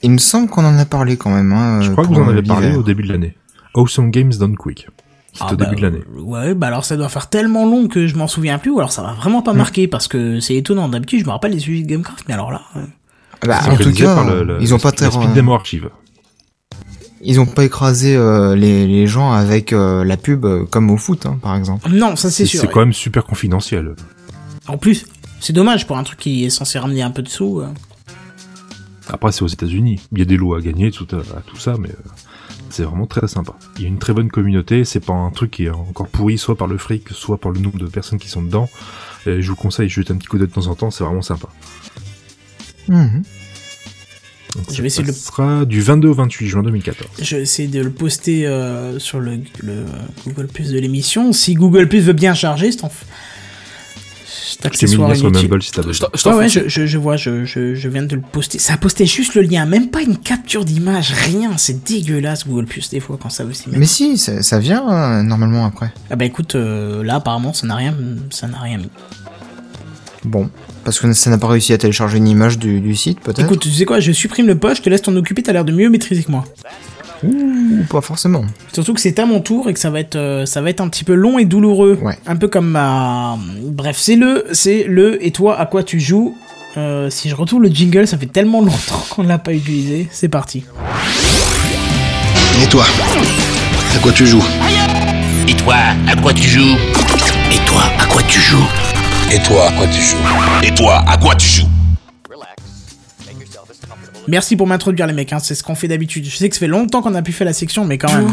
Il 0.02 0.10
me 0.12 0.18
semble 0.18 0.48
qu'on 0.48 0.64
en 0.64 0.78
a 0.78 0.86
parlé 0.86 1.16
quand 1.18 1.30
même. 1.34 1.52
Hein, 1.52 1.80
Je 1.82 1.90
crois 1.92 2.04
que 2.04 2.08
vous 2.08 2.20
en 2.20 2.26
euh, 2.28 2.30
avez 2.32 2.42
parlé 2.42 2.74
au 2.74 2.82
début 2.82 3.02
de 3.02 3.12
l'année. 3.12 3.34
Awesome 3.74 4.10
Games 4.10 4.32
Done 4.32 4.56
Quick. 4.56 4.86
C'était 5.32 5.44
Ah 5.48 5.52
au 5.52 5.56
bah, 5.56 5.64
début 5.66 5.76
de 5.76 5.82
l'année. 5.82 6.02
euh, 6.16 6.20
Ouais, 6.22 6.54
bah 6.54 6.68
alors 6.68 6.84
ça 6.84 6.96
doit 6.96 7.08
faire 7.10 7.28
tellement 7.28 7.64
long 7.66 7.86
que 7.86 8.06
je 8.08 8.16
m'en 8.16 8.26
souviens 8.26 8.58
plus, 8.58 8.70
ou 8.70 8.78
alors 8.78 8.90
ça 8.92 9.02
va 9.02 9.12
vraiment 9.12 9.40
Hmm. 9.40 9.44
pas 9.44 9.52
marquer, 9.52 9.86
parce 9.86 10.08
que 10.08 10.40
c'est 10.40 10.56
étonnant. 10.56 10.88
D'habitude, 10.88 11.20
je 11.20 11.24
me 11.26 11.30
rappelle 11.30 11.52
des 11.52 11.60
sujets 11.60 11.82
de 11.82 11.88
Gamecraft, 11.88 12.24
mais 12.26 12.34
alors 12.34 12.50
là... 12.50 12.62
euh, 12.76 12.80
Bah, 13.46 13.60
C'est 13.62 13.70
en 13.70 13.76
tout 13.76 13.92
cas, 13.92 14.14
par 14.16 14.24
le- 14.24 14.42
le- 14.42 14.58
ils 14.62 14.74
ont 14.74 14.78
pas 14.78 14.90
très. 14.92 15.10
Speed 15.10 15.34
Demo 15.34 15.52
Archive. 15.54 15.90
Ils 17.22 17.38
ont 17.40 17.46
pas 17.46 17.64
écrasé 17.64 18.16
euh, 18.16 18.56
les, 18.56 18.86
les 18.86 19.06
gens 19.06 19.32
avec 19.32 19.72
euh, 19.72 20.04
la 20.04 20.16
pub 20.16 20.44
euh, 20.46 20.64
comme 20.64 20.90
au 20.90 20.96
foot, 20.96 21.26
hein, 21.26 21.38
par 21.42 21.54
exemple. 21.56 21.90
Non, 21.90 22.16
ça 22.16 22.30
c'est 22.30 22.46
sûr. 22.46 22.60
c'est 22.62 22.68
quand 22.68 22.80
même 22.80 22.94
super 22.94 23.24
confidentiel. 23.24 23.94
En 24.66 24.78
plus, 24.78 25.04
c'est 25.38 25.52
dommage 25.52 25.86
pour 25.86 25.98
un 25.98 26.02
truc 26.04 26.18
qui 26.18 26.44
est 26.44 26.50
censé 26.50 26.78
ramener 26.78 27.02
un 27.02 27.10
peu 27.10 27.22
de 27.22 27.28
sous. 27.28 27.60
euh. 27.60 27.68
Après, 29.08 29.32
c'est 29.32 29.42
aux 29.42 29.48
États-Unis. 29.48 30.00
Il 30.12 30.18
y 30.18 30.22
a 30.22 30.24
des 30.24 30.36
lots 30.36 30.54
à 30.54 30.60
gagner, 30.62 30.90
tout, 30.90 31.06
à, 31.12 31.16
à 31.16 31.40
tout 31.46 31.56
ça, 31.56 31.74
mais 31.78 31.90
euh, 31.90 32.08
c'est 32.70 32.84
vraiment 32.84 33.06
très 33.06 33.26
sympa. 33.28 33.52
Il 33.76 33.82
y 33.82 33.84
a 33.84 33.88
une 33.88 33.98
très 33.98 34.12
bonne 34.14 34.30
communauté. 34.30 34.84
C'est 34.84 35.00
pas 35.04 35.12
un 35.12 35.30
truc 35.30 35.50
qui 35.50 35.64
est 35.66 35.70
encore 35.70 36.06
pourri, 36.08 36.38
soit 36.38 36.56
par 36.56 36.68
le 36.68 36.78
fric, 36.78 37.08
soit 37.10 37.38
par 37.38 37.50
le 37.52 37.60
nombre 37.60 37.78
de 37.78 37.86
personnes 37.86 38.18
qui 38.18 38.28
sont 38.28 38.42
dedans. 38.42 38.68
Et 39.26 39.42
je 39.42 39.50
vous 39.50 39.56
conseille 39.56 39.86
de 39.88 39.92
jeter 39.92 40.12
un 40.12 40.16
petit 40.16 40.28
coup 40.28 40.38
d'œil 40.38 40.48
de 40.48 40.52
temps 40.52 40.68
en 40.68 40.74
temps. 40.74 40.90
C'est 40.90 41.04
vraiment 41.04 41.22
sympa. 41.22 41.48
Mhm. 42.88 43.22
Donc, 44.56 44.64
Je 44.70 44.74
ça 44.76 44.82
vais 44.82 44.86
essayer 44.88 45.02
de 45.04 45.08
le- 45.08 45.14
sera 45.14 45.64
du 45.64 45.80
22 45.80 46.08
au 46.08 46.14
28 46.14 46.46
juin 46.48 46.62
2014. 46.62 47.08
Je 47.20 47.36
vais 47.36 47.42
essayer 47.42 47.68
de 47.68 47.80
le 47.80 47.90
poster 47.90 48.46
euh, 48.46 48.98
sur 48.98 49.20
le, 49.20 49.38
le 49.62 49.84
Google 50.26 50.48
Plus 50.48 50.70
de 50.72 50.78
l'émission. 50.78 51.32
Si 51.32 51.54
Google 51.54 51.88
Plus 51.88 52.00
veut 52.00 52.12
bien 52.12 52.34
charger, 52.34 52.72
c'est 52.72 52.84
en... 52.84 52.90
Je 52.92 54.56
t'ai 54.56 54.86
mis 54.86 54.92
le 54.96 55.04
accessoire 55.04 55.08
lien 55.08 55.14
sur 55.14 55.28
inutile. 55.28 55.48
Mumble 55.48 55.62
si 55.62 55.70
t'as 55.72 55.82
besoin. 55.82 56.08
je 56.12 56.28
Ouais, 56.28 56.34
ouais, 56.34 56.48
je, 56.48 56.68
je, 56.68 56.84
je 56.86 56.98
vois, 56.98 57.16
je, 57.16 57.44
je, 57.44 57.74
je 57.74 57.88
viens 57.88 58.02
de 58.02 58.14
le 58.16 58.20
poster. 58.20 58.58
Ça 58.58 58.74
a 58.74 58.76
posté 58.76 59.06
juste 59.06 59.34
le 59.34 59.42
lien, 59.42 59.64
même 59.64 59.88
pas 59.88 60.02
une 60.02 60.18
capture 60.18 60.64
d'image, 60.64 61.12
rien. 61.12 61.56
C'est 61.56 61.82
dégueulasse 61.84 62.46
Google 62.46 62.66
Plus 62.66 62.90
des 62.90 63.00
fois 63.00 63.18
quand 63.20 63.30
ça 63.30 63.44
veut 63.44 63.54
s'y 63.54 63.68
mettre. 63.68 63.78
Mais 63.80 63.86
si, 63.86 64.18
ça, 64.18 64.42
ça 64.42 64.58
vient 64.58 64.86
euh, 64.90 65.22
normalement 65.22 65.64
après. 65.64 65.92
Ah 66.10 66.16
bah 66.16 66.24
écoute, 66.26 66.56
euh, 66.56 67.02
là 67.04 67.14
apparemment 67.16 67.52
ça 67.54 67.66
n'a 67.66 67.76
rien, 67.76 67.94
ça 68.30 68.48
n'a 68.48 68.58
rien 68.58 68.78
mis. 68.78 68.90
Bon, 70.24 70.50
parce 70.84 71.00
que 71.00 71.10
ça 71.14 71.30
n'a 71.30 71.38
pas 71.38 71.46
réussi 71.48 71.72
à 71.72 71.78
télécharger 71.78 72.18
une 72.18 72.28
image 72.28 72.58
du, 72.58 72.80
du 72.80 72.94
site, 72.94 73.20
peut-être. 73.20 73.40
Écoute, 73.44 73.60
tu 73.60 73.70
sais 73.70 73.84
quoi, 73.86 74.00
je 74.00 74.12
supprime 74.12 74.46
le 74.46 74.54
post, 74.58 74.76
je 74.78 74.82
te 74.82 74.90
laisse 74.90 75.02
t'en 75.02 75.16
occuper, 75.16 75.42
t'as 75.42 75.52
l'air 75.52 75.64
de 75.64 75.72
mieux 75.72 75.88
maîtriser 75.88 76.22
que 76.24 76.30
moi. 76.30 76.44
Ouh, 77.22 77.84
pas 77.90 78.00
forcément. 78.00 78.44
Surtout 78.72 78.94
que 78.94 79.00
c'est 79.00 79.18
à 79.18 79.26
mon 79.26 79.40
tour 79.40 79.68
et 79.68 79.74
que 79.74 79.78
ça 79.78 79.90
va 79.90 80.00
être, 80.00 80.16
euh, 80.16 80.46
ça 80.46 80.60
va 80.62 80.70
être 80.70 80.80
un 80.80 80.88
petit 80.88 81.04
peu 81.04 81.14
long 81.14 81.38
et 81.38 81.44
douloureux. 81.44 81.98
Ouais. 82.02 82.18
Un 82.26 82.36
peu 82.36 82.48
comme 82.48 82.68
ma. 82.70 83.38
Bref, 83.62 83.96
c'est 83.98 84.16
le, 84.16 84.46
c'est 84.52 84.84
le. 84.88 85.22
Et 85.24 85.30
toi, 85.30 85.58
à 85.58 85.66
quoi 85.66 85.82
tu 85.82 86.00
joues? 86.00 86.34
Euh, 86.78 87.10
Si 87.10 87.28
je 87.28 87.34
retrouve 87.34 87.62
le 87.62 87.68
jingle, 87.68 88.06
ça 88.06 88.16
fait 88.16 88.24
tellement 88.24 88.60
longtemps 88.62 89.04
qu'on 89.10 89.22
l'a 89.22 89.38
pas 89.38 89.52
utilisé. 89.52 90.08
C'est 90.10 90.28
parti. 90.28 90.64
Et 92.62 92.66
toi? 92.68 92.84
À 93.94 93.98
quoi 93.98 94.12
tu 94.12 94.26
joues? 94.26 94.44
Et 95.48 95.54
toi, 95.54 95.76
à 96.08 96.16
quoi 96.16 96.32
tu 96.32 96.48
joues? 96.48 96.76
Et 97.52 97.66
toi, 97.66 97.82
à 97.98 98.06
quoi 98.06 98.22
tu 98.28 98.40
joues? 98.40 98.66
Et 99.32 99.38
toi, 99.42 99.68
à 99.68 99.72
quoi 99.72 99.86
tu 99.86 100.00
joues? 100.00 100.16
Et 100.64 100.74
toi, 100.74 101.04
à 101.06 101.16
quoi 101.16 101.34
tu 101.36 101.46
joues? 101.46 101.68
Merci 104.26 104.56
pour 104.56 104.66
m'introduire 104.66 105.06
les 105.06 105.12
mecs. 105.12 105.32
Hein, 105.32 105.38
c'est 105.38 105.54
ce 105.54 105.62
qu'on 105.62 105.74
fait 105.76 105.86
d'habitude. 105.86 106.24
Je 106.24 106.36
sais 106.36 106.48
que 106.48 106.54
ça 106.56 106.60
fait 106.60 106.66
longtemps 106.66 107.00
qu'on 107.00 107.14
a 107.14 107.22
pu 107.22 107.32
faire 107.32 107.44
la 107.44 107.52
section, 107.52 107.84
mais 107.84 107.96
quand 107.96 108.12
même. 108.12 108.32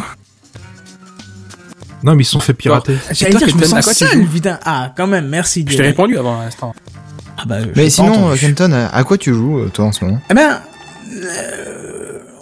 Non, 2.04 2.16
mais 2.16 2.24
ils 2.24 2.26
se 2.26 2.32
sont 2.32 2.40
fait 2.40 2.54
pirater. 2.54 2.98
J'allais 3.12 3.36
dire, 3.36 3.50
je 3.50 3.56
me 3.56 3.64
sens 3.66 3.86
seul, 3.92 4.26
putain. 4.26 4.60
Ah, 4.66 4.92
quand 4.98 5.08
même, 5.08 5.28
merci. 5.28 5.66
Je 5.68 5.76
t'ai 5.78 5.84
répondu 5.84 6.18
avant 6.18 6.42
l'instant. 6.42 6.74
Ah 7.38 7.44
bah, 7.46 7.58
Mais 7.76 7.90
sinon, 7.92 8.36
Kenton, 8.36 8.72
à 8.72 8.88
à 8.88 9.04
quoi 9.04 9.18
tu 9.20 9.34
joues, 9.34 9.60
euh, 9.60 9.70
toi, 9.70 9.86
en 9.86 9.92
ce 9.92 10.04
moment? 10.04 10.20
Eh 10.32 10.34
ben, 10.34 10.62
euh, 11.14 11.77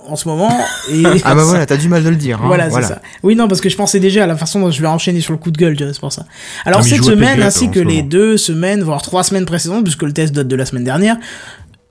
en 0.08 0.16
ce 0.16 0.28
moment. 0.28 0.52
Et 0.92 1.04
Ah 1.24 1.36
bah 1.36 1.44
voilà, 1.46 1.66
t'as 1.66 1.78
du 1.78 1.88
mal 1.90 2.04
de 2.04 2.10
le 2.10 2.16
dire. 2.16 2.40
hein, 2.42 2.46
Voilà, 2.48 2.70
c'est 2.70 2.82
ça. 2.84 3.02
Oui, 3.24 3.36
non, 3.36 3.48
parce 3.48 3.62
que 3.62 3.70
je 3.70 3.76
pensais 3.78 4.00
déjà 4.00 4.24
à 4.24 4.28
la 4.28 4.36
façon 4.36 4.60
dont 4.60 4.72
je 4.72 4.82
vais 4.82 4.88
enchaîner 4.88 5.22
sur 5.22 5.34
le 5.34 5.40
coup 5.40 5.52
de 5.52 5.58
gueule, 5.58 5.76
tu 5.76 5.84
vois, 5.84 5.94
c'est 5.94 6.00
pour 6.00 6.12
ça. 6.14 6.26
Alors, 6.66 6.84
cette 6.84 7.04
semaine, 7.04 7.36
PGA, 7.36 7.48
ainsi 7.48 7.66
en 7.68 7.72
que 7.72 7.80
les 7.80 7.96
moment. 7.98 8.08
deux 8.10 8.38
semaines, 8.38 8.84
voire 8.84 9.02
trois 9.02 9.24
semaines 9.24 9.46
précédentes, 9.46 9.84
puisque 9.84 10.04
le 10.04 10.14
test 10.14 10.34
date 10.34 10.48
de 10.48 10.56
la 10.56 10.66
semaine 10.66 10.84
dernière, 10.84 11.18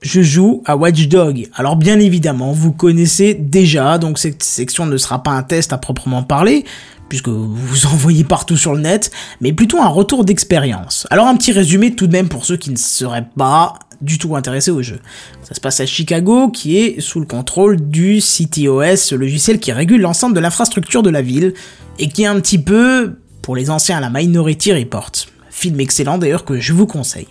je 0.02 0.20
joue 0.20 0.62
à 0.66 0.76
Watch 0.76 1.08
Dog. 1.08 1.48
Alors, 1.54 1.76
bien 1.76 1.98
évidemment, 1.98 2.52
vous 2.52 2.72
connaissez 2.72 3.34
déjà, 3.34 3.96
donc 3.98 4.18
cette 4.18 4.42
section 4.42 4.84
ne 4.86 4.96
sera 4.98 5.22
pas 5.22 5.30
un 5.30 5.42
test 5.42 5.72
à 5.72 5.78
proprement 5.78 6.22
parler, 6.22 6.64
puisque 7.08 7.28
vous 7.28 7.54
vous 7.54 7.86
envoyez 7.92 8.24
partout 8.24 8.56
sur 8.58 8.74
le 8.74 8.80
net, 8.80 9.10
mais 9.40 9.52
plutôt 9.54 9.80
un 9.80 9.88
retour 9.88 10.24
d'expérience. 10.26 11.06
Alors, 11.10 11.26
un 11.26 11.36
petit 11.36 11.52
résumé 11.52 11.94
tout 11.94 12.06
de 12.06 12.12
même 12.12 12.28
pour 12.28 12.44
ceux 12.44 12.56
qui 12.58 12.70
ne 12.70 12.76
seraient 12.76 13.26
pas 13.36 13.74
du 14.00 14.18
tout 14.18 14.36
intéressés 14.36 14.70
au 14.70 14.82
jeu. 14.82 14.98
Ça 15.42 15.54
se 15.54 15.60
passe 15.60 15.80
à 15.80 15.86
Chicago, 15.86 16.48
qui 16.48 16.78
est 16.78 17.00
sous 17.00 17.20
le 17.20 17.26
contrôle 17.26 17.76
du 17.88 18.18
CTOS, 18.20 18.96
ce 18.96 19.14
logiciel 19.14 19.60
qui 19.60 19.72
régule 19.72 20.00
l'ensemble 20.00 20.34
de 20.34 20.40
l'infrastructure 20.40 21.02
de 21.02 21.10
la 21.10 21.22
ville, 21.22 21.54
et 21.98 22.08
qui 22.08 22.22
est 22.22 22.26
un 22.26 22.40
petit 22.40 22.58
peu, 22.58 23.16
pour 23.42 23.56
les 23.56 23.70
anciens, 23.70 24.00
la 24.00 24.10
Minority 24.10 24.72
Report. 24.72 25.12
Film 25.50 25.80
excellent 25.80 26.18
d'ailleurs 26.18 26.44
que 26.44 26.58
je 26.58 26.72
vous 26.72 26.86
conseille. 26.86 27.28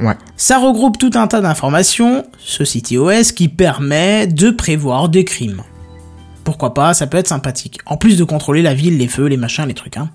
Ouais. 0.00 0.14
Ça 0.36 0.58
regroupe 0.58 0.98
tout 0.98 1.12
un 1.14 1.26
tas 1.26 1.40
d'informations, 1.40 2.24
ce 2.38 2.64
CTOS, 2.64 3.32
qui 3.34 3.48
permet 3.48 4.26
de 4.26 4.50
prévoir 4.50 5.08
des 5.08 5.24
crimes. 5.24 5.62
Pourquoi 6.46 6.74
pas, 6.74 6.94
ça 6.94 7.08
peut 7.08 7.18
être 7.18 7.26
sympathique. 7.26 7.80
En 7.86 7.96
plus 7.96 8.16
de 8.16 8.22
contrôler 8.22 8.62
la 8.62 8.72
ville, 8.72 8.98
les 8.98 9.08
feux, 9.08 9.26
les 9.26 9.36
machins, 9.36 9.66
les 9.66 9.74
trucs. 9.74 9.96
Hein. 9.96 10.10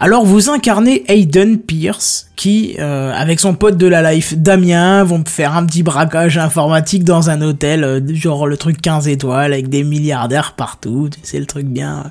Alors 0.00 0.24
vous 0.24 0.48
incarnez 0.48 1.04
Hayden 1.06 1.58
Pierce, 1.58 2.30
qui, 2.34 2.76
euh, 2.78 3.12
avec 3.14 3.40
son 3.40 3.52
pote 3.54 3.76
de 3.76 3.86
la 3.86 4.10
life 4.14 4.38
Damien, 4.38 5.04
vont 5.04 5.22
faire 5.26 5.54
un 5.54 5.66
petit 5.66 5.82
braquage 5.82 6.38
informatique 6.38 7.04
dans 7.04 7.28
un 7.28 7.42
hôtel, 7.42 7.84
euh, 7.84 8.00
genre 8.14 8.46
le 8.46 8.56
truc 8.56 8.80
15 8.80 9.06
étoiles, 9.06 9.52
avec 9.52 9.68
des 9.68 9.84
milliardaires 9.84 10.54
partout, 10.56 11.10
c'est 11.22 11.38
le 11.38 11.44
truc 11.46 11.66
bien... 11.66 12.04
euh, 12.06 12.08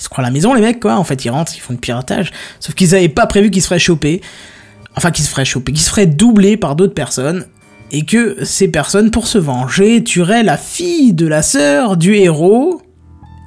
Ils 0.00 0.02
se 0.02 0.08
croient 0.08 0.24
à 0.24 0.26
la 0.26 0.32
maison 0.32 0.52
les 0.52 0.60
mecs 0.60 0.80
quoi, 0.80 0.96
en 0.96 1.04
fait 1.04 1.24
ils 1.24 1.30
rentrent, 1.30 1.52
ils 1.56 1.60
font 1.60 1.74
du 1.74 1.78
piratage. 1.78 2.32
Sauf 2.58 2.74
qu'ils 2.74 2.96
avaient 2.96 3.08
pas 3.08 3.26
prévu 3.26 3.52
qu'ils 3.52 3.62
se 3.62 3.68
feraient 3.68 3.78
choper. 3.78 4.22
Enfin 4.96 5.12
qu'ils 5.12 5.24
se 5.24 5.30
feraient 5.30 5.44
choper, 5.44 5.70
qu'ils 5.72 5.82
se 5.82 5.90
feraient 5.90 6.06
doubler 6.06 6.56
par 6.56 6.74
d'autres 6.74 6.94
personnes. 6.94 7.46
Et 7.92 8.04
que 8.04 8.44
ces 8.44 8.68
personnes, 8.68 9.10
pour 9.12 9.28
se 9.28 9.38
venger, 9.38 10.02
tueraient 10.04 10.42
la 10.42 10.56
fille 10.58 11.12
de 11.14 11.26
la 11.28 11.42
sœur 11.42 11.96
du 11.96 12.16
héros. 12.16 12.82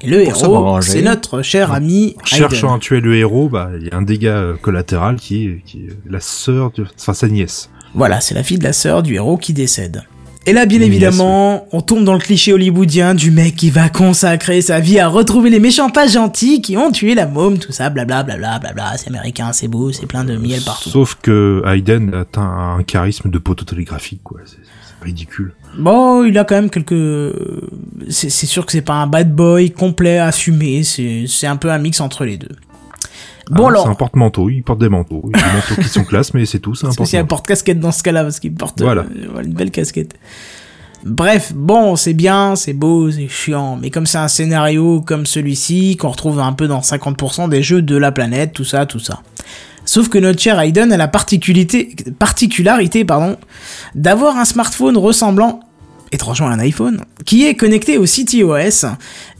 Et 0.03 0.07
le 0.07 0.21
héros, 0.21 0.81
c'est 0.81 1.01
notre 1.01 1.41
cher 1.41 1.71
ami 1.71 2.15
En 2.21 2.25
cherchant 2.25 2.75
à 2.75 2.79
tuer 2.79 3.01
le 3.01 3.15
héros, 3.15 3.49
bah, 3.49 3.69
il 3.79 3.87
y 3.87 3.91
a 3.91 3.97
un 3.97 4.01
dégât 4.01 4.29
euh, 4.29 4.53
collatéral 4.55 5.17
qui 5.17 5.45
est, 5.45 5.61
qui 5.65 5.79
est 5.79 5.97
la 6.09 6.19
sœur 6.19 6.71
de, 6.71 6.85
enfin, 6.99 7.13
sa 7.13 7.27
nièce. 7.27 7.69
Voilà, 7.93 8.21
c'est 8.21 8.33
la 8.35 8.43
fille 8.43 8.57
de 8.57 8.63
la 8.63 8.73
sœur 8.73 9.03
du 9.03 9.15
héros 9.15 9.37
qui 9.37 9.53
décède. 9.53 10.03
Et 10.47 10.53
là, 10.53 10.65
bien 10.65 10.81
évidemment, 10.81 11.67
on 11.71 11.81
tombe 11.81 12.03
dans 12.03 12.13
le 12.13 12.19
cliché 12.19 12.51
hollywoodien 12.51 13.13
du 13.13 13.29
mec 13.29 13.55
qui 13.55 13.69
va 13.69 13.89
consacrer 13.89 14.61
sa 14.61 14.79
vie 14.79 14.97
à 14.97 15.07
retrouver 15.07 15.51
les 15.51 15.59
méchants 15.59 15.91
pas 15.91 16.07
gentils 16.07 16.63
qui 16.63 16.77
ont 16.77 16.91
tué 16.91 17.13
la 17.13 17.27
môme, 17.27 17.59
tout 17.59 17.71
ça, 17.71 17.91
blablabla, 17.91 18.37
blablabla, 18.39 18.73
bla, 18.73 18.97
c'est 18.97 19.09
américain, 19.09 19.53
c'est 19.53 19.67
beau, 19.67 19.91
c'est 19.91 20.07
plein 20.07 20.23
de 20.23 20.35
miel 20.37 20.61
partout. 20.65 20.89
Sauf 20.89 21.15
que 21.21 21.61
Hayden 21.67 22.25
a 22.35 22.39
un, 22.39 22.79
un 22.79 22.83
charisme 22.83 23.29
de 23.29 23.37
poteau 23.37 23.65
télégraphique, 23.65 24.21
quoi. 24.23 24.39
Ridicule. 25.01 25.53
Bon, 25.77 26.23
il 26.23 26.37
a 26.37 26.43
quand 26.43 26.55
même 26.55 26.69
quelques... 26.69 27.33
C'est 28.09 28.29
sûr 28.29 28.65
que 28.65 28.71
c'est 28.71 28.81
pas 28.81 28.95
un 28.95 29.07
bad 29.07 29.33
boy 29.33 29.71
complet, 29.71 30.19
assumé, 30.19 30.83
c'est 30.83 31.47
un 31.47 31.55
peu 31.55 31.71
un 31.71 31.77
mix 31.77 31.99
entre 32.01 32.25
les 32.25 32.37
deux. 32.37 32.55
Bon 33.49 33.65
Ah, 33.65 33.69
alors, 33.69 33.83
C'est 33.83 33.89
un 33.89 33.95
porte-manteau, 33.95 34.49
il 34.49 34.63
porte 34.63 34.79
des 34.79 34.89
manteaux. 34.89 35.29
Il 35.33 35.39
y 35.39 35.43
a 35.43 35.47
des 35.47 35.53
manteaux 35.53 35.81
qui 35.81 35.89
sont 35.89 36.03
classe, 36.03 36.33
mais 36.33 36.45
c'est 36.45 36.59
tout, 36.59 36.75
c'est 36.75 36.85
un 36.85 36.93
porte-manteau. 36.93 37.25
porte-casquette 37.27 37.79
dans 37.79 37.91
ce 37.91 38.03
cas-là, 38.03 38.23
parce 38.23 38.39
qu'il 38.39 38.53
porte 38.53 38.81
Voilà. 38.81 39.01
euh, 39.01 39.27
voilà, 39.31 39.47
une 39.47 39.53
belle 39.53 39.71
casquette. 39.71 40.13
Bref, 41.03 41.51
bon, 41.55 41.95
c'est 41.95 42.13
bien, 42.13 42.55
c'est 42.55 42.73
beau, 42.73 43.09
c'est 43.09 43.27
chiant, 43.27 43.77
mais 43.81 43.89
comme 43.89 44.05
c'est 44.05 44.19
un 44.19 44.27
scénario 44.27 45.01
comme 45.01 45.25
celui-ci, 45.25 45.97
qu'on 45.97 46.09
retrouve 46.09 46.39
un 46.39 46.53
peu 46.53 46.67
dans 46.67 46.81
50% 46.81 47.49
des 47.49 47.63
jeux 47.63 47.81
de 47.81 47.97
la 47.97 48.11
planète, 48.11 48.53
tout 48.53 48.63
ça, 48.65 48.85
tout 48.85 48.99
ça. 48.99 49.21
Sauf 49.91 50.07
que 50.07 50.17
notre 50.17 50.39
cher 50.39 50.57
Hayden 50.57 50.93
a 50.93 50.95
la 50.95 51.09
particularité, 51.09 51.93
particularité 52.17 53.03
pardon, 53.03 53.35
d'avoir 53.93 54.37
un 54.37 54.45
smartphone 54.45 54.95
ressemblant, 54.95 55.59
étrangement 56.13 56.47
à 56.47 56.51
un 56.51 56.59
iPhone, 56.59 57.03
qui 57.25 57.45
est 57.45 57.55
connecté 57.55 57.97
au 57.97 58.05
CTOS, 58.05 58.87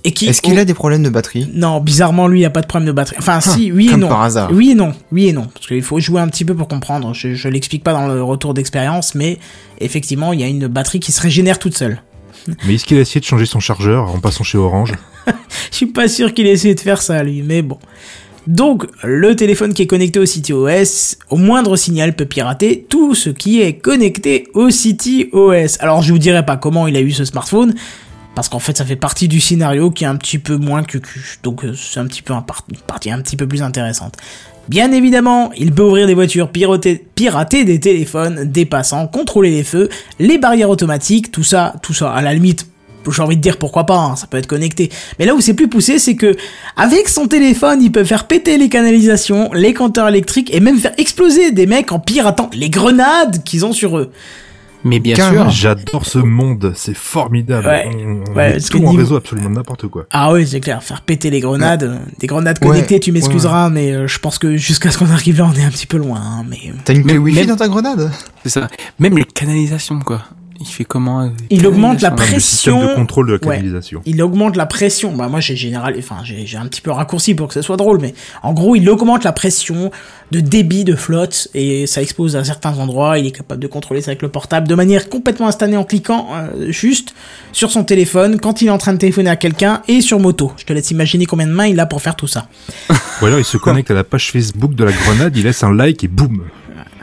et 0.04 0.12
qui... 0.12 0.28
Est-ce 0.28 0.42
qu'il 0.42 0.60
a 0.60 0.66
des 0.66 0.74
problèmes 0.74 1.04
de 1.04 1.10
batterie? 1.10 1.50
Non, 1.54 1.80
bizarrement, 1.80 2.28
lui, 2.28 2.42
il 2.42 2.46
a 2.46 2.50
pas 2.50 2.60
de 2.60 2.68
problème 2.68 2.86
de 2.86 2.92
batterie. 2.92 3.16
Enfin, 3.18 3.40
si, 3.40 3.72
oui 3.72 3.88
et 3.88 3.92
comme 3.92 4.02
non. 4.02 4.10
par 4.10 4.24
hasard. 4.24 4.52
Oui 4.52 4.72
et 4.72 4.76
non, 4.76 4.94
oui 5.14 5.28
et 5.30 5.32
non. 5.32 5.48
Parce 5.54 5.68
qu'il 5.68 5.84
faut 5.84 6.02
jouer 6.02 6.20
un 6.20 6.28
petit 6.28 6.44
peu 6.44 6.54
pour 6.54 6.68
comprendre. 6.68 7.14
Je, 7.14 7.34
je 7.34 7.48
l'explique 7.48 7.86
pas 7.86 7.94
dans 7.94 8.08
le 8.08 8.22
retour 8.22 8.54
d'expérience, 8.54 9.16
mais 9.16 9.40
effectivement, 9.80 10.34
il 10.34 10.42
y 10.42 10.44
a 10.44 10.48
une 10.48 10.68
batterie 10.68 11.00
qui 11.00 11.14
se 11.14 11.22
régénère 11.22 11.60
toute 11.60 11.78
seule. 11.78 12.02
Mais 12.66 12.76
est-ce 12.76 12.84
qu'il 12.84 12.98
a 12.98 13.02
essayé 13.02 13.22
de 13.22 13.26
changer 13.26 13.46
son 13.46 13.62
chargeur 13.62 14.14
en 14.14 14.20
passant 14.20 14.44
chez 14.44 14.58
Orange? 14.58 14.96
Je 15.72 15.78
suis 15.78 15.86
pas 15.86 16.10
sûr 16.10 16.34
qu'il 16.34 16.46
ait 16.46 16.52
essayé 16.52 16.76
de 16.76 16.80
faire 16.82 17.02
ça, 17.02 17.24
lui, 17.24 17.42
mais 17.42 17.62
bon. 17.62 17.78
Donc, 18.48 18.86
le 19.04 19.36
téléphone 19.36 19.74
qui 19.74 19.84
est 19.84 19.88
connecté 19.88 20.20
au 20.20 20.26
CityOS, 20.26 21.18
au 21.30 21.38
moindre 21.38 21.76
signal 21.76 22.16
peut 22.16 22.26
pirater 22.26 22.86
tout 22.90 23.14
ce 23.14 23.30
qui 23.30 23.62
est 23.62 23.74
connecté 23.74 24.48
au 24.54 24.70
CityOS. 24.70 25.78
Alors, 25.80 26.02
je 26.02 26.12
vous 26.12 26.20
dirai 26.20 26.44
pas 26.46 26.58
comment 26.58 26.88
il 26.88 26.96
a 26.96 27.02
eu 27.02 27.12
ce 27.12 27.24
smartphone, 27.24 27.76
parce 28.34 28.50
qu'en 28.50 28.60
fait, 28.60 28.78
ça 28.78 28.86
fait 28.86 28.96
partie 28.96 29.28
du 29.28 29.40
scénario 29.40 29.92
qui 29.92 30.06
est 30.06 30.08
un 30.08 30.16
petit 30.16 30.40
peu 30.40 30.58
moins 30.58 30.84
cucu. 30.84 31.38
Donc, 31.44 31.64
euh, 31.64 31.74
c'est 31.76 32.00
un 32.00 32.08
petit 32.08 32.24
une 32.28 32.78
partie 32.88 33.12
un 33.12 33.22
petit 33.22 33.38
peu 33.38 33.48
plus 33.48 33.62
intéressante. 33.62 34.16
Bien 34.70 34.92
évidemment, 34.92 35.52
il 35.58 35.74
peut 35.74 35.84
ouvrir 35.84 36.08
des 36.08 36.14
voitures, 36.14 36.50
pirater, 36.50 37.06
pirater 37.16 37.66
des 37.66 37.80
téléphones, 37.80 38.46
des 38.46 38.68
contrôler 39.12 39.52
les 39.52 39.64
feux, 39.64 39.90
les 40.20 40.38
barrières 40.38 40.70
automatiques, 40.70 41.32
tout 41.32 41.44
ça, 41.44 41.76
tout 41.82 41.94
ça. 41.94 42.12
À 42.12 42.22
la 42.22 42.34
limite, 42.34 42.68
j'ai 43.10 43.22
envie 43.22 43.38
de 43.38 43.42
dire 43.42 43.58
pourquoi 43.58 43.86
pas, 43.86 43.98
hein, 43.98 44.16
ça 44.16 44.28
peut 44.28 44.38
être 44.38 44.48
connecté. 44.48 44.90
Mais 45.18 45.26
là 45.26 45.34
où 45.34 45.42
c'est 45.42 45.54
plus 45.54 45.68
poussé, 45.68 45.98
c'est 45.98 46.16
que 46.16 46.36
avec 46.78 47.10
son 47.10 47.28
téléphone, 47.28 47.82
il 47.82 47.92
peut 47.92 48.04
faire 48.04 48.28
péter 48.28 48.58
les 48.58 48.70
canalisations, 48.70 49.50
les 49.54 49.74
compteurs 49.74 50.08
électriques 50.10 50.54
et 50.54 50.60
même 50.60 50.78
faire 50.78 50.94
exploser 50.98 51.52
des 51.52 51.66
mecs 51.66 51.92
en 51.92 52.00
piratant 52.00 52.50
les 52.54 52.70
grenades 52.70 53.44
qu'ils 53.44 53.66
ont 53.66 53.74
sur 53.74 53.98
eux. 53.98 54.12
Mais 54.84 55.00
bien 55.00 55.16
sûr. 55.16 55.48
J'adore 55.52 56.08
ce 56.08 56.18
monde, 56.18 56.74
c'est 56.76 56.96
formidable. 56.96 57.68
Ouais. 57.68 57.88
On, 57.94 58.34
Ouais, 58.36 58.58
tout 58.60 58.78
en 58.78 58.80
niveau- 58.90 58.94
réseau 58.98 59.16
absolument 59.16 59.52
n'importe 59.52 59.88
quoi. 59.88 60.08
Ah 60.10 60.34
oui, 60.34 60.48
c'est 60.48 60.60
clair, 60.60 60.82
faire 60.82 61.02
péter 61.02 61.30
les 61.30 61.40
grenades, 61.40 61.84
euh, 61.84 61.98
des 62.18 62.26
grenades 62.26 62.58
Ouais, 62.64 62.68
connectées, 62.70 63.00
tu 63.00 63.12
ouais, 63.12 63.14
m'excuseras, 63.14 63.70
mais 63.70 63.92
euh, 63.92 64.08
je 64.08 64.18
pense 64.18 64.40
que 64.40 64.58
jusqu'à 64.58 64.90
ce 64.90 64.98
qu'on 64.98 65.12
arrive 65.12 65.38
là, 65.38 65.48
on 65.54 65.56
est 65.56 65.64
un 65.64 65.70
petit 65.70 65.86
peu 65.86 65.98
loin. 65.98 66.20
hein, 66.20 66.44
mais 66.50 66.58
T'as 66.84 66.96
une 66.96 67.04
clé 67.04 67.20
Wi-Fi 67.20 67.42
même- 67.42 67.48
dans 67.50 67.58
ta 67.58 67.68
grenade? 67.68 68.10
C'est 68.42 68.50
ça. 68.50 68.70
Même 68.98 69.16
les 69.20 69.24
canalisations, 69.26 70.00
quoi. 70.00 70.24
Il 70.62 70.68
fait 70.68 70.86
comment 70.86 71.22
euh, 71.22 71.30
Il 71.50 71.66
augmente 71.66 72.02
la 72.02 72.12
Le 72.12 72.40
système 72.40 72.76
de 72.76 72.80
Pression- 72.80 72.96
contrôle 72.96 73.28
de 73.28 73.32
la 73.34 73.48
Ouais. 73.48 73.56
canalisation. 73.58 74.02
il 74.06 74.22
augmente 74.22 74.56
la 74.56 74.66
pression. 74.68 75.12
Bah 75.16 75.28
moi 75.28 75.40
j'ai 75.40 75.56
général, 75.56 75.96
enfin 75.98 76.18
j'ai 76.24 76.56
un 76.58 76.66
petit 76.68 76.82
peu 76.82 76.92
raccourci 76.92 77.34
pour 77.36 77.48
que 77.48 77.54
ce 77.56 77.62
soit 77.62 77.78
drôle, 77.78 78.00
mais 78.00 78.14
en 78.44 78.54
gros 78.54 78.76
il 78.76 78.88
augmente 78.90 79.24
la 79.24 79.32
pression 79.32 79.90
de 80.32 80.40
débit 80.40 80.84
de 80.86 80.96
flotte 80.96 81.48
et 81.54 81.88
ça 81.88 82.02
expose 82.02 82.36
à 82.36 82.44
certains 82.44 82.78
endroits. 82.78 83.18
Il 83.18 83.26
est 83.26 83.32
capable 83.32 83.60
de 83.62 83.68
contrôler 83.68 84.02
ça 84.02 84.12
avec 84.12 84.22
le 84.22 84.30
portable 84.30 84.68
de 84.68 84.76
manière 84.76 85.10
complètement 85.10 85.48
instantanée 85.48 85.78
en 85.78 85.84
cliquant 85.84 86.28
euh, 86.34 86.72
juste 86.72 87.14
sur 87.52 87.72
son 87.72 87.84
téléphone 87.84 88.40
quand 88.40 88.62
il 88.62 88.68
est 88.68 88.72
en 88.72 88.78
train 88.78 88.94
de 88.94 88.98
téléphoner 89.00 89.30
à 89.32 89.36
quelqu'un 89.36 89.82
et 89.88 90.02
sur 90.02 90.20
moto. 90.20 90.52
Je 90.58 90.66
te 90.66 90.74
laisse 90.74 90.92
imaginer 90.92 91.26
combien 91.26 91.48
de 91.48 91.52
mains 91.52 91.68
il 91.68 91.80
a 91.80 91.86
pour 91.88 92.02
faire 92.02 92.16
tout 92.16 92.28
ça. 92.28 92.48
Ou 93.22 93.26
alors 93.26 93.40
il 93.40 93.46
se 93.46 93.58
connecte 93.58 93.90
à 93.92 93.96
la 93.96 94.04
page 94.04 94.32
Facebook 94.32 94.76
de 94.76 94.84
la 94.84 94.92
grenade, 94.92 95.36
il 95.36 95.44
laisse 95.44 95.64
un 95.64 95.74
like 95.74 96.04
et 96.04 96.08
boum. 96.08 96.44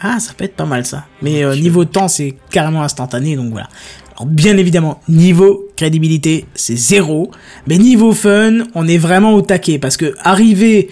Ah, 0.00 0.20
ça 0.20 0.32
peut 0.32 0.44
être 0.44 0.54
pas 0.54 0.64
mal 0.64 0.86
ça. 0.86 1.06
Mais 1.22 1.44
euh, 1.44 1.56
niveau 1.56 1.84
temps, 1.84 2.08
c'est 2.08 2.36
carrément 2.50 2.82
instantané, 2.82 3.36
donc 3.36 3.50
voilà. 3.50 3.68
Alors 4.16 4.26
bien 4.26 4.56
évidemment, 4.56 5.00
niveau 5.08 5.68
crédibilité, 5.76 6.46
c'est 6.54 6.76
zéro. 6.76 7.30
Mais 7.66 7.78
niveau 7.78 8.12
fun, 8.12 8.64
on 8.74 8.86
est 8.86 8.98
vraiment 8.98 9.34
au 9.34 9.42
taquet 9.42 9.78
parce 9.78 9.96
que 9.96 10.14
arriver 10.22 10.88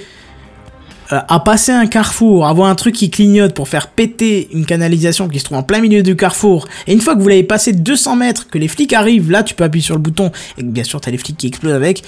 euh, 1.13 1.21
à 1.29 1.39
passer 1.39 1.71
un 1.71 1.87
carrefour, 1.87 2.47
avoir 2.47 2.69
un 2.69 2.75
truc 2.75 2.95
qui 2.95 3.11
clignote 3.11 3.55
pour 3.55 3.69
faire 3.69 3.89
péter 3.89 4.49
une 4.53 4.67
canalisation 4.67 5.29
qui 5.29 5.39
se 5.39 5.45
trouve 5.45 5.59
en 5.59 5.63
plein 5.63 5.81
milieu 5.81 6.03
du 6.03 6.17
carrefour, 6.17 6.67
et 6.89 6.93
une 6.93 7.01
fois 7.01 7.15
que 7.15 7.21
vous 7.21 7.29
l'avez 7.29 7.45
passé 7.45 7.73
200 7.73 8.17
mètres, 8.17 8.49
que 8.49 8.59
les 8.59 8.67
flics 8.69 8.93
arrivent, 8.93 9.31
là 9.31 9.45
tu 9.45 9.55
peux 9.55 9.63
appuyer 9.63 9.85
sur 9.85 9.95
le 9.95 10.01
bouton, 10.01 10.33
et 10.59 10.65
bien 10.65 10.83
sûr 10.83 11.01
t'as 11.01 11.13
les 11.13 11.19
flics 11.19 11.37
qui 11.37 11.47
explosent 11.47 11.75
avec. 11.75 12.03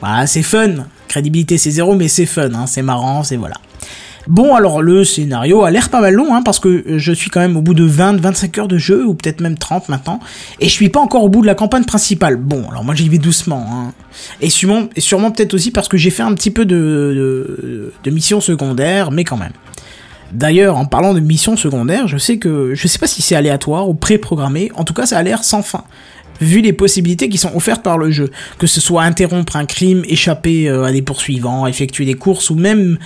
Voilà, 0.00 0.28
c'est 0.28 0.44
fun. 0.44 0.86
Crédibilité 1.08 1.58
c'est 1.58 1.72
zéro, 1.72 1.96
mais 1.96 2.06
c'est 2.06 2.26
fun, 2.26 2.54
hein, 2.54 2.66
c'est 2.68 2.82
marrant, 2.82 3.24
c'est 3.24 3.36
voilà. 3.36 3.56
Bon, 4.28 4.54
alors 4.54 4.82
le 4.82 5.04
scénario 5.04 5.64
a 5.64 5.70
l'air 5.70 5.88
pas 5.88 6.02
mal 6.02 6.12
long, 6.12 6.34
hein, 6.34 6.42
parce 6.42 6.58
que 6.58 6.68
euh, 6.68 6.98
je 6.98 7.12
suis 7.12 7.30
quand 7.30 7.40
même 7.40 7.56
au 7.56 7.62
bout 7.62 7.72
de 7.72 7.88
20-25 7.88 8.60
heures 8.60 8.68
de 8.68 8.76
jeu, 8.76 9.06
ou 9.06 9.14
peut-être 9.14 9.40
même 9.40 9.56
30 9.56 9.88
maintenant, 9.88 10.20
et 10.60 10.66
je 10.66 10.70
suis 10.70 10.90
pas 10.90 11.00
encore 11.00 11.24
au 11.24 11.30
bout 11.30 11.40
de 11.40 11.46
la 11.46 11.54
campagne 11.54 11.84
principale. 11.84 12.36
Bon, 12.36 12.68
alors 12.70 12.84
moi 12.84 12.94
j'y 12.94 13.08
vais 13.08 13.16
doucement, 13.16 13.66
hein. 13.72 13.94
et 14.42 14.50
sûrement, 14.50 14.88
et 14.94 15.00
sûrement 15.00 15.30
peut-être 15.30 15.54
aussi 15.54 15.70
parce 15.70 15.88
que 15.88 15.96
j'ai 15.96 16.10
fait 16.10 16.22
un 16.22 16.34
petit 16.34 16.50
peu 16.50 16.66
de, 16.66 16.76
de, 16.76 17.92
de 18.04 18.10
missions 18.10 18.42
secondaires, 18.42 19.10
mais 19.12 19.24
quand 19.24 19.38
même. 19.38 19.52
D'ailleurs, 20.30 20.76
en 20.76 20.84
parlant 20.84 21.14
de 21.14 21.20
missions 21.20 21.56
secondaires, 21.56 22.06
je 22.06 22.18
sais 22.18 22.36
que, 22.36 22.74
je 22.74 22.86
sais 22.86 22.98
pas 22.98 23.06
si 23.06 23.22
c'est 23.22 23.34
aléatoire 23.34 23.88
ou 23.88 23.94
pré-programmé, 23.94 24.70
en 24.74 24.84
tout 24.84 24.92
cas 24.92 25.06
ça 25.06 25.16
a 25.16 25.22
l'air 25.22 25.42
sans 25.42 25.62
fin 25.62 25.84
vu 26.40 26.60
les 26.60 26.72
possibilités 26.72 27.28
qui 27.28 27.38
sont 27.38 27.50
offertes 27.56 27.82
par 27.82 27.98
le 27.98 28.10
jeu, 28.10 28.30
que 28.58 28.66
ce 28.66 28.80
soit 28.80 29.02
interrompre 29.02 29.56
un 29.56 29.66
crime, 29.66 30.04
échapper 30.06 30.68
euh, 30.68 30.84
à 30.84 30.92
des 30.92 31.02
poursuivants, 31.02 31.66
effectuer 31.66 32.04
des 32.04 32.14
courses 32.14 32.50
ou 32.50 32.54
même 32.54 32.98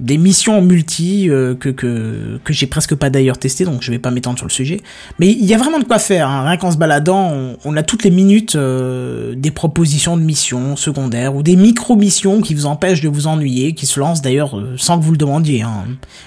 des 0.00 0.18
missions 0.18 0.62
multi 0.62 1.28
euh, 1.28 1.54
que, 1.54 1.68
que, 1.68 2.38
que 2.42 2.52
j'ai 2.52 2.66
presque 2.66 2.94
pas 2.94 3.10
d'ailleurs 3.10 3.38
testé, 3.38 3.64
donc 3.64 3.82
je 3.82 3.90
vais 3.90 3.98
pas 3.98 4.10
m'étendre 4.10 4.38
sur 4.38 4.46
le 4.46 4.52
sujet. 4.52 4.80
Mais 5.18 5.28
il 5.28 5.44
y 5.44 5.54
a 5.54 5.58
vraiment 5.58 5.78
de 5.78 5.84
quoi 5.84 5.98
faire, 5.98 6.28
hein. 6.28 6.44
rien 6.46 6.56
qu'en 6.56 6.70
se 6.70 6.76
baladant, 6.76 7.56
on, 7.64 7.76
a 7.76 7.82
toutes 7.82 8.04
les 8.04 8.10
minutes 8.10 8.56
euh, 8.56 9.34
des 9.36 9.50
propositions 9.50 10.16
de 10.16 10.22
missions 10.22 10.76
secondaires 10.76 11.34
ou 11.34 11.42
des 11.42 11.56
micro-missions 11.56 12.40
qui 12.40 12.54
vous 12.54 12.66
empêchent 12.66 13.00
de 13.00 13.08
vous 13.08 13.26
ennuyer, 13.26 13.74
qui 13.74 13.86
se 13.86 14.00
lancent 14.00 14.22
d'ailleurs 14.22 14.58
euh, 14.58 14.74
sans 14.76 14.98
que 14.98 15.04
vous 15.04 15.12
le 15.12 15.18
demandiez. 15.18 15.62
Hein. 15.62 15.84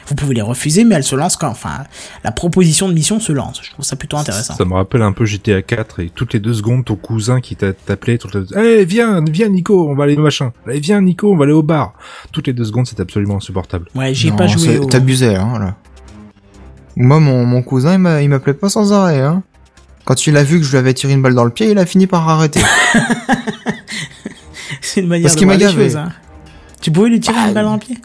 Vous 0.07 0.15
pouvez 0.15 0.35
les 0.35 0.41
refuser, 0.41 0.83
mais 0.83 0.95
elles 0.95 1.03
se 1.03 1.15
lancent 1.15 1.37
quand, 1.37 1.49
enfin, 1.49 1.83
la 2.23 2.31
proposition 2.31 2.87
de 2.87 2.93
mission 2.93 3.19
se 3.19 3.31
lance. 3.31 3.59
Je 3.63 3.71
trouve 3.71 3.85
ça 3.85 3.95
plutôt 3.95 4.17
intéressant. 4.17 4.55
Ça 4.55 4.65
me 4.65 4.73
rappelle 4.73 5.01
un 5.01 5.13
peu 5.13 5.25
GTA 5.25 5.61
4 5.61 5.99
et 6.01 6.09
toutes 6.09 6.33
les 6.33 6.39
deux 6.39 6.53
secondes 6.53 6.85
ton 6.85 6.95
cousin 6.95 7.41
qui 7.41 7.55
t'a 7.55 7.73
t'appelait, 7.73 8.17
toutes 8.17 8.35
les 8.35 8.41
deux... 8.41 8.57
Allez, 8.57 8.85
viens, 8.85 9.23
viens 9.29 9.49
Nico, 9.49 9.89
on 9.89 9.95
va 9.95 10.05
aller 10.05 10.15
machin. 10.15 10.53
Allez, 10.67 10.79
viens 10.79 11.01
Nico, 11.01 11.31
on 11.31 11.37
va 11.37 11.43
aller 11.45 11.53
au 11.53 11.63
bar. 11.63 11.93
Toutes 12.31 12.47
les 12.47 12.53
deux 12.53 12.65
secondes, 12.65 12.87
c'est 12.87 12.99
absolument 12.99 13.37
insupportable. 13.37 13.62
Ouais, 13.95 14.13
j'ai 14.13 14.31
pas 14.31 14.47
joué 14.47 14.77
au... 14.77 14.85
T'abusais, 14.85 15.35
hein, 15.35 15.57
là. 15.59 15.75
Moi, 16.95 17.19
mon, 17.19 17.45
mon 17.45 17.63
cousin, 17.63 17.93
il 17.93 17.99
m'a- 17.99 18.21
il 18.21 18.29
m'appelait 18.29 18.53
pas 18.53 18.69
sans 18.69 18.93
arrêt, 18.93 19.19
hein. 19.21 19.41
Quand 20.05 20.27
il 20.27 20.35
a 20.37 20.43
vu 20.43 20.59
que 20.59 20.65
je 20.65 20.71
lui 20.71 20.77
avais 20.77 20.93
tiré 20.93 21.13
une 21.13 21.21
balle 21.21 21.33
dans 21.33 21.45
le 21.45 21.49
pied, 21.49 21.71
il 21.71 21.79
a 21.79 21.85
fini 21.85 22.07
par 22.07 22.27
arrêter. 22.29 22.59
C'est 24.81 25.01
une 25.01 25.07
manière 25.07 25.23
Parce 25.23 25.35
de 25.35 25.39
qu'il 25.39 25.47
voir 25.47 25.57
m'a 25.57 25.65
les 25.65 25.71
gavé. 25.71 25.83
choses, 25.85 25.95
hein. 25.97 26.09
Tu 26.81 26.91
pouvais 26.91 27.09
lui 27.09 27.19
tirer 27.19 27.37
une 27.37 27.53
balle 27.53 27.65
dans 27.65 27.73
le 27.73 27.79
pied? 27.79 27.97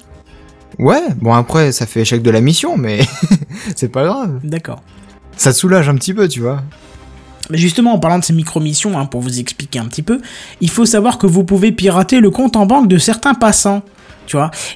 Ouais, 0.79 1.03
bon 1.21 1.35
après, 1.35 1.73
ça 1.73 1.87
fait 1.87 2.03
échec 2.03 2.23
de 2.23 2.31
la 2.31 2.41
mission, 2.41 2.77
mais 2.77 3.01
c'est 3.77 3.89
pas 3.89 4.05
grave. 4.05 4.39
D'accord. 4.45 4.81
Ça 5.37 5.53
soulage 5.53 5.89
un 5.89 5.97
petit 5.97 6.15
peu, 6.15 6.29
tu 6.29 6.41
vois. 6.41 6.63
Mais 7.51 7.59
justement, 7.59 7.95
en 7.95 7.99
parlant 7.99 8.19
de 8.21 8.25
ces 8.25 8.33
micro-missions, 8.33 8.97
hein, 8.99 9.07
pour 9.07 9.21
vous 9.21 9.41
expliquer 9.41 9.81
un 9.81 9.87
petit 9.87 10.03
peu, 10.03 10.21
il 10.61 10.71
faut 10.71 10.87
savoir 10.87 11.19
que 11.19 11.27
vous 11.27 11.43
pouvez 11.45 11.73
pirater 11.73 12.21
le 12.21 12.31
compte 12.31 12.55
en 12.57 12.67
banque 12.67 12.89
de 12.89 12.99
certains 12.99 13.35
passants. 13.35 13.83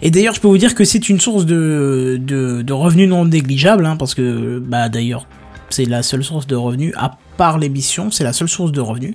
Et 0.01 0.11
d'ailleurs, 0.11 0.35
je 0.35 0.41
peux 0.41 0.49
vous 0.49 0.59
dire 0.59 0.75
que 0.75 0.85
c'est 0.85 1.09
une 1.09 1.21
source 1.21 1.47
de, 1.47 2.19
de, 2.21 2.73
revenus 2.73 3.09
non 3.09 3.25
négligeable, 3.25 3.87
hein, 3.87 3.97
parce 3.97 4.15
que, 4.15 4.59
bah 4.59 4.89
d'ailleurs, 4.89 5.27
c'est 5.71 5.85
la 5.85 6.03
seule 6.03 6.25
source 6.25 6.47
de 6.47 6.57
revenus, 6.57 6.93
à 6.97 7.13
part 7.37 7.59
les 7.59 7.69
missions, 7.69 8.11
c'est 8.11 8.25
la 8.25 8.33
seule 8.33 8.49
source 8.49 8.73
de 8.73 8.81
revenus. 8.81 9.15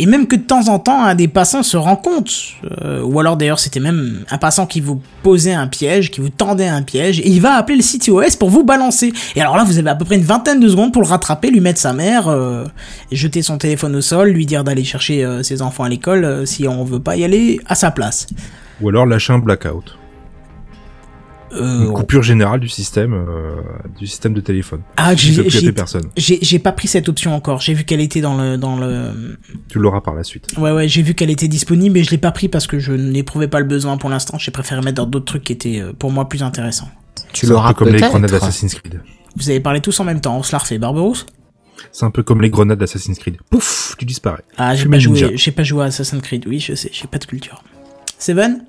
Et 0.00 0.06
même 0.06 0.26
que 0.26 0.34
de 0.34 0.42
temps 0.42 0.66
en 0.68 0.80
temps, 0.80 1.04
un 1.04 1.14
des 1.14 1.28
passants 1.28 1.62
se 1.62 1.76
rend 1.76 1.94
compte, 1.94 2.32
euh, 2.82 3.00
ou 3.02 3.20
alors 3.20 3.36
d'ailleurs 3.36 3.60
c'était 3.60 3.78
même 3.78 4.24
un 4.28 4.38
passant 4.38 4.66
qui 4.66 4.80
vous 4.80 5.00
posait 5.22 5.52
un 5.52 5.68
piège, 5.68 6.10
qui 6.10 6.20
vous 6.20 6.30
tendait 6.30 6.66
un 6.66 6.82
piège, 6.82 7.20
et 7.20 7.28
il 7.28 7.40
va 7.40 7.52
appeler 7.52 7.76
le 7.76 7.82
CTOS 7.82 8.36
pour 8.36 8.50
vous 8.50 8.64
balancer. 8.64 9.12
Et 9.36 9.40
alors 9.40 9.56
là, 9.56 9.62
vous 9.62 9.78
avez 9.78 9.90
à 9.90 9.94
peu 9.94 10.04
près 10.04 10.16
une 10.16 10.24
vingtaine 10.24 10.58
de 10.58 10.68
secondes 10.68 10.92
pour 10.92 11.02
le 11.02 11.06
rattraper, 11.06 11.50
lui 11.50 11.60
mettre 11.60 11.78
sa 11.78 11.92
mère, 11.92 12.26
euh, 12.26 12.64
jeter 13.12 13.42
son 13.42 13.56
téléphone 13.56 13.94
au 13.94 14.00
sol, 14.00 14.30
lui 14.30 14.46
dire 14.46 14.64
d'aller 14.64 14.82
chercher 14.82 15.24
euh, 15.24 15.44
ses 15.44 15.62
enfants 15.62 15.84
à 15.84 15.88
l'école 15.88 16.44
si 16.44 16.66
on 16.66 16.82
veut 16.82 17.00
pas 17.00 17.16
y 17.16 17.22
aller 17.22 17.60
à 17.66 17.76
sa 17.76 17.92
place. 17.92 18.26
Ou 18.80 18.88
alors 18.88 19.06
lâcher 19.06 19.32
un 19.32 19.38
blackout. 19.38 19.96
Euh, 21.52 21.84
Une 21.86 21.92
coupure 21.92 22.22
générale 22.24 22.58
du 22.58 22.68
système, 22.68 23.12
euh, 23.14 23.54
du 23.96 24.08
système 24.08 24.34
de 24.34 24.40
téléphone. 24.40 24.80
Ah, 24.96 25.14
j'ai- 25.14 25.70
personne. 25.72 26.02
J'ai 26.16 26.38
j'ai 26.42 26.58
pas 26.58 26.72
pris 26.72 26.88
cette 26.88 27.08
option 27.08 27.32
encore. 27.32 27.60
J'ai 27.60 27.74
vu 27.74 27.84
qu'elle 27.84 28.00
était 28.00 28.20
dans 28.20 28.36
le 28.36 28.56
dans 28.56 28.76
le. 28.76 29.38
Tu 29.68 29.78
l'auras 29.78 30.00
par 30.00 30.14
la 30.14 30.24
suite. 30.24 30.46
Ouais 30.58 30.72
ouais, 30.72 30.88
j'ai 30.88 31.02
vu 31.02 31.14
qu'elle 31.14 31.30
était 31.30 31.46
disponible, 31.46 31.94
mais 31.94 32.02
je 32.02 32.10
l'ai 32.10 32.18
pas 32.18 32.32
pris 32.32 32.48
parce 32.48 32.66
que 32.66 32.80
je 32.80 32.92
n'éprouvais 32.92 33.46
pas 33.46 33.60
le 33.60 33.66
besoin 33.66 33.98
pour 33.98 34.10
l'instant. 34.10 34.36
J'ai 34.36 34.50
préféré 34.50 34.80
mettre 34.80 34.96
dans 34.96 35.06
d'autres 35.06 35.26
trucs 35.26 35.44
qui 35.44 35.52
étaient 35.52 35.80
euh, 35.80 35.92
pour 35.92 36.10
moi 36.10 36.28
plus 36.28 36.42
intéressants. 36.42 36.88
Tu 37.32 37.46
C'est 37.46 37.52
un 37.52 37.54
l'auras 37.54 37.68
peu 37.72 37.84
comme 37.84 37.94
les 37.94 38.00
grenades 38.00 38.30
d'Assassin's 38.30 38.74
Creed. 38.74 39.00
Vous 39.36 39.48
avez 39.50 39.60
parlé 39.60 39.80
tous 39.80 39.98
en 40.00 40.04
même 40.04 40.20
temps. 40.20 40.36
On 40.36 40.42
se 40.42 40.50
la 40.50 40.58
refait, 40.58 40.78
Barberousse. 40.78 41.24
C'est 41.92 42.04
un 42.04 42.10
peu 42.10 42.24
comme 42.24 42.40
les 42.42 42.50
grenades 42.50 42.78
d'Assassin's 42.80 43.18
Creed. 43.18 43.36
Pouf, 43.50 43.94
tu 43.96 44.04
disparais. 44.06 44.42
Ah, 44.56 44.74
j'ai 44.74 44.86
pas 44.88 44.98
joué. 44.98 45.36
J'ai 45.36 45.52
pas 45.52 45.62
joué 45.62 45.82
à 45.84 45.86
Assassin's 45.86 46.20
Creed. 46.22 46.46
Oui, 46.48 46.58
je 46.58 46.74
sais. 46.74 46.90
J'ai 46.92 47.06
pas 47.06 47.18
de 47.18 47.26
culture. 47.26 47.62
Seven? 48.18 48.64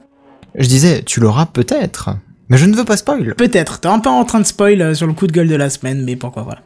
Je 0.55 0.67
disais, 0.67 1.03
tu 1.03 1.19
l'auras 1.19 1.45
peut-être. 1.45 2.11
Mais 2.49 2.57
je 2.57 2.65
ne 2.65 2.75
veux 2.75 2.85
pas 2.85 2.97
spoil. 2.97 3.35
Peut-être. 3.35 3.79
T'es 3.79 3.87
un 3.87 3.99
peu 3.99 4.09
en 4.09 4.23
train 4.25 4.39
de 4.39 4.45
spoil 4.45 4.81
euh, 4.81 4.93
sur 4.93 5.07
le 5.07 5.13
coup 5.13 5.27
de 5.27 5.31
gueule 5.31 5.47
de 5.47 5.55
la 5.55 5.69
semaine, 5.69 6.03
mais 6.03 6.15
pourquoi 6.15 6.45
pas. 6.45 6.61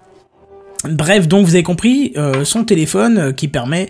Bref, 0.87 1.27
donc 1.27 1.45
vous 1.45 1.55
avez 1.55 1.63
compris, 1.63 2.13
euh, 2.15 2.45
son 2.45 2.63
téléphone 2.63 3.17
euh, 3.17 3.31
qui 3.31 3.47
permet. 3.47 3.89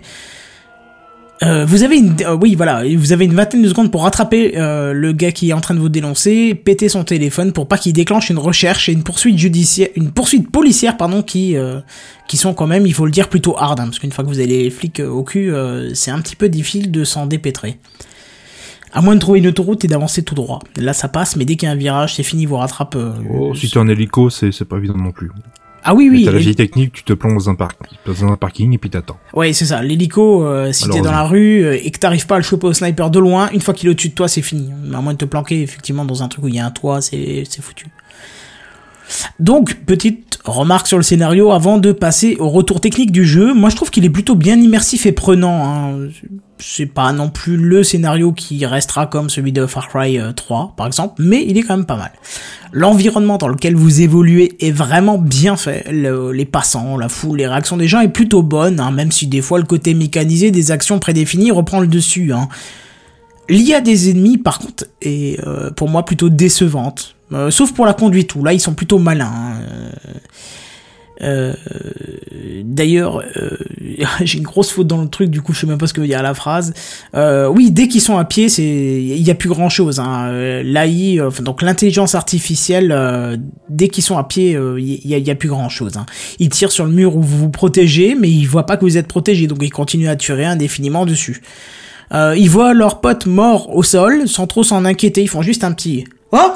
Euh, 1.42 1.64
vous 1.64 1.84
avez 1.84 1.96
une, 1.96 2.16
oui 2.38 2.54
voilà, 2.54 2.82
vous 2.96 3.12
avez 3.12 3.24
une 3.24 3.34
vingtaine 3.34 3.62
de 3.62 3.68
secondes 3.68 3.90
pour 3.90 4.02
rattraper 4.02 4.52
le 4.56 5.12
gars 5.12 5.32
qui 5.32 5.48
est 5.48 5.52
en 5.54 5.60
train 5.62 5.72
de 5.72 5.80
vous 5.80 5.88
dénoncer, 5.88 6.54
péter 6.54 6.90
son 6.90 7.02
téléphone 7.02 7.52
pour 7.52 7.66
pas 7.66 7.78
qu'il 7.78 7.94
déclenche 7.94 8.28
une 8.28 8.38
recherche 8.38 8.90
et 8.90 8.92
une 8.92 9.02
poursuite 9.02 9.38
judiciaire, 9.38 9.88
une 9.96 10.10
poursuite 10.10 10.50
policière 10.50 10.98
pardon, 10.98 11.22
qui 11.22 11.56
qui 12.28 12.36
sont 12.36 12.52
quand 12.52 12.66
même, 12.66 12.86
il 12.86 12.92
faut 12.92 13.06
le 13.06 13.10
dire, 13.10 13.30
plutôt 13.30 13.56
hard, 13.56 13.80
hein, 13.80 13.84
parce 13.84 13.98
qu'une 13.98 14.12
fois 14.12 14.22
que 14.22 14.28
vous 14.28 14.38
avez 14.38 14.48
les 14.48 14.68
flics 14.68 15.00
au 15.00 15.24
cul, 15.24 15.50
c'est 15.94 16.10
un 16.10 16.20
petit 16.20 16.36
peu 16.36 16.50
difficile 16.50 16.90
de 16.90 17.04
s'en 17.04 17.24
dépêtrer. 17.24 17.78
À 18.92 19.00
moins 19.02 19.14
de 19.14 19.20
trouver 19.20 19.38
une 19.38 19.46
autoroute 19.46 19.84
et 19.84 19.88
d'avancer 19.88 20.22
tout 20.24 20.34
droit. 20.34 20.58
Là, 20.76 20.92
ça 20.92 21.08
passe, 21.08 21.36
mais 21.36 21.44
dès 21.44 21.56
qu'il 21.56 21.66
y 21.66 21.70
a 21.70 21.72
un 21.72 21.76
virage, 21.76 22.14
c'est 22.16 22.22
fini, 22.24 22.44
vous 22.46 22.56
rattrape. 22.56 22.96
euh, 22.96 23.12
Oh, 23.32 23.54
si 23.54 23.70
t'es 23.70 23.78
en 23.78 23.86
hélico, 23.88 24.30
c'est 24.30 24.50
c'est 24.52 24.64
pas 24.64 24.78
évident 24.78 24.96
non 24.96 25.12
plus. 25.12 25.30
Ah 25.82 25.94
oui, 25.94 26.08
oui. 26.10 26.24
T'as 26.26 26.32
la 26.32 26.38
vieille 26.38 26.54
technique, 26.54 26.92
tu 26.92 27.04
te 27.04 27.14
plonges 27.14 27.44
dans 27.46 27.52
un, 27.52 27.56
dans 28.04 28.24
un 28.32 28.36
parking 28.36 28.74
et 28.74 28.78
puis 28.78 28.90
t'attends. 28.90 29.16
Ouais, 29.32 29.52
c'est 29.54 29.64
ça. 29.64 29.80
L'hélico, 29.82 30.44
euh, 30.44 30.72
si 30.72 30.88
t'es 30.90 31.00
dans 31.00 31.10
la 31.12 31.22
rue 31.22 31.64
euh, 31.64 31.78
et 31.82 31.90
que 31.90 31.98
t'arrives 31.98 32.26
pas 32.26 32.34
à 32.34 32.38
le 32.38 32.44
choper 32.44 32.66
au 32.66 32.72
sniper 32.74 33.10
de 33.10 33.18
loin, 33.18 33.48
une 33.54 33.62
fois 33.62 33.72
qu'il 33.72 33.88
est 33.88 33.92
au-dessus 33.92 34.10
de 34.10 34.14
toi, 34.14 34.28
c'est 34.28 34.42
fini. 34.42 34.70
À 34.92 35.00
moins 35.00 35.12
de 35.14 35.18
te 35.18 35.24
planquer 35.24 35.62
effectivement 35.62 36.04
dans 36.04 36.22
un 36.22 36.28
truc 36.28 36.44
où 36.44 36.48
il 36.48 36.56
y 36.56 36.58
a 36.58 36.66
un 36.66 36.70
toit, 36.70 37.00
c'est 37.00 37.44
c'est 37.48 37.62
foutu. 37.62 37.86
Donc, 39.38 39.74
petite 39.86 40.38
remarque 40.44 40.86
sur 40.86 40.96
le 40.96 41.02
scénario 41.02 41.50
avant 41.50 41.78
de 41.78 41.92
passer 41.92 42.36
au 42.38 42.48
retour 42.48 42.80
technique 42.80 43.12
du 43.12 43.24
jeu. 43.26 43.52
Moi, 43.54 43.70
je 43.70 43.76
trouve 43.76 43.90
qu'il 43.90 44.04
est 44.04 44.10
plutôt 44.10 44.34
bien 44.34 44.60
immersif 44.60 45.06
et 45.06 45.12
prenant. 45.12 45.64
Hein. 45.64 46.08
C'est 46.62 46.86
pas 46.86 47.12
non 47.12 47.30
plus 47.30 47.56
le 47.56 47.82
scénario 47.82 48.32
qui 48.32 48.64
restera 48.66 49.06
comme 49.06 49.30
celui 49.30 49.50
de 49.52 49.64
Far 49.66 49.88
Cry 49.88 50.18
euh, 50.18 50.32
3, 50.32 50.74
par 50.76 50.86
exemple, 50.86 51.14
mais 51.22 51.42
il 51.46 51.56
est 51.56 51.62
quand 51.62 51.76
même 51.76 51.86
pas 51.86 51.96
mal. 51.96 52.12
L'environnement 52.72 53.38
dans 53.38 53.48
lequel 53.48 53.74
vous 53.74 54.02
évoluez 54.02 54.52
est 54.60 54.70
vraiment 54.70 55.16
bien 55.16 55.56
fait. 55.56 55.90
Le- 55.90 56.32
les 56.32 56.44
passants, 56.44 56.98
la 56.98 57.08
foule, 57.08 57.38
les 57.38 57.46
réactions 57.46 57.78
des 57.78 57.88
gens 57.88 58.00
est 58.00 58.08
plutôt 58.08 58.42
bonne, 58.42 58.78
hein, 58.78 58.90
même 58.90 59.10
si 59.10 59.26
des 59.26 59.40
fois 59.40 59.58
le 59.58 59.64
côté 59.64 59.94
mécanisé 59.94 60.50
des 60.50 60.70
actions 60.70 60.98
prédéfinies 60.98 61.50
reprend 61.50 61.80
le 61.80 61.86
dessus. 61.86 62.32
Hein. 62.32 62.48
L'IA 63.48 63.80
des 63.80 64.10
ennemis, 64.10 64.36
par 64.38 64.58
contre, 64.58 64.84
est 65.02 65.42
euh, 65.46 65.70
pour 65.70 65.88
moi 65.88 66.04
plutôt 66.04 66.28
décevante. 66.28 67.16
Euh, 67.32 67.50
sauf 67.50 67.72
pour 67.72 67.86
la 67.86 67.94
conduite, 67.94 68.34
où 68.34 68.42
là 68.44 68.52
ils 68.52 68.60
sont 68.60 68.74
plutôt 68.74 68.98
malins. 68.98 69.30
hein. 69.32 69.60
Euh, 71.22 71.52
D'ailleurs, 72.64 73.22
euh, 73.36 73.56
j'ai 74.22 74.38
une 74.38 74.44
grosse 74.44 74.70
faute 74.70 74.86
dans 74.86 75.02
le 75.02 75.08
truc, 75.08 75.28
du 75.28 75.42
coup 75.42 75.52
je 75.52 75.60
sais 75.60 75.66
même 75.66 75.76
pas 75.78 75.86
ce 75.86 75.92
que 75.92 76.00
veut 76.00 76.06
dire 76.06 76.22
la 76.22 76.34
phrase. 76.34 76.72
Oui, 77.14 77.70
dès 77.70 77.88
qu'ils 77.88 78.00
sont 78.00 78.16
à 78.16 78.24
pied, 78.24 78.48
c'est 78.48 78.64
il 78.64 79.22
y 79.22 79.30
a 79.30 79.34
plus 79.34 79.48
grand 79.48 79.68
chose. 79.68 80.00
Hein. 80.00 80.32
L'AI, 80.62 81.20
donc 81.42 81.62
l'intelligence 81.62 82.14
artificielle, 82.14 83.38
dès 83.68 83.88
qu'ils 83.88 84.04
sont 84.04 84.16
à 84.18 84.24
pied, 84.24 84.58
il 84.78 85.06
y, 85.06 85.14
a, 85.14 85.18
y 85.18 85.30
a 85.30 85.34
plus 85.34 85.48
grand 85.48 85.68
chose. 85.68 85.96
Hein. 85.96 86.06
Ils 86.38 86.48
tirent 86.48 86.72
sur 86.72 86.86
le 86.86 86.92
mur 86.92 87.16
où 87.16 87.22
vous 87.22 87.38
vous 87.38 87.50
protégez, 87.50 88.14
mais 88.14 88.30
ils 88.30 88.46
voient 88.46 88.66
pas 88.66 88.76
que 88.76 88.84
vous 88.84 88.96
êtes 88.96 89.08
protégé, 89.08 89.46
donc 89.46 89.58
ils 89.62 89.70
continuent 89.70 90.08
à 90.08 90.16
tirer 90.16 90.46
indéfiniment 90.46 91.04
dessus. 91.04 91.42
Ils 92.12 92.48
voient 92.48 92.72
leur 92.72 93.00
pote 93.00 93.26
mort 93.26 93.74
au 93.76 93.82
sol, 93.82 94.26
sans 94.26 94.46
trop 94.46 94.62
s'en 94.64 94.84
inquiéter. 94.84 95.22
Ils 95.22 95.28
font 95.28 95.42
juste 95.42 95.64
un 95.64 95.72
petit 95.72 96.06
oh 96.32 96.52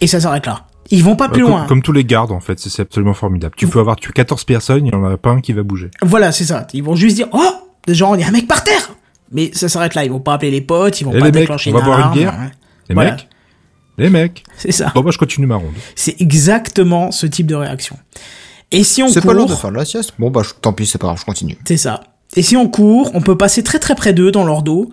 et 0.00 0.06
ça 0.06 0.20
s'arrête 0.20 0.46
là. 0.46 0.66
Ils 0.90 1.02
vont 1.02 1.16
pas 1.16 1.28
plus 1.28 1.42
comme, 1.42 1.50
loin. 1.50 1.66
comme 1.66 1.82
tous 1.82 1.92
les 1.92 2.04
gardes, 2.04 2.30
en 2.30 2.38
fait, 2.40 2.60
c'est 2.60 2.82
absolument 2.82 3.14
formidable. 3.14 3.54
Tu 3.56 3.66
peux 3.66 3.80
avoir 3.80 3.96
tué 3.96 4.12
14 4.12 4.44
personnes, 4.44 4.86
il 4.86 4.92
y 4.92 4.94
en 4.96 5.04
a 5.04 5.16
pas 5.16 5.30
un 5.30 5.40
qui 5.40 5.52
va 5.52 5.62
bouger. 5.64 5.90
Voilà, 6.02 6.30
c'est 6.30 6.44
ça. 6.44 6.66
Ils 6.74 6.82
vont 6.84 6.94
juste 6.94 7.16
dire, 7.16 7.26
oh, 7.32 7.42
genre, 7.88 8.14
il 8.16 8.20
y 8.20 8.24
a 8.24 8.28
un 8.28 8.30
mec 8.30 8.46
par 8.46 8.62
terre. 8.62 8.92
Mais 9.32 9.50
ça 9.52 9.68
s'arrête 9.68 9.94
là. 9.96 10.04
Ils 10.04 10.12
vont 10.12 10.20
pas 10.20 10.34
appeler 10.34 10.52
les 10.52 10.60
potes, 10.60 11.00
ils 11.00 11.04
vont 11.04 11.10
Eh, 11.12 11.18
pas 11.18 11.24
les 11.26 11.32
mecs, 11.32 11.40
déclencher 11.42 11.70
on 11.70 11.74
va 11.74 11.80
une 11.80 11.84
boire 11.86 12.06
une 12.12 12.12
bière 12.18 12.32
ouais. 12.38 12.50
Les 12.88 12.94
Voilà. 12.94 13.10
mecs 13.12 13.28
Les 13.98 14.10
mecs 14.10 14.44
C'est 14.56 14.70
ça. 14.70 14.92
Bon, 14.94 15.00
bah, 15.02 15.10
je 15.10 15.18
continue 15.18 15.46
ma 15.46 15.56
ronde. 15.56 15.72
C'est 15.96 16.20
exactement 16.20 17.10
ce 17.10 17.26
type 17.26 17.48
de 17.48 17.56
réaction. 17.56 17.98
Et 18.70 18.84
si 18.84 19.02
on 19.02 19.08
C'est 19.08 19.20
pas 19.20 19.32
l'heure 19.32 19.46
de 19.46 19.50
court, 19.52 19.60
faire 19.60 19.70
de 19.72 19.76
la 19.76 19.84
sieste? 19.84 20.12
Bon 20.18 20.30
bah 20.30 20.42
je- 20.44 20.50
tant 20.60 20.72
pis, 20.72 20.86
c'est 20.86 20.98
pas 20.98 21.06
grave, 21.08 21.18
je 21.20 21.24
continue. 21.24 21.56
c'est 21.66 21.76
ça. 21.76 22.00
Et 22.36 22.42
si 22.42 22.56
on 22.56 22.68
court, 22.68 23.10
on 23.14 23.20
peut 23.20 23.36
passer 23.36 23.62
très 23.62 23.78
très 23.78 23.94
près 23.94 24.12
d'eux 24.12 24.30
dans 24.32 24.44
leur 24.44 24.62
dos, 24.62 24.90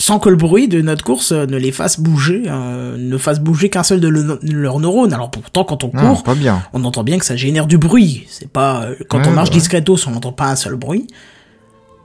sans 0.00 0.18
que 0.18 0.30
le 0.30 0.36
bruit 0.36 0.66
de 0.66 0.80
notre 0.80 1.04
course 1.04 1.30
euh, 1.32 1.44
ne 1.46 1.56
les 1.58 1.72
fasse 1.72 2.00
bouger, 2.00 2.44
euh, 2.46 2.96
ne 2.96 3.18
fasse 3.18 3.38
bouger 3.38 3.68
qu'un 3.68 3.82
seul 3.82 4.00
de 4.00 4.08
le- 4.08 4.38
leurs 4.42 4.80
neurones. 4.80 5.12
Alors 5.12 5.30
pourtant, 5.30 5.62
quand 5.64 5.84
on 5.84 5.90
Non, 5.92 6.14
court, 6.14 6.22
pas 6.22 6.34
bien. 6.34 6.62
on 6.72 6.82
entend 6.84 7.02
bien 7.04 7.18
que 7.18 7.24
ça 7.26 7.36
génère 7.36 7.66
du 7.66 7.76
bruit. 7.76 8.24
C'est 8.28 8.48
pas 8.50 8.84
euh, 8.84 8.94
quand 9.08 9.18
Ouais, 9.18 9.28
on 9.28 9.32
marche 9.32 9.50
ouais. 9.50 9.56
discretos, 9.56 10.08
on 10.08 10.12
n'entend 10.12 10.32
pas 10.32 10.46
un 10.50 10.56
seul 10.56 10.76
bruit. 10.76 11.06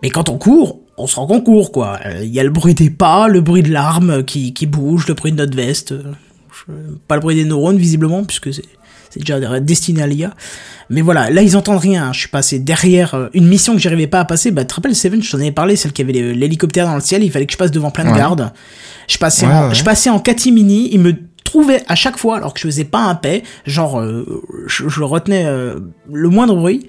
Mais 0.03 0.09
quand 0.09 0.27
on 0.27 0.37
court, 0.37 0.79
on 0.97 1.07
se 1.07 1.15
rend 1.15 1.25
qu'on 1.25 1.39
court 1.41 1.71
quoi. 1.71 1.97
Euh, 2.05 2.19
Il 2.23 2.33
y 2.33 2.39
a 2.39 2.43
le 2.43 2.49
bruit 2.49 2.73
des 2.73 2.89
pas, 2.89 3.27
le 3.29 3.39
bruit 3.41 3.63
de 3.63 3.71
l'arme 3.71 4.23
qui, 4.25 4.53
qui 4.53 4.65
bouge, 4.65 5.07
le 5.07 5.13
bruit 5.13 5.31
de 5.31 5.37
notre 5.37 5.55
veste. 5.55 5.93
Pas 7.07 7.15
le 7.15 7.21
bruit 7.21 7.35
des 7.35 7.45
neurones 7.45 7.77
visiblement 7.77 8.23
puisque 8.23 8.53
c'est 8.53 8.63
c'est 9.15 9.19
déjà 9.21 9.59
destiné 9.59 10.01
à 10.03 10.07
l'IA. 10.07 10.33
Mais 10.91 11.01
voilà, 11.01 11.29
là 11.31 11.41
ils 11.41 11.57
entendent 11.57 11.79
rien. 11.79 12.13
Je 12.13 12.19
suis 12.19 12.27
passé 12.29 12.59
derrière 12.59 13.15
euh, 13.15 13.27
une 13.33 13.47
mission 13.47 13.73
que 13.73 13.79
j'arrivais 13.79 14.05
pas 14.07 14.19
à 14.19 14.25
passer. 14.25 14.51
Bah, 14.51 14.61
tu 14.63 14.67
te 14.67 14.73
rappelles 14.75 14.95
Seven, 14.95 15.23
je 15.23 15.31
t'en 15.31 15.37
avais 15.39 15.51
parlé, 15.51 15.75
celle 15.75 15.93
qui 15.93 16.01
avait 16.03 16.13
l'hélicoptère 16.13 16.85
dans 16.85 16.95
le 16.95 17.01
ciel. 17.01 17.23
Il 17.23 17.31
fallait 17.31 17.45
que 17.47 17.53
je 17.53 17.57
passe 17.57 17.71
devant 17.71 17.89
plein 17.91 18.03
de 18.05 18.09
Ouais. 18.11 18.17
gardes. 18.17 18.51
Je 19.07 19.17
passais, 19.17 19.47
Ouais, 19.47 19.53
en, 19.53 19.67
ouais. 19.69 19.75
je 19.75 19.83
passais 19.83 20.09
en 20.09 20.19
catimini. 20.19 20.89
Ils 20.91 20.99
me 20.99 21.13
trouvaient 21.43 21.83
à 21.87 21.95
chaque 21.95 22.17
fois, 22.17 22.37
alors 22.37 22.53
que 22.53 22.59
je 22.59 22.67
faisais 22.67 22.83
pas 22.85 22.99
un 23.03 23.15
paix. 23.15 23.43
Genre, 23.65 23.99
euh, 23.99 24.43
je, 24.67 24.87
je 24.89 25.01
retenais 25.03 25.45
euh, 25.45 25.79
le 26.11 26.29
moindre 26.29 26.55
bruit. 26.55 26.87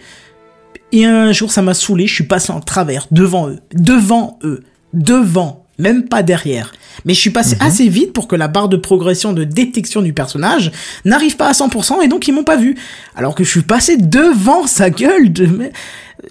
Et 0.92 1.04
un 1.04 1.32
jour, 1.32 1.50
ça 1.50 1.62
m'a 1.62 1.74
saoulé. 1.74 2.06
Je 2.06 2.14
suis 2.14 2.24
passé 2.24 2.52
en 2.52 2.60
travers 2.60 3.06
devant 3.10 3.48
eux, 3.48 3.58
devant 3.74 4.38
eux, 4.44 4.62
devant, 4.94 5.65
même 5.78 6.04
pas 6.08 6.22
derrière. 6.22 6.72
Mais 7.04 7.12
je 7.14 7.20
suis 7.20 7.30
passé 7.30 7.56
Mhm. 7.60 7.66
assez 7.66 7.88
vite 7.88 8.12
pour 8.12 8.26
que 8.28 8.36
la 8.36 8.48
barre 8.48 8.68
de 8.68 8.76
progression 8.76 9.32
de 9.32 9.44
détection 9.44 10.00
du 10.02 10.12
personnage 10.12 10.72
n'arrive 11.04 11.36
pas 11.36 11.48
à 11.48 11.52
100% 11.52 12.00
et 12.02 12.08
donc 12.08 12.26
ils 12.28 12.32
m'ont 12.32 12.44
pas 12.44 12.56
vu. 12.56 12.74
Alors 13.14 13.34
que 13.34 13.44
je 13.44 13.50
suis 13.50 13.62
passé 13.62 13.96
devant 13.98 14.66
sa 14.66 14.90
gueule. 14.90 15.32
De... 15.32 15.70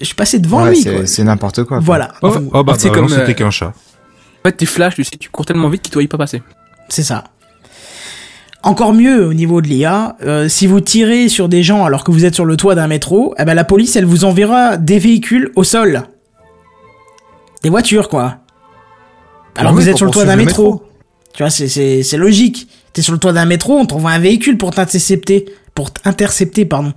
Je 0.01 0.05
suis 0.05 0.15
passé 0.15 0.39
devant 0.39 0.63
Ouais, 0.63 0.71
lui. 0.71 0.81
c'est- 0.81 0.93
quoi. 0.93 1.05
c'est 1.05 1.23
n'importe 1.23 1.57
quoi. 1.57 1.77
quoi. 1.77 1.79
Voilà. 1.79 2.11
Oh, 2.21 2.27
Enfin, 2.27 2.43
Oh, 2.53 2.63
bah, 2.63 2.73
c'est 2.77 2.89
bah, 2.89 2.95
comme, 2.95 3.09
c'était 3.09 3.31
euh, 3.31 3.33
qu'un 3.33 3.51
chat. 3.51 3.67
En 4.43 4.49
fait, 4.49 4.53
tes 4.57 4.65
flashs, 4.65 4.95
tu 4.95 5.03
sais, 5.03 5.11
tu 5.19 5.29
cours 5.29 5.45
tellement 5.45 5.69
vite 5.69 5.81
qu'il 5.83 5.91
ne 5.91 5.93
doit 5.95 6.03
y 6.03 6.07
pas 6.07 6.17
passer. 6.17 6.41
C'est 6.89 7.03
ça. 7.03 7.23
Encore 8.63 8.93
mieux 8.93 9.27
au 9.27 9.33
niveau 9.35 9.61
de 9.61 9.67
l'IA, 9.67 10.17
euh, 10.23 10.49
si 10.49 10.65
vous 10.65 10.81
tirez 10.81 11.29
sur 11.29 11.47
des 11.49 11.61
gens 11.61 11.85
alors 11.85 12.03
que 12.03 12.11
vous 12.11 12.25
êtes 12.25 12.33
sur 12.33 12.45
le 12.45 12.57
toit 12.57 12.73
d'un 12.73 12.87
métro, 12.87 13.35
eh 13.37 13.45
ben 13.45 13.53
la 13.53 13.63
police 13.63 13.95
elle 13.95 14.05
vous 14.05 14.23
enverra 14.25 14.77
des 14.77 14.97
véhicules 14.97 15.51
au 15.55 15.63
sol. 15.63 16.01
Des 17.61 17.69
voitures 17.69 18.09
quoi. 18.09 18.37
Alors 19.55 19.71
Ah 19.71 19.73
que 19.73 19.77
oui, 19.79 19.83
vous 19.83 19.89
êtes 19.89 19.97
sur 19.97 20.05
le 20.05 20.11
toit 20.11 20.25
d'un 20.25 20.35
métro. 20.35 20.83
Tu 21.33 21.43
vois, 21.43 21.49
c'est- 21.49 22.17
logique. 22.17 22.67
T'es 22.93 23.01
sur 23.01 23.13
le 23.13 23.19
toit 23.19 23.33
d'un 23.33 23.45
métro, 23.45 23.73
on 23.77 23.85
t'envoie 23.85 24.11
un 24.11 24.19
véhicule 24.19 24.57
pour 24.57 24.71
t'intercepter. 24.71 25.45
Pour 25.73 25.91
t'intercepter, 25.91 26.63
pardon. 26.65 26.93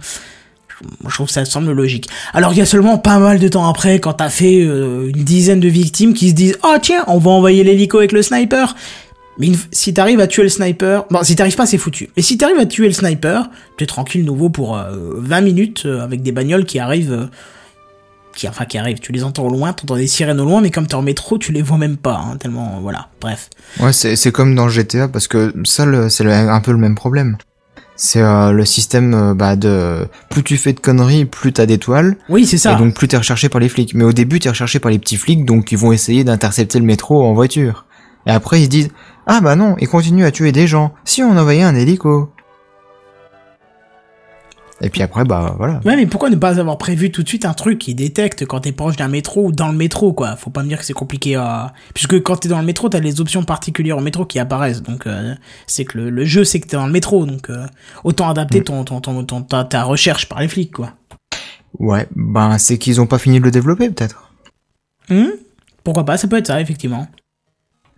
Je 1.09 1.13
trouve 1.13 1.27
que 1.27 1.33
ça 1.33 1.45
semble 1.45 1.73
logique. 1.73 2.09
Alors 2.33 2.53
il 2.53 2.59
y 2.59 2.63
a 2.63 2.67
seulement 2.67 2.99
pas 2.99 3.19
mal 3.19 3.41
de 3.41 3.49
temps 3.49 3.69
après, 3.69 3.99
quand 3.99 4.13
t'as 4.13 4.29
fait 4.29 4.61
euh, 4.63 5.11
une 5.13 5.25
dizaine 5.25 5.59
de 5.59 5.67
victimes 5.67 6.15
qui 6.15 6.29
se 6.31 6.35
disent 6.35 6.57
«Oh 6.63 6.77
tiens, 6.81 7.03
on 7.09 7.19
va 7.19 7.33
envoyer 7.33 7.65
l'hélico 7.65 7.99
avec 7.99 8.13
le 8.13 8.23
sniper!» 8.23 8.77
Mais 9.39 9.49
si 9.73 9.93
t'arrives 9.93 10.21
à 10.21 10.29
tuer 10.29 10.45
le 10.45 10.49
sniper... 10.49 11.05
Bon, 11.11 11.23
si 11.25 11.35
t'arrives 11.35 11.57
pas, 11.57 11.67
c'est 11.67 11.79
foutu. 11.79 12.11
Mais 12.17 12.23
si 12.23 12.39
t'arrives 12.39 12.59
à 12.59 12.67
tuer 12.67 12.87
le 12.87 12.93
sniper, 12.93 13.51
t'es 13.77 13.87
tranquille 13.87 14.25
nouveau 14.25 14.51
pour 14.51 14.77
euh, 14.77 15.15
20 15.17 15.41
minutes 15.41 15.83
euh, 15.87 16.01
avec 16.01 16.23
des 16.23 16.31
bagnoles 16.33 16.65
qui 16.65 16.79
arrivent... 16.79 17.29
qui, 18.39 18.49
enfin, 18.49 18.65
qui 18.65 18.79
arrivent. 18.79 19.01
Tu 19.01 19.11
les 19.13 19.25
entends 19.25 19.45
au 19.47 19.51
loin, 19.51 19.73
t'entends 19.73 19.97
des 19.97 20.07
sirènes 20.07 20.39
au 20.41 20.45
loin, 20.45 20.61
mais 20.61 20.71
comme 20.71 20.87
t'es 20.87 20.95
en 20.95 21.03
métro, 21.03 21.39
tu 21.39 21.53
les 21.53 21.61
vois 21.61 21.77
même 21.77 21.97
pas. 21.97 22.15
hein, 22.15 22.37
tellement... 22.37 22.79
Voilà, 22.81 23.09
bref. 23.21 23.51
Ouais, 23.81 23.93
c'est 23.93 24.15
c'est 24.15 24.31
comme 24.31 24.55
dans 24.55 24.69
GTA 24.69 25.09
parce 25.09 25.27
que 25.27 25.53
ça, 25.65 25.85
c'est 26.09 26.25
un 26.33 26.61
peu 26.61 26.71
le 26.71 26.79
même 26.79 26.95
problème. 26.95 27.37
C'est 27.97 28.23
euh, 28.23 28.53
le 28.53 28.65
système 28.65 29.13
euh, 29.13 29.35
bah, 29.35 29.57
de 29.57 30.07
plus 30.31 30.45
tu 30.45 30.57
fais 30.57 30.73
de 30.73 30.79
conneries, 30.79 31.25
plus 31.25 31.53
t'as 31.53 31.67
d'étoiles. 31.67 32.17
Oui, 32.29 32.47
c'est 32.47 32.59
ça. 32.59 32.75
Et 32.75 32.77
donc 32.77 32.95
plus 32.95 33.09
t'es 33.09 33.17
recherché 33.17 33.49
par 33.49 33.61
les 33.61 33.69
flics. 33.69 33.93
Mais 33.95 34.05
au 34.05 34.13
début, 34.13 34.39
t'es 34.39 34.49
recherché 34.49 34.79
par 34.79 34.93
les 34.93 35.01
petits 35.01 35.17
flics, 35.17 35.45
donc 35.45 35.73
ils 35.73 35.79
vont 35.79 35.91
essayer 35.91 36.23
d'intercepter 36.23 36.79
le 36.79 36.85
métro 36.85 37.25
en 37.25 37.35
voiture. 37.35 37.87
Et 38.27 38.31
après, 38.31 38.61
ils 38.61 38.67
se 38.67 38.71
disent 38.71 38.91
ah 39.27 39.41
bah 39.41 39.57
non, 39.57 39.75
ils 39.81 39.89
continuent 39.89 40.25
à 40.25 40.31
tuer 40.31 40.53
des 40.53 40.69
gens. 40.69 40.95
Si 41.05 41.25
on 41.25 41.37
envoyait 41.37 41.65
un 41.65 41.75
hélico. 41.75 42.33
Et 44.81 44.91
puis 44.91 45.03
après, 45.03 45.25
bah 45.25 45.55
voilà. 45.59 45.81
Ouais, 45.85 45.97
mais 45.97 46.07
pourquoi 46.07 46.31
ne 46.31 46.37
pas 46.37 46.61
avoir 46.61 46.79
prévu 46.79 47.11
tout 47.11 47.25
de 47.25 47.29
suite 47.29 47.45
un 47.45 47.53
truc 47.53 47.79
qui 47.81 47.97
détecte 47.97 48.45
quand 48.47 48.61
t'es 48.61 48.71
proche 48.71 48.97
d'un 48.97 49.09
métro 49.09 49.47
ou 49.47 49.53
dans 49.53 49.67
le 49.69 49.77
métro, 49.77 50.13
quoi? 50.13 50.37
Faut 50.37 50.51
pas 50.51 50.63
me 50.63 50.69
dire 50.69 50.79
que 50.79 50.85
c'est 50.85 50.93
compliqué 50.93 51.35
à... 51.35 51.73
Puisque 51.95 52.23
quand 52.23 52.37
t'es 52.37 52.49
dans 52.49 52.61
le 52.61 52.65
métro, 52.65 52.89
t'as 52.89 53.01
les 53.01 53.21
options 53.21 53.43
particulières 53.43 53.99
au 53.99 54.01
métro 54.01 54.25
qui 54.25 54.39
apparaissent, 54.39 54.83
donc 54.83 55.09
euh, 55.09 55.35
c'est 55.67 55.85
que 55.85 55.99
le, 55.99 56.11
le 56.11 56.25
jeu 56.25 56.45
sait 56.45 56.61
que 56.61 56.69
t'es 56.69 56.77
dans 56.77 56.87
le 56.87 56.93
métro, 56.93 57.27
donc 57.27 57.51
euh, 57.51 57.67
autant 58.05 58.29
adapter 58.31 58.63
ton, 58.63 58.85
ton, 58.85 59.01
ton, 59.01 59.25
ton- 59.25 59.43
ta, 59.43 59.65
ta 59.65 59.83
recherche 59.83 60.29
par 60.29 60.41
les 60.41 60.47
flics, 60.49 60.73
quoi. 60.73 60.93
Ouais, 61.81 62.07
ben 62.15 62.57
c'est 62.59 62.79
qu'ils 62.79 63.01
ont 63.01 63.07
pas 63.07 63.19
fini 63.19 63.41
de 63.41 63.45
le 63.45 63.51
développer 63.51 63.91
peut-être. 63.91 64.31
Hum 65.11 65.33
Pourquoi 65.83 66.05
pas, 66.05 66.17
ça 66.19 66.29
peut 66.29 66.37
être 66.39 66.47
ça, 66.47 66.61
effectivement. 66.61 67.09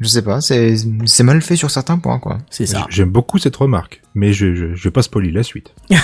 Je 0.00 0.08
sais 0.08 0.22
pas, 0.22 0.40
c'est 0.40 0.76
c'est 1.04 1.22
mal 1.22 1.42
fait 1.42 1.56
sur 1.56 1.70
certains 1.70 1.98
points 1.98 2.18
quoi. 2.18 2.38
C'est 2.48 2.64
ça. 2.64 2.86
J'aime 2.88 3.10
beaucoup 3.10 3.38
cette 3.38 3.56
remarque, 3.56 4.00
mais 4.14 4.32
je, 4.32 4.54
je, 4.54 4.74
je 4.74 4.84
vais 4.84 4.90
pas 4.90 5.02
spoiler 5.02 5.30
la 5.30 5.42
suite. 5.42 5.74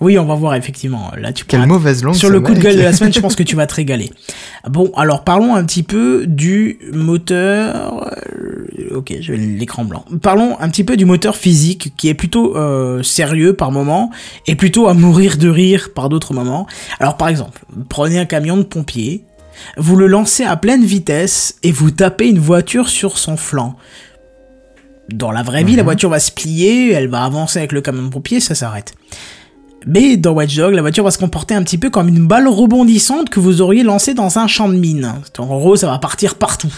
Oui, 0.00 0.18
on 0.18 0.26
va 0.26 0.34
voir, 0.34 0.54
effectivement. 0.54 1.10
Là, 1.18 1.32
tu 1.32 1.44
Quelle 1.46 1.66
mauvaise 1.66 2.04
langue. 2.04 2.14
Sur 2.14 2.28
le 2.30 2.40
coup 2.40 2.52
de 2.54 2.60
gueule 2.60 2.76
de 2.76 2.82
la 2.82 2.92
semaine, 2.92 3.12
je 3.12 3.18
pense 3.20 3.34
que 3.34 3.42
tu 3.42 3.56
vas 3.56 3.66
te 3.66 3.74
régaler. 3.74 4.10
Bon, 4.68 4.92
alors 4.94 5.24
parlons 5.24 5.54
un 5.54 5.64
petit 5.64 5.82
peu 5.82 6.26
du 6.26 6.78
moteur. 6.92 8.06
euh, 8.38 8.94
Ok, 8.94 9.14
je 9.20 9.32
vais 9.32 9.38
l'écran 9.38 9.84
blanc. 9.84 10.04
Parlons 10.22 10.56
un 10.60 10.68
petit 10.68 10.84
peu 10.84 10.96
du 10.96 11.04
moteur 11.06 11.34
physique 11.36 11.92
qui 11.96 12.08
est 12.08 12.14
plutôt 12.14 12.56
euh, 12.56 13.02
sérieux 13.02 13.54
par 13.54 13.72
moment 13.72 14.10
et 14.46 14.54
plutôt 14.54 14.86
à 14.86 14.94
mourir 14.94 15.38
de 15.38 15.48
rire 15.48 15.90
par 15.94 16.08
d'autres 16.08 16.34
moments. 16.34 16.66
Alors 17.00 17.16
par 17.16 17.28
exemple, 17.28 17.64
prenez 17.88 18.18
un 18.18 18.26
camion 18.26 18.56
de 18.56 18.62
pompier, 18.62 19.24
vous 19.76 19.96
le 19.96 20.06
lancez 20.06 20.44
à 20.44 20.56
pleine 20.56 20.84
vitesse 20.84 21.56
et 21.62 21.72
vous 21.72 21.90
tapez 21.90 22.28
une 22.28 22.38
voiture 22.38 22.88
sur 22.88 23.18
son 23.18 23.36
flanc. 23.36 23.76
Dans 25.12 25.30
la 25.30 25.42
vraie 25.42 25.62
vie, 25.62 25.76
la 25.76 25.82
voiture 25.84 26.10
va 26.10 26.18
se 26.18 26.32
plier, 26.32 26.92
elle 26.92 27.08
va 27.08 27.24
avancer 27.24 27.58
avec 27.58 27.72
le 27.72 27.80
camion 27.80 28.02
de 28.04 28.08
pompier, 28.08 28.40
ça 28.40 28.54
s'arrête. 28.54 28.94
Mais 29.86 30.16
dans 30.16 30.32
Watch 30.32 30.56
Dogs, 30.56 30.74
la 30.74 30.80
voiture 30.82 31.04
va 31.04 31.12
se 31.12 31.18
comporter 31.18 31.54
un 31.54 31.62
petit 31.62 31.78
peu 31.78 31.90
comme 31.90 32.08
une 32.08 32.26
balle 32.26 32.48
rebondissante 32.48 33.30
que 33.30 33.38
vous 33.38 33.60
auriez 33.60 33.84
lancée 33.84 34.14
dans 34.14 34.38
un 34.38 34.48
champ 34.48 34.68
de 34.68 34.74
mine. 34.76 35.12
En 35.38 35.46
gros, 35.46 35.76
ça 35.76 35.86
va 35.86 35.98
partir 35.98 36.34
partout. 36.34 36.72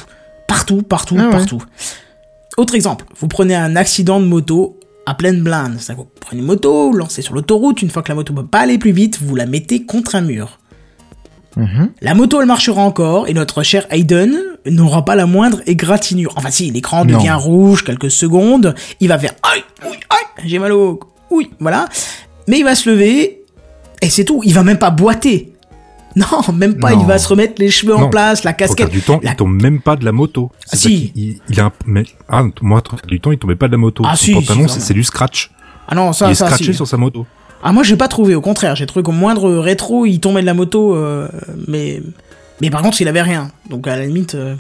Partout, 0.47 0.83
partout, 0.83 1.17
Ah 1.19 1.25
ouais. 1.25 1.31
partout. 1.31 1.63
Autre 2.59 2.75
exemple, 2.75 3.07
vous 3.19 3.29
prenez 3.29 3.55
un 3.55 3.77
accident 3.77 4.21
de 4.21 4.27
moto 4.27 4.79
à 5.07 5.15
pleine 5.15 5.41
blinde. 5.43 5.79
Vous 5.97 6.07
prenez 6.21 6.43
une 6.43 6.47
moto, 6.47 6.91
vous 6.91 6.97
lancez 6.99 7.23
sur 7.23 7.35
l'autoroute, 7.35 7.81
une 7.81 7.89
fois 7.89 8.03
que 8.03 8.11
la 8.11 8.15
moto 8.15 8.35
ne 8.35 8.41
peut 8.41 8.47
pas 8.47 8.61
aller 8.61 8.77
plus 8.77 8.93
vite, 8.93 9.19
vous 9.23 9.35
la 9.37 9.47
mettez 9.47 9.87
contre 9.87 10.15
un 10.15 10.21
mur. 10.21 10.59
Mhm. 11.59 11.91
La 12.01 12.15
moto, 12.15 12.41
elle 12.41 12.47
marchera 12.47 12.81
encore, 12.83 13.29
et 13.29 13.35
notre 13.35 13.63
cher 13.63 13.85
Hayden 13.91 14.35
n'aura 14.67 15.05
pas 15.05 15.17
la 15.17 15.27
moindre 15.27 15.61
égratignure. 15.67 16.33
Enfin 16.37 16.51
si, 16.51 16.71
l'écran 16.71 17.05
devient 17.05 17.33
rouge 17.37 17.85
quelques 17.85 18.11
secondes, 18.11 18.75
il 19.01 19.09
va 19.09 19.19
faire 19.19 19.33
aïe, 19.43 19.63
oui, 19.85 19.97
aïe, 20.11 20.45
j'ai 20.49 20.59
mal 20.59 20.73
au... 20.73 21.01
Oui, 21.31 21.51
voilà. 21.61 21.89
Mais 22.47 22.59
il 22.61 22.65
va 22.65 22.75
se 22.75 22.89
lever, 22.89 23.43
et 24.01 24.09
c'est 24.09 24.25
tout, 24.25 24.41
il 24.45 24.55
va 24.55 24.63
même 24.63 24.79
pas 24.79 24.91
boiter. 24.91 25.53
Non, 26.17 26.25
même 26.53 26.79
pas, 26.81 26.93
Non. 26.93 27.01
il 27.03 27.07
va 27.07 27.19
se 27.19 27.29
remettre 27.29 27.55
les 27.59 27.71
cheveux 27.71 27.95
en 27.95 28.09
place, 28.09 28.43
la 28.43 28.53
casquette. 28.53 28.91
du 28.91 29.03
temps, 29.03 29.21
la- 29.23 29.33
il 29.33 29.37
tombe 29.37 29.61
même 29.63 29.81
pas 29.81 29.95
de 29.95 30.05
la 30.05 30.11
moto. 30.11 30.51
Ah, 30.73 30.77
si. 30.77 31.13
Il, 31.15 31.39
il 31.49 31.61
a 31.61 31.67
un, 31.67 31.73
mais, 31.87 32.03
ah, 32.29 32.43
moi, 32.63 32.83
du 33.07 33.21
temps, 33.21 33.31
il 33.31 33.39
tombait 33.39 33.55
pas 33.57 33.67
de 33.69 33.73
la 33.73 33.79
moto. 33.79 34.03
Ah, 34.07 34.17
Son 34.17 34.25
si, 34.25 34.33
pantalon, 34.33 34.67
si, 34.67 34.81
c'est 34.81 34.95
du 34.95 35.05
scratch. 35.05 35.51
Ah 35.87 35.95
non, 35.95 36.13
ça, 36.13 36.27
il 36.27 36.33
est 36.33 36.35
scratché 36.35 36.65
si. 36.65 36.75
sur 36.75 36.89
sa 36.89 36.97
moto. 36.97 37.25
Ah 37.63 37.73
moi 37.73 37.83
j'ai 37.83 37.97
pas 37.97 38.09
trouvé, 38.09 38.35
au 38.35 38.41
contraire, 38.41 38.77
j'ai 38.77 38.87
trouvé 38.87 39.03
qu'au 39.03 39.13
moindre 39.13 39.51
rétro, 39.59 40.07
il 40.07 40.21
tombait 40.21 40.41
de 40.43 40.47
la 40.47 40.55
moto, 40.55 40.95
euh, 40.95 41.29
mais... 41.67 42.03
Mais 42.61 42.71
par 42.71 42.83
contre, 42.83 43.01
il 43.01 43.09
avait 43.09 43.23
rien. 43.23 43.51
Donc 43.71 43.87
à 43.87 43.97
la 43.97 44.05
limite... 44.07 44.35
euh, 44.35 44.55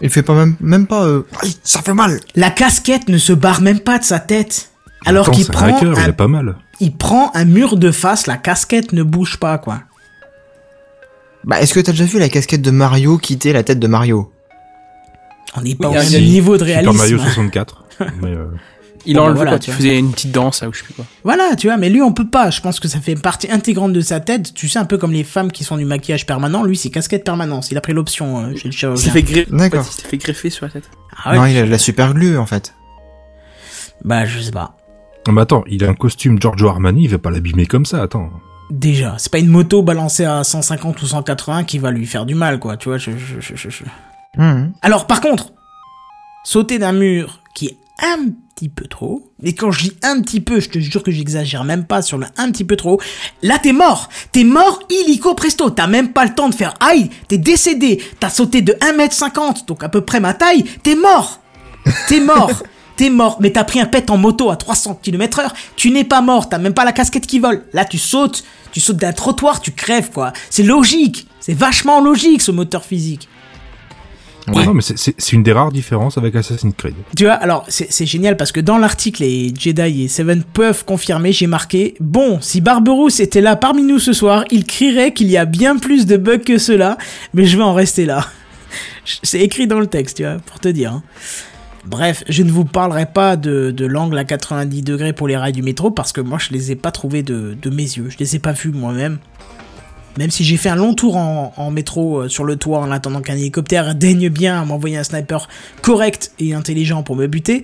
Il 0.00 0.10
fait 0.10 0.22
pas 0.22 0.34
même 0.34 0.54
même 0.60 0.86
pas. 0.86 1.04
euh, 1.04 1.22
Aïe, 1.42 1.54
ça 1.64 1.82
fait 1.82 1.94
mal. 1.94 2.20
La 2.36 2.50
casquette 2.50 3.08
ne 3.08 3.18
se 3.18 3.32
barre 3.32 3.60
même 3.62 3.80
pas 3.80 3.98
de 3.98 4.04
sa 4.04 4.18
tête. 4.20 4.70
Alors 5.06 5.30
qu'il 5.30 5.46
prend 5.46 5.66
un 5.66 5.74
hacker, 5.74 5.98
un 5.98 6.04
il 6.04 6.10
a 6.10 6.12
pas 6.12 6.28
mal. 6.28 6.56
il 6.80 6.94
prend 6.94 7.30
un 7.34 7.44
mur 7.44 7.76
de 7.76 7.90
face, 7.90 8.26
la 8.26 8.36
casquette 8.36 8.92
ne 8.92 9.02
bouge 9.02 9.38
pas, 9.38 9.58
quoi. 9.58 9.80
Bah, 11.44 11.60
est-ce 11.60 11.72
que 11.74 11.80
t'as 11.80 11.92
déjà 11.92 12.04
vu 12.04 12.18
la 12.18 12.28
casquette 12.28 12.60
de 12.62 12.70
Mario 12.70 13.16
quitter 13.18 13.52
la 13.52 13.62
tête 13.62 13.78
de 13.78 13.86
Mario? 13.86 14.30
On 15.56 15.62
n'est 15.62 15.74
pas 15.74 15.88
Oui, 15.88 15.96
au 15.98 16.10
même 16.12 16.22
niveau 16.24 16.52
de 16.58 16.64
Super 16.64 16.82
réalisme. 16.84 16.96
Mario 16.98 17.18
64. 17.18 17.84
mais, 18.22 18.28
euh, 18.28 18.44
Il 19.06 19.16
Bon, 19.16 19.26
bah 19.26 19.32
voilà, 19.32 19.52
quand 19.52 19.58
tu 19.60 19.70
faisait 19.72 19.98
une 19.98 20.12
petite 20.12 20.30
danse, 20.32 20.60
là, 20.62 20.68
ou 20.68 20.72
je 20.72 20.78
sais 20.80 20.84
plus 20.84 20.94
quoi. 20.94 21.04
Voilà, 21.24 21.56
tu 21.56 21.68
vois, 21.68 21.76
mais 21.76 21.88
lui, 21.88 22.02
on 22.02 22.12
peut 22.12 22.28
pas. 22.28 22.50
Je 22.50 22.60
pense 22.60 22.80
que 22.80 22.88
ça 22.88 23.00
fait 23.00 23.14
partie 23.14 23.50
intégrante 23.50 23.92
de 23.92 24.00
sa 24.00 24.20
tête. 24.20 24.52
Tu 24.54 24.68
sais, 24.68 24.78
un 24.78 24.84
peu 24.84 24.98
comme 24.98 25.12
les 25.12 25.24
femmes 25.24 25.50
qui 25.52 25.64
sont 25.64 25.76
du 25.78 25.84
maquillage 25.86 26.26
permanent. 26.26 26.62
Lui, 26.64 26.76
c'est 26.76 26.90
casquette 26.90 27.24
permanence. 27.24 27.70
Il 27.70 27.78
a 27.78 27.80
pris 27.80 27.92
l'option 27.94 28.38
euh, 28.38 28.54
chez 28.56 28.68
le 28.68 28.74
Il 28.74 28.76
chirurgien. 28.76 29.12
s'est 29.12 29.22
fait, 29.22 29.46
en 29.52 29.58
fait, 29.58 29.76
il 29.76 29.82
s'est 29.84 30.08
fait 30.08 30.16
greffer 30.18 30.50
sur 30.50 30.66
la 30.66 30.72
tête. 30.72 30.90
Ah 31.24 31.30
ouais 31.32 31.36
Non, 31.38 31.46
il 31.46 31.56
a 31.56 31.62
de 31.62 31.70
la 31.70 31.78
super 31.78 32.12
glue 32.14 32.36
en 32.38 32.46
fait. 32.46 32.74
Bah, 34.04 34.24
je 34.26 34.38
sais 34.40 34.50
pas. 34.50 34.76
Non, 35.26 35.32
mais 35.34 35.42
attends, 35.42 35.64
il 35.66 35.84
a 35.84 35.88
un 35.88 35.94
costume 35.94 36.40
Giorgio 36.40 36.68
Armani, 36.68 37.04
il 37.04 37.10
va 37.10 37.18
pas 37.18 37.30
l'abîmer 37.30 37.66
comme 37.66 37.84
ça, 37.86 38.02
attends. 38.02 38.30
Déjà, 38.70 39.16
c'est 39.18 39.30
pas 39.32 39.38
une 39.38 39.48
moto 39.48 39.82
balancée 39.82 40.24
à 40.24 40.42
150 40.44 41.02
ou 41.02 41.06
180 41.06 41.64
qui 41.64 41.78
va 41.78 41.90
lui 41.90 42.06
faire 42.06 42.24
du 42.24 42.34
mal, 42.34 42.58
quoi. 42.58 42.76
Tu 42.76 42.88
vois, 42.88 42.98
je, 42.98 43.10
je, 43.12 43.40
je, 43.40 43.56
je- 43.56 43.68
je- 43.70 43.84
Mhm. 44.38 44.72
Alors, 44.82 45.06
par 45.08 45.20
contre, 45.20 45.52
sauter 46.44 46.78
d'un 46.78 46.92
mur 46.92 47.40
qui 47.54 47.66
est 47.66 47.76
un 48.02 48.30
petit 48.54 48.68
peu 48.68 48.86
trop, 48.86 49.30
et 49.42 49.54
quand 49.54 49.70
je 49.70 49.84
dis 49.84 49.92
un 50.02 50.20
petit 50.20 50.40
peu, 50.40 50.60
je 50.60 50.68
te 50.68 50.78
jure 50.78 51.02
que 51.02 51.10
j'exagère 51.10 51.64
même 51.64 51.84
pas 51.84 52.02
sur 52.02 52.18
le 52.18 52.26
un 52.36 52.50
petit 52.50 52.64
peu 52.64 52.76
trop, 52.76 53.00
là 53.42 53.58
t'es 53.58 53.72
mort, 53.72 54.08
t'es 54.32 54.44
mort 54.44 54.80
illico 54.90 55.34
presto, 55.34 55.70
t'as 55.70 55.86
même 55.86 56.12
pas 56.12 56.24
le 56.24 56.34
temps 56.34 56.48
de 56.48 56.54
faire 56.54 56.74
aïe, 56.80 57.10
t'es 57.28 57.38
décédé, 57.38 58.02
t'as 58.18 58.30
sauté 58.30 58.62
de 58.62 58.72
1m50, 58.72 59.66
donc 59.66 59.82
à 59.82 59.88
peu 59.88 60.02
près 60.02 60.20
ma 60.20 60.34
taille, 60.34 60.64
t'es 60.82 60.94
mort, 60.94 61.40
t'es 62.08 62.20
mort. 62.20 62.50
T'es 62.96 63.08
mort, 63.08 63.38
mais 63.40 63.50
t'as 63.50 63.64
pris 63.64 63.80
un 63.80 63.86
pet 63.86 64.10
en 64.10 64.18
moto 64.18 64.50
à 64.50 64.56
300 64.56 65.00
km 65.02 65.38
heure, 65.38 65.54
tu 65.74 65.90
n'es 65.90 66.04
pas 66.04 66.20
mort, 66.20 66.50
t'as 66.50 66.58
même 66.58 66.74
pas 66.74 66.84
la 66.84 66.92
casquette 66.92 67.26
qui 67.26 67.38
vole. 67.38 67.64
Là, 67.72 67.86
tu 67.86 67.96
sautes, 67.96 68.44
tu 68.72 68.80
sautes 68.80 68.98
d'un 68.98 69.14
trottoir, 69.14 69.62
tu 69.62 69.72
crèves, 69.72 70.10
quoi. 70.10 70.34
C'est 70.50 70.62
logique, 70.62 71.26
c'est 71.40 71.54
vachement 71.54 72.02
logique, 72.02 72.42
ce 72.42 72.50
moteur 72.50 72.84
physique. 72.84 73.26
Ouais, 74.48 74.64
non, 74.64 74.74
mais 74.74 74.82
c'est- 74.82 75.32
une 75.32 75.42
des 75.42 75.52
rares 75.52 75.70
différences 75.72 76.18
avec 76.18 76.34
Assassin's 76.34 76.74
Creed. 76.76 76.94
Tu 77.16 77.24
vois, 77.24 77.34
alors 77.34 77.64
c'est 77.68 77.92
c'est 77.92 78.06
génial 78.06 78.36
parce 78.36 78.52
que 78.52 78.60
dans 78.60 78.78
l'article, 78.78 79.22
les 79.22 79.52
Jedi 79.56 80.04
et 80.04 80.08
Seven 80.08 80.42
peuvent 80.42 80.84
confirmer, 80.84 81.32
j'ai 81.32 81.46
marqué 81.46 81.94
Bon, 82.00 82.38
si 82.40 82.60
Barberousse 82.60 83.20
était 83.20 83.40
là 83.40 83.56
parmi 83.56 83.82
nous 83.82 83.98
ce 83.98 84.12
soir, 84.12 84.44
il 84.50 84.64
crierait 84.64 85.12
qu'il 85.12 85.28
y 85.30 85.36
a 85.36 85.44
bien 85.44 85.76
plus 85.76 86.06
de 86.06 86.16
bugs 86.16 86.38
que 86.38 86.58
cela, 86.58 86.96
mais 87.34 87.46
je 87.46 87.56
vais 87.56 87.62
en 87.62 87.74
rester 87.74 88.06
là. 88.06 88.26
C'est 89.22 89.40
écrit 89.40 89.66
dans 89.66 89.80
le 89.80 89.86
texte, 89.86 90.18
tu 90.18 90.22
vois, 90.24 90.36
pour 90.46 90.58
te 90.60 90.68
dire. 90.68 90.92
hein. 90.94 91.02
Bref, 91.86 92.22
je 92.28 92.42
ne 92.42 92.50
vous 92.50 92.64
parlerai 92.66 93.06
pas 93.06 93.36
de, 93.36 93.70
de 93.70 93.86
l'angle 93.86 94.18
à 94.18 94.24
90 94.24 94.82
degrés 94.82 95.12
pour 95.14 95.26
les 95.28 95.36
rails 95.36 95.52
du 95.54 95.62
métro 95.62 95.90
parce 95.90 96.12
que 96.12 96.20
moi 96.20 96.36
je 96.38 96.50
les 96.52 96.72
ai 96.72 96.76
pas 96.76 96.90
trouvés 96.90 97.22
de, 97.22 97.56
de 97.60 97.70
mes 97.70 97.82
yeux, 97.84 98.08
je 98.10 98.18
les 98.18 98.36
ai 98.36 98.38
pas 98.38 98.52
vus 98.52 98.70
moi-même. 98.70 99.18
Même 100.18 100.30
si 100.30 100.42
j'ai 100.44 100.56
fait 100.56 100.68
un 100.68 100.76
long 100.76 100.94
tour 100.94 101.16
en, 101.16 101.52
en 101.56 101.70
métro 101.70 102.22
euh, 102.22 102.28
sur 102.28 102.44
le 102.44 102.56
toit 102.56 102.80
en 102.80 102.90
attendant 102.90 103.20
qu'un 103.20 103.36
hélicoptère 103.36 103.94
daigne 103.94 104.28
bien 104.28 104.64
m'envoyer 104.64 104.96
un 104.98 105.04
sniper 105.04 105.48
correct 105.82 106.32
et 106.38 106.52
intelligent 106.54 107.02
pour 107.02 107.16
me 107.16 107.26
buter, 107.26 107.62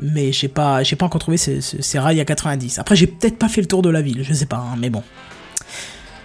mais 0.00 0.32
j'ai 0.32 0.48
pas, 0.48 0.82
j'ai 0.82 0.96
pas 0.96 1.06
encore 1.06 1.20
trouvé 1.20 1.36
ces, 1.36 1.60
ces- 1.60 1.82
ces 1.82 1.98
rails 1.98 2.20
à 2.20 2.24
90. 2.24 2.78
Après, 2.78 2.96
j'ai 2.96 3.06
peut-être 3.06 3.38
pas 3.38 3.48
fait 3.48 3.60
le 3.60 3.66
tour 3.66 3.82
de 3.82 3.90
la 3.90 4.00
ville, 4.02 4.22
je 4.22 4.32
sais 4.34 4.46
pas, 4.46 4.56
hein, 4.56 4.76
mais 4.78 4.90
bon. 4.90 5.02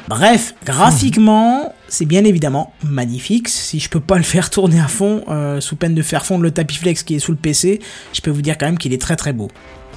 Bref, 0.07 0.55
graphiquement, 0.65 1.73
c'est 1.87 2.05
bien 2.05 2.25
évidemment 2.25 2.73
magnifique. 2.83 3.47
Si 3.47 3.79
je 3.79 3.87
peux 3.87 3.99
pas 3.99 4.17
le 4.17 4.23
faire 4.23 4.49
tourner 4.49 4.79
à 4.79 4.87
fond, 4.87 5.23
euh, 5.29 5.61
sous 5.61 5.75
peine 5.75 5.93
de 5.95 6.01
faire 6.01 6.25
fondre 6.25 6.43
le 6.43 6.51
tapis 6.51 6.75
flex 6.77 7.03
qui 7.03 7.15
est 7.15 7.19
sous 7.19 7.31
le 7.31 7.37
PC, 7.37 7.79
je 8.11 8.21
peux 8.21 8.31
vous 8.31 8.41
dire 8.41 8.57
quand 8.57 8.65
même 8.65 8.77
qu'il 8.79 8.93
est 8.93 9.01
très 9.01 9.15
très 9.15 9.31
beau. 9.31 9.49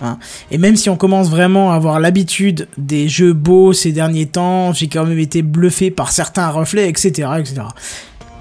Hein. 0.02 0.18
Et 0.50 0.58
même 0.58 0.76
si 0.76 0.88
on 0.90 0.96
commence 0.96 1.28
vraiment 1.30 1.72
à 1.72 1.76
avoir 1.76 2.00
l'habitude 2.00 2.68
des 2.78 3.08
jeux 3.08 3.32
beaux 3.32 3.72
ces 3.72 3.92
derniers 3.92 4.26
temps, 4.26 4.72
j'ai 4.72 4.88
quand 4.88 5.04
même 5.06 5.18
été 5.18 5.42
bluffé 5.42 5.90
par 5.90 6.10
certains 6.12 6.48
reflets, 6.50 6.88
etc., 6.88 7.28
etc. 7.38 7.62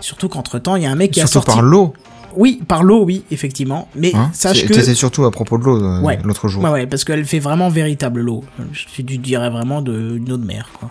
Surtout 0.01 0.27
qu'entre 0.29 0.59
temps, 0.59 0.75
il 0.75 0.83
y 0.83 0.85
a 0.85 0.91
un 0.91 0.95
mec 0.95 1.11
qui 1.11 1.21
a 1.21 1.27
Surtout 1.27 1.45
sorti. 1.45 1.59
par 1.59 1.61
l'eau. 1.61 1.93
Oui, 2.35 2.61
par 2.67 2.83
l'eau, 2.83 3.03
oui, 3.05 3.23
effectivement. 3.29 3.87
Mais 3.95 4.11
Hein 4.15 4.31
sache 4.33 4.65
que. 4.65 4.81
C'est 4.81 4.95
surtout 4.95 5.23
à 5.23 5.29
propos 5.31 5.57
de 5.59 5.63
l'eau 5.65 5.81
euh, 5.81 6.01
Ouais. 6.01 6.17
l'autre 6.23 6.47
jour. 6.47 6.63
Ouais, 6.63 6.71
ouais, 6.71 6.87
parce 6.87 7.03
qu'elle 7.03 7.25
fait 7.25 7.37
vraiment 7.39 7.69
véritable 7.69 8.21
l'eau. 8.21 8.43
Je 8.71 9.03
dirais 9.03 9.51
vraiment 9.51 9.81
de, 9.83 10.17
une 10.17 10.31
eau 10.31 10.37
de 10.37 10.45
mer, 10.45 10.69
quoi. 10.79 10.89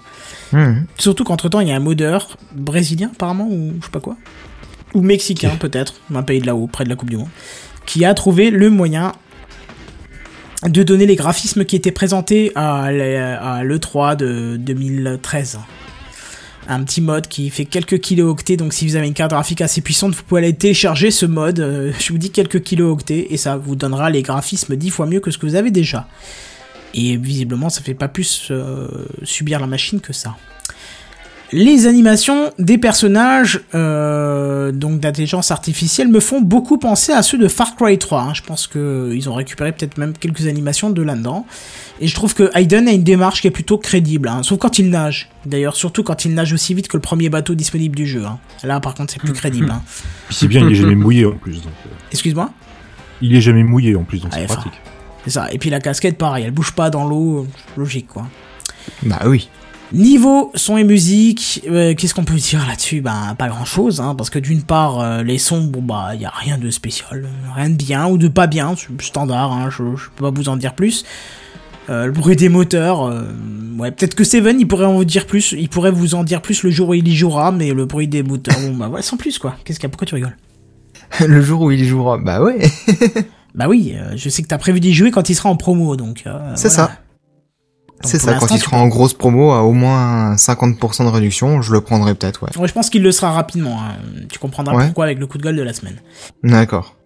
Mhm. 0.52 0.86
Surtout 0.98 1.24
qu'entre 1.24 1.48
temps, 1.48 1.60
il 1.60 1.68
y 1.68 1.72
a 1.72 1.74
un 1.76 1.80
modeur 1.80 2.36
brésilien, 2.54 3.10
apparemment, 3.12 3.48
ou 3.50 3.72
je 3.80 3.86
sais 3.86 3.90
pas 3.90 4.00
quoi. 4.00 4.16
Ou 4.94 5.00
mexicain, 5.02 5.50
peut-être, 5.58 5.94
un 6.14 6.22
pays 6.22 6.40
de 6.40 6.46
là-haut, 6.46 6.68
près 6.68 6.84
de 6.84 6.88
la 6.90 6.96
Coupe 6.96 7.10
du 7.10 7.16
Monde, 7.16 7.28
qui 7.86 8.04
a 8.04 8.14
trouvé 8.14 8.50
le 8.50 8.70
moyen 8.70 9.12
de 10.66 10.82
donner 10.82 11.06
les 11.06 11.16
graphismes 11.16 11.64
qui 11.64 11.76
étaient 11.76 11.90
présentés 11.92 12.52
à 12.54 12.90
l'E- 12.92 13.38
à 13.40 13.64
l'E3 13.64 14.16
de 14.16 14.56
2013. 14.58 15.58
Un 16.68 16.84
petit 16.84 17.00
mode 17.00 17.26
qui 17.26 17.50
fait 17.50 17.64
quelques 17.64 17.98
kilooctets, 17.98 18.56
donc 18.56 18.72
si 18.72 18.86
vous 18.86 18.94
avez 18.94 19.08
une 19.08 19.14
carte 19.14 19.32
graphique 19.32 19.60
assez 19.60 19.80
puissante, 19.80 20.14
vous 20.14 20.22
pouvez 20.22 20.42
aller 20.42 20.54
télécharger 20.54 21.10
ce 21.10 21.26
mode, 21.26 21.58
euh, 21.58 21.92
je 21.98 22.12
vous 22.12 22.18
dis 22.18 22.30
quelques 22.30 22.62
kilooctets, 22.62 23.26
et 23.30 23.36
ça 23.36 23.56
vous 23.56 23.74
donnera 23.74 24.10
les 24.10 24.22
graphismes 24.22 24.76
10 24.76 24.90
fois 24.90 25.06
mieux 25.06 25.18
que 25.18 25.32
ce 25.32 25.38
que 25.38 25.46
vous 25.46 25.56
avez 25.56 25.72
déjà. 25.72 26.06
Et 26.94 27.16
visiblement, 27.16 27.68
ça 27.68 27.80
fait 27.80 27.94
pas 27.94 28.06
plus 28.06 28.48
euh, 28.52 28.86
subir 29.24 29.58
la 29.58 29.66
machine 29.66 30.00
que 30.00 30.12
ça. 30.12 30.36
Les 31.54 31.86
animations 31.86 32.50
des 32.58 32.78
personnages 32.78 33.60
euh, 33.74 34.72
donc 34.72 35.00
d'intelligence 35.00 35.50
artificielle 35.50 36.08
me 36.08 36.18
font 36.18 36.40
beaucoup 36.40 36.78
penser 36.78 37.12
à 37.12 37.22
ceux 37.22 37.36
de 37.36 37.46
Far 37.46 37.76
Cry 37.76 37.98
3. 37.98 38.20
hein. 38.22 38.32
Je 38.34 38.40
pense 38.40 38.66
qu'ils 38.66 39.28
ont 39.28 39.34
récupéré 39.34 39.72
peut-être 39.72 39.98
même 39.98 40.14
quelques 40.18 40.46
animations 40.46 40.88
de 40.88 41.02
là-dedans. 41.02 41.44
Et 42.00 42.08
je 42.08 42.14
trouve 42.14 42.34
que 42.34 42.50
Hayden 42.54 42.88
a 42.88 42.92
une 42.92 43.02
démarche 43.04 43.42
qui 43.42 43.48
est 43.48 43.52
plutôt 43.52 43.76
crédible, 43.76 44.28
hein, 44.28 44.42
sauf 44.42 44.58
quand 44.58 44.78
il 44.78 44.88
nage. 44.88 45.28
D'ailleurs, 45.44 45.76
surtout 45.76 46.02
quand 46.02 46.24
il 46.24 46.32
nage 46.32 46.54
aussi 46.54 46.72
vite 46.72 46.88
que 46.88 46.96
le 46.96 47.02
premier 47.02 47.28
bateau 47.28 47.54
disponible 47.54 47.94
du 47.96 48.06
jeu. 48.06 48.24
hein. 48.24 48.38
Là, 48.64 48.80
par 48.80 48.94
contre, 48.94 49.12
c'est 49.12 49.20
plus 49.20 49.34
crédible. 49.34 49.70
hein. 49.70 49.82
Puis 50.28 50.36
c'est 50.36 50.48
bien, 50.48 50.62
il 50.66 50.72
est 50.72 50.76
jamais 50.76 50.94
mouillé 50.94 51.26
en 51.26 51.32
plus. 51.32 51.56
Donc, 51.56 51.72
euh, 51.86 51.90
Excuse-moi? 52.12 52.50
Il 53.20 53.36
est 53.36 53.42
jamais 53.42 53.62
mouillé 53.62 53.94
en 53.94 54.04
plus, 54.04 54.20
donc 54.22 54.32
c'est 54.32 54.38
Ouais, 54.38 54.44
enfin, 54.46 54.54
pratique. 54.54 54.80
C'est 55.24 55.30
ça. 55.30 55.52
Et 55.52 55.58
puis 55.58 55.68
la 55.70 55.80
casquette, 55.80 56.16
pareil, 56.16 56.44
elle 56.44 56.50
bouge 56.50 56.72
pas 56.72 56.88
dans 56.88 57.04
l'eau, 57.06 57.46
logique 57.76 58.08
quoi. 58.08 58.26
Bah 59.02 59.20
oui. 59.26 59.48
Niveau 59.92 60.50
son 60.54 60.78
et 60.78 60.84
musique, 60.84 61.62
euh, 61.68 61.94
qu'est-ce 61.94 62.14
qu'on 62.14 62.24
peut 62.24 62.36
dire 62.36 62.66
là-dessus? 62.66 63.02
Ben 63.02 63.34
pas 63.36 63.48
grand-chose, 63.48 64.00
hein, 64.00 64.14
parce 64.14 64.30
que 64.30 64.38
d'une 64.38 64.62
part 64.62 65.00
euh, 65.00 65.22
les 65.22 65.36
sons, 65.36 65.64
bon 65.64 65.82
bah 65.82 66.14
y 66.14 66.24
a 66.24 66.30
rien 66.30 66.56
de 66.56 66.70
spécial, 66.70 67.28
rien 67.54 67.68
de 67.68 67.74
bien 67.74 68.06
ou 68.06 68.16
de 68.16 68.28
pas 68.28 68.46
bien, 68.46 68.74
c'est 68.74 68.88
standard, 69.04 69.52
hein, 69.52 69.68
je, 69.70 69.84
je 69.96 70.08
peux 70.16 70.24
pas 70.24 70.30
vous 70.30 70.48
en 70.48 70.56
dire 70.56 70.74
plus. 70.74 71.04
Euh, 71.90 72.06
le 72.06 72.12
bruit 72.12 72.36
des 72.36 72.48
moteurs, 72.48 73.12
ouais 73.78 73.90
peut-être 73.90 74.14
que 74.14 74.24
Seven 74.24 74.58
il 74.58 74.66
pourrait 74.66 74.86
en 74.86 74.94
vous 74.94 75.04
dire 75.04 75.26
plus, 75.26 75.52
il 75.52 75.68
pourrait 75.68 75.90
vous 75.90 76.14
en 76.14 76.24
dire 76.24 76.40
plus 76.40 76.62
le 76.62 76.70
jour 76.70 76.88
où 76.88 76.94
il 76.94 77.06
y 77.06 77.14
jouera, 77.14 77.52
mais 77.52 77.74
le 77.74 77.84
bruit 77.84 78.08
des 78.08 78.22
moteurs, 78.22 78.58
bon 78.60 78.74
bah 78.74 78.88
ouais 78.88 79.02
sans 79.02 79.18
plus 79.18 79.38
quoi. 79.38 79.56
Qu'est-ce 79.64 79.78
qu'il 79.78 79.88
y 79.88 79.90
a? 79.90 79.90
Pourquoi 79.90 80.06
tu 80.06 80.14
rigoles? 80.14 80.36
Le 81.26 81.42
jour 81.42 81.60
où 81.60 81.70
il 81.70 81.80
y 81.80 81.84
jouera. 81.84 82.16
Bah 82.16 82.40
ouais. 82.42 82.62
Bah 83.54 83.66
oui, 83.68 83.94
je 84.16 84.28
sais 84.30 84.42
que 84.42 84.48
t'as 84.48 84.56
prévu 84.56 84.80
d'y 84.80 84.94
jouer 84.94 85.10
quand 85.10 85.28
il 85.28 85.34
sera 85.34 85.50
en 85.50 85.56
promo, 85.56 85.96
donc. 85.96 86.24
C'est 86.54 86.68
voilà. 86.68 86.88
ça. 86.88 86.92
C'est 88.04 88.18
ça, 88.18 88.34
quand 88.34 88.50
il 88.50 88.58
sera 88.58 88.78
en 88.78 88.88
grosse 88.88 89.14
promo 89.14 89.52
à 89.52 89.62
au 89.62 89.72
moins 89.72 90.34
50% 90.36 91.04
de 91.04 91.08
réduction, 91.08 91.62
je 91.62 91.72
le 91.72 91.80
prendrai 91.80 92.14
peut-être, 92.14 92.42
ouais. 92.42 92.56
Ouais, 92.58 92.68
je 92.68 92.72
pense 92.72 92.90
qu'il 92.90 93.02
le 93.02 93.12
sera 93.12 93.32
rapidement. 93.32 93.80
hein. 93.80 93.94
Tu 94.30 94.38
comprendras 94.38 94.74
Ouais. 94.74 94.84
pourquoi 94.86 95.04
avec 95.06 95.18
le 95.18 95.26
coup 95.26 95.38
de 95.38 95.42
gueule 95.42 95.56
de 95.56 95.62
la 95.62 95.72
semaine. 95.72 95.96
D'accord. 96.42 96.96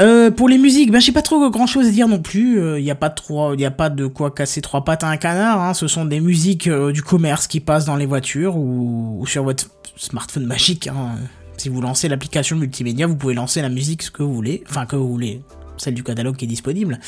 Euh, 0.00 0.30
pour 0.30 0.48
les 0.48 0.56
musiques, 0.56 0.90
ben 0.90 1.00
j'ai 1.00 1.12
pas 1.12 1.20
trop 1.20 1.50
grand 1.50 1.66
chose 1.66 1.86
à 1.86 1.90
dire 1.90 2.08
non 2.08 2.18
plus. 2.18 2.58
Il 2.78 2.84
y 2.84 2.90
a 2.90 2.94
pas 2.94 3.10
trop, 3.10 3.54
y 3.54 3.64
a 3.66 3.70
pas 3.70 3.90
de 3.90 4.06
quoi 4.06 4.30
casser 4.30 4.62
trois 4.62 4.84
pattes 4.84 5.04
à 5.04 5.08
un 5.08 5.18
canard. 5.18 5.60
Hein. 5.60 5.74
Ce 5.74 5.86
sont 5.86 6.06
des 6.06 6.20
musiques 6.20 6.66
euh, 6.66 6.92
du 6.92 7.02
commerce 7.02 7.46
qui 7.46 7.60
passent 7.60 7.84
dans 7.84 7.96
les 7.96 8.06
voitures 8.06 8.56
ou, 8.56 9.18
ou 9.20 9.26
sur 9.26 9.44
votre 9.44 9.66
smartphone 9.96 10.46
magique. 10.46 10.86
Hein. 10.88 11.10
Si 11.58 11.68
vous 11.68 11.82
lancez 11.82 12.08
l'application 12.08 12.56
multimédia, 12.56 13.06
vous 13.06 13.16
pouvez 13.16 13.34
lancer 13.34 13.60
la 13.60 13.68
musique 13.68 14.02
ce 14.02 14.10
que 14.10 14.22
vous 14.22 14.32
voulez, 14.34 14.64
enfin 14.68 14.86
que 14.86 14.96
vous 14.96 15.08
voulez, 15.08 15.42
celle 15.76 15.92
du 15.94 16.02
catalogue 16.02 16.36
qui 16.36 16.46
est 16.46 16.48
disponible. 16.48 16.98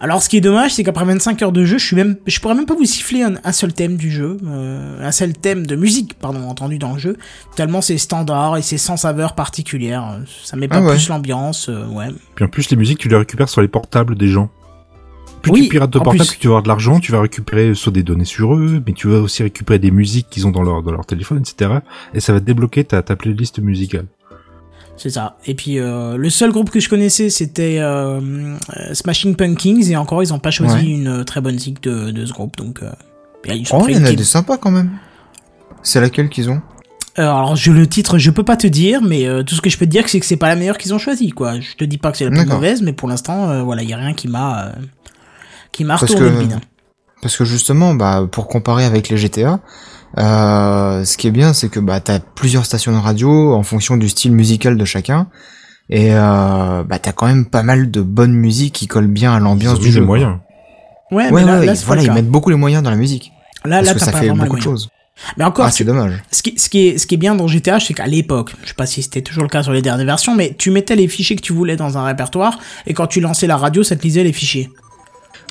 Alors 0.00 0.22
ce 0.22 0.28
qui 0.28 0.36
est 0.36 0.40
dommage, 0.42 0.74
c'est 0.74 0.84
qu'après 0.84 1.04
25 1.04 1.40
heures 1.42 1.52
de 1.52 1.64
jeu, 1.64 1.78
je 1.78 1.84
suis 1.86 1.96
même, 1.96 2.16
je 2.26 2.38
pourrais 2.40 2.54
même 2.54 2.66
pas 2.66 2.74
vous 2.74 2.84
siffler 2.84 3.22
un, 3.22 3.34
un 3.44 3.52
seul 3.52 3.72
thème 3.72 3.96
du 3.96 4.10
jeu, 4.10 4.36
euh, 4.46 5.06
un 5.06 5.12
seul 5.12 5.32
thème 5.32 5.66
de 5.66 5.74
musique, 5.76 6.14
pardon, 6.18 6.42
entendu 6.48 6.78
dans 6.78 6.92
le 6.92 6.98
jeu. 6.98 7.16
Tellement 7.56 7.80
c'est 7.80 7.96
standard 7.98 8.56
et 8.58 8.62
c'est 8.62 8.78
sans 8.78 8.96
saveur 8.96 9.34
particulière. 9.34 10.18
Ça 10.44 10.56
met 10.56 10.68
pas 10.68 10.76
Ah 10.78 10.82
ouais. 10.82 10.92
plus 10.92 11.08
l'ambiance, 11.08 11.68
euh, 11.68 11.86
ouais. 11.88 12.08
Puis 12.34 12.44
en 12.44 12.48
plus, 12.48 12.68
les 12.70 12.76
musiques, 12.76 12.98
tu 12.98 13.08
les 13.08 13.16
récupères 13.16 13.48
sur 13.48 13.62
les 13.62 13.68
portables 13.68 14.16
des 14.16 14.28
gens. 14.28 14.50
Plus 15.42 15.52
Oui, 15.52 15.62
tu 15.64 15.68
pirates 15.70 15.90
de 15.92 15.98
portable, 15.98 16.18
plus. 16.18 16.28
plus 16.28 16.38
tu 16.38 16.48
vas 16.48 16.52
avoir 16.52 16.62
de 16.64 16.68
l'argent, 16.68 16.98
tu 17.00 17.12
vas 17.12 17.20
récupérer 17.20 17.74
soit 17.74 17.92
des 17.92 18.02
données 18.02 18.24
sur 18.24 18.54
eux, 18.54 18.82
mais 18.86 18.92
tu 18.92 19.08
vas 19.08 19.18
aussi 19.20 19.42
récupérer 19.44 19.78
des 19.78 19.90
musiques 19.90 20.26
qu'ils 20.28 20.46
ont 20.46 20.50
dans 20.50 20.62
leur, 20.62 20.82
dans 20.82 20.92
leur 20.92 21.06
téléphone, 21.06 21.38
etc. 21.38 21.78
Et 22.14 22.20
ça 22.20 22.32
va 22.32 22.40
débloquer 22.40 22.84
ta, 22.84 23.02
ta 23.02 23.16
playlist 23.16 23.60
musicale. 23.60 24.06
C'est 24.96 25.10
ça. 25.10 25.36
Et 25.46 25.54
puis 25.54 25.78
euh, 25.78 26.16
le 26.16 26.30
seul 26.30 26.52
groupe 26.52 26.70
que 26.70 26.80
je 26.80 26.88
connaissais 26.88 27.28
c'était 27.30 27.78
euh, 27.80 28.18
euh, 28.76 28.94
Smashing 28.94 29.36
Pumpkins 29.36 29.82
et 29.82 29.96
encore 29.96 30.22
ils 30.22 30.32
ont 30.32 30.38
pas 30.38 30.50
choisi 30.50 30.74
Ouais. 30.74 30.84
une 30.84 31.24
très 31.24 31.40
bonne 31.40 31.54
musique 31.54 31.82
de, 31.82 32.10
de 32.10 32.24
ce 32.26 32.32
groupe 32.32 32.56
donc. 32.56 32.82
Euh, 32.82 32.90
ils 33.48 33.66
Oh, 33.72 33.84
il 33.88 33.96
y 33.96 33.98
en 34.00 34.04
a 34.04 34.12
des 34.12 34.24
sympas 34.24 34.56
quand 34.56 34.70
même. 34.72 34.90
C'est 35.82 36.00
laquelle 36.00 36.28
qu'ils 36.28 36.50
ont? 36.50 36.60
Alors 37.16 37.56
je 37.56 37.70
le 37.72 37.86
titre 37.86 38.18
je 38.18 38.30
peux 38.30 38.42
pas 38.42 38.56
te 38.56 38.66
dire 38.66 39.00
mais 39.02 39.26
euh, 39.26 39.42
tout 39.42 39.54
ce 39.54 39.60
que 39.60 39.70
je 39.70 39.78
peux 39.78 39.86
te 39.86 39.90
dire 39.90 40.08
c'est 40.08 40.18
que 40.20 40.26
c'est 40.26 40.36
pas 40.36 40.48
la 40.48 40.56
meilleure 40.56 40.78
qu'ils 40.78 40.92
ont 40.94 40.98
choisi 40.98 41.30
quoi. 41.30 41.60
Je 41.60 41.74
te 41.76 41.84
dis 41.84 41.98
pas 41.98 42.10
que 42.10 42.16
c'est 42.18 42.24
la 42.28 42.30
plus 42.30 42.44
mauvaise 42.46 42.82
mais 42.82 42.92
pour 42.92 43.08
l'instant 43.08 43.48
euh, 43.50 43.62
voilà 43.62 43.82
il 43.82 43.88
y 43.90 43.92
a 43.92 43.96
rien 43.98 44.14
qui 44.14 44.28
m'a 44.28 44.64
euh, 44.66 44.72
qui 45.72 45.84
m'a 45.84 45.96
Parce 45.98 46.10
retourné 46.10 46.28
que- 46.30 46.34
le 46.34 46.40
bide. 46.40 46.58
parce 47.22 47.36
que 47.36 47.44
justement, 47.44 47.94
bah, 47.94 48.26
pour 48.30 48.48
comparer 48.48 48.84
avec 48.84 49.08
les 49.10 49.16
GTA, 49.16 49.60
euh, 50.18 51.04
ce 51.04 51.16
qui 51.16 51.26
est 51.26 51.30
bien, 51.30 51.52
c'est 51.52 51.68
que 51.68 51.80
bah, 51.80 52.00
t'as 52.00 52.18
plusieurs 52.20 52.64
stations 52.64 52.92
de 52.92 52.98
radio 53.02 53.54
en 53.54 53.62
fonction 53.62 53.96
du 53.96 54.08
style 54.08 54.32
musical 54.32 54.76
de 54.76 54.84
chacun, 54.84 55.28
et 55.90 56.14
euh, 56.14 56.82
bah, 56.84 56.98
t'as 56.98 57.12
quand 57.12 57.26
même 57.26 57.46
pas 57.46 57.62
mal 57.62 57.90
de 57.90 58.00
bonne 58.00 58.32
musique 58.32 58.74
qui 58.74 58.86
colle 58.86 59.06
bien 59.08 59.34
à 59.34 59.40
l'ambiance 59.40 59.78
du 59.78 59.90
jeu. 59.92 60.02
moyens. 60.04 60.38
Ouais, 61.12 61.30
Ouais, 61.30 61.30
mais 61.42 61.44
là, 61.46 61.60
ouais, 61.60 61.66
là, 61.66 61.72
ils- 61.72 61.76
c'est 61.76 61.82
pas 61.82 61.86
voilà, 61.94 62.02
ils 62.02 62.12
mettent 62.12 62.28
beaucoup 62.30 62.50
les 62.50 62.56
moyens 62.56 62.82
dans 62.82 62.90
la 62.90 62.96
musique. 62.96 63.30
Là, 63.64 63.76
parce 63.76 63.86
là, 63.86 63.94
que 63.94 64.00
ça 64.00 64.12
pas 64.12 64.18
fait 64.20 64.30
beaucoup 64.30 64.56
de 64.56 64.62
choses. 64.62 64.88
Mais 65.38 65.44
encore, 65.44 65.64
Ah, 65.66 65.70
tu- 65.70 65.76
c'est 65.78 65.84
dommage. 65.84 66.12
ce 66.30 66.42
qui, 66.42 66.58
ce, 66.58 66.68
qui 66.68 66.88
est, 66.88 66.98
ce 66.98 67.06
qui 67.06 67.14
est 67.14 67.18
bien 67.18 67.34
dans 67.34 67.46
GTA, 67.48 67.80
c'est 67.80 67.94
qu'à 67.94 68.06
l'époque, 68.06 68.52
je 68.62 68.68
sais 68.68 68.74
pas 68.74 68.84
si 68.86 69.02
c'était 69.02 69.22
toujours 69.22 69.44
le 69.44 69.48
cas 69.48 69.62
sur 69.62 69.72
les 69.72 69.80
dernières 69.80 70.04
versions, 70.04 70.34
mais 70.34 70.54
tu 70.58 70.70
mettais 70.70 70.94
les 70.96 71.08
fichiers 71.08 71.36
que 71.36 71.40
tu 71.42 71.52
voulais 71.54 71.76
dans 71.76 71.96
un 71.96 72.04
répertoire, 72.04 72.58
et 72.86 72.92
quand 72.92 73.06
tu 73.06 73.20
lançais 73.20 73.46
la 73.46 73.56
radio, 73.56 73.82
ça 73.82 73.96
te 73.96 74.02
lisait 74.02 74.24
les 74.24 74.32
fichiers. 74.34 74.68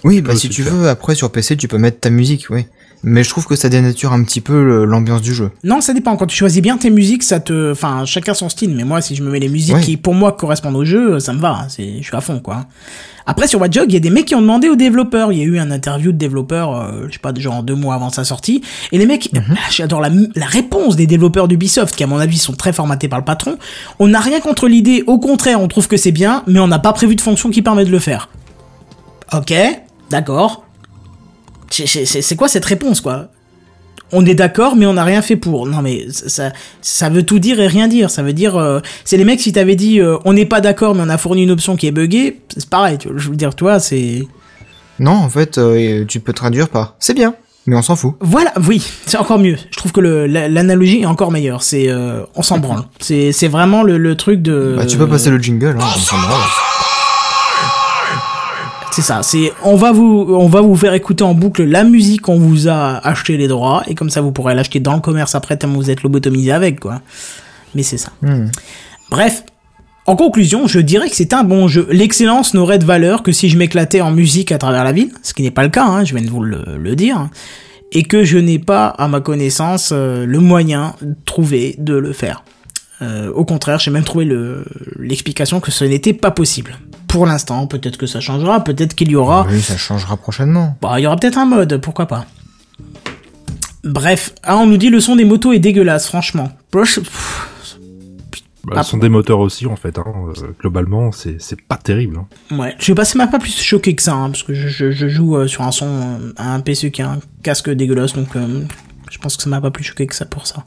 Oui, 0.03 0.21
bah 0.21 0.35
si 0.35 0.49
tu 0.49 0.61
clair. 0.61 0.73
veux, 0.75 0.89
après 0.89 1.15
sur 1.15 1.31
PC, 1.31 1.57
tu 1.57 1.67
peux 1.67 1.79
mettre 1.79 1.99
ta 1.99 2.09
musique, 2.11 2.45
oui. 2.51 2.67
Mais 3.07 3.23
je 3.23 3.29
trouve 3.29 3.45
que 3.45 3.55
ça 3.55 3.69
dénature 3.69 4.11
un 4.13 4.23
petit 4.23 4.41
peu 4.41 4.83
l'ambiance 4.83 5.21
du 5.21 5.33
jeu. 5.33 5.51
Non, 5.63 5.79
ça 5.79 5.93
dépend. 5.93 6.15
Quand 6.17 6.25
tu 6.25 6.35
choisis 6.35 6.59
bien 6.61 6.75
tes 6.77 6.89
musiques, 6.89 7.21
ça 7.21 7.39
te, 7.39 7.71
enfin, 7.71 8.03
chacun 8.05 8.33
son 8.33 8.49
style. 8.49 8.73
Mais 8.75 8.83
moi, 8.83 8.99
si 8.99 9.15
je 9.15 9.21
me 9.23 9.29
mets 9.29 9.39
les 9.39 9.47
musiques 9.47 9.75
Ouais. 9.75 9.81
qui, 9.81 9.95
pour 9.95 10.15
moi, 10.15 10.31
correspondent 10.31 10.75
au 10.75 10.83
jeu, 10.85 11.19
ça 11.19 11.31
me 11.31 11.39
va. 11.39 11.67
C'est, 11.69 11.97
je 11.99 12.03
suis 12.03 12.15
à 12.15 12.21
fond, 12.21 12.39
quoi. 12.39 12.65
Après, 13.27 13.47
sur 13.47 13.61
Watch 13.61 13.73
Dogs, 13.75 13.85
il 13.89 13.93
y 13.93 13.97
a 13.97 13.99
des 13.99 14.09
mecs 14.09 14.25
qui 14.25 14.33
ont 14.35 14.41
demandé 14.41 14.69
aux 14.69 14.75
développeurs. 14.75 15.31
Il 15.31 15.37
y 15.37 15.41
a 15.41 15.45
eu 15.45 15.59
un 15.59 15.69
interview 15.71 16.11
de 16.11 16.17
développeurs, 16.17 16.75
euh, 16.75 17.05
je 17.07 17.13
sais 17.13 17.19
pas, 17.19 17.31
genre 17.35 17.61
deux 17.63 17.75
mois 17.75 17.93
avant 17.95 18.09
sa 18.09 18.23
sortie. 18.23 18.61
Et 18.91 18.97
les 18.97 19.05
mecs, 19.05 19.31
Mhm. 19.33 19.43
ah, 19.51 19.69
j'adore 19.71 20.01
la, 20.01 20.09
la 20.35 20.45
réponse 20.47 20.95
des 20.95 21.05
développeurs 21.07 21.47
d'Ubisoft, 21.47 21.95
qui 21.95 22.03
à 22.03 22.07
mon 22.07 22.17
avis 22.17 22.37
sont 22.39 22.53
très 22.53 22.73
formatés 22.73 23.07
par 23.07 23.19
le 23.19 23.25
patron. 23.25 23.57
On 23.99 24.07
n'a 24.07 24.19
rien 24.19 24.39
contre 24.41 24.67
l'idée. 24.67 25.03
Au 25.05 25.19
contraire, 25.19 25.61
on 25.61 25.67
trouve 25.67 25.87
que 25.87 25.97
c'est 25.97 26.11
bien, 26.11 26.43
mais 26.47 26.59
on 26.59 26.67
n'a 26.67 26.79
pas 26.79 26.93
prévu 26.93 27.15
de 27.15 27.21
fonction 27.21 27.49
qui 27.51 27.61
permet 27.61 27.85
de 27.85 27.91
le 27.91 27.99
faire. 27.99 28.29
Ok, 29.33 29.53
d'accord. 30.09 30.64
C'est- 31.69 32.35
quoi 32.35 32.47
cette 32.47 32.65
réponse, 32.65 33.01
quoi? 33.01 33.27
On 34.11 34.23
est 34.25 34.35
d'accord, 34.35 34.75
mais 34.75 34.85
on 34.85 34.93
n'a 34.93 35.03
rien 35.03 35.21
fait 35.23 35.35
pour. 35.35 35.65
Non, 35.67 35.81
mais 35.81 36.05
ça, 36.11 36.51
ça 36.81 37.09
veut 37.09 37.23
tout 37.23 37.39
dire 37.39 37.59
et 37.59 37.67
rien 37.67 37.87
dire. 37.87 38.11
Ça 38.11 38.21
veut 38.21 38.33
dire, 38.33 38.55
euh, 38.55 38.79
c'est 39.03 39.17
les 39.17 39.25
mecs 39.25 39.41
si 39.41 39.51
t'avais 39.51 39.75
dit, 39.75 39.99
euh, 39.99 40.17
on 40.25 40.33
n'est 40.33 40.45
pas 40.45 40.61
d'accord, 40.61 40.93
mais 40.93 41.01
on 41.03 41.09
a 41.09 41.17
fourni 41.17 41.43
une 41.43 41.51
option 41.51 41.75
qui 41.75 41.87
est 41.87 41.91
buggée, 41.91 42.39
c'est 42.55 42.69
pareil. 42.69 42.97
Tu 42.99 43.07
vois, 43.09 43.17
je 43.17 43.29
veux 43.29 43.35
dire, 43.35 43.55
toi, 43.55 43.79
c'est. 43.79 44.23
Non, 44.99 45.11
en 45.13 45.29
fait, 45.29 45.57
euh, 45.57 46.05
tu 46.05 46.19
peux 46.19 46.33
traduire 46.33 46.69
par 46.69 46.95
c'est 46.99 47.15
bien, 47.15 47.33
mais 47.65 47.75
on 47.75 47.81
s'en 47.81 47.95
fout. 47.95 48.13
Voilà, 48.21 48.53
oui, 48.67 48.85
c'est 49.07 49.17
encore 49.17 49.39
mieux. 49.39 49.57
Je 49.71 49.77
trouve 49.77 49.91
que 49.91 50.01
l'analogie 50.01 51.01
est 51.01 51.05
encore 51.07 51.31
meilleure. 51.31 51.63
C'est, 51.63 51.89
on 52.35 52.43
s'en 52.43 52.59
branle. 52.59 52.83
C'est, 52.99 53.31
c'est 53.31 53.47
vraiment 53.47 53.81
le, 53.81 53.97
le 53.97 54.15
truc 54.15 54.41
de. 54.43 54.75
Bah, 54.77 54.85
tu 54.85 54.97
peux 54.97 55.07
passer 55.09 55.31
le 55.31 55.39
jingle, 55.39 55.77
hein, 55.79 55.85
on 55.95 55.99
s'en 55.99 56.17
branle. 56.17 56.41
C'est 58.95 59.01
ça. 59.01 59.23
C'est, 59.23 59.51
on 59.65 59.75
va 59.75 59.91
vous, 59.91 60.25
on 60.29 60.47
va 60.47 60.61
vous 60.61 60.77
faire 60.77 60.93
écouter 60.93 61.25
en 61.25 61.33
boucle 61.33 61.63
la 61.65 61.83
musique 61.83 62.21
qu'on 62.21 62.39
vous 62.39 62.69
a 62.69 63.05
acheté 63.05 63.35
les 63.35 63.49
droits, 63.49 63.83
et 63.87 63.93
comme 63.93 64.09
ça 64.09 64.21
vous 64.21 64.31
pourrez 64.31 64.55
l'acheter 64.55 64.79
dans 64.79 64.93
le 64.93 65.01
commerce 65.01 65.35
après 65.35 65.57
tellement 65.57 65.75
vous 65.75 65.89
êtes 65.89 66.01
lobotomisé 66.01 66.53
avec, 66.53 66.79
quoi. 66.79 67.01
Mais 67.75 67.83
c'est 67.83 67.97
ça. 67.97 68.11
Hmm. 68.21 68.45
Bref, 69.11 69.43
en 70.05 70.15
conclusion, 70.15 70.65
je 70.67 70.79
dirais 70.79 71.09
que 71.09 71.15
c'est 71.17 71.33
un 71.33 71.43
bon 71.43 71.67
jeu. 71.67 71.89
L'excellence 71.91 72.53
n'aurait 72.53 72.77
de 72.79 72.85
valeur 72.85 73.21
que 73.21 73.33
si 73.33 73.49
je 73.49 73.57
m'éclatais 73.57 73.99
en 73.99 74.11
musique 74.11 74.53
à 74.53 74.57
travers 74.57 74.85
la 74.85 74.93
ville, 74.93 75.11
ce 75.23 75.33
qui 75.33 75.41
n'est 75.43 75.51
pas 75.51 75.63
le 75.63 75.69
cas, 75.69 75.83
hein, 75.85 76.05
je 76.05 76.15
viens 76.15 76.23
de 76.23 76.29
vous 76.29 76.41
le, 76.41 76.63
le 76.81 76.95
dire, 76.95 77.27
et 77.91 78.03
que 78.03 78.23
je 78.23 78.37
n'ai 78.37 78.59
pas, 78.59 78.87
à 78.87 79.09
ma 79.09 79.19
connaissance, 79.19 79.89
euh, 79.91 80.25
le 80.25 80.39
moyen 80.39 80.95
trouvé 81.25 81.75
de 81.79 81.95
le 81.95 82.13
faire. 82.13 82.45
Euh, 83.01 83.29
au 83.33 83.43
contraire, 83.43 83.77
j'ai 83.77 83.91
même 83.91 84.05
trouvé 84.05 84.23
le- 84.23 84.63
l'explication 84.99 85.59
que 85.59 85.69
ce 85.69 85.83
n'était 85.83 86.13
pas 86.13 86.31
possible. 86.31 86.77
Pour 87.15 87.25
l'instant, 87.25 87.65
peut-être 87.65 87.95
que 87.97 88.07
ça 88.07 88.19
changera, 88.19 88.61
peut-être 88.61 88.93
qu'il 88.93 89.09
y 89.09 89.15
aura... 89.15 89.47
Oui, 89.49 89.61
ça 89.61 89.77
changera 89.77 90.17
prochainement. 90.17 90.77
Bah, 90.81 90.95
il 90.99 91.03
y 91.03 91.07
aura 91.07 91.15
peut-être 91.15 91.37
un 91.37 91.45
mode, 91.45 91.77
pourquoi 91.79 92.07
pas. 92.07 92.25
Bref, 93.85 94.33
ah, 94.43 94.57
on 94.57 94.65
nous 94.65 94.75
dit 94.75 94.89
le 94.89 94.99
son 94.99 95.15
des 95.15 95.23
motos 95.23 95.53
est 95.53 95.59
dégueulasse, 95.59 96.07
franchement. 96.07 96.51
Proche- 96.73 96.99
Bah, 98.65 98.73
Ah. 98.77 98.83
ce 98.83 98.91
sont 98.91 98.97
des 98.97 99.07
moteurs 99.07 99.39
aussi, 99.39 99.65
en 99.65 99.77
fait. 99.77 99.97
Hein. 99.97 100.03
Euh, 100.41 100.47
globalement, 100.59 101.13
c'est 101.13 101.41
c'est 101.41 101.61
pas 101.61 101.77
terrible. 101.77 102.17
Hein. 102.17 102.55
Ouais, 102.57 102.75
je 102.79 102.85
sais 102.85 102.95
pas, 102.95 103.05
ça 103.05 103.17
m'a 103.17 103.27
pas 103.27 103.39
plus 103.39 103.55
choqué 103.57 103.95
que 103.95 104.01
ça, 104.03 104.13
hein, 104.15 104.31
parce 104.31 104.43
que 104.43 104.53
je, 104.53 104.67
je- 104.67 104.91
je 104.91 105.07
joue 105.07 105.37
euh, 105.37 105.47
sur 105.47 105.61
un 105.61 105.71
son, 105.71 105.85
euh, 105.87 106.33
à 106.35 106.53
un 106.53 106.59
PC 106.59 106.91
qui 106.91 107.01
a 107.01 107.11
un 107.11 107.19
casque 107.43 107.69
dégueulasse, 107.69 108.11
donc 108.13 108.35
euh, 108.35 108.63
je 109.09 109.17
pense 109.19 109.37
que 109.37 109.43
ça 109.43 109.49
m'a 109.49 109.61
pas 109.61 109.71
plus 109.71 109.83
choqué 109.85 110.05
que 110.05 110.15
ça 110.15 110.25
pour 110.25 110.47
ça. 110.47 110.63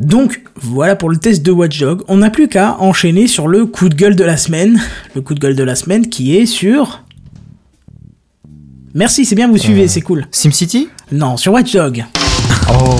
Donc, 0.00 0.40
voilà 0.56 0.96
pour 0.96 1.10
le 1.10 1.18
test 1.18 1.42
de 1.42 1.52
Watch 1.52 1.78
Dogs. 1.78 2.02
On 2.08 2.16
n'a 2.16 2.30
plus 2.30 2.48
qu'à 2.48 2.78
enchaîner 2.78 3.26
sur 3.26 3.48
le 3.48 3.66
coup 3.66 3.90
de 3.90 3.94
gueule 3.94 4.16
de 4.16 4.24
la 4.24 4.38
semaine. 4.38 4.80
Le 5.14 5.20
coup 5.20 5.34
de 5.34 5.40
gueule 5.40 5.54
de 5.54 5.62
la 5.62 5.74
semaine 5.74 6.08
qui 6.08 6.34
est 6.36 6.46
sur... 6.46 7.04
Merci, 8.94 9.26
c'est 9.26 9.34
bien, 9.34 9.46
vous 9.46 9.58
suivez, 9.58 9.88
c'est 9.88 10.00
cool. 10.00 10.26
SimCity? 10.32 10.88
Non, 11.12 11.36
sur 11.36 11.52
Watch 11.52 11.74
Dogs. 11.74 12.02
Oh. 12.70 12.96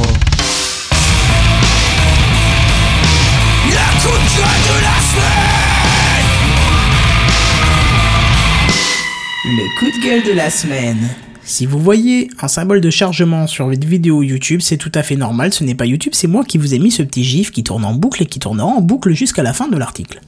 Le 9.47 9.79
coup 9.79 9.87
de 9.87 10.05
gueule 10.05 10.23
de 10.31 10.37
la 10.37 10.51
semaine. 10.51 11.09
Si 11.45 11.67
vous 11.67 11.79
voyez 11.79 12.31
un 12.41 12.49
symbole 12.49 12.81
de 12.81 12.91
chargement 12.91 13.47
sur 13.47 13.67
votre 13.67 13.87
vidéo 13.87 14.23
YouTube, 14.23 14.61
c'est 14.63 14.77
tout 14.77 14.93
à 14.95 15.03
fait 15.03 15.17
normal, 15.17 15.53
ce 15.53 15.65
n'est 15.65 15.75
pas 15.75 15.87
YouTube, 15.87 16.13
c'est 16.15 16.29
moi 16.29 16.45
qui 16.45 16.59
vous 16.59 16.75
ai 16.75 16.79
mis 16.79 16.91
ce 16.91 17.03
petit 17.03 17.25
gif 17.25 17.51
qui 17.51 17.65
tourne 17.65 17.85
en 17.85 17.95
boucle 17.95 18.23
et 18.23 18.27
qui 18.27 18.39
tournera 18.39 18.69
en 18.69 18.81
boucle 18.81 19.13
jusqu'à 19.15 19.43
la 19.43 19.53
fin 19.53 19.69
de 19.69 19.77
l'article. 19.77 20.21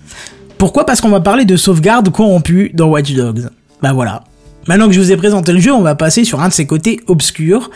Pourquoi? 0.58 0.86
Parce 0.86 1.00
qu'on 1.00 1.10
va 1.10 1.20
parler 1.20 1.44
de 1.44 1.56
sauvegarde 1.56 2.10
corrompue 2.10 2.70
dans 2.74 2.88
Watch 2.88 3.12
Dogs. 3.12 3.48
Bah 3.82 3.92
voilà. 3.92 4.24
Maintenant 4.68 4.86
que 4.86 4.92
je 4.92 5.00
vous 5.00 5.12
ai 5.12 5.16
présenté 5.16 5.52
le 5.52 5.60
jeu, 5.60 5.72
on 5.72 5.82
va 5.82 5.94
passer 5.94 6.24
sur 6.24 6.40
un 6.40 6.48
de 6.48 6.52
ses 6.52 6.66
côtés 6.66 7.00
obscurs. 7.08 7.70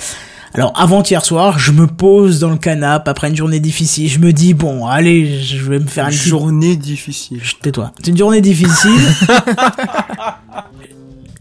Alors 0.54 0.72
avant-hier 0.76 1.24
soir, 1.24 1.58
je 1.58 1.72
me 1.72 1.86
pose 1.86 2.38
dans 2.40 2.50
le 2.50 2.56
canapé 2.56 3.10
après 3.10 3.28
une 3.28 3.36
journée 3.36 3.60
difficile, 3.60 4.08
je 4.08 4.18
me 4.18 4.32
dis 4.32 4.54
bon, 4.54 4.86
allez, 4.86 5.42
je 5.42 5.62
vais 5.68 5.78
me 5.78 5.86
faire 5.86 6.04
une 6.06 6.12
petite 6.12 6.26
Journée 6.26 6.76
difficile. 6.76 7.42
Tais-toi. 7.60 7.92
C'est 7.98 8.10
une 8.10 8.16
journée 8.16 8.40
difficile. 8.40 9.00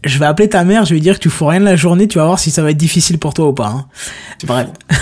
je 0.04 0.18
vais 0.18 0.26
appeler 0.26 0.48
ta 0.48 0.62
mère, 0.64 0.84
je 0.84 0.90
vais 0.90 0.94
lui 0.96 1.00
dire 1.00 1.14
que 1.14 1.22
tu 1.22 1.30
fous 1.30 1.46
rien 1.46 1.60
de 1.60 1.64
la 1.64 1.76
journée, 1.76 2.06
tu 2.08 2.18
vas 2.18 2.24
voir 2.26 2.38
si 2.38 2.50
ça 2.50 2.62
va 2.62 2.70
être 2.70 2.76
difficile 2.76 3.18
pour 3.18 3.34
toi 3.34 3.48
ou 3.48 3.52
pas. 3.52 3.68
hein. 3.68 3.86
Bref. 4.46 4.68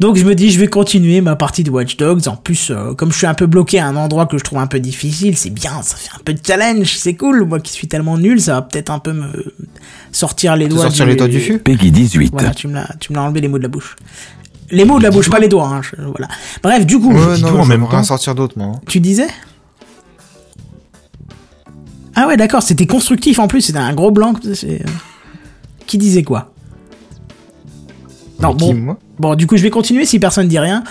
Donc 0.00 0.16
je 0.16 0.24
me 0.24 0.34
dis, 0.34 0.50
je 0.50 0.58
vais 0.58 0.66
continuer 0.66 1.20
ma 1.20 1.36
partie 1.36 1.62
de 1.62 1.70
Watch 1.70 1.96
Dogs. 1.96 2.26
En 2.28 2.36
plus, 2.36 2.70
euh, 2.70 2.94
comme 2.94 3.12
je 3.12 3.16
suis 3.18 3.26
un 3.26 3.34
peu 3.34 3.46
bloqué 3.46 3.78
à 3.78 3.86
un 3.86 3.96
endroit 3.96 4.26
que 4.26 4.36
je 4.38 4.42
trouve 4.44 4.58
un 4.58 4.66
peu 4.66 4.80
difficile, 4.80 5.36
c'est 5.36 5.50
bien, 5.50 5.82
ça 5.82 5.96
fait 5.96 6.10
un 6.14 6.20
peu 6.24 6.34
de 6.34 6.40
challenge, 6.44 6.94
c'est 6.96 7.14
cool. 7.14 7.44
Moi 7.44 7.60
qui 7.60 7.72
suis 7.72 7.86
tellement 7.88 8.18
nul, 8.18 8.40
ça 8.40 8.54
va 8.54 8.62
peut-être 8.62 8.90
un 8.90 8.98
peu 8.98 9.12
me 9.12 9.54
sortir 10.12 10.56
les 10.56 10.68
doigts 10.68 10.82
sortir 10.82 11.06
les 11.06 11.16
doigts 11.16 11.28
du 11.28 11.40
fût 11.40 11.58
Peggy 11.58 11.90
18. 11.90 12.30
Voilà, 12.32 12.50
tu 12.52 12.66
me 12.68 12.74
l'as, 12.74 12.88
tu 13.00 13.12
me 13.12 13.16
l'as 13.16 13.22
enlevé 13.24 13.40
les 13.40 13.48
mots 13.48 13.58
de 13.58 13.62
la 13.62 13.68
bouche. 13.68 13.96
Les 14.70 14.84
mots 14.84 14.98
de 14.98 15.04
la 15.04 15.10
bouche, 15.10 15.30
pas 15.30 15.38
les 15.38 15.48
doigts. 15.48 15.68
Hein, 15.68 15.82
je- 15.82 16.02
voilà. 16.02 16.26
Bref, 16.62 16.84
du 16.86 16.98
coup, 16.98 17.12
Ouais, 17.12 17.36
dis 17.36 17.42
non, 17.42 17.50
tout 17.50 17.56
en 17.58 17.62
je 17.64 17.68
même 17.68 17.86
temps. 17.88 18.02
sortir 18.02 18.34
d'autre, 18.34 18.54
moi. 18.56 18.72
tu 18.88 18.98
disais? 19.00 19.28
Ah 22.16 22.26
ouais, 22.26 22.36
d'accord, 22.36 22.62
c'était 22.62 22.86
constructif 22.86 23.38
en 23.38 23.48
plus, 23.48 23.60
c'était 23.60 23.78
un 23.78 23.92
gros 23.94 24.10
blanc. 24.10 24.34
euh, 24.46 24.78
Qui 25.86 25.98
disait 25.98 26.22
quoi? 26.22 26.52
Non, 28.40 28.50
Mais 28.54 28.64
qui, 28.66 28.72
bon, 28.74 28.80
moi? 28.80 28.98
Bon, 29.18 29.34
du 29.34 29.46
coup, 29.46 29.56
je 29.56 29.62
vais 29.62 29.70
continuer 29.70 30.04
si 30.04 30.18
personne 30.18 30.48
dit 30.48 30.58
rien. 30.58 30.84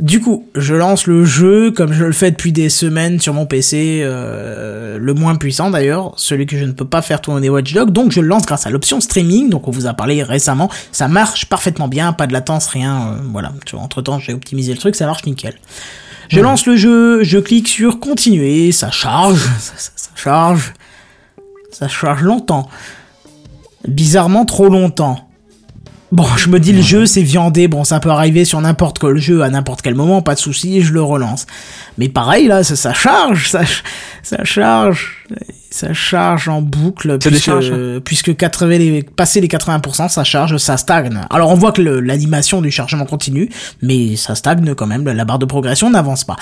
Du 0.00 0.20
coup, 0.20 0.46
je 0.54 0.74
lance 0.74 1.06
le 1.06 1.24
jeu 1.26 1.70
comme 1.70 1.92
je 1.92 2.04
le 2.04 2.12
fais 2.12 2.30
depuis 2.30 2.50
des 2.50 2.70
semaines 2.70 3.20
sur 3.20 3.34
mon 3.34 3.44
PC, 3.44 4.00
euh, 4.02 4.96
le 4.98 5.12
moins 5.14 5.34
puissant 5.36 5.68
d'ailleurs, 5.70 6.14
celui 6.16 6.46
que 6.46 6.56
je 6.56 6.64
ne 6.64 6.72
peux 6.72 6.86
pas 6.86 7.02
faire 7.02 7.20
tourner 7.20 7.50
Watch 7.50 7.74
Dogs, 7.74 7.90
donc 7.90 8.10
je 8.10 8.22
le 8.22 8.26
lance 8.26 8.46
grâce 8.46 8.66
à 8.66 8.70
l'option 8.70 9.00
streaming, 9.00 9.50
donc 9.50 9.68
on 9.68 9.70
vous 9.70 9.86
a 9.86 9.92
parlé 9.92 10.22
récemment, 10.22 10.70
ça 10.92 11.08
marche 11.08 11.44
parfaitement 11.44 11.88
bien, 11.88 12.14
pas 12.14 12.26
de 12.26 12.32
latence, 12.32 12.68
rien, 12.68 13.02
euh, 13.02 13.16
voilà. 13.32 13.52
Entre 13.74 14.00
temps, 14.00 14.18
j'ai 14.18 14.32
optimisé 14.32 14.72
le 14.72 14.78
truc, 14.78 14.94
ça 14.96 15.04
marche 15.04 15.26
nickel. 15.26 15.54
Je 16.36 16.40
lance 16.40 16.66
le 16.66 16.76
jeu, 16.76 17.22
je 17.22 17.38
clique 17.38 17.68
sur 17.68 18.00
continuer, 18.00 18.72
ça 18.72 18.90
charge, 18.90 19.38
ça, 19.58 19.72
ça- 19.76 19.90
ça 19.96 20.10
charge, 20.16 20.72
ça 21.70 21.88
charge 21.88 22.22
longtemps. 22.22 22.68
Bizarrement 23.86 24.44
trop 24.44 24.68
longtemps. 24.68 25.28
Bon, 26.12 26.26
je 26.36 26.48
me 26.50 26.60
dis 26.60 26.72
le 26.72 26.82
jeu 26.82 27.06
c'est 27.06 27.22
viandé, 27.22 27.68
bon 27.68 27.84
ça 27.84 27.98
peut 27.98 28.10
arriver 28.10 28.44
sur 28.44 28.60
n'importe 28.60 28.98
quel 28.98 29.16
jeu 29.16 29.42
à 29.42 29.48
n'importe 29.50 29.80
quel 29.82 29.94
moment, 29.94 30.20
pas 30.20 30.34
de 30.34 30.38
souci, 30.40 30.82
je 30.82 30.92
le 30.92 31.02
relance. 31.02 31.46
Mais 31.98 32.08
pareil 32.10 32.46
là, 32.48 32.62
ça, 32.62 32.76
ça 32.76 32.92
charge, 32.92 33.48
ça, 33.48 33.62
ça 34.22 34.44
charge, 34.44 35.24
ça 35.72 35.92
charge 35.94 36.48
en 36.48 36.62
boucle, 36.62 37.12
Ça 37.12 37.18
puisque, 37.18 37.32
décharge. 37.34 37.72
puisque 38.04 38.36
80, 38.36 38.78
les, 38.78 39.02
passer 39.02 39.40
les 39.40 39.48
80%, 39.48 40.08
ça 40.08 40.24
charge, 40.24 40.56
ça 40.58 40.76
stagne. 40.76 41.20
Alors 41.30 41.50
on 41.50 41.54
voit 41.54 41.72
que 41.72 41.82
le- 41.82 42.00
l'animation 42.00 42.60
du 42.62 42.70
chargement 42.70 43.04
continue, 43.06 43.48
mais 43.82 44.16
ça 44.16 44.34
stagne 44.34 44.74
quand 44.74 44.86
même, 44.86 45.04
la 45.04 45.24
barre 45.24 45.38
de 45.38 45.46
progression 45.46 45.90
n'avance 45.90 46.24
pas. 46.24 46.36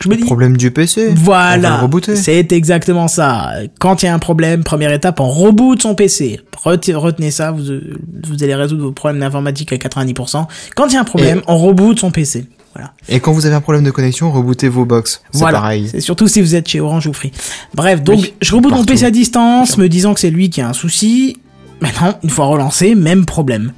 Je 0.00 0.08
me 0.10 0.16
dis, 0.16 0.24
Problème 0.24 0.56
du 0.58 0.70
PC. 0.70 1.08
On 1.10 1.14
va 1.14 1.56
le 1.56 1.62
voilà, 1.62 1.76
rebooter. 1.78 2.16
c'est 2.16 2.52
exactement 2.52 3.08
ça. 3.08 3.50
Quand 3.80 4.02
il 4.02 4.06
y 4.06 4.08
a 4.10 4.14
un 4.14 4.18
problème, 4.18 4.62
première 4.62 4.92
étape, 4.92 5.20
on 5.20 5.28
reboot 5.30 5.80
son 5.80 5.94
PC. 5.94 6.40
Rete- 6.62 6.92
Retenez 6.94 7.30
ça, 7.30 7.50
vous, 7.50 7.62
vous 7.62 8.44
allez 8.44 8.54
résoudre 8.54 8.82
vos 8.84 8.92
problèmes 8.92 9.20
d'informatique 9.20 9.72
à 9.72 9.76
90%. 9.76 10.46
Quand 10.74 10.88
il 10.88 10.94
y 10.94 10.96
a 10.96 11.00
un 11.00 11.04
problème, 11.04 11.40
on 11.46 11.56
reboot 11.56 11.98
son 11.98 12.10
PC. 12.10 12.44
Voilà. 12.76 12.92
Et 13.08 13.20
quand 13.20 13.32
vous 13.32 13.46
avez 13.46 13.54
un 13.54 13.62
problème 13.62 13.84
de 13.84 13.90
connexion, 13.90 14.30
rebootez 14.30 14.68
vos 14.68 14.84
box. 14.84 15.22
C'est 15.32 15.38
Voilà. 15.38 15.60
pareil. 15.60 15.88
C'est 15.90 16.00
surtout 16.00 16.28
si 16.28 16.42
vous 16.42 16.54
êtes 16.54 16.68
chez 16.68 16.78
Orange 16.80 17.06
ou 17.06 17.14
Free. 17.14 17.32
Bref, 17.74 18.02
donc 18.02 18.18
Oui, 18.20 18.34
je 18.42 18.54
reboot 18.54 18.70
mon. 18.72 18.84
PC 18.84 19.04
à 19.06 19.10
distance, 19.10 19.78
me 19.78 19.88
disant 19.88 20.12
que 20.12 20.20
c'est 20.20 20.30
lui 20.30 20.50
qui 20.50 20.60
a 20.60 20.68
un 20.68 20.72
souci. 20.74 21.38
Maintenant, 21.80 22.18
une 22.22 22.28
fois 22.30 22.46
relancé, 22.46 22.94
même 22.94 23.24
problème. 23.24 23.72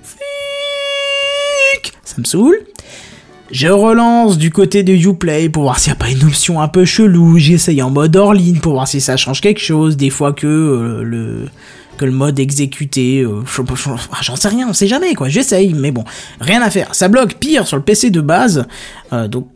Ça 2.04 2.14
me 2.18 2.24
saoule. 2.24 2.58
Je 3.50 3.68
relance 3.68 4.36
du 4.36 4.50
côté 4.50 4.82
de 4.82 4.92
Uplay 4.92 5.48
pour 5.48 5.62
voir 5.62 5.78
s'il 5.78 5.90
n'y 5.92 5.96
a 5.96 6.04
pas 6.04 6.10
une 6.10 6.24
option 6.24 6.60
un 6.60 6.68
peu 6.68 6.84
chelou. 6.84 7.38
J'essaye 7.38 7.80
en 7.82 7.90
mode 7.90 8.14
hors 8.16 8.34
ligne 8.34 8.58
pour 8.58 8.72
voir 8.72 8.86
si 8.88 9.00
ça 9.00 9.16
change 9.16 9.40
quelque 9.40 9.60
chose. 9.60 9.96
Des 9.96 10.10
fois 10.10 10.32
que 10.32 10.46
euh, 10.46 11.02
le 11.02 11.48
que 11.98 12.06
le 12.06 12.12
mode 12.12 12.38
exécuté, 12.38 13.20
euh, 13.20 13.42
ah, 14.12 14.18
j'en 14.22 14.36
sais 14.36 14.48
rien, 14.48 14.66
on 14.68 14.72
sait 14.72 14.86
jamais 14.86 15.14
quoi. 15.14 15.28
J'essaye, 15.28 15.74
mais 15.74 15.90
bon, 15.90 16.04
rien 16.40 16.62
à 16.62 16.70
faire. 16.70 16.94
Ça 16.94 17.08
bloque 17.08 17.34
pire 17.34 17.66
sur 17.66 17.76
le 17.76 17.82
PC 17.82 18.10
de 18.10 18.22
base. 18.22 18.66
Euh, 19.12 19.28
donc 19.28 19.48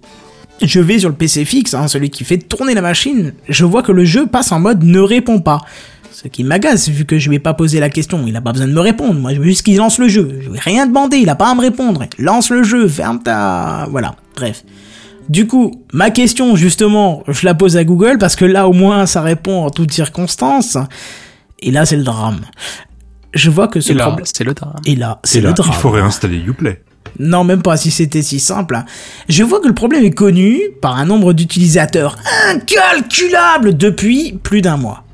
je 0.60 0.80
vais 0.80 0.98
sur 0.98 1.08
le 1.08 1.14
PC 1.14 1.44
fixe, 1.44 1.72
hein, 1.74 1.88
celui 1.88 2.10
qui 2.10 2.24
fait 2.24 2.38
tourner 2.38 2.74
la 2.74 2.82
machine. 2.82 3.32
Je 3.48 3.64
vois 3.64 3.82
que 3.82 3.92
le 3.92 4.04
jeu 4.04 4.26
passe 4.26 4.52
en 4.52 4.60
mode 4.60 4.84
ne 4.84 5.00
répond 5.00 5.40
pas. 5.40 5.62
Ce 6.12 6.28
qui 6.28 6.44
m'agace, 6.44 6.88
vu 6.88 7.04
que 7.04 7.18
je 7.18 7.28
lui 7.30 7.36
ai 7.36 7.40
pas 7.40 7.54
posé 7.54 7.80
la 7.80 7.88
question, 7.88 8.24
il 8.26 8.36
a 8.36 8.40
pas 8.40 8.52
besoin 8.52 8.68
de 8.68 8.72
me 8.72 8.80
répondre. 8.80 9.14
Moi, 9.14 9.34
je 9.34 9.40
veux 9.40 9.46
juste 9.46 9.62
qu'il 9.62 9.76
lance 9.76 9.98
le 9.98 10.08
jeu. 10.08 10.38
Je 10.40 10.50
vais 10.50 10.58
rien 10.58 10.86
demander, 10.86 11.16
il 11.16 11.28
a 11.28 11.34
pas 11.34 11.50
à 11.50 11.54
me 11.54 11.60
répondre. 11.60 12.04
Lance 12.18 12.50
le 12.50 12.62
jeu, 12.62 12.86
ferme 12.86 13.22
ta... 13.22 13.88
Voilà, 13.90 14.14
bref. 14.36 14.62
Du 15.28 15.46
coup, 15.46 15.82
ma 15.92 16.10
question, 16.10 16.54
justement, 16.54 17.24
je 17.26 17.46
la 17.46 17.54
pose 17.54 17.76
à 17.76 17.84
Google, 17.84 18.18
parce 18.18 18.36
que 18.36 18.44
là, 18.44 18.68
au 18.68 18.72
moins, 18.72 19.06
ça 19.06 19.22
répond 19.22 19.64
en 19.64 19.70
toutes 19.70 19.92
circonstances. 19.92 20.76
Et 21.62 21.70
là, 21.70 21.86
c'est 21.86 21.96
le 21.96 22.04
drame. 22.04 22.40
Je 23.34 23.48
vois 23.50 23.68
que 23.68 23.80
ce 23.80 23.92
Et 23.92 23.94
là, 23.94 24.04
problème... 24.06 24.26
c'est 24.30 24.44
le 24.44 24.52
drame. 24.54 24.76
Et 24.84 24.94
là, 24.96 25.20
c'est 25.24 25.40
le 25.40 25.52
drame. 25.52 25.70
il 25.72 25.78
faut 25.80 25.90
réinstaller 25.90 26.38
Uplay. 26.38 26.82
Non, 27.18 27.44
même 27.44 27.62
pas 27.62 27.76
si 27.76 27.90
c'était 27.90 28.22
si 28.22 28.40
simple. 28.40 28.74
hein. 28.74 28.84
Je 29.28 29.42
vois 29.42 29.60
que 29.60 29.68
le 29.68 29.74
problème 29.74 30.04
est 30.04 30.10
connu 30.10 30.60
par 30.80 30.96
un 30.96 31.04
nombre 31.04 31.32
d'utilisateurs 31.32 32.16
incalculable 32.48 33.76
depuis 33.76 34.38
plus 34.42 34.60
d'un 34.60 34.76
mois. 34.76 35.04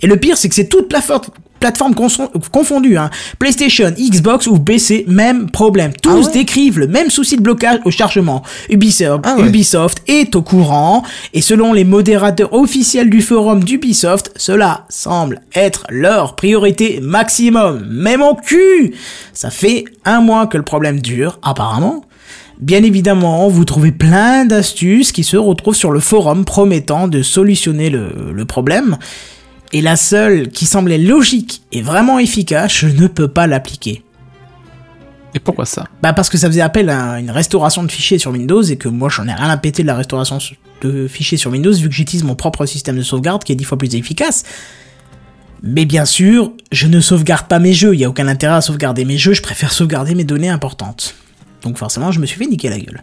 Et 0.00 0.06
le 0.06 0.16
pire, 0.16 0.36
c'est 0.36 0.48
que 0.48 0.54
c'est 0.54 0.68
toute 0.68 0.88
plateforme 0.88 1.22
plateforme 1.60 1.92
conso- 1.94 2.30
confondue, 2.50 2.96
hein. 2.96 3.10
PlayStation, 3.38 3.90
Xbox 3.98 4.46
ou 4.46 4.58
PC, 4.58 5.04
même 5.08 5.50
problème. 5.50 5.92
Tous 6.02 6.30
décrivent 6.30 6.78
le 6.78 6.86
même 6.86 7.10
souci 7.10 7.36
de 7.36 7.42
blocage 7.42 7.78
au 7.84 7.90
chargement. 7.90 8.42
Ubisoft, 8.70 9.24
Ubisoft 9.46 10.02
est 10.06 10.34
au 10.36 10.42
courant, 10.42 11.02
et 11.34 11.40
selon 11.40 11.72
les 11.72 11.84
modérateurs 11.84 12.52
officiels 12.52 13.10
du 13.10 13.22
forum 13.22 13.64
d'Ubisoft, 13.64 14.32
cela 14.36 14.84
semble 14.88 15.40
être 15.54 15.84
leur 15.90 16.36
priorité 16.36 17.00
maximum. 17.02 17.86
Mais 17.90 18.16
mon 18.16 18.34
cul 18.34 18.94
Ça 19.32 19.50
fait 19.50 19.84
un 20.04 20.20
mois 20.20 20.46
que 20.46 20.56
le 20.56 20.62
problème 20.64 21.00
dure, 21.00 21.38
apparemment. 21.42 22.04
Bien 22.60 22.82
évidemment, 22.82 23.48
vous 23.48 23.64
trouvez 23.64 23.92
plein 23.92 24.44
d'astuces 24.44 25.12
qui 25.12 25.22
se 25.22 25.36
retrouvent 25.36 25.76
sur 25.76 25.92
le 25.92 26.00
forum 26.00 26.44
promettant 26.44 27.06
de 27.06 27.22
solutionner 27.22 27.88
le, 27.88 28.10
le 28.34 28.44
problème. 28.44 28.96
Et 29.72 29.82
la 29.82 29.96
seule 29.96 30.48
qui 30.48 30.66
semblait 30.66 30.98
logique 30.98 31.62
et 31.72 31.82
vraiment 31.82 32.18
efficace, 32.18 32.72
je 32.72 32.86
ne 32.88 33.06
peux 33.06 33.28
pas 33.28 33.46
l'appliquer. 33.46 34.02
Et 35.34 35.40
pourquoi 35.40 35.66
ça 35.66 35.84
Bah 36.02 36.14
parce 36.14 36.30
que 36.30 36.38
ça 36.38 36.48
faisait 36.48 36.62
appel 36.62 36.88
à 36.88 37.20
une 37.20 37.30
restauration 37.30 37.82
de 37.82 37.90
fichiers 37.90 38.18
sur 38.18 38.30
Windows 38.30 38.62
et 38.62 38.76
que 38.76 38.88
moi 38.88 39.10
j'en 39.10 39.28
ai 39.28 39.32
rien 39.34 39.50
à 39.50 39.56
péter 39.58 39.82
de 39.82 39.86
la 39.86 39.94
restauration 39.94 40.38
de 40.80 41.06
fichiers 41.06 41.36
sur 41.36 41.50
Windows 41.50 41.72
vu 41.72 41.88
que 41.88 41.94
j'utilise 41.94 42.24
mon 42.24 42.34
propre 42.34 42.64
système 42.64 42.96
de 42.96 43.02
sauvegarde 43.02 43.44
qui 43.44 43.52
est 43.52 43.56
dix 43.56 43.64
fois 43.64 43.76
plus 43.76 43.94
efficace. 43.94 44.44
Mais 45.62 45.84
bien 45.84 46.04
sûr, 46.04 46.52
je 46.72 46.86
ne 46.86 47.00
sauvegarde 47.00 47.46
pas 47.46 47.58
mes 47.58 47.74
jeux, 47.74 47.94
il 47.94 47.98
n'y 47.98 48.04
a 48.04 48.08
aucun 48.08 48.28
intérêt 48.28 48.54
à 48.54 48.60
sauvegarder 48.60 49.04
mes 49.04 49.18
jeux, 49.18 49.32
je 49.32 49.42
préfère 49.42 49.72
sauvegarder 49.72 50.14
mes 50.14 50.24
données 50.24 50.48
importantes. 50.48 51.14
Donc 51.62 51.76
forcément, 51.78 52.12
je 52.12 52.20
me 52.20 52.26
suis 52.26 52.38
fait 52.38 52.46
niquer 52.46 52.70
la 52.70 52.78
gueule. 52.78 53.02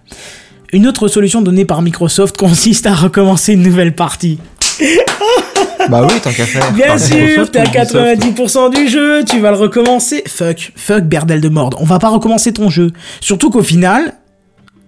Une 0.71 0.87
autre 0.87 1.07
solution 1.07 1.41
donnée 1.41 1.65
par 1.65 1.81
Microsoft 1.81 2.37
consiste 2.37 2.87
à 2.87 2.95
recommencer 2.95 3.53
une 3.53 3.61
nouvelle 3.61 3.93
partie. 3.93 4.39
Bah 5.89 6.05
oui, 6.09 6.19
tant 6.21 6.31
qu'à 6.31 6.45
faire. 6.45 6.71
Bien 6.73 6.97
sûr, 6.97 7.17
Ubisoft 7.17 7.53
90% 7.55 8.73
du 8.75 8.87
jeu, 8.87 9.23
tu 9.23 9.39
vas 9.39 9.51
le 9.51 9.57
recommencer. 9.57 10.23
Fuck, 10.27 10.71
fuck 10.75 11.03
Berdel 11.03 11.41
de 11.41 11.49
Morde, 11.49 11.75
on 11.79 11.85
va 11.85 11.99
pas 11.99 12.09
recommencer 12.09 12.53
ton 12.53 12.69
jeu. 12.69 12.91
Surtout 13.21 13.49
qu'au 13.49 13.63
final, 13.63 14.13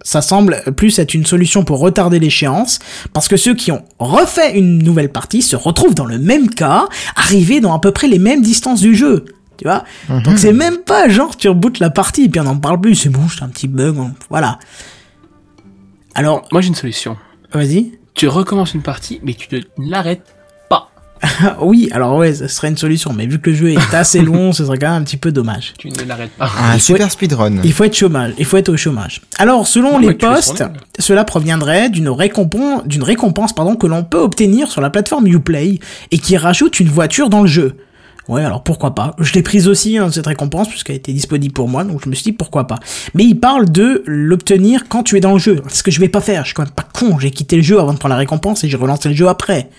ça 0.02 0.22
semble 0.22 0.62
plus 0.76 0.98
être 0.98 1.14
une 1.14 1.26
solution 1.26 1.64
pour 1.64 1.80
retarder 1.80 2.18
l'échéance, 2.18 2.78
parce 3.12 3.28
que 3.28 3.36
ceux 3.36 3.54
qui 3.54 3.72
ont 3.72 3.84
refait 3.98 4.56
une 4.56 4.78
nouvelle 4.78 5.10
partie 5.10 5.42
se 5.42 5.56
retrouvent 5.56 5.94
dans 5.94 6.06
le 6.06 6.18
même 6.18 6.48
cas, 6.50 6.86
arrivés 7.16 7.60
dans 7.60 7.74
à 7.74 7.78
peu 7.80 7.90
près 7.92 8.08
les 8.08 8.18
mêmes 8.18 8.40
distances 8.42 8.80
du 8.80 8.94
jeu. 8.94 9.24
Tu 9.58 9.64
vois? 9.64 9.82
Donc 10.08 10.38
c'est 10.38 10.52
même 10.52 10.78
pas 10.78 11.08
genre 11.08 11.36
tu 11.36 11.48
rebootes 11.48 11.80
la 11.80 11.90
partie 11.90 12.24
et 12.24 12.28
puis 12.28 12.40
on 12.40 12.46
en 12.46 12.56
parle 12.56 12.80
plus, 12.80 12.94
c'est 12.94 13.08
bon, 13.08 13.26
j'ai 13.28 13.42
un 13.42 13.48
petit 13.48 13.66
bug, 13.66 13.98
on- 13.98 14.12
voilà. 14.30 14.60
Alors, 16.14 16.46
Moi, 16.52 16.60
j'ai 16.60 16.68
une 16.68 16.74
solution. 16.74 17.16
vas-y. 17.52 17.92
Tu 18.14 18.28
recommences 18.28 18.74
une 18.74 18.82
partie, 18.82 19.20
mais 19.22 19.34
tu 19.34 19.48
ne 19.54 19.90
l'arrêtes. 19.90 20.34
oui, 21.60 21.88
alors 21.92 22.16
ouais, 22.16 22.34
ça 22.34 22.48
serait 22.48 22.68
une 22.68 22.76
solution, 22.76 23.12
mais 23.12 23.26
vu 23.26 23.38
que 23.40 23.50
le 23.50 23.56
jeu 23.56 23.72
est 23.72 23.94
assez 23.94 24.20
long, 24.20 24.52
ce 24.52 24.64
serait 24.64 24.78
quand 24.78 24.90
même 24.90 25.02
un 25.02 25.04
petit 25.04 25.16
peu 25.16 25.32
dommage. 25.32 25.74
Tu 25.78 25.88
ne 25.88 26.04
l'arrêtes 26.04 26.30
pas. 26.32 26.50
Un 26.72 26.78
super 26.78 27.10
speedrun. 27.10 27.62
Il 27.64 27.72
faut 27.72 27.84
être 27.84 27.96
chômage, 27.96 28.32
il 28.38 28.44
faut 28.44 28.56
être 28.56 28.68
au 28.68 28.76
chômage. 28.76 29.20
Alors, 29.38 29.66
selon 29.66 29.92
Non, 29.92 29.98
les 29.98 30.14
postes, 30.14 30.64
cela 30.98 31.24
proviendrait 31.24 31.90
d'une 31.90 32.08
récompense, 32.08 32.86
d'une 32.86 33.02
récompense 33.02 33.52
pardon, 33.52 33.76
que 33.76 33.86
l'on 33.86 34.04
peut 34.04 34.18
obtenir 34.18 34.70
sur 34.70 34.80
la 34.80 34.90
plateforme 34.90 35.26
Uplay 35.26 35.78
et 36.10 36.18
qui 36.18 36.36
rajoute 36.36 36.80
une 36.80 36.88
voiture 36.88 37.30
dans 37.30 37.42
le 37.42 37.48
jeu. 37.48 37.76
Ouais, 38.28 38.44
alors 38.44 38.62
pourquoi 38.62 38.94
pas? 38.94 39.16
Je 39.18 39.32
l'ai 39.32 39.42
prise 39.42 39.68
aussi, 39.68 39.96
hein, 39.96 40.10
cette 40.12 40.26
récompense, 40.26 40.68
puisqu'elle 40.68 40.96
était 40.96 41.14
disponible 41.14 41.54
pour 41.54 41.66
moi, 41.66 41.82
donc 41.82 42.04
je 42.04 42.10
me 42.10 42.14
suis 42.14 42.24
dit 42.24 42.32
pourquoi 42.32 42.66
pas. 42.66 42.76
Mais 43.14 43.24
il 43.24 43.36
parle 43.40 43.70
de 43.70 44.02
l'obtenir 44.06 44.84
quand 44.88 45.02
tu 45.02 45.16
es 45.16 45.20
dans 45.20 45.32
le 45.32 45.38
jeu. 45.38 45.62
C'est 45.68 45.78
ce 45.78 45.82
que 45.82 45.90
je 45.90 45.98
vais 45.98 46.10
pas 46.10 46.20
faire, 46.20 46.42
je 46.42 46.48
suis 46.48 46.54
quand 46.54 46.64
même 46.64 46.72
pas 46.72 46.86
con, 46.92 47.18
j'ai 47.18 47.30
quitté 47.30 47.56
le 47.56 47.62
jeu 47.62 47.80
avant 47.80 47.94
de 47.94 47.98
prendre 47.98 48.12
la 48.12 48.18
récompense 48.18 48.64
et 48.64 48.68
j'ai 48.68 48.76
relancé 48.76 49.08
le 49.08 49.14
jeu 49.14 49.28
après. 49.28 49.70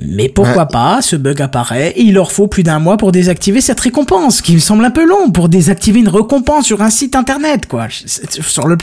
Mais 0.00 0.28
pourquoi 0.28 0.62
Ouais. 0.62 0.68
pas, 0.70 1.02
ce 1.02 1.16
bug 1.16 1.40
apparaît 1.42 1.90
et 1.90 2.02
il 2.02 2.14
leur 2.14 2.30
faut 2.30 2.46
plus 2.46 2.62
d'un 2.62 2.78
mois 2.78 2.96
pour 2.96 3.10
désactiver 3.12 3.60
cette 3.60 3.80
récompense, 3.80 4.42
qui 4.42 4.54
me 4.54 4.60
semble 4.60 4.84
un 4.84 4.90
peu 4.90 5.06
long 5.06 5.30
pour 5.30 5.48
désactiver 5.48 5.98
une 6.00 6.08
récompense 6.08 6.66
sur 6.66 6.82
un 6.82 6.90
site 6.90 7.16
internet, 7.16 7.66
quoi. 7.66 7.88
Sur 7.90 8.68
le... 8.68 8.76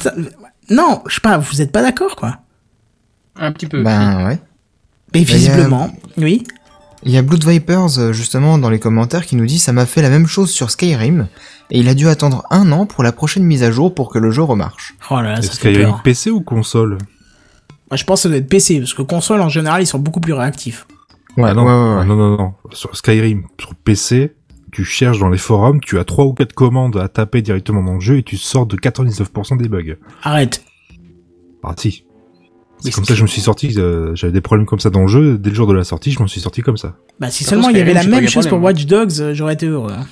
Non, 0.69 1.01
je 1.07 1.15
sais 1.15 1.21
pas, 1.21 1.37
vous 1.37 1.61
êtes 1.61 1.71
pas 1.71 1.81
d'accord, 1.81 2.15
quoi. 2.15 2.39
Un 3.37 3.51
petit 3.51 3.67
peu. 3.67 3.81
Ben 3.81 4.27
ouais. 4.27 4.39
Mais 5.13 5.23
visiblement, 5.23 5.89
oui. 6.17 6.43
Il 7.03 7.11
y 7.11 7.17
a 7.17 7.21
Blood 7.21 7.45
Vipers 7.47 7.99
euh, 7.99 8.13
justement 8.13 8.57
dans 8.57 8.69
les 8.69 8.79
commentaires 8.79 9.25
qui 9.25 9.35
nous 9.35 9.45
dit 9.45 9.59
ça 9.59 9.71
m'a 9.73 9.85
fait 9.85 10.01
la 10.01 10.09
même 10.09 10.25
chose 10.25 10.49
sur 10.49 10.71
Skyrim 10.71 11.27
et 11.69 11.79
il 11.79 11.87
a 11.87 11.93
dû 11.93 12.07
attendre 12.07 12.43
un 12.49 12.71
an 12.71 12.85
pour 12.87 13.03
la 13.03 13.11
prochaine 13.11 13.43
mise 13.43 13.61
à 13.61 13.69
jour 13.71 13.93
pour 13.93 14.09
que 14.09 14.17
le 14.17 14.31
jeu 14.31 14.41
remarche. 14.41 14.95
Oh 15.11 15.17
là 15.21 15.33
là, 15.33 15.35
ça 15.35 15.49
Est-ce 15.49 15.59
fait 15.59 15.71
qu'il 15.73 15.81
y 15.81 15.85
a 15.85 15.89
une 15.89 16.01
PC 16.03 16.31
ou 16.31 16.41
console? 16.41 16.97
Moi, 17.91 17.97
je 17.97 18.03
pense 18.03 18.19
que 18.19 18.23
ça 18.23 18.29
doit 18.29 18.39
être 18.39 18.49
PC, 18.49 18.79
parce 18.79 18.95
que 18.95 19.03
console, 19.03 19.41
en 19.41 19.49
général, 19.49 19.83
ils 19.83 19.85
sont 19.85 19.99
beaucoup 19.99 20.19
plus 20.19 20.33
réactifs. 20.33 20.87
Ouais, 21.37 21.49
Ah 21.49 21.53
non, 21.53 21.65
ouais, 21.65 21.71
ouais, 21.71 21.99
ouais. 21.99 22.05
non, 22.05 22.15
non, 22.15 22.37
non. 22.37 22.53
Sur 22.71 22.95
Skyrim, 22.95 23.43
sur 23.59 23.75
PC, 23.75 24.33
tu 24.71 24.83
cherches 24.83 25.19
dans 25.19 25.29
les 25.29 25.37
forums, 25.37 25.79
tu 25.81 25.99
as 25.99 26.03
trois 26.05 26.25
ou 26.25 26.33
quatre 26.33 26.53
commandes 26.53 26.97
à 26.97 27.07
taper 27.07 27.41
directement 27.41 27.83
dans 27.83 27.95
le 27.95 27.99
jeu 27.99 28.17
et 28.17 28.23
tu 28.23 28.37
sors 28.37 28.65
de 28.65 28.75
99% 28.77 29.57
des 29.57 29.67
bugs. 29.69 29.95
Arrête. 30.23 30.63
Ah 31.63 31.73
si. 31.77 32.05
C'est 32.79 32.91
comme 32.91 33.05
ça 33.05 33.13
que 33.13 33.17
je 33.17 33.23
me 33.23 33.27
suis 33.27 33.41
sorti, 33.41 33.73
euh, 33.77 34.13
j'avais 34.15 34.33
des 34.33 34.41
problèmes 34.41 34.65
comme 34.67 34.79
ça 34.79 34.89
dans 34.89 35.01
le 35.01 35.07
jeu, 35.07 35.37
dès 35.37 35.49
le 35.49 35.55
jour 35.55 35.65
de 35.65 35.73
la 35.73 35.83
sortie, 35.85 36.11
je 36.11 36.19
m'en 36.19 36.27
suis 36.27 36.41
sorti 36.41 36.61
comme 36.61 36.77
ça. 36.77 36.95
Bah, 37.19 37.31
si 37.31 37.43
Par 37.43 37.51
seulement 37.51 37.69
il 37.69 37.77
y 37.77 37.81
avait 37.81 37.93
la 37.93 38.01
pas 38.03 38.07
même 38.07 38.27
chose 38.27 38.47
pour. 38.47 38.61
Watch 38.61 38.85
Dogs, 38.85 39.19
euh, 39.21 39.33
j'aurais 39.33 39.53
été 39.53 39.65
heureux. 39.65 39.93
hein. 39.93 40.05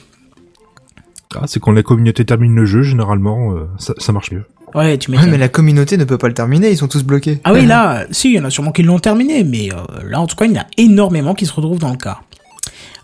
Ah, 1.36 1.45
c'est 1.45 1.60
quand 1.60 1.72
la 1.72 1.84
communauté 1.84 2.26
termine 2.26 2.56
le 2.56 2.66
jeu, 2.66 2.82
généralement, 2.84 3.54
euh, 3.54 3.66
ça, 3.78 3.94
ça 3.98 4.12
marche 4.14 4.32
mieux. 4.32 4.45
Ouais, 4.76 4.98
tu 4.98 5.12
Ouais, 5.12 5.18
mais 5.28 5.38
la 5.38 5.50
communauté 5.50 5.98
ne 5.98 6.04
peut 6.04 6.18
pas 6.18 6.28
le 6.28 6.34
terminer, 6.34 6.72
ils 6.72 6.78
sont 6.78 6.88
tous 6.88 7.04
bloqués. 7.04 7.40
Ah 7.44 7.54
oui, 7.54 7.66
là, 7.66 8.06
si, 8.12 8.30
il 8.32 8.36
y 8.36 8.40
en 8.40 8.45
a 8.45 8.50
sûrement 8.50 8.72
qui 8.72 8.82
l'ont 8.84 9.00
terminé, 9.00 9.44
mais 9.44 9.70
euh, 9.72 9.76
là, 10.10 10.20
en 10.20 10.28
tout 10.28 10.36
cas, 10.36 10.45
il 10.45 10.54
y 10.54 10.58
en 10.58 10.62
a 10.62 10.66
énormément 10.78 11.36
qui 11.36 11.45
se 11.45 11.54
retrouvent 11.54 11.80
dans 11.80 11.91
le 11.91 11.98
cas. 11.98 12.20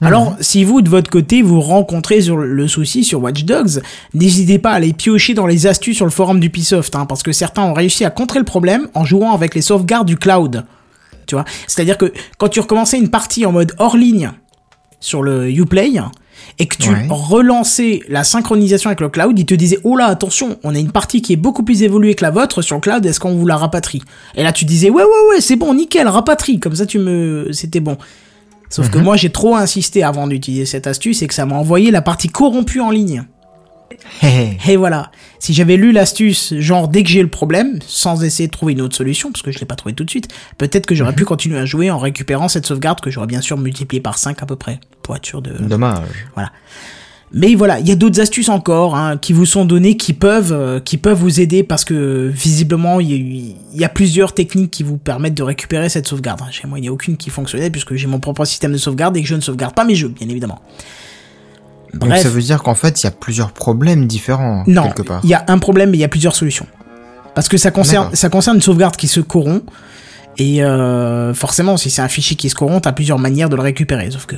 Alors, 0.02 0.36
si 0.40 0.64
vous, 0.64 0.82
de 0.82 0.88
votre 0.90 1.10
côté, 1.12 1.42
vous 1.42 1.60
rencontrez 1.60 2.22
sur 2.22 2.38
le- 2.38 2.68
souci 2.70 3.04
sur 3.04 3.22
Watch 3.22 3.44
Dogs, 3.44 3.82
n'hésitez 4.14 4.58
pas 4.58 4.72
à 4.72 4.76
aller 4.76 4.94
piocher 4.94 5.34
dans 5.34 5.46
les 5.46 5.68
astuces 5.68 5.98
sur 5.98 6.06
le 6.06 6.12
forum 6.12 6.40
d'Ubisoft, 6.40 6.96
hein, 6.96 7.06
parce 7.06 7.22
que 7.22 7.34
certains 7.34 7.64
ont 7.64 7.74
réussi 7.74 8.06
à 8.06 8.10
contrer 8.10 8.40
le 8.40 8.46
problème 8.46 8.88
en 8.94 9.04
jouant 9.04 9.34
avec 9.34 9.54
les 9.56 9.62
sauvegardes 9.62 10.08
du 10.08 10.16
cloud. 10.16 10.64
Tu 11.28 11.36
vois? 11.36 11.44
C'est-à-dire 11.68 11.98
que 11.98 12.14
quand 12.38 12.48
tu 12.48 12.62
recommençais 12.62 12.98
une 12.98 13.10
partie 13.10 13.46
en 13.46 13.52
mode 13.52 13.74
hors 13.78 13.98
ligne 13.98 14.32
sur 15.02 15.22
le 15.22 15.52
Uplay, 15.52 15.92
et 16.58 16.68
que 16.68 16.76
tu 16.78 16.90
Ouais. 16.90 17.08
relançais 17.10 18.02
la 18.10 18.24
synchronisation 18.24 18.90
avec 18.90 19.00
le 19.02 19.10
cloud, 19.10 19.38
il 19.38 19.46
te 19.46 19.54
disait 19.54 19.80
oh 19.84 19.96
là 19.96 20.06
attention, 20.08 20.58
on 20.64 20.74
a 20.76 20.80
une 20.80 20.92
partie 20.92 21.22
qui 21.22 21.34
est 21.34 21.38
beaucoup 21.38 21.64
plus 21.64 21.84
évoluée 21.84 22.16
que 22.16 22.24
la 22.24 22.32
vôtre 22.32 22.62
sur 22.62 22.76
le 22.76 22.82
cloud, 22.82 23.06
est-ce 23.06 23.20
qu'on 23.20 23.36
vous 23.36 23.46
la 23.48 23.58
rapatrie? 23.58 24.02
Et 24.36 24.44
là 24.44 24.52
tu 24.52 24.66
disais 24.66 24.90
ouais 24.90 25.04
ouais 25.04 25.30
ouais 25.32 25.42
c'est 25.42 25.56
bon 25.56 25.74
nickel 25.74 26.08
rapatrie, 26.08 26.60
comme 26.60 26.76
ça 26.76 26.86
tu 26.86 27.00
me 27.00 27.50
c'était 27.52 27.80
bon. 27.80 27.98
Sauf 28.70 28.90
que 28.92 29.00
moi 29.00 29.16
j'ai 29.18 29.32
trop 29.32 29.56
insisté 29.56 30.04
avant 30.04 30.28
d'utiliser 30.28 30.66
cette 30.66 30.86
astuce 30.86 31.22
et 31.24 31.28
que 31.28 31.34
ça 31.34 31.46
m'a 31.46 31.56
envoyé 31.56 31.90
la 31.92 32.02
partie 32.04 32.28
corrompue 32.30 32.82
en 32.82 32.92
ligne. 32.92 33.24
Et 34.68 34.76
voilà. 34.76 35.12
Si 35.40 35.54
j'avais 35.54 35.78
lu 35.78 35.92
l'astuce, 35.92 36.54
genre 36.58 36.88
dès 36.88 37.04
que 37.04 37.10
j'ai 37.10 37.22
le 37.22 37.30
problème, 37.30 37.80
sans 37.86 38.24
essayer 38.24 38.48
de 38.48 38.52
trouver 38.52 38.74
une 38.74 38.82
autre 38.82 38.96
solution, 38.96 39.32
parce 39.32 39.42
que 39.42 39.52
je 39.52 39.60
l'ai 39.60 39.66
pas 39.66 39.76
trouvé 39.76 39.94
tout 39.94 40.04
de 40.04 40.10
suite, 40.10 40.28
peut-être 40.58 40.86
que 40.86 40.96
j'aurais 40.96 41.14
pu 41.14 41.26
continuer 41.26 41.58
à 41.58 41.66
jouer 41.66 41.90
en 41.92 41.98
récupérant 41.98 42.48
cette 42.48 42.66
sauvegarde 42.66 43.00
que 43.00 43.10
j'aurais 43.10 43.28
bien 43.28 43.42
sûr 43.42 43.58
multipliée 43.58 44.02
par 44.02 44.18
5 44.18 44.42
à 44.44 44.46
peu 44.46 44.56
près, 44.56 44.80
pour 45.02 45.16
être 45.16 45.26
sûr 45.26 45.42
de... 45.42 45.52
Dommage. 45.52 46.08
Voilà. 46.36 46.52
Mais 47.32 47.54
voilà, 47.54 47.80
il 47.80 47.88
y 47.88 47.92
a 47.92 47.96
d'autres 47.96 48.20
astuces 48.20 48.50
encore 48.50 48.96
hein, 48.96 49.18
qui 49.18 49.34
vous 49.34 49.46
sont 49.46 49.64
données, 49.64 49.98
qui 49.98 50.14
peuvent, 50.14 50.52
euh, 50.52 50.80
qui 50.80 50.98
peuvent 50.98 51.18
vous 51.18 51.40
aider 51.40 51.62
parce 51.62 51.86
que 51.86 52.28
visiblement 52.34 53.00
il 53.00 53.12
y, 53.12 53.56
y 53.76 53.86
a 53.86 53.90
plusieurs 53.90 54.34
techniques 54.34 54.72
qui 54.72 54.82
vous 54.82 54.98
permettent 54.98 55.36
de 55.36 55.44
récupérer 55.44 55.90
cette 55.90 56.08
sauvegarde. 56.08 56.42
Chez 56.50 56.68
moi, 56.68 56.80
il 56.80 56.82
n'y 56.82 56.88
a 56.88 56.92
aucune 56.92 57.18
qui 57.18 57.30
fonctionnait 57.30 57.70
puisque 57.70 57.94
j'ai 57.94 58.08
mon 58.08 58.20
propre 58.20 58.46
système 58.46 58.72
de 58.72 58.78
sauvegarde 58.78 59.16
et 59.16 59.22
que 59.22 59.28
je 59.28 59.36
ne 59.36 59.42
sauvegarde 59.42 59.76
pas 59.76 59.86
mes 59.86 59.94
jeux, 59.94 60.08
bien 60.08 60.28
évidemment. 60.28 60.60
Donc 61.94 62.16
ça 62.18 62.30
veut 62.30 62.42
dire 62.42 62.62
qu'en 62.64 62.76
fait, 62.76 63.02
il 63.02 63.06
y 63.06 63.08
a 63.08 63.12
plusieurs 63.12 63.52
problèmes 63.52 64.06
différents, 64.08 64.64
Non, 64.68 64.84
quelque 64.84 65.02
part. 65.04 65.22
il 65.24 65.30
y 65.30 65.34
a 65.34 65.44
un 65.48 65.58
problème, 65.58 65.90
mais 65.92 65.98
il 65.98 66.02
y 66.02 66.06
a 66.06 66.08
plusieurs 66.10 66.36
solutions. 66.36 66.68
Parce 67.36 67.48
que 67.48 67.58
ça 67.58 67.72
concerne, 67.72 68.06
D'accord. 68.06 68.18
ça 68.18 68.30
concerne 68.30 68.58
une 68.58 68.62
sauvegarde 68.62 68.96
qui 68.96 69.08
se 69.08 69.20
corrompt. 69.22 69.64
Et 70.38 70.64
euh, 70.64 71.34
forcément, 71.34 71.76
si 71.76 71.90
c'est 71.90 72.02
un 72.02 72.08
fichier 72.08 72.38
qui 72.38 72.50
se 72.50 72.56
corrompt, 72.56 72.82
t'as 72.84 72.94
plusieurs 72.94 73.20
manières 73.20 73.50
de 73.50 73.56
le 73.58 73.62
récupérer. 73.62 74.10
Sauf 74.12 74.26
que 74.26 74.36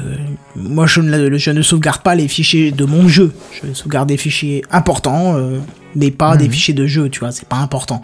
moi, 0.55 0.87
je 0.87 0.99
ne, 1.01 1.37
je 1.37 1.51
ne 1.51 1.61
sauvegarde 1.61 2.01
pas 2.01 2.15
les 2.15 2.27
fichiers 2.27 2.71
de 2.71 2.85
mon 2.85 3.07
jeu. 3.07 3.33
Je 3.63 3.71
sauvegarde 3.73 4.07
des 4.09 4.17
fichiers 4.17 4.63
importants, 4.71 5.35
euh, 5.35 5.59
mais 5.95 6.09
pas 6.09 6.37
des 6.37 6.45
Mhm. 6.45 6.51
fichiers 6.51 6.73
de 6.73 6.87
jeu, 6.87 7.09
tu 7.09 7.19
vois. 7.19 7.31
C'est 7.31 7.47
pas 7.47 7.57
important. 7.57 8.01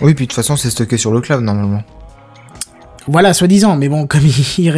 Oui, 0.00 0.14
puis 0.14 0.26
de 0.26 0.30
toute 0.30 0.36
façon, 0.36 0.56
c'est 0.56 0.70
stocké 0.70 0.96
sur 0.96 1.12
le 1.12 1.20
cloud, 1.20 1.42
normalement. 1.44 1.82
Voilà, 3.08 3.34
soi-disant. 3.34 3.76
Mais 3.76 3.88
bon, 3.88 4.06
comme 4.08 4.22
il, 4.58 4.70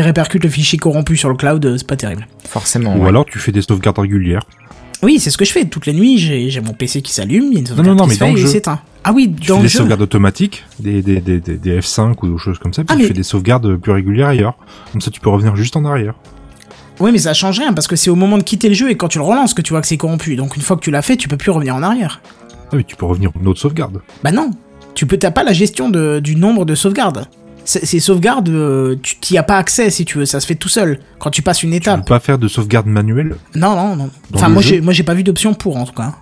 répercute 0.00 0.44
le 0.44 0.50
fichier 0.50 0.78
corrompu 0.78 1.16
sur 1.16 1.28
le 1.28 1.34
cloud, 1.36 1.64
euh, 1.64 1.76
c'est 1.78 1.86
pas 1.86 1.96
terrible. 1.96 2.26
Forcément. 2.48 2.94
Ou 2.96 3.02
ouais. 3.02 3.08
alors 3.08 3.24
tu 3.26 3.38
fais 3.38 3.52
des 3.52 3.62
sauvegardes 3.62 3.98
régulières. 3.98 4.42
Oui, 5.02 5.18
c'est 5.18 5.30
ce 5.30 5.38
que 5.38 5.46
je 5.46 5.52
fais. 5.52 5.64
Toutes 5.64 5.86
les 5.86 5.94
nuits, 5.94 6.18
j'ai 6.18 6.60
mon 6.60 6.74
PC 6.74 7.00
qui 7.00 7.12
s'allume, 7.12 7.46
il 7.50 7.54
y 7.54 7.56
a 7.56 7.60
une 7.60 7.66
sauvegarde 7.66 7.88
non, 7.88 7.94
non, 7.94 8.02
qui 8.04 8.08
mais 8.10 8.14
se 8.16 8.18
fait 8.24 8.30
et 8.30 8.42
il 8.42 8.48
s'éteint. 8.48 8.80
Ah 9.02 9.12
oui, 9.14 9.34
Tu 9.40 9.48
dans 9.48 9.54
fais 9.56 9.62
le 9.62 9.66
des 9.66 9.68
jeu. 9.72 9.78
sauvegardes 9.78 10.02
automatiques, 10.02 10.64
des, 10.78 11.00
des, 11.00 11.20
des, 11.20 11.40
des, 11.40 11.56
des 11.56 11.80
F5 11.80 12.14
ou 12.22 12.32
des 12.34 12.38
choses 12.38 12.58
comme 12.58 12.74
ça, 12.74 12.82
puis 12.84 12.88
Ah, 12.90 12.96
tu 12.96 13.02
mais- 13.02 13.08
fais 13.08 13.14
des 13.14 13.22
sauvegardes 13.22 13.76
plus 13.76 13.92
régulières 13.92 14.28
ailleurs. 14.28 14.58
Comme 14.92 15.00
ça 15.00 15.10
tu 15.10 15.18
peux 15.20 15.30
revenir 15.30 15.56
juste 15.56 15.74
en 15.76 15.86
arrière. 15.86 16.12
Oui, 16.98 17.12
mais 17.12 17.18
ça 17.18 17.32
change 17.32 17.58
rien 17.58 17.72
parce 17.72 17.86
que 17.86 17.96
c'est 17.96 18.10
au 18.10 18.14
moment 18.14 18.36
de 18.36 18.42
quitter 18.42 18.68
le 18.68 18.74
jeu 18.74 18.90
et 18.90 18.96
quand 18.98 19.08
tu 19.08 19.16
le 19.16 19.24
relances 19.24 19.54
que 19.54 19.62
tu 19.62 19.72
vois 19.72 19.80
que 19.80 19.86
c'est 19.86 19.96
corrompu. 19.96 20.36
Donc 20.36 20.56
une 20.56 20.62
fois 20.62 20.76
que 20.76 20.82
tu 20.82 20.90
l'as 20.90 21.00
fait, 21.00 21.16
tu 21.16 21.28
peux 21.28 21.38
plus 21.38 21.50
revenir 21.50 21.74
en 21.74 21.82
arrière. 21.82 22.20
Ah 22.70 22.76
oui, 22.76 22.84
tu 22.84 22.94
peux 22.94 23.06
revenir 23.06 23.30
une 23.40 23.48
autre 23.48 23.58
sauvegarde. 23.58 24.02
Bah 24.22 24.32
non, 24.32 24.50
tu 24.94 25.06
peux 25.06 25.16
t'as 25.16 25.30
pas 25.30 25.44
la 25.44 25.54
gestion 25.54 25.88
de, 25.88 26.20
du 26.20 26.36
nombre 26.36 26.66
de 26.66 26.74
sauvegardes. 26.74 27.24
Ces 27.64 28.00
sauvegardes, 28.00 28.48
euh, 28.48 28.96
tu 29.02 29.16
t'y 29.20 29.38
as 29.38 29.42
pas 29.44 29.56
accès 29.56 29.90
si 29.90 30.04
tu 30.04 30.18
veux, 30.18 30.24
ça 30.26 30.40
se 30.40 30.46
fait 30.46 30.56
tout 30.56 30.68
seul 30.68 30.98
quand 31.20 31.30
tu 31.30 31.42
passes 31.42 31.62
une 31.62 31.70
Tu 31.70 31.74
peux 31.80 31.90
étape. 31.90 32.08
pas 32.08 32.18
faire 32.18 32.38
de 32.38 32.48
sauvegarde 32.48 32.86
manuelle. 32.86 33.36
Non, 33.54 33.76
non, 33.76 33.94
non. 33.96 34.10
Dans 34.30 34.38
Enfin, 34.38 34.48
moi 34.48 34.60
j'ai 34.62 34.80
moi 34.80 34.92
j'ai 34.92 35.02
pas 35.04 35.14
vu 35.14 35.22
d'option 35.22 35.54
pour 35.54 35.76
en 35.76 35.84
tout 35.84 35.92
cas. 35.92 36.14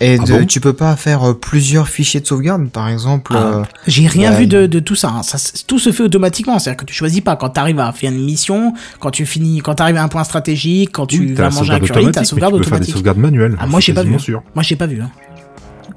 Et 0.00 0.16
Ah 0.20 0.24
de- 0.24 0.32
bon 0.32 0.46
tu 0.46 0.60
peux 0.60 0.72
pas 0.72 0.94
faire 0.96 1.28
euh, 1.30 1.34
plusieurs 1.34 1.88
fichiers 1.88 2.20
de 2.20 2.26
sauvegarde, 2.26 2.68
par 2.70 2.88
exemple. 2.88 3.32
Ah, 3.36 3.42
euh, 3.58 3.62
J'ai 3.88 4.06
rien 4.06 4.30
bah, 4.30 4.36
vu 4.38 4.46
de, 4.46 4.66
de 4.66 4.78
tout 4.78 4.94
ça. 4.94 5.08
hein. 5.10 5.22
ça. 5.24 5.38
Tout 5.66 5.78
se 5.80 5.90
fait 5.90 6.04
automatiquement. 6.04 6.58
C'est-à-dire 6.60 6.78
que 6.78 6.84
tu 6.84 6.94
choisis 6.94 7.20
pas 7.20 7.34
quand 7.36 7.48
t'arrives 7.50 7.80
à 7.80 7.90
faire 7.92 8.10
une 8.12 8.24
mission, 8.24 8.74
quand 9.00 9.10
tu 9.10 9.26
finis, 9.26 9.58
quand 9.58 9.74
t'arrives 9.74 9.96
à 9.96 10.02
un 10.04 10.08
point 10.08 10.22
stratégique, 10.24 10.90
quand 10.92 11.06
tu 11.06 11.18
Oui, 11.20 11.34
vas 11.34 11.50
manger 11.50 11.72
un 11.72 11.80
curry, 11.80 11.88
t'as 11.88 11.98
automatique, 12.22 12.26
sauvegarde 12.26 12.54
tu 12.54 12.58
peux 12.58 12.62
faire 12.64 12.70
des 12.70 12.76
automatique. 12.84 12.94
sauvegardes 12.94 13.18
manuelles. 13.18 13.56
Ah, 13.60 13.66
moi 13.66 13.80
j'ai 13.80 13.92
pas 13.92 14.04
vu. 14.04 14.18
sûr. 14.20 14.42
Moi 14.54 14.62
j'ai 14.62 14.76
pas 14.76 14.86
vu. 14.86 15.00
Hein. 15.02 15.10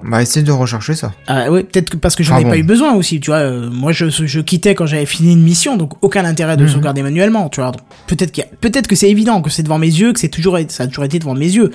Bah, 0.03 0.21
essaie 0.21 0.41
de 0.43 0.51
rechercher 0.51 0.95
ça. 0.95 1.13
Ah 1.27 1.51
ouais, 1.51 1.63
peut-être 1.63 1.89
que 1.91 1.97
parce 1.97 2.15
que 2.15 2.23
j'en 2.23 2.35
Ah 2.35 2.41
ai 2.41 2.43
bon. 2.43 2.49
pas 2.49 2.57
eu 2.57 2.63
besoin 2.63 2.93
aussi, 2.93 3.19
tu 3.19 3.29
vois. 3.31 3.39
euh, 3.39 3.69
moi, 3.69 3.91
je, 3.91 4.09
je 4.09 4.39
quittais 4.39 4.73
quand 4.75 4.85
j'avais 4.85 5.05
fini 5.05 5.33
une 5.33 5.43
mission, 5.43 5.77
donc 5.77 5.93
aucun 6.01 6.25
intérêt 6.25 6.57
de 6.57 6.63
Mhm. 6.63 6.69
sauvegarder 6.69 7.03
manuellement, 7.03 7.49
tu 7.49 7.61
vois. 7.61 7.71
Peut-être 8.07 8.87
que 8.87 8.95
c'est 8.95 9.09
évident, 9.09 9.41
que 9.41 9.49
c'est 9.49 9.63
devant 9.63 9.77
mes 9.79 9.87
yeux, 9.87 10.13
que 10.13 10.19
c'est 10.19 10.29
toujours, 10.29 10.57
ça 10.69 10.83
a 10.83 10.87
toujours 10.87 11.03
été 11.05 11.19
devant 11.19 11.33
mes 11.35 11.49
yeux. 11.49 11.71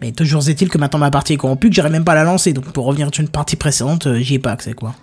Mais 0.00 0.12
toujours 0.12 0.46
est-il 0.48 0.68
que 0.68 0.76
maintenant 0.78 0.98
ma 0.98 1.10
partie 1.10 1.32
est 1.32 1.36
corrompue, 1.36 1.70
que 1.70 1.74
j'arrive 1.76 1.92
même 1.92 2.04
pas 2.04 2.12
à 2.12 2.16
la 2.16 2.24
lancer. 2.24 2.52
Donc 2.52 2.64
pour 2.72 2.84
revenir 2.84 3.08
sur 3.12 3.22
une 3.22 3.28
partie 3.28 3.56
précédente, 3.56 4.06
euh, 4.06 4.18
j'y 4.18 4.34
ai 4.34 4.38
pas 4.38 4.52
accès, 4.52 4.72
quoi. 4.74 4.94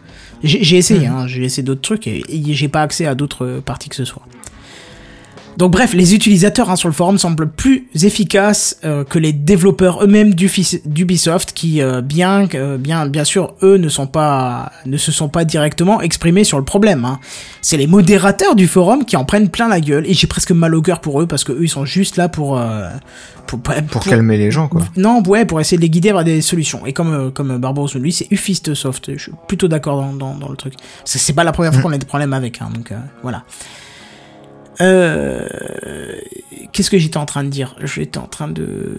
J'ai 0.44 0.78
essayé, 0.78 1.08
Mhm. 1.08 1.16
hein, 1.16 1.28
j'ai 1.28 1.44
essayé 1.44 1.64
d'autres 1.64 1.82
trucs 1.82 2.08
et, 2.08 2.24
et 2.30 2.54
j'ai 2.54 2.68
pas 2.68 2.82
accès 2.82 3.06
à 3.06 3.16
d'autres 3.16 3.46
euh, 3.46 3.62
parties 3.62 3.90
que 3.90 3.96
ce 3.96 4.06
soit. 4.06 4.24
Donc 5.58 5.72
bref, 5.72 5.94
les 5.94 6.16
utilisateurs 6.16 6.70
hein, 6.70 6.76
sur 6.76 6.88
le 6.88 6.94
forum 6.94 7.18
semblent 7.18 7.50
plus 7.50 7.88
efficaces 8.02 8.78
euh, 8.84 9.04
que 9.04 9.20
les 9.20 9.34
développeurs 9.34 10.04
eux-mêmes 10.04 10.34
d'Ubisoft 10.34 11.52
qui, 11.54 11.82
euh, 11.82 12.02
bien, 12.02 12.48
que- 12.48 12.78
bien, 12.78 13.06
bien 13.06 13.24
sûr, 13.26 13.54
eux 13.62 13.78
ne 13.78 13.90
sont 13.90 14.08
pas, 14.08 14.72
ne 14.86 14.98
se 14.98 15.12
sont 15.12 15.30
pas 15.30 15.46
directement 15.46 16.02
exprimés 16.02 16.44
sur 16.46 16.58
le 16.58 16.64
problème. 16.66 17.06
hein. 17.06 17.20
C'est 17.62 17.78
les 17.78 17.86
modérateurs 17.88 18.56
du 18.56 18.68
forum 18.68 19.06
qui 19.06 19.18
en 19.18 19.26
prennent 19.26 19.50
plein 19.50 19.68
la 19.68 19.82
gueule 19.82 20.06
et 20.08 20.14
j'ai 20.14 20.26
presque 20.28 20.52
mal 20.52 20.74
au 20.74 20.82
cœur 20.82 21.00
pour 21.02 21.22
eux 21.22 21.28
parce 21.28 21.44
que 21.44 21.52
eux 21.52 21.64
ils 21.64 21.70
sont 21.70 21.86
juste 21.86 22.18
là 22.18 22.28
pour, 22.30 22.58
euh, 22.58 22.90
pour, 23.46 23.60
Pour 23.60 24.04
calmer 24.12 24.38
les 24.38 24.52
gens, 24.52 24.68
quoi. 24.68 24.82
non, 24.98 25.22
ouais, 25.28 25.46
pour 25.46 25.60
essayer 25.60 25.78
de 25.78 25.82
les 25.82 25.90
guider 25.90 26.12
vers 26.14 26.24
des 26.24 26.42
solutions. 26.42 26.86
Et 26.86 26.94
comme, 26.94 27.14
euh, 27.14 27.30
comme 27.30 27.58
Barbaros 27.58 27.90
dit, 27.96 28.12
c'est 28.14 28.28
Ufist 28.32 28.74
Soft. 28.74 29.12
Je 29.16 29.22
suis 29.22 29.32
plutôt 29.48 29.68
d'accord 29.68 29.98
dans, 30.02 30.14
dans, 30.14 30.34
dans 30.36 30.50
le 30.50 30.56
truc. 30.56 30.74
C'est 31.06 31.20
c'est 31.20 31.34
pas 31.34 31.44
la 31.44 31.52
première 31.52 31.74
fois 31.74 31.82
qu'on 31.84 31.92
a 31.92 31.98
des 31.98 32.06
problèmes 32.06 32.34
avec, 32.34 32.62
hein, 32.62 32.70
donc 32.74 32.92
euh, 32.92 32.98
voilà. 33.22 33.44
Euh, 34.80 35.48
Qu'est-ce 36.72 36.90
que 36.90 36.98
j'étais 36.98 37.18
en 37.18 37.26
train 37.26 37.44
de 37.44 37.50
dire? 37.50 37.76
J'étais 37.84 38.18
en 38.18 38.28
train 38.28 38.48
de... 38.48 38.96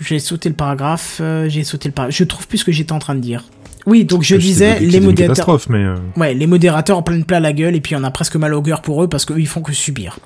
J'ai 0.00 0.18
sauté 0.18 0.50
le 0.50 0.54
paragraphe, 0.54 1.18
euh, 1.22 1.48
j'ai 1.48 1.64
sauté 1.64 1.88
le 1.88 1.94
paragraphe. 1.94 2.16
Je 2.16 2.24
trouve 2.24 2.46
plus 2.46 2.58
ce 2.58 2.64
que 2.64 2.72
j'étais 2.72 2.92
en 2.92 2.98
train 2.98 3.14
de 3.14 3.20
dire. 3.20 3.44
Oui, 3.86 4.04
donc 4.04 4.22
je 4.22 4.34
Je 4.34 4.34
sais 4.34 4.38
disais, 4.46 4.80
les 4.80 5.00
modérateurs... 5.00 5.58
mais 5.70 5.78
euh, 5.78 5.94
Ouais, 6.16 6.34
les 6.34 6.46
modérateurs 6.46 6.98
en 6.98 7.02
plein 7.02 7.22
plat 7.22 7.40
la 7.40 7.52
gueule 7.52 7.74
et 7.74 7.80
puis 7.80 7.96
on 7.96 8.04
a 8.04 8.10
presque 8.10 8.36
mal 8.36 8.52
au 8.52 8.60
cœur 8.60 8.82
pour 8.82 9.02
eux 9.02 9.08
parce 9.08 9.24
qu'eux 9.24 9.38
ils 9.38 9.46
font 9.46 9.62
que 9.62 9.72
subir. 9.72 10.18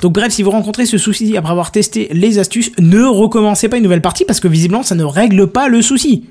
Donc 0.00 0.12
bref, 0.14 0.32
si 0.32 0.42
vous 0.42 0.50
rencontrez 0.50 0.84
ce 0.84 0.98
souci 0.98 1.36
après 1.36 1.52
avoir 1.52 1.70
testé 1.70 2.08
les 2.10 2.40
astuces, 2.40 2.72
ne 2.78 3.02
recommencez 3.04 3.68
pas 3.68 3.76
une 3.76 3.84
nouvelle 3.84 4.02
partie 4.02 4.24
parce 4.24 4.40
que 4.40 4.48
visiblement 4.48 4.82
ça 4.82 4.96
ne 4.96 5.04
règle 5.04 5.46
pas 5.46 5.68
le 5.68 5.80
souci. 5.80 6.24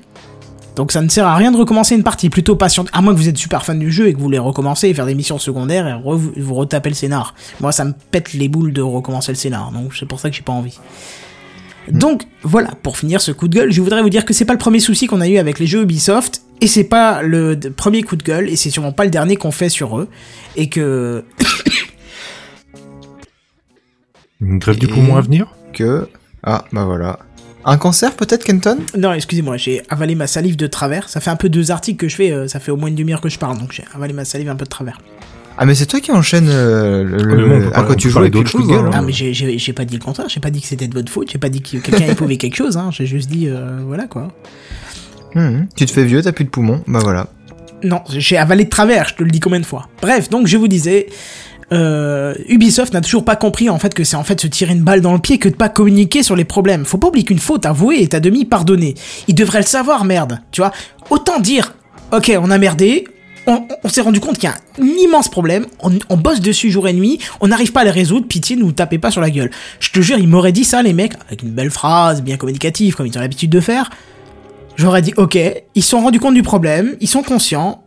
Donc 0.76 0.92
ça 0.92 1.02
ne 1.02 1.08
sert 1.08 1.26
à 1.26 1.36
rien 1.36 1.52
de 1.52 1.56
recommencer 1.56 1.94
une 1.94 2.02
partie, 2.02 2.30
plutôt 2.30 2.56
patiente, 2.56 2.88
à 2.92 3.02
moins 3.02 3.12
que 3.12 3.18
vous 3.18 3.28
êtes 3.28 3.36
super 3.36 3.64
fan 3.64 3.78
du 3.78 3.90
jeu 3.92 4.08
et 4.08 4.12
que 4.12 4.18
vous 4.18 4.24
voulez 4.24 4.38
recommencer 4.38 4.88
et 4.88 4.94
faire 4.94 5.06
des 5.06 5.14
missions 5.14 5.38
secondaires 5.38 5.86
et 5.86 5.92
re- 5.92 6.40
vous 6.40 6.54
retapez 6.54 6.88
le 6.88 6.94
scénar. 6.94 7.34
Moi 7.60 7.72
ça 7.72 7.84
me 7.84 7.92
pète 8.10 8.32
les 8.32 8.48
boules 8.48 8.72
de 8.72 8.80
recommencer 8.82 9.32
le 9.32 9.36
scénar, 9.36 9.70
donc 9.72 9.94
c'est 9.94 10.06
pour 10.06 10.18
ça 10.18 10.30
que 10.30 10.36
j'ai 10.36 10.42
pas 10.42 10.52
envie. 10.52 10.78
Donc 11.90 12.22
voilà, 12.42 12.70
pour 12.82 12.96
finir 12.96 13.20
ce 13.20 13.32
coup 13.32 13.48
de 13.48 13.56
gueule, 13.56 13.72
je 13.72 13.80
voudrais 13.82 14.02
vous 14.02 14.10
dire 14.10 14.24
que 14.24 14.32
c'est 14.32 14.44
pas 14.44 14.52
le 14.54 14.58
premier 14.58 14.80
souci 14.80 15.06
qu'on 15.08 15.20
a 15.20 15.28
eu 15.28 15.36
avec 15.38 15.58
les 15.58 15.66
jeux 15.66 15.82
Ubisoft, 15.82 16.42
et 16.60 16.68
c'est 16.68 16.84
pas 16.84 17.22
le 17.22 17.58
premier 17.76 18.02
coup 18.02 18.16
de 18.16 18.22
gueule, 18.22 18.48
et 18.48 18.56
c'est 18.56 18.70
sûrement 18.70 18.92
pas 18.92 19.04
le 19.04 19.10
dernier 19.10 19.36
qu'on 19.36 19.50
fait 19.50 19.68
sur 19.68 19.98
eux, 19.98 20.08
et 20.56 20.68
que... 20.68 21.24
une 24.40 24.58
grève 24.58 24.78
du 24.78 24.86
Et- 24.86 24.88
poumon 24.88 25.16
à 25.16 25.20
venir? 25.20 25.46
Que. 25.72 26.08
Ah, 26.44 26.64
bah 26.72 26.84
voilà. 26.84 27.18
Un 27.64 27.76
cancer, 27.76 28.12
peut-être, 28.16 28.42
Kenton? 28.44 28.78
Non, 28.98 29.12
excusez-moi, 29.12 29.56
j'ai 29.56 29.82
avalé 29.88 30.14
ma 30.16 30.26
salive 30.26 30.56
de 30.56 30.66
travers, 30.66 31.08
ça 31.08 31.20
fait 31.20 31.30
un 31.30 31.36
peu 31.36 31.48
deux 31.48 31.70
articles 31.70 31.96
que 31.98 32.08
je 32.08 32.16
fais, 32.16 32.32
euh, 32.32 32.48
ça 32.48 32.58
fait 32.58 32.72
au 32.72 32.76
moins 32.76 32.88
une 32.88 32.96
demi-heure 32.96 33.20
que 33.20 33.28
je 33.28 33.38
parle, 33.38 33.58
donc 33.58 33.72
j'ai 33.72 33.84
avalé 33.94 34.12
ma 34.12 34.24
salive 34.24 34.48
un 34.48 34.56
peu 34.56 34.64
de 34.64 34.70
travers. 34.70 34.98
Ah, 35.58 35.64
mais 35.66 35.74
c'est 35.76 35.86
toi 35.86 36.00
qui 36.00 36.10
enchaîne 36.10 36.48
euh, 36.48 37.04
le, 37.04 37.70
Ah, 37.74 37.80
à 37.80 37.82
quoi 37.84 37.94
tu 37.94 38.10
joues 38.10 38.26
d'autres 38.28 38.50
choses, 38.50 38.66
gueule. 38.68 38.86
hein. 38.86 38.90
Ah 38.94 39.02
mais 39.02 39.12
j'ai- 39.12 39.72
pas 39.72 39.84
dit 39.84 39.96
le 39.96 40.02
contraire, 40.04 40.28
j'ai 40.28 40.40
pas 40.40 40.50
dit 40.50 40.60
que 40.60 40.66
c'était 40.66 40.88
de 40.88 40.94
votre 40.94 41.12
faute, 41.12 41.30
j'ai 41.30 41.38
pas 41.38 41.50
dit 41.50 41.62
que 41.62 41.76
quelqu'un 41.76 42.06
éprouvait 42.10 42.36
quelque 42.38 42.56
chose, 42.56 42.76
hein, 42.76 42.90
j'ai 42.90 43.06
juste 43.06 43.30
dit, 43.30 43.46
euh, 43.48 43.78
voilà 43.86 44.06
quoi. 44.06 44.28
Hum, 45.36 45.66
Tu 45.76 45.86
te 45.86 45.92
fais 45.92 46.04
vieux, 46.04 46.20
t'as 46.22 46.32
plus 46.32 46.44
de 46.44 46.50
poumons, 46.50 46.82
bah 46.88 47.00
voilà. 47.02 47.28
Non, 47.84 48.00
j'ai 48.16 48.36
avalé 48.38 48.64
de 48.64 48.70
travers, 48.70 49.08
je 49.08 49.14
te 49.14 49.22
le 49.24 49.30
dis 49.30 49.40
combien 49.40 49.60
de 49.60 49.66
fois. 49.66 49.88
Bref, 50.00 50.30
donc 50.30 50.46
je 50.46 50.56
vous 50.56 50.68
disais, 50.68 51.06
euh, 51.72 52.34
Ubisoft 52.48 52.92
n'a 52.92 53.00
toujours 53.00 53.24
pas 53.24 53.36
compris 53.36 53.70
en 53.70 53.78
fait 53.78 53.94
que 53.94 54.04
c'est 54.04 54.16
en 54.16 54.24
fait 54.24 54.40
se 54.40 54.46
tirer 54.46 54.72
une 54.72 54.82
balle 54.82 55.00
dans 55.00 55.14
le 55.14 55.18
pied 55.18 55.38
que 55.38 55.48
de 55.48 55.54
pas 55.54 55.68
communiquer 55.68 56.22
sur 56.22 56.36
les 56.36 56.44
problèmes. 56.44 56.84
Faut 56.84 56.98
pas 56.98 57.08
oublier 57.08 57.24
qu'une 57.24 57.38
faute 57.38 57.64
avouée 57.64 58.02
est 58.02 58.14
à 58.14 58.20
demi 58.20 58.44
pardonnée. 58.44 58.94
Ils 59.28 59.34
devraient 59.34 59.60
le 59.60 59.66
savoir, 59.66 60.04
merde. 60.04 60.40
Tu 60.50 60.60
vois, 60.60 60.72
autant 61.10 61.40
dire, 61.40 61.74
ok, 62.12 62.32
on 62.40 62.50
a 62.50 62.58
merdé. 62.58 63.04
On, 63.48 63.88
s'est 63.88 64.02
rendu 64.02 64.20
compte 64.20 64.36
qu'il 64.36 64.48
y 64.48 64.52
a 64.52 64.54
un 64.80 64.86
immense 65.02 65.28
problème, 65.28 65.66
on, 65.80 66.16
bosse 66.16 66.40
dessus 66.40 66.70
jour 66.70 66.86
et 66.86 66.92
nuit, 66.92 67.18
on 67.40 67.48
n'arrive 67.48 67.72
pas 67.72 67.80
à 67.80 67.84
le 67.84 67.90
résoudre, 67.90 68.28
pitié, 68.28 68.54
nous 68.54 68.70
tapez 68.70 68.98
pas 68.98 69.10
sur 69.10 69.20
la 69.20 69.30
gueule. 69.30 69.50
Je 69.80 69.90
te 69.90 70.00
jure, 70.00 70.16
ils 70.16 70.28
m'auraient 70.28 70.52
dit 70.52 70.62
ça, 70.62 70.80
les 70.80 70.92
mecs, 70.92 71.14
avec 71.26 71.42
une 71.42 71.50
belle 71.50 71.72
phrase, 71.72 72.22
bien 72.22 72.36
communicative, 72.36 72.94
comme 72.94 73.08
ils 73.08 73.18
ont 73.18 73.20
l'habitude 73.20 73.50
de 73.50 73.58
faire. 73.58 73.90
J'aurais 74.76 75.02
dit, 75.02 75.12
ok, 75.16 75.36
ils 75.74 75.82
se 75.82 75.88
sont 75.88 76.00
rendus 76.00 76.20
compte 76.20 76.34
du 76.34 76.44
problème, 76.44 76.94
ils 77.00 77.08
sont 77.08 77.24
conscients. 77.24 77.81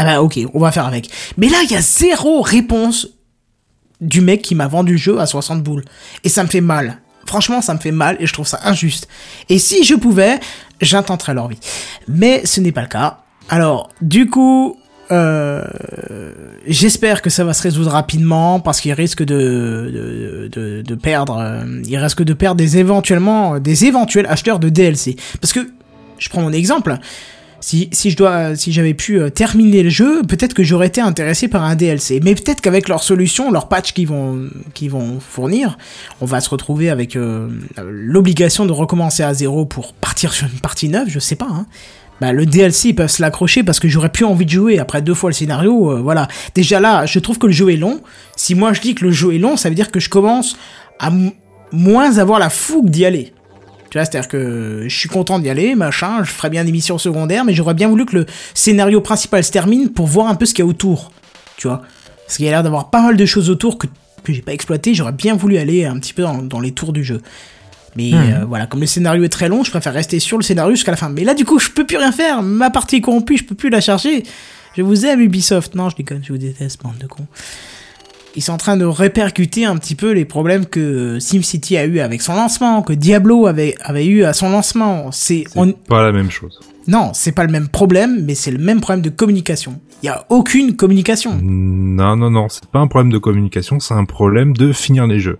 Ah 0.00 0.04
bah 0.04 0.22
ok, 0.22 0.38
on 0.54 0.60
va 0.60 0.72
faire 0.72 0.86
avec. 0.86 1.10
Mais 1.36 1.50
là, 1.50 1.58
il 1.62 1.70
y 1.70 1.76
a 1.76 1.82
zéro 1.82 2.40
réponse 2.40 3.08
du 4.00 4.22
mec 4.22 4.40
qui 4.40 4.54
m'a 4.54 4.66
vendu 4.66 4.92
le 4.92 4.98
jeu 4.98 5.20
à 5.20 5.26
60 5.26 5.62
boules. 5.62 5.84
Et 6.24 6.30
ça 6.30 6.42
me 6.42 6.48
fait 6.48 6.62
mal. 6.62 7.02
Franchement, 7.26 7.60
ça 7.60 7.74
me 7.74 7.78
fait 7.78 7.90
mal 7.92 8.16
et 8.18 8.26
je 8.26 8.32
trouve 8.32 8.46
ça 8.46 8.60
injuste. 8.64 9.08
Et 9.50 9.58
si 9.58 9.84
je 9.84 9.94
pouvais, 9.94 10.40
j'intenterais 10.80 11.34
leur 11.34 11.48
vie. 11.48 11.58
Mais 12.08 12.46
ce 12.46 12.62
n'est 12.62 12.72
pas 12.72 12.80
le 12.80 12.86
cas. 12.88 13.18
Alors, 13.50 13.90
du 14.00 14.30
coup, 14.30 14.78
euh, 15.12 15.64
j'espère 16.66 17.20
que 17.20 17.28
ça 17.28 17.44
va 17.44 17.52
se 17.52 17.62
résoudre 17.62 17.90
rapidement 17.90 18.58
parce 18.58 18.80
qu'il 18.80 18.94
risque 18.94 19.22
de, 19.22 20.48
de, 20.48 20.48
de, 20.50 20.80
de 20.80 20.94
perdre, 20.94 21.36
euh, 21.36 21.82
il 21.84 21.98
risque 21.98 22.22
de 22.22 22.32
perdre 22.32 22.56
des 22.56 22.78
éventuellement, 22.78 23.58
des 23.58 23.84
éventuels 23.84 24.26
acheteurs 24.30 24.60
de 24.60 24.70
DLC. 24.70 25.16
Parce 25.42 25.52
que, 25.52 25.60
je 26.16 26.30
prends 26.30 26.40
mon 26.40 26.52
exemple, 26.54 26.98
si, 27.60 27.90
je 27.92 28.16
dois, 28.16 28.56
si 28.56 28.72
j'avais 28.72 28.94
pu 28.94 29.20
euh, 29.20 29.28
terminer 29.28 29.82
le 29.82 29.90
jeu, 29.90 30.22
peut-être 30.22 30.54
que 30.54 30.62
j'aurais 30.62 30.86
été 30.86 31.00
intéressé 31.00 31.46
par 31.46 31.62
un 31.62 31.76
DLC. 31.76 32.20
Mais 32.22 32.34
peut-être 32.34 32.60
qu'avec 32.60 32.88
leur 32.88 33.02
solution, 33.02 33.50
leur 33.50 33.68
patch 33.68 33.92
qu'ils 33.92 34.08
vont, 34.08 34.48
qu'ils 34.72 34.90
vont 34.90 35.20
fournir, 35.20 35.76
on 36.20 36.26
va 36.26 36.40
se 36.40 36.48
retrouver 36.48 36.88
avec 36.90 37.16
euh, 37.16 37.48
l'obligation 37.82 38.64
de 38.64 38.72
recommencer 38.72 39.22
à 39.22 39.34
zéro 39.34 39.66
pour 39.66 39.92
partir 39.92 40.32
sur 40.32 40.46
une 40.46 40.60
partie 40.60 40.88
neuve, 40.88 41.08
je 41.08 41.18
sais 41.18 41.36
pas. 41.36 41.48
Hein. 41.50 41.66
Bah, 42.20 42.32
le 42.32 42.46
DLC, 42.46 42.90
ils 42.90 42.94
peuvent 42.94 43.10
se 43.10 43.22
l'accrocher 43.22 43.62
parce 43.62 43.80
que 43.80 43.88
j'aurais 43.88 44.10
plus 44.10 44.24
envie 44.24 44.44
de 44.44 44.50
jouer 44.50 44.78
après 44.78 45.02
deux 45.02 45.14
fois 45.14 45.30
le 45.30 45.34
scénario. 45.34 45.92
euh, 45.92 46.00
voilà. 46.00 46.28
Déjà 46.54 46.80
là, 46.80 47.06
je 47.06 47.18
trouve 47.18 47.38
que 47.38 47.46
le 47.46 47.52
jeu 47.52 47.70
est 47.72 47.76
long. 47.76 48.00
Si 48.36 48.54
moi 48.54 48.72
je 48.72 48.80
dis 48.80 48.94
que 48.94 49.04
le 49.04 49.10
jeu 49.10 49.34
est 49.34 49.38
long, 49.38 49.56
ça 49.56 49.68
veut 49.68 49.74
dire 49.74 49.90
que 49.90 50.00
je 50.00 50.08
commence 50.08 50.56
à 50.98 51.10
moins 51.72 52.18
avoir 52.18 52.38
la 52.38 52.50
fougue 52.50 52.90
d'y 52.90 53.04
aller. 53.04 53.32
Tu 53.90 53.98
vois, 53.98 54.04
c'est-à-dire 54.04 54.28
que 54.28 54.84
je 54.86 54.96
suis 54.96 55.08
content 55.08 55.38
d'y 55.40 55.50
aller, 55.50 55.74
machin, 55.74 56.22
je 56.22 56.30
ferais 56.30 56.48
bien 56.50 56.64
des 56.64 56.70
missions 56.72 56.96
secondaires, 56.98 57.44
mais 57.44 57.54
j'aurais 57.54 57.74
bien 57.74 57.88
voulu 57.88 58.06
que 58.06 58.16
le 58.16 58.26
scénario 58.54 59.00
principal 59.00 59.42
se 59.42 59.50
termine 59.50 59.88
pour 59.90 60.06
voir 60.06 60.28
un 60.28 60.36
peu 60.36 60.46
ce 60.46 60.54
qu'il 60.54 60.64
y 60.64 60.66
a 60.66 60.70
autour. 60.70 61.10
Tu 61.56 61.66
vois 61.66 61.82
Parce 62.24 62.36
qu'il 62.36 62.46
y 62.46 62.48
a 62.48 62.52
l'air 62.52 62.62
d'avoir 62.62 62.90
pas 62.90 63.02
mal 63.02 63.16
de 63.16 63.26
choses 63.26 63.50
autour 63.50 63.78
que 63.78 63.86
que 64.22 64.34
j'ai 64.34 64.42
pas 64.42 64.52
exploité. 64.52 64.94
J'aurais 64.94 65.12
bien 65.12 65.34
voulu 65.34 65.56
aller 65.56 65.86
un 65.86 65.98
petit 65.98 66.12
peu 66.12 66.22
dans, 66.22 66.42
dans 66.42 66.60
les 66.60 66.72
tours 66.72 66.92
du 66.92 67.02
jeu. 67.02 67.22
Mais 67.96 68.10
Hmm. 68.12 68.14
euh, 68.42 68.44
voilà, 68.46 68.66
comme 68.66 68.80
le 68.80 68.86
scénario 68.86 69.24
est 69.24 69.28
très 69.30 69.48
long, 69.48 69.64
je 69.64 69.70
préfère 69.70 69.94
rester 69.94 70.20
sur 70.20 70.36
le 70.36 70.42
scénario 70.44 70.74
jusqu'à 70.74 70.90
la 70.90 70.98
fin. 70.98 71.08
Mais 71.08 71.24
là, 71.24 71.32
du 71.34 71.44
coup, 71.46 71.58
je 71.58 71.70
peux 71.70 71.86
plus 71.86 71.96
rien 71.96 72.12
faire. 72.12 72.42
Ma 72.42 72.68
partie 72.70 72.96
est 72.96 73.00
corrompue, 73.00 73.38
je 73.38 73.44
peux 73.44 73.54
plus 73.54 73.70
la 73.70 73.80
charger. 73.80 74.22
Je 74.76 74.82
vous 74.82 75.06
aime, 75.06 75.20
Ubisoft. 75.20 75.74
Non, 75.74 75.88
je 75.88 75.96
déconne, 75.96 76.20
je 76.22 76.32
vous 76.32 76.38
déteste, 76.38 76.80
bande 76.82 76.98
de 77.00 77.06
cons. 77.06 77.26
Ils 78.36 78.42
sont 78.42 78.52
en 78.52 78.58
train 78.58 78.76
de 78.76 78.84
répercuter 78.84 79.64
un 79.64 79.76
petit 79.76 79.94
peu 79.94 80.12
les 80.12 80.24
problèmes 80.24 80.66
que 80.66 81.18
SimCity 81.18 81.76
a 81.76 81.84
eu 81.84 81.98
avec 82.00 82.22
son 82.22 82.34
lancement, 82.34 82.82
que 82.82 82.92
Diablo 82.92 83.46
avait, 83.46 83.74
avait 83.80 84.06
eu 84.06 84.24
à 84.24 84.32
son 84.32 84.50
lancement. 84.50 85.10
C'est, 85.12 85.44
on, 85.56 85.72
Pas 85.72 86.04
la 86.04 86.12
même 86.12 86.30
chose. 86.30 86.60
non, 86.86 87.10
c'est 87.12 87.32
pas 87.32 87.44
le 87.44 87.50
même 87.50 87.68
problème, 87.68 88.24
mais 88.24 88.34
c'est 88.36 88.52
le 88.52 88.58
même 88.58 88.80
problème 88.80 89.02
de 89.02 89.10
communication. 89.10 89.80
Il 90.02 90.06
y 90.06 90.08
a 90.08 90.24
aucune 90.28 90.76
communication. 90.76 91.38
Non, 91.42 92.16
non, 92.16 92.30
non, 92.30 92.48
c'est 92.48 92.66
pas 92.66 92.78
un 92.78 92.86
problème 92.86 93.12
de 93.12 93.18
communication, 93.18 93.80
c'est 93.80 93.94
un 93.94 94.04
problème 94.04 94.52
de 94.56 94.72
finir 94.72 95.06
les 95.06 95.18
jeux. 95.18 95.38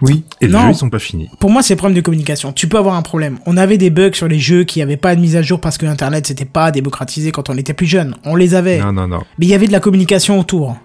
Oui. 0.00 0.22
Et 0.40 0.46
les 0.46 0.52
jeux, 0.52 0.58
ils 0.68 0.74
sont 0.76 0.90
pas 0.90 1.00
finis. 1.00 1.28
Pour 1.40 1.50
moi, 1.50 1.60
c'est 1.62 1.74
le 1.74 1.78
problème 1.78 1.96
de 1.96 2.02
communication. 2.02 2.52
Tu 2.52 2.68
peux 2.68 2.78
avoir 2.78 2.94
un 2.94 3.02
problème. 3.02 3.38
On 3.46 3.56
avait 3.56 3.78
des 3.78 3.90
bugs 3.90 4.12
sur 4.12 4.28
les 4.28 4.38
jeux 4.38 4.62
qui 4.62 4.80
avaient 4.80 4.96
pas 4.96 5.16
de 5.16 5.20
mise 5.20 5.34
à 5.34 5.42
jour 5.42 5.60
parce 5.60 5.76
que 5.76 5.86
Internet 5.86 6.28
c'était 6.28 6.44
pas 6.44 6.70
démocratisé 6.70 7.32
quand 7.32 7.50
on 7.50 7.56
était 7.56 7.74
plus 7.74 7.86
jeune. 7.86 8.14
On 8.24 8.36
les 8.36 8.54
avait. 8.54 8.78
Non, 8.78 8.92
non, 8.92 9.08
non. 9.08 9.22
Mais 9.40 9.46
il 9.46 9.48
y 9.48 9.54
avait 9.54 9.66
de 9.66 9.72
la 9.72 9.80
communication 9.80 10.38
autour. 10.38 10.76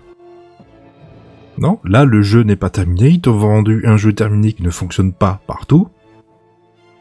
Non, 1.58 1.80
là, 1.86 2.06
le 2.06 2.22
jeu 2.22 2.42
n'est 2.44 2.56
pas 2.56 2.70
terminé, 2.70 3.10
ils 3.10 3.22
t'ont 3.22 3.38
vendu 3.38 3.84
un 3.86 3.98
jeu 3.98 4.14
terminé 4.14 4.54
qui 4.54 4.64
ne 4.64 4.70
fonctionne 4.70 5.14
pas 5.14 5.40
partout, 5.46 5.88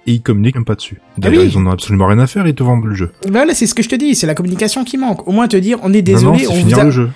et 0.06 0.12
ils 0.12 0.22
communiquent 0.22 0.56
même 0.56 0.64
pas 0.64 0.74
dessus. 0.74 1.00
D'ailleurs, 1.16 1.42
oui. 1.42 1.50
ils 1.52 1.58
en 1.58 1.66
ont 1.66 1.70
absolument 1.70 2.06
rien 2.06 2.18
à 2.18 2.26
faire, 2.26 2.46
ils 2.46 2.54
te 2.54 2.62
vendent 2.62 2.84
le 2.84 2.94
jeu. 2.94 3.12
Bah 3.30 3.44
là, 3.44 3.54
c'est 3.54 3.66
ce 3.66 3.74
que 3.74 3.82
je 3.82 3.88
te 3.88 3.94
dis, 3.94 4.14
c'est 4.14 4.26
la 4.26 4.34
communication 4.34 4.84
qui 4.84 4.98
manque. 4.98 5.26
Au 5.26 5.32
moins 5.32 5.48
te 5.48 5.56
dire, 5.56 5.78
on 5.82 5.92
est 5.92 6.06
non, 6.06 6.20
non, 6.20 6.32
désolé, 6.32 6.38
c'est 6.40 6.48
on 6.48 6.54
vous 6.54 6.60
finir 6.60 6.78
a... 6.80 6.84
le 6.84 6.90
jeu. 6.90 7.10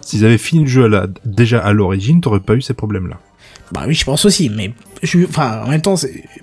S'ils 0.00 0.24
avaient 0.24 0.38
fini 0.38 0.62
le 0.64 0.68
jeu 0.68 0.84
à 0.84 0.88
la- 0.88 1.06
déjà 1.24 1.60
à 1.60 1.72
l'origine, 1.72 2.20
t'aurais 2.20 2.40
pas 2.40 2.54
eu 2.54 2.62
ces 2.62 2.74
problèmes-là. 2.74 3.18
Bah 3.72 3.82
oui, 3.86 3.94
je 3.94 4.04
pense 4.04 4.24
aussi, 4.24 4.50
mais 4.50 4.72
je, 5.02 5.24
enfin, 5.24 5.62
en 5.64 5.68
même 5.68 5.82
temps, 5.82 5.94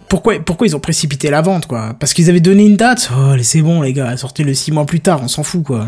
pourquoi, 0.08 0.40
pourquoi 0.40 0.68
ils 0.68 0.76
ont 0.78 0.80
précipité 0.80 1.30
la 1.30 1.42
vente, 1.42 1.66
quoi? 1.66 1.94
Parce 2.00 2.14
qu'ils 2.14 2.30
avaient 2.30 2.40
donné 2.40 2.66
une 2.66 2.78
date? 2.78 3.12
Oh, 3.14 3.34
c'est 3.42 3.62
bon, 3.62 3.82
les 3.82 3.92
gars, 3.92 4.16
sortez 4.16 4.44
le 4.46 4.54
six 4.54 4.72
mois 4.72 4.86
plus 4.86 5.02
tard, 5.02 5.20
on 5.22 5.28
s'en 5.28 5.44
fout, 5.44 5.64
quoi. 5.64 5.88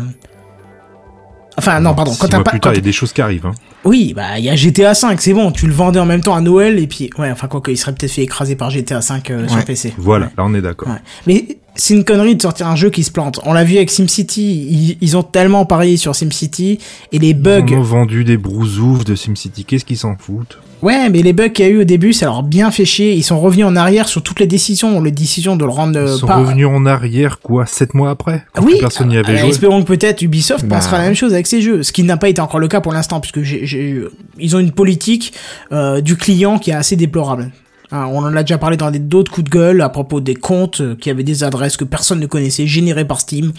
Enfin, 1.60 1.78
non, 1.80 1.94
pardon. 1.94 2.12
Six 2.12 2.18
Quand 2.18 2.28
t'as 2.28 2.40
pas, 2.42 2.50
plus 2.50 2.60
tard, 2.60 2.72
quand- 2.72 2.74
il 2.74 2.78
y 2.78 2.80
a 2.80 2.82
des 2.82 2.92
choses 2.92 3.12
qui 3.12 3.20
arrivent. 3.22 3.46
Hein. 3.46 3.52
Oui, 3.84 4.12
bah 4.14 4.38
il 4.38 4.44
y 4.44 4.50
a 4.50 4.56
GTA 4.56 4.94
5, 4.94 5.20
c'est 5.20 5.32
bon, 5.32 5.52
tu 5.52 5.66
le 5.66 5.72
vendais 5.72 6.00
en 6.00 6.04
même 6.06 6.20
temps 6.22 6.34
à 6.34 6.40
Noël 6.40 6.78
et 6.78 6.86
puis 6.86 7.08
ouais, 7.18 7.30
enfin 7.30 7.46
quoi 7.48 7.60
qu'il 7.62 7.78
serait 7.78 7.92
peut-être 7.94 8.10
fait 8.12 8.22
écraser 8.22 8.56
par 8.56 8.70
GTA 8.70 9.00
5 9.00 9.30
euh, 9.30 9.48
sur. 9.48 9.64
PC. 9.64 9.94
Voilà, 9.96 10.26
Ouais. 10.26 10.32
là 10.36 10.44
on 10.46 10.54
est 10.54 10.60
d'accord. 10.60 10.88
Ouais. 10.88 10.98
Mais 11.26 11.58
c'est 11.76 11.94
une 11.94 12.04
connerie 12.04 12.36
de 12.36 12.42
sortir 12.42 12.66
un 12.66 12.76
jeu 12.76 12.90
qui 12.90 13.04
se 13.04 13.10
plante. 13.10 13.40
On 13.44 13.52
l'a 13.54 13.64
vu 13.64 13.76
avec 13.76 13.90
SimCity, 13.90 14.66
ils, 14.68 14.98
ils 15.00 15.16
ont 15.16 15.22
tellement 15.22 15.64
parié 15.64 15.96
sur 15.96 16.14
SimCity 16.14 16.78
et 17.12 17.18
les 17.18 17.32
bugs. 17.32 17.64
Ils 17.68 17.74
ont 17.76 17.82
vendu 17.82 18.24
des 18.24 18.36
brousoufs 18.36 19.04
de 19.04 19.14
SimCity, 19.14 19.64
qu'est-ce 19.64 19.84
qu'ils 19.84 19.96
s'en 19.98 20.16
foutent? 20.18 20.58
Ouais, 20.82 21.10
mais 21.10 21.20
les 21.22 21.34
bugs 21.34 21.50
qu'il 21.50 21.64
y 21.66 21.68
a 21.68 21.70
eu 21.70 21.80
au 21.80 21.84
début, 21.84 22.12
ça 22.14 22.24
leur 22.26 22.38
a 22.38 22.42
bien 22.42 22.70
fait 22.70 22.86
chier. 22.86 23.12
Ils 23.12 23.22
sont 23.22 23.38
revenus 23.38 23.66
en 23.66 23.76
arrière 23.76 24.08
sur 24.08 24.22
toutes 24.22 24.40
les 24.40 24.46
décisions, 24.46 25.00
les 25.02 25.10
décisions 25.10 25.54
de 25.56 25.64
le 25.64 25.70
rendre 25.70 25.98
euh, 25.98 26.06
Ils 26.14 26.18
sont 26.18 26.26
pas. 26.26 26.36
revenus 26.36 26.66
en 26.66 26.86
arrière, 26.86 27.40
quoi, 27.40 27.66
sept 27.66 27.92
mois 27.92 28.10
après 28.10 28.44
quand 28.54 28.62
Oui, 28.64 28.72
plus 28.72 28.80
personne 28.80 29.08
n'y 29.08 29.18
avait 29.18 29.34
euh, 29.34 29.36
joué. 29.36 29.48
espérons 29.50 29.82
que 29.82 29.88
peut-être 29.88 30.22
Ubisoft 30.22 30.64
Bah. 30.64 30.76
pensera 30.76 30.96
la 30.98 31.04
même 31.04 31.14
chose 31.14 31.34
avec 31.34 31.46
ces 31.46 31.60
jeux, 31.60 31.82
ce 31.82 31.92
qui 31.92 32.02
n'a 32.02 32.16
pas 32.16 32.30
été 32.30 32.40
encore 32.40 32.60
le 32.60 32.68
cas 32.68 32.80
pour 32.80 32.92
l'instant, 32.94 33.20
puisque 33.20 33.42
j'ai, 33.42 33.66
j'ai- 33.66 34.00
ils 34.38 34.56
ont 34.56 34.58
une 34.58 34.72
politique 34.72 35.34
euh, 35.72 36.00
du 36.00 36.16
client 36.16 36.58
qui 36.58 36.70
est 36.70 36.74
assez 36.74 36.96
déplorable. 36.96 37.50
Hein, 37.92 38.06
on 38.10 38.18
en 38.20 38.34
a 38.34 38.42
déjà 38.42 38.56
parlé 38.56 38.78
dans 38.78 38.90
des- 38.90 39.00
d'autres 39.00 39.30
coups 39.32 39.44
de 39.44 39.50
gueule 39.50 39.82
à 39.82 39.90
propos 39.90 40.20
des 40.20 40.34
comptes 40.36 40.80
euh, 40.80 40.96
qui 40.98 41.10
avaient 41.10 41.24
des 41.24 41.44
adresses 41.44 41.76
que 41.76 41.84
personne 41.84 42.20
ne 42.20 42.26
connaissait, 42.26 42.66
générées 42.66 43.04
par 43.04 43.20
Steam. 43.20 43.52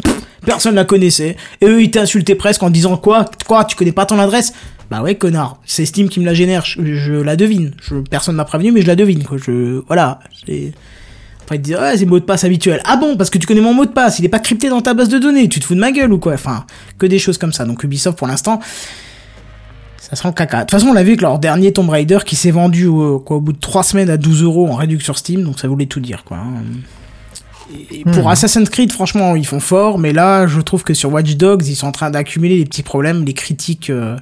Personne 0.43 0.73
la 0.73 0.85
connaissait. 0.85 1.35
Et 1.61 1.65
eux, 1.67 1.83
ils 1.83 1.91
t'insultaient 1.91 2.33
presque 2.33 2.63
en 2.63 2.71
disant 2.71 2.97
quoi? 2.97 3.25
Quoi? 3.47 3.65
Tu 3.65 3.75
connais 3.75 3.91
pas 3.91 4.07
ton 4.07 4.17
adresse? 4.17 4.53
Bah 4.91 5.01
ouais, 5.01 5.15
connard. 5.15 5.57
C'est 5.65 5.85
Steam 5.85 6.09
qui 6.09 6.19
me 6.19 6.25
la 6.25 6.33
génère. 6.33 6.65
Je, 6.65 7.13
la 7.13 7.37
devine. 7.37 7.71
Je, 7.81 7.95
personne 7.95 8.35
m'a 8.35 8.43
prévenu, 8.43 8.73
mais 8.73 8.81
je 8.81 8.87
la 8.87 8.97
devine. 8.97 9.23
Quoi. 9.23 9.37
Je, 9.37 9.81
voilà. 9.87 10.19
Enfin, 10.43 11.55
ils 11.55 11.61
disent, 11.61 11.77
ouais, 11.77 11.95
c'est 11.95 12.05
mot 12.05 12.19
de 12.19 12.25
passe 12.25 12.43
habituel. 12.43 12.81
Ah 12.83 12.97
bon, 12.97 13.15
parce 13.15 13.29
que 13.29 13.37
tu 13.37 13.47
connais 13.47 13.61
mon 13.61 13.73
mot 13.73 13.85
de 13.85 13.91
passe, 13.91 14.19
il 14.19 14.25
est 14.25 14.29
pas 14.29 14.39
crypté 14.39 14.67
dans 14.67 14.81
ta 14.81 14.93
base 14.93 15.07
de 15.07 15.17
données, 15.17 15.47
tu 15.47 15.61
te 15.61 15.65
fous 15.65 15.75
de 15.75 15.79
ma 15.79 15.93
gueule 15.93 16.11
ou 16.11 16.19
quoi? 16.19 16.33
Enfin, 16.33 16.65
que 16.97 17.05
des 17.05 17.19
choses 17.19 17.37
comme 17.37 17.53
ça. 17.53 17.63
Donc 17.63 17.85
Ubisoft, 17.85 18.17
pour 18.17 18.27
l'instant, 18.27 18.59
ça 19.97 20.17
sent 20.17 20.27
le 20.27 20.33
caca. 20.33 20.57
De 20.57 20.61
toute 20.63 20.71
façon, 20.71 20.87
on 20.87 20.93
l'a 20.93 21.03
vu 21.03 21.11
avec 21.11 21.21
leur 21.21 21.39
dernier 21.39 21.71
Tomb 21.71 21.89
Raider 21.89 22.19
qui 22.25 22.35
s'est 22.35 22.51
vendu 22.51 22.89
quoi, 22.89 23.37
au 23.37 23.39
bout 23.39 23.53
de 23.53 23.59
3 23.59 23.83
semaines 23.83 24.09
à 24.09 24.17
12 24.17 24.43
euros 24.43 24.67
en 24.67 24.75
réduction 24.75 25.13
Steam, 25.13 25.43
donc 25.43 25.57
ça 25.57 25.69
voulait 25.69 25.85
tout 25.85 26.01
dire, 26.01 26.25
quoi. 26.25 26.39
Et 27.91 28.03
pour 28.03 28.29
Assassin's 28.29 28.69
Creed, 28.69 28.91
franchement, 28.91 29.35
ils 29.35 29.45
font 29.45 29.59
fort, 29.59 29.97
mais 29.99 30.13
là, 30.13 30.47
je 30.47 30.59
trouve 30.61 30.83
que 30.83 30.93
sur 30.93 31.11
Watch 31.11 31.35
Dogs, 31.35 31.65
ils 31.67 31.75
sont 31.75 31.87
en 31.87 31.91
train 31.91 32.09
d'accumuler 32.09 32.57
les 32.57 32.65
petits 32.65 32.83
problèmes, 32.83 33.23
les 33.25 33.33
critiques, 33.33 33.89
euh, 33.89 34.15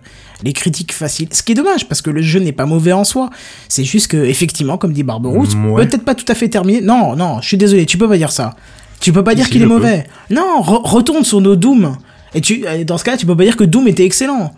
les 0.43 0.53
critiques 0.53 0.93
faciles. 0.93 1.27
Ce 1.31 1.43
qui 1.43 1.53
est 1.53 1.55
dommage, 1.55 1.87
parce 1.87 2.01
que 2.01 2.09
le 2.09 2.21
jeu 2.21 2.39
n'est 2.39 2.51
pas 2.51 2.65
mauvais 2.65 2.91
en 2.93 3.03
soi. 3.03 3.29
C'est 3.67 3.83
juste 3.83 4.07
que, 4.07 4.17
effectivement, 4.17 4.77
comme 4.77 4.93
dit 4.93 5.03
Barberousse, 5.03 5.55
Ouais. 5.55 5.85
peut-être 5.87 6.03
pas 6.05 6.15
tout 6.15 6.25
à 6.27 6.35
fait 6.35 6.49
terminé. 6.49 6.81
Non, 6.81 7.15
non, 7.15 7.41
je 7.41 7.47
suis 7.47 7.57
désolé, 7.57 7.85
tu 7.85 7.97
peux 7.97 8.07
pas 8.09 8.17
dire 8.17 8.31
ça. 8.31 8.55
Tu 8.99 9.11
peux 9.13 9.23
pas 9.23 9.33
dire 9.35 9.49
qu'il 9.49 9.61
est 9.61 9.65
mauvais. 9.65 10.05
Non, 10.29 10.61
re- 10.61 10.81
retourne 10.87 11.23
sur 11.23 11.39
nos 11.41 11.55
Doom. 11.55 11.95
Et 12.35 12.41
tu, 12.41 12.65
euh, 12.67 12.83
dans 12.83 12.97
ce 12.97 13.03
cas, 13.03 13.15
tu 13.17 13.25
peux 13.25 13.35
pas 13.35 13.43
dire 13.45 13.55
que 13.57 13.63
Doom 13.63 13.87
était 13.87 14.03
excellent. 14.05 14.53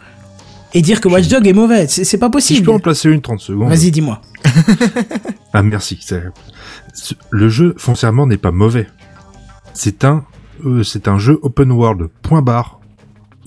Et 0.74 0.82
dire 0.82 1.00
que 1.02 1.08
Watch 1.10 1.28
Dogs 1.28 1.46
est 1.46 1.54
mauvais. 1.54 1.86
C'est 1.88 2.18
pas 2.18 2.26
Si 2.28 2.30
je 2.30 2.32
possible. 2.32 2.66
peux 2.66 2.72
en 2.74 2.80
placer 2.80 3.10
une 3.10 3.22
30 3.22 3.40
secondes. 3.42 3.70
Vas-y, 3.70 3.92
dis-moi. 3.92 4.22
Ah 5.54 5.62
merci. 5.64 6.00
Le 7.30 7.50
jeu 7.50 7.74
foncièrement 7.78 8.28
n'est 8.28 8.38
pas 8.38 8.52
mauvais. 8.52 8.88
C'est 9.74 10.04
un, 10.04 10.26
euh, 10.66 10.84
c'est 10.84 11.08
un 11.08 11.18
jeu 11.18 11.40
open 11.42 11.72
world. 11.72 12.10
Point 12.22 12.42
barre. 12.42 12.80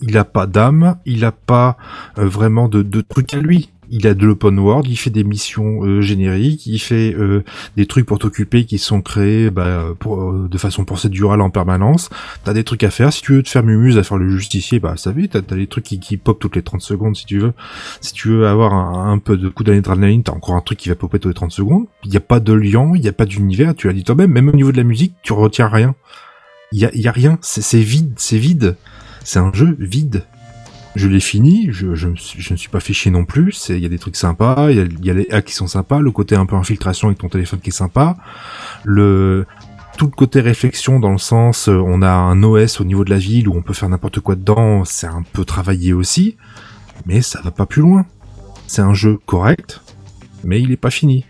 Il 0.00 0.16
a 0.18 0.24
pas 0.24 0.46
d'âme. 0.46 0.98
Il 1.04 1.24
a 1.24 1.32
pas 1.32 1.76
euh, 2.18 2.26
vraiment 2.26 2.68
de, 2.68 2.82
de 2.82 3.00
trucs 3.00 3.34
à 3.34 3.38
lui. 3.38 3.70
Il 3.96 4.08
a 4.08 4.14
de 4.14 4.26
l'open 4.26 4.58
world. 4.58 4.88
Il 4.88 4.96
fait 4.96 5.10
des 5.10 5.22
missions 5.22 5.84
euh, 5.84 6.00
génériques. 6.00 6.66
Il 6.66 6.80
fait 6.80 7.14
euh, 7.14 7.44
des 7.76 7.86
trucs 7.86 8.06
pour 8.06 8.18
t'occuper 8.18 8.64
qui 8.64 8.78
sont 8.78 9.00
créés 9.00 9.50
bah, 9.50 9.94
pour, 10.00 10.20
euh, 10.20 10.48
de 10.50 10.58
façon 10.58 10.84
procédurale 10.84 11.40
en 11.40 11.48
permanence. 11.48 12.10
T'as 12.42 12.54
des 12.54 12.64
trucs 12.64 12.82
à 12.82 12.90
faire. 12.90 13.12
Si 13.12 13.22
tu 13.22 13.34
veux 13.34 13.42
te 13.44 13.48
faire 13.48 13.62
mumuse 13.62 13.96
à 13.96 14.02
faire 14.02 14.16
le 14.16 14.28
justicier, 14.28 14.80
bah 14.80 14.94
ça 14.96 15.12
va. 15.12 15.20
T'as 15.28 15.38
as 15.38 15.54
des 15.54 15.68
trucs 15.68 15.84
qui, 15.84 16.00
qui 16.00 16.16
pop 16.16 16.40
toutes 16.40 16.56
les 16.56 16.62
30 16.62 16.80
secondes 16.80 17.14
si 17.14 17.24
tu 17.24 17.38
veux. 17.38 17.52
Si 18.00 18.12
tu 18.12 18.30
veux 18.30 18.48
avoir 18.48 18.74
un, 18.74 19.18
peu 19.18 19.36
de 19.36 19.48
coup 19.48 19.62
d'adrénaline, 19.62 20.24
t'as 20.24 20.32
encore 20.32 20.56
un 20.56 20.60
truc 20.60 20.78
qui 20.78 20.88
va 20.88 20.96
popper 20.96 21.20
tous 21.20 21.28
les 21.28 21.34
30 21.34 21.52
secondes. 21.52 21.86
Il 22.02 22.10
n'y 22.10 22.16
a 22.16 22.20
pas 22.20 22.40
de 22.40 22.52
lien, 22.52 22.90
il 22.96 23.00
n'y 23.00 23.06
a 23.08 23.12
pas 23.12 23.26
d'univers, 23.26 23.76
tu 23.76 23.86
l'as 23.86 23.92
dit 23.92 24.02
toi-même, 24.02 24.32
même 24.32 24.48
au 24.48 24.56
niveau 24.56 24.72
de 24.72 24.76
la 24.76 24.82
musique, 24.82 25.14
tu 25.22 25.32
retiens 25.32 25.68
rien. 25.68 25.94
Il 26.72 26.80
y 26.80 27.06
a, 27.06 27.12
rien, 27.12 27.38
c'est 27.42 27.78
vide, 27.78 28.14
c'est 28.16 28.38
vide. 28.38 28.74
C'est 29.22 29.38
un 29.38 29.52
jeu 29.52 29.76
vide. 29.78 30.24
Je 30.94 31.08
l'ai 31.08 31.20
fini, 31.20 31.68
je, 31.70 31.94
je, 31.94 32.08
je 32.14 32.52
ne 32.52 32.56
suis 32.56 32.68
pas 32.68 32.78
chier 32.78 33.10
non 33.10 33.24
plus, 33.24 33.68
il 33.70 33.78
y 33.78 33.86
a 33.86 33.88
des 33.88 33.98
trucs 33.98 34.16
sympas, 34.16 34.70
il 34.70 34.76
y 34.76 34.80
a, 34.80 34.84
y 35.02 35.10
a 35.10 35.14
les 35.14 35.26
hacks 35.30 35.46
qui 35.46 35.54
sont 35.54 35.66
sympas, 35.66 36.00
le 36.00 36.12
côté 36.12 36.36
un 36.36 36.46
peu 36.46 36.54
infiltration 36.54 37.08
avec 37.08 37.18
ton 37.18 37.28
téléphone 37.28 37.58
qui 37.60 37.70
est 37.70 37.72
sympa, 37.72 38.16
le 38.84 39.46
tout 39.96 40.06
le 40.06 40.10
côté 40.10 40.40
réflexion 40.40 40.98
dans 40.98 41.12
le 41.12 41.18
sens 41.18 41.68
euh, 41.68 41.80
on 41.84 42.02
a 42.02 42.10
un 42.10 42.42
OS 42.42 42.80
au 42.80 42.84
niveau 42.84 43.04
de 43.04 43.10
la 43.10 43.18
ville 43.18 43.48
où 43.48 43.56
on 43.56 43.62
peut 43.62 43.74
faire 43.74 43.88
n'importe 43.88 44.20
quoi 44.20 44.34
dedans, 44.34 44.84
c'est 44.84 45.06
un 45.06 45.24
peu 45.32 45.44
travaillé 45.44 45.92
aussi, 45.92 46.36
mais 47.06 47.22
ça 47.22 47.40
va 47.42 47.50
pas 47.50 47.66
plus 47.66 47.82
loin. 47.82 48.06
C'est 48.66 48.82
un 48.82 48.94
jeu 48.94 49.18
correct, 49.26 49.82
mais 50.42 50.60
il 50.60 50.72
est 50.72 50.76
pas 50.76 50.90
fini. 50.90 51.24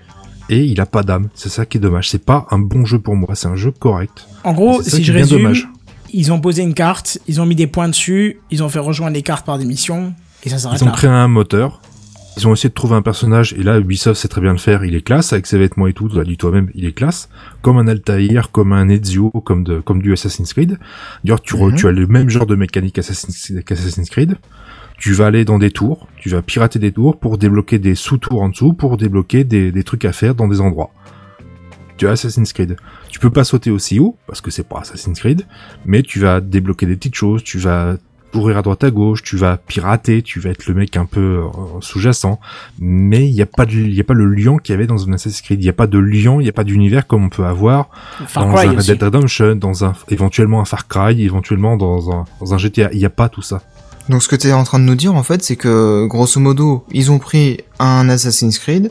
Et 0.51 0.65
il 0.65 0.81
a 0.81 0.87
pas 0.87 1.03
d'âme. 1.03 1.29
C'est 1.35 1.49
ça 1.49 1.65
qui 1.65 1.79
est 1.79 1.81
dommage. 1.81 2.11
C'est 2.11 2.25
pas 2.25 2.47
un 2.51 2.59
bon 2.59 2.85
jeu 2.85 2.99
pour 2.99 3.17
moi. 3.17 3.35
C'est 3.35 3.49
un 3.49 3.57
jeu 3.57 3.71
correct. 3.71 4.29
En 4.45 4.53
gros, 4.53 4.83
si 4.83 5.03
je 5.03 5.13
résume, 5.13 5.39
dommage. 5.39 5.69
Ils 6.15 6.33
ont 6.33 6.41
posé 6.41 6.63
une 6.63 6.75
carte, 6.75 7.19
ils 7.29 7.41
ont 7.41 7.47
mis 7.47 7.57
des 7.57 7.67
points 7.67 7.89
dessus, 7.89 8.39
ils 8.51 8.63
ont 8.63 8.69
fait 8.69 8.79
rejoindre 8.79 9.15
les 9.15 9.23
cartes 9.23 9.45
par 9.45 9.59
des 9.59 9.65
missions, 9.65 10.15
et 10.45 10.49
ça 10.49 10.59
s'arrête 10.59 10.81
Ils 10.81 10.85
ont 10.85 10.87
là. 10.89 10.93
créé 10.93 11.11
un 11.11 11.29
moteur. 11.29 11.81
Ils 12.37 12.49
ont 12.49 12.53
essayé 12.53 12.69
de 12.69 12.75
trouver 12.75 12.97
un 12.97 13.03
personnage, 13.03 13.53
et 13.57 13.63
là, 13.63 13.79
Ubisoft 13.79 14.21
sait 14.21 14.27
très 14.27 14.41
bien 14.41 14.51
le 14.51 14.59
faire, 14.59 14.85
il 14.85 14.97
est 14.97 15.03
classe, 15.03 15.33
avec 15.33 15.47
ses 15.47 15.57
vêtements 15.57 15.87
et 15.87 15.93
tout, 15.93 16.09
tu 16.09 16.17
l'as 16.17 16.25
dit 16.25 16.37
toi-même, 16.37 16.69
il 16.75 16.85
est 16.85 16.91
classe. 16.93 17.29
Comme 17.63 17.79
un 17.79 17.87
Altair, 17.87 18.51
comme 18.51 18.73
un 18.73 18.89
Ezio, 18.89 19.31
comme 19.31 19.63
de, 19.63 19.79
comme 19.79 20.03
du 20.03 20.13
Assassin's 20.13 20.53
Creed. 20.53 20.79
D'ailleurs, 21.23 21.41
tu, 21.41 21.57
Mhm. 21.57 21.77
tu 21.77 21.87
as 21.87 21.93
le 21.93 22.07
même 22.09 22.29
genre 22.31 22.47
de 22.47 22.57
mécanique 22.57 22.99
Assassin's, 22.99 23.53
qu'Assassin's 23.65 24.11
Creed. 24.11 24.37
Tu 24.99 25.13
vas 25.13 25.27
aller 25.27 25.45
dans 25.45 25.59
des 25.61 25.71
tours, 25.71 26.09
tu 26.17 26.29
vas 26.29 26.43
pirater 26.43 26.81
des 26.81 26.91
tours 26.91 27.19
pour 27.21 27.39
débloquer 27.39 27.79
des 27.79 27.95
sous-tours 27.95 28.43
en 28.43 28.49
dessous, 28.49 28.73
pour 28.73 28.97
débloquer 28.97 29.45
des, 29.45 29.71
des 29.71 29.83
trucs 29.85 30.05
à 30.05 30.13
faire 30.13 30.35
dans 30.35 30.49
des 30.49 30.61
endroits. 30.61 30.91
Tu 31.97 32.09
as 32.09 32.13
Assassin's 32.13 32.53
Creed. 32.53 32.77
Tu 33.09 33.19
peux 33.19 33.31
pas 33.31 33.45
sauter 33.45 33.71
aussi 33.71 34.01
haut, 34.01 34.17
parce 34.27 34.41
que 34.41 34.51
c'est 34.51 34.69
pas 34.69 34.81
Assassin's 34.81 35.19
Creed, 35.19 35.47
mais 35.85 36.03
tu 36.03 36.19
vas 36.19 36.41
débloquer 36.41 36.87
des 36.87 36.97
petites 36.97 37.15
choses, 37.15 37.45
tu 37.45 37.59
vas 37.59 37.97
courir 38.35 38.59
à 38.59 38.63
droite 38.63 38.83
à 38.83 38.91
gauche, 38.91 39.23
tu 39.23 39.37
vas 39.37 39.57
pirater, 39.57 40.21
tu 40.23 40.41
vas 40.41 40.51
être 40.51 40.67
le 40.67 40.75
mec 40.75 40.97
un 40.97 41.07
peu 41.07 41.21
euh, 41.45 41.81
sous-jacent, 41.81 42.41
mais 42.81 43.29
il 43.29 43.33
n'y 43.33 43.43
a 43.43 43.47
pas 43.47 43.65
de, 43.65 43.73
il 43.73 43.95
y 43.95 44.01
a 44.01 44.05
pas 44.05 44.15
le 44.15 44.27
lien 44.27 44.57
qu'il 44.59 44.73
y 44.73 44.77
avait 44.77 44.89
dans 44.89 45.09
un 45.09 45.13
Assassin's 45.13 45.41
Creed, 45.41 45.61
il 45.61 45.63
n'y 45.63 45.71
a 45.71 45.75
pas 45.75 45.87
de 45.87 45.99
lien, 45.99 46.35
il 46.41 46.43
n'y 46.43 46.49
a 46.49 46.53
pas 46.53 46.65
d'univers 46.65 47.07
comme 47.07 47.27
on 47.27 47.29
peut 47.29 47.45
avoir 47.45 47.91
Far 48.27 48.47
dans 48.47 48.55
Cry 48.55 48.67
un 48.67 48.71
Red. 48.71 48.87
Dead 48.87 49.03
Redemption, 49.03 49.55
dans 49.55 49.85
un, 49.85 49.93
éventuellement 50.09 50.61
un 50.61 50.65
Far 50.65 50.89
Cry, 50.89 51.23
éventuellement 51.23 51.77
dans 51.77 52.11
un, 52.11 52.25
dans 52.41 52.55
un 52.55 52.59
GTA, 52.59 52.91
il 52.93 52.99
n'y 52.99 53.05
a 53.05 53.11
pas 53.11 53.29
tout 53.29 53.43
ça. 53.43 53.63
Donc 54.09 54.23
ce 54.23 54.29
que 54.29 54.37
tu 54.37 54.49
es 54.49 54.53
en 54.53 54.65
train 54.65 54.81
de 54.81 54.85
nous 54.85 54.97
dire 54.97 55.15
en 55.15 55.23
fait, 55.23 55.43
c'est 55.43 55.57
que 55.57 56.07
grosso 56.07 56.41
modo, 56.41 56.85
ils 56.91 57.13
ont 57.13 57.21
pris 57.21 57.61
un 57.79 58.09
Assassin's 58.09 58.59
Creed, 58.59 58.91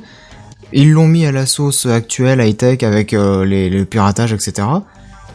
ils 0.73 0.91
l'ont 0.91 1.07
mis 1.07 1.25
à 1.25 1.31
la 1.31 1.45
sauce 1.45 1.85
actuelle 1.85 2.39
high-tech 2.41 2.83
avec 2.83 3.13
euh, 3.13 3.45
les, 3.45 3.69
le 3.69 3.85
piratage, 3.85 4.33
etc. 4.33 4.67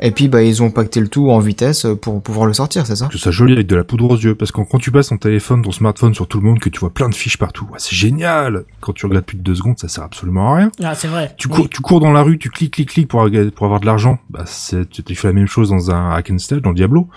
Et 0.00 0.12
puis 0.12 0.28
bah 0.28 0.42
ils 0.44 0.62
ont 0.62 0.70
pacté 0.70 1.00
le 1.00 1.08
tout 1.08 1.28
en 1.32 1.40
vitesse 1.40 1.84
pour 2.00 2.22
pouvoir 2.22 2.46
le 2.46 2.52
sortir, 2.52 2.86
c'est 2.86 2.94
ça? 2.94 3.08
Que 3.08 3.18
ça 3.18 3.32
joli 3.32 3.54
avec 3.54 3.66
de 3.66 3.74
la 3.74 3.82
poudre 3.82 4.08
aux 4.10 4.16
yeux, 4.16 4.36
parce 4.36 4.52
que 4.52 4.60
quand 4.60 4.78
tu 4.78 4.92
passes 4.92 5.08
ton 5.08 5.16
téléphone, 5.16 5.62
ton 5.62 5.72
smartphone 5.72 6.14
sur 6.14 6.28
tout 6.28 6.38
le 6.40 6.46
monde, 6.46 6.60
que 6.60 6.68
tu 6.68 6.78
vois 6.78 6.90
plein 6.90 7.08
de 7.08 7.14
fiches 7.16 7.36
partout, 7.36 7.64
ouais, 7.72 7.78
c'est 7.78 7.96
génial. 7.96 8.62
Quand 8.80 8.92
tu 8.92 9.06
regardes 9.06 9.24
plus 9.24 9.36
de 9.38 9.42
deux 9.42 9.56
secondes, 9.56 9.76
ça 9.76 9.88
sert 9.88 10.04
absolument 10.04 10.52
à 10.52 10.56
rien. 10.58 10.70
Ah, 10.84 10.94
c'est 10.94 11.08
vrai. 11.08 11.34
Tu 11.36 11.48
Oui. 11.48 11.54
cours, 11.54 11.68
tu 11.68 11.80
cours 11.80 11.98
dans 11.98 12.12
la 12.12 12.22
rue, 12.22 12.38
tu 12.38 12.48
cliques, 12.48 12.74
cliques, 12.74 12.90
cliques 12.90 13.08
pour, 13.08 13.22
avoir- 13.22 13.50
pour 13.50 13.66
avoir 13.66 13.80
de 13.80 13.86
l'argent. 13.86 14.20
Bah, 14.30 14.44
c'est, 14.46 14.88
tu, 14.88 15.14
fais 15.16 15.28
la 15.28 15.34
même 15.34 15.48
chose 15.48 15.70
dans 15.70 15.90
un 15.90 16.12
hack 16.12 16.30
and 16.30 16.38
slash, 16.38 16.62
dans 16.62 16.72
Diablo. 16.72 17.08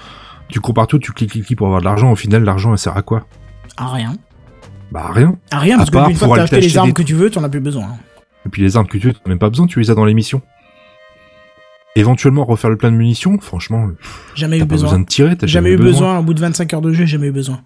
Tu 0.48 0.60
cours 0.60 0.74
partout, 0.74 0.98
tu 0.98 1.12
cliques, 1.12 1.30
cliques, 1.34 1.46
cliques 1.46 1.58
pour 1.60 1.68
avoir 1.68 1.82
de 1.82 1.86
l'argent. 1.86 2.12
Au 2.12 2.16
final, 2.16 2.44
l'argent, 2.44 2.72
elle 2.72 2.80
sert 2.80 2.98
à 2.98 3.04
quoi? 3.04 3.26
Ah, 3.78 3.90
rien. 3.90 4.16
Bah, 4.92 5.06
à 5.08 5.12
rien. 5.14 5.36
Ah, 5.52 5.60
rien, 5.60 5.76
À 5.76 5.78
parce 5.86 5.92
que 5.92 5.98
une 6.10 6.16
fois 6.18 6.30
que 6.30 6.36
t'as 6.38 6.44
acheté 6.44 6.60
les 6.62 6.78
armes 6.80 6.88
des- 6.90 6.94
que 6.94 7.04
tu 7.04 7.14
veux, 7.14 7.30
t'en 7.30 7.44
as 7.44 7.50
plus 7.50 7.60
besoin. 7.62 7.90
Et 8.46 8.50
puis 8.50 8.62
les 8.62 8.76
armes 8.78 8.88
que 8.88 8.98
tu 8.98 9.10
as, 9.10 9.14
t'as 9.14 9.30
même 9.30 9.40
pas 9.40 9.50
besoin, 9.50 9.68
tu 9.68 9.80
les 9.80 9.92
as 9.92 9.96
dans 9.96 10.06
les 10.06 10.14
missions. 10.14 10.42
Éventuellement 11.96 12.46
refaire 12.46 12.70
le 12.70 12.78
plein 12.78 12.92
de 12.92 12.96
munitions, 12.98 13.38
franchement, 13.40 13.90
Jamais 14.34 14.60
eu 14.60 14.66
besoin. 14.66 14.88
besoin 14.88 15.00
de 15.00 15.06
tirer, 15.06 15.36
t'as 15.36 15.46
Jamais 15.48 15.72
eu 15.72 15.78
besoin. 15.78 16.20
Au 16.20 16.24
bout 16.24 16.34
de 16.34 16.40
25 16.40 16.74
heures 16.74 16.82
de 16.82 16.94
jeu, 16.94 17.06
jamais 17.06 17.28
eu 17.28 17.32
besoin. 17.34 17.62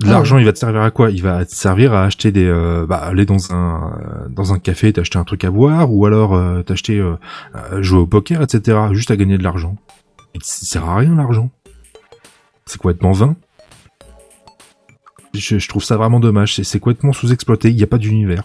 L'argent, 0.00 0.36
il 0.36 0.44
va 0.44 0.52
te 0.52 0.58
servir 0.58 0.82
à 0.82 0.90
quoi? 0.90 1.10
Il 1.10 1.22
va 1.22 1.42
te 1.46 1.54
servir 1.54 1.94
à 1.94 2.04
acheter 2.04 2.32
des, 2.32 2.44
euh, 2.44 2.84
bah, 2.86 2.98
aller 2.98 3.24
dans 3.24 3.54
un 3.54 3.92
euh, 3.94 4.28
dans 4.28 4.52
un 4.52 4.58
café, 4.58 4.92
t'acheter 4.92 5.16
un 5.18 5.24
truc 5.24 5.42
à 5.42 5.50
boire, 5.50 5.90
ou 5.90 6.04
alors 6.04 6.34
euh, 6.34 6.60
t'acheter 6.62 6.98
euh, 7.00 7.16
jouer 7.80 8.00
au 8.00 8.06
poker, 8.06 8.42
etc. 8.42 8.78
Juste 8.92 9.10
à 9.10 9.16
gagner 9.16 9.38
de 9.38 9.42
l'argent. 9.42 9.76
Ça 10.42 10.66
sert 10.66 10.84
à 10.86 10.96
rien 10.96 11.14
l'argent. 11.16 11.50
C'est 12.66 12.76
complètement 12.78 13.12
vain. 13.12 13.36
Je, 15.32 15.58
je 15.58 15.68
trouve 15.68 15.82
ça 15.82 15.96
vraiment 15.96 16.20
dommage. 16.20 16.56
C'est- 16.56 16.64
C'est 16.64 16.78
complètement 16.78 17.14
sous-exploité. 17.14 17.70
Il 17.70 17.76
n'y 17.76 17.82
a 17.82 17.86
pas 17.86 17.98
d'univers. 17.98 18.42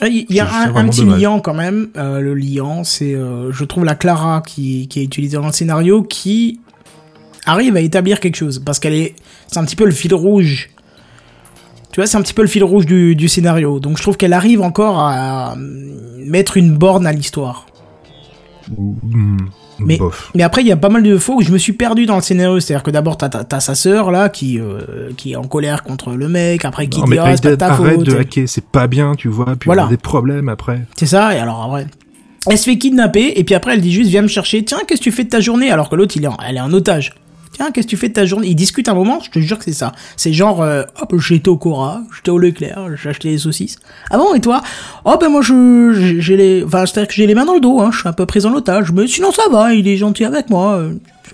Ah, 0.00 0.08
Il 0.08 0.24
y 0.30 0.40
a 0.40 0.72
un, 0.74 0.88
petit 0.88 1.00
dommage. 1.02 1.20
liant 1.20 1.40
quand 1.40 1.54
même. 1.54 1.88
Euh, 1.96 2.20
le 2.20 2.34
liant, 2.34 2.84
c'est, 2.84 3.14
euh, 3.14 3.52
je 3.52 3.64
trouve, 3.64 3.84
la 3.84 3.94
Clara 3.94 4.42
qui, 4.46 4.88
qui 4.88 5.00
est 5.00 5.04
utilisée 5.04 5.36
dans 5.36 5.46
le 5.46 5.52
scénario 5.52 6.02
qui 6.02 6.60
arrive 7.44 7.76
à 7.76 7.80
établir 7.80 8.20
quelque 8.20 8.36
chose. 8.36 8.62
Parce 8.64 8.78
qu'elle 8.78 8.94
est. 8.94 9.14
C'est 9.46 9.58
un 9.58 9.64
petit 9.64 9.76
peu 9.76 9.84
le 9.84 9.90
fil 9.90 10.14
rouge. 10.14 10.70
Tu 11.92 12.00
vois, 12.00 12.06
c'est 12.06 12.16
un 12.16 12.22
petit 12.22 12.34
peu 12.34 12.42
le 12.42 12.48
fil 12.48 12.62
rouge 12.64 12.86
du, 12.86 13.16
du 13.16 13.28
scénario. 13.28 13.80
Donc 13.80 13.98
je 13.98 14.02
trouve 14.02 14.16
qu'elle 14.16 14.32
arrive 14.32 14.62
encore 14.62 15.00
à 15.00 15.52
euh, 15.52 15.56
mettre 16.24 16.56
une 16.56 16.76
borne 16.76 17.06
à 17.06 17.12
l'histoire. 17.12 17.66
Hmm, 18.76 19.38
Mais, 19.86 19.98
bof. 19.98 20.30
mais 20.34 20.42
après, 20.42 20.62
il 20.62 20.68
y 20.68 20.72
a 20.72 20.76
pas 20.76 20.88
mal 20.88 21.02
de 21.02 21.16
fois 21.18 21.36
où 21.36 21.42
je 21.42 21.50
me 21.52 21.58
suis 21.58 21.72
perdu 21.72 22.06
dans 22.06 22.16
le 22.16 22.22
scénario. 22.22 22.60
C'est-à-dire 22.60 22.82
que 22.82 22.90
d'abord, 22.90 23.16
t'as, 23.16 23.60
sa 23.60 23.74
sœur, 23.74 24.10
là, 24.10 24.28
qui, 24.28 24.58
euh, 24.58 25.10
qui 25.16 25.32
est 25.32 25.36
en 25.36 25.44
colère 25.44 25.82
contre 25.82 26.12
le 26.12 26.28
mec. 26.28 26.64
Après, 26.64 26.86
qui 26.86 26.98
Non, 27.00 27.04
dit, 27.04 27.10
mais 27.12 27.18
ah, 27.18 27.36
c'est 27.36 27.42
pas 27.42 27.50
de 27.50 27.54
ta 27.56 27.66
arrête 27.72 27.94
faute. 27.96 28.06
de 28.06 28.16
hacker, 28.16 28.48
c'est 28.48 28.64
pas 28.64 28.86
bien, 28.86 29.14
tu 29.14 29.28
vois. 29.28 29.56
Puis 29.58 29.66
Voilà. 29.66 29.84
on 29.84 29.86
a 29.86 29.90
des 29.90 29.96
problèmes 29.96 30.48
après. 30.48 30.80
C'est 30.96 31.06
ça, 31.06 31.34
et 31.34 31.38
alors 31.38 31.62
après. 31.62 31.86
Elle 32.48 32.56
se 32.56 32.64
fait 32.64 32.78
kidnapper, 32.78 33.38
et 33.38 33.44
puis 33.44 33.54
après 33.54 33.74
elle 33.74 33.82
dit 33.82 33.92
juste 33.92 34.08
viens 34.10 34.22
me 34.22 34.28
chercher, 34.28 34.64
tiens, 34.64 34.78
qu'est-ce 34.88 35.00
que 35.00 35.04
tu 35.04 35.12
fais 35.12 35.24
de 35.24 35.28
ta 35.28 35.40
journée? 35.40 35.70
Alors 35.70 35.90
que 35.90 35.94
l'autre 35.96 36.14
il 36.16 36.24
est 36.24 36.26
en, 36.26 36.36
elle 36.48 36.56
est 36.56 36.60
en 36.60 36.72
otage. 36.72 37.12
Tiens, 37.52 37.70
qu'est-ce 37.72 37.86
que 37.86 37.90
tu 37.90 37.96
fais 37.96 38.08
de 38.08 38.14
ta 38.14 38.24
journée? 38.26 38.46
Ils 38.48 38.54
discutent 38.54 38.88
un 38.88 38.94
moment, 38.94 39.18
je 39.20 39.28
te 39.30 39.38
jure 39.40 39.58
que 39.58 39.64
c'est 39.64 39.72
ça. 39.72 39.92
C'est 40.16 40.32
genre, 40.32 40.62
euh, 40.62 40.82
hop, 41.00 41.14
j'étais 41.18 41.48
au 41.48 41.56
Cora, 41.56 42.00
j'étais 42.16 42.30
au 42.30 42.38
Leclerc, 42.38 42.96
j'ai 43.02 43.08
acheté 43.10 43.30
des 43.30 43.38
saucisses. 43.38 43.76
Ah 44.10 44.18
bon, 44.18 44.34
et 44.34 44.40
toi? 44.40 44.62
Oh 45.04 45.16
ben 45.20 45.28
moi 45.28 45.42
je 45.42 46.16
j'ai- 46.20 46.36
les. 46.36 46.62
Enfin, 46.64 46.86
c'est-à-dire 46.86 47.08
que 47.08 47.14
j'ai 47.14 47.26
les 47.26 47.34
mains 47.34 47.44
dans 47.44 47.54
le 47.54 47.60
dos, 47.60 47.80
hein, 47.80 47.90
je 47.92 47.98
suis 47.98 48.08
un 48.08 48.12
peu 48.12 48.24
pris 48.24 48.46
en 48.46 48.54
otage, 48.54 48.92
mais 48.92 49.06
sinon 49.08 49.32
ça 49.32 49.42
va, 49.50 49.74
il 49.74 49.86
est 49.88 49.96
gentil 49.96 50.24
avec 50.24 50.48
moi. 50.48 50.80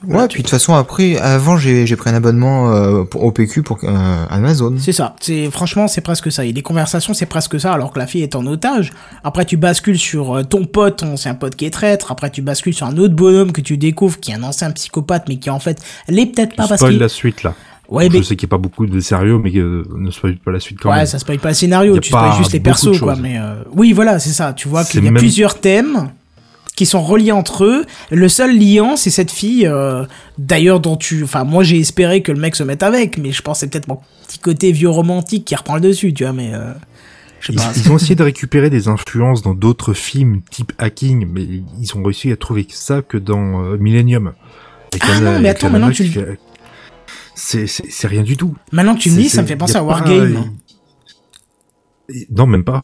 Euh. 0.08 0.14
Ouais, 0.14 0.28
puis 0.28 0.38
de 0.38 0.42
toute 0.42 0.50
façon 0.50 0.74
après, 0.74 1.16
avant 1.18 1.56
j'ai 1.56 1.84
pris 1.96 2.10
un 2.10 2.14
abonnement 2.14 2.70
euh, 2.70 3.04
pour, 3.04 3.24
au 3.24 3.32
PQ 3.32 3.62
pour 3.62 3.78
euh, 3.84 4.24
Amazon. 4.30 4.74
C'est 4.78 4.92
ça. 4.92 5.16
C'est 5.20 5.50
franchement, 5.50 5.88
c'est 5.88 6.00
presque 6.00 6.30
ça. 6.30 6.44
Et 6.44 6.52
les 6.52 6.62
conversations, 6.62 7.14
c'est 7.14 7.26
presque 7.26 7.58
ça. 7.58 7.72
Alors 7.72 7.92
que 7.92 7.98
la 7.98 8.06
fille 8.06 8.22
est 8.22 8.34
en 8.36 8.46
otage. 8.46 8.92
Après, 9.24 9.44
tu 9.44 9.56
bascules 9.56 9.98
sur 9.98 10.36
euh, 10.36 10.42
ton 10.42 10.64
pote, 10.64 10.96
ton 10.98 11.12
ancien 11.14 11.34
pote 11.34 11.56
qui 11.56 11.64
est 11.64 11.70
traître. 11.70 12.12
Après, 12.12 12.30
tu 12.30 12.42
bascules 12.42 12.74
sur 12.74 12.86
un 12.86 12.96
autre 12.98 13.14
bonhomme 13.14 13.52
que 13.52 13.60
tu 13.60 13.76
découvres, 13.78 14.20
qui 14.20 14.32
est 14.32 14.34
un 14.34 14.42
ancien 14.42 14.70
psychopathe, 14.72 15.24
mais 15.28 15.36
qui 15.38 15.50
en 15.50 15.60
fait 15.60 15.82
l'est 16.08 16.26
peut-être 16.26 16.54
pas 16.56 16.68
parce 16.68 16.82
qu'il. 16.84 16.98
la 16.98 17.08
suite 17.08 17.42
là. 17.42 17.54
Ouais, 17.88 18.08
Je 18.10 18.16
mais 18.16 18.22
sais 18.24 18.34
qu'il 18.34 18.48
n'y 18.48 18.50
a 18.50 18.56
pas 18.56 18.60
beaucoup 18.60 18.84
de 18.84 18.98
sérieux, 18.98 19.38
mais 19.42 19.56
euh, 19.56 19.84
ne 19.96 20.10
spoil 20.10 20.36
pas 20.38 20.50
la 20.50 20.58
suite 20.58 20.78
quand 20.82 20.90
ouais, 20.90 20.96
même. 20.96 21.06
ça 21.06 21.20
spoil 21.20 21.38
pas 21.38 21.50
le 21.50 21.54
scénario. 21.54 21.96
Tu 22.00 22.10
pas 22.10 22.18
spoil 22.30 22.38
juste 22.38 22.52
les 22.52 22.58
persos, 22.58 22.98
quoi. 22.98 23.14
Mais 23.14 23.38
euh, 23.38 23.54
oui, 23.76 23.92
voilà, 23.92 24.18
c'est 24.18 24.30
ça. 24.32 24.52
Tu 24.54 24.66
vois 24.66 24.84
qu'il 24.84 25.04
y 25.04 25.06
a 25.06 25.10
même- 25.12 25.20
plusieurs 25.20 25.60
thèmes 25.60 26.10
qui 26.76 26.86
sont 26.86 27.02
reliés 27.02 27.32
entre 27.32 27.64
eux. 27.64 27.84
Le 28.10 28.28
seul 28.28 28.56
liant, 28.56 28.96
c'est 28.96 29.10
cette 29.10 29.32
fille. 29.32 29.66
euh, 29.66 30.04
D'ailleurs, 30.38 30.78
dont 30.78 30.96
tu. 30.96 31.24
Enfin, 31.24 31.42
moi, 31.44 31.64
j'ai 31.64 31.80
espéré 31.80 32.22
que 32.22 32.30
le 32.30 32.38
mec 32.38 32.54
se 32.54 32.62
mette 32.62 32.82
avec, 32.84 33.18
mais 33.18 33.32
je 33.32 33.42
pense 33.42 33.56
que 33.56 33.60
c'est 33.60 33.66
peut-être 33.72 33.88
mon 33.88 33.98
petit 34.28 34.38
côté 34.38 34.70
vieux 34.70 34.90
romantique 34.90 35.44
qui 35.44 35.54
reprend 35.56 35.74
le 35.76 35.80
dessus, 35.80 36.12
tu 36.14 36.22
vois. 36.24 36.32
Mais 36.34 36.52
euh, 36.54 36.72
je 37.40 37.46
sais 37.48 37.52
Ils, 37.54 37.56
pas. 37.56 37.72
ils 37.76 37.90
ont 37.90 37.96
essayé 37.96 38.14
de 38.14 38.22
récupérer 38.22 38.70
des 38.70 38.86
influences 38.88 39.42
dans 39.42 39.54
d'autres 39.54 39.94
films 39.94 40.42
type 40.50 40.72
hacking, 40.78 41.26
mais 41.32 41.42
ils 41.44 41.96
ont 41.96 42.02
réussi 42.02 42.30
à 42.30 42.36
trouver 42.36 42.66
ça 42.70 43.00
que 43.02 43.16
dans 43.18 43.64
euh, 43.64 43.76
Millennium. 43.78 44.34
Ah 45.00 45.20
non, 45.20 45.40
mais 45.40 45.48
attends, 45.48 45.70
maintenant 45.70 45.90
tu 45.90 46.04
le- 46.04 46.10
fait- 46.10 47.66
C'est 47.66 48.06
rien 48.06 48.22
du 48.22 48.36
tout. 48.36 48.54
Maintenant 48.72 48.94
que 48.94 49.00
tu 49.00 49.10
me 49.10 49.16
dis, 49.16 49.28
ça 49.28 49.42
me 49.42 49.46
fait 49.46 49.56
penser 49.56 49.76
à 49.76 49.82
Wargame. 49.82 50.52
Non, 52.30 52.46
même 52.46 52.64
pas. 52.64 52.82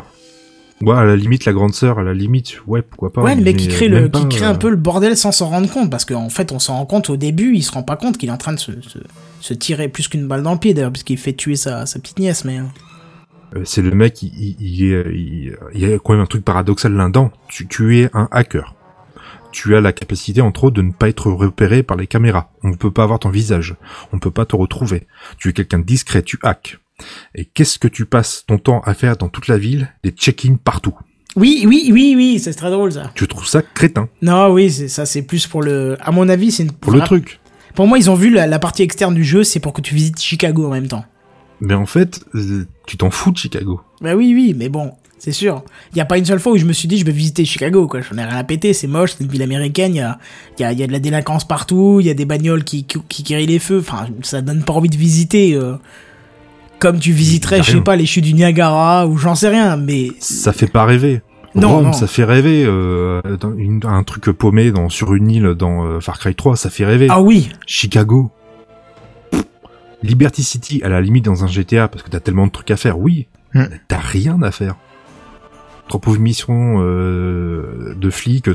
Ouais, 0.82 0.96
à 0.96 1.04
la 1.04 1.16
limite, 1.16 1.44
la 1.44 1.52
grande 1.52 1.74
sœur, 1.74 1.98
à 1.98 2.02
la 2.02 2.12
limite, 2.12 2.58
ouais, 2.66 2.82
pourquoi 2.82 3.12
pas. 3.12 3.22
Ouais, 3.22 3.34
le 3.34 3.42
mec 3.42 3.56
qui 3.56 3.68
crée, 3.68 3.88
le, 3.88 4.08
pas, 4.08 4.18
qui 4.18 4.28
crée 4.28 4.44
euh, 4.46 4.50
un 4.50 4.54
peu 4.54 4.68
le 4.68 4.76
bordel 4.76 5.16
sans 5.16 5.32
s'en 5.32 5.48
rendre 5.48 5.70
compte, 5.70 5.90
parce 5.90 6.04
qu'en 6.04 6.28
fait, 6.28 6.52
on 6.52 6.58
s'en 6.58 6.74
rend 6.74 6.86
compte 6.86 7.08
au 7.08 7.16
début, 7.16 7.54
il 7.54 7.62
se 7.62 7.72
rend 7.72 7.82
pas 7.82 7.96
compte 7.96 8.18
qu'il 8.18 8.28
est 8.28 8.32
en 8.32 8.36
train 8.36 8.52
de 8.52 8.58
se, 8.58 8.72
se, 8.82 8.98
se 9.40 9.54
tirer 9.54 9.88
plus 9.88 10.08
qu'une 10.08 10.26
balle 10.26 10.42
dans 10.42 10.52
le 10.52 10.58
pied, 10.58 10.74
d'ailleurs, 10.74 10.92
puisqu'il 10.92 11.18
fait 11.18 11.32
tuer 11.34 11.56
sa, 11.56 11.86
sa 11.86 11.98
petite 12.00 12.18
nièce, 12.18 12.44
mais... 12.44 12.58
euh, 12.58 12.64
Euh, 13.56 13.62
c'est 13.64 13.82
le 13.82 13.90
mec, 13.92 14.22
il, 14.22 14.32
il, 14.36 14.56
il, 14.60 14.84
est- 14.92 15.12
il- 15.14 15.56
il 15.74 15.80
y 15.80 15.92
a 15.92 15.98
quand 15.98 16.14
même 16.14 16.22
un 16.22 16.26
truc 16.26 16.44
paradoxal 16.44 16.92
là-dedans. 16.94 17.30
Tu, 17.48 17.66
tu 17.68 17.98
es 17.98 18.08
un 18.14 18.26
hacker. 18.30 18.74
Tu 19.52 19.76
as 19.76 19.82
la 19.82 19.92
capacité, 19.92 20.40
entre 20.40 20.64
autres, 20.64 20.76
de 20.76 20.80
ne 20.82 20.92
pas 20.92 21.10
être 21.10 21.30
repéré 21.30 21.82
par 21.82 21.98
les 21.98 22.06
caméras. 22.06 22.50
On 22.64 22.70
ne 22.70 22.76
peut 22.76 22.90
pas 22.90 23.02
avoir 23.02 23.18
ton 23.18 23.28
visage. 23.28 23.76
On 24.10 24.16
ne 24.16 24.20
peut 24.20 24.30
pas 24.30 24.46
te 24.46 24.56
retrouver. 24.56 25.06
Tu 25.36 25.50
es 25.50 25.52
quelqu'un 25.52 25.78
de 25.80 25.84
discret, 25.84 26.22
tu 26.22 26.38
hackes. 26.42 26.78
Et 27.34 27.44
qu'est-ce 27.44 27.78
que 27.78 27.88
tu 27.88 28.06
passes 28.06 28.44
ton 28.46 28.58
temps 28.58 28.80
à 28.84 28.94
faire 28.94 29.16
dans 29.16 29.28
toute 29.28 29.48
la 29.48 29.58
ville? 29.58 29.92
Des 30.04 30.10
check-in 30.10 30.56
partout. 30.56 30.94
Oui, 31.36 31.64
oui, 31.66 31.90
oui, 31.92 32.14
oui, 32.16 32.38
c'est 32.38 32.52
très 32.52 32.70
drôle, 32.70 32.92
ça. 32.92 33.10
Tu 33.14 33.26
trouves 33.26 33.46
ça 33.46 33.62
crétin? 33.62 34.08
Non, 34.20 34.48
oui, 34.48 34.70
c'est 34.70 34.88
ça, 34.88 35.06
c'est 35.06 35.22
plus 35.22 35.46
pour 35.46 35.62
le... 35.62 35.96
À 36.00 36.10
mon 36.10 36.28
avis, 36.28 36.52
c'est 36.52 36.64
une... 36.64 36.72
pour 36.72 36.92
le 36.92 37.00
truc. 37.00 37.40
Pour 37.74 37.86
moi, 37.86 37.98
ils 37.98 38.10
ont 38.10 38.14
vu 38.14 38.30
la, 38.30 38.46
la 38.46 38.58
partie 38.58 38.82
externe 38.82 39.14
du 39.14 39.24
jeu, 39.24 39.44
c'est 39.44 39.60
pour 39.60 39.72
que 39.72 39.80
tu 39.80 39.94
visites 39.94 40.20
Chicago 40.20 40.66
en 40.66 40.70
même 40.70 40.88
temps. 40.88 41.06
Mais 41.60 41.74
en 41.74 41.86
fait, 41.86 42.20
euh, 42.34 42.66
tu 42.86 42.96
t'en 42.98 43.10
fous 43.10 43.30
de 43.30 43.38
Chicago. 43.38 43.80
Bah 44.02 44.14
oui, 44.14 44.34
oui, 44.34 44.54
mais 44.54 44.68
bon, 44.68 44.92
c'est 45.18 45.32
sûr. 45.32 45.62
Il 45.92 45.96
y 45.96 46.00
a 46.02 46.04
pas 46.04 46.18
une 46.18 46.24
seule 46.24 46.40
fois 46.40 46.52
où 46.52 46.58
je 46.58 46.66
me 46.66 46.72
suis 46.74 46.88
dit 46.88 46.98
je 46.98 47.06
vais 47.06 47.12
visiter 47.12 47.44
Chicago, 47.46 47.86
quoi. 47.86 48.00
J'en 48.02 48.18
ai 48.18 48.24
rien 48.24 48.36
à 48.36 48.44
péter, 48.44 48.74
c'est 48.74 48.88
moche, 48.88 49.14
c'est 49.16 49.24
une 49.24 49.30
ville 49.30 49.42
américaine, 49.42 49.94
il 49.94 49.98
y 49.98 50.00
a, 50.00 50.18
y, 50.58 50.64
a, 50.64 50.72
y 50.72 50.82
a 50.82 50.86
de 50.86 50.92
la 50.92 50.98
délinquance 50.98 51.46
partout, 51.46 51.98
il 52.00 52.06
y 52.06 52.10
a 52.10 52.14
des 52.14 52.26
bagnoles 52.26 52.64
qui, 52.64 52.84
qui, 52.84 53.00
qui 53.08 53.34
les 53.34 53.58
feux, 53.58 53.78
enfin, 53.78 54.08
ça 54.22 54.42
donne 54.42 54.64
pas 54.64 54.74
envie 54.74 54.90
de 54.90 54.96
visiter, 54.96 55.54
euh, 55.54 55.76
comme 56.82 56.98
tu 56.98 57.12
visiterais, 57.12 57.62
je 57.62 57.70
sais 57.72 57.80
pas, 57.80 57.96
les 57.96 58.06
chutes 58.06 58.24
du 58.24 58.34
Niagara, 58.34 59.06
ou 59.06 59.16
j'en 59.16 59.34
sais 59.34 59.48
rien, 59.48 59.76
mais... 59.76 60.08
Ça 60.18 60.52
fait 60.52 60.66
pas 60.66 60.84
rêver. 60.84 61.22
Non, 61.54 61.76
Rome, 61.76 61.84
non. 61.86 61.92
ça 61.92 62.06
fait 62.06 62.24
rêver. 62.24 62.64
Euh, 62.66 63.20
une- 63.58 63.82
un 63.84 64.02
truc 64.04 64.24
paumé 64.32 64.70
dans, 64.72 64.88
sur 64.88 65.14
une 65.14 65.30
île 65.30 65.48
dans 65.54 65.84
euh, 65.86 66.00
Far 66.00 66.18
Cry 66.18 66.34
3, 66.34 66.56
ça 66.56 66.70
fait 66.70 66.84
rêver. 66.86 67.06
Ah 67.10 67.20
oui 67.20 67.50
Chicago. 67.66 68.30
Pff. 69.30 69.44
Liberty 70.02 70.42
City, 70.42 70.80
à 70.82 70.88
la 70.88 71.00
limite 71.00 71.24
dans 71.26 71.44
un 71.44 71.46
GTA, 71.46 71.88
parce 71.88 72.02
que 72.02 72.10
t'as 72.10 72.20
tellement 72.20 72.46
de 72.46 72.52
trucs 72.52 72.70
à 72.70 72.76
faire, 72.76 72.98
oui. 72.98 73.26
Hmm. 73.54 73.64
T'as 73.88 73.98
rien 73.98 74.40
à 74.42 74.50
faire. 74.50 74.76
Trop 75.88 75.98
pauvres 75.98 76.20
missions 76.20 76.78
euh, 76.80 77.94
de 77.96 78.10
flics, 78.10 78.44
t'as 78.44 78.54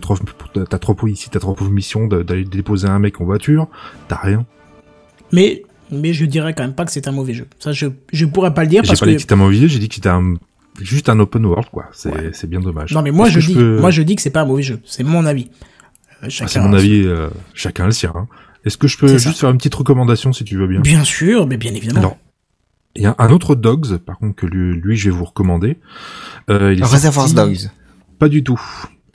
trop 0.80 0.94
pauvres- 0.96 1.10
ici, 1.12 1.30
t'as 1.30 1.40
trop 1.40 1.54
pauvres 1.54 1.70
missions 1.72 2.08
de- 2.08 2.24
d'aller 2.24 2.46
déposer 2.46 2.88
un 2.88 2.98
mec 3.00 3.22
en 3.22 3.26
voiture, 3.26 3.68
t'as 4.08 4.18
rien. 4.18 4.46
Mais, 5.32 5.62
mais 5.92 6.14
je 6.14 6.26
dirais 6.26 6.54
quand 6.54 6.64
même 6.64 6.74
pas 6.76 6.86
que 6.86 6.92
c'est 6.92 7.08
un 7.08 7.12
mauvais 7.12 7.34
jeu. 7.34 7.48
Ça, 7.60 7.72
je, 7.72 7.88
je 8.14 8.26
pourrais 8.26 8.54
pas 8.54 8.64
le 8.64 8.70
dire 8.70 8.84
J'ai 8.84 8.94
pas 8.94 9.06
que... 9.06 9.10
dit 9.10 9.16
que 9.16 9.22
c'était 9.22 9.34
un 9.34 9.38
mauvais 9.38 9.56
jeu, 9.58 9.68
j'ai 9.68 9.80
dit 9.80 9.88
que 9.90 9.96
c'était 9.96 10.10
un, 10.10 10.36
juste 10.82 11.10
un 11.10 11.20
open 11.20 11.46
world, 11.46 11.70
quoi. 11.72 11.86
C'est 11.94 12.34
c'est 12.36 12.50
bien 12.50 12.60
dommage. 12.60 12.92
Non 12.94 13.02
mais 13.02 13.12
moi 13.12 13.30
je 13.30 13.40
dis, 13.40 13.54
peux- 13.54 13.80
moi 13.80 13.92
je 13.92 14.02
dis 14.02 14.16
que 14.16 14.22
c'est 14.22 14.30
pas 14.30 14.42
un 14.42 14.46
mauvais 14.46 14.64
jeu. 14.64 14.80
C'est 14.86 15.04
mon 15.04 15.26
avis. 15.26 15.50
Euh, 16.24 16.28
Ah, 16.42 16.48
c'est 16.48 16.60
mon 16.60 16.74
avis, 16.74 17.04
euh, 17.06 17.30
chacun 17.54 17.86
le 17.86 17.92
sien. 17.92 18.12
hein. 18.16 18.28
Est-ce 18.66 18.78
que 18.78 18.88
je 18.88 18.98
peux 18.98 19.08
ça. 19.08 19.18
juste 19.18 19.40
faire 19.40 19.50
une 19.52 19.58
petite 19.58 19.76
recommandation 19.76 20.34
si 20.34 20.44
tu 20.44 20.58
veux 20.58 20.68
bien? 20.68 20.82
Bien 20.82 21.04
sûr, 21.04 21.48
mais 21.48 21.58
bien 21.58 21.74
évidemment. 21.74 22.00
Alors, 22.00 22.18
il 22.96 23.04
y 23.04 23.06
a 23.06 23.16
un 23.20 23.30
autre 23.30 23.54
Dogs, 23.56 23.98
par 23.98 24.18
contre, 24.18 24.36
que 24.36 24.46
lui, 24.48 24.74
lui, 24.82 24.98
je 24.98 25.10
vais 25.10 25.16
vous 25.16 25.26
recommander. 25.26 25.78
Euh, 26.50 26.74
il 26.74 26.82
est 26.82 26.84
Reservoir 26.84 27.28
sorti- 27.28 27.36
Dogs. 27.36 27.70
Pas 28.20 28.28
du 28.30 28.44
tout. 28.44 28.60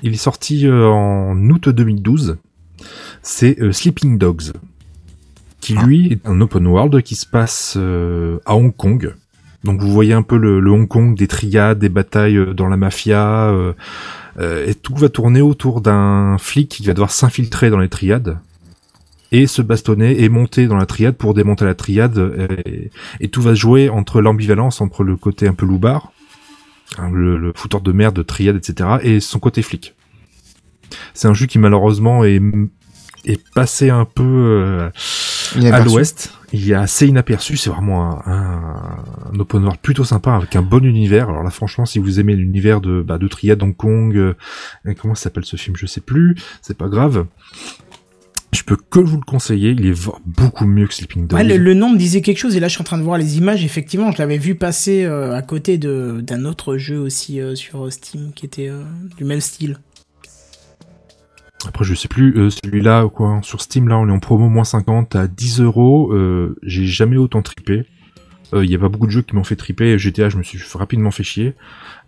Il 0.05 0.15
est 0.15 0.17
sorti 0.17 0.67
euh, 0.67 0.87
en 0.87 1.37
août 1.51 1.69
2012. 1.69 2.39
C'est 3.23 3.61
euh, 3.61 3.73
Sleeping 3.73 4.17
Dogs, 4.19 4.53
qui 5.63 5.75
lui 5.75 6.13
est 6.13 6.27
un 6.27 6.41
open 6.41 6.67
world 6.67 7.03
qui 7.03 7.15
se 7.15 7.25
passe 7.25 7.75
euh, 7.79 8.39
à 8.45 8.57
Hong 8.57 8.77
Kong. 8.77 9.15
Donc 9.65 9.81
vous 9.81 9.91
voyez 9.91 10.13
un 10.13 10.23
peu 10.23 10.37
le, 10.37 10.59
le 10.59 10.71
Hong 10.73 10.89
Kong 10.89 11.17
des 11.17 11.29
triades, 11.29 11.79
des 11.79 11.89
batailles 11.89 12.37
euh, 12.37 12.53
dans 12.53 12.69
la 12.69 12.77
mafia, 12.77 13.49
euh, 13.49 13.73
euh, 14.41 14.67
et 14.67 14.75
tout 14.75 14.95
va 14.97 15.09
tourner 15.09 15.41
autour 15.41 15.81
d'un 15.81 16.37
flic 16.39 16.69
qui 16.69 16.85
va 16.85 16.95
devoir 16.95 17.13
s'infiltrer 17.13 17.71
dans 17.71 17.79
les 17.79 17.89
triades 17.89 18.39
et 19.31 19.47
se 19.47 19.63
bastonner 19.63 20.23
et 20.23 20.29
monter 20.29 20.67
dans 20.67 20.77
la 20.77 20.87
triade 20.87 21.15
pour 21.15 21.33
démonter 21.33 21.65
la 21.65 21.75
triade 21.75 22.19
euh, 22.19 22.49
et, 23.21 23.29
tout 23.29 23.41
va 23.41 23.55
jouer 23.55 23.89
entre 23.89 24.21
l'ambivalence 24.21 24.81
entre 24.81 25.05
le 25.05 25.17
côté 25.17 25.49
un 25.49 25.55
peu 25.55 25.67
loupard 25.67 26.13
hein, 26.99 27.11
le, 27.13 27.37
le 27.37 27.53
fouteur 27.55 27.83
de 27.83 27.93
merde 27.93 28.17
de 28.17 28.23
triade 28.23 28.57
etc 28.57 28.99
et 29.03 29.21
son 29.21 29.39
côté 29.39 29.63
flic 29.63 29.95
c'est 31.15 31.29
un 31.29 31.35
jeu 31.35 31.47
qui 31.47 31.59
malheureusement 31.59 32.25
est 32.25 32.41
est 33.25 33.43
passé 33.55 33.91
un 33.91 34.05
peu 34.05 34.23
euh, 34.23 34.91
à 35.71 35.81
l'ouest. 35.81 36.33
Il 36.53 36.71
est 36.71 36.75
assez 36.75 37.07
inaperçu. 37.07 37.57
C'est 37.57 37.71
vraiment 37.71 38.27
un, 38.27 38.33
un, 38.33 39.33
un 39.33 39.41
open 39.41 39.63
world 39.63 39.81
plutôt 39.81 40.05
sympa 40.05 40.35
avec 40.35 40.55
un 40.55 40.63
bon 40.63 40.85
univers. 40.85 41.31
Alors 41.31 41.43
là, 41.43 41.51
franchement, 41.51 41.87
si 41.87 41.99
vous 41.99 42.21
aimez 42.21 42.37
l'univers 42.37 42.81
de, 42.81 43.03
bah, 43.03 43.19
de 43.19 43.27
Triad 43.29 43.63
Hong 43.63 43.77
Kong, 43.77 44.17
euh, 44.17 44.35
comment 45.01 45.15
ça 45.15 45.25
s'appelle 45.25 45.45
ce 45.45 45.57
film 45.57 45.77
Je 45.77 45.87
sais 45.87 46.03
plus. 46.03 46.37
C'est 46.61 46.77
pas 46.77 46.89
grave. 46.89 47.27
Je 48.53 48.63
peux 48.65 48.77
que 48.77 49.01
vous 49.01 49.17
le 49.17 49.25
conseiller. 49.25 49.71
Il 49.71 49.87
est 49.87 50.11
beaucoup 50.27 50.67
mieux 50.67 50.87
que 50.87 50.93
Sleeping 50.93 51.27
Dogs. 51.27 51.39
Ouais, 51.39 51.45
le, 51.45 51.57
le 51.57 51.73
nom 51.73 51.91
me 51.91 51.97
disait 51.97 52.21
quelque 52.21 52.37
chose 52.37 52.55
et 52.55 52.61
là 52.61 52.69
je 52.69 52.75
suis 52.75 52.83
en 52.83 52.85
train 52.85 52.99
de 52.99 53.03
voir 53.03 53.17
les 53.17 53.39
images. 53.39 53.65
Effectivement, 53.65 54.13
je 54.13 54.19
l'avais 54.19 54.37
vu 54.37 54.55
passer 54.57 55.05
euh, 55.05 55.35
à 55.35 55.41
côté 55.41 55.79
de 55.79 56.21
d'un 56.21 56.45
autre 56.45 56.77
jeu 56.77 56.99
aussi 56.99 57.41
euh, 57.41 57.55
sur 57.55 57.91
Steam 57.91 58.33
qui 58.35 58.45
était 58.45 58.69
euh, 58.69 58.83
du 59.17 59.25
même 59.25 59.41
style. 59.41 59.79
Après, 61.69 61.85
je 61.85 61.95
sais 61.95 62.09
plus, 62.09 62.37
euh, 62.37 62.51
celui-là, 62.51 63.09
quoi, 63.09 63.41
sur 63.43 63.61
Steam, 63.61 63.89
là, 63.89 63.99
on 63.99 64.09
est 64.09 64.13
en 64.13 64.19
promo 64.19 64.49
moins 64.49 64.65
50 64.65 65.15
à 65.17 65.27
10 65.29 65.61
euros. 65.61 66.13
Euh, 66.13 66.57
J'ai 66.63 66.87
jamais 66.87 67.17
autant 67.17 67.43
tripé. 67.43 67.85
Il 68.55 68.71
y 68.71 68.75
a 68.75 68.79
pas 68.79 68.91
beaucoup 68.91 69.07
de 69.07 69.11
jeux 69.13 69.23
qui 69.23 69.35
m'ont 69.35 69.45
fait 69.45 69.57
triper. 69.57 69.97
GTA, 69.97 70.29
je 70.29 70.37
me 70.37 70.43
suis 70.43 70.61
rapidement 70.75 71.11
fait 71.11 71.23
chier. 71.23 71.55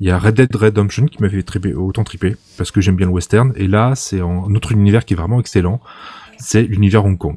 Il 0.01 0.07
y 0.07 0.11
a 0.11 0.19
Red 0.19 0.35
Dead 0.35 0.55
Redemption 0.55 1.07
qui 1.07 1.23
m'a 1.23 1.31
fait 1.31 1.43
triper, 1.43 1.73
autant 1.73 2.05
triper, 2.05 2.37
parce 2.59 2.71
que 2.71 2.83
j'aime 2.83 2.97
bien 2.97 3.07
le 3.07 3.13
western. 3.15 3.55
Et 3.57 3.67
là, 3.67 3.95
c'est 3.95 4.21
un 4.21 4.55
autre 4.55 4.73
univers 4.73 5.07
qui 5.07 5.15
est 5.15 5.17
vraiment 5.17 5.41
excellent. 5.41 5.81
C'est 6.37 6.65
l'univers 6.65 7.03
Hong 7.07 7.17
Kong. 7.17 7.37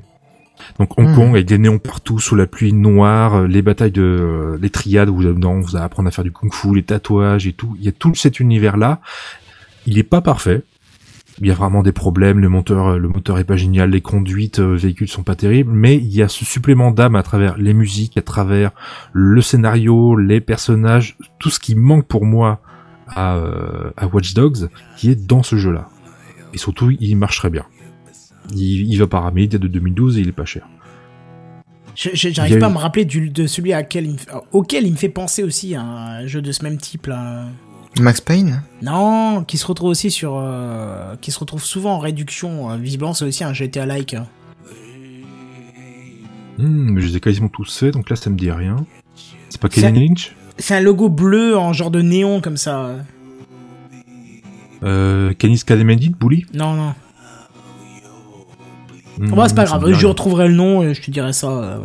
Donc 0.77 0.97
Hong 0.99 1.07
Mhm. 1.07 1.15
Kong 1.15 1.29
avec 1.29 1.45
des 1.45 1.57
néons 1.57 1.79
partout, 1.79 2.19
sous 2.19 2.35
la 2.35 2.47
pluie 2.47 2.73
noire, 2.73 3.35
euh, 3.35 3.47
les 3.47 3.61
batailles 3.61 3.91
de 3.91 4.01
euh, 4.01 4.57
les 4.61 4.69
triades 4.71 5.07
où 5.07 5.15
vous, 5.15 5.23
dedans, 5.23 5.57
vous 5.57 5.77
allez 5.77 5.85
apprendre 5.85 6.09
à 6.09 6.11
faire 6.11 6.25
du 6.25 6.33
kung-fu, 6.33 6.75
les 6.75 6.83
tatouages 6.83 7.47
et 7.47 7.53
tout. 7.53 7.77
Il 7.79 7.85
y 7.85 7.87
a 7.87 7.93
tout 7.93 8.13
cet 8.13 8.41
univers-là. 8.41 8.99
Il 9.85 9.97
est 9.97 10.03
pas 10.03 10.19
parfait. 10.19 10.63
Il 11.39 11.47
y 11.47 11.51
a 11.51 11.53
vraiment 11.53 11.83
des 11.83 11.91
problèmes, 11.91 12.39
le 12.39 12.49
moteur, 12.49 12.87
euh, 12.87 12.97
le 12.97 13.09
moteur 13.09 13.37
est 13.37 13.43
pas 13.43 13.57
génial, 13.57 13.91
les 13.91 14.01
conduites 14.01 14.59
euh, 14.59 14.75
véhicules 14.75 15.07
sont 15.07 15.21
pas 15.21 15.35
terribles, 15.35 15.71
mais 15.71 15.95
il 15.95 16.15
y 16.15 16.23
a 16.23 16.27
ce 16.27 16.45
supplément 16.45 16.91
d'âme 16.91 17.15
à 17.15 17.21
travers 17.21 17.57
les 17.57 17.75
musiques, 17.75 18.17
à 18.17 18.23
travers 18.23 18.71
le 19.13 19.41
scénario, 19.41 20.15
les 20.15 20.41
personnages, 20.41 21.15
tout 21.37 21.51
ce 21.51 21.59
qui 21.59 21.75
manque 21.75 22.07
pour 22.07 22.25
moi 22.25 22.61
à, 23.07 23.35
euh, 23.35 23.91
à 23.97 24.07
Watch 24.07 24.33
Dogs, 24.33 24.69
qui 24.97 25.11
est 25.11 25.27
dans 25.27 25.43
ce 25.43 25.57
jeu-là. 25.57 25.89
Et 26.53 26.57
surtout, 26.57 26.89
il 26.99 27.15
marche 27.15 27.37
très 27.37 27.51
bien. 27.51 27.65
Il, 28.53 28.91
il 28.91 28.97
va 28.97 29.05
pas 29.05 29.19
ramer, 29.19 29.43
il 29.43 29.49
date 29.49 29.61
de 29.61 29.67
2012 29.67 30.17
et 30.17 30.21
il 30.21 30.29
est 30.29 30.31
pas 30.31 30.45
cher. 30.45 30.67
J'arrive 31.95 32.59
pas 32.59 32.67
à 32.67 32.69
me 32.69 32.77
rappeler 32.77 33.05
du, 33.05 33.29
de 33.29 33.47
celui 33.47 33.73
à 33.73 33.81
quel 33.81 34.05
il 34.05 34.17
auquel 34.51 34.85
il 34.85 34.91
me 34.91 34.97
fait 34.97 35.09
penser 35.09 35.43
aussi 35.43 35.73
à 35.73 35.81
un 35.81 36.27
jeu 36.27 36.43
de 36.43 36.51
ce 36.51 36.63
même 36.63 36.77
type 36.77 37.07
là. 37.07 37.47
Max 38.01 38.21
Payne 38.21 38.61
Non, 38.81 39.43
qui 39.43 39.57
se 39.57 39.65
retrouve 39.65 39.89
aussi 39.89 40.11
sur, 40.11 40.35
euh, 40.37 41.15
qui 41.21 41.31
se 41.31 41.39
retrouve 41.39 41.63
souvent 41.63 41.93
en 41.95 41.99
réduction. 41.99 42.69
euh, 42.71 42.77
visiblement, 42.77 43.13
c'est 43.13 43.25
aussi 43.25 43.43
un 43.43 43.53
GTA 43.53 43.85
like. 43.85 44.15
Hmm, 46.57 46.91
mais 46.91 47.01
je 47.01 47.07
les 47.07 47.17
ai 47.17 47.19
quasiment 47.19 47.49
tous 47.49 47.77
faits, 47.77 47.93
donc 47.93 48.09
là 48.09 48.15
ça 48.15 48.29
me 48.29 48.35
dit 48.35 48.49
rien. 48.51 48.77
C'est 49.49 49.61
pas 49.61 49.69
Kenny 49.69 50.07
Lynch 50.07 50.35
C'est 50.57 50.75
un 50.75 50.79
logo 50.81 51.07
bleu 51.09 51.55
en 51.57 51.71
genre 51.73 51.91
de 51.91 52.01
néon 52.01 52.41
comme 52.41 52.57
ça. 52.57 52.95
euh, 54.83 55.33
Canis 55.33 55.61
Cademendit, 55.65 56.09
Bully? 56.19 56.45
Non, 56.53 56.73
non. 56.73 56.93
Bah, 59.19 59.47
c'est 59.47 59.55
pas 59.55 59.63
grave, 59.65 59.81
je 59.93 60.05
retrouverai 60.07 60.47
le 60.47 60.53
nom 60.53 60.83
et 60.83 60.93
je 60.93 61.01
te 61.01 61.09
dirai 61.11 61.33
ça. 61.33 61.47
Euh, 61.49 61.79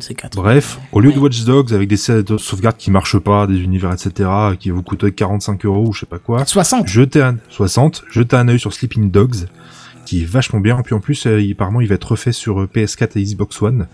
ces 0.00 0.14
quatre. 0.14 0.36
Bref, 0.36 0.78
au 0.92 1.00
lieu 1.00 1.12
de 1.12 1.18
Watch 1.18 1.44
Dogs 1.44 1.74
avec 1.74 1.88
des 1.88 1.96
scènes 1.98 2.22
de 2.22 2.38
sauvegarde 2.38 2.76
qui 2.78 2.90
marchent 2.90 3.18
pas, 3.18 3.46
des 3.46 3.58
univers, 3.60 3.92
etc., 3.92 4.30
qui 4.58 4.70
vous 4.70 4.82
coûtent 4.82 5.14
45 5.14 5.64
euros 5.66 5.88
ou 5.88 5.92
je 5.92 6.00
sais 6.00 6.06
pas 6.06 6.18
quoi, 6.18 6.44
60. 6.46 6.86
jetez 6.88 7.20
un, 7.22 7.36
60, 7.50 8.04
jetez 8.10 8.36
un 8.36 8.48
œil 8.48 8.58
sur 8.58 8.72
Sleeping 8.72 9.10
Dogs, 9.10 9.46
qui 10.06 10.22
est 10.22 10.24
vachement 10.26 10.60
bien, 10.60 10.80
puis 10.82 10.94
en 10.94 11.00
plus, 11.00 11.26
euh, 11.26 11.40
il- 11.40 11.52
apparemment, 11.52 11.80
il 11.82 11.88
va 11.88 11.96
être 11.96 12.12
refait 12.12 12.32
sur 12.32 12.60
euh, 12.62 12.66
PS4 12.72 13.16
et 13.18 13.22
Xbox 13.24 13.60
One, 13.60 13.88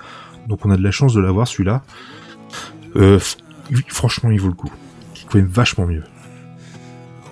donc 0.49 0.65
on 0.65 0.71
a 0.71 0.77
de 0.77 0.83
la 0.83 0.93
chance 0.93 1.13
de 1.15 1.21
l'avoir, 1.21 1.49
celui-là. 1.49 1.83
Euh, 2.95 3.19
franchement, 3.89 4.31
il 4.31 4.41
vaut 4.41 4.49
le 4.49 4.55
coup. 4.55 4.71
Il 5.17 5.23
est 5.23 5.25
quand 5.29 5.39
même 5.39 5.49
vachement 5.49 5.87
mieux. 5.87 6.05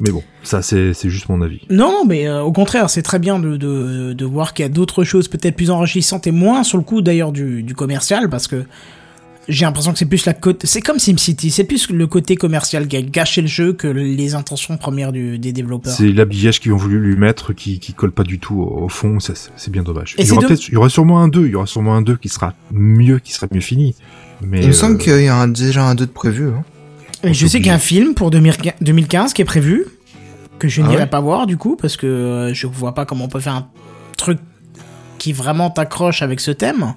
Mais 0.00 0.10
bon, 0.10 0.22
ça, 0.42 0.60
c'est 0.62 0.92
juste 1.04 1.28
mon 1.28 1.40
avis. 1.42 1.60
Non, 1.70 1.90
non, 1.92 2.04
mais 2.06 2.26
euh, 2.26 2.42
au 2.42 2.52
contraire, 2.52 2.90
c'est 2.90 3.02
très 3.02 3.18
bien 3.18 3.38
de, 3.38 3.56
de, 3.56 4.12
de 4.12 4.24
voir 4.24 4.52
qu'il 4.54 4.64
y 4.64 4.66
a 4.66 4.68
d'autres 4.68 5.04
choses 5.04 5.28
peut-être 5.28 5.56
plus 5.56 5.70
enrichissantes 5.70 6.26
et 6.26 6.32
moins 6.32 6.64
sur 6.64 6.78
le 6.78 6.84
coup 6.84 7.00
d'ailleurs 7.02 7.32
du, 7.32 7.62
du 7.62 7.74
commercial 7.74 8.28
parce 8.28 8.48
que 8.48 8.64
j'ai 9.46 9.66
l'impression 9.66 9.92
que 9.92 9.98
c'est 9.98 10.06
plus 10.06 10.24
la 10.24 10.32
côté. 10.32 10.66
C'est 10.66 10.80
comme 10.80 10.98
SimCity, 10.98 11.50
c'est 11.50 11.64
plus 11.64 11.90
le 11.90 12.06
côté 12.06 12.34
commercial 12.34 12.88
qui 12.88 12.96
a 12.96 13.02
gâché 13.02 13.42
le 13.42 13.46
jeu 13.46 13.74
que 13.74 13.86
les 13.86 14.34
intentions 14.34 14.78
premières 14.78 15.12
du, 15.12 15.38
des 15.38 15.52
développeurs. 15.52 15.92
C'est 15.92 16.10
l'habillage 16.12 16.60
qu'ils 16.60 16.72
ont 16.72 16.78
voulu 16.78 16.98
lui 16.98 17.14
mettre 17.16 17.52
qui, 17.52 17.78
qui 17.78 17.92
colle 17.92 18.10
pas 18.12 18.22
du 18.24 18.38
tout 18.38 18.54
au, 18.62 18.84
au 18.84 18.88
fond, 18.88 19.18
c'est 19.20 19.70
bien 19.70 19.82
dommage. 19.82 20.14
Et 20.18 20.22
il 20.22 20.28
y 20.28 20.32
aura 20.32 20.40
peut-être, 20.48 20.66
il 20.68 20.72
y 20.74 20.76
aura 20.78 20.88
sûrement 20.88 21.20
un 21.20 21.28
2, 21.28 21.44
il 21.46 21.50
y 21.52 21.54
aura 21.56 21.66
sûrement 21.66 21.94
un 21.94 22.00
2 22.02 22.16
qui 22.16 22.30
sera 22.30 22.54
mieux, 22.72 23.18
qui 23.18 23.32
sera 23.34 23.46
mieux 23.52 23.60
fini. 23.60 23.94
Mais 24.40 24.62
Il 24.62 24.68
me 24.68 24.72
semble 24.72 24.94
euh, 24.94 24.98
qu'il 24.98 25.20
y 25.22 25.28
a 25.28 25.36
un- 25.36 25.48
déjà 25.48 25.84
un 25.84 25.94
2 25.94 26.06
de 26.06 26.10
prévu. 26.10 26.48
Hein. 26.48 26.64
Et 27.24 27.34
je 27.34 27.46
sais 27.46 27.58
qu'il 27.58 27.68
y 27.68 27.70
a 27.70 27.74
un 27.74 27.78
film 27.78 28.14
pour 28.14 28.30
2015 28.30 28.74
2015 28.80 29.32
qui 29.32 29.42
est 29.42 29.46
prévu, 29.46 29.86
que 30.58 30.68
je 30.68 30.82
Ah 30.82 30.88
n'irai 30.88 31.02
ouais 31.02 31.06
pas 31.06 31.20
voir 31.20 31.46
du 31.46 31.56
coup, 31.56 31.76
parce 31.76 31.96
que 31.96 32.06
euh, 32.06 32.54
je 32.54 32.66
vois 32.66 32.94
pas 32.94 33.04
comment 33.04 33.24
on 33.24 33.28
peut 33.28 33.40
faire 33.40 33.54
un 33.54 33.68
truc 34.16 34.38
qui 35.18 35.32
vraiment 35.32 35.70
t'accroche 35.70 36.22
avec 36.22 36.40
ce 36.40 36.50
thème. 36.50 36.94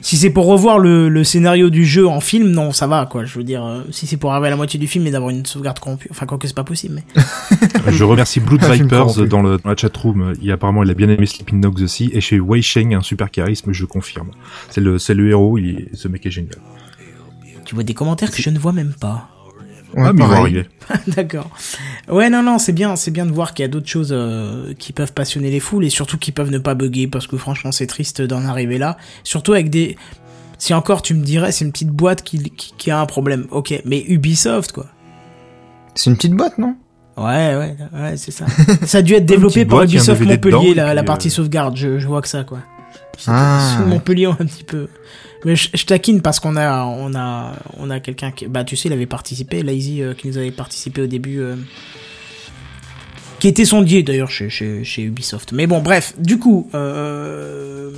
Si 0.00 0.16
c'est 0.16 0.30
pour 0.30 0.46
revoir 0.46 0.78
le, 0.78 1.08
le 1.08 1.24
scénario 1.24 1.70
du 1.70 1.84
jeu 1.84 2.06
en 2.06 2.20
film, 2.20 2.48
non, 2.50 2.72
ça 2.72 2.86
va 2.86 3.06
quoi. 3.06 3.24
Je 3.24 3.36
veux 3.36 3.44
dire, 3.44 3.64
euh, 3.64 3.82
si 3.90 4.06
c'est 4.06 4.16
pour 4.16 4.32
arriver 4.32 4.46
à 4.46 4.50
la 4.50 4.56
moitié 4.56 4.78
du 4.78 4.86
film 4.86 5.06
et 5.06 5.10
d'avoir 5.10 5.30
une 5.30 5.44
sauvegarde 5.44 5.80
corrompue, 5.80 6.08
enfin, 6.10 6.24
quoi 6.24 6.38
que 6.38 6.46
c'est 6.46 6.54
pas 6.54 6.64
possible, 6.64 6.94
mais. 6.94 7.22
je 7.92 8.04
remercie 8.04 8.38
Blood 8.40 8.64
Vipers 8.64 9.26
dans, 9.26 9.42
le, 9.42 9.58
dans 9.58 9.70
la 9.70 9.76
chatroom. 9.76 10.34
Il, 10.40 10.52
apparemment, 10.52 10.84
il 10.84 10.90
a 10.90 10.94
bien 10.94 11.08
aimé 11.08 11.26
Sleeping 11.26 11.60
Dogs 11.60 11.82
aussi. 11.82 12.10
Et 12.12 12.20
chez 12.20 12.38
Wei 12.38 12.62
Sheng, 12.62 12.94
un 12.94 13.02
super 13.02 13.30
charisme, 13.30 13.72
je 13.72 13.84
confirme. 13.84 14.30
C'est 14.70 14.80
le, 14.80 14.98
c'est 14.98 15.14
le 15.14 15.28
héros, 15.30 15.58
il 15.58 15.88
ce 15.94 16.06
mec 16.06 16.24
est 16.26 16.30
génial. 16.30 16.58
Tu 17.68 17.74
vois 17.74 17.84
des 17.84 17.92
commentaires 17.92 18.30
que 18.30 18.40
je 18.40 18.48
ne 18.48 18.58
vois 18.58 18.72
même 18.72 18.94
pas. 18.98 19.28
Ouais, 19.94 20.06
ah, 20.06 20.12
mais 20.14 20.24
arriver. 20.24 20.66
D'accord. 21.06 21.50
Ouais, 22.08 22.30
non, 22.30 22.42
non, 22.42 22.58
c'est 22.58 22.72
bien, 22.72 22.96
c'est 22.96 23.10
bien 23.10 23.26
de 23.26 23.30
voir 23.30 23.52
qu'il 23.52 23.62
y 23.62 23.66
a 23.66 23.68
d'autres 23.68 23.86
choses 23.86 24.08
euh, 24.10 24.72
qui 24.78 24.94
peuvent 24.94 25.12
passionner 25.12 25.50
les 25.50 25.60
foules 25.60 25.84
et 25.84 25.90
surtout 25.90 26.16
qui 26.16 26.32
peuvent 26.32 26.50
ne 26.50 26.56
pas 26.56 26.74
bugger 26.74 27.08
parce 27.08 27.26
que 27.26 27.36
franchement, 27.36 27.70
c'est 27.70 27.86
triste 27.86 28.22
d'en 28.22 28.46
arriver 28.46 28.78
là. 28.78 28.96
Surtout 29.22 29.52
avec 29.52 29.68
des. 29.68 29.98
Si 30.56 30.72
encore 30.72 31.02
tu 31.02 31.12
me 31.12 31.22
dirais, 31.22 31.52
c'est 31.52 31.66
une 31.66 31.72
petite 31.72 31.90
boîte 31.90 32.22
qui, 32.22 32.42
qui, 32.52 32.72
qui 32.78 32.90
a 32.90 33.02
un 33.02 33.06
problème. 33.06 33.46
Ok, 33.50 33.78
mais 33.84 34.02
Ubisoft, 34.08 34.72
quoi. 34.72 34.86
C'est 35.94 36.08
une 36.08 36.16
petite 36.16 36.32
boîte, 36.32 36.56
non? 36.56 36.74
Ouais, 37.18 37.54
ouais, 37.54 37.76
ouais, 37.92 38.16
c'est 38.16 38.30
ça. 38.30 38.46
ça 38.86 38.98
a 38.98 39.02
dû 39.02 39.12
être 39.12 39.26
développé 39.26 39.66
par 39.66 39.82
Ubisoft 39.82 40.22
Montpellier, 40.22 40.70
dedans, 40.70 40.94
la, 40.94 41.02
partie 41.02 41.28
euh, 41.28 41.32
sauvegarde. 41.32 41.76
Je, 41.76 41.98
je 41.98 42.06
vois 42.06 42.22
que 42.22 42.28
ça, 42.28 42.44
quoi. 42.44 42.60
C'était 43.18 43.32
Ah, 43.34 43.74
sous 43.76 43.82
ouais. 43.82 43.88
Montpellier 43.90 44.26
un 44.26 44.34
petit 44.46 44.64
peu. 44.64 44.88
Mais 45.44 45.54
je, 45.54 45.68
je 45.74 45.84
taquine 45.84 46.22
parce 46.22 46.40
qu'on 46.40 46.56
a, 46.56 46.84
on 46.84 47.14
a, 47.14 47.52
on 47.76 47.90
a 47.90 48.00
quelqu'un 48.00 48.30
qui, 48.30 48.46
bah, 48.46 48.64
tu 48.64 48.74
sais, 48.76 48.88
il 48.88 48.92
avait 48.92 49.06
participé, 49.06 49.62
Lazy, 49.62 50.02
euh, 50.02 50.14
qui 50.14 50.28
nous 50.28 50.38
avait 50.38 50.50
participé 50.50 51.02
au 51.02 51.06
début, 51.06 51.40
euh, 51.40 51.54
qui 53.38 53.48
était 53.48 53.64
sondier 53.64 54.02
d'ailleurs 54.02 54.30
chez, 54.30 54.48
chez, 54.50 54.82
chez 54.84 55.02
Ubisoft. 55.02 55.52
Mais 55.52 55.66
bon, 55.66 55.80
bref, 55.80 56.14
du 56.18 56.38
coup, 56.38 56.68
euh, 56.74 57.90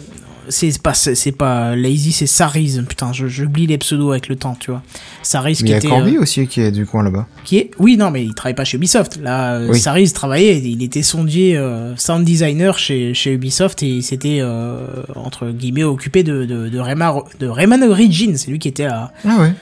c'est 0.48 0.80
pas, 0.82 0.94
c'est 0.94 1.32
pas 1.32 1.76
Lazy, 1.76 2.12
c'est 2.12 2.26
Sariz. 2.26 2.82
Putain, 2.88 3.12
je- 3.12 3.26
j'oublie 3.28 3.66
les 3.66 3.78
pseudos 3.78 4.10
avec 4.10 4.28
le 4.28 4.36
temps, 4.36 4.56
tu 4.58 4.70
vois. 4.70 4.82
Sariz 5.22 5.60
Mais 5.62 5.62
il 5.62 5.64
qui 5.66 5.70
y 5.70 5.74
a 5.74 5.78
était, 5.78 5.88
Corby 5.88 6.16
euh, 6.16 6.20
aussi 6.22 6.46
qui 6.46 6.60
est 6.60 6.70
du 6.72 6.86
coin 6.86 7.02
là-bas. 7.02 7.26
qui 7.44 7.58
est, 7.58 7.70
oui, 7.78 7.96
non, 7.96 8.10
mais 8.10 8.24
il 8.24 8.34
travaille 8.34 8.54
pas 8.54 8.64
chez 8.64 8.76
Ubisoft. 8.76 9.18
Là, 9.22 9.60
Oui. 9.68 9.78
Sariz 9.78 10.12
travaillait, 10.12 10.58
il 10.60 10.82
était 10.82 11.02
sondier, 11.02 11.56
euh, 11.56 11.94
sound 11.96 12.24
designer 12.24 12.78
chez, 12.78 13.14
chez 13.14 13.32
Ubisoft 13.34 13.82
et 13.82 13.88
il 13.88 14.02
s'était, 14.02 14.38
euh, 14.40 14.86
entre 15.14 15.50
guillemets, 15.50 15.84
occupé 15.84 16.22
de, 16.22 16.44
de, 16.44 16.68
de, 16.68 16.78
Rayman, 16.78 17.20
de 17.38 17.46
Rayman 17.46 17.82
Origins. 17.84 18.34
C'est 18.36 18.50
lui 18.50 18.58
qui 18.58 18.68
était 18.68 18.84
à, 18.86 19.12
Ah 19.24 19.36
ouais. 19.40 19.52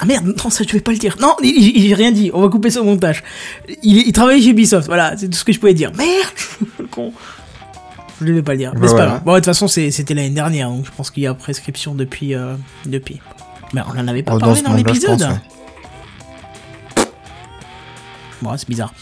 ah 0.00 0.04
merde, 0.04 0.26
non, 0.26 0.50
ça 0.50 0.64
je 0.66 0.72
vais 0.72 0.80
pas 0.80 0.92
le 0.92 0.98
dire. 0.98 1.16
Non, 1.20 1.34
il- 1.42 1.76
il- 1.76 1.88
j'ai 1.88 1.94
rien 1.94 2.10
dit, 2.10 2.30
on 2.34 2.40
va 2.40 2.48
couper 2.48 2.76
au 2.78 2.84
montage. 2.84 3.22
Il, 3.82 3.98
il 3.98 4.12
travaillait 4.12 4.42
chez 4.42 4.50
Ubisoft, 4.50 4.86
voilà, 4.86 5.16
c'est 5.16 5.28
tout 5.28 5.38
ce 5.38 5.44
que 5.44 5.52
je 5.52 5.60
pouvais 5.60 5.74
dire. 5.74 5.92
Merde 5.96 6.88
con. 6.90 7.12
Je 8.20 8.26
ne 8.26 8.32
vais 8.34 8.42
pas 8.42 8.52
le 8.52 8.58
dire, 8.58 8.72
mais 8.74 8.80
c'est 8.86 8.92
pas 8.94 8.96
voilà. 8.96 9.06
grave. 9.12 9.22
Bon, 9.24 9.32
de 9.32 9.36
toute 9.38 9.44
façon, 9.46 9.68
c'était 9.68 10.14
l'année 10.14 10.30
dernière, 10.30 10.70
donc 10.70 10.86
je 10.86 10.90
pense 10.96 11.10
qu'il 11.10 11.22
y 11.22 11.26
a 11.26 11.34
prescription 11.34 11.94
depuis. 11.94 12.34
euh, 12.34 12.54
depuis. 12.86 13.20
Mais 13.74 13.80
on 13.86 13.98
en 13.98 14.06
avait 14.08 14.22
pas 14.22 14.34
Oh, 14.34 14.38
parlé 14.38 14.60
dans 14.62 14.74
l'épisode. 14.74 15.20
ouais. 15.22 15.28
Bon, 18.42 18.50
c'est 18.56 18.68
bizarre. 18.68 18.92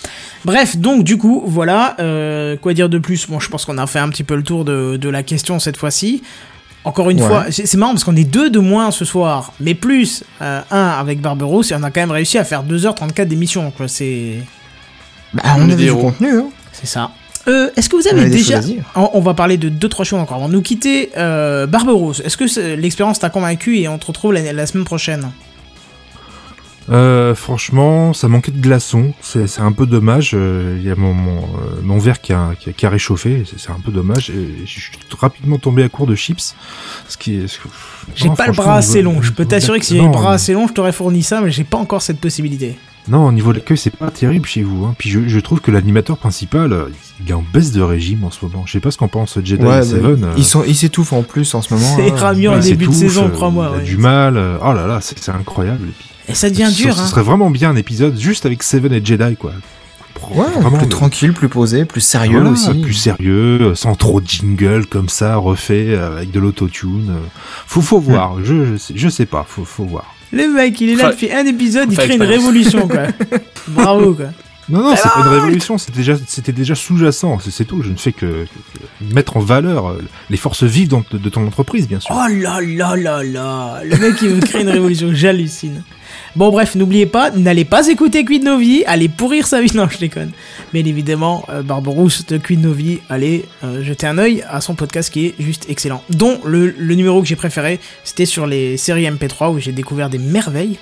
Bref, 0.44 0.76
donc 0.76 1.02
du 1.04 1.16
coup, 1.16 1.42
voilà. 1.46 1.96
euh, 1.98 2.56
quoi 2.56 2.74
dire 2.74 2.88
de 2.88 2.98
plus? 2.98 3.26
Bon, 3.28 3.40
je 3.40 3.48
pense 3.48 3.64
qu'on 3.64 3.78
a 3.78 3.86
fait 3.86 3.98
un 3.98 4.08
petit 4.10 4.24
peu 4.24 4.36
le 4.36 4.42
tour 4.42 4.64
de, 4.64 4.96
de 4.96 5.08
la 5.08 5.22
question 5.22 5.58
cette 5.58 5.76
fois-ci. 5.78 6.22
Encore 6.84 7.10
une 7.10 7.20
Ouais. 7.20 7.26
fois, 7.26 7.44
c'est 7.50 7.74
marrant 7.76 7.92
parce 7.92 8.04
qu'on 8.04 8.16
est 8.16 8.24
deux 8.24 8.48
de 8.48 8.58
moins 8.58 8.90
ce 8.90 9.04
soir, 9.04 9.52
mais 9.60 9.74
plus 9.74 10.24
euh, 10.40 10.60
un 10.70 10.88
avec 10.88 11.20
Barberousse 11.20 11.72
et 11.72 11.74
on 11.74 11.82
a 11.82 11.90
quand 11.90 12.00
même 12.00 12.10
réussi 12.10 12.38
à 12.38 12.44
faire 12.44 12.64
2h34 12.64 13.24
d'émission. 13.26 13.70
C'est 13.86 14.36
Bah, 15.34 15.42
On 15.56 15.62
on 15.62 15.66
des 15.68 15.76
du 15.76 15.92
contenu, 15.92 16.38
hein. 16.38 16.48
c'est 16.72 16.86
ça. 16.86 17.10
Euh, 17.48 17.70
Est-ce 17.76 17.88
que 17.88 17.96
vous 17.96 18.02
On 18.06 18.10
avez 18.18 18.28
déjà 18.30 18.60
on, 18.96 19.10
on 19.14 19.20
va 19.20 19.34
parler 19.34 19.56
de 19.56 19.68
deux 19.70 19.88
trois 19.88 20.04
choses 20.04 20.20
encore 20.20 20.36
avant 20.36 20.48
de 20.48 20.52
nous 20.54 20.62
quitter. 20.62 21.10
Euh, 21.16 21.66
Barberousse, 21.66 22.20
est-ce 22.24 22.36
que 22.36 22.46
c'est- 22.46 22.76
l'expérience 22.76 23.18
t'a 23.18 23.30
convaincu 23.30 23.78
et 23.78 23.88
on 23.88 23.98
te 23.98 24.06
retrouve 24.06 24.32
la, 24.34 24.52
la 24.52 24.66
semaine 24.66 24.84
prochaine? 24.84 25.30
Euh, 26.90 27.36
franchement, 27.36 28.12
ça 28.12 28.26
manquait 28.26 28.50
de 28.50 28.60
glaçons. 28.60 29.12
C'est 29.20 29.46
c'est 29.46 29.60
un 29.60 29.70
peu 29.70 29.86
dommage. 29.86 30.32
Euh, 30.34 30.76
Il 30.80 30.84
y 30.86 30.90
a 30.90 30.96
mon, 30.96 31.14
mon, 31.14 31.38
euh, 31.42 31.80
mon 31.82 31.98
verre 31.98 32.20
qui 32.20 32.32
a, 32.32 32.50
qui 32.58 32.70
a, 32.70 32.72
qui 32.72 32.84
a 32.84 32.90
réchauffé. 32.90 33.44
C'est 33.48 33.60
c'est 33.60 33.70
un 33.70 33.78
peu 33.84 33.92
dommage. 33.92 34.30
Et 34.30 34.66
je 34.66 34.70
suis 34.80 34.92
rapidement 35.18 35.58
tombé 35.58 35.84
à 35.84 35.88
court 35.88 36.06
de 36.08 36.16
chips. 36.16 36.54
Ce 37.08 37.16
qui 37.16 37.36
est. 37.36 37.46
ce 37.48 37.58
que- 37.58 37.68
J'ai 38.16 38.28
Non, 38.28 38.34
pas 38.34 38.46
le 38.48 38.52
bras 38.52 38.76
assez 38.76 39.02
long. 39.02 39.22
Je 39.22 39.30
peux 39.32 39.44
t'assurer 39.44 39.78
que 39.78 39.84
si 39.86 39.94
j'avais 39.96 40.06
le 40.08 40.12
bras 40.12 40.32
assez 40.34 40.52
long, 40.52 40.66
je 40.66 40.72
t'aurais 40.72 40.92
fourni 40.92 41.22
ça, 41.22 41.40
mais 41.40 41.50
j'ai 41.52 41.64
pas 41.64 41.78
encore 41.78 42.02
cette 42.02 42.18
possibilité. 42.20 42.76
Non, 43.08 43.26
au 43.26 43.32
niveau 43.32 43.52
de 43.52 43.58
l'accueil, 43.58 43.78
c'est 43.78 43.90
pas 43.96 44.10
terrible 44.10 44.46
chez 44.46 44.62
vous. 44.62 44.84
Hein. 44.84 44.94
Puis 44.98 45.10
je, 45.10 45.26
je 45.26 45.40
trouve 45.40 45.60
que 45.60 45.70
l'animateur 45.70 46.16
principal, 46.16 46.72
euh, 46.72 46.84
il 47.24 47.30
est 47.30 47.34
en 47.34 47.42
baisse 47.52 47.72
de 47.72 47.80
régime 47.82 48.24
en 48.24 48.30
ce 48.30 48.44
moment. 48.44 48.62
Je 48.66 48.72
sais 48.72 48.80
pas 48.80 48.90
ce 48.90 48.98
qu'en 48.98 49.08
pense 49.08 49.38
Jedi 49.42 49.64
Ouais, 49.64 49.80
et 49.80 49.82
Seven. 49.82 50.24
euh, 50.24 50.32
ils 50.36 50.44
sont, 50.44 50.62
ils 50.66 50.76
s'étouffent 50.76 51.12
en 51.14 51.22
plus 51.22 51.52
en 51.54 51.62
ce 51.62 51.72
moment. 51.74 51.96
C'est 51.96 52.10
là. 52.10 52.14
ramieux 52.16 52.50
en 52.50 52.58
début 52.58 52.86
de 52.86 52.92
saison, 52.92 53.26
euh, 53.26 53.30
crois-moi. 53.30 53.70
Il 53.72 53.74
a 53.74 53.78
ouais. 53.78 53.84
du 53.84 53.96
mal. 53.96 54.36
euh, 54.36 54.58
Oh 54.64 54.72
là 54.72 54.86
là, 54.86 55.00
c'est 55.00 55.28
incroyable. 55.30 55.88
Et 55.88 55.92
puis, 55.98 56.06
Et 56.28 56.34
ça 56.34 56.50
devient 56.50 56.70
dur, 56.72 56.94
Ce 56.94 57.00
hein. 57.00 57.06
serait 57.06 57.22
vraiment 57.22 57.50
bien 57.50 57.70
un 57.70 57.76
épisode 57.76 58.18
juste 58.18 58.46
avec 58.46 58.62
Seven 58.62 58.92
et 58.92 59.04
Jedi, 59.04 59.36
quoi. 59.36 59.52
Ouais, 60.32 60.44
Vraiment, 60.60 60.76
plus 60.76 60.84
le- 60.84 60.90
tranquille, 60.90 61.32
plus 61.32 61.48
posé, 61.48 61.84
plus 61.86 62.02
sérieux 62.02 62.34
Voilà, 62.40 62.50
aussi. 62.50 62.80
Plus 62.82 62.92
sérieux, 62.94 63.74
sans 63.74 63.94
trop 63.94 64.20
de 64.20 64.28
jingle 64.28 64.84
comme 64.86 65.08
ça, 65.08 65.36
refait 65.36 65.96
avec 65.96 66.30
de 66.30 66.38
l'autotune. 66.38 67.14
Faut, 67.66 67.80
faut 67.80 67.98
voir. 67.98 68.36
Je, 68.44 68.66
je, 68.66 68.76
sais, 68.76 68.92
je 68.94 69.08
sais 69.08 69.26
pas. 69.26 69.44
Faut, 69.48 69.64
faut 69.64 69.84
voir. 69.84 70.14
Le 70.32 70.48
mec, 70.48 70.80
il 70.80 70.90
est 70.90 70.94
là 70.96 71.10
depuis 71.10 71.32
un 71.32 71.44
épisode, 71.46 71.88
il 71.90 71.96
crée 71.98 72.14
une 72.14 72.22
révolution, 72.22 72.86
quoi. 72.88 73.06
Bravo, 73.68 74.14
quoi. 74.14 74.26
Non, 74.68 74.82
non, 74.84 74.94
c'est 74.94 75.02
pas 75.08 75.14
une 75.16 75.22
Alors 75.22 75.34
révolution. 75.42 75.78
C'était 75.78 75.96
déjà, 75.98 76.14
c'était 76.28 76.52
déjà 76.52 76.76
sous-jacent. 76.76 77.38
C'est 77.50 77.64
tout. 77.64 77.82
Je 77.82 77.90
ne 77.90 77.96
fais 77.96 78.12
que, 78.12 78.26
que- 78.26 78.78
que 79.08 79.14
mettre 79.14 79.36
en 79.36 79.40
valeur 79.40 79.88
euh, 79.88 80.02
les 80.30 80.36
forces 80.36 80.62
vives 80.62 80.86
de 80.88 81.28
ton 81.28 81.44
entreprise, 81.46 81.88
bien 81.88 81.98
sûr. 81.98 82.14
Oh 82.16 82.28
là 82.40 82.60
là 82.60 82.94
là 82.94 83.22
là 83.24 83.80
Le 83.82 83.96
mec, 83.96 84.14
il 84.22 84.28
veut 84.28 84.40
créer 84.40 84.62
une 84.62 84.68
révolution, 84.70 85.10
j'hallucine. 85.12 85.82
Bon, 86.36 86.50
bref, 86.50 86.76
n'oubliez 86.76 87.06
pas, 87.06 87.30
n'allez 87.32 87.64
pas 87.64 87.88
écouter 87.88 88.24
Quid 88.24 88.44
Novi, 88.44 88.84
allez 88.86 89.08
pourrir 89.08 89.46
sa 89.46 89.60
vie. 89.60 89.70
Non, 89.74 89.88
je 89.88 89.98
déconne. 89.98 90.30
Bien 90.72 90.84
évidemment, 90.84 91.44
euh, 91.48 91.62
Barberousse 91.62 92.26
de 92.26 92.38
Quid 92.38 92.60
Novi, 92.60 93.00
allez 93.08 93.44
euh, 93.64 93.82
jeter 93.82 94.06
un 94.06 94.18
œil 94.18 94.44
à 94.48 94.60
son 94.60 94.74
podcast 94.74 95.10
qui 95.12 95.26
est 95.26 95.34
juste 95.38 95.66
excellent. 95.68 96.02
Dont 96.10 96.40
le, 96.44 96.74
le 96.76 96.94
numéro 96.94 97.20
que 97.22 97.26
j'ai 97.28 97.36
préféré, 97.36 97.80
c'était 98.04 98.26
sur 98.26 98.46
les 98.46 98.76
séries 98.76 99.04
MP3 99.04 99.52
où 99.54 99.58
j'ai 99.58 99.72
découvert 99.72 100.10
des 100.10 100.18
merveilles. 100.18 100.78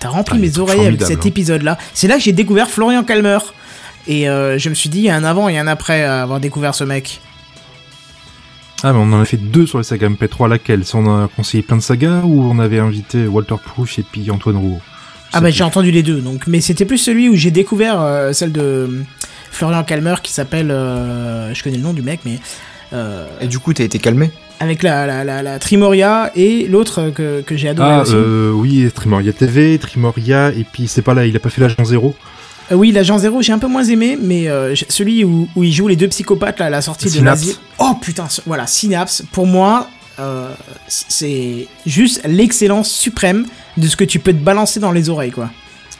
T'as 0.00 0.08
rempli 0.08 0.36
Ah, 0.36 0.40
mes 0.40 0.58
oreilles 0.58 0.86
avec 0.86 1.02
cet 1.02 1.18
hein. 1.18 1.28
épisode-là. 1.28 1.78
C'est 1.94 2.08
là 2.08 2.16
que 2.16 2.22
j'ai 2.22 2.32
découvert 2.32 2.68
Florian 2.68 3.04
Calmer. 3.04 3.38
Et 4.06 4.28
euh, 4.28 4.58
je 4.58 4.68
me 4.68 4.74
suis 4.74 4.90
dit, 4.90 4.98
il 4.98 5.04
y 5.04 5.10
a 5.10 5.16
un 5.16 5.24
avant 5.24 5.48
et 5.48 5.58
un 5.58 5.66
après 5.66 6.02
à 6.02 6.22
avoir 6.22 6.40
découvert 6.40 6.74
ce 6.74 6.84
mec. 6.84 7.20
Ah, 8.86 8.92
mais 8.92 8.98
on 8.98 9.12
en 9.14 9.20
a 9.20 9.24
fait 9.24 9.38
deux 9.38 9.66
sur 9.66 9.78
les 9.78 9.84
sagas 9.84 10.08
MP3. 10.10 10.48
Laquelle? 10.48 10.84
Si 10.84 10.94
on 10.94 11.06
a 11.06 11.28
conseillé 11.28 11.62
plein 11.62 11.76
de 11.78 11.82
sagas 11.82 12.20
ou 12.24 12.42
on 12.42 12.58
avait 12.58 12.78
invité 12.78 13.26
Walter 13.26 13.54
Proof 13.64 13.98
et 13.98 14.04
puis 14.10 14.30
Antoine 14.30 14.56
Rouault? 14.58 14.80
Ah 15.32 15.40
bah 15.40 15.50
j'ai 15.50 15.64
entendu 15.64 15.90
les 15.90 16.02
deux, 16.04 16.20
donc 16.20 16.46
mais 16.46 16.60
c'était 16.60 16.84
plus 16.84 16.98
celui 16.98 17.28
où 17.28 17.34
j'ai 17.34 17.50
découvert 17.50 18.00
euh, 18.00 18.32
celle 18.32 18.52
de 18.52 18.60
euh, 18.60 19.02
Florian 19.50 19.82
Calmer 19.82 20.14
qui 20.22 20.32
s'appelle, 20.32 20.70
euh, 20.70 21.52
je 21.54 21.64
connais 21.64 21.76
le 21.78 21.82
nom 21.82 21.92
du 21.92 22.02
mec, 22.02 22.20
mais 22.24 22.38
euh, 22.92 23.26
Et 23.40 23.48
du 23.48 23.58
coup, 23.58 23.72
t'as 23.74 23.82
été 23.84 23.98
calmé? 23.98 24.30
avec 24.60 24.84
la, 24.84 25.04
la, 25.06 25.24
la, 25.24 25.42
la 25.42 25.58
Trimoria 25.58 26.30
et 26.36 26.68
l'autre 26.68 27.10
que, 27.10 27.40
que 27.40 27.56
j'ai 27.56 27.68
adoré 27.70 27.88
Ah, 27.90 28.02
aussi. 28.02 28.12
euh, 28.14 28.52
oui, 28.52 28.88
Trimoria 28.94 29.32
TV, 29.32 29.76
Trimoria, 29.78 30.52
et 30.52 30.64
puis 30.70 30.86
c'est 30.86 31.02
pas 31.02 31.14
là, 31.14 31.26
il 31.26 31.34
a 31.34 31.40
pas 31.40 31.50
fait 31.50 31.60
l'agent 31.60 31.84
zéro. 31.84 32.14
Euh, 32.72 32.74
oui, 32.76 32.92
l'agent 32.92 33.18
zéro 33.18 33.42
j'ai 33.42 33.52
un 33.52 33.58
peu 33.58 33.66
moins 33.66 33.84
aimé, 33.84 34.18
mais 34.20 34.48
euh, 34.48 34.74
celui 34.88 35.22
où, 35.24 35.48
où 35.54 35.64
il 35.64 35.72
joue 35.72 35.88
les 35.88 35.96
deux 35.96 36.08
psychopathes 36.08 36.58
là, 36.60 36.66
à 36.66 36.70
la 36.70 36.82
sortie 36.82 37.06
de 37.06 37.10
Synapse. 37.10 37.40
l'asile. 37.42 37.56
Oh 37.78 37.94
putain, 38.00 38.26
voilà, 38.46 38.66
Synapse, 38.66 39.22
pour 39.32 39.46
moi, 39.46 39.88
euh, 40.18 40.48
c'est 40.88 41.66
juste 41.86 42.22
l'excellence 42.26 42.90
suprême 42.90 43.46
de 43.76 43.86
ce 43.86 43.96
que 43.96 44.04
tu 44.04 44.18
peux 44.18 44.32
te 44.32 44.38
balancer 44.42 44.80
dans 44.80 44.92
les 44.92 45.10
oreilles, 45.10 45.32
quoi. 45.32 45.50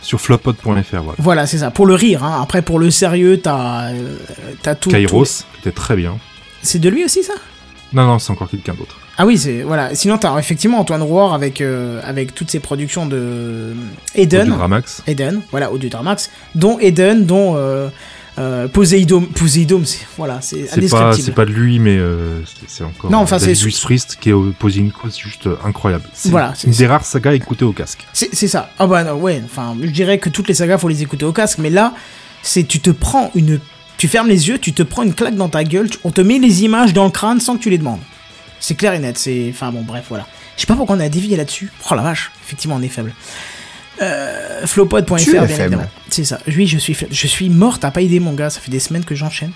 Sur 0.00 0.20
flopod.fr, 0.20 0.62
voilà. 0.92 1.14
Voilà, 1.18 1.46
c'est 1.46 1.58
ça. 1.58 1.70
Pour 1.70 1.86
le 1.86 1.94
rire, 1.94 2.22
hein. 2.24 2.40
après 2.42 2.60
pour 2.62 2.78
le 2.78 2.90
sérieux, 2.90 3.40
t'as 3.42 3.92
tout. 4.80 4.90
Kairos, 4.90 5.24
tout- 5.24 5.44
qui 5.54 5.60
était 5.68 5.72
très 5.74 5.96
bien. 5.96 6.18
C'est 6.62 6.78
de 6.78 6.88
lui 6.88 7.04
aussi 7.04 7.22
ça? 7.22 7.34
Non, 7.94 8.06
non, 8.06 8.18
c'est 8.18 8.30
encore 8.32 8.50
quelqu'un 8.50 8.74
d'autre. 8.74 8.98
Ah 9.16 9.24
oui, 9.26 9.38
c'est 9.38 9.62
voilà. 9.62 9.94
Sinon, 9.94 10.18
t'as 10.18 10.36
effectivement 10.38 10.78
Antoine 10.80 11.02
Rouard 11.02 11.32
avec 11.34 11.60
euh, 11.60 12.00
avec 12.04 12.34
toutes 12.34 12.50
ses 12.50 12.60
productions 12.60 13.06
de 13.06 13.72
Eden. 14.16 14.42
Audio-Dramax. 14.48 15.02
Eden, 15.06 15.40
voilà, 15.52 15.70
Audiodramax, 15.72 16.30
dont 16.56 16.78
Eden, 16.80 17.24
dont 17.24 17.54
euh, 17.56 17.88
euh, 18.40 18.66
Poséidon. 18.66 19.20
Poséidon, 19.22 19.82
c'est 19.84 20.04
voilà, 20.16 20.40
c'est 20.40 20.68
indescriptible. 20.76 21.22
c'est 21.22 21.30
pas 21.34 21.44
de 21.44 21.52
lui, 21.52 21.78
mais 21.78 21.96
euh, 21.96 22.40
c'est- 22.66 22.82
encore. 22.82 23.08
Non, 23.12 23.18
enfin, 23.18 23.38
c'est- 23.38 23.54
Frist 23.54 24.16
qui 24.20 24.32
a 24.32 24.52
posé 24.58 24.80
une 24.80 24.90
cause 24.90 25.16
juste 25.16 25.46
euh, 25.46 25.56
incroyable. 25.64 26.04
C'est 26.12 26.30
Voilà, 26.30 26.48
une 26.64 26.72
c'est- 26.72 26.78
des 26.78 26.86
rares 26.88 27.04
sagas 27.04 27.30
à 27.30 27.34
écouter 27.34 27.64
au 27.64 27.72
casque. 27.72 28.04
C'est 28.12 28.34
c'est 28.34 28.48
ça. 28.48 28.70
Ah 28.80 28.88
bah 28.88 29.04
non, 29.04 29.12
ouais. 29.14 29.40
Enfin, 29.44 29.76
je 29.80 29.90
dirais 29.90 30.18
que 30.18 30.28
toutes 30.28 30.48
les 30.48 30.54
sagas 30.54 30.78
faut 30.78 30.88
les 30.88 31.02
écouter 31.02 31.24
au 31.24 31.32
casque, 31.32 31.58
mais 31.60 31.70
là, 31.70 31.94
c'est 32.42 32.64
tu 32.64 32.80
te 32.80 32.90
prends 32.90 33.30
une, 33.36 33.60
tu 33.96 34.08
fermes 34.08 34.28
les 34.28 34.48
yeux, 34.48 34.58
tu 34.58 34.72
te 34.72 34.82
prends 34.82 35.02
une 35.02 35.14
claque 35.14 35.36
dans 35.36 35.48
ta 35.48 35.64
gueule, 35.64 35.88
on 36.04 36.10
te 36.10 36.20
met 36.20 36.38
les 36.38 36.64
images 36.64 36.92
dans 36.92 37.04
le 37.04 37.10
crâne 37.10 37.40
sans 37.40 37.56
que 37.56 37.62
tu 37.62 37.70
les 37.70 37.78
demandes. 37.78 38.00
C'est 38.60 38.74
clair 38.74 38.94
et 38.94 38.98
net. 38.98 39.18
C'est, 39.18 39.48
enfin 39.50 39.70
bon, 39.70 39.82
bref, 39.82 40.06
voilà. 40.08 40.26
Je 40.56 40.62
sais 40.62 40.66
pas 40.66 40.74
pourquoi 40.74 40.96
on 40.96 41.00
a 41.00 41.08
dévié 41.08 41.36
là-dessus. 41.36 41.70
Oh 41.90 41.94
la 41.94 42.02
vache. 42.02 42.30
Effectivement, 42.44 42.76
on 42.76 42.82
est 42.82 42.88
faible. 42.88 43.12
Euh, 44.02 44.66
Flowpod.fr, 44.66 45.14
bien 45.16 45.46
faible. 45.46 45.52
évidemment. 45.52 45.90
C'est 46.08 46.24
ça. 46.24 46.38
Oui, 46.48 46.66
je 46.66 46.78
suis 46.78 46.94
faible. 46.94 47.14
Je 47.14 47.26
suis 47.26 47.50
mort. 47.50 47.78
T'as 47.78 47.90
pas 47.90 48.00
aidé 48.02 48.20
mon 48.20 48.32
gars. 48.32 48.50
Ça 48.50 48.60
fait 48.60 48.70
des 48.70 48.80
semaines 48.80 49.04
que 49.04 49.14
j'enchaîne. 49.14 49.52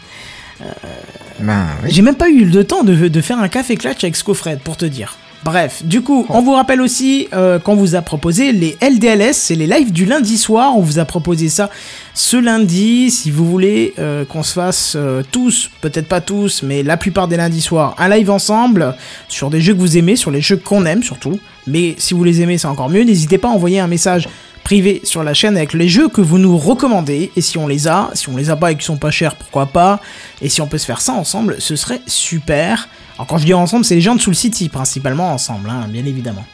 Ben 1.40 1.66
oui. 1.84 1.90
J'ai 1.92 2.02
même 2.02 2.16
pas 2.16 2.28
eu 2.28 2.44
le 2.44 2.64
temps 2.64 2.82
de, 2.82 3.08
de 3.08 3.20
faire 3.20 3.38
un 3.38 3.48
café 3.48 3.76
clutch 3.76 4.02
avec 4.04 4.16
Scofred, 4.16 4.60
pour 4.60 4.76
te 4.76 4.84
dire. 4.84 5.16
Bref, 5.44 5.84
du 5.84 6.02
coup, 6.02 6.26
on 6.30 6.42
vous 6.42 6.52
rappelle 6.52 6.80
aussi 6.80 7.28
euh, 7.32 7.60
qu'on 7.60 7.76
vous 7.76 7.94
a 7.94 8.02
proposé 8.02 8.52
les 8.52 8.76
LDLS, 8.82 9.34
c'est 9.34 9.54
les 9.54 9.66
lives 9.66 9.92
du 9.92 10.04
lundi 10.04 10.36
soir. 10.36 10.76
On 10.76 10.80
vous 10.80 10.98
a 10.98 11.04
proposé 11.04 11.48
ça 11.48 11.70
ce 12.12 12.36
lundi. 12.36 13.10
Si 13.10 13.30
vous 13.30 13.48
voulez 13.48 13.94
euh, 13.98 14.24
qu'on 14.24 14.42
se 14.42 14.52
fasse 14.52 14.94
euh, 14.96 15.22
tous, 15.30 15.70
peut-être 15.80 16.08
pas 16.08 16.20
tous, 16.20 16.62
mais 16.64 16.82
la 16.82 16.96
plupart 16.96 17.28
des 17.28 17.36
lundis 17.36 17.60
soirs, 17.60 17.94
un 17.98 18.08
live 18.08 18.30
ensemble 18.30 18.96
sur 19.28 19.48
des 19.48 19.60
jeux 19.60 19.74
que 19.74 19.80
vous 19.80 19.96
aimez, 19.96 20.16
sur 20.16 20.32
les 20.32 20.40
jeux 20.40 20.56
qu'on 20.56 20.84
aime 20.86 21.04
surtout. 21.04 21.38
Mais 21.68 21.94
si 21.98 22.14
vous 22.14 22.24
les 22.24 22.40
aimez, 22.42 22.58
c'est 22.58 22.66
encore 22.66 22.88
mieux. 22.88 23.02
N'hésitez 23.02 23.38
pas 23.38 23.48
à 23.48 23.52
envoyer 23.52 23.78
un 23.78 23.86
message 23.86 24.28
privé 24.68 25.00
sur 25.02 25.24
la 25.24 25.32
chaîne 25.32 25.56
avec 25.56 25.72
les 25.72 25.88
jeux 25.88 26.10
que 26.10 26.20
vous 26.20 26.36
nous 26.36 26.58
recommandez. 26.58 27.32
Et 27.36 27.40
si 27.40 27.56
on 27.56 27.66
les 27.66 27.88
a, 27.88 28.10
si 28.12 28.28
on 28.28 28.36
les 28.36 28.50
a 28.50 28.56
pas 28.56 28.70
et 28.70 28.74
qu'ils 28.74 28.84
sont 28.84 28.98
pas 28.98 29.10
chers, 29.10 29.34
pourquoi 29.34 29.64
pas? 29.64 29.98
Et 30.42 30.50
si 30.50 30.60
on 30.60 30.66
peut 30.66 30.76
se 30.76 30.84
faire 30.84 31.00
ça 31.00 31.14
ensemble, 31.14 31.56
ce 31.58 31.74
serait 31.74 32.02
super. 32.06 32.86
Alors 33.14 33.26
quand 33.26 33.38
je 33.38 33.46
dis 33.46 33.54
ensemble, 33.54 33.86
c'est 33.86 33.94
les 33.94 34.02
gens 34.02 34.14
de 34.14 34.20
Soul 34.20 34.34
City, 34.34 34.68
principalement 34.68 35.32
ensemble, 35.32 35.70
hein, 35.70 35.86
bien 35.88 36.04
évidemment. 36.04 36.44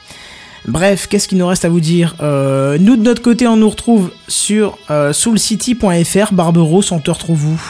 Bref, 0.68 1.08
qu'est-ce 1.08 1.26
qu'il 1.26 1.38
nous 1.38 1.46
reste 1.48 1.64
à 1.64 1.68
vous 1.68 1.80
dire? 1.80 2.14
Euh, 2.20 2.78
Nous, 2.78 2.96
de 2.96 3.02
notre 3.02 3.20
côté, 3.20 3.48
on 3.48 3.56
nous 3.56 3.68
retrouve 3.68 4.12
sur 4.28 4.78
euh, 4.92 5.12
soulcity.fr. 5.12 6.32
Barberos, 6.32 6.92
on 6.92 7.00
te 7.00 7.10
retrouve 7.10 7.46
où? 7.46 7.60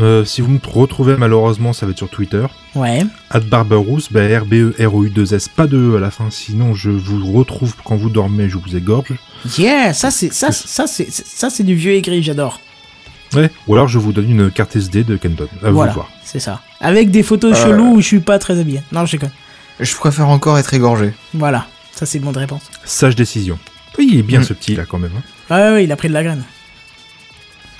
Euh, 0.00 0.24
si 0.24 0.40
vous 0.42 0.50
me 0.50 0.58
retrouvez, 0.64 1.16
malheureusement, 1.16 1.72
ça 1.72 1.84
va 1.86 1.90
être 1.92 1.98
sur 1.98 2.08
Twitter. 2.08 2.46
Ouais. 2.76 3.02
At 3.30 3.40
Barberousse, 3.40 4.12
bah, 4.12 4.20
R-B-E-R-O-U-2-S, 4.38 5.48
pas 5.48 5.66
de 5.66 5.96
à 5.96 6.00
la 6.00 6.10
fin, 6.10 6.30
sinon 6.30 6.74
je 6.74 6.90
vous 6.90 7.32
retrouve 7.32 7.74
quand 7.84 7.96
vous 7.96 8.10
dormez, 8.10 8.48
je 8.48 8.56
vous 8.58 8.76
égorge. 8.76 9.12
Yeah, 9.58 9.92
ça 9.92 10.10
c'est 10.10 10.32
ça, 10.32 10.52
ça 10.52 10.86
c'est 10.86 11.10
ça 11.10 11.50
c'est 11.50 11.64
du 11.64 11.74
vieux 11.74 11.92
aigri, 11.94 12.22
j'adore. 12.22 12.60
Ouais, 13.34 13.50
ou 13.66 13.74
alors 13.74 13.88
je 13.88 13.98
vous 13.98 14.12
donne 14.12 14.30
une 14.30 14.50
carte 14.50 14.76
SD 14.76 15.04
de 15.04 15.16
Kendon, 15.16 15.48
à 15.62 15.70
voilà, 15.70 15.92
vous 15.92 15.98
de 15.98 16.02
voir. 16.02 16.10
c'est 16.24 16.40
ça. 16.40 16.62
Avec 16.80 17.10
des 17.10 17.22
photos 17.22 17.52
Euh. 17.58 17.62
cheloues 17.66 17.94
où 17.96 18.00
je 18.00 18.06
suis 18.06 18.20
pas 18.20 18.38
très 18.38 18.58
habillé. 18.58 18.82
Non, 18.92 19.04
je 19.04 19.12
déconne. 19.12 19.32
Je 19.80 19.94
préfère 19.96 20.28
encore 20.28 20.58
être 20.58 20.72
égorgé. 20.74 21.12
Voilà, 21.34 21.66
ça 21.92 22.06
c'est 22.06 22.18
bon 22.20 22.32
de 22.32 22.38
réponse. 22.38 22.62
Sage 22.84 23.16
décision. 23.16 23.58
Oui, 23.98 24.08
il 24.12 24.18
est 24.20 24.22
bien 24.22 24.40
Mm. 24.40 24.44
ce 24.44 24.52
petit 24.54 24.76
là 24.76 24.84
quand 24.88 24.98
même. 24.98 25.10
hein. 25.16 25.22
Ouais, 25.54 25.72
ouais, 25.74 25.84
il 25.84 25.92
a 25.92 25.96
pris 25.96 26.08
de 26.08 26.12
la 26.14 26.22
graine. 26.22 26.44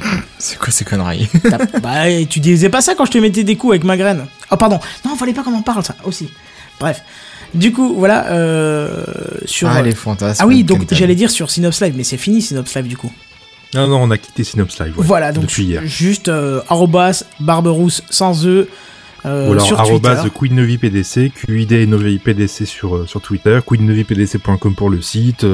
C'est 0.38 0.58
quoi 0.58 0.70
ces 0.70 0.84
conneries 0.84 1.28
bah, 1.82 2.08
et 2.08 2.26
tu 2.26 2.40
disais 2.40 2.68
pas 2.68 2.80
ça 2.80 2.94
quand 2.94 3.04
je 3.04 3.10
te 3.10 3.18
mettais 3.18 3.44
des 3.44 3.56
coups 3.56 3.72
avec 3.72 3.84
ma 3.84 3.96
graine. 3.96 4.26
Oh, 4.50 4.56
pardon. 4.56 4.78
Non, 5.04 5.16
fallait 5.16 5.32
pas 5.32 5.42
qu'on 5.42 5.54
en 5.54 5.62
parle, 5.62 5.84
ça, 5.84 5.96
aussi. 6.04 6.30
Bref. 6.78 7.02
Du 7.54 7.72
coup, 7.72 7.94
voilà, 7.96 8.26
euh, 8.26 9.04
sur... 9.46 9.68
Ah, 9.68 9.82
les 9.82 9.94
fantasmes. 9.94 10.40
Ah 10.42 10.46
oui, 10.46 10.64
donc 10.64 10.86
j'allais 10.92 11.14
dire 11.14 11.30
sur 11.30 11.50
Synops 11.50 11.80
Live, 11.80 11.94
mais 11.96 12.04
c'est 12.04 12.18
fini 12.18 12.42
Synops 12.42 12.74
Live, 12.74 12.86
du 12.86 12.96
coup. 12.96 13.10
Ah 13.74 13.86
non, 13.86 14.02
on 14.02 14.10
a 14.10 14.18
quitté 14.18 14.44
Synops 14.44 14.78
Live. 14.80 14.98
ouais, 14.98 15.04
voilà, 15.04 15.32
donc 15.32 15.44
depuis 15.44 15.64
hier. 15.64 15.82
juste 15.84 16.28
euh, 16.28 16.62
arrobas 16.68 17.24
barberousse 17.40 18.02
sans 18.08 18.46
E 18.46 18.68
euh, 19.26 19.48
Ou 19.48 19.52
alors 19.52 19.66
sur 19.66 19.78
arrobase 19.78 20.22
Twitter. 20.22 20.38
QueenNoviPDC, 20.38 21.32
QID 21.34 21.88
NoviPDC 21.88 22.66
sur, 22.66 22.96
euh, 22.96 23.06
sur 23.06 23.20
Twitter, 23.20 23.58
QueenNoviPDC.com 23.66 24.74
pour 24.74 24.90
le 24.90 25.02
site. 25.02 25.44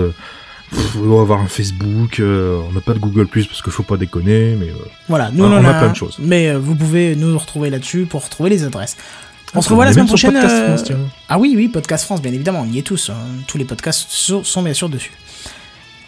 Pff, 0.74 0.96
on 0.96 1.02
doit 1.04 1.20
avoir 1.22 1.40
un 1.40 1.46
Facebook, 1.46 2.18
euh, 2.20 2.58
on 2.68 2.72
n'a 2.72 2.80
pas 2.80 2.94
de 2.94 2.98
Google 2.98 3.26
Plus 3.26 3.46
parce 3.46 3.62
qu'il 3.62 3.72
faut 3.72 3.82
pas 3.82 3.96
déconner, 3.96 4.56
mais 4.58 4.68
euh, 4.70 4.74
Voilà, 5.08 5.30
nous 5.32 5.44
on 5.44 5.52
a 5.52 5.68
a 5.70 5.74
plein 5.74 5.90
de 5.90 5.96
choses. 5.96 6.16
Mais 6.18 6.48
euh, 6.50 6.58
vous 6.58 6.74
pouvez 6.74 7.16
nous 7.16 7.38
retrouver 7.38 7.70
là-dessus 7.70 8.06
pour 8.06 8.24
retrouver 8.24 8.50
les 8.50 8.64
adresses. 8.64 8.96
On 9.54 9.62
se 9.62 9.68
Ah, 9.68 9.70
revoit 9.70 9.84
la 9.84 9.92
semaine 9.92 10.06
prochaine. 10.06 10.32
Podcast 10.32 10.54
euh, 10.54 10.66
France, 10.68 10.82
tiens. 10.84 10.98
Ah 11.28 11.38
oui, 11.38 11.54
oui, 11.56 11.68
Podcast 11.68 12.04
France, 12.04 12.20
bien 12.20 12.32
évidemment, 12.32 12.64
on 12.68 12.72
y 12.72 12.78
est 12.78 12.82
tous. 12.82 13.10
hein. 13.10 13.14
Tous 13.46 13.56
les 13.56 13.64
podcasts 13.64 14.06
sont, 14.10 14.42
sont 14.42 14.62
bien 14.62 14.74
sûr 14.74 14.88
dessus. 14.88 15.12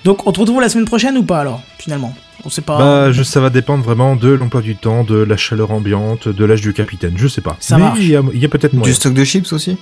Donc 0.04 0.26
on 0.26 0.32
te 0.32 0.40
retrouve 0.40 0.60
la 0.60 0.68
semaine 0.68 0.84
prochaine 0.84 1.16
ou 1.16 1.22
pas 1.22 1.40
alors, 1.40 1.62
finalement? 1.78 2.14
On 2.44 2.48
sait 2.50 2.60
pas. 2.62 2.78
Bah, 2.78 3.12
je, 3.12 3.22
ça 3.22 3.40
va 3.40 3.50
dépendre 3.50 3.82
vraiment 3.84 4.14
de 4.14 4.28
l'emploi 4.28 4.60
du 4.62 4.76
temps, 4.76 5.02
de 5.04 5.16
la 5.16 5.36
chaleur 5.36 5.70
ambiante, 5.72 6.28
de 6.28 6.44
l'âge 6.44 6.60
du 6.60 6.72
capitaine, 6.72 7.14
je 7.16 7.26
sais 7.28 7.40
pas. 7.40 7.56
Ça 7.60 7.76
Mais 7.76 7.84
marche. 7.84 7.98
il 8.00 8.08
y 8.10 8.16
a, 8.16 8.20
a 8.20 8.48
peut-être 8.48 8.72
moyen. 8.74 8.90
Du 8.90 8.94
stock 8.94 9.14
de 9.14 9.24
chips 9.24 9.52
aussi? 9.52 9.76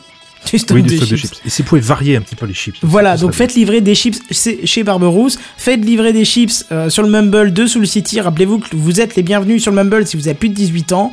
Du 0.51 0.59
stock 0.59 0.77
Oui, 0.77 0.83
de 0.83 0.89
du 0.89 0.97
stock 0.97 1.09
de 1.09 1.17
chips. 1.17 1.31
chips. 1.31 1.41
Et 1.47 1.51
si 1.51 1.63
vous 1.63 1.69
pouvez 1.69 1.81
varier 1.81 2.17
un 2.17 2.21
petit 2.21 2.35
peu 2.37 2.47
les 2.47 2.55
chips. 2.55 2.77
Voilà, 2.83 3.17
donc 3.17 3.33
faites 3.33 3.55
livrer 3.55 3.81
des 3.81 3.95
chips 3.95 4.19
chez 4.65 4.83
Barberousse, 4.85 5.39
faites 5.57 5.85
livrer 5.85 6.13
des 6.13 6.25
chips 6.25 6.65
euh, 6.73 6.91
sur 6.91 7.03
le 7.03 7.09
Mumble 7.09 7.53
de 7.53 7.67
Soul 7.67 7.87
City. 7.87 8.21
Rappelez-vous 8.21 8.59
que 8.59 8.77
vous 8.77 9.01
êtes 9.01 9.17
les 9.17 9.23
bienvenus 9.23 9.63
sur 9.63 9.71
le 9.73 9.77
Mumble 9.77 10.07
si 10.07 10.17
vous 10.17 10.29
avez 10.29 10.35
plus 10.37 10.49
de 10.51 10.55
18 10.55 10.93
ans. 10.93 11.13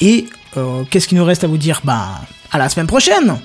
Et 0.00 0.26
euh, 0.56 0.84
qu'est-ce 0.90 1.08
qu'il 1.08 1.18
nous 1.18 1.24
reste 1.24 1.44
à 1.44 1.46
vous 1.48 1.58
dire? 1.58 1.80
Ben, 1.84 2.06
à 2.52 2.58
la 2.58 2.68
semaine 2.68 2.86
prochaine. 2.86 3.36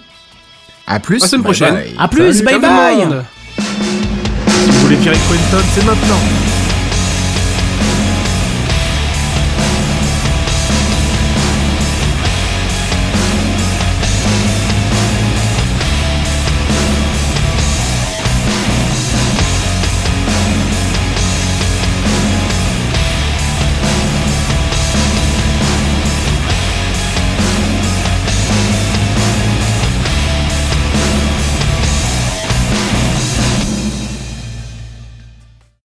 À 0.88 1.00
plus. 1.00 1.18
À 1.18 1.20
la 1.26 1.28
semaine 1.28 1.42
bye 1.42 1.52
prochaine. 1.54 1.74
bye. 1.76 1.94
À 1.98 2.08
plus, 2.08 2.34
Salut, 2.34 2.46
bye 2.46 2.60
bye. 2.60 2.96
bien. 3.08 3.26
Si 3.58 4.70
vous 4.70 4.80
voulez 4.80 4.96
virer 4.98 5.18
Quentin, 5.30 5.64
c'est 5.74 5.86
maintenant. 5.86 6.43